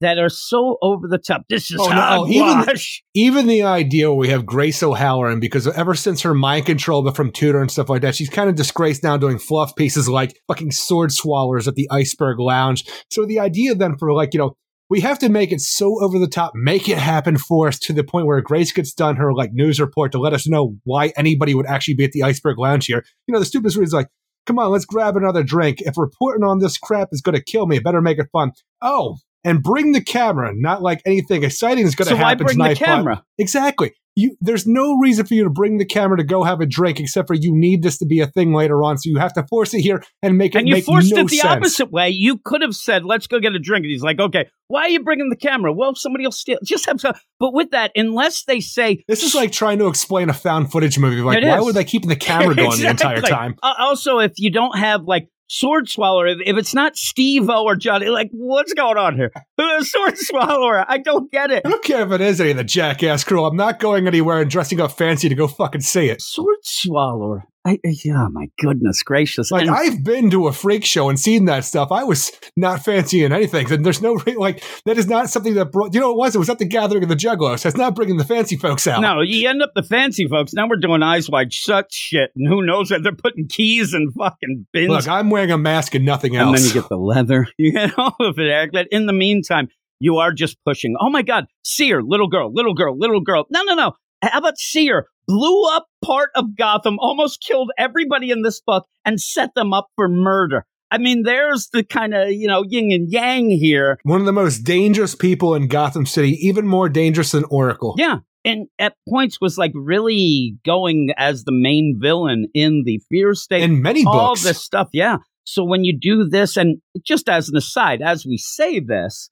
that 0.00 0.18
are 0.18 0.28
so 0.28 0.76
over 0.82 1.08
the 1.08 1.18
top. 1.18 1.42
This 1.48 1.70
is 1.70 1.78
Oh, 1.80 1.88
no, 1.88 1.94
hogwash. 1.94 3.02
Oh, 3.04 3.20
even- 3.20 3.42
even 3.42 3.46
the 3.48 3.62
idea 3.64 4.08
where 4.10 4.18
we 4.18 4.28
have 4.28 4.46
Grace 4.46 4.82
O'Halloran, 4.82 5.40
because 5.40 5.66
ever 5.66 5.94
since 5.94 6.22
her 6.22 6.34
mind 6.34 6.66
control, 6.66 7.02
but 7.02 7.16
from 7.16 7.32
Tutor 7.32 7.60
and 7.60 7.70
stuff 7.70 7.88
like 7.88 8.02
that, 8.02 8.14
she's 8.14 8.30
kind 8.30 8.48
of 8.48 8.54
disgraced 8.56 9.02
now 9.02 9.16
doing 9.16 9.38
fluff 9.38 9.74
pieces 9.76 10.08
like 10.08 10.38
fucking 10.46 10.70
sword 10.70 11.12
swallowers 11.12 11.66
at 11.66 11.74
the 11.74 11.88
Iceberg 11.90 12.38
Lounge. 12.38 12.84
So 13.10 13.24
the 13.26 13.40
idea 13.40 13.74
then 13.74 13.96
for 13.98 14.12
like, 14.12 14.34
you 14.34 14.38
know, 14.38 14.54
we 14.90 15.00
have 15.00 15.18
to 15.18 15.28
make 15.28 15.52
it 15.52 15.60
so 15.60 16.02
over 16.02 16.18
the 16.18 16.28
top, 16.28 16.52
make 16.54 16.88
it 16.88 16.96
happen 16.96 17.36
for 17.36 17.68
us 17.68 17.78
to 17.80 17.92
the 17.92 18.04
point 18.04 18.26
where 18.26 18.40
Grace 18.40 18.72
gets 18.72 18.94
done 18.94 19.16
her 19.16 19.34
like 19.34 19.50
news 19.52 19.78
report 19.80 20.12
to 20.12 20.18
let 20.18 20.32
us 20.32 20.48
know 20.48 20.76
why 20.84 21.12
anybody 21.16 21.54
would 21.54 21.66
actually 21.66 21.94
be 21.94 22.04
at 22.04 22.12
the 22.12 22.22
Iceberg 22.22 22.58
Lounge 22.58 22.86
here. 22.86 23.04
You 23.26 23.32
know, 23.34 23.38
the 23.38 23.44
stupidest 23.44 23.76
reason 23.76 23.88
is 23.88 23.92
like, 23.92 24.08
come 24.46 24.58
on, 24.58 24.70
let's 24.70 24.86
grab 24.86 25.14
another 25.16 25.42
drink. 25.42 25.82
If 25.82 25.98
reporting 25.98 26.42
on 26.42 26.60
this 26.60 26.78
crap 26.78 27.08
is 27.12 27.20
going 27.20 27.34
to 27.34 27.42
kill 27.44 27.66
me, 27.66 27.80
better 27.80 28.00
make 28.00 28.18
it 28.18 28.28
fun. 28.32 28.52
Oh, 28.80 29.18
and 29.44 29.62
bring 29.62 29.92
the 29.92 30.00
camera, 30.02 30.52
not 30.54 30.82
like 30.82 31.00
anything 31.06 31.44
exciting 31.44 31.86
is 31.86 31.94
going 31.94 32.08
to 32.08 32.14
so 32.16 32.20
why 32.22 32.30
happen 32.30 32.46
bring 32.46 32.58
the 32.58 32.64
tonight. 32.64 32.78
but- 32.80 32.84
camera? 32.84 33.24
Exactly. 33.38 33.92
You 34.16 34.36
there's 34.40 34.66
no 34.66 34.96
reason 34.98 35.26
for 35.26 35.34
you 35.34 35.44
to 35.44 35.50
bring 35.50 35.78
the 35.78 35.84
camera 35.84 36.16
to 36.16 36.24
go 36.24 36.42
have 36.42 36.60
a 36.60 36.66
drink 36.66 36.98
except 36.98 37.28
for 37.28 37.34
you 37.34 37.52
need 37.54 37.84
this 37.84 37.98
to 37.98 38.04
be 38.04 38.18
a 38.18 38.26
thing 38.26 38.52
later 38.52 38.82
on. 38.82 38.98
So 38.98 39.10
you 39.10 39.18
have 39.18 39.32
to 39.34 39.46
force 39.48 39.72
it 39.74 39.78
here 39.80 40.02
and 40.24 40.36
make 40.36 40.56
it 40.56 40.58
And 40.58 40.66
you 40.68 40.74
make 40.74 40.86
forced 40.86 41.12
no 41.14 41.20
it 41.20 41.28
the 41.28 41.36
sense. 41.36 41.52
opposite 41.56 41.92
way. 41.92 42.08
You 42.10 42.38
could 42.44 42.60
have 42.62 42.74
said, 42.74 43.04
"Let's 43.04 43.28
go 43.28 43.38
get 43.38 43.52
a 43.52 43.60
drink." 43.60 43.84
And 43.84 43.92
he's 43.92 44.02
like, 44.02 44.18
"Okay, 44.18 44.46
why 44.66 44.80
are 44.82 44.88
you 44.88 45.04
bringing 45.04 45.30
the 45.30 45.36
camera?" 45.36 45.72
Well, 45.72 45.94
somebody 45.94 46.24
will 46.24 46.32
steal. 46.32 46.58
Just 46.64 46.86
have 46.86 47.00
some. 47.00 47.14
But 47.38 47.54
with 47.54 47.70
that, 47.70 47.92
unless 47.94 48.42
they 48.42 48.58
say 48.58 49.04
This 49.06 49.22
is 49.22 49.36
like 49.36 49.52
trying 49.52 49.78
to 49.78 49.86
explain 49.86 50.30
a 50.30 50.34
found 50.34 50.72
footage 50.72 50.98
movie. 50.98 51.20
Like, 51.22 51.40
why 51.44 51.58
is. 51.58 51.64
would 51.64 51.76
they 51.76 51.84
keep 51.84 52.04
the 52.04 52.16
camera 52.28 52.56
going 52.56 52.76
the 52.76 52.88
entire 52.90 53.20
time? 53.20 53.54
Uh, 53.62 53.74
also, 53.78 54.18
if 54.18 54.32
you 54.36 54.50
don't 54.50 54.76
have 54.76 55.04
like 55.04 55.28
sword 55.48 55.88
swallower, 55.88 56.26
if, 56.26 56.38
if 56.44 56.56
it's 56.56 56.74
not 56.74 56.96
Steve 56.96 57.48
O 57.50 57.64
or 57.64 57.76
Johnny, 57.76 58.06
like 58.06 58.28
what's 58.32 58.72
going 58.74 58.96
on 58.96 59.16
here? 59.16 59.32
Sword 59.80 60.16
swallower, 60.16 60.84
I 60.88 60.98
don't 60.98 61.30
get 61.30 61.50
it. 61.50 61.62
I 61.64 61.70
don't 61.70 61.84
care 61.84 62.02
if 62.02 62.12
it 62.12 62.20
is 62.20 62.40
any 62.40 62.52
of 62.52 62.56
the 62.56 62.64
jackass 62.64 63.24
crew. 63.24 63.44
I'm 63.44 63.56
not 63.56 63.80
going 63.80 64.06
anywhere 64.06 64.40
and 64.40 64.50
dressing 64.50 64.80
up 64.80 64.92
fancy 64.92 65.28
to 65.28 65.34
go 65.34 65.48
fucking 65.48 65.80
see 65.80 66.08
it. 66.08 66.22
Sword 66.22 66.58
swallower. 66.62 67.44
I, 67.68 67.78
oh 68.14 68.28
my 68.30 68.46
goodness 68.58 69.02
gracious! 69.02 69.50
Like 69.50 69.62
And- 69.66 69.70
I've 69.70 70.02
been 70.04 70.30
to 70.30 70.46
a 70.48 70.52
freak 70.52 70.84
show 70.84 71.08
and 71.08 71.18
seen 71.18 71.44
that 71.46 71.64
stuff. 71.64 71.92
I 71.92 72.04
was 72.04 72.32
not 72.56 72.84
fancy 72.84 73.24
in 73.24 73.32
anything, 73.32 73.70
and 73.72 73.84
there's 73.84 74.00
no 74.02 74.18
like 74.36 74.62
that 74.84 74.98
is 74.98 75.06
not 75.06 75.30
something 75.30 75.54
that 75.54 75.72
brought. 75.72 75.94
You 75.94 76.00
know, 76.00 76.12
what 76.12 76.14
it 76.14 76.18
was 76.28 76.34
it 76.36 76.38
was 76.38 76.50
at 76.50 76.58
the 76.58 76.64
gathering 76.64 77.02
of 77.02 77.08
the 77.08 77.16
Juggalos. 77.16 77.62
That's 77.62 77.76
not 77.76 77.94
bringing 77.94 78.16
the 78.16 78.24
fancy 78.24 78.56
folks 78.56 78.86
out. 78.86 79.00
No, 79.00 79.20
you 79.20 79.48
end 79.48 79.62
up 79.62 79.72
the 79.74 79.82
fancy 79.82 80.26
folks. 80.28 80.52
Now 80.52 80.66
we're 80.68 80.76
doing 80.76 81.02
eyes 81.02 81.28
wide 81.30 81.52
shut 81.52 81.92
shit, 81.92 82.30
and 82.36 82.48
who 82.48 82.64
knows 82.64 82.88
that 82.88 83.02
they're 83.02 83.14
putting 83.14 83.48
keys 83.48 83.94
in 83.94 84.10
fucking 84.12 84.66
bins. 84.72 84.88
Look, 84.88 85.08
I'm 85.08 85.30
wearing 85.30 85.50
a 85.50 85.58
mask 85.58 85.94
and 85.94 86.04
nothing 86.04 86.36
else. 86.36 86.48
and 86.48 86.58
then 86.58 86.64
you 86.74 86.80
get 86.80 86.88
the 86.88 86.96
leather. 86.96 87.46
You 87.58 87.72
get 87.72 87.98
all 87.98 88.14
of 88.20 88.38
it. 88.38 88.48
Eric. 88.48 88.70
But 88.72 88.86
in 88.90 89.06
the 89.06 89.12
meantime, 89.12 89.68
you 90.00 90.16
are 90.18 90.32
just 90.32 90.56
pushing. 90.64 90.94
Oh 91.00 91.10
my 91.10 91.22
God, 91.22 91.46
Seer, 91.64 92.02
little 92.02 92.28
girl, 92.28 92.52
little 92.52 92.74
girl, 92.74 92.96
little 92.96 93.20
girl. 93.20 93.46
No, 93.50 93.62
no, 93.64 93.74
no. 93.74 93.92
How 94.22 94.38
about 94.38 94.58
Seer? 94.58 95.06
Blew 95.26 95.68
up 95.74 95.86
part 96.04 96.30
of 96.34 96.56
Gotham, 96.56 96.98
almost 97.00 97.44
killed 97.46 97.70
everybody 97.78 98.30
in 98.30 98.42
this 98.42 98.60
book, 98.60 98.86
and 99.04 99.20
set 99.20 99.54
them 99.54 99.72
up 99.72 99.88
for 99.96 100.08
murder. 100.08 100.64
I 100.90 100.98
mean, 100.98 101.22
there's 101.24 101.68
the 101.72 101.84
kind 101.84 102.14
of, 102.14 102.32
you 102.32 102.48
know, 102.48 102.64
yin 102.66 102.90
and 102.92 103.12
yang 103.12 103.50
here. 103.50 103.98
One 104.04 104.20
of 104.20 104.26
the 104.26 104.32
most 104.32 104.60
dangerous 104.60 105.14
people 105.14 105.54
in 105.54 105.68
Gotham 105.68 106.06
City, 106.06 106.30
even 106.40 106.66
more 106.66 106.88
dangerous 106.88 107.32
than 107.32 107.44
Oracle. 107.50 107.94
Yeah. 107.98 108.18
And 108.44 108.68
at 108.78 108.94
points 109.06 109.38
was 109.40 109.58
like 109.58 109.72
really 109.74 110.56
going 110.64 111.10
as 111.18 111.44
the 111.44 111.52
main 111.52 111.98
villain 112.00 112.46
in 112.54 112.84
the 112.86 113.02
Fear 113.10 113.34
State. 113.34 113.62
In 113.62 113.82
many 113.82 114.04
all 114.06 114.30
books. 114.30 114.44
this 114.44 114.62
stuff. 114.62 114.88
Yeah. 114.92 115.18
So 115.44 115.64
when 115.64 115.84
you 115.84 115.98
do 115.98 116.26
this, 116.28 116.56
and 116.56 116.78
just 117.04 117.28
as 117.28 117.48
an 117.50 117.56
aside, 117.56 118.00
as 118.00 118.24
we 118.24 118.38
say 118.38 118.80
this, 118.80 119.30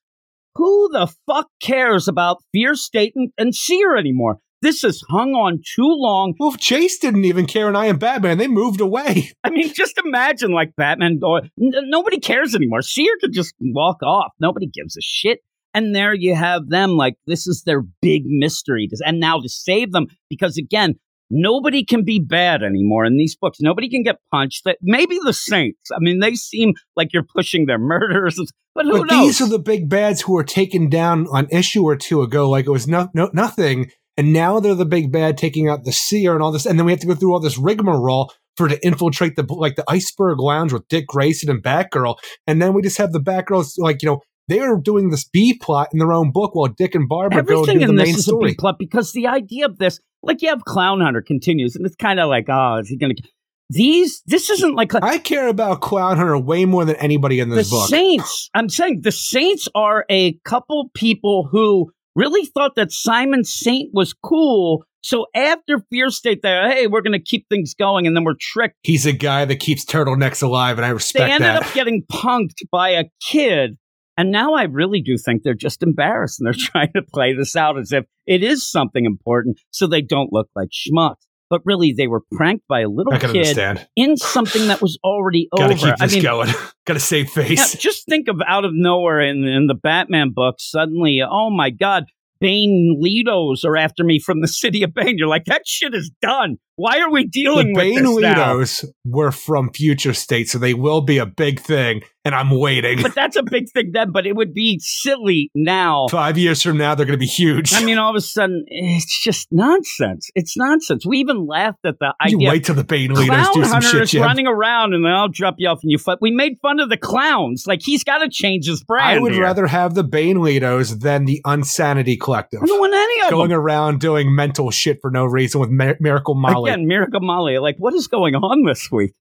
who 0.56 0.90
the 0.92 1.12
fuck 1.26 1.48
cares 1.60 2.08
about 2.08 2.42
Fear 2.52 2.74
State 2.74 3.12
and, 3.16 3.30
and 3.38 3.54
Seer 3.54 3.96
anymore? 3.96 4.38
This 4.62 4.82
has 4.82 5.02
hung 5.08 5.34
on 5.34 5.58
too 5.58 5.82
long. 5.86 6.34
Well, 6.38 6.50
if 6.50 6.56
Jace 6.56 6.98
didn't 7.00 7.24
even 7.24 7.46
care 7.46 7.68
and 7.68 7.76
I 7.76 7.86
Am 7.86 7.98
Batman, 7.98 8.38
they 8.38 8.48
moved 8.48 8.80
away. 8.80 9.32
I 9.44 9.50
mean, 9.50 9.72
just 9.74 9.98
imagine 9.98 10.52
like 10.52 10.74
Batman 10.76 11.18
going, 11.18 11.50
n- 11.60 11.90
nobody 11.90 12.18
cares 12.18 12.54
anymore. 12.54 12.82
Seer 12.82 13.12
could 13.20 13.32
just 13.32 13.54
walk 13.60 14.02
off. 14.02 14.32
Nobody 14.40 14.66
gives 14.66 14.96
a 14.96 15.02
shit. 15.02 15.40
And 15.74 15.94
there 15.94 16.14
you 16.14 16.34
have 16.34 16.70
them, 16.70 16.92
like, 16.92 17.16
this 17.26 17.46
is 17.46 17.64
their 17.66 17.82
big 18.00 18.22
mystery. 18.24 18.88
And 19.04 19.20
now 19.20 19.40
to 19.40 19.48
save 19.48 19.92
them, 19.92 20.06
because 20.30 20.56
again, 20.56 20.94
nobody 21.30 21.84
can 21.84 22.02
be 22.02 22.18
bad 22.18 22.62
anymore 22.62 23.04
in 23.04 23.18
these 23.18 23.36
books. 23.36 23.58
Nobody 23.60 23.90
can 23.90 24.02
get 24.02 24.16
punched. 24.30 24.64
That 24.64 24.78
Maybe 24.80 25.18
the 25.22 25.34
Saints. 25.34 25.90
I 25.94 25.98
mean, 26.00 26.20
they 26.20 26.34
seem 26.34 26.74
like 26.96 27.12
you're 27.12 27.22
pushing 27.24 27.66
their 27.66 27.78
murders, 27.78 28.40
but 28.74 28.86
who 28.86 29.00
but 29.00 29.10
knows? 29.10 29.26
these 29.26 29.40
are 29.42 29.48
the 29.50 29.58
big 29.58 29.90
bads 29.90 30.22
who 30.22 30.32
were 30.32 30.44
taken 30.44 30.88
down 30.88 31.26
an 31.32 31.46
issue 31.50 31.82
or 31.82 31.96
two 31.96 32.22
ago, 32.22 32.48
like 32.48 32.66
it 32.66 32.70
was 32.70 32.88
no, 32.88 33.10
no 33.12 33.28
nothing. 33.34 33.90
And 34.16 34.32
now 34.32 34.60
they're 34.60 34.74
the 34.74 34.86
big 34.86 35.12
bad 35.12 35.36
taking 35.36 35.68
out 35.68 35.84
the 35.84 35.92
seer 35.92 36.34
and 36.34 36.42
all 36.42 36.52
this. 36.52 36.66
And 36.66 36.78
then 36.78 36.86
we 36.86 36.92
have 36.92 37.00
to 37.00 37.06
go 37.06 37.14
through 37.14 37.32
all 37.32 37.40
this 37.40 37.58
rigmarole 37.58 38.32
for 38.56 38.68
to 38.68 38.84
infiltrate 38.84 39.36
the 39.36 39.44
like 39.48 39.76
the 39.76 39.84
iceberg 39.88 40.40
lounge 40.40 40.72
with 40.72 40.88
Dick 40.88 41.06
Grayson 41.06 41.50
and 41.50 41.62
Batgirl. 41.62 42.16
And 42.46 42.60
then 42.60 42.72
we 42.72 42.82
just 42.82 42.98
have 42.98 43.12
the 43.12 43.20
Batgirls 43.20 43.74
like, 43.78 44.02
you 44.02 44.08
know, 44.08 44.20
they're 44.48 44.76
doing 44.76 45.10
this 45.10 45.24
B 45.24 45.58
plot 45.60 45.88
in 45.92 45.98
their 45.98 46.12
own 46.12 46.30
book 46.32 46.54
while 46.54 46.68
Dick 46.68 46.94
and 46.94 47.08
Barbara 47.08 47.42
go 47.42 47.62
Everything 47.62 47.80
do 47.80 47.86
the 47.86 47.90
in 47.90 47.96
main 47.96 48.06
this 48.06 48.18
is 48.18 48.24
story. 48.26 48.54
plot 48.54 48.76
because 48.78 49.12
the 49.12 49.26
idea 49.26 49.66
of 49.66 49.78
this, 49.78 50.00
like 50.22 50.40
you 50.42 50.48
have 50.48 50.64
Clown 50.64 51.00
Hunter 51.00 51.22
continues, 51.22 51.76
and 51.76 51.84
it's 51.84 51.96
kind 51.96 52.20
of 52.20 52.28
like, 52.28 52.46
oh, 52.48 52.78
is 52.80 52.88
he 52.88 52.96
going 52.96 53.16
to? 53.16 53.22
These, 53.68 54.22
this 54.26 54.48
isn't 54.48 54.76
like 54.76 54.94
I 54.94 55.18
care 55.18 55.48
about 55.48 55.80
Clown 55.80 56.16
Hunter 56.16 56.38
way 56.38 56.64
more 56.64 56.84
than 56.84 56.94
anybody 56.96 57.40
in 57.40 57.48
the 57.48 57.56
this 57.56 57.70
book. 57.70 57.88
Saints. 57.88 58.48
I'm 58.54 58.68
saying 58.68 59.00
the 59.02 59.10
Saints 59.10 59.68
are 59.74 60.04
a 60.08 60.34
couple 60.44 60.88
people 60.94 61.48
who 61.50 61.90
really 62.16 62.46
thought 62.46 62.74
that 62.74 62.90
Simon 62.90 63.44
Saint 63.44 63.90
was 63.92 64.12
cool. 64.12 64.84
So 65.02 65.26
after 65.36 65.78
Fear 65.90 66.10
State, 66.10 66.40
they're 66.42 66.68
hey, 66.68 66.88
we're 66.88 67.02
going 67.02 67.12
to 67.12 67.22
keep 67.22 67.46
things 67.48 67.74
going, 67.74 68.08
and 68.08 68.16
then 68.16 68.24
we're 68.24 68.34
tricked. 68.40 68.74
He's 68.82 69.06
a 69.06 69.12
guy 69.12 69.44
that 69.44 69.60
keeps 69.60 69.84
turtlenecks 69.84 70.42
alive, 70.42 70.78
and 70.78 70.84
I 70.84 70.88
respect 70.88 71.20
that. 71.20 71.26
They 71.26 71.32
ended 71.32 71.62
that. 71.62 71.68
up 71.68 71.74
getting 71.74 72.02
punked 72.10 72.64
by 72.72 72.90
a 72.90 73.04
kid. 73.22 73.76
And 74.18 74.32
now 74.32 74.54
I 74.54 74.62
really 74.62 75.02
do 75.02 75.18
think 75.18 75.42
they're 75.42 75.52
just 75.52 75.82
embarrassed 75.82 76.40
and 76.40 76.46
they're 76.46 76.54
trying 76.72 76.92
to 76.96 77.02
play 77.02 77.34
this 77.34 77.54
out 77.54 77.78
as 77.78 77.92
if 77.92 78.04
it 78.26 78.42
is 78.42 78.68
something 78.68 79.04
important 79.04 79.60
so 79.70 79.86
they 79.86 80.00
don't 80.00 80.32
look 80.32 80.48
like 80.56 80.68
schmucks. 80.70 81.25
But 81.48 81.62
really, 81.64 81.92
they 81.92 82.08
were 82.08 82.22
pranked 82.32 82.66
by 82.68 82.80
a 82.80 82.88
little 82.88 83.12
kid 83.12 83.24
understand. 83.24 83.86
in 83.94 84.16
something 84.16 84.66
that 84.68 84.82
was 84.82 84.98
already 85.04 85.48
Gotta 85.56 85.74
over. 85.74 85.86
keep 85.86 85.96
this 85.98 86.12
I 86.12 86.14
mean, 86.14 86.22
going. 86.22 86.48
Gotta 86.86 87.00
save 87.00 87.30
face. 87.30 87.74
Yeah, 87.74 87.80
just 87.80 88.06
think 88.06 88.28
of 88.28 88.40
out 88.46 88.64
of 88.64 88.72
nowhere 88.74 89.20
in, 89.20 89.44
in 89.44 89.66
the 89.66 89.74
Batman 89.74 90.32
book, 90.34 90.56
suddenly, 90.58 91.20
oh 91.22 91.50
my 91.50 91.70
God, 91.70 92.04
Bane 92.40 93.00
Lidos 93.00 93.64
are 93.64 93.76
after 93.76 94.04
me 94.04 94.18
from 94.18 94.40
the 94.40 94.48
city 94.62 94.82
of 94.82 94.92
Bane. 94.92 95.18
You're 95.18 95.28
like, 95.28 95.44
that 95.46 95.62
shit 95.66 95.94
is 95.94 96.10
done. 96.20 96.56
Why 96.76 97.00
are 97.00 97.10
we 97.10 97.24
The 97.24 97.28
dealing 97.30 97.74
with 97.74 97.82
Bane 97.82 98.04
this 98.04 98.84
now? 98.84 98.90
Were 99.04 99.32
from 99.32 99.72
future 99.72 100.12
state, 100.12 100.48
so 100.48 100.58
they 100.58 100.74
will 100.74 101.00
be 101.00 101.18
a 101.18 101.26
big 101.26 101.60
thing, 101.60 102.02
and 102.24 102.34
I'm 102.34 102.50
waiting. 102.50 103.00
But 103.02 103.14
that's 103.14 103.36
a 103.36 103.42
big 103.42 103.70
thing 103.72 103.92
then, 103.92 104.12
but 104.12 104.26
it 104.26 104.36
would 104.36 104.52
be 104.52 104.78
silly 104.82 105.50
now. 105.54 106.06
Five 106.10 106.36
years 106.36 106.62
from 106.62 106.76
now, 106.76 106.94
they're 106.94 107.06
going 107.06 107.18
to 107.18 107.18
be 107.18 107.24
huge. 107.26 107.72
I 107.72 107.82
mean, 107.82 107.98
all 107.98 108.10
of 108.10 108.16
a 108.16 108.20
sudden, 108.20 108.64
it's 108.66 109.22
just 109.22 109.48
nonsense. 109.50 110.28
It's 110.34 110.56
nonsense. 110.56 111.06
We 111.06 111.18
even 111.18 111.46
laughed 111.46 111.84
at 111.84 111.98
the 111.98 112.12
idea. 112.20 112.38
you 112.38 112.48
wait 112.48 112.64
till 112.64 112.74
the 112.74 112.84
Bane 112.84 113.14
do 113.14 113.64
some 113.64 113.80
shit, 113.80 114.08
Jim. 114.08 114.22
running 114.22 114.46
around 114.46 114.92
and 114.94 115.04
then 115.04 115.12
I'll 115.12 115.28
drop 115.28 115.54
you 115.58 115.68
off 115.68 115.80
and 115.82 115.90
you 115.90 115.98
fight. 115.98 116.18
We 116.20 116.30
made 116.30 116.58
fun 116.60 116.80
of 116.80 116.88
the 116.88 116.96
clowns. 116.96 117.64
Like, 117.66 117.80
he's 117.82 118.04
got 118.04 118.18
to 118.18 118.28
change 118.28 118.66
his 118.66 118.82
brand. 118.82 119.18
I 119.18 119.20
would 119.20 119.32
here. 119.32 119.42
rather 119.42 119.66
have 119.66 119.94
the 119.94 120.04
Bane 120.04 120.36
Lidos 120.36 121.00
than 121.00 121.24
the 121.24 121.40
Unsanity 121.44 122.16
Collective. 122.16 122.60
I 122.62 122.66
don't 122.66 122.80
want 122.80 122.94
any 122.94 123.20
of 123.22 123.30
them. 123.30 123.38
Going 123.38 123.50
them. 123.50 123.60
around 123.60 124.00
doing 124.00 124.34
mental 124.34 124.70
shit 124.70 124.98
for 125.00 125.10
no 125.10 125.24
reason 125.24 125.60
with 125.60 125.70
Mir- 125.70 125.96
Miracle 126.00 126.34
Molly. 126.34 126.65
Again, 126.68 126.86
Miracle 126.86 127.20
Molly. 127.20 127.58
Like, 127.58 127.76
what 127.78 127.94
is 127.94 128.08
going 128.08 128.34
on 128.34 128.64
this 128.64 128.88
week? 128.90 129.12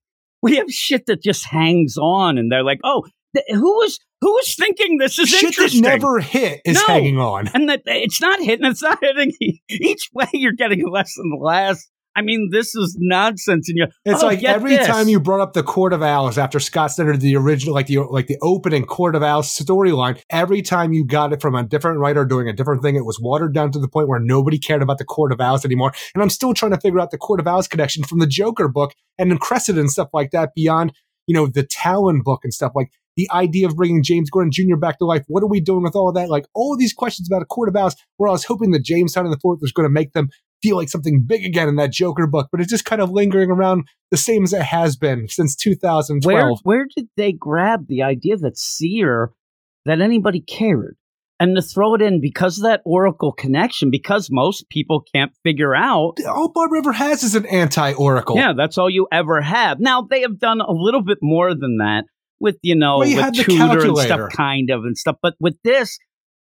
We 0.42 0.56
have 0.56 0.68
shit 0.70 1.06
that 1.06 1.22
just 1.22 1.44
hangs 1.46 1.96
on, 1.98 2.38
and 2.38 2.50
they're 2.52 2.62
like, 2.64 2.80
"Oh, 2.84 3.04
th- 3.34 3.46
who 3.50 3.62
was 3.76 3.98
who 4.20 4.30
was 4.32 4.54
thinking 4.54 4.98
this 4.98 5.18
is 5.18 5.32
interesting? 5.32 5.68
shit 5.68 5.82
that 5.82 5.88
never 6.00 6.20
hit 6.20 6.60
is 6.64 6.76
No. 6.76 6.94
hanging 6.94 7.18
on. 7.18 7.48
and 7.54 7.68
that 7.68 7.82
it's 7.86 8.20
not 8.20 8.40
hitting. 8.40 8.66
It's 8.66 8.82
not 8.82 8.98
hitting. 9.02 9.32
Each 9.68 10.08
way, 10.14 10.28
you're 10.32 10.52
getting 10.52 10.86
less 10.88 11.14
than 11.16 11.30
the 11.30 11.36
last. 11.42 11.88
I 12.16 12.22
mean, 12.22 12.48
this 12.50 12.74
is 12.74 12.96
nonsense. 12.98 13.68
And 13.68 13.76
you, 13.76 13.86
It's 14.06 14.22
oh, 14.22 14.26
like 14.26 14.42
every 14.42 14.76
this. 14.76 14.86
time 14.86 15.06
you 15.08 15.20
brought 15.20 15.40
up 15.40 15.52
the 15.52 15.62
Court 15.62 15.92
of 15.92 16.02
Owls 16.02 16.38
after 16.38 16.58
Scott 16.58 16.90
Snyder 16.90 17.14
the 17.14 17.36
original, 17.36 17.74
like 17.74 17.88
the 17.88 17.98
like 17.98 18.26
the 18.26 18.38
opening 18.40 18.86
Court 18.86 19.14
of 19.14 19.22
Owls 19.22 19.48
storyline. 19.48 20.20
Every 20.30 20.62
time 20.62 20.94
you 20.94 21.04
got 21.04 21.34
it 21.34 21.42
from 21.42 21.54
a 21.54 21.62
different 21.62 22.00
writer 22.00 22.24
doing 22.24 22.48
a 22.48 22.54
different 22.54 22.82
thing, 22.82 22.96
it 22.96 23.04
was 23.04 23.20
watered 23.20 23.52
down 23.52 23.70
to 23.72 23.78
the 23.78 23.88
point 23.88 24.08
where 24.08 24.18
nobody 24.18 24.58
cared 24.58 24.80
about 24.80 24.96
the 24.96 25.04
Court 25.04 25.30
of 25.30 25.42
Owls 25.42 25.66
anymore. 25.66 25.92
And 26.14 26.22
I'm 26.22 26.30
still 26.30 26.54
trying 26.54 26.72
to 26.72 26.80
figure 26.80 27.00
out 27.00 27.10
the 27.10 27.18
Court 27.18 27.38
of 27.38 27.46
Owls 27.46 27.68
connection 27.68 28.02
from 28.02 28.18
the 28.18 28.26
Joker 28.26 28.68
book 28.68 28.94
and 29.18 29.30
then 29.30 29.38
Crescent 29.38 29.78
and 29.78 29.90
stuff 29.90 30.08
like 30.14 30.30
that 30.30 30.54
beyond 30.54 30.92
you 31.26 31.34
know 31.34 31.46
the 31.46 31.64
Talon 31.64 32.22
book 32.22 32.40
and 32.44 32.52
stuff 32.52 32.72
like. 32.74 32.90
The 33.18 33.30
idea 33.32 33.66
of 33.66 33.76
bringing 33.76 34.02
James 34.02 34.28
Gordon 34.28 34.52
Jr. 34.52 34.76
back 34.76 34.98
to 34.98 35.06
life. 35.06 35.22
What 35.26 35.42
are 35.42 35.48
we 35.48 35.58
doing 35.58 35.82
with 35.82 35.96
all 35.96 36.10
of 36.10 36.14
that? 36.16 36.28
Like 36.28 36.44
all 36.52 36.76
these 36.76 36.92
questions 36.92 37.26
about 37.26 37.40
a 37.40 37.46
Court 37.46 37.70
of 37.70 37.74
Owls, 37.74 37.96
where 38.18 38.28
I 38.28 38.32
was 38.32 38.44
hoping 38.44 38.72
that 38.72 38.84
James 38.84 39.14
Tynion 39.14 39.30
the 39.30 39.38
Fourth 39.40 39.60
was 39.62 39.72
going 39.72 39.88
to 39.88 39.90
make 39.90 40.12
them 40.12 40.28
feel 40.66 40.76
like 40.76 40.88
something 40.88 41.24
big 41.26 41.44
again 41.44 41.68
in 41.68 41.76
that 41.76 41.92
Joker 41.92 42.26
book, 42.26 42.48
but 42.50 42.60
it's 42.60 42.70
just 42.70 42.84
kind 42.84 43.00
of 43.00 43.10
lingering 43.10 43.50
around 43.50 43.84
the 44.10 44.16
same 44.16 44.42
as 44.42 44.52
it 44.52 44.62
has 44.62 44.96
been 44.96 45.28
since 45.28 45.54
2012. 45.54 46.24
where 46.24 46.52
where 46.62 46.86
did 46.94 47.08
they 47.16 47.32
grab 47.32 47.86
the 47.88 48.02
idea 48.02 48.36
that 48.36 48.58
Seer 48.58 49.32
that 49.84 50.00
anybody 50.00 50.40
cared? 50.40 50.96
and 51.38 51.54
to 51.54 51.60
throw 51.60 51.94
it 51.94 52.00
in 52.00 52.18
because 52.18 52.56
of 52.56 52.64
that 52.64 52.80
Oracle 52.86 53.30
connection, 53.30 53.90
because 53.90 54.28
most 54.30 54.68
people 54.70 55.04
can't 55.14 55.32
figure 55.42 55.74
out. 55.74 56.14
All 56.26 56.50
Barbara 56.50 56.78
ever 56.78 56.92
has 56.92 57.22
is 57.22 57.34
an 57.34 57.44
anti 57.44 57.92
Oracle. 57.92 58.36
Yeah, 58.36 58.54
that's 58.56 58.78
all 58.78 58.88
you 58.88 59.06
ever 59.12 59.42
have. 59.42 59.78
Now 59.78 60.00
they 60.00 60.22
have 60.22 60.38
done 60.38 60.62
a 60.62 60.72
little 60.72 61.02
bit 61.02 61.18
more 61.20 61.54
than 61.54 61.76
that 61.78 62.04
with 62.40 62.56
you 62.62 62.74
know 62.74 62.98
Well, 62.98 63.08
you 63.08 63.16
with 63.16 63.24
had 63.26 63.34
the 63.34 63.44
tutor 63.44 63.86
and 63.86 63.98
stuff, 63.98 64.30
kind 64.32 64.70
of 64.70 64.84
and 64.84 64.96
stuff. 64.96 65.16
But 65.20 65.34
with 65.38 65.56
this, 65.62 65.98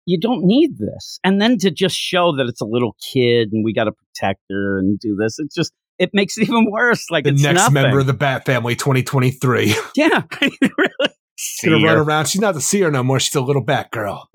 you 0.07 0.19
don't 0.19 0.45
need 0.45 0.79
this. 0.79 1.19
And 1.25 1.41
then 1.41 1.59
to 1.59 1.71
just 1.71 1.97
show 1.97 2.35
that 2.37 2.47
it's 2.47 2.61
a 2.61 2.67
little 2.67 2.97
kid 3.13 3.51
and 3.53 3.65
we 3.65 3.73
got 3.73 3.85
to 3.85 3.93
protect 3.93 4.41
her 4.51 4.79
and 4.79 4.99
do 4.99 5.17
this, 5.17 5.39
it 5.39 5.51
just 5.55 5.73
it 5.99 6.11
makes 6.13 6.37
it 6.39 6.43
even 6.49 6.71
worse. 6.71 7.11
Like 7.11 7.25
the 7.25 7.31
it's 7.31 7.43
next 7.43 7.57
nothing. 7.59 7.75
member 7.75 8.01
of 8.01 8.07
the 8.07 8.13
Bat 8.13 8.47
Family 8.47 8.75
2023. 8.77 9.75
yeah, 9.97 10.23
I 10.33 10.51
really. 10.61 11.15
see 11.37 11.71
Gonna 11.71 11.85
run 11.85 11.99
around. 11.99 12.27
She's 12.29 12.41
not 12.41 12.55
the 12.55 12.61
seer 12.61 12.91
no 12.91 13.03
more. 13.03 13.21
She's 13.21 13.35
a 13.35 13.41
little 13.41 13.63
Bat 13.65 13.91
girl. 13.93 14.29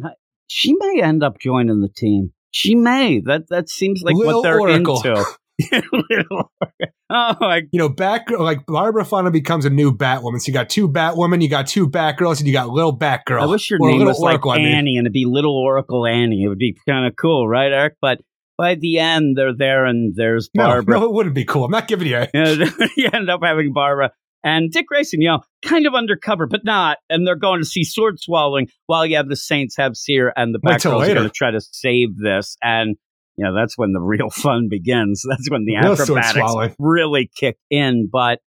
She 0.47 0.73
may 0.73 1.01
end 1.01 1.23
up 1.23 1.39
joining 1.39 1.81
the 1.81 1.89
team. 1.89 2.31
She 2.51 2.73
may. 2.75 3.19
That 3.19 3.49
that 3.49 3.69
seems 3.69 4.01
like 4.03 4.15
Lil 4.15 4.37
what 4.37 4.43
they're 4.43 4.59
Oracle. 4.59 4.97
into. 4.97 5.23
Oracle. 5.71 6.51
oh 7.09 7.35
my 7.39 7.63
You 7.71 7.79
know, 7.79 7.89
back 7.89 8.29
like 8.29 8.65
Barbara 8.65 9.05
finally 9.05 9.31
becomes 9.31 9.65
a 9.65 9.69
new 9.69 9.91
Batwoman. 9.91 10.39
So 10.39 10.47
you 10.47 10.53
got 10.53 10.69
two 10.69 10.87
Batwomen, 10.87 11.41
you 11.41 11.49
got 11.49 11.67
two 11.67 11.89
Batgirls, 11.89 12.39
and 12.39 12.47
you 12.47 12.53
got 12.53 12.69
little 12.69 12.97
Batgirl. 12.97 13.41
I 13.41 13.45
wish 13.45 13.69
your 13.69 13.79
name 13.79 14.05
was 14.05 14.19
like 14.19 14.45
Oracle, 14.45 14.51
I 14.51 14.57
mean. 14.57 14.67
Annie 14.67 14.97
and 14.97 15.05
it'd 15.05 15.13
be 15.13 15.25
Little 15.25 15.55
Oracle 15.55 16.05
Annie. 16.05 16.43
It 16.43 16.47
would 16.47 16.57
be 16.57 16.77
kind 16.87 17.07
of 17.07 17.15
cool, 17.15 17.47
right, 17.47 17.71
Eric? 17.71 17.95
But 18.01 18.19
by 18.57 18.75
the 18.75 18.99
end, 18.99 19.37
they're 19.37 19.55
there 19.55 19.85
and 19.85 20.13
there's 20.15 20.49
Barbara. 20.53 20.99
no, 20.99 21.05
it 21.05 21.13
wouldn't 21.13 21.35
be 21.35 21.45
cool. 21.45 21.65
I'm 21.65 21.71
not 21.71 21.87
giving 21.87 22.07
you. 22.07 22.17
You 22.97 23.09
end 23.13 23.29
up 23.29 23.41
having 23.43 23.73
Barbara 23.73 24.11
and 24.43 24.71
Dick 24.71 24.87
Grayson, 24.87 25.21
you 25.21 25.27
know, 25.27 25.41
kind 25.63 25.85
of 25.85 25.93
undercover, 25.93 26.47
but 26.47 26.61
not. 26.63 26.97
And 27.09 27.25
they're 27.25 27.35
going 27.35 27.59
to 27.59 27.65
see 27.65 27.83
sword 27.83 28.19
swallowing 28.19 28.67
while 28.85 29.05
you 29.05 29.17
have 29.17 29.27
the 29.27 29.35
Saints 29.35 29.75
have 29.77 29.95
Seer 29.95 30.31
and 30.35 30.53
the 30.53 30.59
Batgirls 30.59 31.09
are 31.09 31.13
going 31.13 31.27
to 31.27 31.29
try 31.29 31.51
to 31.51 31.61
save 31.61 32.17
this. 32.17 32.57
And, 32.63 32.95
you 33.37 33.45
know, 33.45 33.55
that's 33.55 33.77
when 33.77 33.93
the 33.93 34.01
real 34.01 34.29
fun 34.31 34.67
begins. 34.69 35.23
That's 35.27 35.49
when 35.49 35.65
the 35.65 35.95
sword 35.95 36.23
acrobatics 36.23 36.75
really 36.79 37.29
kick 37.35 37.57
in. 37.69 38.09
But 38.11 38.39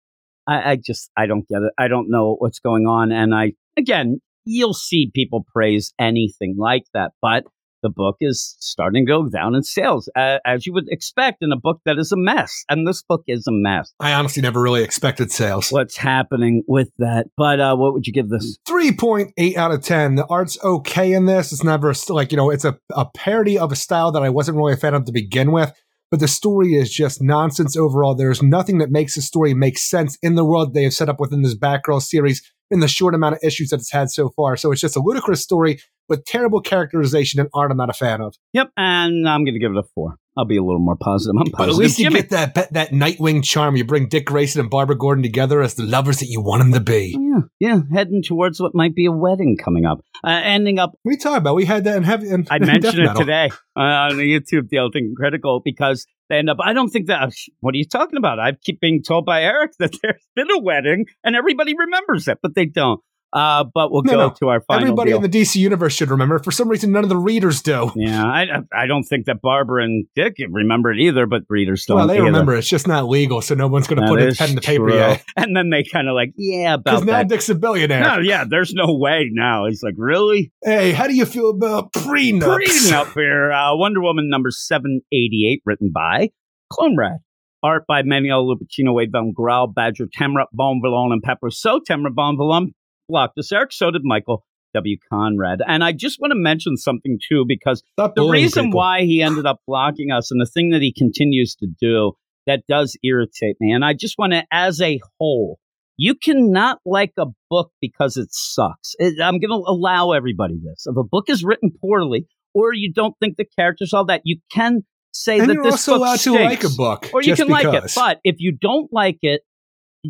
I, 0.48 0.72
I 0.72 0.76
just, 0.76 1.12
I 1.16 1.28
don't 1.28 1.48
get 1.48 1.62
it. 1.62 1.72
I 1.78 1.88
don't 1.88 2.10
know 2.10 2.36
what's 2.40 2.60
going 2.60 2.86
on. 2.88 3.12
And 3.12 3.34
I, 3.34 3.54
again, 3.78 4.20
you'll 4.46 4.74
see 4.74 5.12
people 5.14 5.46
praise 5.54 5.94
anything 6.00 6.56
like 6.58 6.84
that. 6.94 7.12
But 7.22 7.44
the 7.82 7.90
book 7.90 8.18
is 8.22 8.56
starting 8.60 9.06
to 9.06 9.10
go 9.10 9.28
down 9.28 9.56
in 9.56 9.64
sales, 9.64 10.10
uh, 10.16 10.38
as 10.46 10.66
you 10.66 10.74
would 10.74 10.88
expect 10.90 11.42
in 11.42 11.52
a 11.52 11.60
book 11.60 11.82
that 11.86 11.98
is 11.98 12.12
a 12.12 12.18
mess. 12.18 12.64
And 12.70 12.88
this 12.88 13.02
book 13.02 13.24
is 13.28 13.48
a 13.48 13.52
mess. 13.52 13.94
I 14.00 14.14
honestly 14.14 14.42
never 14.42 14.62
really 14.62 14.84
expected 14.84 15.32
sales. 15.32 15.72
What's 15.72 15.98
happening 15.98 16.64
with 16.68 16.90
that? 16.98 17.28
But 17.38 17.60
uh, 17.60 17.76
what 17.76 17.94
would 17.94 18.08
you 18.08 18.14
give 18.14 18.30
this? 18.30 18.58
3.8 18.68 19.56
out 19.56 19.72
of 19.72 19.82
10. 19.82 20.16
The 20.16 20.26
art's 20.28 20.58
okay 20.64 21.14
in 21.14 21.26
this. 21.26 21.52
It's 21.52 21.64
never 21.64 21.94
like, 22.10 22.32
you 22.32 22.38
know, 22.38 22.50
it's 22.50 22.66
a, 22.66 22.78
a 22.96 23.06
parody 23.06 23.58
of 23.58 23.72
a 23.72 23.76
style 23.76 24.12
that 24.12 24.24
I 24.24 24.30
wasn't 24.30 24.58
really 24.58 24.74
a 24.74 24.78
fan 24.78 24.94
of 24.94 25.06
to 25.06 25.12
begin 25.12 25.52
with. 25.52 25.74
But 26.12 26.20
the 26.20 26.28
story 26.28 26.74
is 26.74 26.92
just 26.92 27.22
nonsense 27.22 27.78
overall. 27.78 28.16
There's 28.16 28.42
nothing 28.42 28.80
that 28.80 28.92
makes 28.92 29.16
the 29.16 29.22
story 29.22 29.54
make 29.54 29.78
sense 29.78 30.18
in 30.24 30.36
the 30.36 30.46
world 30.46 30.74
they 30.74 30.84
have 30.84 30.94
set 30.94 31.10
up 31.10 31.20
within 31.20 31.44
this 31.44 31.56
Batgirl 31.56 32.02
series 32.02 32.42
in 32.72 32.80
the 32.80 32.88
short 32.88 33.14
amount 33.16 33.36
of 33.36 33.42
issues 33.44 33.70
that 33.70 33.80
it's 33.80 33.92
had 33.92 34.10
so 34.10 34.30
far. 34.30 34.58
So 34.58 34.72
it's 34.72 34.82
just 34.82 34.96
a 34.96 35.02
ludicrous 35.02 35.42
story 35.42 35.80
with 36.08 36.26
terrible 36.26 36.62
characterization 36.62 37.40
and 37.40 37.50
art 37.54 37.72
I'm 37.72 37.78
not 37.78 37.90
a 37.90 37.94
fan 37.94 38.22
of. 38.22 38.36
Yep, 38.54 38.72
and 38.78 39.28
I'm 39.30 39.44
going 39.44 39.54
to 39.54 39.60
give 39.60 39.72
it 39.72 39.78
a 39.78 39.84
four. 39.96 40.18
I'll 40.40 40.46
be 40.46 40.56
a 40.56 40.64
little 40.64 40.80
more 40.80 40.96
positive. 40.96 41.36
I'm 41.38 41.52
But 41.52 41.68
at 41.68 41.76
least 41.76 42.00
you 42.00 42.06
Jimmy. 42.06 42.22
get 42.22 42.30
that 42.30 42.74
that- 42.74 42.92
Nightwing 42.92 43.44
charm. 43.44 43.76
You 43.76 43.84
bring 43.84 44.08
Dick 44.08 44.26
Grayson 44.26 44.62
and 44.62 44.70
Barbara 44.70 44.98
Gordon 44.98 45.22
together 45.22 45.62
as 45.62 45.74
the 45.74 45.84
lovers 45.84 46.20
that 46.20 46.28
you 46.28 46.42
want 46.42 46.64
them 46.64 46.72
to 46.74 46.80
be. 46.80 47.16
Yeah, 47.20 47.42
yeah, 47.60 47.82
heading 47.94 48.24
towards 48.24 48.62
what 48.62 48.74
might 48.74 48.96
be 48.96 49.06
a 49.06 49.12
wedding 49.12 49.58
coming 49.62 49.86
up. 49.86 50.00
Uh, 50.24 50.30
ending 50.44 50.80
up 50.80 50.94
What 51.04 51.12
are 51.12 51.14
you 51.14 51.20
talking 51.20 51.38
about? 51.38 51.56
We 51.56 51.66
had 51.66 51.84
that 51.84 51.98
in 51.98 52.04
heavy. 52.04 52.30
In, 52.30 52.48
I 52.50 52.60
mentioned 52.60 53.00
it 53.00 53.16
today 53.16 53.50
uh, 53.78 53.80
on 53.82 54.18
the 54.18 54.24
YouTube 54.24 54.70
deal 54.70 54.90
thing 54.92 55.14
critical 55.16 55.62
because 55.64 56.08
they 56.30 56.38
end 56.38 56.50
up. 56.50 56.58
I 56.64 56.74
don't 56.74 56.90
think 56.90 57.08
that. 57.08 57.34
What 57.60 57.76
are 57.76 57.78
you 57.78 57.86
talking 57.86 58.18
about? 58.18 58.40
I 58.40 58.54
keep 58.54 58.80
being 58.80 59.04
told 59.04 59.26
by 59.26 59.44
Eric 59.44 59.72
that 59.80 59.92
there's 60.02 60.26
been 60.36 60.50
a 60.52 60.60
wedding 60.60 61.06
and 61.24 61.36
everybody 61.36 61.76
remembers 61.78 62.28
it, 62.28 62.40
but 62.42 62.56
they 62.56 62.66
don't. 62.66 63.02
Uh, 63.32 63.64
but 63.64 63.92
we'll 63.92 64.02
No, 64.04 64.12
go 64.14 64.18
no. 64.30 64.34
to 64.40 64.48
our 64.50 64.62
final 64.62 64.84
Everybody 64.86 65.12
deal. 65.12 65.18
in 65.24 65.30
the 65.30 65.42
DC 65.42 65.58
universe 65.58 65.94
should 65.94 66.10
remember. 66.10 66.40
For 66.40 66.52
some 66.52 66.68
reason, 66.68 66.92
none 66.92 67.04
of 67.04 67.10
the 67.10 67.18
readers 67.18 67.62
do. 67.62 67.92
yeah, 67.96 68.26
I, 68.26 68.46
I 68.74 68.88
don't 68.88 69.04
think 69.04 69.26
that 69.28 69.40
Barbara 69.42 69.84
and 69.84 70.06
Dick 70.16 70.38
remember 70.50 70.92
it 70.92 71.00
either, 71.00 71.28
but 71.28 71.44
readers 71.48 71.86
don't. 71.86 71.98
well, 71.98 72.08
they 72.08 72.16
either. 72.16 72.24
remember. 72.26 72.56
It's 72.56 72.68
just 72.68 72.88
not 72.88 73.08
legal, 73.08 73.42
so 73.42 73.54
no 73.54 73.68
one's 73.68 73.88
going 73.88 74.02
to 74.02 74.08
put 74.08 74.20
a 74.22 74.34
pen 74.36 74.56
to 74.56 74.62
paper 74.62 74.90
yet. 74.90 75.24
And 75.38 75.56
then 75.56 75.70
they 75.70 75.84
kind 75.84 76.08
of 76.08 76.16
like, 76.16 76.34
yeah, 76.38 76.78
Because 76.78 77.04
about 77.04 77.12
now 77.12 77.18
that. 77.20 77.30
Dick's 77.30 77.50
a 77.50 77.56
billionaire. 77.56 78.02
No, 78.02 78.18
yeah, 78.20 78.46
there's 78.50 78.74
no 78.74 78.88
way 78.98 79.30
now. 79.32 79.68
He's 79.68 79.84
like, 79.84 79.94
really? 79.98 80.52
Hey, 80.64 80.92
how 80.92 81.06
do 81.08 81.14
you 81.16 81.26
feel 81.26 81.50
about 81.52 81.94
prenups? 81.94 82.58
Reading 82.58 82.94
up 82.94 83.08
here, 83.14 83.52
uh, 83.52 83.76
Wonder 83.76 84.02
Woman 84.02 84.30
number 84.30 84.50
788, 84.52 85.62
written 85.66 85.92
by 85.94 86.30
Cloonrad. 86.74 87.18
Art 87.62 87.84
by 87.88 88.04
Manuel 88.04 88.46
Lupacchino, 88.46 88.94
Wade 88.94 89.12
Von 89.12 89.34
Grawbadger, 89.38 90.08
Tamra, 90.18 90.46
Bonvillain, 90.58 91.12
and 91.12 91.22
Pepper. 91.22 91.50
So, 91.52 91.80
Tamra 91.88 92.08
Bonvillain 92.10 92.68
blocked 93.10 93.38
us, 93.38 93.52
Eric. 93.52 93.74
So 93.74 93.92
did 93.92 94.02
Michael 94.06 94.46
W. 94.74 94.98
Conrad. 95.12 95.60
And 95.68 95.84
I 95.84 95.92
just 95.92 96.20
want 96.22 96.32
to 96.32 96.36
mention 96.38 96.78
something, 96.78 97.20
too, 97.28 97.44
because 97.48 97.84
Stop 97.94 98.16
the 98.16 98.24
reason 98.24 98.66
people. 98.66 98.78
why 98.78 99.02
he 99.02 99.22
ended 99.22 99.46
up 99.46 99.60
blocking 99.68 100.12
us 100.12 100.32
and 100.32 100.40
the 100.40 100.46
thing 100.46 100.70
that 100.70 100.82
he 100.82 100.94
continues 100.94 101.56
to 101.56 101.68
do 101.82 102.14
that 102.46 102.62
does 102.68 102.96
irritate 103.04 103.58
me. 103.60 103.72
And 103.72 103.84
I 103.84 103.94
just 103.94 104.18
want 104.18 104.34
to, 104.34 104.44
as 104.52 104.80
a 104.82 105.00
whole, 105.20 105.60
you 105.98 106.16
cannot 106.16 106.80
like 106.86 107.14
a 107.18 107.26
book 107.50 107.72
because 107.82 108.16
it 108.16 108.30
sucks. 108.32 108.96
It- 109.00 109.22
I'm 109.22 109.40
going 109.40 109.50
to 109.50 109.64
allow 109.68 110.12
everybody 110.12 110.60
this. 110.64 110.86
If 110.88 110.96
a 110.96 111.04
book 111.04 111.30
is 111.30 111.44
written 111.44 111.72
poorly 111.82 112.28
or 112.54 112.74
you 112.74 112.94
don't 112.94 113.16
think 113.20 113.38
the 113.38 113.46
characters 113.58 113.94
all 113.94 114.06
that, 114.06 114.22
you 114.24 114.38
can 114.52 114.82
say 115.12 115.40
and 115.40 115.50
that 115.50 115.58
this 115.64 115.86
book 115.88 116.20
stinks. 116.20 116.40
like 116.40 116.64
a 116.64 116.70
book, 116.70 117.10
or 117.14 117.22
you 117.22 117.36
can 117.36 117.48
like 117.48 117.66
it. 117.66 117.92
But 117.96 118.20
if 118.24 118.36
you 118.40 118.52
don't 118.52 118.92
like 118.94 119.18
it, 119.24 119.42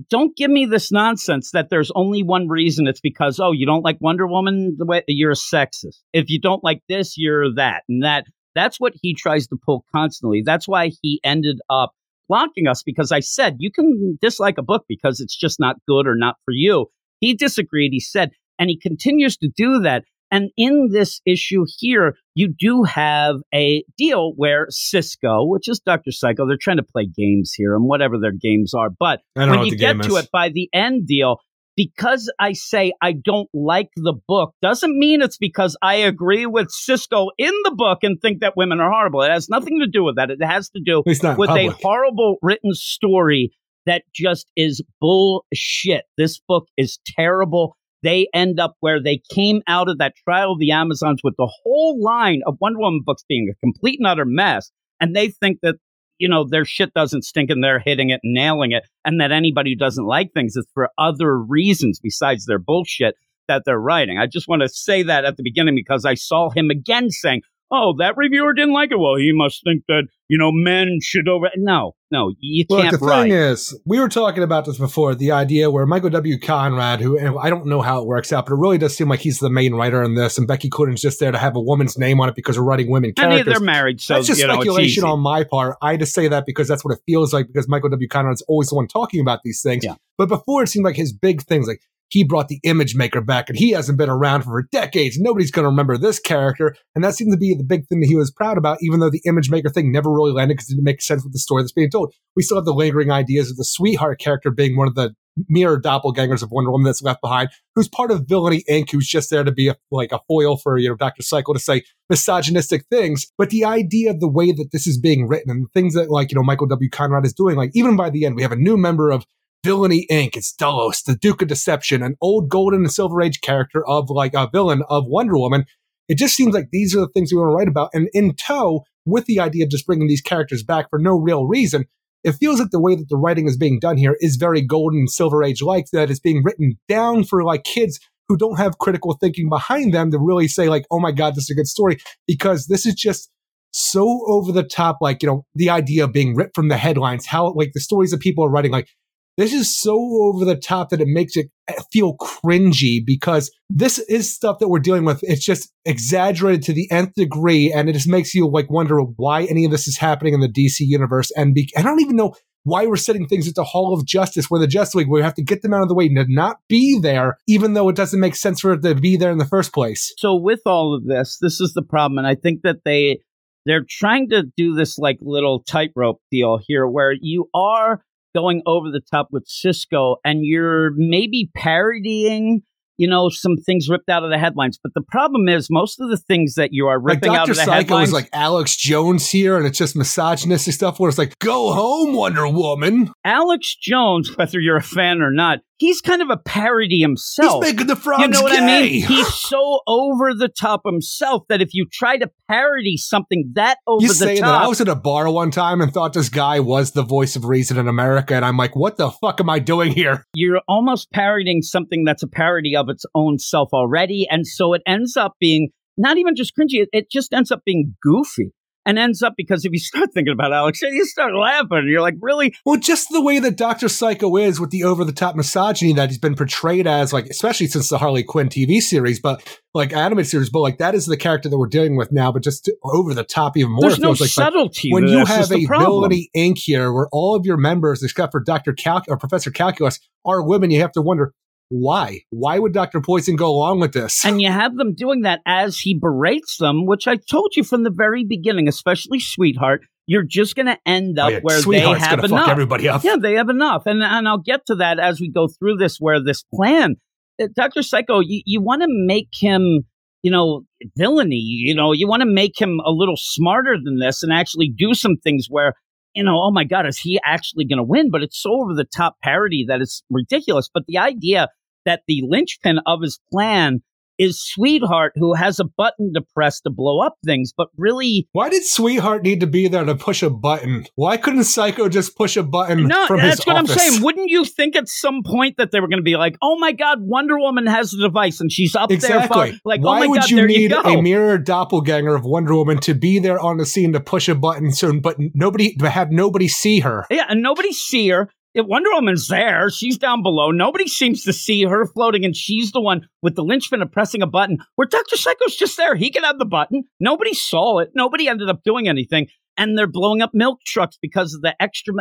don't 0.10 0.36
give 0.36 0.52
me 0.52 0.66
this 0.66 0.92
nonsense 0.92 1.52
that 1.52 1.70
there's 1.70 1.92
only 1.96 2.24
one 2.24 2.48
reason. 2.48 2.88
It's 2.88 3.02
because 3.02 3.40
oh, 3.40 3.52
you 3.52 3.66
don't 3.66 3.84
like 3.84 3.98
Wonder 4.00 4.28
Woman. 4.28 4.76
The 4.78 4.86
way 4.86 5.04
you're 5.08 5.32
a 5.32 5.36
sexist. 5.36 6.02
If 6.14 6.30
you 6.30 6.40
don't 6.40 6.64
like 6.64 6.82
this, 6.88 7.16
you're 7.18 7.54
that 7.56 7.84
and 7.90 8.04
that. 8.04 8.26
That's 8.56 8.80
what 8.80 8.94
he 9.02 9.16
tries 9.16 9.48
to 9.48 9.58
pull 9.64 9.86
constantly. 9.94 10.42
That's 10.46 10.68
why 10.68 10.92
he 11.02 11.20
ended 11.24 11.60
up 11.70 11.92
blocking 12.28 12.68
us 12.68 12.84
because 12.84 13.12
I 13.12 13.20
said 13.20 13.56
you 13.60 13.72
can 13.72 14.18
dislike 14.22 14.58
a 14.58 14.64
book 14.64 14.86
because 14.88 15.20
it's 15.20 15.36
just 15.36 15.60
not 15.60 15.78
good 15.88 16.08
or 16.08 16.16
not 16.16 16.36
for 16.46 16.52
you. 16.54 16.88
He 17.20 17.34
disagreed. 17.34 17.92
He 17.92 18.00
said, 18.00 18.32
and 18.58 18.70
he 18.70 18.80
continues 18.80 19.38
to 19.38 19.50
do 19.56 19.80
that. 19.82 20.04
And 20.32 20.52
in 20.58 20.90
this 20.92 21.22
issue 21.26 21.66
here, 21.80 22.16
you 22.36 22.54
do 22.58 22.84
have 22.84 23.38
a 23.54 23.84
deal 23.98 24.34
where 24.36 24.68
Cisco, 24.70 25.46
which 25.46 25.68
is 25.68 25.80
Dr. 25.80 26.12
Psycho, 26.12 26.48
they're 26.48 26.58
trying 26.60 26.78
to 26.78 26.84
play 26.84 27.08
games 27.08 27.54
here 27.56 27.76
and 27.76 27.86
whatever 27.86 28.18
their 28.20 28.32
games 28.32 28.74
are. 28.74 28.90
But 28.90 29.22
I 29.36 29.46
don't 29.46 29.54
know 29.54 29.60
when 29.60 29.68
you 29.68 29.78
get 29.78 30.02
to 30.04 30.18
is. 30.18 30.26
it 30.26 30.30
by 30.32 30.50
the 30.50 30.70
end 30.72 31.08
deal, 31.08 31.38
because 31.76 32.32
I 32.40 32.54
say 32.54 32.92
I 33.02 33.14
don't 33.14 33.50
like 33.54 33.90
the 33.96 34.14
book 34.28 34.54
doesn't 34.62 35.00
mean 35.00 35.22
it's 35.22 35.38
because 35.38 35.78
I 35.82 35.96
agree 35.96 36.46
with 36.46 36.70
Cisco 36.70 37.30
in 37.38 37.54
the 37.64 37.74
book 37.74 38.00
and 38.04 38.20
think 38.22 38.42
that 38.42 38.58
women 38.58 38.80
are 38.80 38.92
horrible. 38.92 39.22
It 39.22 39.32
has 39.32 39.50
nothing 39.50 39.80
to 39.80 39.88
do 39.88 40.04
with 40.04 40.18
that. 40.18 40.30
It 40.30 40.44
has 40.44 40.70
to 40.72 40.82
do 40.86 41.02
with 41.06 41.50
a 41.50 41.74
horrible 41.82 42.38
written 42.42 42.74
story 42.74 43.52
that 43.86 44.04
just 44.14 44.48
is 44.56 44.84
bullshit. 45.00 46.04
This 46.18 46.40
book 46.48 46.68
is 46.78 47.00
terrible. 47.06 47.78
They 48.04 48.28
end 48.34 48.60
up 48.60 48.76
where 48.80 49.02
they 49.02 49.22
came 49.34 49.62
out 49.68 49.90
of 49.90 49.98
that 49.98 50.14
trial 50.24 50.54
of 50.54 50.60
the 50.60 50.72
Amazons 50.72 51.22
with 51.24 51.36
the 51.38 51.52
whole 51.64 52.02
line 52.02 52.42
of 52.46 52.58
Wonder 52.62 52.80
Woman 52.80 53.02
books 53.06 53.24
being 53.28 53.52
a 53.52 53.60
complete 53.60 54.00
and 54.00 54.08
utter 54.08 54.26
mess. 54.26 54.72
And 55.02 55.16
they 55.16 55.30
think 55.30 55.60
that, 55.64 55.76
you 56.18 56.30
know, 56.30 56.46
their 56.48 56.66
shit 56.66 56.94
doesn't 56.94 57.24
stink 57.24 57.50
and 57.50 57.64
they're 57.64 57.80
hitting 57.80 58.10
it 58.10 58.22
and 58.24 58.34
nailing 58.34 58.72
it. 58.72 58.84
And 59.04 59.20
that 59.20 59.32
anybody 59.32 59.72
who 59.72 59.76
doesn't 59.76 60.06
like 60.06 60.32
things 60.34 60.56
is 60.56 60.68
for 60.74 60.90
other 60.98 61.38
reasons 61.38 62.00
besides 62.02 62.46
their 62.46 62.60
bullshit 62.60 63.16
that 63.48 63.64
they're 63.66 63.80
writing. 63.80 64.18
I 64.18 64.28
just 64.28 64.48
want 64.48 64.62
to 64.62 64.70
say 64.70 65.04
that 65.04 65.26
at 65.26 65.36
the 65.36 65.44
beginning 65.44 65.76
because 65.76 66.06
I 66.06 66.14
saw 66.14 66.50
him 66.50 66.70
again 66.70 67.10
saying, 67.10 67.42
oh, 67.72 67.96
that 68.00 68.18
reviewer 68.18 68.54
didn't 68.54 68.74
like 68.74 68.92
it. 68.92 69.00
Well, 69.00 69.16
he 69.16 69.32
must 69.34 69.64
think 69.64 69.84
that, 69.88 70.08
you 70.28 70.38
know, 70.38 70.52
men 70.52 71.00
should 71.02 71.28
over. 71.28 71.50
No, 71.56 71.94
no, 72.12 72.34
you 72.40 72.66
Look, 72.70 72.82
can't 72.82 72.92
Look, 72.94 73.02
the 73.02 73.08
write. 73.08 73.24
thing 73.24 73.32
is, 73.32 73.80
we 73.86 74.00
were 74.00 74.10
talking 74.10 74.44
about 74.44 74.66
this 74.66 74.78
before. 74.78 75.16
The 75.16 75.32
idea 75.32 75.70
where 75.70 75.86
Michael 75.86 76.10
W. 76.10 76.40
Conrad, 76.40 77.02
who 77.02 77.38
I 77.38 77.50
don't 77.50 77.68
know 77.68 77.82
how 77.82 78.02
it 78.02 78.08
works 78.08 78.34
out, 78.34 78.46
but 78.46 78.54
it 78.54 78.58
really 78.58 78.78
does 78.78 78.96
seem 78.96 79.10
like 79.10 79.20
he's 79.20 79.40
the 79.40 79.50
main 79.50 79.76
writer 79.76 80.02
in 80.04 80.16
this, 80.16 80.38
and 80.38 80.48
Becky 80.48 80.70
Cloonan's 80.70 81.02
just 81.02 81.20
there 81.20 81.32
to 81.32 81.38
have 81.38 81.56
a 81.56 81.62
woman's 81.62 81.98
name 81.98 82.20
on 82.20 82.30
it 82.30 82.36
because 82.36 82.58
we're 82.58 82.66
writing 82.66 82.90
women 82.90 83.10
and 83.10 83.16
characters. 83.16 83.54
they're 83.54 83.60
married, 83.60 84.02
so 84.02 84.16
that's 84.16 84.28
just 84.28 84.42
know, 84.42 84.54
speculation 84.54 85.04
easy. 85.04 85.08
on 85.08 85.20
my 85.20 85.44
part. 85.44 85.76
I 85.82 85.98
just 85.98 86.14
say 86.14 86.28
that 86.28 86.46
because 86.46 86.68
that's 86.68 86.84
what 86.84 86.94
it 86.94 87.02
feels 87.06 87.34
like 87.34 87.48
because 87.48 87.68
Michael 87.68 87.90
W. 87.90 88.08
Conrad's 88.08 88.42
always 88.44 88.70
the 88.70 88.76
one 88.76 88.88
talking 88.88 89.22
about 89.22 89.42
these 89.44 89.62
things. 89.62 89.84
Yeah. 89.84 89.96
But 90.18 90.28
before 90.28 90.64
it 90.64 90.68
seemed 90.68 90.86
like 90.86 90.96
his 90.96 91.14
big 91.14 91.44
things, 91.44 91.68
like 91.68 91.82
he 92.10 92.24
brought 92.24 92.48
the 92.48 92.60
image 92.64 92.96
maker 92.96 93.22
back 93.22 93.50
and 93.50 93.58
he 93.58 93.72
hasn't 93.72 93.98
been 93.98 94.10
around 94.10 94.44
for 94.44 94.68
decades. 94.72 95.18
Nobody's 95.20 95.52
going 95.52 95.64
to 95.64 95.70
remember 95.70 95.98
this 95.98 96.20
character. 96.20 96.76
And 96.96 97.04
that 97.04 97.16
seemed 97.16 97.32
to 97.32 97.38
be 97.38 97.56
the 97.56 97.64
big 97.64 97.88
thing 97.88 98.02
that 98.02 98.08
he 98.08 98.16
was 98.16 98.32
proud 98.32 98.58
about, 98.58 98.80
even 98.82 99.00
though 99.00 99.10
the 99.10 99.22
image 99.26 99.50
maker 99.50 99.70
thing 99.70 99.92
never 99.92 100.12
really 100.12 100.32
landed 100.32 100.56
because 100.56 100.70
it 100.70 100.76
didn't 100.76 100.86
make 100.86 101.02
sense 101.02 101.24
with 101.24 101.34
the 101.34 101.40
story 101.40 101.64
that's 101.64 101.72
being 101.72 101.90
told. 101.90 102.14
We 102.36 102.44
still 102.44 102.58
have 102.58 102.66
the 102.66 102.74
lingering 102.74 103.12
ideas 103.12 103.50
of 103.50 103.58
the 103.58 103.66
sweetheart 103.66 104.20
character 104.20 104.52
being 104.52 104.76
one 104.76 104.88
of 104.88 104.96
the 104.96 105.14
mirror 105.48 105.80
doppelgangers 105.80 106.44
of 106.44 106.52
Wonder 106.52 106.72
Woman 106.72 106.86
that's 106.86 107.02
left 107.02 107.22
behind, 107.22 107.50
who's 107.76 107.88
part 107.88 108.12
of 108.12 108.28
Villainy 108.28 108.64
Inc., 108.70 108.92
who's 108.92 109.08
just 109.08 109.30
there 109.30 109.44
to 109.44 109.52
be 109.52 109.70
a, 109.70 109.76
like 109.92 110.12
a 110.12 110.20
foil 110.28 110.58
for, 110.58 110.78
you 110.78 110.90
know, 110.90 110.96
Dr. 110.96 111.22
Psycho 111.22 111.54
to 111.54 111.60
say 111.60 111.84
misogynistic 112.10 112.86
things. 112.90 113.28
But 113.38 113.50
the 113.50 113.66
idea 113.66 114.12
of 114.12 114.20
the 114.20 114.28
way 114.28 114.52
that 114.52 114.70
this 114.72 114.88
is 114.88 115.00
being 115.00 115.28
written 115.28 115.52
and 115.52 115.66
the 115.66 115.70
things 115.74 115.94
that 115.94 116.10
like, 116.10 116.32
you 116.32 116.36
know, 116.36 116.44
Michael 116.44 116.68
W. 116.68 116.90
Conrad 116.90 117.26
is 117.26 117.34
doing, 117.34 117.56
like 117.56 117.72
even 117.74 117.96
by 117.96 118.10
the 118.10 118.26
end, 118.26 118.36
we 118.36 118.42
have 118.42 118.52
a 118.52 118.58
new 118.58 118.78
member 118.78 119.12
of 119.12 119.26
Villainy 119.64 120.08
Inc. 120.10 120.38
It's 120.38 120.54
Delos, 120.54 121.02
the 121.04 121.16
Duke 121.16 121.42
of 121.42 121.50
Deception, 121.50 122.02
an 122.02 122.16
old 122.22 122.50
Golden 122.50 122.82
and 122.82 122.92
Silver 122.92 123.22
Age 123.22 123.42
character 123.42 123.86
of 123.88 124.10
like 124.10 124.34
a 124.34 124.50
villain 124.52 124.84
of 124.90 125.06
Wonder 125.06 125.38
Woman. 125.38 125.66
It 126.08 126.18
just 126.18 126.36
seems 126.36 126.54
like 126.54 126.70
these 126.72 126.96
are 126.96 127.02
the 127.02 127.10
things 127.10 127.32
we 127.32 127.40
want 127.40 127.52
to 127.52 127.56
write 127.56 127.68
about. 127.68 127.90
And 127.94 128.10
in 128.14 128.36
tow, 128.36 128.86
with 129.06 129.26
the 129.26 129.40
idea 129.40 129.66
of 129.66 129.70
just 129.70 129.86
bringing 129.86 130.08
these 130.08 130.22
characters 130.22 130.64
back 130.64 130.90
for 130.90 130.98
no 130.98 131.20
real 131.20 131.46
reason, 131.46 131.86
it 132.24 132.34
feels 132.34 132.60
like 132.60 132.72
the 132.72 132.80
way 132.80 132.96
that 132.96 133.10
the 133.10 133.18
writing 133.18 133.48
is 133.48 133.58
being 133.58 133.80
done 133.80 133.98
here 133.98 134.16
is 134.20 134.36
very 134.36 134.62
golden 134.62 135.00
and 135.00 135.10
silver 135.10 135.44
age 135.44 135.62
like 135.62 135.86
that 135.92 136.10
it's 136.10 136.20
being 136.20 136.44
written 136.44 136.78
down 136.88 137.24
for 137.24 137.44
like 137.44 137.64
kids 137.64 138.00
who 138.28 138.38
don't 138.38 138.58
have 138.58 138.78
critical 138.78 139.18
thinking 139.20 139.50
behind 139.50 139.94
them 139.94 140.12
to 140.12 140.20
really 140.20 140.48
say 140.48 140.70
like 140.70 140.86
oh 140.92 141.00
my 141.00 141.12
god 141.12 141.36
this 141.36 141.46
is 141.46 141.50
a 141.50 141.56
good 141.56 141.68
story 141.68 141.98
because 142.28 142.68
this 142.68 142.86
is 142.86 142.94
just 142.94 143.32
so 143.72 144.22
over 144.28 144.52
the 144.52 144.64
top 144.64 144.98
like 145.00 145.22
you 145.22 145.28
know 145.28 145.46
the 145.56 145.70
idea 145.70 146.04
of 146.04 146.12
being 146.12 146.36
ripped 146.36 146.56
from 146.56 146.68
the 146.68 146.78
headlines 146.78 147.26
how 147.26 147.54
like 147.54 147.72
the 147.74 147.80
stories 147.80 148.12
that 148.12 148.20
people 148.20 148.44
are 148.44 148.50
writing 148.50 148.72
like 148.72 148.90
this 149.38 149.54
is 149.54 149.74
so 149.74 149.96
over 149.96 150.44
the 150.46 150.56
top 150.56 150.90
that 150.90 151.02
it 151.02 151.08
makes 151.08 151.38
it 151.38 151.50
eh, 151.68 151.74
feel 151.92 152.18
cringy 152.18 153.00
because 153.06 153.52
this 153.70 154.00
is 154.00 154.34
stuff 154.34 154.60
that 154.60 154.68
we're 154.68 154.80
dealing 154.80 155.06
with. 155.06 155.20
It's 155.24 155.46
just 155.46 155.72
exaggerated 155.86 156.64
to 156.64 156.74
the 156.74 156.92
nth 156.92 157.14
degree, 157.16 157.72
and 157.72 157.90
it 157.90 157.94
just 157.94 158.08
makes 158.08 158.34
you 158.34 158.50
like 158.50 158.70
wonder 158.70 159.00
why 159.00 159.44
any 159.46 159.66
of 159.66 159.72
this 159.72 159.88
is 159.88 159.98
happening 159.98 160.34
in 160.34 160.42
the 160.42 160.50
DC 160.50 160.80
universe. 160.80 161.32
And 161.38 161.54
be- 161.54 161.72
I 161.78 161.82
don't 161.82 162.02
even 162.02 162.16
know 162.16 162.36
why 162.64 162.86
we're 162.86 162.98
setting 162.98 163.28
things 163.28 163.48
at 163.48 163.56
the 163.56 163.64
Hall 163.64 163.94
of 163.94 164.06
Justice, 164.06 164.50
where 164.50 164.60
the 164.60 164.68
Justice 164.68 164.96
League, 164.96 165.10
we 165.10 165.22
have 165.22 165.34
to 165.36 165.44
get 165.44 165.62
them 165.62 165.74
out 165.74 165.82
of 165.82 165.88
the 165.88 165.96
way 165.96 166.10
to 166.10 166.26
not 166.28 166.58
be 166.68 167.00
there, 167.00 167.38
even 167.48 167.74
though 167.74 167.90
it 167.90 167.96
doesn't 167.96 168.20
make 168.20 168.36
sense 168.36 168.60
for 168.60 168.74
it 168.74 168.84
to 168.84 168.96
be 168.96 169.16
there 169.16 169.32
in 169.32 169.38
the 169.38 169.46
first 169.46 169.74
place. 169.74 170.14
So 170.18 170.36
with 170.36 170.62
all 170.66 170.94
of 170.94 171.06
this, 171.06 171.38
this 171.42 171.62
is 171.62 171.74
the 171.74 171.82
problem, 171.82 172.18
and 172.18 172.28
I 172.28 172.36
think 172.36 172.62
that 172.64 172.84
they 172.84 173.22
they're 173.66 173.86
trying 173.88 174.30
to 174.30 174.44
do 174.58 174.74
this 174.74 174.98
like 174.98 175.18
little 175.22 175.64
tightrope 175.64 176.22
deal 176.32 176.60
here, 176.66 176.88
where 176.88 177.14
you 177.14 177.50
are 177.54 178.04
going 178.36 178.62
over 178.66 178.92
the 178.92 179.02
top 179.12 179.30
with 179.32 179.48
Cisco 179.48 180.18
and 180.24 180.40
you're 180.44 180.92
maybe 180.96 181.50
parodying 181.56 182.64
you 183.00 183.08
know, 183.08 183.30
some 183.30 183.56
things 183.56 183.88
ripped 183.88 184.10
out 184.10 184.26
of 184.26 184.30
the 184.30 184.38
headlines. 184.38 184.78
But 184.78 184.94
the 184.94 185.02
problem 185.02 185.48
is, 185.48 185.70
most 185.72 186.02
of 186.02 186.10
the 186.10 186.18
things 186.18 186.56
that 186.56 186.74
you 186.74 186.88
are 186.88 187.00
ripping 187.00 187.30
like 187.30 187.40
out 187.40 187.50
of 187.50 187.56
the 187.56 187.64
Psycho 187.64 187.72
headlines, 187.72 188.10
is 188.10 188.14
like 188.14 188.30
Alex 188.34 188.76
Jones 188.76 189.30
here, 189.30 189.56
and 189.56 189.66
it's 189.66 189.78
just 189.78 189.96
misogynistic 189.96 190.74
stuff. 190.74 191.00
Where 191.00 191.08
it's 191.08 191.18
like, 191.18 191.40
"Go 191.40 191.72
home, 191.72 192.14
Wonder 192.14 192.46
Woman." 192.50 193.14
Alex 193.24 193.74
Jones, 193.82 194.32
whether 194.36 194.60
you're 194.60 194.76
a 194.76 194.84
fan 194.84 195.22
or 195.22 195.32
not, 195.32 195.60
he's 195.80 196.02
kind 196.02 196.22
of 196.22 196.30
a 196.30 196.38
parody 196.38 197.00
himself. 197.00 197.64
He's 197.64 197.74
making 197.74 197.88
the 197.88 197.96
frogs 197.96 198.22
You 198.22 198.28
know 198.28 198.42
what 198.44 198.52
gay. 198.52 198.60
I 198.60 198.82
mean? 198.82 199.04
He's 199.06 199.34
so 199.34 199.80
over 199.88 200.34
the 200.34 200.50
top 200.50 200.82
himself 200.86 201.44
that 201.50 201.62
if 201.62 201.74
you 201.74 201.88
try 201.92 202.18
to 202.18 202.30
parody 202.48 202.98
something 202.98 203.52
that 203.56 203.80
over 203.88 204.04
You 204.04 204.10
the 204.10 204.14
saying 204.14 204.42
top, 204.42 204.60
that? 204.60 204.66
I 204.66 204.68
was 204.68 204.82
at 204.82 204.88
a 204.88 204.96
bar 204.96 205.32
one 205.32 205.52
time 205.52 205.82
and 205.82 205.92
thought 205.92 206.14
this 206.14 206.30
guy 206.30 206.60
was 206.60 206.92
the 206.92 207.04
voice 207.04 207.36
of 207.36 207.46
reason 207.46 207.78
in 207.78 207.88
America, 207.88 208.36
and 208.36 208.46
I'm 208.46 208.58
like, 208.58 208.76
"What 208.76 208.98
the 208.98 209.10
fuck 209.10 209.40
am 209.40 209.50
I 209.50 209.60
doing 209.60 209.92
here?" 209.92 210.26
you're 210.36 210.62
almost 210.68 211.12
parodying 211.12 211.62
something 211.62 212.04
that's 212.04 212.24
a 212.24 212.28
parody 212.28 212.76
of 212.76 212.90
its 212.90 213.06
own 213.16 213.40
self 213.40 213.70
already. 213.74 214.28
And 214.30 214.46
so 214.46 214.74
it 214.74 214.82
ends 214.86 215.18
up 215.18 215.34
being 215.40 215.70
not 215.98 216.18
even 216.18 216.36
just 216.36 216.54
cringy, 216.56 216.82
it, 216.84 216.90
it 216.94 217.12
just 217.12 217.34
ends 217.34 217.52
up 217.52 217.64
being 217.66 217.96
goofy. 218.02 218.52
And 218.90 218.98
ends 218.98 219.22
up 219.22 219.36
because 219.38 219.66
if 219.66 219.72
you 219.72 219.78
start 219.78 220.10
thinking 220.16 220.34
about 220.34 220.52
Alex, 220.52 220.82
you 220.84 221.06
start 221.06 221.36
laughing. 221.36 221.78
And 221.78 221.90
you're 221.90 222.02
like, 222.02 222.16
really? 222.20 222.56
Well, 222.66 222.80
just 222.80 223.10
the 223.12 223.22
way 223.22 223.38
that 223.38 223.56
Doctor 223.56 223.88
Psycho 223.88 224.36
is 224.38 224.60
with 224.60 224.72
the 224.72 224.84
over-the-top 224.84 225.36
misogyny 225.36 225.94
that 225.94 226.10
he's 226.10 226.18
been 226.18 226.36
portrayed 226.36 226.88
as, 226.88 227.14
like 227.14 227.28
especially 227.28 227.68
since 227.68 227.90
the 227.90 228.00
Harley 228.00 228.24
Quinn 228.24 228.50
TV 228.50 228.80
series, 228.80 229.20
but 229.20 229.44
like 229.76 229.94
animated 229.94 230.32
series, 230.32 230.50
but 230.50 230.62
like 230.62 230.80
that 230.80 230.96
is 230.96 231.06
the 231.06 231.18
character 231.18 231.50
that 231.50 231.58
we're 231.60 231.68
dealing 231.68 231.98
with 231.98 232.12
now, 232.12 232.32
but 232.32 232.42
just 232.42 232.68
over 232.84 233.14
the 233.14 233.24
top 233.24 233.56
even 233.56 233.74
more. 233.74 233.82
There's 233.82 234.00
no 234.00 234.16
feels 234.16 234.22
like, 234.22 234.38
like 234.38 234.54
subtlety. 234.54 234.92
when 234.92 235.08
you 235.08 235.24
have 235.24 235.52
a. 235.52 235.66
Villainy 235.70 236.32
Inc. 236.36 236.58
here, 236.58 236.92
where 236.92 237.08
all 237.12 237.36
of 237.36 237.46
your 237.46 237.58
members, 237.58 238.02
except 238.02 238.32
for 238.32 238.40
Doctor 238.40 238.74
Cal- 238.74 239.04
or 239.08 239.18
Professor 239.18 239.52
Calculus, 239.52 240.00
are 240.26 240.42
women, 240.42 240.72
you 240.72 240.82
have 240.82 240.92
to 240.94 241.02
wonder 241.02 241.34
why. 241.70 242.22
Why 242.32 242.60
would 242.60 242.74
Doctor 242.74 243.00
Poison 243.00 243.36
go 243.36 243.48
along 243.50 243.80
with 243.80 243.94
this? 243.94 244.26
And 244.26 244.42
you 244.42 244.52
have 244.52 244.76
them 244.76 244.94
doing 244.96 245.22
that 245.22 245.40
as 245.46 245.80
he 245.80 245.98
berates 245.98 246.58
them, 246.58 246.86
which 246.86 247.08
I 247.08 247.16
told 247.16 247.56
you 247.56 247.64
from 247.64 247.84
the 247.84 247.92
very 247.92 248.24
beginning, 248.26 248.68
especially 248.68 249.20
Sweetheart. 249.20 249.82
You're 250.08 250.24
just 250.24 250.56
going 250.56 250.66
to 250.66 250.78
end 250.88 251.20
Oh, 251.20 251.26
up 251.28 251.32
yeah, 251.32 251.40
where 251.44 251.60
Sweetheart's 251.60 252.02
they 252.02 252.08
have 252.08 252.24
enough. 252.24 252.40
fuck 252.46 252.50
everybody 252.50 252.90
up. 252.90 253.04
Yeah, 253.04 253.18
they 253.22 253.34
have 253.36 253.50
enough, 253.50 253.84
and 253.86 254.02
and 254.02 254.28
I'll 254.28 254.40
get 254.40 254.66
to 254.66 254.76
that 254.76 254.98
as 255.00 255.22
we 255.22 255.30
go 255.30 255.48
through 255.48 255.78
this. 255.78 255.98
Where 256.00 256.20
this 256.24 256.44
plan, 256.52 256.96
uh, 257.40 257.46
Doctor 257.56 257.84
Psycho, 257.84 258.20
you, 258.20 258.42
you 258.48 258.60
want 258.60 258.82
to 258.82 258.88
make 258.90 259.30
him, 259.34 259.82
you 260.24 260.32
know, 260.32 260.64
villainy. 260.98 261.36
You 261.36 261.76
know, 261.76 261.92
you 261.94 262.08
want 262.08 262.22
to 262.22 262.26
make 262.28 262.60
him 262.60 262.80
a 262.84 262.90
little 262.92 263.18
smarter 263.18 263.78
than 263.84 264.00
this, 264.00 264.24
and 264.24 264.34
actually 264.34 264.74
do 264.76 264.94
some 264.96 265.18
things 265.18 265.46
where. 265.50 265.74
You 266.16 266.24
know, 266.24 266.42
oh 266.42 266.50
my 266.52 266.64
God, 266.64 266.88
is 266.88 266.98
he 266.98 267.20
actually 267.24 267.66
going 267.66 267.78
to 267.78 267.84
win? 267.84 268.10
But 268.10 268.24
it's 268.24 268.42
so 268.42 268.50
over 268.64 268.74
the 268.74 268.84
top 268.84 269.18
parody 269.22 269.64
that 269.68 269.80
it's 269.80 270.02
ridiculous. 270.10 270.68
But 270.74 270.86
the 270.88 270.98
idea 270.98 271.50
that 271.86 272.02
the 272.08 272.22
linchpin 272.28 272.80
of 272.86 273.02
his 273.02 273.20
plan 273.32 273.82
is 274.20 274.44
Sweetheart, 274.44 275.14
who 275.16 275.34
has 275.34 275.62
a 275.62 275.64
button 275.64 276.12
to 276.14 276.22
press 276.36 276.60
to 276.62 276.70
blow 276.70 277.00
up 277.00 277.16
things, 277.26 277.54
but 277.56 277.70
really 277.78 278.28
Why 278.34 278.50
did 278.50 278.66
Sweetheart 278.66 279.24
need 279.24 279.40
to 279.40 279.48
be 279.48 279.70
there 279.70 279.86
to 279.86 279.96
push 279.96 280.22
a 280.22 280.30
button? 280.30 280.86
Why 280.96 281.16
couldn't 281.16 281.46
Psycho 281.46 281.88
just 281.88 282.18
push 282.18 282.36
a 282.36 282.44
button 282.44 282.88
No, 282.88 283.08
from 283.08 283.22
that's 283.22 283.48
what 283.48 283.56
office? 283.56 283.72
I'm 283.72 283.78
saying. 283.78 284.04
Wouldn't 284.04 284.30
you 284.30 284.44
think 284.44 284.76
at 284.76 284.90
some 284.90 285.22
point 285.26 285.56
that 285.58 285.72
they 285.72 285.80
were 285.80 285.88
going 285.88 286.00
to 286.00 286.04
be 286.04 286.18
like, 286.18 286.36
"Oh 286.42 286.60
my 286.60 286.74
God, 286.74 286.98
Wonder 287.00 287.40
Woman 287.40 287.66
has 287.66 287.92
the 287.92 288.02
device 288.06 288.42
and 288.42 288.52
she's 288.52 288.76
up 288.76 288.90
there." 288.90 288.98
Exactly. 288.98 289.52
fu- 289.54 289.58
Like, 289.64 289.80
oh 289.80 289.86
Why 289.86 289.98
oh 289.98 290.00
my 290.02 290.08
would 290.08 290.20
God, 290.20 290.30
you 290.32 290.46
need 290.46 290.72
you 290.72 290.82
a 290.82 291.02
mirror 291.02 291.38
doppelganger 291.38 292.14
of 292.14 292.26
Wonder 292.26 292.56
Woman 292.56 292.80
to 292.82 292.94
be 292.94 293.20
there 293.20 293.40
on 293.40 293.56
the 293.56 293.66
scene 293.66 293.94
to 293.94 294.02
push 294.02 294.28
a 294.28 294.36
button, 294.36 294.74
so 294.74 295.00
but 295.00 295.16
nobody 295.34 295.78
have 295.82 296.12
nobody 296.12 296.50
see 296.50 296.82
her? 296.82 297.06
yeah, 297.10 297.24
and 297.30 297.42
nobody 297.42 297.72
see 297.72 298.10
her. 298.10 298.30
Wonder 298.56 298.90
Woman's 298.94 299.28
there, 299.28 299.70
she's 299.70 299.98
down 299.98 300.24
below. 300.24 300.52
Nobody 300.52 300.88
seems 300.88 301.24
to 301.24 301.34
see 301.34 301.64
her 301.64 301.86
floating, 301.86 302.26
and 302.26 302.36
she's 302.36 302.72
the 302.72 302.82
one 302.82 303.08
with 303.22 303.36
the 303.36 303.44
linchpin 303.44 303.82
of 303.82 303.92
pressing 303.92 304.22
a 304.22 304.28
button. 304.28 304.58
Where 304.76 304.88
Doctor 304.88 305.18
Psycho's 305.18 305.56
just 305.56 305.78
there, 305.78 305.96
he 305.96 306.10
can 306.10 306.24
have 306.24 306.40
the 306.40 306.46
button. 306.46 306.84
Nobody 307.00 307.34
saw 307.34 307.80
it. 307.80 307.92
Nobody 307.94 308.28
ended 308.28 308.50
up 308.50 308.64
doing 308.64 308.88
anything, 308.88 309.28
and 309.56 309.78
they're 309.78 309.88
blowing 309.88 310.22
up 310.22 310.32
milk 310.34 310.60
trucks 310.66 310.98
because 311.02 311.34
of 311.34 311.42
the 311.42 311.56
extra. 311.62 311.94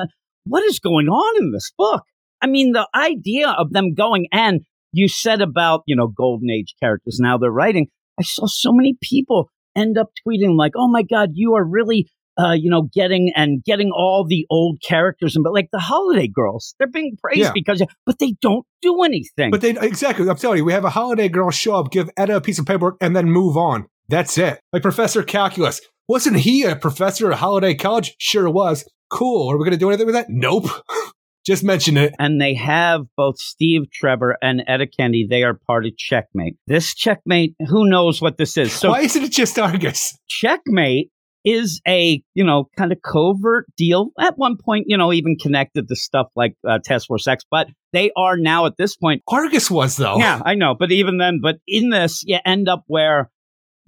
What 0.45 0.65
is 0.65 0.79
going 0.79 1.09
on 1.09 1.43
in 1.43 1.53
this 1.53 1.71
book? 1.77 2.05
I 2.41 2.47
mean, 2.47 2.73
the 2.73 2.89
idea 2.95 3.51
of 3.51 3.73
them 3.73 3.95
going 3.95 4.29
and 4.33 4.61
you 4.93 5.09
said 5.09 5.41
about 5.41 5.83
you 5.87 5.95
know 5.95 6.09
golden 6.09 6.51
age 6.51 6.75
characters 6.81 7.19
now 7.21 7.37
they're 7.39 7.51
writing. 7.51 7.89
I 8.19 8.23
saw 8.23 8.47
so 8.47 8.73
many 8.73 8.97
people 9.03 9.51
end 9.77 9.99
up 9.99 10.11
tweeting 10.27 10.57
like, 10.57 10.73
"Oh 10.77 10.89
my 10.89 11.03
God, 11.03 11.31
you 11.35 11.55
are 11.55 11.65
really." 11.65 12.09
Uh, 12.39 12.53
you 12.53 12.71
know, 12.71 12.83
getting 12.95 13.33
and 13.35 13.65
getting 13.65 13.91
all 13.91 14.25
the 14.29 14.47
old 14.49 14.79
characters, 14.87 15.35
and 15.35 15.43
but 15.43 15.53
like 15.53 15.69
the 15.73 15.79
holiday 15.81 16.29
girls, 16.29 16.75
they're 16.79 16.87
being 16.87 17.17
praised 17.23 17.41
Yeah. 17.41 17.51
because, 17.53 17.83
but 18.07 18.19
they 18.21 18.35
don't 18.41 18.65
do 18.81 19.03
anything. 19.03 19.51
But 19.51 19.61
they 19.61 19.71
exactly. 19.71 20.29
I'm 20.29 20.37
telling 20.37 20.59
you, 20.59 20.65
we 20.65 20.73
have 20.73 20.85
a 20.85 20.91
holiday 20.91 21.29
girl 21.29 21.51
show 21.51 21.75
up, 21.77 21.91
give 21.91 22.09
Etta 22.17 22.37
a 22.37 22.41
piece 22.41 22.59
of 22.61 22.67
paperwork, 22.67 22.97
and 23.01 23.17
then 23.17 23.27
move 23.31 23.57
on. 23.57 23.87
That's 24.09 24.39
it. 24.39 24.61
Like 24.73 24.83
Professor 24.83 25.23
Calculus, 25.25 25.81
wasn't 26.09 26.37
he 26.39 26.63
a 26.63 26.77
professor 26.77 27.31
at 27.33 27.39
Holiday 27.39 27.75
College? 27.75 28.15
Sure 28.19 28.49
was. 28.49 28.89
Cool. 29.11 29.51
Are 29.51 29.57
we 29.59 29.65
going 29.65 29.73
to 29.73 29.77
do 29.79 29.89
anything 29.89 30.07
with 30.07 30.15
that? 30.15 30.27
Nope. 30.29 30.67
Just 31.47 31.65
mention 31.65 31.97
it. 31.97 32.13
and 32.19 32.39
they 32.41 32.53
have 32.55 33.07
both 33.17 33.39
Steve 33.39 33.91
Trevor 33.91 34.37
and 34.43 34.63
Etta 34.69 34.87
Candy. 34.87 35.27
They 35.29 35.45
are 35.45 35.59
part 35.67 35.87
of 35.87 35.97
Checkmate. 35.97 36.57
This 36.67 36.95
Checkmate, 36.95 37.55
who 37.69 37.89
knows 37.89 38.21
what 38.21 38.37
this 38.37 38.59
is? 38.59 38.71
So 38.71 38.91
Why 38.91 39.01
isn't 39.01 39.23
it 39.23 39.33
just 39.33 39.59
Argus? 39.59 40.19
Checkmate 40.29 41.11
is 41.45 41.81
a 41.87 42.23
you 42.35 42.45
know 42.45 42.69
kind 42.77 42.93
of 42.93 42.99
covert 43.03 43.67
deal. 43.77 44.11
At 44.19 44.35
one 44.37 44.57
point, 44.57 44.87
you 44.89 44.97
know, 44.97 45.13
even 45.13 45.37
connected 45.37 45.89
to 45.89 45.97
stuff 45.97 46.27
like 46.37 46.55
uh, 46.69 46.79
Task 46.85 47.07
Force 47.07 47.27
X, 47.27 47.45
but 47.51 47.69
they 47.93 48.11
are 48.17 48.37
now 48.37 48.67
at 48.67 48.77
this 48.77 48.97
point. 48.97 49.23
Argus 49.29 49.71
was 49.71 49.97
though. 49.97 50.19
Yeah, 50.19 50.41
I 50.45 50.55
know, 50.55 50.75
but 50.79 50.93
even 50.93 51.19
then, 51.19 51.41
but 51.43 51.57
in 51.67 51.91
this, 51.91 52.23
you 52.27 52.39
end 52.45 52.69
up 52.69 52.85
where. 52.87 53.31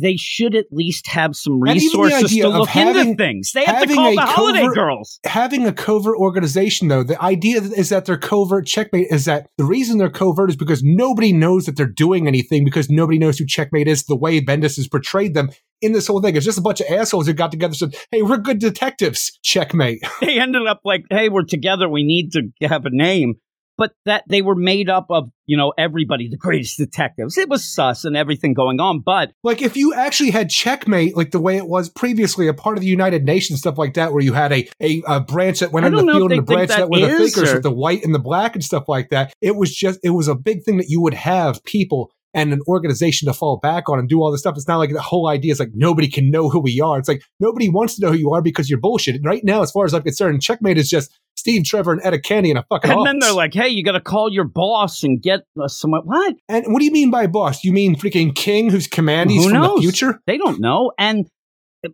They 0.03 0.17
should 0.17 0.55
at 0.55 0.65
least 0.71 1.07
have 1.09 1.37
some 1.37 1.61
And 1.61 1.77
even 1.77 1.93
the 1.93 2.03
resources 2.05 2.31
to 2.39 2.49
look 2.49 2.75
into 2.75 3.15
things. 3.17 3.53
They 3.53 3.67
have 3.67 3.87
to 3.87 3.95
call 3.95 4.15
the 4.15 4.23
holiday 4.23 4.61
covert- 4.61 4.75
girls. 4.75 5.21
having 5.27 5.67
a 5.67 5.75
covert 5.75 6.17
organization 6.17 6.89
though 6.89 7.03
the 7.03 7.23
idea 7.23 7.61
is 7.61 7.91
that 7.91 8.07
they're 8.07 8.17
covert 8.17 8.67
checkmate 8.67 9.09
is 9.11 9.27
that 9.27 9.49
the 9.59 9.65
reason 9.67 9.99
they're 9.99 10.09
covert 10.09 10.49
is 10.49 10.57
because 10.57 10.83
nobody 10.83 11.35
knows 11.35 11.67
that 11.67 11.77
they're 11.77 11.85
doing 11.85 12.27
anything 12.27 12.65
because 12.65 12.89
nobody 12.89 13.19
knows 13.19 13.37
who 13.39 13.45
checkmate 13.45 13.87
is 13.89 14.05
the 14.05 14.17
way 14.17 14.41
bendis 14.41 14.77
has 14.77 14.89
portrayed 14.89 15.35
them 15.35 15.51
in 15.83 15.93
this 15.93 16.07
whole 16.07 16.21
thing 16.21 16.37
it's 16.37 16.45
just 16.45 16.59
a 16.59 16.63
bunch 16.63 16.81
of 16.81 16.87
assholes 16.91 17.27
who 17.27 17.33
got 17.33 17.51
together 17.51 17.71
and 17.71 17.77
said 17.77 17.95
hey 18.11 18.23
we're 18.23 18.37
good 18.37 18.59
detectives 18.59 19.39
checkmate 19.43 20.03
they 20.21 20.39
ended 20.39 20.67
up 20.67 20.81
like, 20.85 21.05
hey, 21.11 21.29
we're 21.29 21.45
together. 21.45 21.89
We 21.89 22.03
need 22.05 22.33
to 22.33 22.51
have 22.69 22.85
a 22.87 22.91
name. 22.91 23.35
but 23.79 23.93
that 24.05 24.25
they 24.29 24.43
were 24.43 24.55
made 24.55 24.91
up 24.91 25.07
of, 25.09 25.31
you 25.47 25.57
know, 25.57 25.73
everybody, 25.79 26.29
the 26.29 26.37
greatest 26.37 26.77
detectives. 26.77 27.39
It 27.39 27.49
was 27.49 27.65
sus 27.65 28.05
and 28.05 28.17
everything 28.17 28.53
going 28.53 28.79
on. 28.79 29.01
But 29.01 29.33
like 29.43 29.63
if 29.63 29.77
you 29.77 29.95
actually 29.95 30.31
had 30.31 30.51
checkmate, 30.51 31.17
like 31.17 31.31
the 31.31 31.41
way 31.41 31.57
it 31.57 31.67
was 31.67 31.89
previously, 31.89 32.47
a 32.47 32.55
part 32.55 32.77
of 32.77 32.83
the 32.83 32.89
United 32.89 33.25
Nations, 33.25 33.61
stuff 33.61 33.79
like 33.79 33.95
that, 33.95 34.13
where 34.13 34.23
you 34.23 34.35
had 34.35 34.53
a, 34.53 34.69
a, 34.83 35.03
a 35.07 35.21
branch 35.21 35.61
that 35.61 35.73
went 35.73 35.87
in 35.87 35.93
the 35.93 35.99
don't 35.99 36.07
know 36.07 36.13
if 36.13 36.19
field 36.19 36.33
and 36.33 36.41
a 36.41 36.43
branch 36.43 36.69
that, 36.69 36.79
that 36.79 36.91
were 36.91 37.01
the 37.01 37.09
thinkers 37.09 37.51
or- 37.51 37.55
with 37.55 37.63
the 37.63 37.71
white 37.71 38.05
and 38.05 38.15
the 38.15 38.19
black 38.19 38.55
and 38.55 38.63
stuff 38.63 38.85
like 38.89 39.11
that. 39.11 39.33
It 39.41 39.57
was 39.57 39.75
just, 39.75 39.99
it 40.05 40.11
was 40.11 40.29
a 40.29 40.35
big 40.35 40.63
thing 40.63 40.77
that 40.77 40.89
you 40.89 41.01
would 41.01 41.15
have 41.15 41.65
people 41.65 42.13
and 42.35 42.53
an 42.53 42.61
organization 42.69 43.27
to 43.27 43.33
fall 43.33 43.59
back 43.59 43.89
on 43.89 43.99
and 43.99 44.09
do 44.09 44.21
all 44.21 44.31
this 44.31 44.41
stuff. 44.41 44.57
It's 44.57 44.69
not 44.69 44.79
like 44.79 44.93
the 44.93 45.01
whole 45.01 45.29
idea 45.29 45.53
is 45.53 45.61
like 45.61 45.73
nobody 45.75 46.09
can 46.09 46.31
know 46.31 46.49
who 46.49 46.61
we 46.61 46.81
are. 46.81 46.99
It's 46.99 47.09
like 47.09 47.23
nobody 47.41 47.69
wants 47.69 47.97
to 47.97 48.07
know 48.07 48.13
who 48.13 48.19
you 48.19 48.33
are 48.33 48.43
because 48.43 48.71
you're 48.71 48.79
bullshit. 48.79 49.17
And 49.17 49.25
right 49.25 49.45
now, 49.45 49.63
as 49.63 49.71
far 49.71 49.85
as 49.85 49.95
I'm 49.95 50.03
concerned, 50.03 50.43
checkmate 50.43 50.79
is 50.79 50.89
just 50.89 51.11
Steve 51.37 51.65
Trevor 51.65 51.93
and 51.93 52.01
Etta 52.05 52.21
Candy 52.21 52.51
in 52.51 52.57
a 52.57 52.65
fucking 52.69 52.91
and 52.91 53.07
then 53.07 53.19
they're 53.19 53.33
like, 53.33 53.55
hey, 53.55 53.69
you 53.69 53.83
got 53.83 53.93
to 53.93 54.01
call 54.01 54.31
your 54.31 54.45
boss 54.45 55.03
and 55.03 55.21
get 55.23 55.41
uh, 55.61 55.69
someone. 55.69 56.03
What? 56.03 56.37
and 56.49 56.65
what 56.69 56.81
do 56.81 56.85
you 56.85 56.93
mean 56.93 57.11
by 57.11 57.27
boss? 57.27 57.65
You 57.65 57.73
mean 57.73 57.97
freaking 57.97 58.35
King 58.35 58.71
who's 58.71 58.87
commandees 58.87 59.45
Who 59.45 59.51
from 59.51 59.61
knows? 59.61 59.77
the 59.77 59.83
future? 59.83 60.21
They 60.27 60.39
don't 60.39 60.61
know. 60.61 60.93
And 60.99 61.27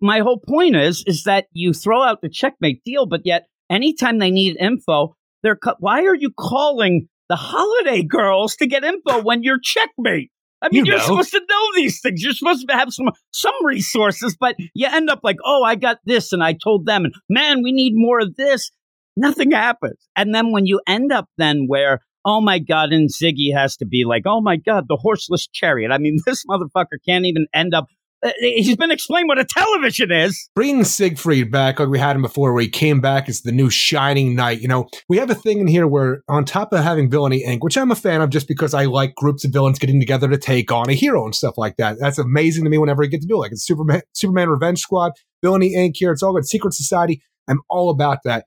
my 0.00 0.20
whole 0.20 0.40
point 0.40 0.76
is, 0.76 1.04
is 1.06 1.24
that 1.24 1.46
you 1.52 1.72
throw 1.72 2.02
out 2.02 2.20
the 2.22 2.28
checkmate 2.28 2.82
deal, 2.84 3.06
but 3.06 3.20
yet 3.24 3.46
anytime 3.70 4.18
they 4.18 4.30
need 4.30 4.56
info, 4.58 5.14
they're 5.42 5.56
cu- 5.56 5.74
why 5.78 6.04
are 6.06 6.14
you 6.14 6.30
calling 6.36 7.08
the 7.28 7.36
holiday 7.36 8.02
girls 8.02 8.56
to 8.56 8.66
get 8.66 8.84
info 8.84 9.22
when 9.22 9.42
you're 9.42 9.60
checkmate? 9.62 10.30
I 10.62 10.68
mean, 10.70 10.86
You 10.86 10.94
are 10.94 10.98
know. 10.98 11.04
supposed 11.04 11.32
to 11.32 11.40
know 11.40 11.68
these 11.74 12.00
things. 12.00 12.22
You're 12.22 12.32
supposed 12.32 12.66
to 12.68 12.74
have 12.74 12.92
some 12.92 13.10
some 13.30 13.54
resources, 13.64 14.36
but 14.38 14.56
you 14.74 14.86
end 14.90 15.10
up 15.10 15.20
like, 15.22 15.36
oh, 15.44 15.62
I 15.62 15.74
got 15.74 15.98
this, 16.06 16.32
and 16.32 16.42
I 16.42 16.54
told 16.54 16.86
them, 16.86 17.04
and 17.04 17.14
man, 17.28 17.62
we 17.62 17.72
need 17.72 17.92
more 17.94 18.20
of 18.20 18.36
this. 18.36 18.70
Nothing 19.16 19.50
happens, 19.52 19.98
and 20.16 20.34
then 20.34 20.52
when 20.52 20.66
you 20.66 20.80
end 20.86 21.12
up 21.12 21.26
then 21.38 21.66
where, 21.68 22.00
oh 22.24 22.40
my 22.40 22.58
god, 22.58 22.92
and 22.92 23.10
Ziggy 23.10 23.54
has 23.54 23.76
to 23.78 23.86
be 23.86 24.04
like, 24.06 24.22
oh 24.26 24.40
my 24.40 24.56
god, 24.56 24.84
the 24.88 24.96
horseless 24.96 25.46
chariot. 25.46 25.90
I 25.92 25.98
mean, 25.98 26.18
this 26.26 26.44
motherfucker 26.46 26.98
can't 27.06 27.26
even 27.26 27.46
end 27.54 27.74
up. 27.74 27.86
Uh, 28.24 28.32
he's 28.38 28.76
been 28.76 28.90
explained 28.90 29.28
what 29.28 29.38
a 29.38 29.44
television 29.44 30.10
is. 30.10 30.48
Bringing 30.54 30.84
Siegfried 30.84 31.50
back 31.50 31.78
like 31.78 31.88
we 31.88 31.98
had 31.98 32.16
him 32.16 32.22
before, 32.22 32.52
where 32.52 32.62
he 32.62 32.68
came 32.68 33.00
back 33.00 33.28
as 33.28 33.42
the 33.42 33.52
new 33.52 33.70
Shining 33.70 34.34
Knight. 34.34 34.60
You 34.60 34.68
know, 34.68 34.88
we 35.08 35.18
have 35.18 35.30
a 35.30 35.34
thing 35.34 35.60
in 35.60 35.66
here 35.66 35.86
where, 35.86 36.22
on 36.28 36.44
top 36.44 36.72
of 36.72 36.82
having 36.82 37.10
Villainy 37.10 37.44
Inc., 37.46 37.58
which 37.60 37.76
I'm 37.76 37.90
a 37.90 37.96
fan 37.96 38.20
of 38.20 38.30
just 38.30 38.48
because 38.48 38.74
I 38.74 38.86
like 38.86 39.14
groups 39.14 39.44
of 39.44 39.52
villains 39.52 39.78
getting 39.78 40.00
together 40.00 40.28
to 40.28 40.38
take 40.38 40.72
on 40.72 40.88
a 40.88 40.94
hero 40.94 41.24
and 41.24 41.34
stuff 41.34 41.54
like 41.56 41.76
that. 41.76 41.98
That's 42.00 42.18
amazing 42.18 42.64
to 42.64 42.70
me 42.70 42.78
whenever 42.78 43.02
I 43.02 43.06
get 43.06 43.20
to 43.20 43.26
do 43.26 43.36
it. 43.36 43.38
Like 43.38 43.52
it's 43.52 43.66
Superman, 43.66 44.02
Superman 44.12 44.48
Revenge 44.48 44.80
Squad, 44.80 45.12
Villainy 45.42 45.74
Inc. 45.76 45.92
here. 45.94 46.12
It's 46.12 46.22
all 46.22 46.34
good. 46.34 46.46
Secret 46.46 46.74
Society. 46.74 47.22
I'm 47.48 47.60
all 47.68 47.90
about 47.90 48.18
that. 48.24 48.46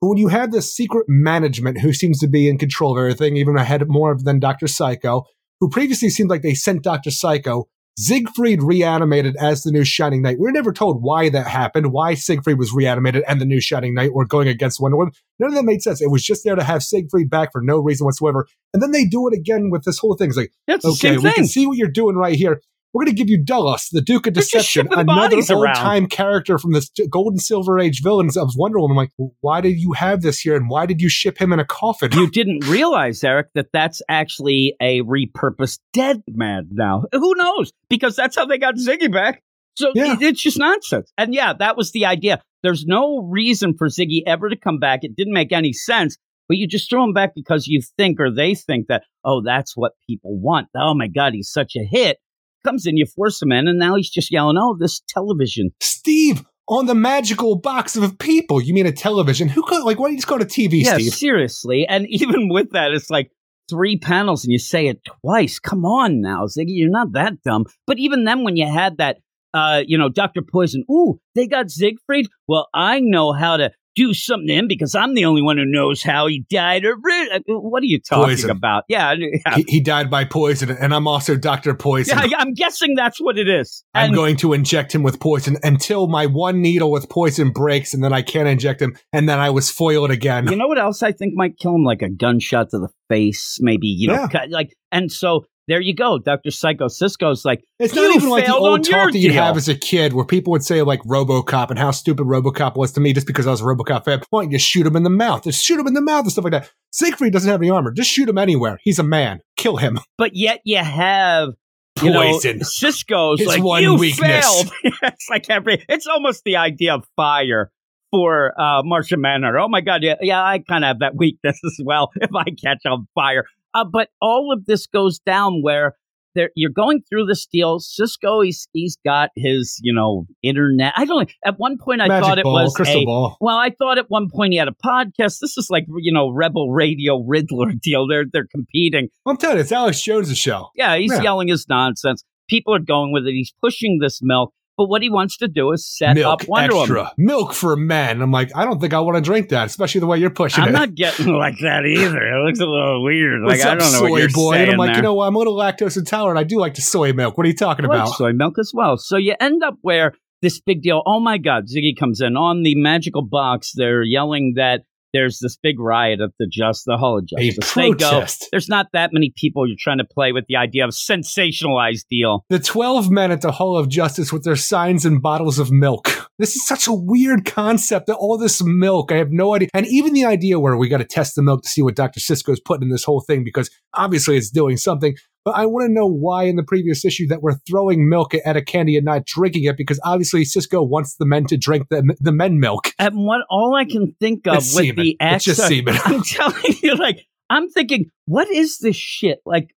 But 0.00 0.08
when 0.08 0.18
you 0.18 0.28
have 0.28 0.50
this 0.50 0.74
secret 0.74 1.04
management 1.06 1.78
who 1.80 1.92
seems 1.92 2.18
to 2.18 2.28
be 2.28 2.48
in 2.48 2.58
control 2.58 2.92
of 2.92 2.98
everything, 2.98 3.36
even 3.36 3.56
ahead 3.56 3.84
more 3.86 4.16
than 4.18 4.40
Dr. 4.40 4.66
Psycho, 4.66 5.24
who 5.60 5.68
previously 5.68 6.10
seemed 6.10 6.28
like 6.28 6.42
they 6.42 6.54
sent 6.54 6.82
Dr. 6.82 7.12
Psycho 7.12 7.68
Siegfried 7.98 8.62
reanimated 8.62 9.36
as 9.36 9.62
the 9.62 9.70
new 9.70 9.84
Shining 9.84 10.22
Knight. 10.22 10.38
We 10.40 10.48
are 10.48 10.52
never 10.52 10.72
told 10.72 11.02
why 11.02 11.28
that 11.28 11.46
happened, 11.46 11.92
why 11.92 12.14
Siegfried 12.14 12.58
was 12.58 12.72
reanimated 12.72 13.22
and 13.28 13.40
the 13.40 13.44
new 13.44 13.60
Shining 13.60 13.94
Knight 13.94 14.14
were 14.14 14.24
going 14.24 14.48
against 14.48 14.80
Wonder 14.80 14.96
Woman. 14.96 15.12
None 15.38 15.50
of 15.50 15.54
that 15.54 15.64
made 15.64 15.82
sense. 15.82 16.00
It 16.00 16.10
was 16.10 16.24
just 16.24 16.42
there 16.42 16.54
to 16.54 16.64
have 16.64 16.82
Siegfried 16.82 17.28
back 17.28 17.52
for 17.52 17.60
no 17.60 17.78
reason 17.78 18.06
whatsoever. 18.06 18.46
And 18.72 18.82
then 18.82 18.92
they 18.92 19.04
do 19.04 19.28
it 19.28 19.36
again 19.36 19.68
with 19.70 19.84
this 19.84 19.98
whole 19.98 20.16
thing. 20.16 20.28
It's 20.28 20.38
like, 20.38 20.52
That's 20.66 20.84
okay, 20.84 21.16
we 21.16 21.22
thing. 21.24 21.32
can 21.34 21.46
see 21.46 21.66
what 21.66 21.76
you're 21.76 21.88
doing 21.88 22.16
right 22.16 22.34
here. 22.34 22.62
We're 22.94 23.04
going 23.04 23.16
to 23.16 23.18
give 23.18 23.30
you 23.30 23.42
Dulles, 23.42 23.88
the 23.90 24.02
Duke 24.02 24.26
of 24.26 24.34
Deception, 24.34 24.88
another 24.92 25.36
old 25.50 25.74
time 25.74 26.06
character 26.06 26.58
from 26.58 26.72
the 26.72 26.86
Golden 27.10 27.38
Silver 27.38 27.78
Age 27.80 28.02
villains 28.02 28.36
of 28.36 28.50
Wonder 28.56 28.80
Woman. 28.80 28.96
I'm 28.98 29.04
like, 29.04 29.30
why 29.40 29.60
did 29.62 29.78
you 29.78 29.92
have 29.92 30.20
this 30.22 30.40
here 30.40 30.56
and 30.56 30.68
why 30.68 30.84
did 30.86 31.00
you 31.00 31.08
ship 31.08 31.38
him 31.40 31.52
in 31.52 31.58
a 31.60 31.64
coffin? 31.64 32.12
you 32.12 32.30
didn't 32.32 32.66
realize, 32.68 33.24
Eric, 33.24 33.48
that 33.54 33.68
that's 33.72 34.02
actually 34.08 34.74
a 34.80 35.00
repurposed 35.02 35.78
dead 35.92 36.22
man 36.28 36.68
now. 36.72 37.04
Who 37.12 37.34
knows? 37.34 37.72
Because 37.88 38.14
that's 38.14 38.36
how 38.36 38.44
they 38.46 38.58
got 38.58 38.74
Ziggy 38.74 39.10
back. 39.12 39.42
So 39.74 39.92
Yeah. 39.94 40.16
it's 40.20 40.42
just 40.42 40.58
nonsense. 40.58 41.10
And 41.16 41.34
yeah, 41.34 41.54
that 41.58 41.76
was 41.78 41.92
the 41.92 42.04
idea. 42.04 42.42
There's 42.62 42.84
no 42.84 43.22
reason 43.22 43.74
for 43.76 43.88
Ziggy 43.88 44.20
ever 44.26 44.50
to 44.50 44.56
come 44.56 44.78
back. 44.78 45.00
It 45.02 45.16
didn't 45.16 45.32
make 45.32 45.52
any 45.52 45.72
sense. 45.72 46.18
But 46.48 46.58
you 46.58 46.66
just 46.66 46.90
throw 46.90 47.02
him 47.04 47.14
back 47.14 47.34
because 47.34 47.66
you 47.66 47.80
think 47.96 48.20
or 48.20 48.30
they 48.30 48.54
think 48.54 48.88
that, 48.88 49.04
oh, 49.24 49.40
that's 49.42 49.74
what 49.74 49.92
people 50.06 50.38
want. 50.38 50.68
Oh 50.76 50.92
my 50.94 51.06
God, 51.08 51.32
he's 51.32 51.50
such 51.50 51.74
a 51.76 51.84
hit. 51.88 52.18
Comes 52.64 52.86
in, 52.86 52.96
you 52.96 53.06
force 53.06 53.40
him 53.42 53.52
in, 53.52 53.68
and 53.68 53.78
now 53.78 53.96
he's 53.96 54.10
just 54.10 54.30
yelling, 54.30 54.56
oh, 54.58 54.76
this 54.78 55.00
television. 55.08 55.70
Steve, 55.80 56.44
on 56.68 56.86
the 56.86 56.94
magical 56.94 57.56
box 57.56 57.96
of 57.96 58.18
people. 58.18 58.60
You 58.60 58.74
mean 58.74 58.86
a 58.86 58.92
television? 58.92 59.48
Who 59.48 59.62
could, 59.62 59.84
like, 59.84 59.98
why 59.98 60.06
don't 60.06 60.12
you 60.12 60.18
just 60.18 60.28
go 60.28 60.38
to 60.38 60.44
TV, 60.44 60.82
yeah, 60.84 60.94
Steve? 60.94 61.12
seriously. 61.14 61.86
And 61.88 62.06
even 62.08 62.48
with 62.48 62.70
that, 62.70 62.92
it's 62.92 63.10
like 63.10 63.30
three 63.68 63.98
panels 63.98 64.44
and 64.44 64.52
you 64.52 64.58
say 64.58 64.86
it 64.88 65.00
twice. 65.04 65.58
Come 65.58 65.84
on 65.84 66.20
now, 66.20 66.46
Ziggy, 66.46 66.68
you're 66.68 66.90
not 66.90 67.12
that 67.12 67.42
dumb. 67.42 67.66
But 67.86 67.98
even 67.98 68.24
then, 68.24 68.44
when 68.44 68.56
you 68.56 68.66
had 68.66 68.98
that, 68.98 69.18
uh, 69.54 69.82
you 69.86 69.98
know, 69.98 70.08
Dr. 70.08 70.42
Poison, 70.42 70.84
ooh, 70.90 71.20
they 71.34 71.46
got 71.46 71.70
Siegfried. 71.70 72.28
Well, 72.48 72.68
I 72.74 73.00
know 73.00 73.32
how 73.32 73.56
to 73.58 73.70
do 73.94 74.14
something 74.14 74.48
to 74.48 74.54
him 74.54 74.68
because 74.68 74.94
I'm 74.94 75.14
the 75.14 75.24
only 75.24 75.42
one 75.42 75.58
who 75.58 75.64
knows 75.64 76.02
how 76.02 76.26
he 76.26 76.44
died. 76.50 76.84
Or 76.84 76.92
uh, 76.94 77.38
what 77.46 77.82
are 77.82 77.86
you 77.86 78.00
talking 78.00 78.24
Poison. 78.24 78.50
about? 78.50 78.84
Yeah, 78.88 79.12
yeah. 79.18 79.56
He, 79.56 79.64
he 79.68 79.80
died 79.80 80.10
by 80.10 80.24
poison, 80.24 80.70
and 80.70 80.94
I'm 80.94 81.06
also 81.06 81.36
Dr. 81.36 81.74
Poison. 81.74 82.18
yeah, 82.28 82.38
I'm 82.38 82.54
guessing 82.54 82.94
that's 82.94 83.20
what 83.20 83.38
it 83.38 83.48
is. 83.48 83.84
I'm 83.94 84.06
And- 84.06 84.14
going 84.14 84.36
to 84.38 84.52
inject 84.52 84.94
him 84.94 85.02
with 85.02 85.20
poison 85.20 85.56
until 85.62 86.06
my 86.08 86.26
one 86.26 86.60
needle 86.62 86.90
with 86.90 87.08
poison 87.08 87.50
breaks, 87.50 87.92
and 87.94 88.02
then 88.02 88.12
I 88.12 88.22
can't 88.22 88.48
inject 88.48 88.80
him, 88.80 88.96
and 89.12 89.28
then 89.28 89.38
I 89.38 89.50
was 89.50 89.70
foiled 89.70 90.10
again. 90.10 90.48
You 90.48 90.56
know 90.56 90.66
what 90.68 90.78
else 90.78 91.02
I 91.02 91.12
think 91.12 91.34
might 91.34 91.58
kill 91.58 91.74
him? 91.74 91.84
Like 91.84 92.02
a 92.02 92.08
gunshot 92.10 92.70
to 92.70 92.78
the 92.78 92.88
face, 93.08 93.58
maybe, 93.60 93.86
you 93.88 94.08
know, 94.08 94.14
Yeah. 94.14 94.28
cut- 94.28 94.50
like, 94.50 94.74
and 94.90 95.10
so 95.12 95.44
there 95.72 95.80
you 95.80 95.94
go. 95.94 96.18
Dr. 96.18 96.50
Psycho 96.50 96.88
Cisco's 96.88 97.46
like, 97.46 97.64
It's 97.78 97.94
not 97.94 98.14
even 98.14 98.28
like 98.28 98.44
the 98.44 98.54
old 98.54 98.84
talk 98.84 99.12
that 99.12 99.18
you'd 99.18 99.32
have 99.32 99.56
as 99.56 99.70
a 99.70 99.74
kid 99.74 100.12
where 100.12 100.26
people 100.26 100.50
would 100.50 100.62
say 100.62 100.82
like 100.82 101.00
RoboCop 101.04 101.70
and 101.70 101.78
how 101.78 101.92
stupid 101.92 102.26
RoboCop 102.26 102.76
was 102.76 102.92
to 102.92 103.00
me 103.00 103.14
just 103.14 103.26
because 103.26 103.46
I 103.46 103.52
was 103.52 103.62
a 103.62 103.64
RoboCop 103.64 104.04
fan. 104.04 104.20
Don't 104.30 104.50
you 104.50 104.58
just 104.58 104.68
shoot 104.68 104.86
him 104.86 104.96
in 104.96 105.02
the 105.02 105.08
mouth? 105.08 105.44
Just 105.44 105.64
shoot 105.64 105.80
him 105.80 105.86
in 105.86 105.94
the 105.94 106.02
mouth 106.02 106.24
and 106.24 106.32
stuff 106.32 106.44
like 106.44 106.52
that. 106.52 106.70
Siegfried 106.90 107.32
doesn't 107.32 107.50
have 107.50 107.62
any 107.62 107.70
armor. 107.70 107.90
Just 107.90 108.10
shoot 108.10 108.28
him 108.28 108.36
anywhere. 108.36 108.78
He's 108.82 108.98
a 108.98 109.02
man. 109.02 109.40
Kill 109.56 109.78
him. 109.78 109.98
but 110.18 110.36
yet 110.36 110.60
you 110.64 110.76
have 110.76 111.54
you 112.02 112.10
know, 112.10 112.20
Poison. 112.20 112.62
Cisco's 112.64 113.38
His 113.38 113.48
like 113.48 113.62
one 113.62 113.82
you 113.82 113.94
weakness." 113.94 114.44
failed. 114.44 114.72
it's 115.02 115.26
like 115.30 115.48
every. 115.48 115.84
It's 115.88 116.06
almost 116.06 116.42
the 116.44 116.56
idea 116.56 116.94
of 116.94 117.04
fire 117.16 117.70
for 118.10 118.58
uh, 118.60 118.82
Martian 118.84 119.20
Manhunter. 119.20 119.58
Oh 119.58 119.68
my 119.68 119.80
god, 119.80 120.02
yeah, 120.02 120.16
yeah, 120.20 120.42
I 120.42 120.58
kind 120.58 120.84
of 120.84 120.88
have 120.88 120.98
that 121.00 121.16
weakness 121.16 121.58
as 121.64 121.80
well. 121.84 122.10
If 122.16 122.30
I 122.34 122.44
catch 122.44 122.80
on 122.86 123.08
fire, 123.14 123.44
uh, 123.74 123.84
but 123.84 124.08
all 124.20 124.52
of 124.52 124.66
this 124.66 124.86
goes 124.86 125.18
down 125.18 125.62
where. 125.62 125.94
There, 126.34 126.48
you're 126.56 126.70
going 126.70 127.02
through 127.10 127.26
this 127.26 127.44
deal. 127.44 127.78
Cisco, 127.78 128.40
he's 128.40 128.66
he's 128.72 128.96
got 129.04 129.28
his, 129.36 129.78
you 129.82 129.92
know, 129.92 130.24
internet. 130.42 130.94
I 130.96 131.04
don't. 131.04 131.30
At 131.44 131.58
one 131.58 131.76
point, 131.76 132.00
I 132.00 132.08
Magic 132.08 132.24
thought 132.24 132.38
it 132.38 132.44
ball, 132.44 132.54
was 132.64 132.74
crystal 132.74 133.02
a, 133.02 133.04
ball. 133.04 133.36
well, 133.42 133.58
I 133.58 133.68
thought 133.68 133.98
at 133.98 134.06
one 134.08 134.30
point 134.34 134.54
he 134.54 134.58
had 134.58 134.66
a 134.66 134.72
podcast. 134.82 135.40
This 135.42 135.58
is 135.58 135.66
like 135.68 135.84
you 135.98 136.10
know 136.10 136.30
Rebel 136.30 136.70
Radio 136.70 137.22
Riddler 137.22 137.72
deal. 137.82 138.08
They're 138.08 138.24
they're 138.32 138.46
competing. 138.50 139.10
I'm 139.26 139.36
telling 139.36 139.58
you, 139.58 139.60
it's 139.60 139.72
Alex 139.72 140.00
Jones' 140.00 140.38
show. 140.38 140.68
Yeah, 140.74 140.96
he's 140.96 141.12
Yeah. 141.12 141.20
yelling 141.20 141.48
his 141.48 141.66
nonsense. 141.68 142.24
People 142.48 142.74
are 142.74 142.78
going 142.80 143.12
with 143.12 143.26
it. 143.26 143.32
He's 143.32 143.52
pushing 143.62 143.98
this 144.00 144.20
milk. 144.22 144.54
But 144.76 144.88
what 144.88 145.02
he 145.02 145.10
wants 145.10 145.36
to 145.38 145.48
do 145.48 145.70
is 145.72 145.86
set 145.86 146.14
Milk 146.14 146.42
up 146.42 146.48
Wonder 146.48 146.76
extra. 146.76 146.96
Woman. 146.96 147.12
Milk 147.18 147.52
for 147.52 147.76
men. 147.76 148.22
I'm 148.22 148.30
like, 148.30 148.50
I 148.56 148.64
don't 148.64 148.80
think 148.80 148.94
I 148.94 149.00
want 149.00 149.16
to 149.16 149.20
drink 149.20 149.50
that, 149.50 149.66
especially 149.66 150.00
the 150.00 150.06
way 150.06 150.16
you're 150.18 150.30
pushing 150.30 150.64
it. 150.64 150.68
I'm 150.68 150.72
not 150.72 150.94
getting 150.94 151.26
like 151.34 151.58
that 151.60 151.84
either. 151.84 152.22
It 152.22 152.46
looks 152.46 152.58
a 152.60 152.64
little 152.66 153.04
weird. 153.04 153.42
Like 153.42 153.58
What's 153.58 153.64
I 153.64 153.72
up, 153.72 153.78
don't 153.80 153.92
know 153.92 153.98
soy 153.98 154.10
what 154.10 154.18
you're 154.20 154.30
boy? 154.30 154.52
saying 154.54 154.62
And 154.62 154.72
I'm 154.72 154.78
like, 154.78 154.88
there. 154.88 154.96
you 154.96 155.02
know 155.02 155.14
what? 155.14 155.26
I'm 155.28 155.34
a 155.34 155.38
little 155.38 155.56
lactose 155.56 155.96
intolerant. 155.98 156.38
I 156.38 156.44
do 156.44 156.58
like 156.58 156.74
the 156.74 156.80
soy 156.80 157.12
milk. 157.12 157.36
What 157.36 157.44
are 157.44 157.48
you 157.50 157.54
talking 157.56 157.84
I 157.84 157.88
like 157.88 158.00
about? 158.02 158.14
soy 158.16 158.32
milk 158.32 158.58
as 158.58 158.72
well. 158.74 158.96
So 158.96 159.16
you 159.18 159.34
end 159.38 159.62
up 159.62 159.74
where 159.82 160.14
this 160.40 160.58
big 160.60 160.82
deal. 160.82 161.02
Oh 161.06 161.20
my 161.20 161.36
God, 161.38 161.64
Ziggy 161.68 161.96
comes 161.96 162.20
in 162.20 162.36
on 162.36 162.62
the 162.62 162.74
magical 162.74 163.22
box. 163.22 163.72
They're 163.76 164.02
yelling 164.02 164.54
that 164.56 164.82
there's 165.12 165.38
this 165.40 165.56
big 165.56 165.78
riot 165.78 166.20
at 166.20 166.30
the 166.38 166.46
just 166.50 166.84
the 166.86 166.96
Hall 166.96 167.18
of 167.18 167.24
A 167.38 167.50
Justice. 167.50 167.74
They 167.74 167.90
go. 167.90 168.10
protest. 168.10 168.48
There's 168.50 168.68
not 168.68 168.86
that 168.92 169.10
many 169.12 169.32
people. 169.36 169.66
You're 169.66 169.76
trying 169.78 169.98
to 169.98 170.04
play 170.04 170.32
with 170.32 170.46
the 170.48 170.56
idea 170.56 170.84
of 170.84 170.90
sensationalized 170.90 172.06
deal. 172.10 172.44
The 172.48 172.58
12 172.58 173.10
men 173.10 173.30
at 173.30 173.40
the 173.40 173.52
Hall 173.52 173.76
of 173.76 173.88
Justice 173.88 174.32
with 174.32 174.44
their 174.44 174.56
signs 174.56 175.04
and 175.04 175.22
bottles 175.22 175.58
of 175.58 175.70
milk. 175.70 176.28
This 176.38 176.56
is 176.56 176.66
such 176.66 176.86
a 176.86 176.92
weird 176.92 177.44
concept 177.44 178.06
that 178.06 178.16
all 178.16 178.38
this 178.38 178.62
milk, 178.64 179.12
I 179.12 179.16
have 179.16 179.30
no 179.30 179.54
idea. 179.54 179.68
And 179.74 179.86
even 179.86 180.12
the 180.12 180.24
idea 180.24 180.58
where 180.58 180.76
we 180.76 180.88
got 180.88 180.98
to 180.98 181.04
test 181.04 181.36
the 181.36 181.42
milk 181.42 181.62
to 181.62 181.68
see 181.68 181.82
what 181.82 181.94
Dr. 181.94 182.20
Cisco's 182.20 182.60
putting 182.60 182.84
in 182.84 182.88
this 182.88 183.04
whole 183.04 183.20
thing 183.20 183.44
because 183.44 183.70
obviously 183.94 184.36
it's 184.36 184.50
doing 184.50 184.76
something. 184.76 185.14
But 185.44 185.56
I 185.56 185.66
want 185.66 185.88
to 185.88 185.92
know 185.92 186.06
why 186.06 186.44
in 186.44 186.56
the 186.56 186.62
previous 186.62 187.04
issue 187.04 187.26
that 187.28 187.42
we're 187.42 187.56
throwing 187.68 188.08
milk 188.08 188.32
at 188.44 188.56
a 188.56 188.62
candy 188.62 188.96
and 188.96 189.04
not 189.04 189.24
drinking 189.26 189.64
it 189.64 189.76
because 189.76 190.00
obviously 190.04 190.44
Cisco 190.44 190.82
wants 190.82 191.16
the 191.16 191.26
men 191.26 191.46
to 191.46 191.56
drink 191.56 191.88
the, 191.90 192.14
the 192.20 192.32
men 192.32 192.60
milk. 192.60 192.90
And 192.98 193.16
what 193.16 193.40
all 193.50 193.74
I 193.74 193.84
can 193.84 194.14
think 194.20 194.46
of 194.46 194.56
It's 194.56 194.74
with 194.74 194.84
semen. 194.86 195.04
the 195.04 195.16
it's 195.20 195.44
just 195.44 195.66
semen. 195.66 195.96
I'm 196.04 196.22
telling 196.24 196.74
you, 196.82 196.94
like 196.96 197.26
I'm 197.52 197.68
thinking, 197.68 198.06
what 198.26 198.48
is 198.50 198.78
this 198.78 198.96
shit? 198.96 199.40
Like, 199.44 199.68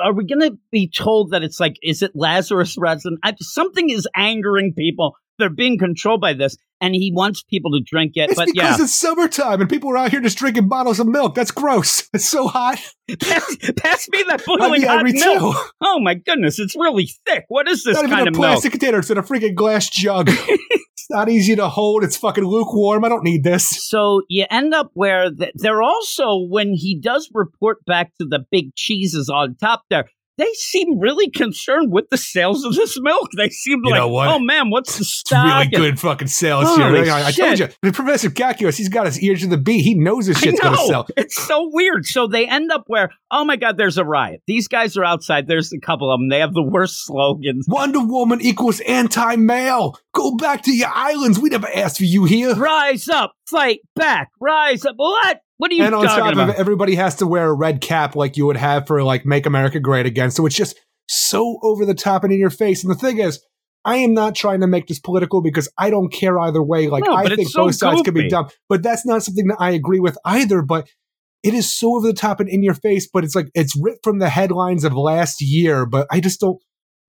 are 0.00 0.14
we 0.14 0.24
going 0.24 0.40
to 0.48 0.56
be 0.70 0.88
told 0.88 1.32
that 1.32 1.42
it's 1.42 1.58
like, 1.58 1.74
is 1.82 2.00
it 2.00 2.12
Lazarus 2.14 2.76
resin? 2.78 3.18
I, 3.24 3.34
something 3.40 3.90
is 3.90 4.06
angering 4.16 4.72
people. 4.76 5.16
They're 5.38 5.50
being 5.50 5.78
controlled 5.80 6.20
by 6.20 6.34
this, 6.34 6.56
and 6.80 6.94
he 6.94 7.10
wants 7.12 7.42
people 7.42 7.72
to 7.72 7.80
drink 7.84 8.12
it. 8.14 8.30
It's 8.30 8.36
but 8.36 8.46
because 8.46 8.78
yeah, 8.78 8.84
it's 8.84 8.94
summertime 8.94 9.60
and 9.60 9.68
people 9.68 9.90
are 9.90 9.96
out 9.96 10.12
here 10.12 10.20
just 10.20 10.38
drinking 10.38 10.68
bottles 10.68 11.00
of 11.00 11.08
milk. 11.08 11.34
That's 11.34 11.50
gross. 11.50 12.08
It's 12.14 12.28
so 12.30 12.46
hot. 12.46 12.78
pass, 13.20 13.56
pass 13.76 14.08
me 14.12 14.24
that 14.28 14.44
boiling 14.46 14.82
hot 14.82 15.02
milk. 15.04 15.16
too. 15.56 15.60
Oh 15.80 15.98
my 16.00 16.14
goodness, 16.14 16.60
it's 16.60 16.76
really 16.76 17.10
thick. 17.26 17.46
What 17.48 17.66
is 17.66 17.82
this 17.82 17.96
Not 17.96 18.04
even 18.04 18.16
kind 18.16 18.28
a 18.28 18.30
of 18.30 18.34
milk? 18.36 18.44
plastic 18.52 18.70
container. 18.70 18.98
It's 19.00 19.10
in 19.10 19.18
a 19.18 19.24
freaking 19.24 19.56
glass 19.56 19.90
jug. 19.90 20.30
It's 21.04 21.10
not 21.10 21.28
easy 21.28 21.54
to 21.54 21.68
hold. 21.68 22.02
It's 22.02 22.16
fucking 22.16 22.44
lukewarm. 22.44 23.04
I 23.04 23.10
don't 23.10 23.24
need 23.24 23.44
this. 23.44 23.82
So 23.94 24.22
you 24.28 24.46
end 24.50 24.74
up 24.74 24.90
where 24.94 25.30
th- 25.30 25.52
they're 25.54 25.82
also 25.82 26.38
when 26.48 26.72
he 26.72 26.98
does 26.98 27.30
report 27.32 27.84
back 27.84 28.12
to 28.18 28.26
the 28.26 28.40
big 28.50 28.74
cheeses 28.74 29.28
on 29.28 29.54
top 29.56 29.82
there. 29.88 30.06
They 30.36 30.50
seem 30.54 30.98
really 30.98 31.30
concerned 31.30 31.92
with 31.92 32.10
the 32.10 32.16
sales 32.16 32.64
of 32.64 32.74
this 32.74 32.98
milk. 33.00 33.30
They 33.36 33.50
seem 33.50 33.80
You 33.84 33.92
like, 33.92 34.02
oh 34.02 34.38
man, 34.38 34.70
what's 34.70 34.98
the 34.98 35.04
It's 35.04 35.30
really 35.30 35.66
good 35.68 36.00
fucking 36.00 36.28
sales 36.28 36.64
Holy 36.66 37.04
here. 37.04 37.12
I, 37.12 37.26
I 37.26 37.30
told 37.32 37.58
you, 37.58 37.68
the 37.82 37.92
Professor 37.92 38.30
Calculus, 38.30 38.76
he's 38.76 38.88
got 38.88 39.06
his 39.06 39.20
ears 39.20 39.42
to 39.42 39.46
the 39.46 39.56
beat. 39.56 39.82
He 39.82 39.94
knows 39.94 40.26
this 40.26 40.38
shit's 40.38 40.60
going 40.60 40.76
to 40.76 40.86
sell. 40.86 41.06
It's 41.16 41.40
so 41.40 41.70
weird. 41.72 42.04
So 42.06 42.26
they 42.26 42.48
end 42.48 42.72
up 42.72 42.84
where, 42.88 43.10
oh 43.30 43.44
my 43.44 43.56
God, 43.56 43.76
there's 43.76 43.96
a 43.96 44.04
riot. 44.04 44.42
These 44.46 44.66
guys 44.66 44.96
are 44.96 45.04
outside. 45.04 45.46
There's 45.46 45.72
a 45.72 45.78
couple 45.78 46.12
of 46.12 46.18
them. 46.18 46.28
They 46.28 46.40
have 46.40 46.52
the 46.52 46.62
worst 46.62 47.06
slogans. 47.06 47.66
Wonder 47.68 48.00
Woman 48.00 48.40
equals 48.40 48.80
anti-male. 48.80 49.98
Go 50.12 50.36
back 50.36 50.62
to 50.64 50.72
your 50.72 50.90
islands. 50.92 51.38
We 51.38 51.48
never 51.50 51.68
asked 51.72 51.98
for 51.98 52.04
you 52.04 52.24
here. 52.24 52.54
Rise 52.54 53.08
up, 53.08 53.34
fight 53.48 53.80
back, 53.94 54.30
rise 54.40 54.84
up. 54.84 54.94
What? 54.96 55.40
What 55.58 55.70
are 55.70 55.74
you 55.74 55.84
and 55.84 55.94
on 55.94 56.04
top 56.04 56.32
about? 56.32 56.48
of 56.50 56.54
it, 56.54 56.58
everybody 56.58 56.96
has 56.96 57.16
to 57.16 57.26
wear 57.26 57.46
a 57.46 57.52
red 57.52 57.80
cap 57.80 58.16
like 58.16 58.36
you 58.36 58.46
would 58.46 58.56
have 58.56 58.86
for 58.86 59.02
like 59.02 59.24
Make 59.24 59.46
America 59.46 59.78
Great 59.78 60.06
Again. 60.06 60.30
So 60.30 60.46
it's 60.46 60.56
just 60.56 60.78
so 61.08 61.58
over 61.62 61.84
the 61.84 61.94
top 61.94 62.24
and 62.24 62.32
in 62.32 62.40
your 62.40 62.50
face. 62.50 62.82
And 62.82 62.90
the 62.90 62.98
thing 62.98 63.18
is, 63.18 63.40
I 63.84 63.96
am 63.96 64.14
not 64.14 64.34
trying 64.34 64.60
to 64.60 64.66
make 64.66 64.86
this 64.86 64.98
political 64.98 65.42
because 65.42 65.68
I 65.78 65.90
don't 65.90 66.12
care 66.12 66.38
either 66.40 66.62
way. 66.62 66.88
Like 66.88 67.04
No, 67.04 67.14
I 67.14 67.26
think 67.34 67.48
so 67.48 67.64
both 67.64 67.74
sides 67.74 68.02
can 68.02 68.14
be 68.14 68.28
dumb, 68.28 68.48
but 68.68 68.82
that's 68.82 69.04
not 69.04 69.22
something 69.22 69.46
that 69.48 69.58
I 69.60 69.70
agree 69.70 70.00
with 70.00 70.16
either. 70.24 70.62
But 70.62 70.88
it 71.42 71.52
is 71.52 71.72
so 71.72 71.96
over 71.96 72.06
the 72.06 72.14
top 72.14 72.40
and 72.40 72.48
in 72.48 72.62
your 72.62 72.74
face. 72.74 73.08
But 73.12 73.24
it's 73.24 73.34
like 73.34 73.48
it's 73.54 73.78
ripped 73.80 74.02
from 74.02 74.18
the 74.18 74.30
headlines 74.30 74.84
of 74.84 74.94
last 74.94 75.40
year. 75.42 75.86
But 75.86 76.06
I 76.10 76.20
just 76.20 76.40
don't 76.40 76.60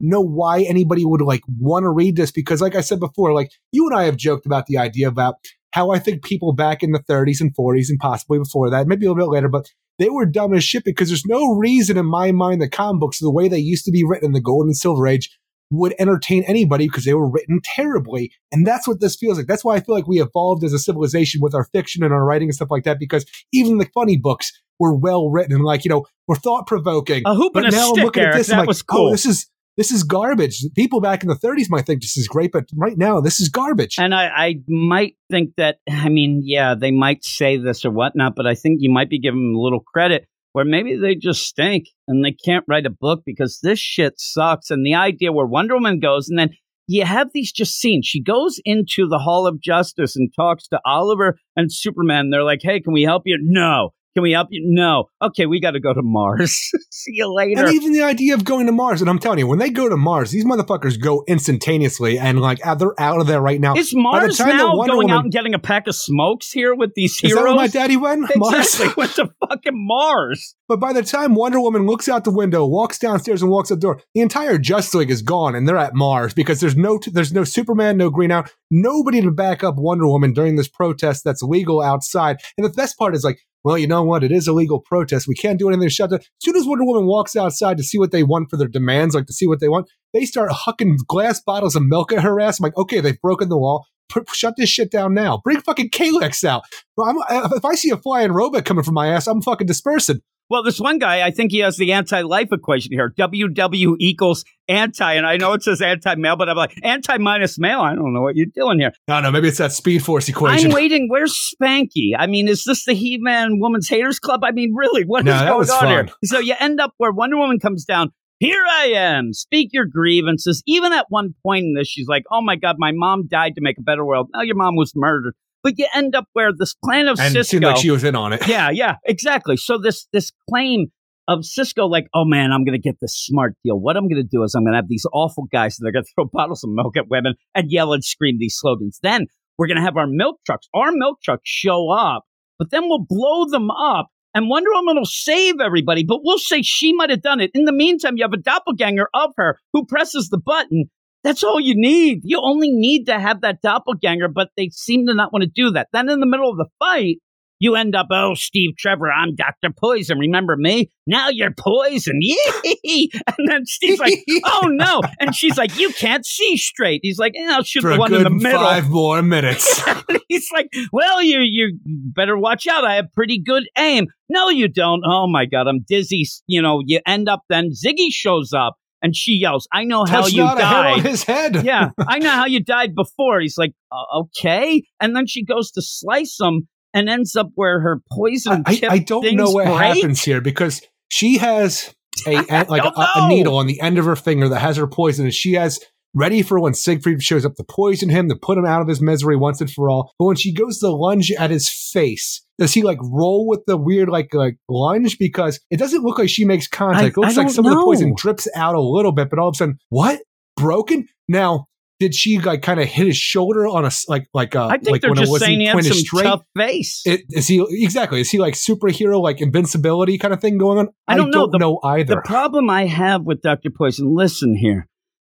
know 0.01 0.22
why 0.22 0.63
anybody 0.63 1.05
would 1.05 1.22
like 1.22 1.41
want 1.47 1.84
to 1.84 1.89
read 1.89 2.17
this 2.17 2.31
because, 2.31 2.61
like 2.61 2.76
I 2.76 2.81
said 2.81 2.99
before, 2.99 3.34
like 3.34 3.51
you 3.72 3.88
and 3.88 3.97
I 3.97 4.03
have 4.03 4.17
joked 4.17 4.45
about 4.45 4.65
the 4.67 4.77
idea 4.77 5.07
about 5.07 5.35
how 5.76 5.91
I 5.91 5.99
think 5.99 6.23
people 6.23 6.53
back 6.53 6.84
in 6.84 6.93
the 6.93 7.03
30s 7.03 7.41
and 7.41 7.53
40s 7.53 7.89
and 7.89 7.99
possibly 7.99 8.39
before 8.39 8.69
that, 8.69 8.88
maybe 8.88 9.06
a 9.06 9.10
little 9.10 9.26
bit 9.26 9.34
later, 9.34 9.49
but 9.49 9.68
they 9.99 10.10
were 10.10 10.26
dumb 10.26 10.53
as 10.53 10.64
shit 10.64 10.85
because 10.85 11.10
there's 11.10 11.26
no 11.26 11.49
reason 11.49 11.97
in 11.97 12.06
my 12.06 12.31
mind 12.31 12.61
that 12.61 12.72
comic 12.72 13.02
books, 13.02 13.19
the 13.19 13.30
way 13.30 13.49
they 13.49 13.60
used 13.60 13.84
to 13.84 13.91
be 13.91 14.06
written 14.07 14.27
in 14.27 14.31
the 14.31 14.39
golden 14.39 14.69
and 14.69 14.77
silver 14.77 15.06
age, 15.06 15.38
would 15.69 15.93
entertain 15.99 16.45
anybody 16.47 16.88
because 16.88 17.03
they 17.03 17.14
were 17.14 17.30
written 17.30 17.60
terribly. 17.61 18.31
And 18.53 18.65
that's 18.65 18.88
what 18.88 19.02
this 19.02 19.18
feels 19.18 19.38
like. 19.38 19.47
That's 19.47 19.65
why 19.65 19.76
I 19.76 19.81
feel 19.81 19.95
like 19.95 20.07
we 20.07 20.22
evolved 20.22 20.64
as 20.64 20.72
a 20.72 20.80
civilization 20.80 21.41
with 21.41 21.53
our 21.53 21.65
fiction 21.65 22.06
and 22.06 22.14
our 22.14 22.23
writing 22.23 22.47
and 22.47 22.56
stuff 22.56 22.72
like 22.72 22.85
that 22.85 22.97
because 22.97 23.26
even 23.52 23.77
the 23.77 23.89
funny 23.93 24.15
books 24.15 24.53
were 24.80 24.95
well 24.95 25.30
written 25.30 25.53
and 25.53 25.65
like, 25.65 25.84
you 25.84 25.89
know, 25.89 26.06
were 26.26 26.38
thought 26.38 26.68
provoking. 26.68 27.23
a 27.26 27.35
hoop 27.35 27.53
and 27.57 27.65
a 27.65 27.72
now 27.72 27.89
I'm 27.89 27.95
stick, 27.95 28.03
looking 28.06 28.23
at 28.23 28.34
this, 28.34 28.47
that 28.47 28.53
I'm 28.53 28.60
like, 28.60 28.68
was 28.69 28.81
oh, 28.84 28.95
cool. 28.95 29.07
oh, 29.10 29.11
this 29.11 29.26
is 29.26 29.49
this 29.77 29.91
is 29.91 30.03
garbage. 30.03 30.64
People 30.76 31.02
back 31.02 31.23
in 31.23 31.30
the 31.30 31.35
30s 31.35 31.69
might 31.69 31.85
think 31.85 32.02
this 32.02 32.18
is 32.18 32.27
great, 32.27 32.52
but 32.52 32.65
right 32.76 32.97
now 32.97 33.19
this 33.19 33.39
is 33.39 33.49
garbage. 33.49 33.95
And 33.97 34.14
I, 34.14 34.27
I 34.27 34.56
might 34.68 35.15
think 35.30 35.52
that, 35.57 35.80
I 35.89 36.10
mean, 36.10 36.41
yeah, 36.43 36.76
they 36.76 36.91
might 36.91 37.23
say 37.23 37.57
this 37.57 37.85
or 37.85 37.91
whatnot, 37.91 38.35
but 38.35 38.47
I 38.47 38.56
think 38.56 38.77
you 38.80 38.89
might 38.89 39.10
be 39.10 39.19
giving 39.19 39.52
them 39.52 39.56
a 39.56 39.61
little 39.61 39.81
credit 39.81 40.27
where 40.53 40.65
maybe 40.65 40.95
they 40.95 41.15
just 41.15 41.43
stink 41.43 41.88
and 42.07 42.23
they 42.23 42.31
can't 42.31 42.64
write 42.68 42.85
a 42.85 42.89
book 42.89 43.23
because 43.26 43.60
this 43.61 43.80
shit 43.80 44.14
sucks. 44.18 44.69
And 44.69 44.85
the 44.85 44.95
idea 44.95 45.34
where 45.34 45.45
Wonder 45.45 45.76
Woman 45.76 45.99
goes 45.99 46.30
and 46.30 46.39
then 46.39 46.52
you 46.88 47.03
have 47.03 47.30
these 47.34 47.52
just 47.52 47.77
scenes. 47.77 48.06
She 48.06 48.22
goes 48.22 48.60
into 48.64 49.07
the 49.07 49.18
Hall 49.18 49.47
of 49.47 49.60
Justice 49.60 50.15
and 50.15 50.31
talks 50.34 50.68
to 50.68 50.80
Oliver 50.85 51.38
and 51.56 51.73
Superman. 51.73 52.30
They're 52.30 52.43
like, 52.43 52.61
hey, 52.61 52.80
can 52.80 52.93
we 52.93 53.03
help 53.03 53.23
you? 53.26 53.38
No. 53.41 53.89
Can 54.16 54.24
we 54.24 54.32
help 54.32 54.48
you? 54.50 54.62
No. 54.66 55.10
Okay, 55.22 55.46
we 55.46 55.60
got 55.60 55.72
to 55.72 55.82
go 55.82 55.94
to 55.94 56.02
Mars. 56.02 56.72
See 56.90 57.12
you 57.16 57.34
later. 57.36 57.66
And 57.66 57.74
even 57.74 57.92
the 57.92 58.02
idea 58.02 58.34
of 58.34 58.46
going 58.46 58.66
to 58.66 58.72
Mars, 58.72 59.02
and 59.02 59.10
I'm 59.10 59.20
telling 59.20 59.40
you, 59.40 59.48
when 59.48 59.60
they 59.60 59.70
go 59.70 59.90
to 59.90 59.98
Mars, 59.98 60.32
these 60.32 60.46
motherfuckers 60.46 60.98
go 60.98 61.26
instantaneously, 61.28 62.18
and 62.18 62.40
like 62.40 62.60
they're 62.60 62.98
out 62.98 63.20
of 63.20 63.28
there 63.28 63.42
right 63.42 63.60
now. 63.60 63.76
Is 63.76 63.94
By 63.94 63.98
the 63.98 64.02
Mars 64.04 64.40
now 64.40 64.74
going 64.74 64.90
Woman- 64.90 65.10
out 65.12 65.24
and 65.26 65.34
getting 65.34 65.54
a 65.54 65.60
pack 65.60 65.88
of 65.88 65.96
smokes 65.96 66.50
here 66.50 66.74
with 66.74 66.94
these 66.96 67.18
heroes? 67.18 67.32
Is 67.34 67.38
that 67.38 67.44
where 67.44 67.56
my 67.56 67.68
daddy 67.68 67.98
went? 67.98 68.32
Mars. 68.38 68.56
Exactly, 68.80 68.94
went 68.96 69.12
to 69.16 69.30
fucking 69.50 69.74
Mars. 69.76 70.56
But 70.70 70.80
by 70.80 70.94
the 70.94 71.04
time 71.04 71.36
Wonder 71.36 71.60
Woman 71.60 71.86
looks 71.86 72.08
out 72.08 72.24
the 72.24 72.32
window, 72.32 72.66
walks 72.66 72.98
downstairs, 72.98 73.42
and 73.42 73.52
walks 73.52 73.70
out 73.70 73.76
the 73.76 73.82
door, 73.82 74.02
the 74.14 74.22
entire 74.22 74.58
Justice 74.58 74.96
League 74.96 75.12
is 75.12 75.24
gone, 75.24 75.56
and 75.56 75.68
they're 75.68 75.78
at 75.78 75.94
Mars 75.94 76.34
because 76.34 76.62
there's 76.62 76.78
no 76.78 77.02
there's 77.12 77.34
no 77.34 77.44
Superman, 77.44 77.98
no 77.98 78.10
Green 78.10 78.32
Arrow, 78.32 78.46
nobody 78.72 79.22
to 79.22 79.32
back 79.32 79.62
up 79.62 79.76
Wonder 79.78 80.08
Woman 80.08 80.32
during 80.32 80.56
this 80.56 80.70
protest 80.70 81.26
that's 81.26 81.42
legal 81.44 81.82
outside. 81.82 82.38
And 82.58 82.64
the 82.66 82.70
best 82.70 82.98
part 82.98 83.14
is 83.14 83.26
like, 83.26 83.40
well, 83.66 83.80
you 83.80 83.88
know 83.88 84.04
what? 84.04 84.24
It 84.24 84.32
is 84.32 84.48
a 84.48 84.54
legal 84.54 84.80
protest. 84.80 85.28
We 85.28 85.34
can't 85.34 85.58
do 85.58 85.68
anything 85.68 85.90
to 85.90 85.94
shut 85.94 86.12
down. 86.12 86.20
As 86.20 86.28
soon 86.44 86.56
as 86.56 86.68
Wonder 86.68 86.86
Woman 86.86 87.08
walks 87.08 87.36
outside 87.36 87.78
to 87.78 87.84
see 87.84 87.98
what 87.98 88.12
they 88.12 88.22
want 88.22 88.52
for 88.52 88.58
their 88.58 88.68
demands, 88.68 89.16
like 89.16 89.26
to 89.26 89.34
see 89.34 89.48
what 89.48 89.60
they 89.60 89.68
want, 89.68 89.90
they 90.14 90.24
start 90.24 90.52
hucking 90.52 90.98
glass 91.08 91.42
bottles 91.42 91.76
of 91.76 91.84
milk 91.84 92.14
at 92.14 92.22
her 92.22 92.40
ass. 92.40 92.60
I'm 92.60 92.66
like, 92.66 92.78
okay, 92.78 93.00
they've 93.00 93.20
broken 93.20 93.50
the 93.50 93.58
law. 93.58 93.82
P- 94.14 94.22
shut 94.34 94.54
this 94.56 94.70
shit 94.70 94.92
down 94.92 95.16
now. 95.16 95.42
Bring 95.44 95.62
fucking 95.62 95.90
Kelex 95.90 96.44
out. 96.44 96.62
Well, 96.96 97.16
if 97.28 97.66
I 97.66 97.74
see 97.74 97.90
a 97.90 97.98
flying 97.98 98.34
robot 98.34 98.66
coming 98.66 98.84
from 98.84 98.94
my 98.94 99.08
ass, 99.08 99.26
I'm 99.26 99.42
fucking 99.42 99.66
dispersing. 99.66 100.22
Well, 100.49 100.61
this 100.61 100.80
one 100.80 100.99
guy, 100.99 101.26
I 101.26 101.31
think 101.31 101.51
he 101.51 101.59
has 101.59 101.77
the 101.77 101.91
anti-life 101.91 102.49
equation 102.51 102.91
here. 102.91 103.11
WW 103.17 103.95
equals 103.99 104.45
anti, 104.67 105.13
and 105.13 105.26
I 105.26 105.38
know 105.38 105.53
it 105.53 105.63
says 105.63 105.81
anti-male, 105.81 106.35
but 106.35 106.49
I'm 106.49 106.55
like 106.57 106.76
anti 106.84 107.17
minus 107.17 107.57
male. 107.57 107.80
I 107.81 107.95
don't 107.95 108.13
know 108.13 108.22
what 108.22 108.35
you're 108.35 108.45
doing 108.53 108.80
here. 108.80 108.91
I 109.07 109.13
don't 109.15 109.23
know. 109.23 109.31
Maybe 109.31 109.47
it's 109.47 109.57
that 109.57 109.72
Speed 109.72 110.03
Force 110.03 110.30
equation. 110.30 110.67
I'm 110.69 110.76
waiting. 110.76 111.07
Where's 111.09 111.34
Spanky? 111.34 112.11
I 112.17 112.27
mean, 112.27 112.47
is 112.47 112.63
this 112.63 112.85
the 112.85 112.93
He-Man 112.93 113.59
Woman's 113.59 113.89
Haters 113.89 114.19
Club? 114.19 114.43
I 114.43 114.51
mean, 114.51 114.73
really, 114.76 115.03
what 115.03 115.22
is 115.22 115.26
No, 115.26 115.31
that 115.31 115.49
going 115.49 115.69
on 115.69 115.80
fun. 115.80 115.88
here? 115.89 116.07
So 116.26 116.39
you 116.39 116.53
end 116.59 116.80
up 116.80 116.93
where 116.97 117.11
Wonder 117.11 117.38
Woman 117.38 117.59
comes 117.59 117.84
down. 117.84 118.11
Here 118.39 118.63
I 118.69 118.88
am. 118.95 119.34
Speak 119.34 119.69
your 119.72 119.85
grievances. 119.85 120.61
Even 120.67 120.93
at 120.93 121.05
one 121.09 121.34
point 121.41 121.63
in 121.63 121.73
this, 121.73 121.88
she's 121.88 122.07
like, 122.07 122.23
"Oh 122.30 122.41
my 122.41 122.57
God, 122.57 122.76
my 122.77 122.91
mom 122.93 123.27
died 123.27 123.55
to 123.55 123.61
make 123.61 123.77
a 123.80 123.81
better 123.81 124.05
world. 124.05 124.27
Now 124.34 124.41
your 124.41 124.55
mom 124.57 124.76
was 124.76 124.91
murdered." 124.93 125.34
But 125.66 125.80
you 125.80 125.88
end 125.96 126.14
up 126.14 126.26
where 126.34 126.52
this 126.56 126.76
plan 126.76 127.08
of 127.08 127.20
and 127.20 127.36
it 127.36 127.40
Cisco. 127.40 127.56
seemed 127.56 127.64
like 127.64 127.78
she 127.78 127.90
was 127.90 128.04
in 128.04 128.16
on 128.16 128.34
it. 128.34 128.48
yeah, 128.48 128.70
yeah, 128.70 128.98
exactly. 129.04 129.58
So 129.58 129.80
this 129.80 130.08
this 130.14 130.32
claim 130.48 130.92
of 131.28 131.44
Cisco, 131.44 131.88
like, 131.88 132.06
oh 132.14 132.24
man, 132.24 132.52
I'm 132.52 132.64
gonna 132.64 132.78
get 132.78 132.98
this 133.02 133.18
smart 133.18 133.54
deal. 133.64 133.80
What 133.80 133.98
I'm 133.98 134.08
gonna 134.08 134.22
do 134.22 134.44
is 134.44 134.54
I'm 134.54 134.64
gonna 134.64 134.76
have 134.76 134.88
these 134.88 135.08
awful 135.12 135.48
guys 135.52 135.78
that 135.78 135.88
are 135.88 135.92
gonna 135.92 136.06
throw 136.16 136.26
bottles 136.32 136.64
of 136.64 136.70
milk 136.72 136.96
at 136.96 137.10
women 137.10 137.34
and 137.56 137.72
yell 137.72 137.94
and 137.94 138.04
scream 138.04 138.38
these 138.40 138.56
slogans. 138.60 139.00
Then 139.02 139.26
we're 139.58 139.66
gonna 139.66 139.82
have 139.82 139.98
our 139.98 140.06
milk 140.08 140.40
trucks. 140.46 140.68
Our 140.76 140.92
milk 140.92 141.18
trucks 141.24 141.42
show 141.46 141.90
up, 141.90 142.26
but 142.60 142.70
then 142.70 142.84
we'll 142.84 143.04
blow 143.10 143.50
them 143.50 143.72
up. 143.72 144.10
And 144.36 144.50
Wonder 144.50 144.70
Woman 144.72 144.98
will 144.98 145.06
save 145.06 145.56
everybody, 145.60 146.04
but 146.04 146.20
we'll 146.24 146.38
say 146.38 146.62
she 146.62 146.94
might 146.94 147.10
have 147.10 147.24
done 147.24 147.40
it. 147.40 147.50
In 147.56 147.66
the 147.66 147.74
meantime, 147.74 148.18
you 148.18 148.24
have 148.24 148.34
a 148.34 148.38
doppelganger 148.38 149.08
of 149.16 149.32
her 149.38 149.58
who 149.74 149.84
presses 149.84 150.30
the 150.30 150.38
button. 150.38 150.92
That's 151.26 151.43
all 151.43 151.60
you 151.60 151.73
need. 151.76 152.19
You 152.23 152.39
only 152.43 152.69
need 152.69 153.06
to 153.06 153.19
have 153.19 153.41
that 153.41 153.60
doppelganger, 153.64 154.27
but 154.27 154.49
they 154.56 154.69
seem 154.72 155.07
to 155.07 155.15
not 155.15 155.34
want 155.34 155.41
to 155.41 155.49
do 155.49 155.72
that. 155.72 155.88
Then 155.91 156.07
in 156.07 156.19
the 156.19 156.27
middle 156.27 156.52
of 156.52 156.57
the 156.57 156.68
fight, 156.77 157.18
you 157.57 157.76
end 157.76 157.95
up, 157.95 158.07
oh, 158.11 158.35
Steve 158.35 158.76
Trevor, 158.77 159.11
I'm 159.11 159.34
Dr. 159.34 159.73
Poison. 159.76 160.19
Remember 160.19 160.56
me? 160.56 160.91
Now 161.07 161.30
you're 161.30 161.53
poison. 161.57 162.19
Yee! 162.22 163.10
And 163.27 163.49
then 163.49 163.65
Steve's 163.65 163.99
like, 163.99 164.23
oh 164.45 164.68
no. 164.68 165.02
And 165.19 165.34
she's 165.34 165.57
like, 165.57 165.80
you 165.80 165.89
can't 165.93 166.23
see 166.26 166.57
straight. 166.57 166.99
He's 167.02 167.18
like, 167.18 167.34
eh, 167.35 167.47
I'll 167.49 167.64
shoot 167.64 167.81
For 167.81 167.93
the 167.93 167.97
one 167.97 168.14
in 168.14 168.22
the 168.23 168.30
middle. 168.30 168.60
five 168.61 168.89
more 168.91 169.22
minutes. 169.23 169.81
He's 170.27 170.49
like, 170.53 170.68
well, 170.91 171.23
you 171.23 171.39
you 171.39 171.80
better 171.85 172.38
watch 172.38 172.68
out. 172.68 172.85
I 172.85 172.95
have 172.95 173.11
pretty 173.14 173.41
good 173.41 173.64
aim. 173.80 174.07
No, 174.30 174.49
you 174.49 174.68
don't. 174.68 175.02
Oh 175.03 175.27
my 175.27 175.45
god, 175.47 175.68
I'm 175.68 175.80
dizzy. 175.88 176.26
You 176.45 176.61
know, 176.61 176.81
you 176.85 176.99
end 177.07 177.27
up 177.30 177.41
then 177.49 177.72
Ziggy 177.72 178.10
shows 178.11 178.52
up 178.53 178.76
and 179.06 179.15
she 179.15 179.34
yells, 179.34 179.68
"I 179.72 179.84
know 179.84 180.03
how 180.03 180.22
Touch 180.22 180.34
you 180.34 180.44
not 180.44 180.60
a 180.60 180.65
hair 180.65 180.77
on 180.80 180.98
died." 180.98 181.06
his 181.06 181.23
head. 181.23 181.56
yeah, 181.64 181.90
I 182.07 182.18
know 182.18 182.32
how 182.32 182.48
you 182.48 182.64
died 182.64 182.95
before. 182.95 183.40
He's 183.40 183.56
like, 183.56 183.73
uh, 183.91 184.22
okay, 184.22 184.82
and 184.99 185.15
then 185.15 185.27
she 185.27 185.45
goes 185.45 185.69
to 185.72 185.82
slice 185.84 186.38
him 186.40 186.68
and 186.91 187.07
ends 187.07 187.36
up 187.36 187.49
where 187.53 187.80
her 187.82 188.02
poison. 188.11 188.64
I, 188.65 188.76
tip 188.76 188.91
I 188.91 188.98
don't 188.98 189.36
know 189.36 189.52
what 189.52 189.68
break. 189.68 189.98
happens 189.98 190.23
here 190.23 190.41
because 190.41 190.82
she 191.10 191.38
has 191.38 191.94
a 192.26 192.38
I 192.49 192.64
like 192.64 192.84
a, 192.84 192.91
a 192.98 193.27
needle 193.30 193.57
on 193.57 193.68
the 193.68 193.80
end 193.80 193.99
of 193.99 194.06
her 194.06 194.15
finger 194.15 194.49
that 194.49 194.60
has 194.60 194.77
her 194.77 194.88
poison, 194.88 195.26
and 195.26 195.34
she 195.34 195.53
has 195.53 195.80
ready 196.16 196.42
for 196.42 196.60
when 196.60 196.74
Siegfried 196.74 197.22
shows 197.22 197.46
up 197.46 197.56
to 197.56 197.64
poison 197.64 198.10
him 198.10 198.30
to 198.30 198.36
put 198.36 198.58
him 198.58 198.66
out 198.66 198.82
of 198.82 198.88
his 198.88 199.02
misery 199.02 199.36
once 199.36 199.62
and 199.62 199.70
for 199.70 199.90
all. 199.90 200.14
But 200.18 200.26
when 200.26 200.36
she 200.38 200.54
goes 200.54 200.80
to 200.80 200.90
lunge 200.90 201.32
at 201.32 201.52
his 201.52 201.70
face, 201.70 202.44
does 202.58 202.74
he 202.74 202.82
like 202.82 202.98
roll 203.04 203.48
with 203.48 203.62
the 203.68 203.78
weird 203.78 204.10
like 204.10 204.34
like 204.34 204.58
lunge? 204.70 205.18
Because 205.20 205.60
it 205.70 205.78
doesn't 205.78 206.04
look 206.04 206.18
like 206.18 206.30
she 206.30 206.46
makes 206.46 206.68
contact. 206.68 207.04
I- 207.04 207.08
it 207.08 207.18
looks 207.18 207.38
like 207.38 207.48
don't 207.48 207.54
some 207.54 207.66
of 207.66 207.72
the 207.78 207.84
poison 207.84 208.14
drips 208.16 208.48
out 208.56 208.76
a 208.76 208.82
little 208.82 209.12
bit, 209.12 209.30
but 209.30 209.40
all 209.40 209.50
of 209.50 209.54
a 209.56 209.58
sudden, 209.58 209.78
what 209.90 210.22
broken 210.56 211.08
now? 211.28 211.68
did 212.00 212.14
she 212.14 212.40
like 212.40 212.62
kind 212.62 212.80
of 212.80 212.88
hit 212.88 213.08
his 213.08 213.18
shoulder 213.18 213.66
on 213.68 213.86
a 213.86 213.92
like 214.10 214.28
like 214.34 214.56
uh 214.56 214.68
I 214.68 214.78
think 214.78 214.90
like 214.90 215.02
they're 215.02 215.12
when 215.12 215.18
it 215.18 215.22
just 215.22 215.32
wasn't 215.32 215.48
saying 215.48 215.60
he 215.62 215.66
has 215.68 215.88
some 215.88 215.98
straight? 215.98 216.24
tough 216.24 216.44
face. 216.58 217.02
It, 217.06 217.22
is 217.30 217.48
he 217.48 217.66
exactly? 217.84 218.20
Is 218.20 218.30
he 218.30 218.38
like 218.38 218.54
superhero, 218.56 219.22
like 219.22 219.40
invincibility 219.42 220.18
kind 220.18 220.34
of 220.34 220.42
thing 220.42 220.58
going 220.58 220.78
on? 220.78 220.90
I 221.08 221.16
don't 221.16 221.32
know. 221.32 221.48
The- 221.50 221.58
know 221.58 221.80
either. 221.84 222.16
The 222.16 222.22
problem 222.26 222.70
I 222.70 222.86
have 222.86 223.24
with 223.24 223.42
Dr. 223.42 223.70
Poison, 223.70 224.14
listen 224.14 224.58
here. 224.58 224.88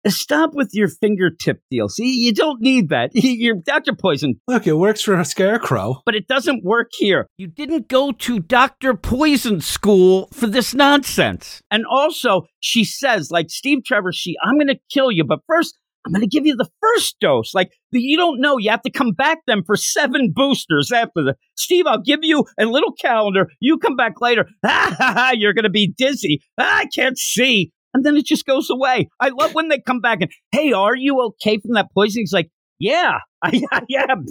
Stop 0.10 0.54
with 0.54 0.70
your 0.74 0.88
fingertip 0.88 1.62
deal. 1.70 1.90
See, 1.90 2.26
you 2.26 2.34
don't 2.34 2.62
need 2.62 2.90
that. 2.90 3.12
You're 3.14 3.56
Dr. 3.56 3.94
Poison, 3.94 4.40
Look, 4.48 4.68
it 4.68 4.74
works 4.74 5.02
for 5.02 5.14
a 5.16 5.26
scarecrow. 5.26 6.02
but 6.06 6.16
it 6.16 6.28
doesn't 6.28 6.64
work 6.64 6.90
here. 6.98 7.28
You 7.38 7.48
didn't 7.48 7.88
go 7.88 8.12
to 8.12 8.40
Dr. 8.40 8.94
Poison 8.94 9.62
school 9.62 10.30
for 10.34 10.48
this 10.48 10.74
nonsense. 10.74 11.62
And 11.72 11.86
also, 11.86 12.44
she 12.60 12.84
says, 12.84 13.32
like 13.32 13.50
Steve 13.50 13.84
Trevor, 13.86 14.12
she, 14.12 14.36
I'm 14.44 14.56
going 14.58 14.68
to 14.68 14.80
kill 14.92 15.12
you, 15.12 15.24
but 15.24 15.40
first, 15.48 15.78
I'm 16.06 16.14
going 16.14 16.22
to 16.22 16.28
give 16.28 16.46
you 16.46 16.56
the 16.56 16.70
first 16.80 17.18
dose. 17.20 17.54
Like, 17.54 17.72
you 17.92 18.16
don't 18.16 18.40
know. 18.40 18.58
You 18.58 18.70
have 18.70 18.82
to 18.84 18.90
come 18.92 19.12
back 19.12 19.40
then 19.46 19.64
for 19.66 19.76
seven 19.76 20.32
boosters 20.34 20.90
after 20.90 21.22
the. 21.22 21.36
Steve, 21.58 21.86
I'll 21.86 22.02
give 22.02 22.20
you 22.22 22.46
a 22.58 22.66
little 22.66 22.94
calendar. 22.94 23.50
You 23.60 23.78
come 23.78 23.98
back 23.98 24.22
later. 24.22 24.46
Ah, 24.66 24.96
ha, 24.98 25.14
ha, 25.14 25.32
you're 25.34 25.54
going 25.54 25.64
to 25.64 25.70
be 25.70 25.94
dizzy. 25.98 26.42
Ah, 26.58 26.78
I 26.80 26.86
can't 26.96 27.18
see. 27.18 27.72
And 27.98 28.06
then 28.06 28.16
it 28.16 28.28
just 28.28 28.46
goes 28.46 28.70
away. 28.70 29.10
I 29.20 29.30
love 29.30 29.56
when 29.56 29.70
they 29.70 29.80
come 29.80 30.02
back 30.02 30.20
and, 30.22 30.30
hey, 30.52 30.72
are 30.72 30.96
you 30.96 31.20
okay 31.22 31.58
from 31.58 31.74
that 31.74 31.88
poison? 31.96 32.22
He's 32.22 32.32
like, 32.32 32.52
yeah, 32.80 33.18
I, 33.42 33.64
I 33.72 33.82
am. 34.08 34.28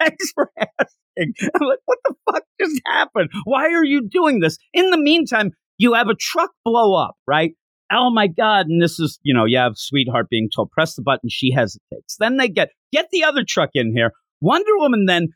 Thanks 0.00 0.32
for 0.34 0.50
asking. 0.58 1.34
I'm 1.40 1.68
like, 1.68 1.78
what 1.84 1.98
the 2.04 2.14
fuck 2.28 2.42
just 2.60 2.82
happened? 2.84 3.30
Why 3.44 3.68
are 3.68 3.84
you 3.84 4.08
doing 4.08 4.40
this? 4.40 4.58
In 4.72 4.90
the 4.90 4.98
meantime, 4.98 5.52
you 5.78 5.94
have 5.94 6.08
a 6.08 6.16
truck 6.18 6.50
blow 6.64 6.94
up, 7.00 7.14
right? 7.28 7.52
Oh 7.92 8.10
my 8.12 8.26
God. 8.26 8.66
And 8.66 8.82
this 8.82 8.98
is, 8.98 9.20
you 9.22 9.32
know, 9.32 9.44
you 9.44 9.58
have 9.58 9.74
Sweetheart 9.76 10.26
being 10.28 10.48
told, 10.52 10.72
press 10.72 10.96
the 10.96 11.02
button. 11.02 11.28
She 11.30 11.52
hesitates. 11.52 12.16
Then 12.18 12.38
they 12.38 12.48
get, 12.48 12.70
get 12.92 13.06
the 13.12 13.22
other 13.22 13.44
truck 13.48 13.70
in 13.74 13.92
here. 13.94 14.10
Wonder 14.40 14.76
Woman 14.78 15.04
then 15.06 15.28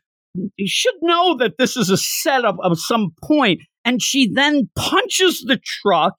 should 0.65 0.95
know 1.01 1.37
that 1.37 1.57
this 1.57 1.77
is 1.77 1.89
a 1.89 1.97
setup 1.97 2.57
of 2.61 2.77
some 2.77 3.11
point, 3.23 3.61
And 3.85 4.01
she 4.01 4.29
then 4.29 4.69
punches 4.75 5.45
the 5.47 5.59
truck, 5.63 6.15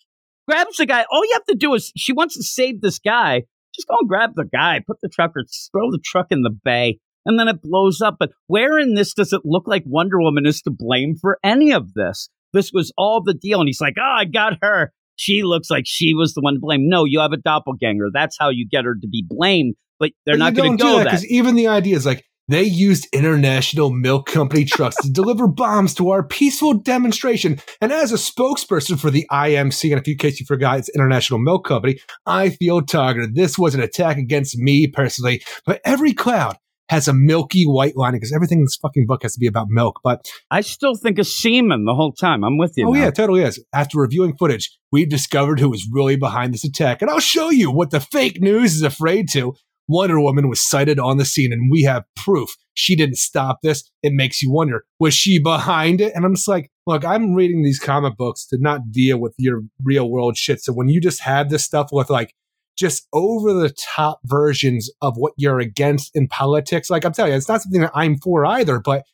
grabs 0.49 0.77
the 0.77 0.87
guy. 0.87 1.05
All 1.11 1.25
you 1.25 1.31
have 1.35 1.45
to 1.47 1.55
do 1.55 1.75
is 1.75 1.93
she 1.97 2.13
wants 2.13 2.37
to 2.37 2.43
save 2.43 2.81
this 2.81 2.99
guy. 2.99 3.43
Just 3.75 3.89
go 3.89 3.97
and 4.01 4.09
grab 4.09 4.33
the 4.35 4.45
guy, 4.45 4.81
put 4.87 4.99
the 5.03 5.09
truck 5.09 5.33
or 5.37 5.45
throw 5.73 5.91
the 5.91 6.01
truck 6.05 6.27
in 6.31 6.43
the 6.43 6.51
bay, 6.65 6.99
and 7.25 7.39
then 7.39 7.49
it 7.49 7.63
blows 7.63 8.01
up. 8.03 8.17
But 8.19 8.31
where 8.47 8.79
in 8.79 8.95
this 8.95 9.15
does 9.15 9.33
it 9.33 9.43
look 9.45 9.65
like 9.67 9.83
Wonder 9.87 10.21
Woman 10.21 10.45
is 10.47 10.61
to 10.63 10.71
blame 10.71 11.15
for 11.21 11.39
any 11.43 11.73
of 11.73 11.95
this? 11.95 12.29
This 12.53 12.71
was 12.73 12.93
all 12.99 13.23
the 13.23 13.33
deal. 13.33 13.61
And 13.61 13.69
he's 13.69 13.81
like, 13.81 13.95
oh, 13.99 14.03
I 14.19 14.27
got 14.27 14.59
her. 14.63 14.93
She 15.17 15.43
looks 15.43 15.71
like 15.71 15.85
she 15.87 16.13
was 16.15 16.35
the 16.35 16.41
one 16.43 16.55
to 16.55 16.61
blame. 16.61 16.89
No, 16.89 17.05
you 17.07 17.21
have 17.21 17.33
a 17.33 17.37
doppelganger. 17.39 18.09
That's 18.13 18.37
how 18.39 18.51
you 18.51 18.67
get 18.69 18.85
her 18.85 18.95
to 18.95 19.09
be 19.09 19.25
blamed. 19.27 19.75
But 19.99 20.11
they're 20.27 20.35
But 20.35 20.39
not 20.39 20.55
going 20.55 20.77
to 20.77 20.83
do 20.85 20.91
go 20.91 20.99
that. 20.99 21.05
because 21.05 21.25
even 21.27 21.55
the 21.55 21.69
idea 21.69 21.97
is 21.97 22.05
like 22.05 22.25
they 22.49 22.63
used 22.65 23.09
international 23.13 23.91
milk 23.91 24.27
company 24.27 24.65
trucks 24.65 24.97
to 24.97 25.11
deliver 25.11 25.47
bombs 25.47 25.95
to 25.95 26.11
our 26.11 26.23
peaceful 26.23 26.75
demonstration. 26.75 27.61
And 27.81 27.93
as 27.93 28.13
a 28.13 28.17
spokesperson 28.17 28.99
for 28.99 29.11
the 29.11 29.27
IMC, 29.31 29.91
and 29.91 30.01
if 30.01 30.07
you 30.07 30.13
in 30.13 30.19
case 30.19 30.41
you 30.41 30.47
forgot, 30.47 30.79
it's 30.79 30.89
International 30.91 31.39
Milk 31.39 31.67
Company, 31.67 31.99
I 32.27 32.51
feel 32.51 32.83
targeted. 32.83 33.35
This 33.35 33.59
was 33.59 33.75
an 33.75 33.81
attack 33.81 34.17
against 34.17 34.59
me 34.59 34.87
personally, 34.87 35.43
but 35.65 35.81
every 35.85 36.13
cloud 36.13 36.57
has 36.89 37.09
a 37.09 37.15
milky 37.15 37.65
white 37.65 37.97
lining 37.97 38.21
because 38.21 38.35
everything 38.35 38.59
in 38.59 38.65
this 38.65 38.77
fucking 38.77 39.07
book 39.07 39.23
has 39.23 39.33
to 39.33 39.41
be 39.41 39.47
about 39.47 39.69
milk. 39.71 40.01
But 40.05 40.31
I 40.51 40.61
still 40.61 40.95
think 40.95 41.19
of 41.19 41.27
semen 41.27 41.87
the 41.87 41.95
whole 41.95 42.13
time. 42.13 42.45
I'm 42.45 42.59
with 42.59 42.75
you. 42.77 42.87
oh 42.87 42.93
now. 42.93 43.05
yeah, 43.05 43.11
totally 43.11 43.43
is. 43.43 43.65
After 43.73 43.99
reviewing 43.99 44.37
footage, 44.37 44.77
we've 44.91 45.09
discovered 45.09 45.59
who 45.59 45.71
was 45.71 45.89
really 45.91 46.17
behind 46.17 46.53
this 46.53 46.65
attack, 46.65 47.01
and 47.01 47.11
I'll 47.11 47.19
show 47.19 47.49
you 47.49 47.71
what 47.71 47.93
the 47.93 48.01
fake 48.01 48.43
news 48.43 48.75
is 48.75 48.83
afraid 48.83 49.29
to. 49.31 49.55
Wonder 49.89 50.21
Woman 50.21 50.49
was 50.49 50.61
sighted 50.67 50.99
on 50.99 51.17
the 51.17 51.25
scene, 51.25 51.53
and 51.53 51.71
we 51.71 51.83
have 51.83 52.05
proof 52.17 52.51
she 52.75 52.97
didn't 52.97 53.17
stop 53.17 53.59
this. 53.63 53.91
It 54.03 54.13
makes 54.13 54.43
you 54.43 54.51
wonder, 54.51 54.85
was 54.99 55.15
she 55.15 55.39
behind 55.39 56.01
it? 56.01 56.13
And 56.15 56.25
I'm 56.25 56.35
just 56.35 56.49
like, 56.49 56.71
look, 56.87 57.05
I'm 57.05 57.35
reading 57.35 57.63
these 57.63 57.79
comic 57.79 58.17
books 58.17 58.47
to 58.47 58.59
not 58.61 58.91
deal 58.91 59.19
with 59.19 59.35
your 59.39 59.63
real 59.83 60.11
world 60.11 60.37
shit. 60.37 60.63
So 60.63 60.73
when 60.73 60.89
you 60.89 61.01
just 61.01 61.21
have 61.21 61.51
this 61.51 61.65
stuff 61.65 61.89
with 61.93 62.11
like 62.11 62.35
just 62.77 63.07
over 63.13 63.53
the 63.53 63.75
top 63.95 64.21
versions 64.25 64.91
of 65.03 65.15
what 65.17 65.33
you're 65.37 65.61
against 65.61 66.11
in 66.15 66.29
politics, 66.29 66.89
like 66.89 67.05
I'm 67.05 67.13
telling 67.13 67.33
you, 67.33 67.39
it's 67.39 67.49
not 67.49 67.63
something 67.63 67.83
that 67.83 67.93
I'm 67.95 68.19
for 68.19 68.47
either, 68.47 68.81
but 68.81 69.05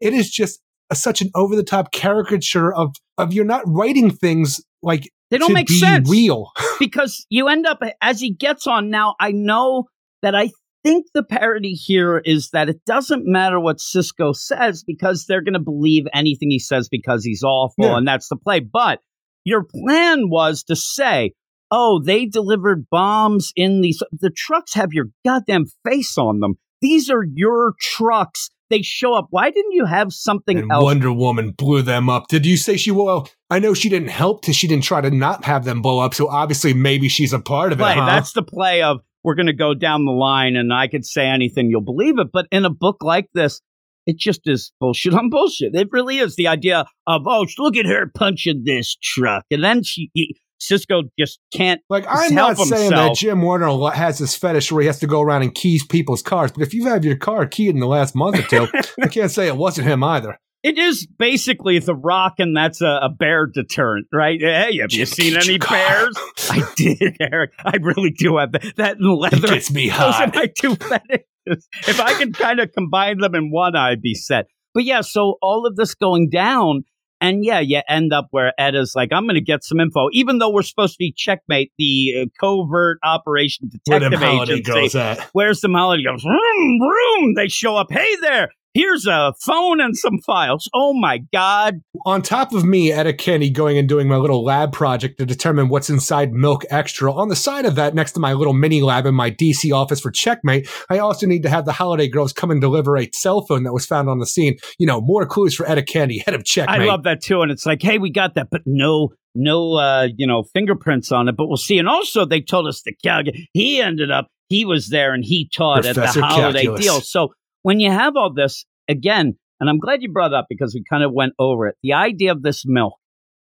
it 0.00 0.14
is 0.14 0.30
just 0.30 0.60
a, 0.90 0.94
such 0.94 1.20
an 1.20 1.30
over 1.34 1.56
the 1.56 1.64
top 1.64 1.92
caricature 1.92 2.72
of 2.72 2.94
of 3.18 3.32
you're 3.32 3.44
not 3.44 3.64
writing 3.66 4.10
things 4.10 4.60
like 4.80 5.10
They 5.30 5.38
don't 5.38 5.52
make 5.52 5.66
be 5.66 5.80
sense. 5.80 6.08
real. 6.08 6.52
because 6.78 7.26
you 7.28 7.48
end 7.48 7.66
up 7.66 7.82
as 8.00 8.20
he 8.20 8.30
gets 8.30 8.68
on 8.68 8.88
now 8.88 9.16
i 9.18 9.32
know 9.32 9.88
that 10.22 10.34
i 10.34 10.50
think 10.84 11.06
the 11.12 11.22
parody 11.24 11.72
here 11.72 12.18
is 12.24 12.50
that 12.50 12.68
it 12.68 12.84
doesn't 12.86 13.24
matter 13.26 13.58
what 13.60 13.80
cisco 13.80 14.32
says 14.32 14.84
because 14.86 15.26
they're 15.26 15.42
going 15.42 15.52
to 15.54 15.58
believe 15.58 16.04
anything 16.14 16.50
he 16.50 16.58
says 16.58 16.88
because 16.88 17.24
he's 17.24 17.42
awful 17.42 17.84
Yeah. 17.84 17.96
and 17.96 18.06
that's 18.06 18.28
the 18.28 18.36
play 18.36 18.60
but 18.60 19.00
your 19.44 19.64
plan 19.64 20.28
was 20.30 20.62
to 20.64 20.76
say 20.76 21.32
oh 21.70 22.00
they 22.04 22.26
delivered 22.26 22.86
bombs 22.90 23.52
in 23.56 23.80
these 23.80 24.02
the 24.12 24.30
trucks 24.30 24.74
have 24.74 24.92
your 24.92 25.06
goddamn 25.24 25.64
face 25.88 26.16
on 26.16 26.40
them 26.40 26.54
these 26.80 27.10
are 27.10 27.24
your 27.34 27.74
trucks 27.80 28.48
they 28.70 28.82
show 28.82 29.14
up 29.14 29.26
why 29.30 29.50
didn't 29.50 29.72
you 29.72 29.84
have 29.86 30.12
something 30.12 30.58
And 30.58 30.70
else 30.70 30.84
Wonder 30.84 31.10
Woman 31.12 31.52
blew 31.52 31.80
them 31.82 32.08
up. 32.10 32.28
Did 32.28 32.44
you 32.44 32.58
say 32.58 32.76
she? 32.76 32.90
Well, 32.90 33.26
I 33.48 33.58
know 33.60 33.72
she 33.72 33.88
didn't 33.88 34.08
help. 34.10 34.42
To, 34.42 34.52
she 34.52 34.68
didn't 34.68 34.84
try 34.84 35.00
to 35.00 35.10
not 35.10 35.46
have 35.46 35.64
them 35.64 35.80
blow 35.80 36.00
up. 36.00 36.12
So 36.12 36.28
obviously, 36.28 36.74
maybe 36.74 37.08
she's 37.08 37.32
a 37.32 37.38
part 37.38 37.72
of 37.72 37.80
it. 37.80 37.84
huh? 37.84 38.04
That's 38.04 38.32
the 38.34 38.42
play 38.42 38.82
of 38.82 39.00
we're 39.24 39.34
going 39.34 39.46
to 39.46 39.52
go 39.52 39.74
down 39.74 40.04
the 40.04 40.12
line 40.12 40.56
and 40.56 40.72
I 40.72 40.86
could 40.88 41.04
say 41.04 41.26
anything, 41.26 41.70
you'll 41.70 41.80
believe 41.80 42.18
it. 42.18 42.28
But 42.32 42.46
in 42.50 42.64
a 42.64 42.70
book 42.70 42.98
like 43.02 43.28
this, 43.34 43.60
it 44.06 44.16
just 44.16 44.42
is 44.46 44.72
bullshit 44.80 45.14
on 45.14 45.28
bullshit. 45.28 45.74
It 45.74 45.88
really 45.92 46.18
is 46.18 46.36
the 46.36 46.46
idea 46.48 46.86
of, 47.06 47.22
oh, 47.26 47.46
look 47.58 47.76
at 47.76 47.86
her 47.86 48.10
punching 48.14 48.62
this 48.64 48.96
truck. 49.02 49.44
And 49.50 49.62
then 49.62 49.82
she, 49.82 50.10
he- 50.14 50.36
Cisco 50.60 51.02
just 51.18 51.38
can't. 51.54 51.80
Like 51.88 52.04
I'm 52.08 52.34
not 52.34 52.56
saying 52.68 52.90
that. 52.90 53.14
Jim 53.14 53.42
Warner 53.42 53.70
has 53.90 54.18
this 54.18 54.34
fetish 54.36 54.72
where 54.72 54.80
he 54.80 54.86
has 54.86 54.98
to 55.00 55.06
go 55.06 55.20
around 55.20 55.42
and 55.42 55.54
keys 55.54 55.86
people's 55.86 56.22
cars. 56.22 56.50
But 56.50 56.62
if 56.62 56.74
you've 56.74 56.88
had 56.88 57.04
your 57.04 57.16
car 57.16 57.46
keyed 57.46 57.70
in 57.74 57.80
the 57.80 57.86
last 57.86 58.14
month 58.16 58.38
or 58.38 58.42
two, 58.42 58.66
I 59.02 59.06
can't 59.08 59.30
say 59.30 59.46
it 59.46 59.56
wasn't 59.56 59.86
him 59.86 60.02
either. 60.02 60.38
It 60.68 60.76
is 60.76 61.06
basically 61.18 61.78
The 61.78 61.94
Rock, 61.94 62.34
and 62.38 62.54
that's 62.54 62.82
a, 62.82 62.98
a 63.04 63.08
bear 63.08 63.46
deterrent, 63.46 64.06
right? 64.12 64.38
Hey, 64.38 64.78
have 64.78 64.92
you 64.92 65.06
seen 65.06 65.34
any 65.36 65.56
bears? 65.70 66.14
I 66.50 66.62
did, 66.76 67.16
Eric. 67.20 67.52
I 67.64 67.76
really 67.80 68.10
do 68.10 68.36
have 68.36 68.52
that. 68.52 68.76
That 68.76 68.96
and 68.98 69.06
It 69.06 69.14
leather. 69.14 69.48
gets 69.48 69.70
me 69.70 69.88
hot. 69.88 70.30
Those 70.34 70.36
are 70.36 70.40
my 70.40 70.46
two 70.54 70.76
fetishes. 70.76 71.68
If 71.86 72.00
I 72.00 72.12
could 72.14 72.36
kind 72.36 72.60
of 72.60 72.70
combine 72.72 73.16
them 73.18 73.34
in 73.34 73.50
one, 73.50 73.76
I'd 73.76 74.02
be 74.02 74.12
set. 74.14 74.46
But 74.74 74.84
yeah, 74.84 75.00
so 75.00 75.36
all 75.40 75.64
of 75.66 75.76
this 75.76 75.94
going 75.94 76.28
down, 76.28 76.82
and 77.22 77.42
yeah, 77.44 77.60
you 77.60 77.80
end 77.88 78.12
up 78.12 78.26
where 78.32 78.52
Ed 78.60 78.74
is 78.74 78.92
like, 78.94 79.10
I'm 79.12 79.24
going 79.24 79.36
to 79.36 79.40
get 79.40 79.64
some 79.64 79.80
info, 79.80 80.08
even 80.12 80.36
though 80.38 80.50
we're 80.50 80.62
supposed 80.62 80.92
to 80.92 80.98
be 80.98 81.12
checkmate 81.16 81.72
the 81.78 82.14
uh, 82.20 82.24
covert 82.38 82.98
operation 83.02 83.70
Where 83.86 84.00
detective 84.00 84.20
holiday 84.20 84.52
agency. 84.52 84.70
girls 84.70 84.94
at? 84.94 85.20
Where's 85.32 85.62
the 85.62 85.68
holiday 85.70 86.04
goes, 86.04 86.22
vroom, 86.22 86.78
vroom. 86.78 87.34
They 87.36 87.48
show 87.48 87.76
up. 87.76 87.86
Hey 87.90 88.14
there. 88.20 88.50
Here's 88.74 89.06
a 89.06 89.32
phone 89.40 89.80
and 89.80 89.96
some 89.96 90.18
files. 90.26 90.68
Oh 90.74 90.92
my 90.92 91.18
God. 91.32 91.80
On 92.04 92.22
top 92.22 92.52
of 92.52 92.64
me, 92.64 92.92
Etta 92.92 93.12
Candy, 93.12 93.50
going 93.50 93.78
and 93.78 93.88
doing 93.88 94.08
my 94.08 94.16
little 94.16 94.44
lab 94.44 94.72
project 94.72 95.18
to 95.18 95.26
determine 95.26 95.68
what's 95.68 95.88
inside 95.88 96.32
Milk 96.32 96.64
Extra, 96.70 97.12
on 97.12 97.28
the 97.28 97.36
side 97.36 97.64
of 97.64 97.74
that, 97.76 97.94
next 97.94 98.12
to 98.12 98.20
my 98.20 98.34
little 98.34 98.52
mini 98.52 98.82
lab 98.82 99.06
in 99.06 99.14
my 99.14 99.30
DC 99.30 99.72
office 99.74 100.00
for 100.00 100.10
Checkmate, 100.10 100.68
I 100.90 100.98
also 100.98 101.26
need 101.26 101.42
to 101.44 101.48
have 101.48 101.64
the 101.64 101.72
Holiday 101.72 102.08
Girls 102.08 102.32
come 102.32 102.50
and 102.50 102.60
deliver 102.60 102.96
a 102.96 103.08
cell 103.14 103.44
phone 103.46 103.64
that 103.64 103.72
was 103.72 103.86
found 103.86 104.08
on 104.08 104.18
the 104.18 104.26
scene. 104.26 104.56
You 104.78 104.86
know, 104.86 105.00
more 105.00 105.26
clues 105.26 105.54
for 105.54 105.66
Etta 105.66 105.82
Candy, 105.82 106.18
head 106.18 106.34
of 106.34 106.44
Checkmate. 106.44 106.82
I 106.82 106.84
love 106.84 107.04
that 107.04 107.22
too. 107.22 107.42
And 107.42 107.50
it's 107.50 107.66
like, 107.66 107.82
hey, 107.82 107.98
we 107.98 108.12
got 108.12 108.34
that, 108.34 108.48
but 108.50 108.62
no, 108.66 109.08
no, 109.34 109.74
uh, 109.74 110.08
you 110.16 110.26
know, 110.26 110.44
fingerprints 110.52 111.10
on 111.10 111.28
it. 111.28 111.36
But 111.36 111.48
we'll 111.48 111.56
see. 111.56 111.78
And 111.78 111.88
also, 111.88 112.24
they 112.24 112.42
told 112.42 112.66
us 112.66 112.82
the 112.82 112.92
Calgary. 113.02 113.48
He 113.52 113.80
ended 113.80 114.10
up, 114.10 114.28
he 114.48 114.64
was 114.64 114.88
there 114.88 115.14
and 115.14 115.24
he 115.24 115.50
taught 115.54 115.84
Professor 115.84 116.00
at 116.00 116.14
the 116.14 116.22
holiday 116.22 116.64
Calculus. 116.64 116.80
deal. 116.80 117.00
So 117.00 117.32
when 117.62 117.80
you 117.80 117.90
have 117.90 118.16
all 118.16 118.32
this 118.32 118.64
again, 118.88 119.34
and 119.60 119.68
I'm 119.68 119.78
glad 119.78 120.02
you 120.02 120.10
brought 120.12 120.34
up 120.34 120.46
because 120.48 120.72
we 120.74 120.82
kind 120.88 121.02
of 121.02 121.12
went 121.12 121.32
over 121.38 121.66
it. 121.66 121.76
The 121.82 121.92
idea 121.94 122.32
of 122.32 122.42
this 122.42 122.62
milk, 122.66 122.94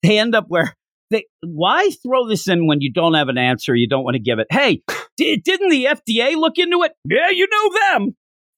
they 0.03 0.19
end 0.19 0.36
up 0.36 0.45
where 0.48 0.73
they. 1.11 1.26
Why 1.44 1.90
throw 2.03 2.27
this 2.27 2.48
in 2.48 2.68
when 2.68 2.82
you 2.82 2.91
don't 2.91 3.14
have 3.15 3.30
an 3.30 3.38
answer? 3.38 3.76
You 3.76 3.88
don't 3.88 4.03
want 4.03 4.15
to 4.15 4.22
give 4.22 4.40
it. 4.40 4.48
Hey, 4.49 4.82
di- 5.18 5.38
didn't 5.38 5.69
the 5.69 5.86
FDA 5.86 6.36
look 6.36 6.57
into 6.57 6.84
it? 6.84 6.91
Yeah, 7.10 7.30
you 7.32 7.48
know 7.52 7.80
them. 8.03 8.15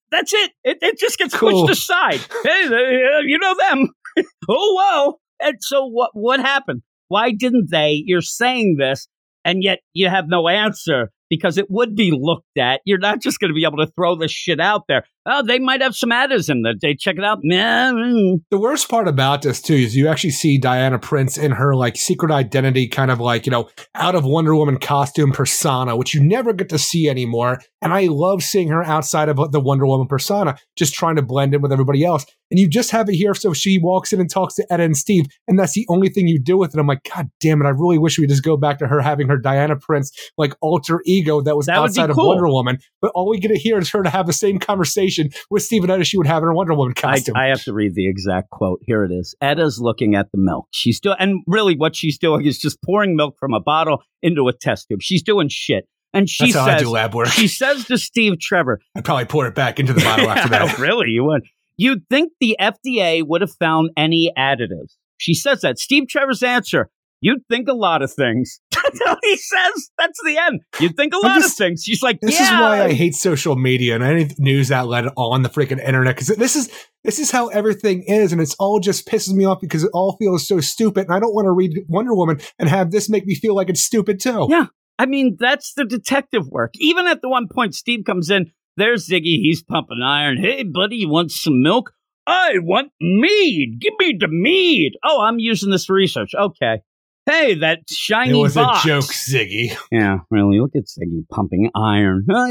That's 0.09 0.33
it. 0.33 0.51
It, 0.63 0.77
it 0.81 0.97
just 0.97 1.17
gets 1.17 1.35
Cool. 1.35 1.67
pushed 1.67 1.79
aside. 1.79 2.21
Hey, 2.43 2.65
uh, 2.67 3.19
you 3.25 3.37
know 3.39 3.55
them. 3.69 3.89
oh 4.49 4.73
well. 4.75 5.19
And 5.41 5.57
so 5.61 5.85
what 5.85 6.11
what 6.13 6.39
happened? 6.39 6.81
Why 7.09 7.31
didn't 7.31 7.69
they? 7.71 8.03
You're 8.05 8.21
saying 8.21 8.77
this, 8.79 9.07
and 9.45 9.63
yet 9.63 9.79
you 9.93 10.09
have 10.09 10.25
no 10.27 10.47
answer 10.47 11.11
because 11.29 11.57
it 11.57 11.67
would 11.69 11.95
be 11.95 12.11
looked 12.13 12.57
at. 12.57 12.81
You're 12.85 12.97
not 12.99 13.21
just 13.21 13.39
going 13.39 13.49
to 13.49 13.53
be 13.55 13.65
able 13.65 13.77
to 13.85 13.91
throw 13.97 14.15
this 14.15 14.31
shit 14.31 14.59
out 14.61 14.83
there. 14.87 15.03
Oh, 15.27 15.43
they 15.43 15.59
might 15.59 15.81
have 15.81 15.95
some 15.95 16.11
adders 16.11 16.49
in 16.49 16.61
there. 16.61 16.73
They 16.79 16.95
check 16.95 17.17
it 17.17 17.23
out. 17.23 17.39
The 17.41 18.57
worst 18.57 18.89
part 18.89 19.07
about 19.07 19.41
this 19.41 19.61
too 19.61 19.75
is 19.75 19.95
you 19.95 20.07
actually 20.07 20.31
see 20.31 20.57
Diana 20.57 20.99
Prince 20.99 21.37
in 21.37 21.51
her 21.51 21.75
like 21.75 21.97
secret 21.97 22.31
identity, 22.31 22.87
kind 22.87 23.11
of 23.11 23.19
like 23.19 23.45
you 23.45 23.51
know 23.51 23.69
out 23.95 24.15
of 24.15 24.25
Wonder 24.25 24.55
Woman 24.55 24.77
costume 24.77 25.31
persona, 25.31 25.95
which 25.95 26.13
you 26.13 26.23
never 26.23 26.53
get 26.53 26.69
to 26.69 26.79
see 26.79 27.09
anymore. 27.09 27.59
And 27.81 27.93
I 27.93 28.07
love 28.09 28.41
seeing 28.41 28.69
her 28.69 28.83
outside 28.83 29.29
of 29.29 29.51
the 29.51 29.59
Wonder 29.59 29.85
Woman 29.85 30.07
persona, 30.07 30.57
just 30.75 30.93
trying 30.93 31.17
to 31.17 31.21
blend 31.21 31.53
in 31.53 31.61
with 31.61 31.71
everybody 31.71 32.03
else. 32.03 32.25
And 32.49 32.59
you 32.59 32.69
just 32.69 32.91
have 32.91 33.09
it 33.09 33.15
here, 33.15 33.33
so 33.33 33.53
she 33.53 33.77
walks 33.77 34.13
in 34.13 34.21
and 34.21 34.29
talks 34.29 34.55
to 34.55 34.65
Etta 34.71 34.83
and 34.83 34.95
Steve, 34.95 35.25
and 35.49 35.59
that's 35.59 35.73
the 35.73 35.85
only 35.89 36.07
thing 36.07 36.27
you 36.27 36.39
do 36.41 36.57
with 36.57 36.73
it. 36.73 36.79
I'm 36.79 36.87
like, 36.87 37.03
God 37.13 37.29
damn 37.41 37.61
it! 37.61 37.65
I 37.65 37.71
really 37.71 37.97
wish 37.97 38.17
we 38.17 38.25
just 38.25 38.43
go 38.43 38.55
back 38.55 38.79
to 38.79 38.87
her 38.87 39.01
having 39.01 39.27
her 39.27 39.37
Diana 39.37 39.75
Prince 39.75 40.11
like 40.37 40.53
alter 40.61 41.01
ego 41.05 41.41
that 41.41 41.57
was 41.57 41.65
That 41.65 41.77
outside 41.77 42.09
of. 42.09 42.17
Wonder 42.17 42.47
Woman. 42.47 42.79
But 43.01 43.11
all 43.15 43.29
we 43.29 43.39
get 43.39 43.49
to 43.49 43.57
hear 43.57 43.77
is 43.77 43.89
her 43.91 44.01
to 44.01 44.09
have 44.09 44.27
the 44.27 44.33
same 44.33 44.59
conversation 44.59 45.16
with 45.49 45.63
Steve 45.63 45.83
and 45.83 45.91
Etta 45.91 46.03
she 46.03 46.17
would 46.17 46.27
have 46.27 46.43
in 46.43 46.47
her 46.47 46.53
Wonder 46.53 46.73
Woman 46.73 46.93
I, 46.97 47.01
costume. 47.01 47.35
I 47.37 47.47
have 47.47 47.63
to 47.63 47.73
read 47.73 47.95
the 47.95 48.07
exact 48.07 48.49
quote. 48.49 48.79
Here 48.83 49.03
it 49.03 49.11
is. 49.11 49.35
Etta's 49.41 49.79
looking 49.81 50.15
at 50.15 50.27
the 50.31 50.37
milk. 50.39 50.67
She's 50.71 50.99
doing, 50.99 51.17
and 51.19 51.43
really 51.47 51.75
what 51.75 51.95
she's 51.95 52.17
doing 52.17 52.45
is 52.45 52.57
just 52.59 52.81
pouring 52.83 53.15
milk 53.15 53.35
from 53.39 53.53
a 53.53 53.59
bottle 53.59 54.03
into 54.21 54.47
a 54.47 54.53
test 54.53 54.87
tube. 54.89 55.01
She's 55.01 55.23
doing 55.23 55.49
shit. 55.49 55.85
And 56.13 56.29
she 56.29 56.45
That's 56.51 56.55
how 56.55 56.65
I 56.65 56.77
says, 56.77 56.81
do 56.83 56.89
lab 56.89 57.13
work. 57.13 57.27
she 57.27 57.47
says 57.47 57.85
to 57.85 57.97
Steve 57.97 58.39
Trevor, 58.39 58.79
I'd 58.95 59.03
probably 59.05 59.25
pour 59.25 59.45
it 59.45 59.55
back 59.55 59.79
into 59.79 59.93
the 59.93 60.01
bottle 60.01 60.29
after 60.29 60.51
Yeah, 60.53 60.65
that. 60.65 60.77
really, 60.79 61.09
you 61.09 61.25
would. 61.25 61.43
You'd 61.75 62.07
think 62.09 62.31
the 62.39 62.55
FDA 62.59 63.21
would 63.27 63.41
have 63.41 63.51
found 63.59 63.91
any 63.97 64.31
additives. 64.37 64.95
She 65.17 65.33
says 65.33 65.61
that. 65.61 65.77
Steve 65.79 66.07
Trevor's 66.07 66.41
answer, 66.41 66.89
you'd 67.21 67.41
think 67.49 67.67
a 67.67 67.73
lot 67.73 68.01
of 68.01 68.11
things. 68.11 68.59
That's 68.71 68.99
he 69.23 69.37
says. 69.37 69.89
That's 69.97 70.19
the 70.23 70.37
end. 70.37 70.61
You'd 70.79 70.95
think 70.95 71.13
a 71.13 71.17
lot 71.17 71.35
just- 71.35 71.51
of 71.59 71.65
things. 71.65 71.83
She's 71.83 72.01
like, 72.01 72.19
This 72.21 72.39
yeah. 72.39 72.45
is 72.55 72.61
why 72.61 72.83
I 72.83 72.93
hate 72.93 73.15
social 73.15 73.55
media 73.55 73.95
and 73.95 74.03
any 74.03 74.29
news 74.37 74.71
outlet 74.71 75.05
on 75.17 75.41
the 75.41 75.49
freaking 75.49 75.83
internet 75.83 76.15
because 76.15 76.27
this 76.37 76.55
is 76.55 76.69
this 77.03 77.19
is 77.19 77.31
how 77.31 77.47
everything 77.47 78.03
is, 78.03 78.31
and 78.31 78.41
it's 78.41 78.55
all 78.55 78.79
just 78.79 79.07
pisses 79.07 79.33
me 79.33 79.45
off 79.45 79.61
because 79.61 79.83
it 79.83 79.91
all 79.93 80.17
feels 80.17 80.47
so 80.47 80.59
stupid, 80.59 81.05
and 81.05 81.13
I 81.15 81.19
don't 81.19 81.33
want 81.33 81.45
to 81.45 81.51
read 81.51 81.85
Wonder 81.87 82.13
Woman 82.13 82.39
and 82.59 82.69
have 82.69 82.91
this 82.91 83.09
make 83.09 83.25
me 83.25 83.35
feel 83.35 83.55
like 83.55 83.69
it's 83.69 83.83
stupid 83.83 84.19
too. 84.19 84.47
Yeah. 84.49 84.67
I 84.99 85.05
mean, 85.05 85.37
that's 85.39 85.73
the 85.73 85.85
detective 85.85 86.47
work. 86.47 86.73
Even 86.79 87.05
at 87.05 87.21
the 87.21 87.29
one 87.29 87.47
point, 87.47 87.75
Steve 87.75 88.03
comes 88.03 88.29
in. 88.31 88.51
There's 88.77 89.07
Ziggy. 89.07 89.39
He's 89.41 89.63
pumping 89.63 90.01
iron. 90.03 90.37
Hey, 90.41 90.63
buddy, 90.63 90.97
you 90.97 91.09
want 91.09 91.31
some 91.31 91.61
milk? 91.61 91.91
I 92.25 92.53
want 92.59 92.91
mead. 92.99 93.79
Give 93.79 93.93
me 93.99 94.17
the 94.19 94.27
mead. 94.27 94.93
Oh, 95.03 95.21
I'm 95.21 95.39
using 95.39 95.69
this 95.71 95.85
for 95.85 95.93
research. 95.93 96.31
Okay. 96.37 96.81
Hey, 97.29 97.55
that 97.55 97.79
shiny. 97.89 98.31
box. 98.31 98.37
It 98.37 98.41
was 98.41 98.55
box. 98.55 98.85
a 98.85 98.87
joke, 98.87 99.03
Ziggy. 99.05 99.77
Yeah, 99.91 100.19
really. 100.31 100.59
Look 100.59 100.71
at 100.75 100.83
Ziggy 100.85 101.27
pumping 101.29 101.69
iron. 101.75 102.23
No, 102.27 102.47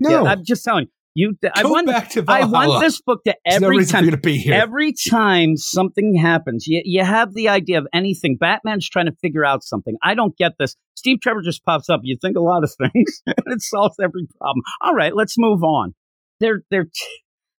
No. 0.00 0.26
I'm 0.26 0.44
just 0.44 0.64
telling 0.64 0.86
you. 1.14 1.34
I 1.54 1.62
Go 1.62 1.70
want. 1.70 1.86
back 1.86 2.10
to 2.10 2.24
I 2.28 2.44
want 2.44 2.82
this 2.82 3.00
book 3.00 3.22
to 3.24 3.34
no 3.48 3.54
every 3.68 3.76
you 3.78 3.84
time. 3.86 4.10
to 4.10 4.16
be 4.16 4.36
here. 4.36 4.54
Every 4.54 4.92
time 5.08 5.56
something 5.56 6.14
happens, 6.16 6.66
you, 6.66 6.82
you 6.84 7.04
have 7.04 7.34
the 7.34 7.48
idea 7.48 7.78
of 7.78 7.86
anything. 7.94 8.36
Batman's 8.38 8.88
trying 8.88 9.06
to 9.06 9.14
figure 9.22 9.44
out 9.44 9.62
something. 9.62 9.96
I 10.02 10.14
don't 10.14 10.36
get 10.36 10.52
this. 10.58 10.76
Steve 10.96 11.18
Trevor 11.22 11.40
just 11.42 11.64
pops 11.64 11.88
up. 11.88 12.00
You 12.02 12.16
think 12.20 12.36
a 12.36 12.40
lot 12.42 12.64
of 12.64 12.70
things, 12.92 13.22
and 13.26 13.36
it 13.46 13.62
solves 13.62 13.96
every 14.02 14.26
problem. 14.38 14.62
All 14.82 14.94
right, 14.94 15.14
let's 15.14 15.36
move 15.38 15.62
on. 15.62 15.94
They're 16.40 16.62
they're 16.70 16.86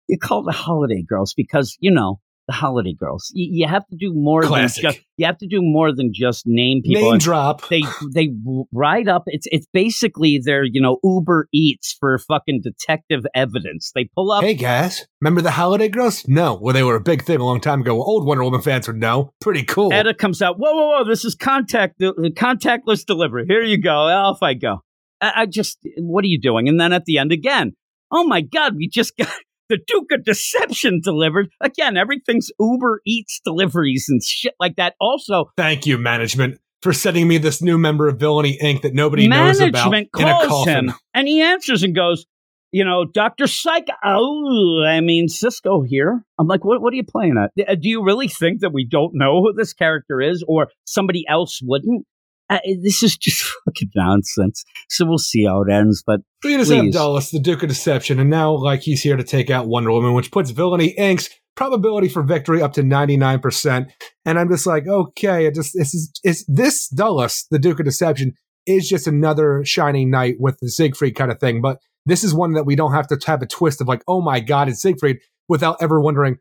you 0.08 0.18
call 0.18 0.42
the 0.42 0.52
holiday 0.52 1.02
girls 1.08 1.32
because 1.34 1.76
you 1.80 1.90
know 1.92 2.20
the 2.46 2.52
holiday 2.52 2.94
girls. 2.98 3.30
You, 3.34 3.48
you 3.62 3.68
have 3.68 3.86
to 3.88 3.96
do 3.96 4.12
more 4.14 4.42
Classic. 4.42 4.82
than 4.82 4.92
just. 4.92 5.04
You 5.18 5.26
have 5.26 5.38
to 5.38 5.46
do 5.46 5.60
more 5.62 5.94
than 5.94 6.12
just 6.14 6.42
name 6.46 6.82
people. 6.84 7.02
Name 7.02 7.12
and- 7.14 7.20
drop. 7.20 7.68
they 7.68 7.82
they 8.14 8.28
write 8.72 9.08
up 9.08 9.22
it's 9.26 9.46
it's 9.50 9.66
basically 9.72 10.38
their 10.44 10.62
you 10.62 10.80
know 10.80 10.98
uber 11.02 11.48
eats 11.52 11.96
for 11.98 12.18
fucking 12.18 12.60
detective 12.62 13.24
evidence 13.34 13.92
they 13.94 14.08
pull 14.14 14.30
up 14.30 14.44
Hey 14.44 14.54
guys, 14.54 15.06
remember 15.20 15.40
the 15.40 15.50
Holiday 15.52 15.88
Girls? 15.88 16.26
No, 16.28 16.54
well 16.54 16.74
they 16.74 16.82
were 16.82 16.96
a 16.96 17.00
big 17.00 17.24
thing 17.24 17.40
a 17.40 17.44
long 17.44 17.60
time 17.60 17.80
ago. 17.80 18.02
Old 18.02 18.26
Wonder 18.26 18.44
Woman 18.44 18.60
fans 18.62 18.86
would 18.86 18.96
know. 18.96 19.30
Pretty 19.40 19.62
cool. 19.64 19.92
Etta 19.92 20.14
comes 20.14 20.42
out. 20.42 20.58
Whoa, 20.58 20.72
whoa, 20.74 20.98
whoa! 20.98 21.04
This 21.08 21.24
is 21.24 21.34
contact 21.34 21.98
contactless 22.00 23.04
delivery. 23.06 23.46
Here 23.48 23.62
you 23.62 23.80
go. 23.80 23.90
Off 23.92 24.42
I 24.42 24.54
go. 24.54 24.82
I, 25.20 25.32
I 25.42 25.46
just, 25.46 25.78
what 25.98 26.24
are 26.24 26.28
you 26.28 26.40
doing? 26.40 26.68
And 26.68 26.78
then 26.78 26.92
at 26.92 27.04
the 27.06 27.18
end 27.18 27.32
again. 27.32 27.72
Oh 28.12 28.24
my 28.24 28.40
God! 28.40 28.76
We 28.76 28.88
just 28.88 29.16
got 29.18 29.28
the 29.68 29.78
Duke 29.86 30.10
of 30.12 30.24
Deception 30.24 31.00
delivered 31.02 31.48
again. 31.60 31.96
Everything's 31.96 32.50
Uber 32.58 33.00
Eats 33.06 33.40
deliveries 33.44 34.06
and 34.08 34.22
shit 34.22 34.54
like 34.60 34.76
that. 34.76 34.94
Also, 35.00 35.50
Thank 35.56 35.86
you, 35.86 35.98
management, 35.98 36.58
for 36.82 36.92
sending 36.92 37.28
me 37.28 37.38
this 37.38 37.62
new 37.62 37.78
member 37.78 38.08
of 38.08 38.18
Villainy 38.18 38.58
Inc. 38.62 38.82
that 38.82 38.94
nobody 38.94 39.28
knows 39.28 39.60
about 39.60 39.90
management 39.90 40.08
in 40.18 40.28
a 40.28 40.46
calls 40.46 40.66
him 40.66 40.92
and 41.14 41.28
he 41.28 41.40
answers 41.40 41.82
and 41.82 41.94
goes, 41.94 42.26
you 42.72 42.84
know, 42.84 43.04
Dr. 43.04 43.46
Psych, 43.46 43.86
oh, 44.04 44.84
I 44.86 45.00
mean, 45.00 45.28
Cisco 45.28 45.82
here. 45.82 46.22
I'm 46.38 46.46
like, 46.46 46.64
what, 46.64 46.82
what 46.82 46.92
are 46.92 46.96
you 46.96 47.04
playing 47.04 47.36
at? 47.38 47.68
Uh, 47.68 47.74
Do 47.74 47.88
you 47.88 48.04
really 48.04 48.28
think 48.28 48.60
that 48.60 48.72
we 48.72 48.86
don't 48.86 49.12
know 49.14 49.40
who 49.40 49.52
this 49.52 49.72
character 49.72 50.20
is 50.20 50.44
or 50.46 50.68
somebody 50.84 51.24
else 51.28 51.60
wouldn't? 51.62 52.04
Uh, 52.48 52.58
this 52.82 53.02
is 53.02 53.16
just 53.16 53.42
fucking 53.64 53.90
nonsense. 53.96 54.64
So 54.88 55.04
we'll 55.06 55.18
see 55.18 55.44
how 55.46 55.62
it 55.62 55.72
ends. 55.72 56.02
But 56.06 56.20
So 56.42 56.48
you 56.48 56.58
just 56.58 56.70
have 56.70 56.84
Please. 56.84 56.94
Dulles, 56.94 57.30
the 57.30 57.40
Duke 57.40 57.62
of 57.62 57.68
Deception, 57.68 58.20
and 58.20 58.30
now 58.30 58.52
like 58.54 58.82
he's 58.82 59.02
here 59.02 59.16
to 59.16 59.24
take 59.24 59.50
out 59.50 59.66
Wonder 59.68 59.90
Woman, 59.92 60.14
which 60.14 60.30
puts 60.30 60.50
Villainy 60.50 60.94
Inc.'s 60.98 61.28
probability 61.56 62.06
for 62.08 62.22
victory 62.22 62.60
up 62.60 62.74
to 62.74 62.82
99%. 62.82 63.86
And 64.24 64.38
I'm 64.38 64.48
just 64.50 64.66
like, 64.66 64.86
okay, 64.86 65.46
it 65.46 65.54
just 65.54 65.72
this 65.74 65.94
is 65.94 66.12
is 66.24 66.44
this 66.46 66.88
Dulles, 66.88 67.46
the 67.50 67.58
Duke 67.58 67.80
of 67.80 67.86
Deception, 67.86 68.32
is 68.66 68.88
just 68.88 69.06
another 69.06 69.64
shining 69.64 70.10
knight 70.10 70.36
with 70.38 70.58
the 70.60 70.68
Siegfried 70.68 71.14
kind 71.16 71.30
of 71.32 71.40
thing. 71.40 71.60
But 71.62 71.78
this 72.04 72.22
is 72.22 72.34
one 72.34 72.52
that 72.52 72.64
we 72.66 72.76
don't 72.76 72.92
have 72.92 73.06
to 73.08 73.18
have 73.26 73.42
a 73.42 73.46
twist 73.46 73.80
of 73.80 73.88
like, 73.88 74.02
oh 74.06 74.20
my 74.20 74.38
god, 74.40 74.68
it's 74.68 74.82
Siegfried, 74.82 75.18
without 75.48 75.76
ever 75.80 76.00
wondering 76.00 76.36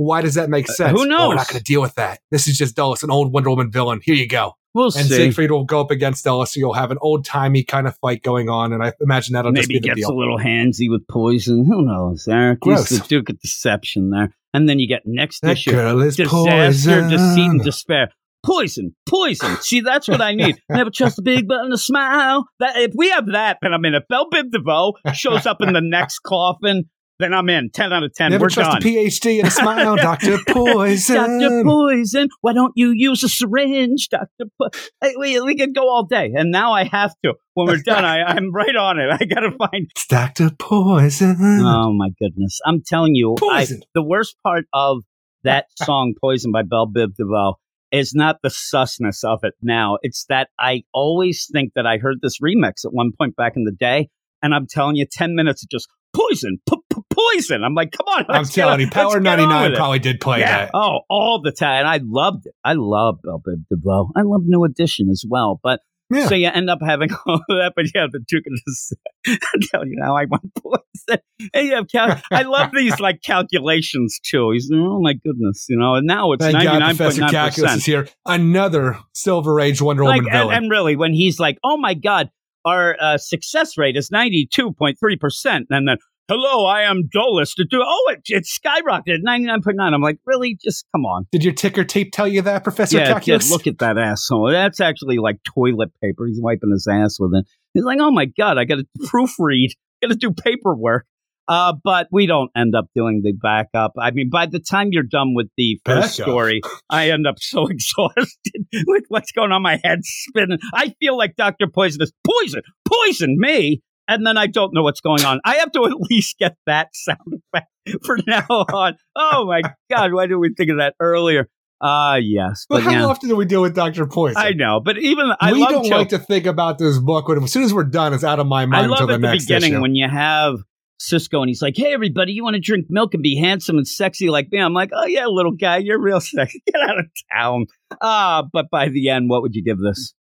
why 0.00 0.22
does 0.22 0.34
that 0.34 0.48
make 0.48 0.68
sense? 0.68 0.80
Uh, 0.80 0.96
who 0.96 1.00
Oh, 1.00 1.04
knows? 1.04 1.28
we're 1.30 1.34
not 1.34 1.48
going 1.48 1.58
to 1.58 1.64
deal 1.64 1.80
with 1.80 1.96
that. 1.96 2.20
This 2.30 2.46
is 2.46 2.56
just 2.56 2.76
Dulles, 2.76 3.02
an 3.02 3.10
old 3.10 3.32
Wonder 3.32 3.50
Woman 3.50 3.68
villain. 3.72 3.98
Here 4.04 4.14
you 4.14 4.28
go. 4.28 4.52
We'll 4.74 4.86
And 4.86 5.06
see. 5.06 5.16
Siegfried 5.16 5.50
will 5.50 5.64
go 5.64 5.80
up 5.80 5.90
against 5.90 6.24
Dulles, 6.24 6.52
so 6.52 6.60
you'll 6.60 6.74
have 6.74 6.90
an 6.90 6.98
old 7.00 7.24
timey 7.24 7.64
kind 7.64 7.86
of 7.86 7.96
fight 7.98 8.22
going 8.22 8.48
on. 8.48 8.72
And 8.72 8.82
I 8.82 8.92
imagine 9.00 9.32
that'll 9.34 9.52
just 9.52 9.68
Maybe 9.68 9.80
be 9.80 9.88
the 9.88 9.94
gets 9.94 10.00
deal. 10.00 10.10
a 10.10 10.18
little 10.18 10.38
handsy 10.38 10.90
with 10.90 11.06
poison. 11.08 11.64
Who 11.66 11.82
knows, 11.84 12.28
Eric? 12.28 12.58
He's 12.62 12.74
Gross. 12.74 12.88
the 12.90 13.06
Duke 13.08 13.30
of 13.30 13.40
Deception 13.40 14.10
there. 14.10 14.34
And 14.54 14.68
then 14.68 14.78
you 14.78 14.86
get 14.88 15.02
next 15.04 15.40
That 15.40 15.52
issue. 15.52 15.72
girl 15.72 16.00
is 16.02 16.16
disaster, 16.16 17.00
poison. 17.02 17.08
deceit, 17.10 17.50
and 17.50 17.62
despair. 17.64 18.08
Poison, 18.44 18.94
poison. 19.08 19.56
See, 19.60 19.80
that's 19.80 20.06
what 20.06 20.20
I 20.20 20.32
need. 20.34 20.56
Never 20.70 20.90
trust 20.90 21.18
a 21.18 21.22
big 21.22 21.48
button 21.48 21.70
to 21.70 21.76
smile. 21.76 22.46
That 22.60 22.76
if 22.76 22.92
we 22.96 23.10
have 23.10 23.26
that, 23.32 23.58
then 23.60 23.74
I'm 23.74 23.84
in. 23.84 23.94
If 23.94 24.06
Bell 24.08 24.28
Biv 24.30 24.50
DeVoe 24.52 24.94
shows 25.12 25.44
up 25.44 25.60
in 25.60 25.72
the 25.72 25.80
next 25.82 26.20
coffin, 26.20 26.88
then 27.18 27.34
I'm 27.34 27.48
in. 27.48 27.70
Ten 27.70 27.92
out 27.92 28.02
of 28.04 28.14
ten. 28.14 28.30
Never 28.30 28.44
We're 28.44 28.50
trust 28.50 28.70
done. 28.70 28.82
a 28.82 28.84
PhD 28.84 29.38
and 29.38 29.48
a 29.48 29.50
smile, 29.50 29.96
Doctor 30.08 30.38
Poison. 30.48 31.16
Doctor 31.16 31.62
Poison, 31.64 32.28
why 32.40 32.52
don't 32.52 32.72
you 32.76 32.92
use 32.94 33.22
a 33.24 33.28
syringe, 33.28 34.08
Doctor? 34.08 34.44
Po- 34.60 34.70
hey, 35.02 35.14
we, 35.18 35.40
we 35.40 35.56
could 35.56 35.74
go 35.74 35.88
all 35.88 36.04
day, 36.06 36.32
and 36.36 36.50
now 36.50 36.72
I 36.72 36.84
have 36.84 37.14
to. 37.24 37.34
When 37.54 37.66
we're 37.66 37.82
done, 37.84 38.04
I, 38.04 38.22
I'm 38.22 38.52
right 38.52 38.76
on 38.76 38.98
it. 39.00 39.08
I 39.10 39.24
gotta 39.24 39.50
find 39.50 39.90
Doctor 40.08 40.50
Poison. 40.58 41.36
Oh 41.40 41.92
my 41.92 42.10
goodness! 42.20 42.60
I'm 42.64 42.82
telling 42.86 43.14
you, 43.14 43.36
I, 43.42 43.66
the 43.94 44.02
worst 44.02 44.36
part 44.44 44.66
of 44.72 44.98
that 45.44 45.66
song 45.76 46.14
"Poison" 46.20 46.52
by 46.52 46.62
Bell 46.62 46.86
Biv 46.86 47.16
DeVoe 47.16 47.54
is 47.90 48.14
not 48.14 48.36
the 48.42 48.48
susness 48.50 49.24
of 49.24 49.40
it. 49.42 49.54
Now 49.62 49.98
it's 50.02 50.24
that 50.28 50.50
I 50.60 50.82
always 50.94 51.48
think 51.50 51.72
that 51.74 51.86
I 51.86 51.98
heard 51.98 52.18
this 52.22 52.38
remix 52.40 52.84
at 52.84 52.92
one 52.92 53.10
point 53.18 53.34
back 53.34 53.54
in 53.56 53.64
the 53.64 53.72
day, 53.72 54.08
and 54.40 54.54
I'm 54.54 54.66
telling 54.68 54.94
you, 54.96 55.06
ten 55.10 55.34
minutes 55.34 55.64
of 55.64 55.70
just 55.70 55.88
poison, 56.14 56.58
p- 56.68 56.77
poison. 57.10 57.62
I'm 57.64 57.74
like, 57.74 57.92
come 57.92 58.06
on! 58.06 58.26
I'm 58.28 58.44
telling 58.44 58.80
you, 58.80 58.90
Power 58.90 59.04
let's 59.04 59.14
get 59.22 59.38
on 59.38 59.38
99 59.38 59.70
with 59.70 59.78
probably 59.78 59.98
did 59.98 60.20
play 60.20 60.40
yeah. 60.40 60.66
that. 60.66 60.70
Oh, 60.74 61.00
all 61.08 61.40
the 61.42 61.52
time. 61.52 61.80
And 61.80 61.88
I 61.88 62.00
loved 62.04 62.46
it. 62.46 62.54
I 62.64 62.74
love 62.74 63.18
Bell 63.22 63.42
Biv 63.46 63.64
DeVoe. 63.70 64.10
I 64.16 64.22
love 64.22 64.42
New 64.44 64.64
Edition 64.64 65.08
as 65.10 65.24
well. 65.28 65.60
But 65.62 65.80
Yeah. 66.10 66.26
so 66.26 66.34
you 66.34 66.48
end 66.48 66.70
up 66.70 66.78
having 66.84 67.10
all 67.26 67.34
of 67.36 67.42
that, 67.48 67.72
but 67.76 67.86
yeah, 67.94 68.06
the 68.10 68.20
Duke 68.26 68.44
of 68.46 68.52
the 68.64 68.96
I'm 69.26 69.60
telling 69.70 69.90
you 69.90 69.96
now, 69.98 70.16
I 70.16 70.24
want 70.24 70.52
poison. 70.62 71.20
And 71.54 71.66
you 71.68 71.74
have 71.74 71.86
cal- 71.88 72.20
I 72.32 72.42
love 72.42 72.70
these 72.74 72.98
like 72.98 73.22
calculations 73.22 74.18
too. 74.24 74.50
He's 74.52 74.70
oh 74.72 75.00
my 75.00 75.12
goodness, 75.14 75.66
you 75.68 75.78
know. 75.78 75.94
And 75.96 76.06
now 76.06 76.32
it's 76.32 76.42
Thank 76.44 76.54
ninety 76.54 76.66
God 76.78 76.96
Professor 76.96 77.20
point 77.20 77.32
Calculus 77.32 77.58
is 77.58 77.76
percent. 77.76 77.82
here. 77.84 78.08
Another 78.26 78.98
Silver 79.14 79.60
Age 79.60 79.80
Wonder 79.82 80.04
Like, 80.04 80.22
Woman 80.22 80.32
and, 80.34 80.40
villain. 80.42 80.56
and 80.56 80.70
really, 80.70 80.96
when 80.96 81.12
he's 81.12 81.38
like, 81.38 81.58
"Oh 81.64 81.76
my 81.76 81.94
God, 81.94 82.30
our 82.64 82.96
uh, 83.00 83.18
success 83.18 83.76
rate 83.78 83.96
is 83.96 84.10
ninety 84.10 84.48
two 84.52 84.72
point 84.72 84.98
three 84.98 85.16
percent," 85.16 85.66
and 85.70 85.86
then. 85.88 85.96
Hello, 86.30 86.66
I 86.66 86.82
am 86.82 87.08
Dolus 87.10 87.54
to 87.54 87.64
do. 87.64 87.82
Oh, 87.82 88.12
it, 88.12 88.20
it 88.26 88.44
skyrocketed 88.44 89.20
ninety 89.22 89.46
nine 89.46 89.62
point 89.62 89.78
nine. 89.78 89.94
I'm 89.94 90.02
like, 90.02 90.18
really? 90.26 90.58
Just 90.62 90.84
come 90.94 91.06
on. 91.06 91.26
did 91.32 91.42
your 91.42 91.54
ticker 91.54 91.84
tape 91.84 92.12
tell 92.12 92.28
you 92.28 92.42
that, 92.42 92.64
Professor 92.64 92.98
yeah, 92.98 93.18
did. 93.18 93.48
Look 93.48 93.66
at 93.66 93.78
that 93.78 93.96
asshole. 93.96 94.50
That's 94.50 94.78
actually 94.78 95.16
like 95.16 95.38
toilet 95.42 95.90
paper. 96.02 96.26
He's 96.26 96.38
wiping 96.38 96.70
his 96.70 96.86
ass 96.86 97.16
with 97.18 97.32
it. 97.34 97.46
He's 97.72 97.84
like, 97.84 97.98
oh 98.00 98.10
my 98.10 98.26
god, 98.26 98.58
I 98.58 98.64
got 98.64 98.76
to 98.76 98.86
proofread, 99.06 99.70
got 100.02 100.08
to 100.08 100.16
do 100.16 100.30
paperwork. 100.30 101.06
Uh, 101.48 101.72
but 101.82 102.08
we 102.12 102.26
don't 102.26 102.50
end 102.54 102.74
up 102.74 102.88
doing 102.94 103.22
the 103.24 103.32
backup. 103.32 103.92
I 103.98 104.10
mean, 104.10 104.28
by 104.28 104.44
the 104.44 104.60
time 104.60 104.88
you're 104.90 105.02
done 105.02 105.32
with 105.34 105.48
the 105.56 105.80
first 105.86 106.18
Backup? 106.18 106.30
story, 106.30 106.60
I 106.90 107.08
end 107.08 107.26
up 107.26 107.36
so 107.38 107.66
exhausted 107.70 108.66
with 108.86 109.04
what's 109.08 109.32
going 109.32 109.50
on. 109.50 109.62
My 109.62 109.80
head's 109.82 110.08
spinning. 110.28 110.58
I 110.74 110.94
feel 111.00 111.16
like 111.16 111.36
Doctor 111.36 111.66
Poison 111.66 112.02
is 112.02 112.12
poison, 112.22 112.60
poison 112.86 113.36
me. 113.38 113.80
And 114.08 114.26
then 114.26 114.36
I 114.36 114.46
don't 114.46 114.74
know 114.74 114.82
what's 114.82 115.00
going 115.00 115.24
on. 115.24 115.40
I 115.44 115.56
have 115.56 115.70
to 115.72 115.84
at 115.84 115.92
least 116.10 116.38
get 116.38 116.56
that 116.66 116.88
sound 116.94 117.18
effect 117.26 118.04
for 118.04 118.18
now 118.26 118.46
on. 118.48 118.96
Oh 119.14 119.46
my 119.46 119.62
god, 119.90 120.12
why 120.12 120.24
didn't 120.24 120.40
we 120.40 120.54
think 120.54 120.70
of 120.70 120.78
that 120.78 120.94
earlier? 120.98 121.48
Ah, 121.80 122.12
uh, 122.12 122.16
yes. 122.16 122.66
But, 122.68 122.76
But, 122.76 122.84
how 122.84 122.90
yeah, 122.90 123.04
often 123.04 123.28
do 123.28 123.36
we 123.36 123.44
deal 123.44 123.62
with 123.62 123.76
Dr. 123.76 124.04
Poison? 124.06 124.36
I 124.36 124.50
know. 124.50 124.80
But 124.80 124.98
even 124.98 125.30
I 125.40 125.52
we 125.52 125.64
don't 125.64 125.88
like 125.88 126.08
to 126.08 126.18
think 126.18 126.46
about 126.46 126.78
this 126.78 126.98
book, 126.98 127.26
but 127.28 127.40
as 127.40 127.52
soon 127.52 127.62
as 127.62 127.72
we're 127.72 127.84
done, 127.84 128.12
it's 128.14 128.24
out 128.24 128.40
of 128.40 128.48
my 128.48 128.62
I 128.62 128.66
mind 128.66 128.90
love 128.90 129.02
until 129.02 129.06
the 129.06 129.14
at 129.14 129.20
the 129.20 129.28
next 129.28 129.44
beginning 129.44 129.74
issue. 129.74 129.82
when 129.82 129.94
you 129.94 130.08
have 130.08 130.56
Cisco 130.98 131.40
and 131.40 131.48
he's 131.48 131.62
like, 131.62 131.76
"Hey, 131.76 131.92
everybody, 131.92 132.32
you 132.32 132.42
want 132.42 132.54
to 132.54 132.60
drink 132.60 132.86
milk 132.88 133.14
and 133.14 133.22
be 133.22 133.36
handsome 133.36 133.76
and 133.76 133.86
sexy 133.86 134.28
like 134.28 134.50
me?" 134.50 134.58
I'm 134.58 134.74
like, 134.74 134.90
"Oh 134.92 135.06
yeah, 135.06 135.26
little 135.26 135.52
guy, 135.52 135.76
you're 135.76 136.00
real 136.00 136.20
sexy. 136.20 136.60
Get 136.66 136.80
out 136.82 136.98
of 136.98 137.06
town." 137.32 137.66
Ah, 138.00 138.44
but 138.52 138.70
by 138.70 138.88
the 138.88 139.08
end, 139.10 139.30
what 139.30 139.42
would 139.42 139.54
you 139.54 139.62
give 139.62 139.78
this? 139.78 140.14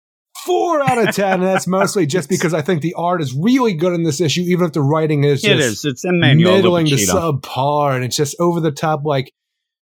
Four 0.47 0.83
out 0.83 0.99
of 0.99 1.15
ten, 1.15 1.34
and 1.34 1.42
that's 1.42 1.66
mostly 1.78 2.07
just 2.07 2.28
because 2.28 2.55
I 2.55 2.62
think 2.62 2.81
the 2.81 2.94
art 2.94 3.20
is 3.20 3.34
really 3.34 3.75
good 3.75 3.92
in 3.92 4.05
this 4.05 4.20
issue, 4.20 4.42
even 4.42 4.66
if 4.66 4.73
the 4.73 4.81
writing 4.81 5.25
is 5.25 5.42
just 5.42 5.52
it 5.52 5.58
is. 5.58 5.84
It's 5.84 6.05
Emmanuel 6.05 6.55
middling 6.55 6.86
to 6.86 6.94
subpar, 6.94 7.94
and 7.94 8.05
it's 8.05 8.16
just 8.16 8.36
over 8.39 8.60
the 8.60 8.70
top, 8.70 9.05
like 9.05 9.33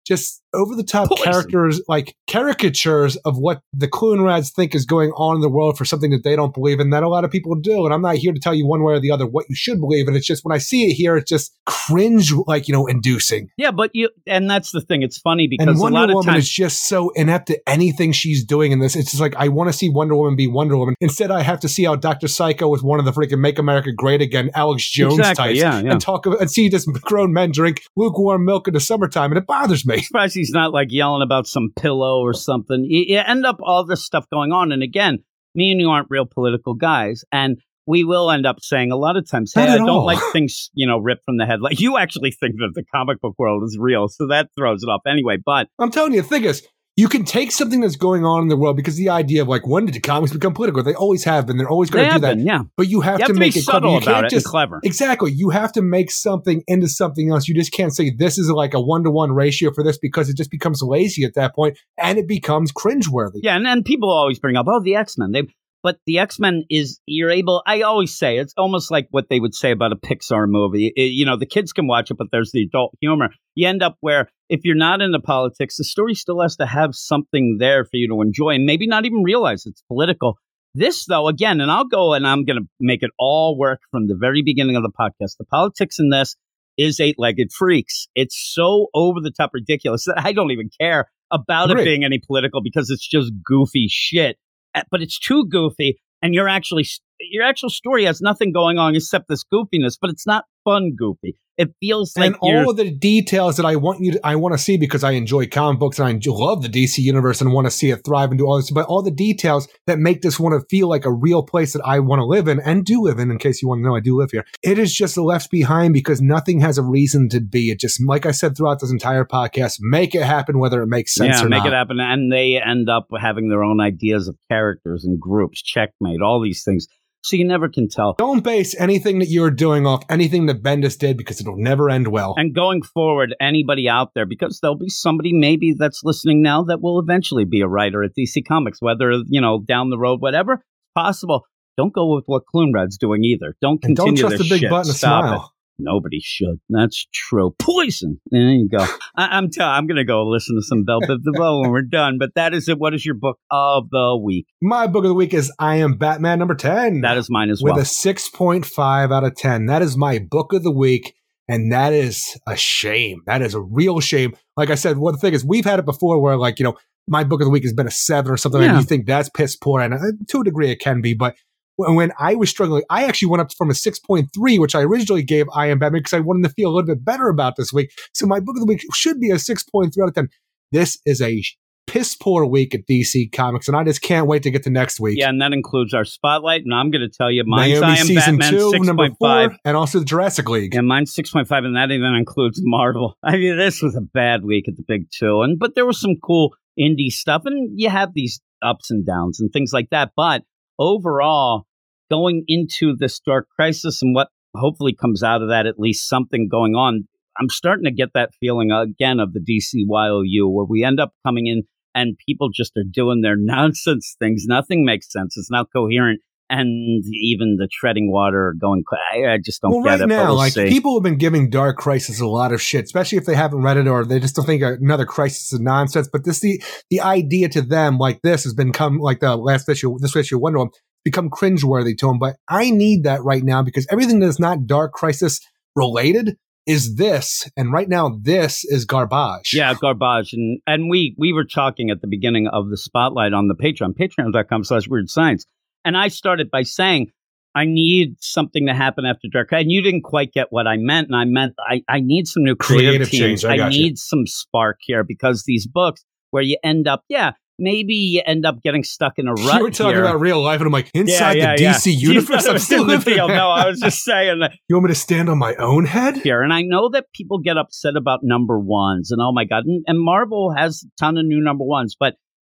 just 0.06 0.41
over 0.54 0.76
the 0.76 0.84
top 0.84 1.10
characters, 1.18 1.82
like 1.88 2.16
caricatures 2.30 3.16
of 3.18 3.38
what 3.38 3.62
the 3.74 3.88
Cloonrads 3.88 4.54
think 4.54 4.76
is 4.76 4.86
going 4.86 5.12
on 5.12 5.36
in 5.36 5.42
the 5.42 5.50
world 5.50 5.78
for 5.78 5.86
something 5.86 6.12
that 6.12 6.24
they 6.24 6.36
don't 6.36 6.54
believe 6.54 6.80
in. 6.80 6.90
That 6.90 7.04
a 7.04 7.10
lot 7.10 7.24
of 7.24 7.32
people 7.32 7.56
do, 7.56 7.86
and 7.86 7.94
I'm 7.94 8.02
not 8.02 8.16
here 8.16 8.34
to 8.34 8.40
tell 8.40 8.54
you 8.54 8.68
one 8.68 8.84
way 8.84 8.94
or 8.94 9.00
the 9.00 9.12
other 9.12 9.26
what 9.26 9.46
you 9.50 9.56
should 9.56 9.80
believe. 9.80 10.08
And 10.08 10.16
it's 10.16 10.28
just 10.28 10.44
when 10.44 10.54
I 10.54 10.58
see 10.58 10.86
it 10.86 10.94
here, 10.94 11.18
it's 11.18 11.30
just 11.30 11.56
cringe, 11.66 12.34
like 12.48 12.68
you 12.68 12.74
know, 12.74 12.88
inducing. 12.88 13.50
Yeah, 13.58 13.72
but 13.72 13.92
you 13.94 14.10
and 14.28 14.50
that's 14.50 14.72
the 14.72 14.82
thing. 14.82 15.02
It's 15.02 15.18
funny 15.18 15.48
because 15.48 15.68
And 15.68 15.78
a 15.78 15.80
Wonder 15.80 16.00
lot 16.00 16.10
of 16.10 16.16
Woman 16.16 16.34
times 16.34 16.46
is 16.46 16.52
just 16.52 16.88
so 16.88 17.12
inept 17.12 17.50
at 17.50 17.60
anything 17.68 18.12
she's 18.12 18.44
doing 18.44 18.72
in 18.72 18.80
this. 18.80 18.96
It's 18.96 19.12
just 19.12 19.22
like 19.22 19.36
I 19.36 19.48
want 19.48 19.70
to 19.70 19.74
see 19.74 19.90
Wonder 19.90 20.16
Woman 20.16 20.36
be 20.36 20.48
Wonder 20.48 20.78
Woman. 20.78 20.96
Instead, 21.00 21.32
I 21.32 21.42
have 21.42 21.60
to 21.62 21.70
see 21.70 21.84
how 21.86 21.96
Doctor 21.96 22.28
Psycho 22.28 22.68
was 22.68 22.84
one 22.84 23.00
of 23.00 23.06
the 23.06 23.12
freaking 23.12 23.40
Make 23.40 23.60
America 23.60 23.92
Great 23.92 24.22
Again, 24.22 24.52
Alex 24.54 24.90
Jones 24.90 25.20
Exactly, 25.20 25.46
types, 25.46 25.60
yeah, 25.60 25.80
yeah. 25.80 25.92
and 25.92 26.02
talk 26.02 26.26
about, 26.26 26.42
and 26.42 26.52
see 26.52 26.70
just 26.70 26.92
grown 27.02 27.34
men 27.34 27.52
drink 27.52 27.84
lukewarm 27.96 28.46
milk 28.46 28.68
in 28.68 28.74
the 28.74 28.80
summertime, 28.80 29.32
and 29.32 29.38
it 29.38 29.48
bothers 29.48 29.86
me. 29.86 30.04
He's 30.42 30.52
not 30.52 30.74
like 30.74 30.92
yelling 30.92 31.22
about 31.22 31.46
some 31.46 31.72
pillow 31.76 32.20
or 32.20 32.34
something. 32.34 32.84
You, 32.84 33.06
you 33.08 33.20
end 33.20 33.46
up 33.46 33.58
all 33.62 33.86
this 33.86 34.04
stuff 34.04 34.26
going 34.32 34.52
on, 34.52 34.72
and 34.72 34.82
again, 34.82 35.20
me 35.54 35.72
and 35.72 35.80
you 35.80 35.90
aren't 35.90 36.08
real 36.10 36.26
political 36.26 36.74
guys, 36.74 37.24
and 37.32 37.62
we 37.86 38.04
will 38.04 38.32
end 38.32 38.48
up 38.48 38.60
saying 38.60 38.92
a 38.92 38.96
lot 38.96 39.18
of 39.18 39.30
times, 39.30 39.54
"Hey, 39.54 39.68
I 39.68 39.78
don't 39.78 39.88
all. 39.88 40.06
like 40.06 40.20
things 40.34 40.72
you 40.74 40.88
know 40.88 40.98
ripped 40.98 41.26
from 41.26 41.38
the 41.38 41.46
head." 41.46 41.62
Like 41.62 41.80
you 41.80 41.98
actually 41.98 42.32
think 42.32 42.56
that 42.56 42.72
the 42.74 42.84
comic 42.84 43.22
book 43.22 43.36
world 43.38 43.64
is 43.64 43.78
real, 43.80 44.08
so 44.08 44.28
that 44.28 44.50
throws 44.58 44.82
it 44.82 44.88
off 44.88 45.02
anyway. 45.08 45.38
But 45.44 45.68
I'm 45.78 45.92
telling 45.92 46.14
you, 46.14 46.24
the 46.24 46.28
thing 46.28 46.46
is, 46.46 46.68
you 46.98 47.08
can 47.08 47.24
take 47.24 47.52
something 47.52 47.80
that's 47.80 47.96
going 47.96 48.26
on 48.26 48.42
in 48.42 48.48
the 48.50 48.58
world 48.58 48.76
because 48.76 48.98
the 48.98 49.10
idea 49.10 49.42
of 49.42 49.48
like 49.48 49.66
when 49.66 49.86
did 49.86 49.96
the 49.96 50.00
comics 50.00 50.34
become 50.34 50.54
political? 50.54 50.84
They 50.84 50.94
always 50.94 51.24
have 51.24 51.48
been. 51.48 51.58
They're 51.58 51.70
always 51.70 51.90
going 51.90 52.06
to 52.06 52.14
do 52.16 52.20
that. 52.20 52.36
been, 52.36 52.46
yeah. 52.46 52.64
But 52.76 52.90
you 52.90 53.02
have, 53.02 53.20
You 53.20 53.24
have 53.24 53.28
to 53.28 53.34
to 53.34 53.40
make 53.40 53.56
it 53.56 53.66
clever. 53.66 53.78
subtle 53.78 53.92
You 53.94 53.98
about 54.00 54.26
it 54.26 54.30
just 54.30 54.46
clever. 54.46 54.80
Exactly. 54.84 55.32
You 55.32 55.50
have 55.52 55.72
to 55.74 55.82
make 55.82 56.12
something 56.12 56.64
into 56.68 56.90
something 56.90 57.30
else. 57.30 57.48
You 57.48 57.56
just 57.56 57.72
can't 57.72 57.96
say 57.96 58.12
this 58.16 58.38
is 58.38 58.50
like 58.50 58.74
a 58.74 58.82
one 58.82 59.04
to 59.04 59.12
one 59.12 59.32
ratio 59.32 59.72
for 59.74 59.84
this 59.84 59.98
because 59.98 60.30
it 60.30 60.36
just 60.36 60.52
becomes 60.52 60.82
lazy 60.82 61.24
at 61.24 61.34
that 61.36 61.56
point 61.56 61.78
and 61.98 62.18
it 62.20 62.28
becomes 62.28 62.72
cringeworthy. 62.74 63.40
Yeah, 63.42 63.56
and, 63.56 63.66
and 63.66 63.86
people 63.86 64.10
always 64.10 64.40
bring 64.40 64.58
up, 64.58 64.66
oh, 64.70 64.82
the 64.82 64.96
X 64.96 65.18
Men. 65.18 65.32
They, 65.32 65.44
but 65.84 65.98
the 66.06 66.20
X 66.20 66.40
Men 66.40 66.64
is 66.70 67.00
you're 67.06 67.30
able. 67.32 67.64
I 67.66 67.82
always 67.82 68.16
say 68.18 68.38
it's 68.38 68.54
almost 68.58 68.92
like 68.92 69.08
what 69.12 69.26
they 69.30 69.40
would 69.40 69.54
say 69.56 69.72
about 69.72 69.92
a 69.92 69.96
Pixar 69.96 70.46
movie. 70.48 70.92
It- 70.96 71.12
you 71.12 71.26
know, 71.26 71.38
the 71.38 71.46
kids 71.46 71.74
can 71.74 71.88
watch 71.88 72.12
it, 72.12 72.18
but 72.18 72.28
there's 72.32 72.52
the 72.52 72.64
adult 72.64 72.94
humor. 73.02 73.30
You 73.56 73.68
end 73.68 73.84
up 73.84 73.98
where 74.02 74.30
if 74.50 74.62
you're 74.64 74.76
not 74.76 75.02
into 75.02 75.20
politics, 75.20 75.78
the 75.78 75.84
story 75.84 76.14
still 76.14 76.42
has 76.42 76.56
to 76.58 76.66
have 76.66 76.94
something 76.94 77.58
there 77.60 77.84
for 77.86 77.92
you 77.94 78.08
to 78.10 78.22
enjoy, 78.22 78.50
and 78.52 78.66
maybe 78.66 78.88
not 78.88 79.06
even 79.06 79.24
realize 79.24 79.66
it's 79.66 79.84
political. 79.88 80.38
This, 80.74 81.06
though, 81.06 81.28
again, 81.28 81.60
and 81.60 81.70
I'll 81.70 81.88
go 81.88 82.14
and 82.14 82.26
I'm 82.26 82.46
going 82.46 82.60
to 82.62 82.68
make 82.80 83.04
it 83.04 83.12
all 83.20 83.58
work 83.58 83.82
from 83.92 84.08
the 84.08 84.16
very 84.18 84.42
beginning 84.42 84.78
of 84.78 84.84
the 84.84 84.92
podcast. 84.92 85.36
The 85.38 85.46
politics 85.46 86.00
in 86.00 86.10
this 86.10 86.36
is 86.78 87.00
eight 87.02 87.16
legged 87.18 87.52
freaks. 87.52 88.08
It's 88.16 88.54
so 88.54 88.88
over 88.94 89.20
the 89.20 89.32
top 89.32 89.52
ridiculous 89.54 90.06
that 90.06 90.16
I 90.18 90.32
don't 90.32 90.52
even 90.52 90.70
care 90.80 91.12
about 91.30 91.70
it 91.72 91.76
being 91.84 92.04
any 92.06 92.20
political 92.26 92.62
because 92.64 92.90
it's 92.90 93.06
just 93.08 93.34
goofy 93.46 93.88
shit. 93.90 94.38
But 94.74 95.02
it's 95.02 95.20
too 95.20 95.46
goofy, 95.48 96.00
and 96.22 96.34
your 96.34 96.48
actually 96.48 96.86
your 97.20 97.44
actual 97.44 97.70
story 97.70 98.06
has 98.06 98.22
nothing 98.22 98.52
going 98.52 98.78
on 98.78 98.96
except 98.96 99.28
this 99.30 99.44
goofiness. 99.44 99.98
But 100.00 100.10
it's 100.12 100.28
not 100.28 100.46
fun 100.64 100.94
goofy. 100.98 101.38
It 101.58 101.76
feels 101.80 102.18
like 102.18 102.28
and 102.28 102.36
all 102.42 102.72
of 102.72 102.78
the 102.78 102.90
details 102.90 103.58
that 103.58 103.68
I 103.68 103.76
want 103.76 104.02
you 104.02 104.14
to, 104.14 104.26
I 104.26 104.36
want 104.36 104.54
to 104.54 104.58
see 104.58 104.78
because 104.78 105.04
I 105.04 105.12
enjoy 105.12 105.48
comic 105.48 105.80
books 105.80 106.00
and 106.00 106.08
I 106.08 106.12
enjoy, 106.12 106.32
love 106.32 106.64
the 106.64 106.70
DC 106.70 106.98
universe 106.98 107.40
and 107.40 107.54
want 107.54 107.68
to 107.68 107.72
see 107.72 107.92
it 107.92 108.04
thrive 108.04 108.32
and 108.32 108.40
do 108.40 108.48
all 108.48 108.58
this, 108.58 108.72
but 108.72 108.88
all 108.88 109.04
the 109.04 109.12
details 109.12 109.68
that 109.86 110.00
make 110.00 110.24
this 110.24 110.40
want 110.40 110.60
to 110.60 110.66
feel 110.70 110.88
like 110.88 111.06
a 111.06 111.12
real 111.12 111.44
place 111.44 111.74
that 111.74 111.84
I 111.86 112.00
want 112.00 112.20
to 112.20 112.26
live 112.26 112.48
in 112.48 112.60
and 112.62 112.84
do 112.84 113.04
live 113.04 113.20
in, 113.20 113.30
in 113.30 113.38
case 113.38 113.62
you 113.62 113.68
want 113.68 113.80
to 113.80 113.84
know, 113.84 113.96
I 113.96 114.00
do 114.00 114.18
live 114.18 114.32
here. 114.32 114.44
It 114.64 114.80
is 114.80 114.92
just 114.92 115.18
left 115.18 115.52
behind 115.52 115.94
because 115.94 116.20
nothing 116.20 116.62
has 116.62 116.80
a 116.80 116.84
reason 116.84 117.30
to 117.30 117.42
be. 117.42 117.70
It 117.70 117.80
just, 117.80 118.02
like 118.04 118.26
I 118.26 118.32
said 118.32 118.58
throughout 118.58 118.80
this 118.80 118.92
entire 118.92 119.26
podcast, 119.26 119.78
make 119.82 120.16
it 120.16 120.24
happen 120.24 120.58
whether 120.58 120.82
it 120.82 120.88
makes 120.88 121.14
sense 121.14 121.38
yeah, 121.38 121.46
or 121.46 121.50
make 121.50 121.60
not. 121.60 121.74
it 121.74 121.76
happen. 121.76 122.00
And 122.00 122.32
they 122.32 122.60
end 122.60 122.90
up 122.90 123.08
having 123.20 123.50
their 123.50 123.64
own 123.64 123.80
ideas 123.82 124.28
of 124.28 124.36
characters 124.50 125.04
and 125.04 125.20
groups, 125.20 125.62
checkmate, 125.62 126.22
all 126.22 126.42
these 126.42 126.64
things. 126.64 126.88
So 127.24 127.36
you 127.38 127.46
never 127.46 127.70
can 127.70 127.88
tell. 127.88 128.16
Don't 128.18 128.44
base 128.44 128.76
anything 128.80 129.20
that 129.20 129.28
you're 129.28 129.52
doing 129.52 129.86
off 129.86 130.04
anything 130.10 130.48
that 130.48 130.64
Bendis 130.64 130.98
did 130.98 131.18
because 131.18 131.40
it'll 131.40 131.58
never 131.58 131.90
end 131.90 132.08
well. 132.08 132.34
And 132.36 132.54
going 132.54 132.82
forward, 132.82 133.36
anybody 133.40 133.88
out 133.88 134.14
there, 134.16 134.26
because 134.26 134.60
there'll 134.60 134.78
be 134.78 134.90
somebody 134.90 135.32
maybe 135.32 135.76
that's 135.78 136.02
listening 136.04 136.42
now 136.42 136.64
that 136.64 136.82
will 136.82 137.00
eventually 137.00 137.46
be 137.46 137.62
a 137.62 137.68
writer 137.68 138.04
at 138.04 138.12
DC 138.18 138.46
Comics, 138.48 138.82
whether, 138.82 139.12
you 139.28 139.40
know, 139.40 139.62
down 139.62 139.92
the 139.92 140.00
road, 140.00 140.20
whatever, 140.20 140.54
it's 140.54 140.94
possible. 140.96 141.46
Don't 141.78 141.94
go 141.94 142.16
with 142.16 142.26
what 142.26 142.44
Cloonrad's 142.54 142.98
doing 142.98 143.24
either. 143.24 143.56
Don't 143.62 143.84
and 143.84 143.96
continue 143.96 144.22
don't 144.24 144.30
trust 144.32 144.44
the 144.44 144.50
big 144.50 144.62
shit. 144.62 144.70
button 144.70 144.92
to 144.92 144.98
Stop 144.98 145.24
smile. 145.24 145.46
it. 145.46 145.61
Nobody 145.82 146.20
should. 146.22 146.60
That's 146.70 147.08
true. 147.14 147.56
Poison. 147.60 148.20
There 148.30 148.42
you 148.52 148.70
go. 148.70 148.86
I, 149.16 149.38
I'm 149.38 149.50
t- 149.50 149.62
I'm 149.62 149.88
gonna 149.88 150.06
go 150.06 150.24
listen 150.28 150.56
to 150.56 150.62
some 150.62 150.84
Bell 150.84 151.02
Biv 151.02 151.18
DeVoe 151.24 151.62
when 151.62 151.72
we're 151.72 151.82
done. 151.82 152.18
But 152.20 152.32
that 152.36 152.54
is 152.54 152.70
it. 152.70 152.78
What 152.80 152.94
is 152.94 153.06
your 153.06 153.16
book 153.16 153.38
of 153.50 153.90
the 153.90 154.18
week? 154.24 154.46
My 154.62 154.88
book 154.88 155.04
of 155.04 155.10
the 155.10 155.16
week 155.16 155.34
is 155.34 155.52
I 155.60 155.78
Am 155.78 155.94
Batman 155.98 156.40
number 156.40 156.56
10. 156.56 157.02
That 157.02 157.18
is 157.18 157.30
mine 157.30 157.50
as 157.50 157.62
with 157.62 157.72
well. 157.72 157.76
With 157.80 157.86
a 157.88 157.90
6.5 157.90 159.14
out 159.14 159.24
of 159.24 159.36
10. 159.36 159.66
That 159.66 159.82
is 159.82 159.98
my 159.98 160.20
book 160.20 160.54
of 160.54 160.64
the 160.64 160.72
week. 160.72 161.14
And 161.48 161.72
that 161.72 161.92
is 161.92 162.40
a 162.48 162.56
shame. 162.56 163.22
That 163.26 163.42
is 163.42 163.54
a 163.54 163.62
real 163.62 164.00
shame. 164.00 164.36
Like 164.56 164.70
I 164.70 164.76
said, 164.76 164.98
one 164.98 165.18
thing 165.18 165.34
is 165.34 165.44
we've 165.44 165.66
had 165.66 165.80
it 165.80 165.86
before 165.86 166.22
where 166.22 166.38
like, 166.38 166.60
you 166.60 166.64
know, 166.64 166.76
my 167.08 167.24
book 167.24 167.42
of 167.42 167.46
the 167.46 167.52
week 167.52 167.64
has 167.64 167.74
been 167.74 167.88
a 167.88 167.92
seven 167.92 168.32
or 168.32 168.38
something, 168.38 168.62
Yeah. 168.62 168.70
and 168.70 168.78
you 168.80 168.86
think 168.86 169.06
that's 169.06 169.28
piss 169.30 169.56
poor. 169.58 169.82
And 169.82 169.94
uh, 169.94 169.98
to 170.30 170.42
a 170.42 170.44
degree 170.46 170.72
it 170.72 170.80
can 170.80 171.02
be, 171.02 171.14
but 171.14 171.36
when 171.76 172.12
I 172.20 172.36
was 172.36 172.50
struggling, 172.50 172.84
I 172.90 173.06
actually 173.06 173.30
went 173.30 173.42
up 173.42 173.54
from 173.58 173.70
a 173.70 173.74
6.3, 173.74 174.60
which 174.60 174.76
I 174.76 174.82
originally 174.82 175.24
gave 175.24 175.48
I 175.54 175.68
Am 175.68 175.80
Batman 175.80 176.02
because 176.02 176.14
I 176.14 176.20
wanted 176.20 176.48
to 176.48 176.54
feel 176.54 176.70
a 176.70 176.74
little 176.74 176.88
bit 176.88 177.04
better 177.04 177.28
about 177.30 177.56
this 177.56 177.74
week. 177.74 177.92
So 178.14 178.26
my 178.26 178.40
book 178.40 178.56
of 178.56 178.62
the 178.62 178.68
week 178.68 178.84
should 178.94 179.20
be 179.20 179.32
a 179.32 179.36
6.3 179.36 179.86
out 180.02 180.10
of 180.10 180.14
10. 180.14 180.30
This 180.72 181.00
is 181.06 181.22
a 181.22 181.42
piss 181.88 182.16
poor 182.16 182.46
week 182.46 182.74
at 182.74 182.88
DC 182.90 183.32
Comics, 183.34 183.68
and 183.68 183.76
I 183.76 183.84
just 183.84 184.02
can't 184.02 184.28
wait 184.28 184.44
to 184.44 184.52
get 184.52 184.64
to 184.64 184.70
next 184.70 185.00
week. 185.00 185.18
yeah, 185.20 185.30
and 185.30 185.42
that 185.42 185.52
includes 185.52 185.94
our 185.94 186.06
spotlight. 186.06 186.62
And 186.64 186.74
I'm 186.74 186.90
gonna 186.90 187.10
tell 187.10 187.30
you, 187.30 187.44
mine's 187.46 187.80
Naomi 187.80 187.86
I 187.86 187.98
am 187.98 188.06
season 188.06 188.38
Batman 188.38 188.52
two, 188.52 188.72
six 188.72 188.88
number 188.88 189.04
point 189.04 189.18
five. 189.22 189.50
four, 189.52 189.60
and 189.66 189.78
also 189.78 190.00
the 190.00 190.06
Jurassic 190.06 190.50
League. 190.50 190.74
Yeah, 190.74 190.82
mine's 190.82 191.14
six 191.14 191.32
point 191.32 191.48
five, 191.48 191.66
and 191.66 191.76
that 191.76 191.92
even 191.92 192.16
includes 192.16 192.60
Marvel. 192.64 193.18
I 193.24 193.34
mean, 193.34 193.58
this 193.58 193.82
was 193.82 193.96
a 193.96 194.02
bad 194.02 194.46
week 194.46 194.68
at 194.68 194.78
the 194.78 194.84
big 194.88 195.08
two, 195.12 195.42
and 195.42 195.60
but 195.60 195.76
there 195.76 195.86
was 195.86 196.00
some 196.00 196.16
cool 196.24 196.54
indie 196.80 197.10
stuff, 197.12 197.44
and 197.46 197.72
you 197.76 197.90
have 197.90 198.14
these 198.14 198.42
ups 198.62 198.92
and 198.92 199.06
downs 199.06 199.40
and 199.42 199.52
things 199.52 199.74
like 199.74 199.90
that. 199.92 200.12
But 200.16 200.44
overall, 200.82 201.68
going 202.10 202.44
into 202.48 202.96
this 202.98 203.20
dark 203.20 203.48
crisis 203.56 204.02
and 204.02 204.14
what 204.16 204.30
hopefully 204.56 204.94
comes 204.94 205.24
out 205.24 205.42
of 205.42 205.50
that, 205.50 205.66
at 205.66 205.80
least 205.80 206.10
something 206.10 206.50
going 206.50 206.74
on. 206.76 207.08
I'm 207.40 207.50
starting 207.50 207.86
to 207.86 207.92
get 207.92 208.10
that 208.14 208.32
feeling 208.40 208.72
again 208.72 209.20
of 209.20 209.32
the 209.34 209.40
DC 209.40 209.86
YOU, 210.26 210.50
where 210.50 210.66
we 210.66 210.84
end 210.84 211.00
up 211.00 211.14
coming 211.26 211.48
in 211.48 211.64
and 211.94 212.18
people 212.26 212.50
just 212.54 212.76
are 212.76 212.84
doing 212.90 213.22
their 213.22 213.36
nonsense 213.38 214.16
things. 214.20 214.46
Nothing 214.48 214.84
makes 214.84 215.12
sense. 215.12 215.38
It's 215.38 215.52
not 215.52 215.68
coherent. 215.74 216.22
And 216.54 217.06
even 217.24 217.56
the 217.58 217.70
treading 217.72 218.12
water 218.12 218.54
going, 218.60 218.84
I, 219.14 219.34
I 219.34 219.38
just 219.38 219.62
don't 219.62 219.72
well, 219.72 219.84
get 219.84 219.90
right 219.90 220.02
it. 220.02 220.08
now, 220.08 220.26
we'll 220.26 220.36
like 220.36 220.52
see. 220.52 220.68
people 220.68 220.96
have 220.98 221.04
been 221.04 221.18
giving 221.18 221.50
Dark 221.50 221.78
Crisis 221.78 222.20
a 222.20 222.28
lot 222.28 222.52
of 222.52 222.62
shit, 222.62 222.84
especially 222.84 223.18
if 223.18 223.26
they 223.26 223.36
haven't 223.36 223.62
read 223.62 223.78
it 223.78 223.88
or 223.88 224.04
they 224.04 224.20
just 224.20 224.36
don't 224.36 224.46
think 224.46 224.62
another 224.62 225.06
Crisis 225.06 225.54
is 225.54 225.62
nonsense. 225.62 226.10
But 226.12 226.26
this 226.26 226.42
the 226.42 226.62
the 226.90 227.00
idea 227.00 227.48
to 227.50 227.62
them 227.62 227.98
like 227.98 228.22
this 228.22 228.44
has 228.44 228.54
become 228.54 229.00
like 229.00 229.22
the 229.22 229.38
last 229.38 229.70
issue, 229.70 229.98
this 230.00 230.14
issue 230.14 230.36
of 230.36 230.42
Wonder 230.42 230.60
Woman, 230.60 230.74
become 231.06 231.30
cringeworthy 231.30 231.98
to 232.00 232.08
them. 232.08 232.20
But 232.20 232.36
I 232.50 232.70
need 232.70 233.04
that 233.06 233.24
right 233.24 233.44
now 233.44 233.64
because 233.64 233.88
everything 233.90 234.20
that 234.20 234.28
is 234.28 234.40
not 234.40 234.68
Dark 234.68 234.92
Crisis 234.92 235.40
related 235.74 236.36
is 236.68 236.96
this, 236.96 237.50
and 237.58 237.72
right 237.72 237.90
now 237.90 238.20
this 238.22 238.64
is 238.66 238.86
garbage. 238.86 239.54
Yeah, 239.54 239.74
garbage. 239.74 240.34
And 240.34 240.60
and 240.68 240.90
we 240.90 241.16
we 241.18 241.34
were 241.34 241.46
talking 241.46 241.90
at 241.90 242.02
the 242.02 242.08
beginning 242.08 242.48
of 242.48 242.70
the 242.70 242.78
spotlight 242.78 243.34
on 243.34 243.48
the 243.48 243.56
Patreon, 243.56 243.96
patreon.com 243.98 244.64
slash 244.66 244.88
weird 244.88 245.10
science. 245.10 245.46
And 245.84 245.98
I 245.98 246.10
started 246.10 246.52
by 246.52 246.64
saying, 246.64 247.12
I 247.54 247.66
need 247.66 248.16
something 248.22 248.68
to 248.68 248.74
happen 248.74 249.06
after 249.06 249.28
Dark. 249.32 249.50
And 249.52 249.72
you 249.72 249.82
didn't 249.82 250.04
quite 250.04 250.32
get 250.32 250.48
what 250.52 250.68
I 250.68 250.78
meant. 250.78 251.08
And 251.08 251.16
I 251.16 251.26
meant 251.26 251.54
I, 251.60 251.82
I 251.90 252.00
need 252.00 252.28
some 252.28 252.44
new 252.44 252.56
creative, 252.56 253.08
Creative 253.08 253.10
teams. 253.10 253.42
change. 253.42 253.46
I 253.60 253.68
you. 253.68 253.70
need 253.70 253.98
some 253.98 254.26
spark 254.26 254.78
here 254.82 255.04
because 255.04 255.44
these 255.46 255.68
books 255.68 256.06
where 256.30 256.44
you 256.44 256.58
end 256.64 256.88
up, 256.88 257.04
yeah, 257.10 257.32
maybe 257.60 257.94
you 257.94 258.22
end 258.26 258.46
up 258.46 258.62
getting 258.64 258.84
stuck 258.84 259.14
in 259.18 259.28
a 259.28 259.34
rut. 259.34 259.58
You 259.58 259.64
were 259.64 259.72
talking 259.72 259.96
here. 259.96 260.06
about 260.06 260.20
real 260.20 260.42
life, 260.42 260.60
and 260.60 260.68
I'm 260.68 260.72
like, 260.74 260.90
inside 260.94 261.38
yeah, 261.38 261.56
the 261.56 261.62
yeah, 261.64 261.74
DC 261.74 261.88
yeah. 261.88 262.00
universe, 262.14 262.48
I'm 262.48 262.58
still 262.58 262.82
in 262.82 262.88
the 262.88 262.94
living 262.98 263.14
field. 263.16 263.30
No, 263.30 263.50
I 263.50 263.68
was 263.68 263.80
just 263.80 264.04
saying 264.04 264.40
that 264.40 264.54
You 264.70 264.76
want 264.76 264.86
me 264.86 264.94
to 264.94 265.00
stand 265.00 265.30
on 265.30 265.38
my 265.38 265.56
own 265.56 265.86
head? 265.86 266.18
here, 266.18 266.42
and 266.42 266.54
I 266.54 266.62
know 266.64 266.90
that 266.90 267.06
people 267.14 267.38
get 267.40 267.58
upset 267.58 267.96
about 267.96 268.22
number 268.24 268.60
ones, 268.60 269.12
and 269.12 269.22
oh 269.22 269.32
my 269.32 269.46
god, 269.46 269.66
and, 269.66 269.84
and 269.88 270.00
Marvel 270.00 270.54
has 270.58 270.84
a 270.84 270.90
ton 271.00 271.18
of 271.18 271.26
new 271.26 271.42
number 271.42 271.64
ones, 271.64 271.96
but 272.00 272.16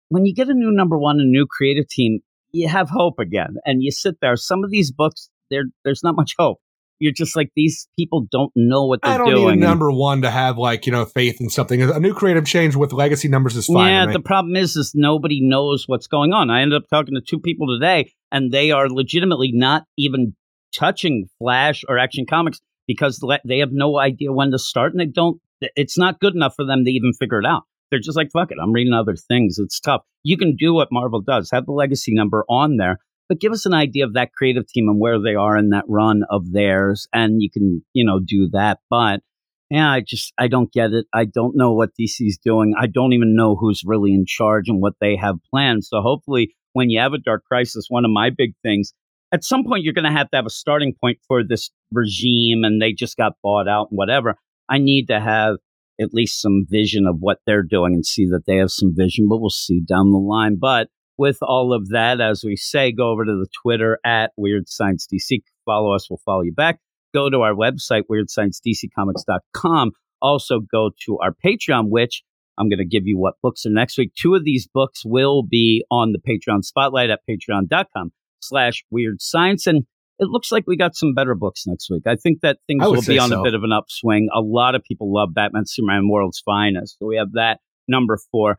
when 0.08 0.26
you 0.26 0.34
get 0.34 0.48
a 0.48 0.54
new 0.54 0.70
number 0.70 0.98
one, 0.98 1.18
a 1.18 1.24
new 1.24 1.46
creative 1.50 1.88
team, 1.88 2.20
you 2.52 2.68
have 2.68 2.88
hope 2.90 3.18
again, 3.18 3.56
and 3.64 3.82
you 3.82 3.90
sit 3.90 4.16
there. 4.20 4.36
Some 4.36 4.64
of 4.64 4.70
these 4.70 4.92
books, 4.92 5.30
there, 5.50 5.64
there's 5.84 6.02
not 6.02 6.16
much 6.16 6.34
hope. 6.38 6.58
You're 6.98 7.12
just 7.12 7.34
like 7.34 7.50
these 7.56 7.88
people 7.98 8.26
don't 8.30 8.52
know 8.54 8.86
what 8.86 9.00
they're 9.02 9.14
I 9.14 9.18
don't 9.18 9.30
doing. 9.30 9.58
need 9.58 9.66
number 9.66 9.90
one 9.90 10.22
to 10.22 10.30
have 10.30 10.56
like 10.56 10.86
you 10.86 10.92
know 10.92 11.04
faith 11.04 11.40
in 11.40 11.50
something. 11.50 11.82
A 11.82 11.98
new 11.98 12.14
creative 12.14 12.46
change 12.46 12.76
with 12.76 12.92
legacy 12.92 13.26
numbers 13.26 13.56
is 13.56 13.66
fine. 13.66 13.90
Yeah, 13.90 14.12
the 14.12 14.20
problem 14.20 14.54
is, 14.54 14.76
is 14.76 14.92
nobody 14.94 15.40
knows 15.42 15.88
what's 15.88 16.06
going 16.06 16.32
on. 16.32 16.48
I 16.48 16.62
ended 16.62 16.80
up 16.80 16.88
talking 16.88 17.16
to 17.16 17.20
two 17.20 17.40
people 17.40 17.66
today, 17.66 18.12
and 18.30 18.52
they 18.52 18.70
are 18.70 18.88
legitimately 18.88 19.50
not 19.52 19.82
even 19.98 20.36
touching 20.72 21.28
Flash 21.40 21.82
or 21.88 21.98
Action 21.98 22.24
Comics 22.28 22.60
because 22.86 23.24
they 23.44 23.58
have 23.58 23.72
no 23.72 23.98
idea 23.98 24.32
when 24.32 24.52
to 24.52 24.58
start, 24.58 24.92
and 24.92 25.00
they 25.00 25.06
don't. 25.06 25.40
It's 25.60 25.98
not 25.98 26.20
good 26.20 26.36
enough 26.36 26.54
for 26.54 26.64
them 26.64 26.84
to 26.84 26.90
even 26.90 27.12
figure 27.14 27.40
it 27.40 27.46
out. 27.46 27.64
They're 27.92 28.00
just 28.00 28.16
like, 28.16 28.30
fuck 28.32 28.50
it, 28.50 28.56
I'm 28.60 28.72
reading 28.72 28.94
other 28.94 29.14
things. 29.14 29.58
It's 29.58 29.78
tough. 29.78 30.00
You 30.22 30.38
can 30.38 30.56
do 30.56 30.72
what 30.72 30.88
Marvel 30.90 31.20
does, 31.20 31.50
have 31.52 31.66
the 31.66 31.72
legacy 31.72 32.14
number 32.14 32.46
on 32.48 32.78
there, 32.78 32.98
but 33.28 33.38
give 33.38 33.52
us 33.52 33.66
an 33.66 33.74
idea 33.74 34.06
of 34.06 34.14
that 34.14 34.32
creative 34.32 34.66
team 34.66 34.88
and 34.88 34.98
where 34.98 35.20
they 35.20 35.34
are 35.34 35.58
in 35.58 35.68
that 35.70 35.84
run 35.88 36.22
of 36.30 36.52
theirs, 36.52 37.06
and 37.12 37.42
you 37.42 37.50
can, 37.50 37.84
you 37.92 38.02
know, 38.02 38.18
do 38.18 38.48
that. 38.52 38.78
But 38.88 39.20
yeah, 39.68 39.90
I 39.90 40.00
just 40.00 40.32
I 40.38 40.48
don't 40.48 40.72
get 40.72 40.92
it. 40.92 41.06
I 41.12 41.26
don't 41.26 41.54
know 41.54 41.72
what 41.72 41.90
DC's 42.00 42.38
doing. 42.42 42.74
I 42.78 42.86
don't 42.86 43.12
even 43.12 43.36
know 43.36 43.56
who's 43.56 43.82
really 43.84 44.12
in 44.12 44.24
charge 44.26 44.68
and 44.68 44.80
what 44.80 44.94
they 45.00 45.16
have 45.16 45.36
planned. 45.50 45.84
So 45.84 46.00
hopefully, 46.00 46.54
when 46.72 46.90
you 46.90 46.98
have 47.00 47.12
a 47.12 47.18
dark 47.18 47.44
crisis, 47.44 47.86
one 47.88 48.04
of 48.04 48.10
my 48.10 48.30
big 48.30 48.54
things, 48.62 48.94
at 49.32 49.44
some 49.44 49.64
point 49.64 49.82
you're 49.82 49.94
going 49.94 50.10
to 50.10 50.18
have 50.18 50.30
to 50.30 50.36
have 50.36 50.46
a 50.46 50.50
starting 50.50 50.94
point 51.00 51.18
for 51.26 51.42
this 51.42 51.70
regime, 51.90 52.64
and 52.64 52.80
they 52.80 52.92
just 52.92 53.16
got 53.16 53.32
bought 53.42 53.68
out 53.68 53.88
and 53.90 53.98
whatever. 53.98 54.36
I 54.68 54.78
need 54.78 55.06
to 55.08 55.20
have 55.20 55.56
at 56.00 56.12
least 56.12 56.40
some 56.40 56.64
vision 56.68 57.06
of 57.06 57.16
what 57.20 57.38
they're 57.46 57.62
doing 57.62 57.94
and 57.94 58.04
see 58.04 58.26
that 58.26 58.42
they 58.46 58.56
have 58.56 58.70
some 58.70 58.92
vision, 58.94 59.26
but 59.28 59.40
we'll 59.40 59.50
see 59.50 59.80
down 59.80 60.12
the 60.12 60.18
line. 60.18 60.56
But 60.60 60.88
with 61.18 61.38
all 61.42 61.72
of 61.72 61.88
that, 61.90 62.20
as 62.20 62.42
we 62.44 62.56
say, 62.56 62.92
go 62.92 63.10
over 63.10 63.24
to 63.24 63.32
the 63.32 63.48
Twitter 63.62 63.98
at 64.04 64.32
Weird 64.36 64.68
Science 64.68 65.06
DC. 65.12 65.42
Follow 65.64 65.94
us, 65.94 66.08
we'll 66.10 66.20
follow 66.24 66.42
you 66.42 66.52
back 66.52 66.78
go 67.12 67.30
to 67.30 67.40
our 67.40 67.54
website, 67.54 68.02
weirdsciencedccomics.com. 68.10 69.92
Also 70.20 70.60
go 70.60 70.90
to 71.04 71.18
our 71.18 71.34
Patreon, 71.44 71.88
which 71.88 72.22
I'm 72.58 72.68
going 72.68 72.78
to 72.78 72.86
give 72.86 73.06
you 73.06 73.18
what 73.18 73.34
books 73.42 73.66
are 73.66 73.70
next 73.70 73.98
week. 73.98 74.12
Two 74.14 74.34
of 74.34 74.44
these 74.44 74.68
books 74.72 75.02
will 75.04 75.42
be 75.42 75.84
on 75.90 76.12
the 76.12 76.18
Patreon 76.18 76.64
spotlight 76.64 77.10
at 77.10 77.20
patreon.com 77.28 78.12
slash 78.40 78.84
weird 78.90 79.20
science. 79.20 79.66
And 79.66 79.84
it 80.22 80.28
looks 80.28 80.52
like 80.52 80.64
we 80.68 80.76
got 80.76 80.94
some 80.94 81.14
better 81.14 81.34
books 81.34 81.64
next 81.66 81.90
week. 81.90 82.04
I 82.06 82.14
think 82.14 82.40
that 82.42 82.58
things 82.68 82.84
will 82.84 83.02
be 83.02 83.18
on 83.18 83.30
so. 83.30 83.40
a 83.40 83.42
bit 83.42 83.54
of 83.54 83.64
an 83.64 83.72
upswing. 83.72 84.28
A 84.32 84.40
lot 84.40 84.76
of 84.76 84.82
people 84.84 85.12
love 85.12 85.34
Batman 85.34 85.64
Superman 85.66 86.08
World's 86.08 86.40
Finest. 86.44 86.96
So 87.00 87.06
we 87.06 87.16
have 87.16 87.32
that 87.32 87.58
number 87.88 88.16
four. 88.30 88.56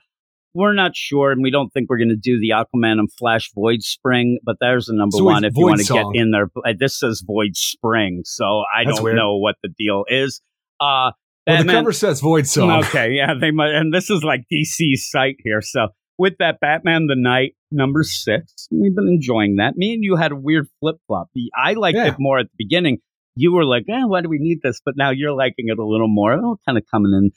We're 0.53 0.73
not 0.73 0.95
sure, 0.95 1.31
and 1.31 1.41
we 1.41 1.49
don't 1.49 1.69
think 1.73 1.89
we're 1.89 1.97
going 1.97 2.09
to 2.09 2.15
do 2.15 2.39
the 2.39 2.49
Aquaman 2.49 2.99
and 2.99 3.11
Flash 3.11 3.49
Void 3.55 3.81
Spring, 3.81 4.37
but 4.43 4.57
there's 4.59 4.87
a 4.87 4.93
number 4.93 5.17
So 5.17 5.23
one 5.23 5.45
if 5.45 5.53
you 5.55 5.65
want 5.65 5.79
to 5.79 5.91
get 5.93 6.05
in 6.13 6.31
there. 6.31 6.51
Uh, 6.63 6.73
This 6.77 6.99
says 6.99 7.23
Void 7.25 7.55
Spring, 7.55 8.21
so 8.25 8.43
I 8.75 8.83
That's 8.83 8.97
don't 8.97 9.03
weird. 9.05 9.15
know 9.15 9.37
what 9.37 9.55
the 9.63 9.69
deal 9.69 10.03
is. 10.09 10.41
Uh, 10.79 11.11
well, 11.47 11.63
the 11.63 11.71
cover 11.71 11.91
says 11.91 12.19
Void 12.19 12.45
Song. 12.45 12.83
Okay, 12.83 13.13
yeah, 13.13 13.33
they 13.39 13.49
might, 13.51 13.73
and 13.73 13.91
this 13.93 14.09
is 14.09 14.23
like 14.23 14.41
DC's 14.51 15.09
site 15.09 15.37
here. 15.43 15.61
So 15.61 15.87
with 16.17 16.33
that, 16.39 16.59
Batman 16.59 17.07
the 17.07 17.15
Night 17.17 17.55
number 17.71 18.03
six, 18.03 18.67
we've 18.71 18.95
been 18.95 19.07
enjoying 19.07 19.55
that. 19.57 19.75
Me 19.75 19.93
and 19.93 20.03
you 20.03 20.15
had 20.15 20.31
a 20.31 20.35
weird 20.35 20.67
flip 20.79 20.97
flop. 21.07 21.29
I 21.57 21.73
liked 21.73 21.97
Yeah. 21.97 22.07
it 22.09 22.15
more 22.19 22.39
at 22.39 22.45
the 22.47 22.55
beginning. 22.57 22.99
You 23.35 23.51
were 23.53 23.65
like, 23.65 23.85
eh, 23.89 24.03
why 24.05 24.21
do 24.21 24.29
we 24.29 24.37
need 24.39 24.59
this? 24.61 24.79
But 24.85 24.95
now 24.95 25.09
you're 25.09 25.33
liking 25.33 25.65
it 25.69 25.79
a 25.79 25.85
little 25.85 26.07
more. 26.07 26.33
Oh, 26.33 26.57
kind 26.67 26.77
of 26.77 26.83
coming 26.91 27.13
in. 27.13 27.31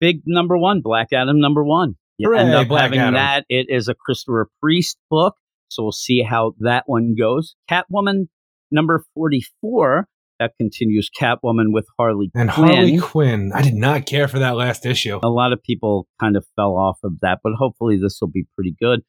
Big 0.00 0.22
number 0.26 0.56
one, 0.56 0.80
Black 0.80 1.08
Adam 1.12 1.40
number 1.40 1.64
one. 1.64 1.96
You 2.18 2.32
end 2.34 2.54
up 2.54 2.68
Black 2.68 2.82
having 2.84 3.00
Adam. 3.00 3.14
that. 3.14 3.46
It 3.48 3.66
is 3.68 3.88
a 3.88 3.94
Christopher 3.94 4.48
Priest 4.60 4.96
book. 5.10 5.36
So 5.68 5.82
we'll 5.82 5.92
see 5.92 6.22
how 6.22 6.54
that 6.60 6.84
one 6.86 7.14
goes. 7.18 7.54
Catwoman 7.70 8.28
number 8.70 9.04
44. 9.14 10.06
That 10.40 10.52
continues 10.58 11.10
Catwoman 11.16 11.66
with 11.68 11.86
Harley 11.98 12.30
And 12.34 12.50
Quinn. 12.50 12.68
Harley 12.68 12.98
Quinn. 12.98 13.52
I 13.54 13.60
did 13.62 13.74
not 13.74 14.06
care 14.06 14.26
for 14.26 14.38
that 14.40 14.56
last 14.56 14.86
issue. 14.86 15.20
a 15.22 15.28
lot 15.28 15.52
of 15.52 15.62
people 15.62 16.08
kind 16.18 16.36
of 16.36 16.44
fell 16.56 16.76
off 16.76 16.98
of 17.04 17.20
that, 17.20 17.40
but 17.44 17.52
hopefully 17.56 17.98
this 18.02 18.18
will 18.20 18.30
be 18.30 18.46
pretty 18.56 18.74
good. 18.80 19.00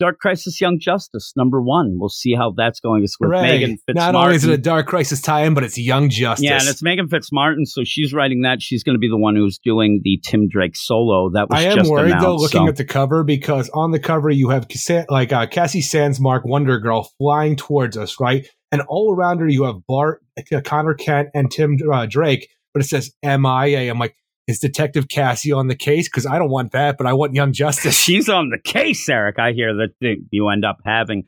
Dark 0.00 0.18
Crisis 0.18 0.60
Young 0.60 0.78
Justice, 0.80 1.32
number 1.36 1.62
one. 1.62 1.96
We'll 1.98 2.08
see 2.08 2.34
how 2.34 2.52
that's 2.56 2.80
going. 2.80 3.04
It's 3.04 3.16
with 3.20 3.30
Hooray. 3.30 3.60
Meghan 3.60 3.76
Fitzmartin. 3.88 3.94
Not 3.94 4.14
only 4.16 4.34
is 4.34 4.44
it 4.44 4.52
a 4.52 4.58
Dark 4.58 4.88
Crisis 4.88 5.20
tie-in, 5.20 5.54
but 5.54 5.62
it's 5.62 5.78
Young 5.78 6.10
Justice. 6.10 6.44
yeah, 6.44 6.58
and 6.58 6.68
it's 6.68 6.82
Meghan 6.82 7.08
Fitzmartin, 7.08 7.64
so 7.64 7.82
she's 7.84 8.12
writing 8.12 8.42
that. 8.42 8.60
She's 8.60 8.82
going 8.82 8.96
to 8.96 8.98
be 8.98 9.08
the 9.08 9.16
one 9.16 9.36
who's 9.36 9.58
doing 9.58 10.00
the 10.02 10.20
Tim 10.24 10.48
Drake 10.48 10.74
solo. 10.74 11.30
That 11.32 11.48
was 11.48 11.64
I 11.64 11.68
am 11.68 11.88
worried 11.88 12.06
announced, 12.06 12.24
though, 12.26 12.34
looking 12.36 12.66
so- 12.66 12.68
at 12.68 12.76
the 12.76 12.84
cover, 12.84 13.22
because 13.22 13.70
on 13.70 13.92
the 13.92 14.00
cover 14.00 14.30
you 14.30 14.48
have 14.48 14.66
like 15.08 15.32
uh, 15.32 15.46
Cassie 15.46 15.80
Sandsmark, 15.80 16.40
Wonder 16.44 16.78
Girl, 16.80 17.08
flying 17.16 17.54
towards 17.54 17.96
us, 17.96 18.18
right? 18.18 18.46
And 18.74 18.82
all 18.88 19.14
around 19.14 19.38
her 19.38 19.46
you 19.46 19.62
have 19.62 19.86
Bart, 19.86 20.20
uh, 20.52 20.60
Connor 20.60 20.94
Kent, 20.94 21.28
and 21.32 21.48
Tim 21.48 21.78
uh, 21.92 22.06
Drake, 22.06 22.48
but 22.72 22.82
it 22.82 22.86
says 22.86 23.12
MIA. 23.22 23.88
I'm 23.88 24.00
like, 24.00 24.16
is 24.48 24.58
Detective 24.58 25.06
Cassie 25.06 25.52
on 25.52 25.68
the 25.68 25.76
case? 25.76 26.08
Because 26.08 26.26
I 26.26 26.40
don't 26.40 26.50
want 26.50 26.72
that, 26.72 26.98
but 26.98 27.06
I 27.06 27.12
want 27.12 27.34
Young 27.34 27.52
Justice. 27.52 27.94
She's 28.02 28.28
on 28.28 28.50
the 28.50 28.58
case, 28.58 29.08
Eric. 29.08 29.38
I 29.38 29.52
hear 29.52 29.72
that 29.76 30.16
you 30.32 30.48
end 30.48 30.64
up 30.64 30.78
having 30.84 31.22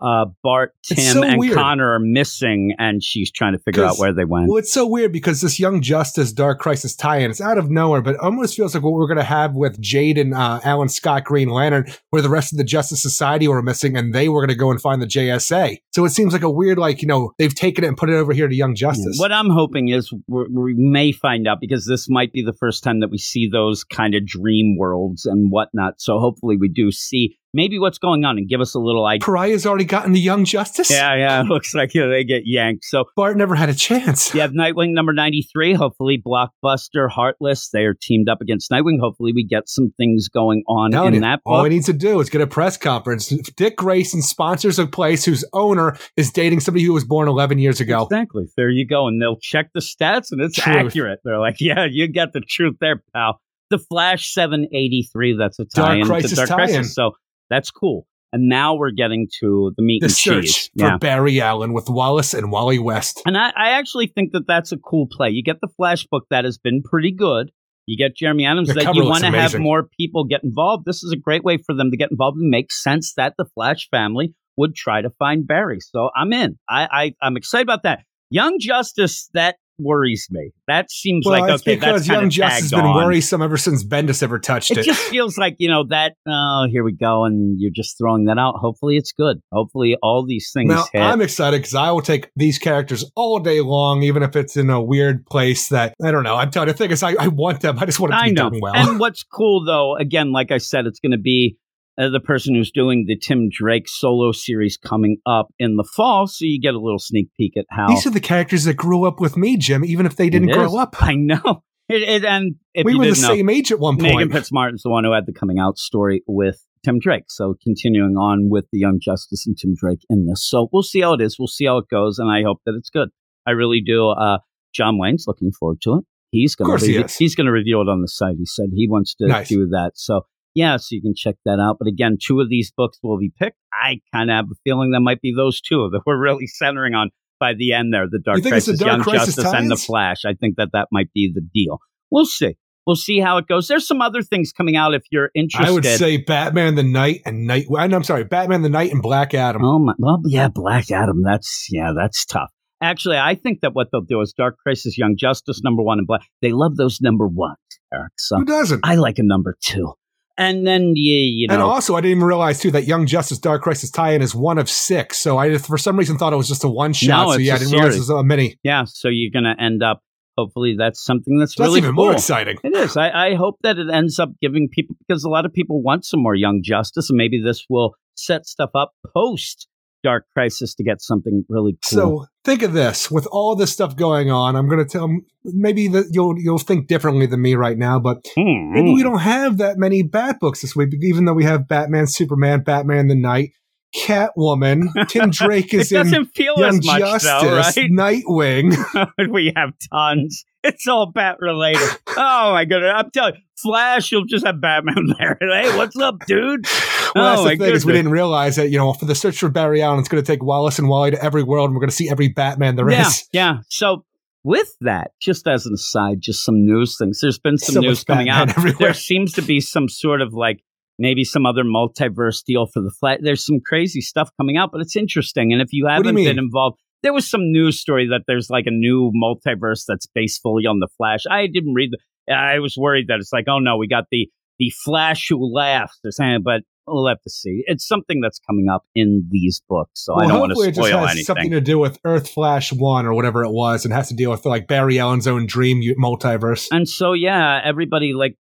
uh, 0.00 0.26
Bart, 0.42 0.74
Tim, 0.84 0.98
so 0.98 1.22
and 1.22 1.38
weird. 1.38 1.54
Connor 1.54 1.92
are 1.92 1.98
missing, 1.98 2.74
and 2.78 3.02
she's 3.02 3.30
trying 3.30 3.52
to 3.52 3.58
figure 3.58 3.84
out 3.84 3.98
where 3.98 4.12
they 4.12 4.24
went. 4.24 4.48
Well, 4.48 4.56
it's 4.56 4.72
so 4.72 4.86
weird 4.86 5.12
because 5.12 5.40
this 5.42 5.60
Young 5.60 5.82
Justice 5.82 6.32
Dark 6.32 6.60
Crisis 6.60 6.96
tie-in, 6.96 7.30
it's 7.30 7.40
out 7.40 7.58
of 7.58 7.70
nowhere, 7.70 8.00
but 8.00 8.16
almost 8.16 8.56
feels 8.56 8.74
like 8.74 8.82
what 8.82 8.94
we're 8.94 9.06
going 9.06 9.18
to 9.18 9.24
have 9.24 9.54
with 9.54 9.78
Jade 9.80 10.16
and 10.16 10.34
uh, 10.34 10.60
Alan 10.64 10.88
Scott 10.88 11.24
Green 11.24 11.48
Lantern, 11.48 11.86
where 12.10 12.22
the 12.22 12.30
rest 12.30 12.52
of 12.52 12.58
the 12.58 12.64
Justice 12.64 13.02
Society 13.02 13.48
were 13.48 13.62
missing, 13.62 13.96
and 13.96 14.14
they 14.14 14.28
were 14.28 14.40
going 14.40 14.48
to 14.48 14.54
go 14.54 14.70
and 14.70 14.80
find 14.80 15.02
the 15.02 15.06
JSA. 15.06 15.76
So 15.92 16.04
it 16.04 16.10
seems 16.10 16.32
like 16.32 16.42
a 16.42 16.50
weird, 16.50 16.78
like 16.78 17.02
you 17.02 17.08
know, 17.08 17.32
they've 17.38 17.54
taken 17.54 17.84
it 17.84 17.88
and 17.88 17.96
put 17.96 18.08
it 18.08 18.14
over 18.14 18.32
here 18.32 18.48
to 18.48 18.54
Young 18.54 18.74
Justice. 18.74 19.18
What 19.18 19.32
I'm 19.32 19.50
hoping 19.50 19.88
is 19.88 20.12
we're, 20.26 20.46
we 20.48 20.74
may 20.74 21.12
find 21.12 21.46
out 21.46 21.58
because 21.60 21.86
this 21.86 22.08
might 22.08 22.32
be 22.32 22.42
the 22.42 22.54
first 22.54 22.82
time 22.82 23.00
that 23.00 23.10
we 23.10 23.18
see 23.18 23.48
those 23.50 23.84
kind 23.84 24.14
of 24.14 24.26
dream 24.26 24.76
worlds 24.78 25.26
and 25.26 25.50
whatnot. 25.50 26.00
So 26.00 26.18
hopefully 26.18 26.56
we 26.56 26.68
do 26.68 26.90
see 26.90 27.36
maybe 27.54 27.78
what's 27.78 27.98
going 27.98 28.24
on 28.24 28.38
and 28.38 28.48
give 28.48 28.60
us 28.60 28.74
a 28.74 28.78
little 28.78 29.06
idea. 29.06 29.24
Pariah's 29.24 29.66
already 29.66 29.84
gotten 29.84 30.12
the 30.12 30.20
Young 30.20 30.44
Justice. 30.44 30.90
Yeah, 30.90 31.14
yeah, 31.14 31.40
it 31.40 31.44
looks 31.48 31.74
like 31.74 31.94
you 31.94 32.02
know, 32.02 32.10
they 32.10 32.24
get 32.24 32.42
yanked. 32.44 32.84
So 32.84 33.04
Bart 33.16 33.36
never 33.36 33.54
had 33.54 33.68
a 33.68 33.74
chance. 33.74 34.34
you 34.34 34.40
have 34.40 34.52
Nightwing 34.52 34.92
number 34.94 35.12
93. 35.12 35.74
Hopefully, 35.74 36.22
Blockbuster, 36.24 37.10
Heartless, 37.10 37.70
they 37.70 37.84
are 37.84 37.94
teamed 37.94 38.28
up 38.28 38.40
against 38.40 38.70
Nightwing. 38.70 38.98
Hopefully, 39.00 39.32
we 39.34 39.44
get 39.44 39.68
some 39.68 39.92
things 39.96 40.28
going 40.28 40.62
on 40.68 40.94
in 40.94 41.14
you, 41.14 41.20
that 41.20 41.40
all 41.44 41.62
book. 41.62 41.70
he 41.70 41.76
needs 41.76 41.86
to 41.86 41.92
do 41.92 42.20
is 42.20 42.30
get 42.30 42.40
a 42.40 42.46
press 42.46 42.76
conference. 42.76 43.28
Dick 43.56 43.76
Grayson 43.76 44.22
sponsors 44.22 44.78
a 44.78 44.86
place 44.86 45.24
whose 45.24 45.44
owner 45.52 45.96
is 46.16 46.30
dating 46.30 46.60
somebody 46.60 46.84
who 46.84 46.92
was 46.92 47.04
born 47.04 47.28
11 47.28 47.58
years 47.58 47.80
ago. 47.80 48.04
Exactly. 48.04 48.44
There 48.56 48.70
you 48.70 48.86
go. 48.86 49.06
And 49.08 49.20
they'll 49.20 49.38
check 49.40 49.70
the 49.74 49.80
stats 49.80 50.28
and 50.30 50.40
it's 50.40 50.56
Truth. 50.56 50.76
accurate. 50.76 51.20
They're 51.24 51.38
like, 51.38 51.56
yeah, 51.60 51.86
you 51.90 52.10
got 52.12 52.32
the 52.32 52.40
truth 52.40 52.76
there, 52.80 53.02
pal. 53.14 53.40
The 53.70 53.78
Flash 53.78 54.32
783, 54.34 55.36
that's 55.38 55.58
a 55.58 55.64
Dark 55.64 55.88
tie 55.88 55.96
in 55.96 56.06
Crisis 56.06 56.30
to 56.30 56.36
Dark 56.36 56.48
tie-in. 56.48 56.68
Crisis. 56.68 56.94
So 56.94 57.12
that's 57.52 57.70
cool. 57.70 58.06
And 58.32 58.48
now 58.48 58.74
we're 58.74 58.92
getting 58.92 59.28
to 59.40 59.72
the 59.76 59.82
meat 59.82 60.00
The 60.00 60.06
and 60.06 60.12
search 60.12 60.44
cheese. 60.46 60.70
for 60.78 60.86
Yeah. 60.86 60.96
Barry 60.96 61.40
Allen 61.40 61.74
with 61.74 61.90
Wallace 61.90 62.32
and 62.32 62.50
Wally 62.50 62.78
West. 62.78 63.20
And 63.26 63.36
I, 63.36 63.50
I 63.54 63.70
actually 63.72 64.06
think 64.06 64.32
that 64.32 64.46
that's 64.46 64.72
a 64.72 64.78
cool 64.78 65.06
play. 65.10 65.28
You 65.28 65.42
get 65.42 65.60
the 65.60 65.68
Flash 65.76 66.06
book 66.06 66.24
that 66.30 66.46
has 66.46 66.56
been 66.56 66.82
pretty 66.82 67.12
good. 67.12 67.50
You 67.86 67.98
get 67.98 68.16
Jeremy 68.16 68.46
Adams 68.46 68.68
The 68.68 68.74
that 68.74 68.94
you 68.94 69.04
want 69.04 69.24
to 69.24 69.30
have 69.30 69.58
more 69.58 69.86
people 69.98 70.24
get 70.24 70.42
involved. 70.44 70.84
This 70.86 71.02
is 71.02 71.12
a 71.12 71.16
great 71.16 71.44
way 71.44 71.58
for 71.58 71.74
them 71.74 71.90
to 71.90 71.96
get 71.96 72.10
involved 72.10 72.38
and 72.38 72.48
make 72.48 72.72
sense 72.72 73.12
that 73.16 73.34
the 73.36 73.44
Flash 73.54 73.88
family 73.90 74.34
would 74.56 74.74
try 74.74 75.02
to 75.02 75.10
find 75.18 75.46
Barry. 75.46 75.80
So 75.80 76.08
I'm 76.16 76.32
in. 76.32 76.58
I, 76.68 76.88
I 76.90 77.14
I'm 77.26 77.36
excited 77.36 77.66
about 77.66 77.82
that. 77.82 78.00
Young 78.30 78.58
Justice 78.60 79.28
that 79.34 79.56
worries 79.82 80.26
me. 80.30 80.50
That 80.68 80.90
seems 80.90 81.26
Well, 81.26 81.40
like 81.40 81.50
okay. 81.60 81.74
because 81.76 82.06
Young 82.08 82.30
Justice 82.30 82.60
has 82.62 82.70
been 82.70 82.80
on. 82.80 82.96
worrisome 82.96 83.42
ever 83.42 83.56
since 83.56 83.84
Bendis 83.84 84.22
ever 84.22 84.38
touched 84.38 84.70
It 84.70 84.78
it. 84.78 84.84
just 84.84 85.00
feels 85.02 85.36
like 85.38 85.56
you 85.58 85.68
know 85.68 85.84
that. 85.88 86.14
Oh, 86.26 86.66
here 86.70 86.84
we 86.84 86.92
go, 86.92 87.24
and 87.24 87.56
you're 87.60 87.72
just 87.74 87.96
throwing 87.98 88.24
that 88.26 88.38
out. 88.38 88.54
Hopefully, 88.56 88.96
it's 88.96 89.12
good. 89.12 89.38
Hopefully, 89.52 89.96
all 90.02 90.24
these 90.26 90.50
things 90.54 90.68
Now, 90.70 90.84
hit. 90.92 91.02
I'm 91.02 91.20
excited 91.20 91.58
because 91.58 91.74
I 91.74 91.90
will 91.90 92.02
take 92.02 92.30
these 92.36 92.58
characters 92.58 93.04
all 93.16 93.38
day 93.38 93.60
long, 93.60 94.02
even 94.02 94.22
if 94.22 94.36
it's 94.36 94.56
in 94.56 94.70
a 94.70 94.82
weird 94.82 95.26
place 95.26 95.68
that 95.68 95.94
I 96.04 96.10
don't 96.10 96.22
know. 96.24 96.36
I'm 96.36 96.50
telling 96.50 96.68
you, 96.68 96.72
the 96.74 96.78
thing 96.78 96.90
is, 96.90 97.02
I, 97.02 97.14
I 97.18 97.28
want 97.28 97.60
them. 97.60 97.78
I 97.78 97.84
just 97.86 98.00
want 98.00 98.12
it 98.12 98.16
to 98.16 98.22
I 98.22 98.28
be 98.28 98.32
know. 98.34 98.50
done 98.50 98.60
well. 98.60 98.74
And 98.74 98.98
what's 99.00 99.22
cool 99.24 99.64
though, 99.64 99.96
again, 99.96 100.32
like 100.32 100.50
I 100.50 100.58
said, 100.58 100.86
it's 100.86 101.00
going 101.00 101.12
to 101.12 101.18
be 101.18 101.56
uh, 101.98 102.08
the 102.08 102.20
person 102.20 102.54
who's 102.54 102.70
doing 102.70 103.04
the 103.06 103.16
Tim 103.16 103.48
Drake 103.50 103.88
solo 103.88 104.32
series 104.32 104.76
coming 104.76 105.18
up 105.26 105.48
in 105.58 105.76
the 105.76 105.84
fall, 105.84 106.26
so 106.26 106.44
you 106.44 106.60
get 106.60 106.74
a 106.74 106.80
little 106.80 106.98
sneak 106.98 107.28
peek 107.36 107.56
at 107.56 107.66
how 107.70 107.88
These 107.88 108.06
are 108.06 108.10
the 108.10 108.20
characters 108.20 108.64
that 108.64 108.74
grew 108.74 109.04
up 109.04 109.20
with 109.20 109.36
me, 109.36 109.56
Jim, 109.56 109.84
even 109.84 110.06
if 110.06 110.16
they 110.16 110.30
didn't 110.30 110.50
grow 110.50 110.76
up. 110.76 110.96
I 111.02 111.14
know. 111.14 111.62
It, 111.88 112.02
it, 112.02 112.24
and 112.24 112.54
if 112.74 112.84
we 112.86 112.94
were 112.94 113.04
the 113.04 113.10
know, 113.10 113.34
same 113.34 113.50
age 113.50 113.70
at 113.70 113.78
one 113.78 113.98
point. 113.98 114.30
Meghan. 114.30 114.32
Fitzmartin's 114.32 114.82
the 114.82 114.88
one 114.88 115.04
who 115.04 115.12
had 115.12 115.26
the 115.26 115.32
coming 115.32 115.58
out 115.58 115.76
story 115.76 116.22
with 116.26 116.64
Tim 116.84 116.98
Drake. 116.98 117.24
So 117.28 117.54
continuing 117.62 118.16
on 118.16 118.48
with 118.48 118.66
the 118.72 118.78
Young 118.78 118.98
Justice 119.02 119.46
and 119.46 119.58
Tim 119.58 119.74
Drake 119.74 120.00
in 120.08 120.26
this. 120.26 120.48
So 120.48 120.68
we'll 120.72 120.82
see 120.82 121.00
how 121.00 121.12
it 121.12 121.20
is. 121.20 121.36
We'll 121.38 121.48
see 121.48 121.66
how 121.66 121.78
it 121.78 121.88
goes, 121.90 122.18
and 122.18 122.30
I 122.30 122.42
hope 122.42 122.60
that 122.64 122.74
it's 122.78 122.88
good. 122.88 123.10
I 123.46 123.50
really 123.50 123.82
do. 123.84 124.08
Uh, 124.08 124.38
John 124.72 124.98
Wayne's 124.98 125.24
looking 125.26 125.50
forward 125.58 125.80
to 125.82 125.98
it. 125.98 126.04
He's 126.30 126.54
going 126.54 126.78
to 126.78 126.86
he 126.86 126.96
re- 126.96 127.04
he's 127.18 127.34
going 127.34 127.46
to 127.46 127.52
review 127.52 127.82
it 127.82 127.88
on 127.88 128.00
the 128.00 128.08
site. 128.08 128.36
He 128.38 128.46
said 128.46 128.66
he 128.74 128.88
wants 128.88 129.14
to 129.16 129.26
Nice. 129.26 129.48
do 129.48 129.66
that. 129.66 129.92
So 129.96 130.22
yeah, 130.54 130.76
so 130.76 130.88
you 130.90 131.02
can 131.02 131.14
check 131.16 131.36
that 131.44 131.58
out. 131.60 131.76
But 131.78 131.88
again, 131.88 132.18
two 132.20 132.40
of 132.40 132.48
these 132.48 132.72
books 132.76 132.98
will 133.02 133.18
be 133.18 133.32
picked. 133.38 133.58
I 133.72 134.00
kind 134.12 134.30
of 134.30 134.36
have 134.36 134.46
a 134.50 134.54
feeling 134.64 134.92
that 134.92 135.00
might 135.00 135.20
be 135.20 135.32
those 135.34 135.60
two 135.60 135.88
that 135.92 136.02
we're 136.06 136.18
really 136.18 136.46
centering 136.46 136.94
on 136.94 137.10
by 137.40 137.54
the 137.54 137.72
end 137.72 137.92
there. 137.92 138.06
The 138.10 138.18
Dark 138.18 138.38
You 138.38 138.42
think 138.42 138.56
it's 138.56 138.66
the 138.66 138.72
Crisis, 138.72 138.80
Dark 138.80 138.92
Young 138.92 139.02
Crisis 139.04 139.36
Justice, 139.36 139.52
and 139.54 139.70
the? 139.70 139.76
Flash. 139.76 140.24
I 140.26 140.34
think 140.34 140.56
that 140.56 140.70
that 140.72 140.88
might 140.92 141.12
be 141.12 141.30
the 141.34 141.40
deal. 141.40 141.78
We'll 142.10 142.26
see. 142.26 142.56
We'll 142.86 142.96
see 142.96 143.20
how 143.20 143.38
it 143.38 143.46
goes. 143.46 143.68
There's 143.68 143.86
some 143.86 144.00
other 144.00 144.22
things 144.22 144.52
coming 144.52 144.76
out 144.76 144.92
if 144.92 145.02
you're 145.10 145.30
interested. 145.34 145.68
I 145.68 145.72
would 145.72 145.84
say 145.84 146.16
Batman 146.16 146.74
the 146.74 146.82
Knight 146.82 147.22
and 147.24 147.46
Night. 147.46 147.66
I'm 147.70 148.02
sorry, 148.02 148.24
Batman 148.24 148.62
the 148.62 148.68
Knight 148.68 148.90
and 148.90 149.00
Black 149.00 149.34
Adam. 149.34 149.64
Oh 149.64 149.78
my! 149.78 149.94
Well, 149.98 150.20
yeah, 150.24 150.48
Black 150.48 150.90
Adam. 150.90 151.22
That's 151.22 151.68
yeah, 151.70 151.92
that's 151.96 152.24
tough. 152.26 152.50
Actually, 152.82 153.18
I 153.18 153.36
think 153.36 153.60
that 153.60 153.74
what 153.74 153.88
they'll 153.92 154.00
do 154.00 154.20
is 154.20 154.34
Dark 154.36 154.56
Crisis, 154.58 154.98
Young 154.98 155.16
Justice, 155.16 155.62
number 155.62 155.82
one, 155.82 155.98
and 155.98 156.06
Black. 156.06 156.22
They 156.40 156.50
love 156.50 156.76
those 156.76 157.00
number 157.00 157.28
ones, 157.28 157.56
Eric. 157.94 158.12
So 158.18 158.38
Who 158.38 158.44
doesn't? 158.44 158.80
I 158.82 158.96
like 158.96 159.20
a 159.20 159.22
number 159.22 159.56
two. 159.60 159.94
And 160.38 160.66
then 160.66 160.92
you, 160.94 161.14
you 161.14 161.46
know, 161.48 161.54
and 161.54 161.62
also, 161.62 161.94
I 161.94 162.00
didn't 162.00 162.16
even 162.18 162.24
realize 162.24 162.60
too 162.60 162.70
that 162.70 162.84
Young 162.84 163.06
Justice 163.06 163.38
Dark 163.38 163.62
Crisis 163.62 163.90
tie-in 163.90 164.22
is 164.22 164.34
one 164.34 164.58
of 164.58 164.68
six. 164.70 165.18
So 165.18 165.36
I, 165.38 165.56
for 165.58 165.76
some 165.76 165.98
reason, 165.98 166.16
thought 166.16 166.32
it 166.32 166.36
was 166.36 166.48
just 166.48 166.64
a 166.64 166.68
one 166.68 166.92
shot. 166.92 167.26
No, 167.26 167.32
so 167.32 167.38
yeah, 167.38 167.54
I 167.54 167.58
didn't 167.58 167.72
realize 167.72 167.88
it 167.88 167.92
series. 167.92 168.08
was 168.08 168.20
a 168.20 168.24
mini. 168.24 168.58
yeah. 168.62 168.84
So 168.84 169.08
you're 169.08 169.30
gonna 169.32 169.56
end 169.58 169.82
up. 169.82 170.02
Hopefully, 170.38 170.76
that's 170.78 171.04
something 171.04 171.38
that's 171.38 171.54
that's 171.54 171.68
really 171.68 171.78
even 171.78 171.94
cool. 171.94 172.06
more 172.06 172.12
exciting. 172.14 172.56
It 172.64 172.74
is. 172.74 172.96
I, 172.96 173.10
I 173.10 173.34
hope 173.34 173.58
that 173.62 173.76
it 173.78 173.88
ends 173.92 174.18
up 174.18 174.30
giving 174.40 174.70
people 174.72 174.96
because 175.06 175.24
a 175.24 175.28
lot 175.28 175.44
of 175.44 175.52
people 175.52 175.82
want 175.82 176.06
some 176.06 176.22
more 176.22 176.34
Young 176.34 176.62
Justice, 176.64 177.10
and 177.10 177.18
maybe 177.18 177.42
this 177.42 177.66
will 177.68 177.94
set 178.14 178.46
stuff 178.46 178.70
up 178.74 178.92
post 179.14 179.68
Dark 180.02 180.26
Crisis 180.34 180.74
to 180.74 180.84
get 180.84 181.00
something 181.00 181.44
really 181.48 181.72
cool. 181.88 181.98
So 181.98 182.26
think 182.44 182.62
of 182.62 182.72
this: 182.72 183.10
with 183.10 183.26
all 183.30 183.54
this 183.56 183.72
stuff 183.72 183.96
going 183.96 184.30
on, 184.30 184.56
I'm 184.56 184.68
going 184.68 184.84
to 184.84 184.90
tell 184.90 185.08
maybe 185.44 185.88
that 185.88 186.06
you'll 186.12 186.34
you'll 186.38 186.58
think 186.58 186.88
differently 186.88 187.26
than 187.26 187.40
me 187.42 187.54
right 187.54 187.78
now, 187.78 187.98
but 187.98 188.26
Hmm. 188.36 188.72
maybe 188.72 188.92
we 188.92 189.02
don't 189.02 189.20
have 189.20 189.58
that 189.58 189.78
many 189.78 190.02
Bat 190.02 190.40
books 190.40 190.62
this 190.62 190.74
week, 190.76 190.90
even 191.02 191.24
though 191.24 191.34
we 191.34 191.44
have 191.44 191.68
Batman, 191.68 192.06
Superman, 192.06 192.62
Batman 192.62 193.08
the 193.08 193.14
Knight, 193.14 193.50
Catwoman. 193.96 194.86
Tim 195.08 195.30
Drake 195.30 195.72
is 195.74 195.92
in 195.92 196.02
doesn't 196.04 196.26
feel 196.34 196.54
Young 196.56 196.78
as 196.78 196.84
much 196.86 196.98
Justice, 196.98 197.30
though, 197.42 197.56
right? 197.56 197.90
Nightwing. 197.90 199.30
we 199.30 199.52
have 199.56 199.70
tons. 199.92 200.44
It's 200.64 200.86
all 200.86 201.10
bat 201.12 201.36
related. 201.40 201.80
oh 202.16 202.52
my 202.52 202.64
goodness! 202.64 202.92
I'm 202.94 203.10
telling 203.10 203.34
you, 203.34 203.40
Flash, 203.56 204.12
you'll 204.12 204.24
just 204.26 204.46
have 204.46 204.60
Batman 204.60 205.14
there. 205.18 205.36
Hey, 205.40 205.76
what's 205.76 205.96
up, 205.96 206.24
dude? 206.26 206.66
Well, 207.16 207.24
that's 207.30 207.40
Oh, 207.40 207.48
the 207.48 207.56
thing 207.56 207.74
is 207.74 207.84
we 207.86 207.92
didn't 207.92 208.10
realize 208.12 208.56
that 208.56 208.70
you 208.70 208.78
know 208.78 208.92
for 208.92 209.04
the 209.04 209.14
search 209.14 209.38
for 209.38 209.48
Barry 209.48 209.82
Allen, 209.82 209.98
it's 209.98 210.08
going 210.08 210.22
to 210.22 210.26
take 210.26 210.42
Wallace 210.42 210.78
and 210.78 210.88
Wally 210.88 211.10
to 211.12 211.22
every 211.22 211.42
world, 211.42 211.68
and 211.68 211.74
we're 211.74 211.80
going 211.80 211.90
to 211.90 211.96
see 211.96 212.10
every 212.10 212.28
Batman 212.28 212.76
there 212.76 212.88
is. 212.88 212.96
yeah, 213.32 213.52
yeah. 213.54 213.58
So 213.68 214.04
with 214.44 214.74
that, 214.80 215.12
just 215.20 215.46
as 215.46 215.66
an 215.66 215.74
aside, 215.74 216.20
just 216.20 216.44
some 216.44 216.64
news 216.66 216.96
things. 216.98 217.20
There's 217.20 217.38
been 217.38 217.58
some 217.58 217.74
So 217.74 217.80
news 217.80 218.02
coming 218.04 218.26
Batman 218.26 218.48
out. 218.50 218.58
everywhere. 218.58 218.78
There 218.78 218.94
seems 219.10 219.32
to 219.34 219.42
be 219.42 219.60
some 219.60 219.88
sort 219.88 220.20
of 220.20 220.32
like 220.32 220.62
maybe 220.98 221.24
some 221.24 221.46
other 221.46 221.64
multiverse 221.64 222.42
deal 222.44 222.66
for 222.66 222.80
the 222.80 222.92
Flash. 222.98 223.18
There's 223.22 223.44
some 223.44 223.60
crazy 223.64 224.00
stuff 224.00 224.30
coming 224.40 224.56
out, 224.56 224.70
but 224.72 224.80
it's 224.80 224.96
interesting. 224.96 225.52
And 225.52 225.60
if 225.62 225.68
you 225.72 225.86
haven't 225.86 226.14
mean? 226.14 226.24
been 226.26 226.38
involved, 226.38 226.78
there 227.02 227.12
was 227.12 227.28
some 227.28 227.52
news 227.52 227.80
story 227.80 228.06
that 228.08 228.22
there's 228.26 228.48
like 228.50 228.66
a 228.66 228.70
new 228.70 229.12
multiverse 229.14 229.84
that's 229.86 230.06
based 230.06 230.40
fully 230.42 230.66
on 230.66 230.78
the 230.80 230.88
Flash. 230.96 231.20
I 231.30 231.46
didn't 231.46 231.74
read 231.74 231.90
the. 231.92 232.32
I 232.32 232.58
was 232.60 232.76
worried 232.78 233.06
that 233.08 233.18
it's 233.18 233.32
like, 233.32 233.46
oh 233.48 233.58
no, 233.58 233.76
we 233.76 233.86
got 233.88 234.04
the 234.10 234.28
the 234.58 234.70
Flash 234.84 235.26
who 235.28 235.38
laughs 235.52 235.98
something, 236.10 236.34
eh, 236.34 236.38
but 236.42 236.62
we'll 236.86 237.08
have 237.08 237.20
to 237.22 237.30
see. 237.30 237.62
It's 237.66 237.86
something 237.86 238.20
that's 238.20 238.40
coming 238.40 238.68
up 238.68 238.84
in 238.94 239.28
these 239.30 239.62
books, 239.68 240.04
so 240.04 240.14
I 240.14 240.26
don't 240.26 240.40
want 240.40 240.50
to 240.50 240.54
hopefully 240.54 240.68
it 240.68 240.74
just 240.74 240.92
has 240.92 241.10
anything. 241.10 241.24
something 241.24 241.50
to 241.50 241.60
do 241.60 241.78
with 241.78 241.98
Earth 242.04 242.28
Flash 242.28 242.72
One 242.72 243.06
or 243.06 243.14
whatever 243.14 243.44
it 243.44 243.50
was, 243.50 243.84
and 243.84 243.94
has 243.94 244.08
to 244.08 244.14
deal 244.14 244.30
with 244.30 244.44
like 244.44 244.66
Barry 244.66 244.98
Allen's 244.98 245.26
own 245.26 245.46
dream 245.46 245.80
multiverse. 246.00 246.68
And 246.70 246.88
so, 246.88 247.12
yeah, 247.12 247.60
everybody, 247.64 248.14
like, 248.14 248.36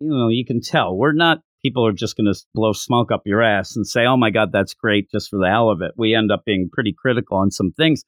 you 0.00 0.08
know, 0.08 0.28
you 0.28 0.44
can 0.44 0.60
tell 0.60 0.96
we're 0.96 1.12
not, 1.12 1.40
people 1.62 1.86
are 1.86 1.92
just 1.92 2.16
going 2.16 2.32
to 2.32 2.38
blow 2.54 2.72
smoke 2.72 3.12
up 3.12 3.22
your 3.24 3.42
ass 3.42 3.76
and 3.76 3.86
say, 3.86 4.04
oh 4.04 4.16
my 4.16 4.30
God, 4.30 4.50
that's 4.52 4.74
great 4.74 5.10
just 5.10 5.30
for 5.30 5.38
the 5.38 5.48
hell 5.48 5.70
of 5.70 5.80
it. 5.82 5.92
We 5.96 6.14
end 6.14 6.32
up 6.32 6.44
being 6.44 6.68
pretty 6.72 6.94
critical 6.96 7.38
on 7.38 7.50
some 7.50 7.72
things. 7.72 8.04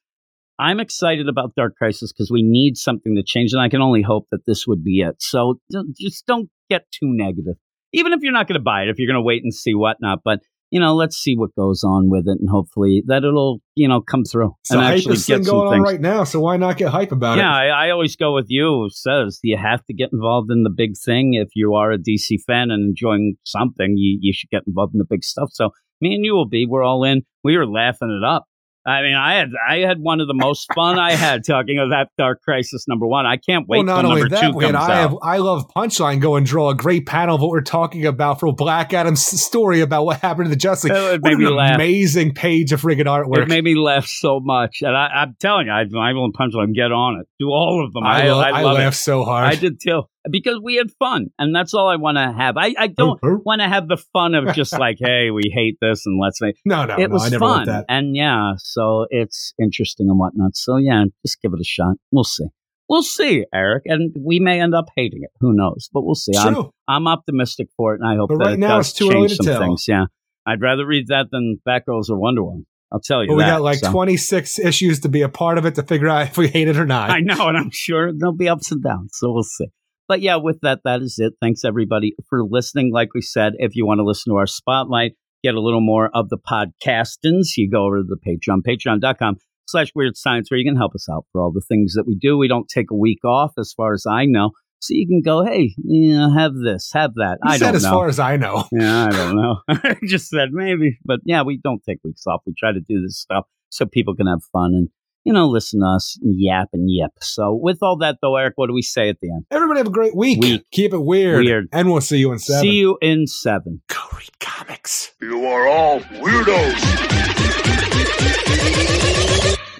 I'm 0.59 0.79
excited 0.79 1.29
about 1.29 1.53
Dark 1.55 1.75
Crisis 1.75 2.11
because 2.11 2.31
we 2.31 2.41
need 2.41 2.77
something 2.77 3.15
to 3.15 3.23
change, 3.23 3.53
and 3.53 3.61
I 3.61 3.69
can 3.69 3.81
only 3.81 4.01
hope 4.01 4.27
that 4.31 4.45
this 4.47 4.65
would 4.65 4.83
be 4.83 5.01
it. 5.01 5.21
So 5.21 5.59
just 5.99 6.25
don't 6.25 6.49
get 6.67 6.85
too 6.91 7.05
negative. 7.13 7.55
Even 7.93 8.13
if 8.13 8.19
you're 8.21 8.33
not 8.33 8.47
going 8.47 8.59
to 8.59 8.63
buy 8.63 8.83
it, 8.83 8.89
if 8.89 8.99
you're 8.99 9.07
going 9.07 9.21
to 9.21 9.25
wait 9.25 9.43
and 9.43 9.53
see 9.53 9.73
whatnot. 9.73 10.19
But, 10.23 10.39
you 10.71 10.79
know, 10.79 10.95
let's 10.95 11.15
see 11.15 11.35
what 11.37 11.55
goes 11.55 11.83
on 11.83 12.09
with 12.09 12.27
it, 12.27 12.37
and 12.39 12.49
hopefully 12.49 13.03
that 13.07 13.23
it'll, 13.23 13.61
you 13.75 13.87
know, 13.87 14.01
come 14.01 14.23
through 14.25 14.53
and 14.69 14.81
actually 14.81 15.15
get 15.15 15.25
thing 15.25 15.43
going 15.43 15.73
on 15.73 15.81
right 15.81 16.01
now. 16.01 16.25
So 16.25 16.41
why 16.41 16.57
not 16.57 16.77
get 16.77 16.89
hype 16.89 17.13
about 17.13 17.37
Yeah, 17.37 17.55
it? 17.55 17.69
I, 17.69 17.87
I 17.87 17.89
always 17.91 18.15
go 18.17 18.35
with 18.35 18.47
you. 18.49 18.65
Who 18.65 18.89
says 18.89 19.39
you 19.43 19.57
have 19.57 19.85
to 19.85 19.93
get 19.93 20.09
involved 20.11 20.51
in 20.51 20.63
the 20.63 20.69
big 20.69 20.91
thing 21.05 21.35
if 21.35 21.49
you 21.55 21.75
are 21.75 21.91
a 21.91 21.97
DC 21.97 22.41
fan 22.45 22.69
and 22.71 22.89
enjoying 22.89 23.35
something. 23.45 23.93
You 23.95 24.19
you 24.21 24.33
should 24.33 24.49
get 24.49 24.63
involved 24.67 24.93
in 24.93 24.99
the 24.99 25.07
big 25.09 25.23
stuff. 25.23 25.49
So 25.53 25.69
me 26.01 26.13
and 26.13 26.25
you 26.25 26.33
will 26.33 26.49
be. 26.49 26.65
We're 26.69 26.83
all 26.83 27.03
in. 27.05 27.21
We 27.43 27.55
were 27.57 27.65
laughing 27.65 28.09
it 28.11 28.25
up. 28.27 28.45
I 28.87 29.01
mean, 29.01 29.15
I 29.15 29.33
had 29.33 29.49
I 29.67 29.79
had 29.79 29.99
one 29.99 30.21
of 30.21 30.27
the 30.27 30.33
most 30.33 30.73
fun 30.73 30.97
I 30.97 31.11
had 31.11 31.43
talking 31.45 31.77
of 31.77 31.89
that 31.89 32.07
Dark 32.17 32.41
Crisis 32.41 32.87
number 32.87 33.05
one. 33.05 33.25
I 33.25 33.35
can't 33.35 33.67
wait 33.67 33.79
well, 33.79 33.85
not 33.85 34.05
only 34.05 34.21
number 34.21 34.35
that, 34.35 34.51
two 34.51 34.57
we 34.57 34.63
had 34.63 34.75
I 34.75 34.95
have 34.95 35.17
I 35.21 35.37
love 35.39 35.67
Punchline 35.75 36.21
go 36.21 36.37
and 36.37 36.45
draw 36.45 36.69
a 36.69 36.75
great 36.75 37.05
panel 37.05 37.35
of 37.35 37.41
what 37.41 37.49
we're 37.49 37.59
talking 37.59 38.05
about 38.05 38.39
for 38.39 38.53
Black 38.53 38.93
Adam's 38.93 39.25
story 39.25 39.81
about 39.81 40.05
what 40.05 40.21
happened 40.21 40.45
to 40.45 40.49
the 40.49 40.55
Justice 40.55 40.89
League. 40.89 41.15
It 41.15 41.21
made 41.21 41.37
me 41.37 41.49
laugh. 41.49 41.75
amazing 41.75 42.33
page 42.33 42.71
of 42.71 42.81
friggin' 42.81 43.07
artwork. 43.07 43.43
It 43.43 43.49
made 43.49 43.65
me 43.65 43.75
laugh 43.75 44.05
so 44.05 44.39
much, 44.39 44.77
and 44.81 44.95
I, 44.95 45.07
I'm 45.07 45.35
telling 45.37 45.67
you, 45.67 45.73
I, 45.73 45.81
I 45.81 46.13
will 46.13 46.31
punch 46.31 46.53
them. 46.53 46.71
Get 46.71 46.93
on 46.93 47.19
it. 47.19 47.27
Do 47.39 47.49
all 47.49 47.85
of 47.85 47.91
them. 47.91 48.05
I, 48.05 48.29
I, 48.29 48.51
I, 48.51 48.59
I 48.59 48.61
love 48.61 48.77
it. 48.77 48.83
laughed 48.83 48.95
so 48.95 49.25
hard. 49.25 49.47
I 49.47 49.55
did 49.55 49.81
too 49.81 50.03
because 50.31 50.59
we 50.63 50.75
had 50.75 50.87
fun, 50.99 51.27
and 51.39 51.55
that's 51.55 51.73
all 51.73 51.87
I 51.87 51.95
want 51.97 52.17
to 52.17 52.31
have. 52.31 52.57
I, 52.57 52.73
I 52.77 52.87
don't 52.87 53.19
Oh, 53.23 53.29
oh. 53.29 53.41
want 53.45 53.61
to 53.61 53.67
have 53.67 53.87
the 53.87 53.97
fun 54.13 54.35
of 54.35 54.53
just 54.55 54.77
like, 54.79 54.97
hey, 54.99 55.31
we 55.31 55.51
hate 55.53 55.77
this, 55.81 56.05
and 56.05 56.19
let's 56.21 56.41
make 56.41 56.55
No, 56.65 56.85
no, 56.85 56.95
it 56.95 57.07
no, 57.09 57.13
was 57.13 57.23
I 57.25 57.29
never 57.29 57.39
fun, 57.45 57.65
that. 57.67 57.85
and 57.89 58.15
yeah, 58.15 58.53
so 58.57 59.05
it's 59.09 59.53
interesting 59.61 60.09
and 60.09 60.17
whatnot. 60.19 60.55
So 60.55 60.77
yeah, 60.77 61.03
just 61.25 61.41
give 61.41 61.53
it 61.53 61.59
a 61.59 61.63
shot. 61.65 61.95
We'll 62.11 62.23
see. 62.23 62.45
We'll 62.89 63.03
see, 63.03 63.45
Eric, 63.53 63.83
and 63.85 64.15
we 64.17 64.39
may 64.39 64.61
end 64.61 64.73
up 64.73 64.85
hating 64.95 65.19
it. 65.23 65.31
Who 65.41 65.51
knows? 65.53 65.89
But 65.91 66.03
we'll 66.05 66.15
see. 66.15 66.31
It's 66.31 66.39
I'm. 66.39 66.55
I'm 66.87 67.07
optimistic 67.07 67.67
for 67.75 67.93
it, 67.95 67.99
and 68.01 68.09
I 68.09 68.15
hope 68.15 68.29
But 68.29 68.37
that 68.39 68.45
right 68.45 68.53
it 68.53 68.59
now, 68.59 68.77
does 68.77 68.89
it's 68.91 68.97
too 68.97 69.09
early 69.11 69.27
to 69.27 69.35
some 69.35 69.45
tell. 69.45 69.59
things. 69.59 69.85
Yeah, 69.87 70.05
I'd 70.45 70.61
rather 70.61 70.85
read 70.85 71.07
that 71.07 71.25
than 71.31 71.59
Batgirls 71.67 72.09
or 72.09 72.17
Wonder 72.17 72.43
Woman. 72.43 72.65
I'll 72.89 73.01
tell 73.01 73.21
you 73.25 73.33
we 73.35 73.43
that. 73.43 73.49
got 73.57 73.61
like 73.61 73.79
so. 73.79 73.91
26 73.91 74.59
issues 74.59 75.01
to 75.01 75.09
be 75.09 75.21
a 75.21 75.27
part 75.27 75.57
of 75.57 75.65
it 75.65 75.75
to 75.75 75.83
figure 75.83 76.07
out 76.07 76.21
if 76.27 76.37
we 76.37 76.47
hate 76.47 76.69
it 76.69 76.77
or 76.77 76.85
not. 76.85 77.09
I 77.09 77.19
know, 77.19 77.49
and 77.49 77.57
I'm 77.57 77.71
sure 77.71 78.13
there'll 78.13 78.33
be 78.33 78.47
ups 78.47 78.71
and 78.71 78.81
downs. 78.81 79.11
So 79.15 79.33
we'll 79.33 79.43
see. 79.43 79.65
But 80.07 80.21
yeah, 80.21 80.37
with 80.37 80.59
that, 80.61 80.79
that 80.85 81.01
is 81.01 81.15
it. 81.19 81.33
Thanks 81.41 81.65
everybody 81.65 82.15
for 82.29 82.43
listening. 82.43 82.91
Like 82.93 83.13
we 83.13 83.21
said, 83.21 83.53
if 83.57 83.75
you 83.75 83.85
want 83.85 83.99
to 83.99 84.05
listen 84.05 84.31
to 84.31 84.37
our 84.37 84.47
spotlight, 84.47 85.13
get 85.43 85.55
a 85.55 85.61
little 85.61 85.81
more 85.81 86.09
of 86.13 86.29
the 86.29 86.37
podcastings, 86.37 87.57
you 87.57 87.69
go 87.69 87.85
over 87.85 87.97
to 87.97 88.03
the 88.03 88.17
Patreon, 88.17 88.61
patreon.com 88.67 89.35
slash 89.67 89.91
weird 89.93 90.15
science, 90.15 90.49
where 90.49 90.57
you 90.57 90.69
can 90.69 90.77
help 90.77 90.95
us 90.95 91.07
out 91.09 91.25
for 91.31 91.41
all 91.41 91.51
the 91.51 91.63
things 91.67 91.93
that 91.93 92.05
we 92.07 92.15
do. 92.15 92.37
We 92.37 92.47
don't 92.47 92.67
take 92.67 92.89
a 92.91 92.95
week 92.95 93.23
off, 93.25 93.51
as 93.57 93.73
far 93.75 93.93
as 93.93 94.05
I 94.09 94.25
know. 94.25 94.51
So 94.79 94.93
you 94.93 95.07
can 95.07 95.21
go, 95.21 95.43
hey, 95.43 95.73
you 95.83 96.15
know, 96.15 96.31
have 96.31 96.53
this, 96.53 96.91
have 96.93 97.15
that. 97.15 97.39
You 97.43 97.51
I 97.51 97.57
said 97.57 97.75
as 97.75 97.83
know. 97.83 97.91
far 97.91 98.07
as 98.07 98.19
I 98.19 98.37
know. 98.37 98.65
Yeah, 98.71 99.05
I 99.05 99.09
don't 99.09 99.35
know. 99.35 99.57
I 99.69 99.97
just 100.05 100.29
said 100.29 100.49
maybe, 100.51 100.99
but 101.03 101.19
yeah, 101.25 101.41
we 101.41 101.59
don't 101.61 101.81
take 101.83 101.97
weeks 102.03 102.25
off. 102.27 102.41
We 102.45 102.53
try 102.57 102.71
to 102.71 102.79
do 102.79 103.01
this 103.01 103.19
stuff 103.19 103.45
so 103.69 103.85
people 103.85 104.15
can 104.15 104.27
have 104.27 104.41
fun 104.53 104.73
and 104.73 104.89
you 105.27 105.33
know 105.33 105.49
listen 105.49 105.81
to 105.81 105.85
us 105.85 106.17
yap 106.23 106.69
and 106.71 106.89
yip. 106.89 107.11
So 107.19 107.53
with 107.53 107.79
all 107.81 107.97
that 107.97 108.19
though, 108.21 108.37
Eric, 108.37 108.53
what 108.55 108.67
do 108.67 108.73
we 108.73 108.81
say 108.81 109.09
at 109.09 109.17
the 109.21 109.29
end? 109.29 109.45
Everybody 109.51 109.79
have 109.79 109.87
a 109.87 109.91
great 109.91 110.15
week. 110.15 110.39
Week. 110.39 110.63
Keep 110.71 110.93
it 110.93 110.99
weird. 110.99 111.43
Weird. 111.43 111.67
And 111.73 111.91
we'll 111.91 111.99
see 111.99 112.19
you 112.19 112.31
in 112.31 112.39
seven. 112.39 112.61
See 112.61 112.75
you 112.75 112.97
in 113.01 113.27
seven. 113.27 113.81
Go 113.87 113.97
read 114.13 114.39
comics. 114.39 115.11
You 115.21 115.45
are 115.45 115.67
all 115.67 115.99
weirdos. 115.99 116.77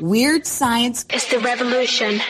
Weird 0.01 0.45
science, 0.45 1.05
is 1.13 1.25
the 1.29 1.39
revolution. 1.39 2.09
weird 2.09 2.21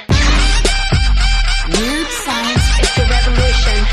science, 2.07 2.79
is 2.79 2.95
the 2.95 3.07
revolution. 3.09 3.85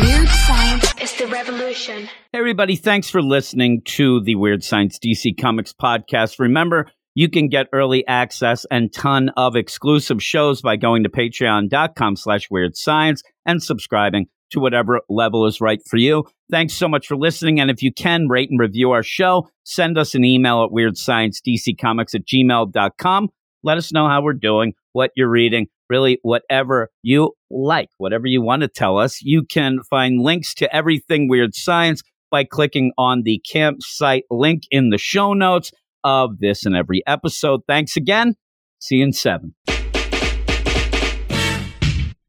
weird 0.00 0.28
science. 0.28 0.94
is 1.02 1.12
the 1.16 1.26
revolution. 1.26 2.04
Hey 2.32 2.38
everybody, 2.38 2.76
thanks 2.76 3.10
for 3.10 3.20
listening 3.20 3.82
to 3.96 4.20
the 4.22 4.36
Weird 4.36 4.62
Science 4.62 4.96
DC 4.98 5.38
Comics 5.40 5.72
podcast. 5.74 6.38
Remember, 6.38 6.86
you 7.14 7.28
can 7.28 7.48
get 7.48 7.66
early 7.72 8.06
access 8.06 8.66
and 8.70 8.92
ton 8.92 9.30
of 9.36 9.56
exclusive 9.56 10.22
shows 10.22 10.60
by 10.62 10.76
going 10.76 11.02
to 11.02 11.08
patreon.com 11.08 12.16
slash 12.16 12.48
weird 12.50 12.76
science 12.76 13.22
and 13.46 13.62
subscribing 13.62 14.26
to 14.50 14.60
whatever 14.60 15.00
level 15.08 15.46
is 15.46 15.60
right 15.60 15.80
for 15.88 15.96
you. 15.96 16.24
Thanks 16.50 16.74
so 16.74 16.88
much 16.88 17.06
for 17.06 17.16
listening. 17.16 17.60
And 17.60 17.70
if 17.70 17.82
you 17.82 17.92
can 17.92 18.28
rate 18.28 18.50
and 18.50 18.58
review 18.58 18.90
our 18.90 19.02
show, 19.02 19.48
send 19.64 19.96
us 19.96 20.14
an 20.14 20.24
email 20.24 20.64
at 20.64 20.70
weirdsciencedccomics 20.70 22.14
at 22.14 22.26
gmail.com. 22.26 23.28
Let 23.62 23.78
us 23.78 23.92
know 23.92 24.08
how 24.08 24.22
we're 24.22 24.32
doing, 24.32 24.72
what 24.92 25.10
you're 25.14 25.28
reading, 25.28 25.66
really 25.88 26.18
whatever 26.22 26.88
you 27.02 27.32
like, 27.50 27.90
whatever 27.98 28.26
you 28.26 28.42
want 28.42 28.62
to 28.62 28.68
tell 28.68 28.98
us. 28.98 29.20
You 29.22 29.44
can 29.44 29.82
find 29.88 30.20
links 30.20 30.54
to 30.54 30.74
everything 30.74 31.28
Weird 31.28 31.54
Science 31.54 32.02
by 32.30 32.44
clicking 32.44 32.92
on 32.96 33.22
the 33.22 33.42
campsite 33.50 34.24
link 34.30 34.62
in 34.70 34.90
the 34.90 34.98
show 34.98 35.34
notes 35.34 35.72
of 36.04 36.38
this 36.38 36.64
and 36.66 36.76
every 36.76 37.02
episode. 37.06 37.60
Thanks 37.66 37.96
again. 37.96 38.34
See 38.78 38.96
you 38.96 39.04
in 39.04 39.12
seven. 39.12 39.54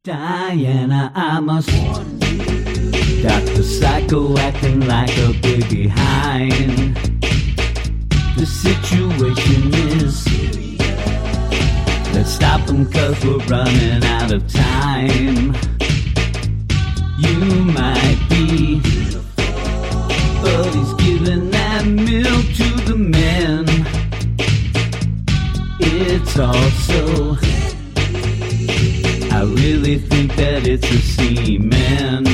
Diana, 0.04 1.12
I 1.16 1.40
must 1.40 1.72
warn 1.74 2.22
you. 2.22 3.24
Dr. 3.24 3.64
Psycho 3.64 4.38
acting 4.38 4.82
like 4.88 5.16
a 5.18 5.34
big 5.42 5.70
behind. 5.70 6.96
The 8.36 8.46
situation 8.46 9.74
is 10.02 10.32
Let's 12.14 12.34
stop 12.34 12.68
him 12.70 12.86
cause 12.92 13.24
we're 13.26 13.38
running 13.46 14.04
out 14.04 14.32
of 14.34 14.46
time. 14.52 15.56
You 17.18 17.40
might 17.66 18.20
be, 18.30 18.82
but 20.42 20.76
he's 20.76 20.94
giving 20.96 21.51
that 21.82 21.90
milk 21.90 22.46
to 22.60 22.70
the 22.86 22.96
men. 22.96 23.66
It's 25.80 26.38
also, 26.38 27.36
I 29.36 29.44
really 29.44 29.98
think 29.98 30.36
that 30.36 30.68
it's 30.68 30.90
a 30.90 31.00
semen. 31.14 32.26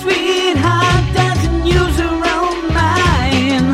Sweetheart 0.00 1.04
doesn't 1.14 1.66
use 1.66 1.96
her 2.04 2.16
own 2.36 2.58
mind, 2.74 3.66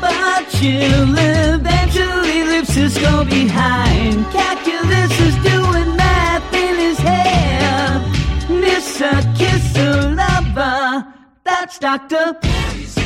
but 0.00 0.50
she'll 0.50 1.14
eventually 1.18 2.42
leave 2.50 2.66
Cisco 2.66 3.24
behind. 3.24 4.24
Calculus 4.32 5.20
is 5.20 5.36
doing 5.50 5.96
math 5.96 6.54
in 6.54 6.74
his 6.76 6.98
head. 6.98 8.02
Miss 8.50 9.00
a 9.00 9.34
kiss 9.36 9.76
a 9.76 10.08
lover. 10.10 10.85
It's 11.68 11.80
doctor. 11.80 13.05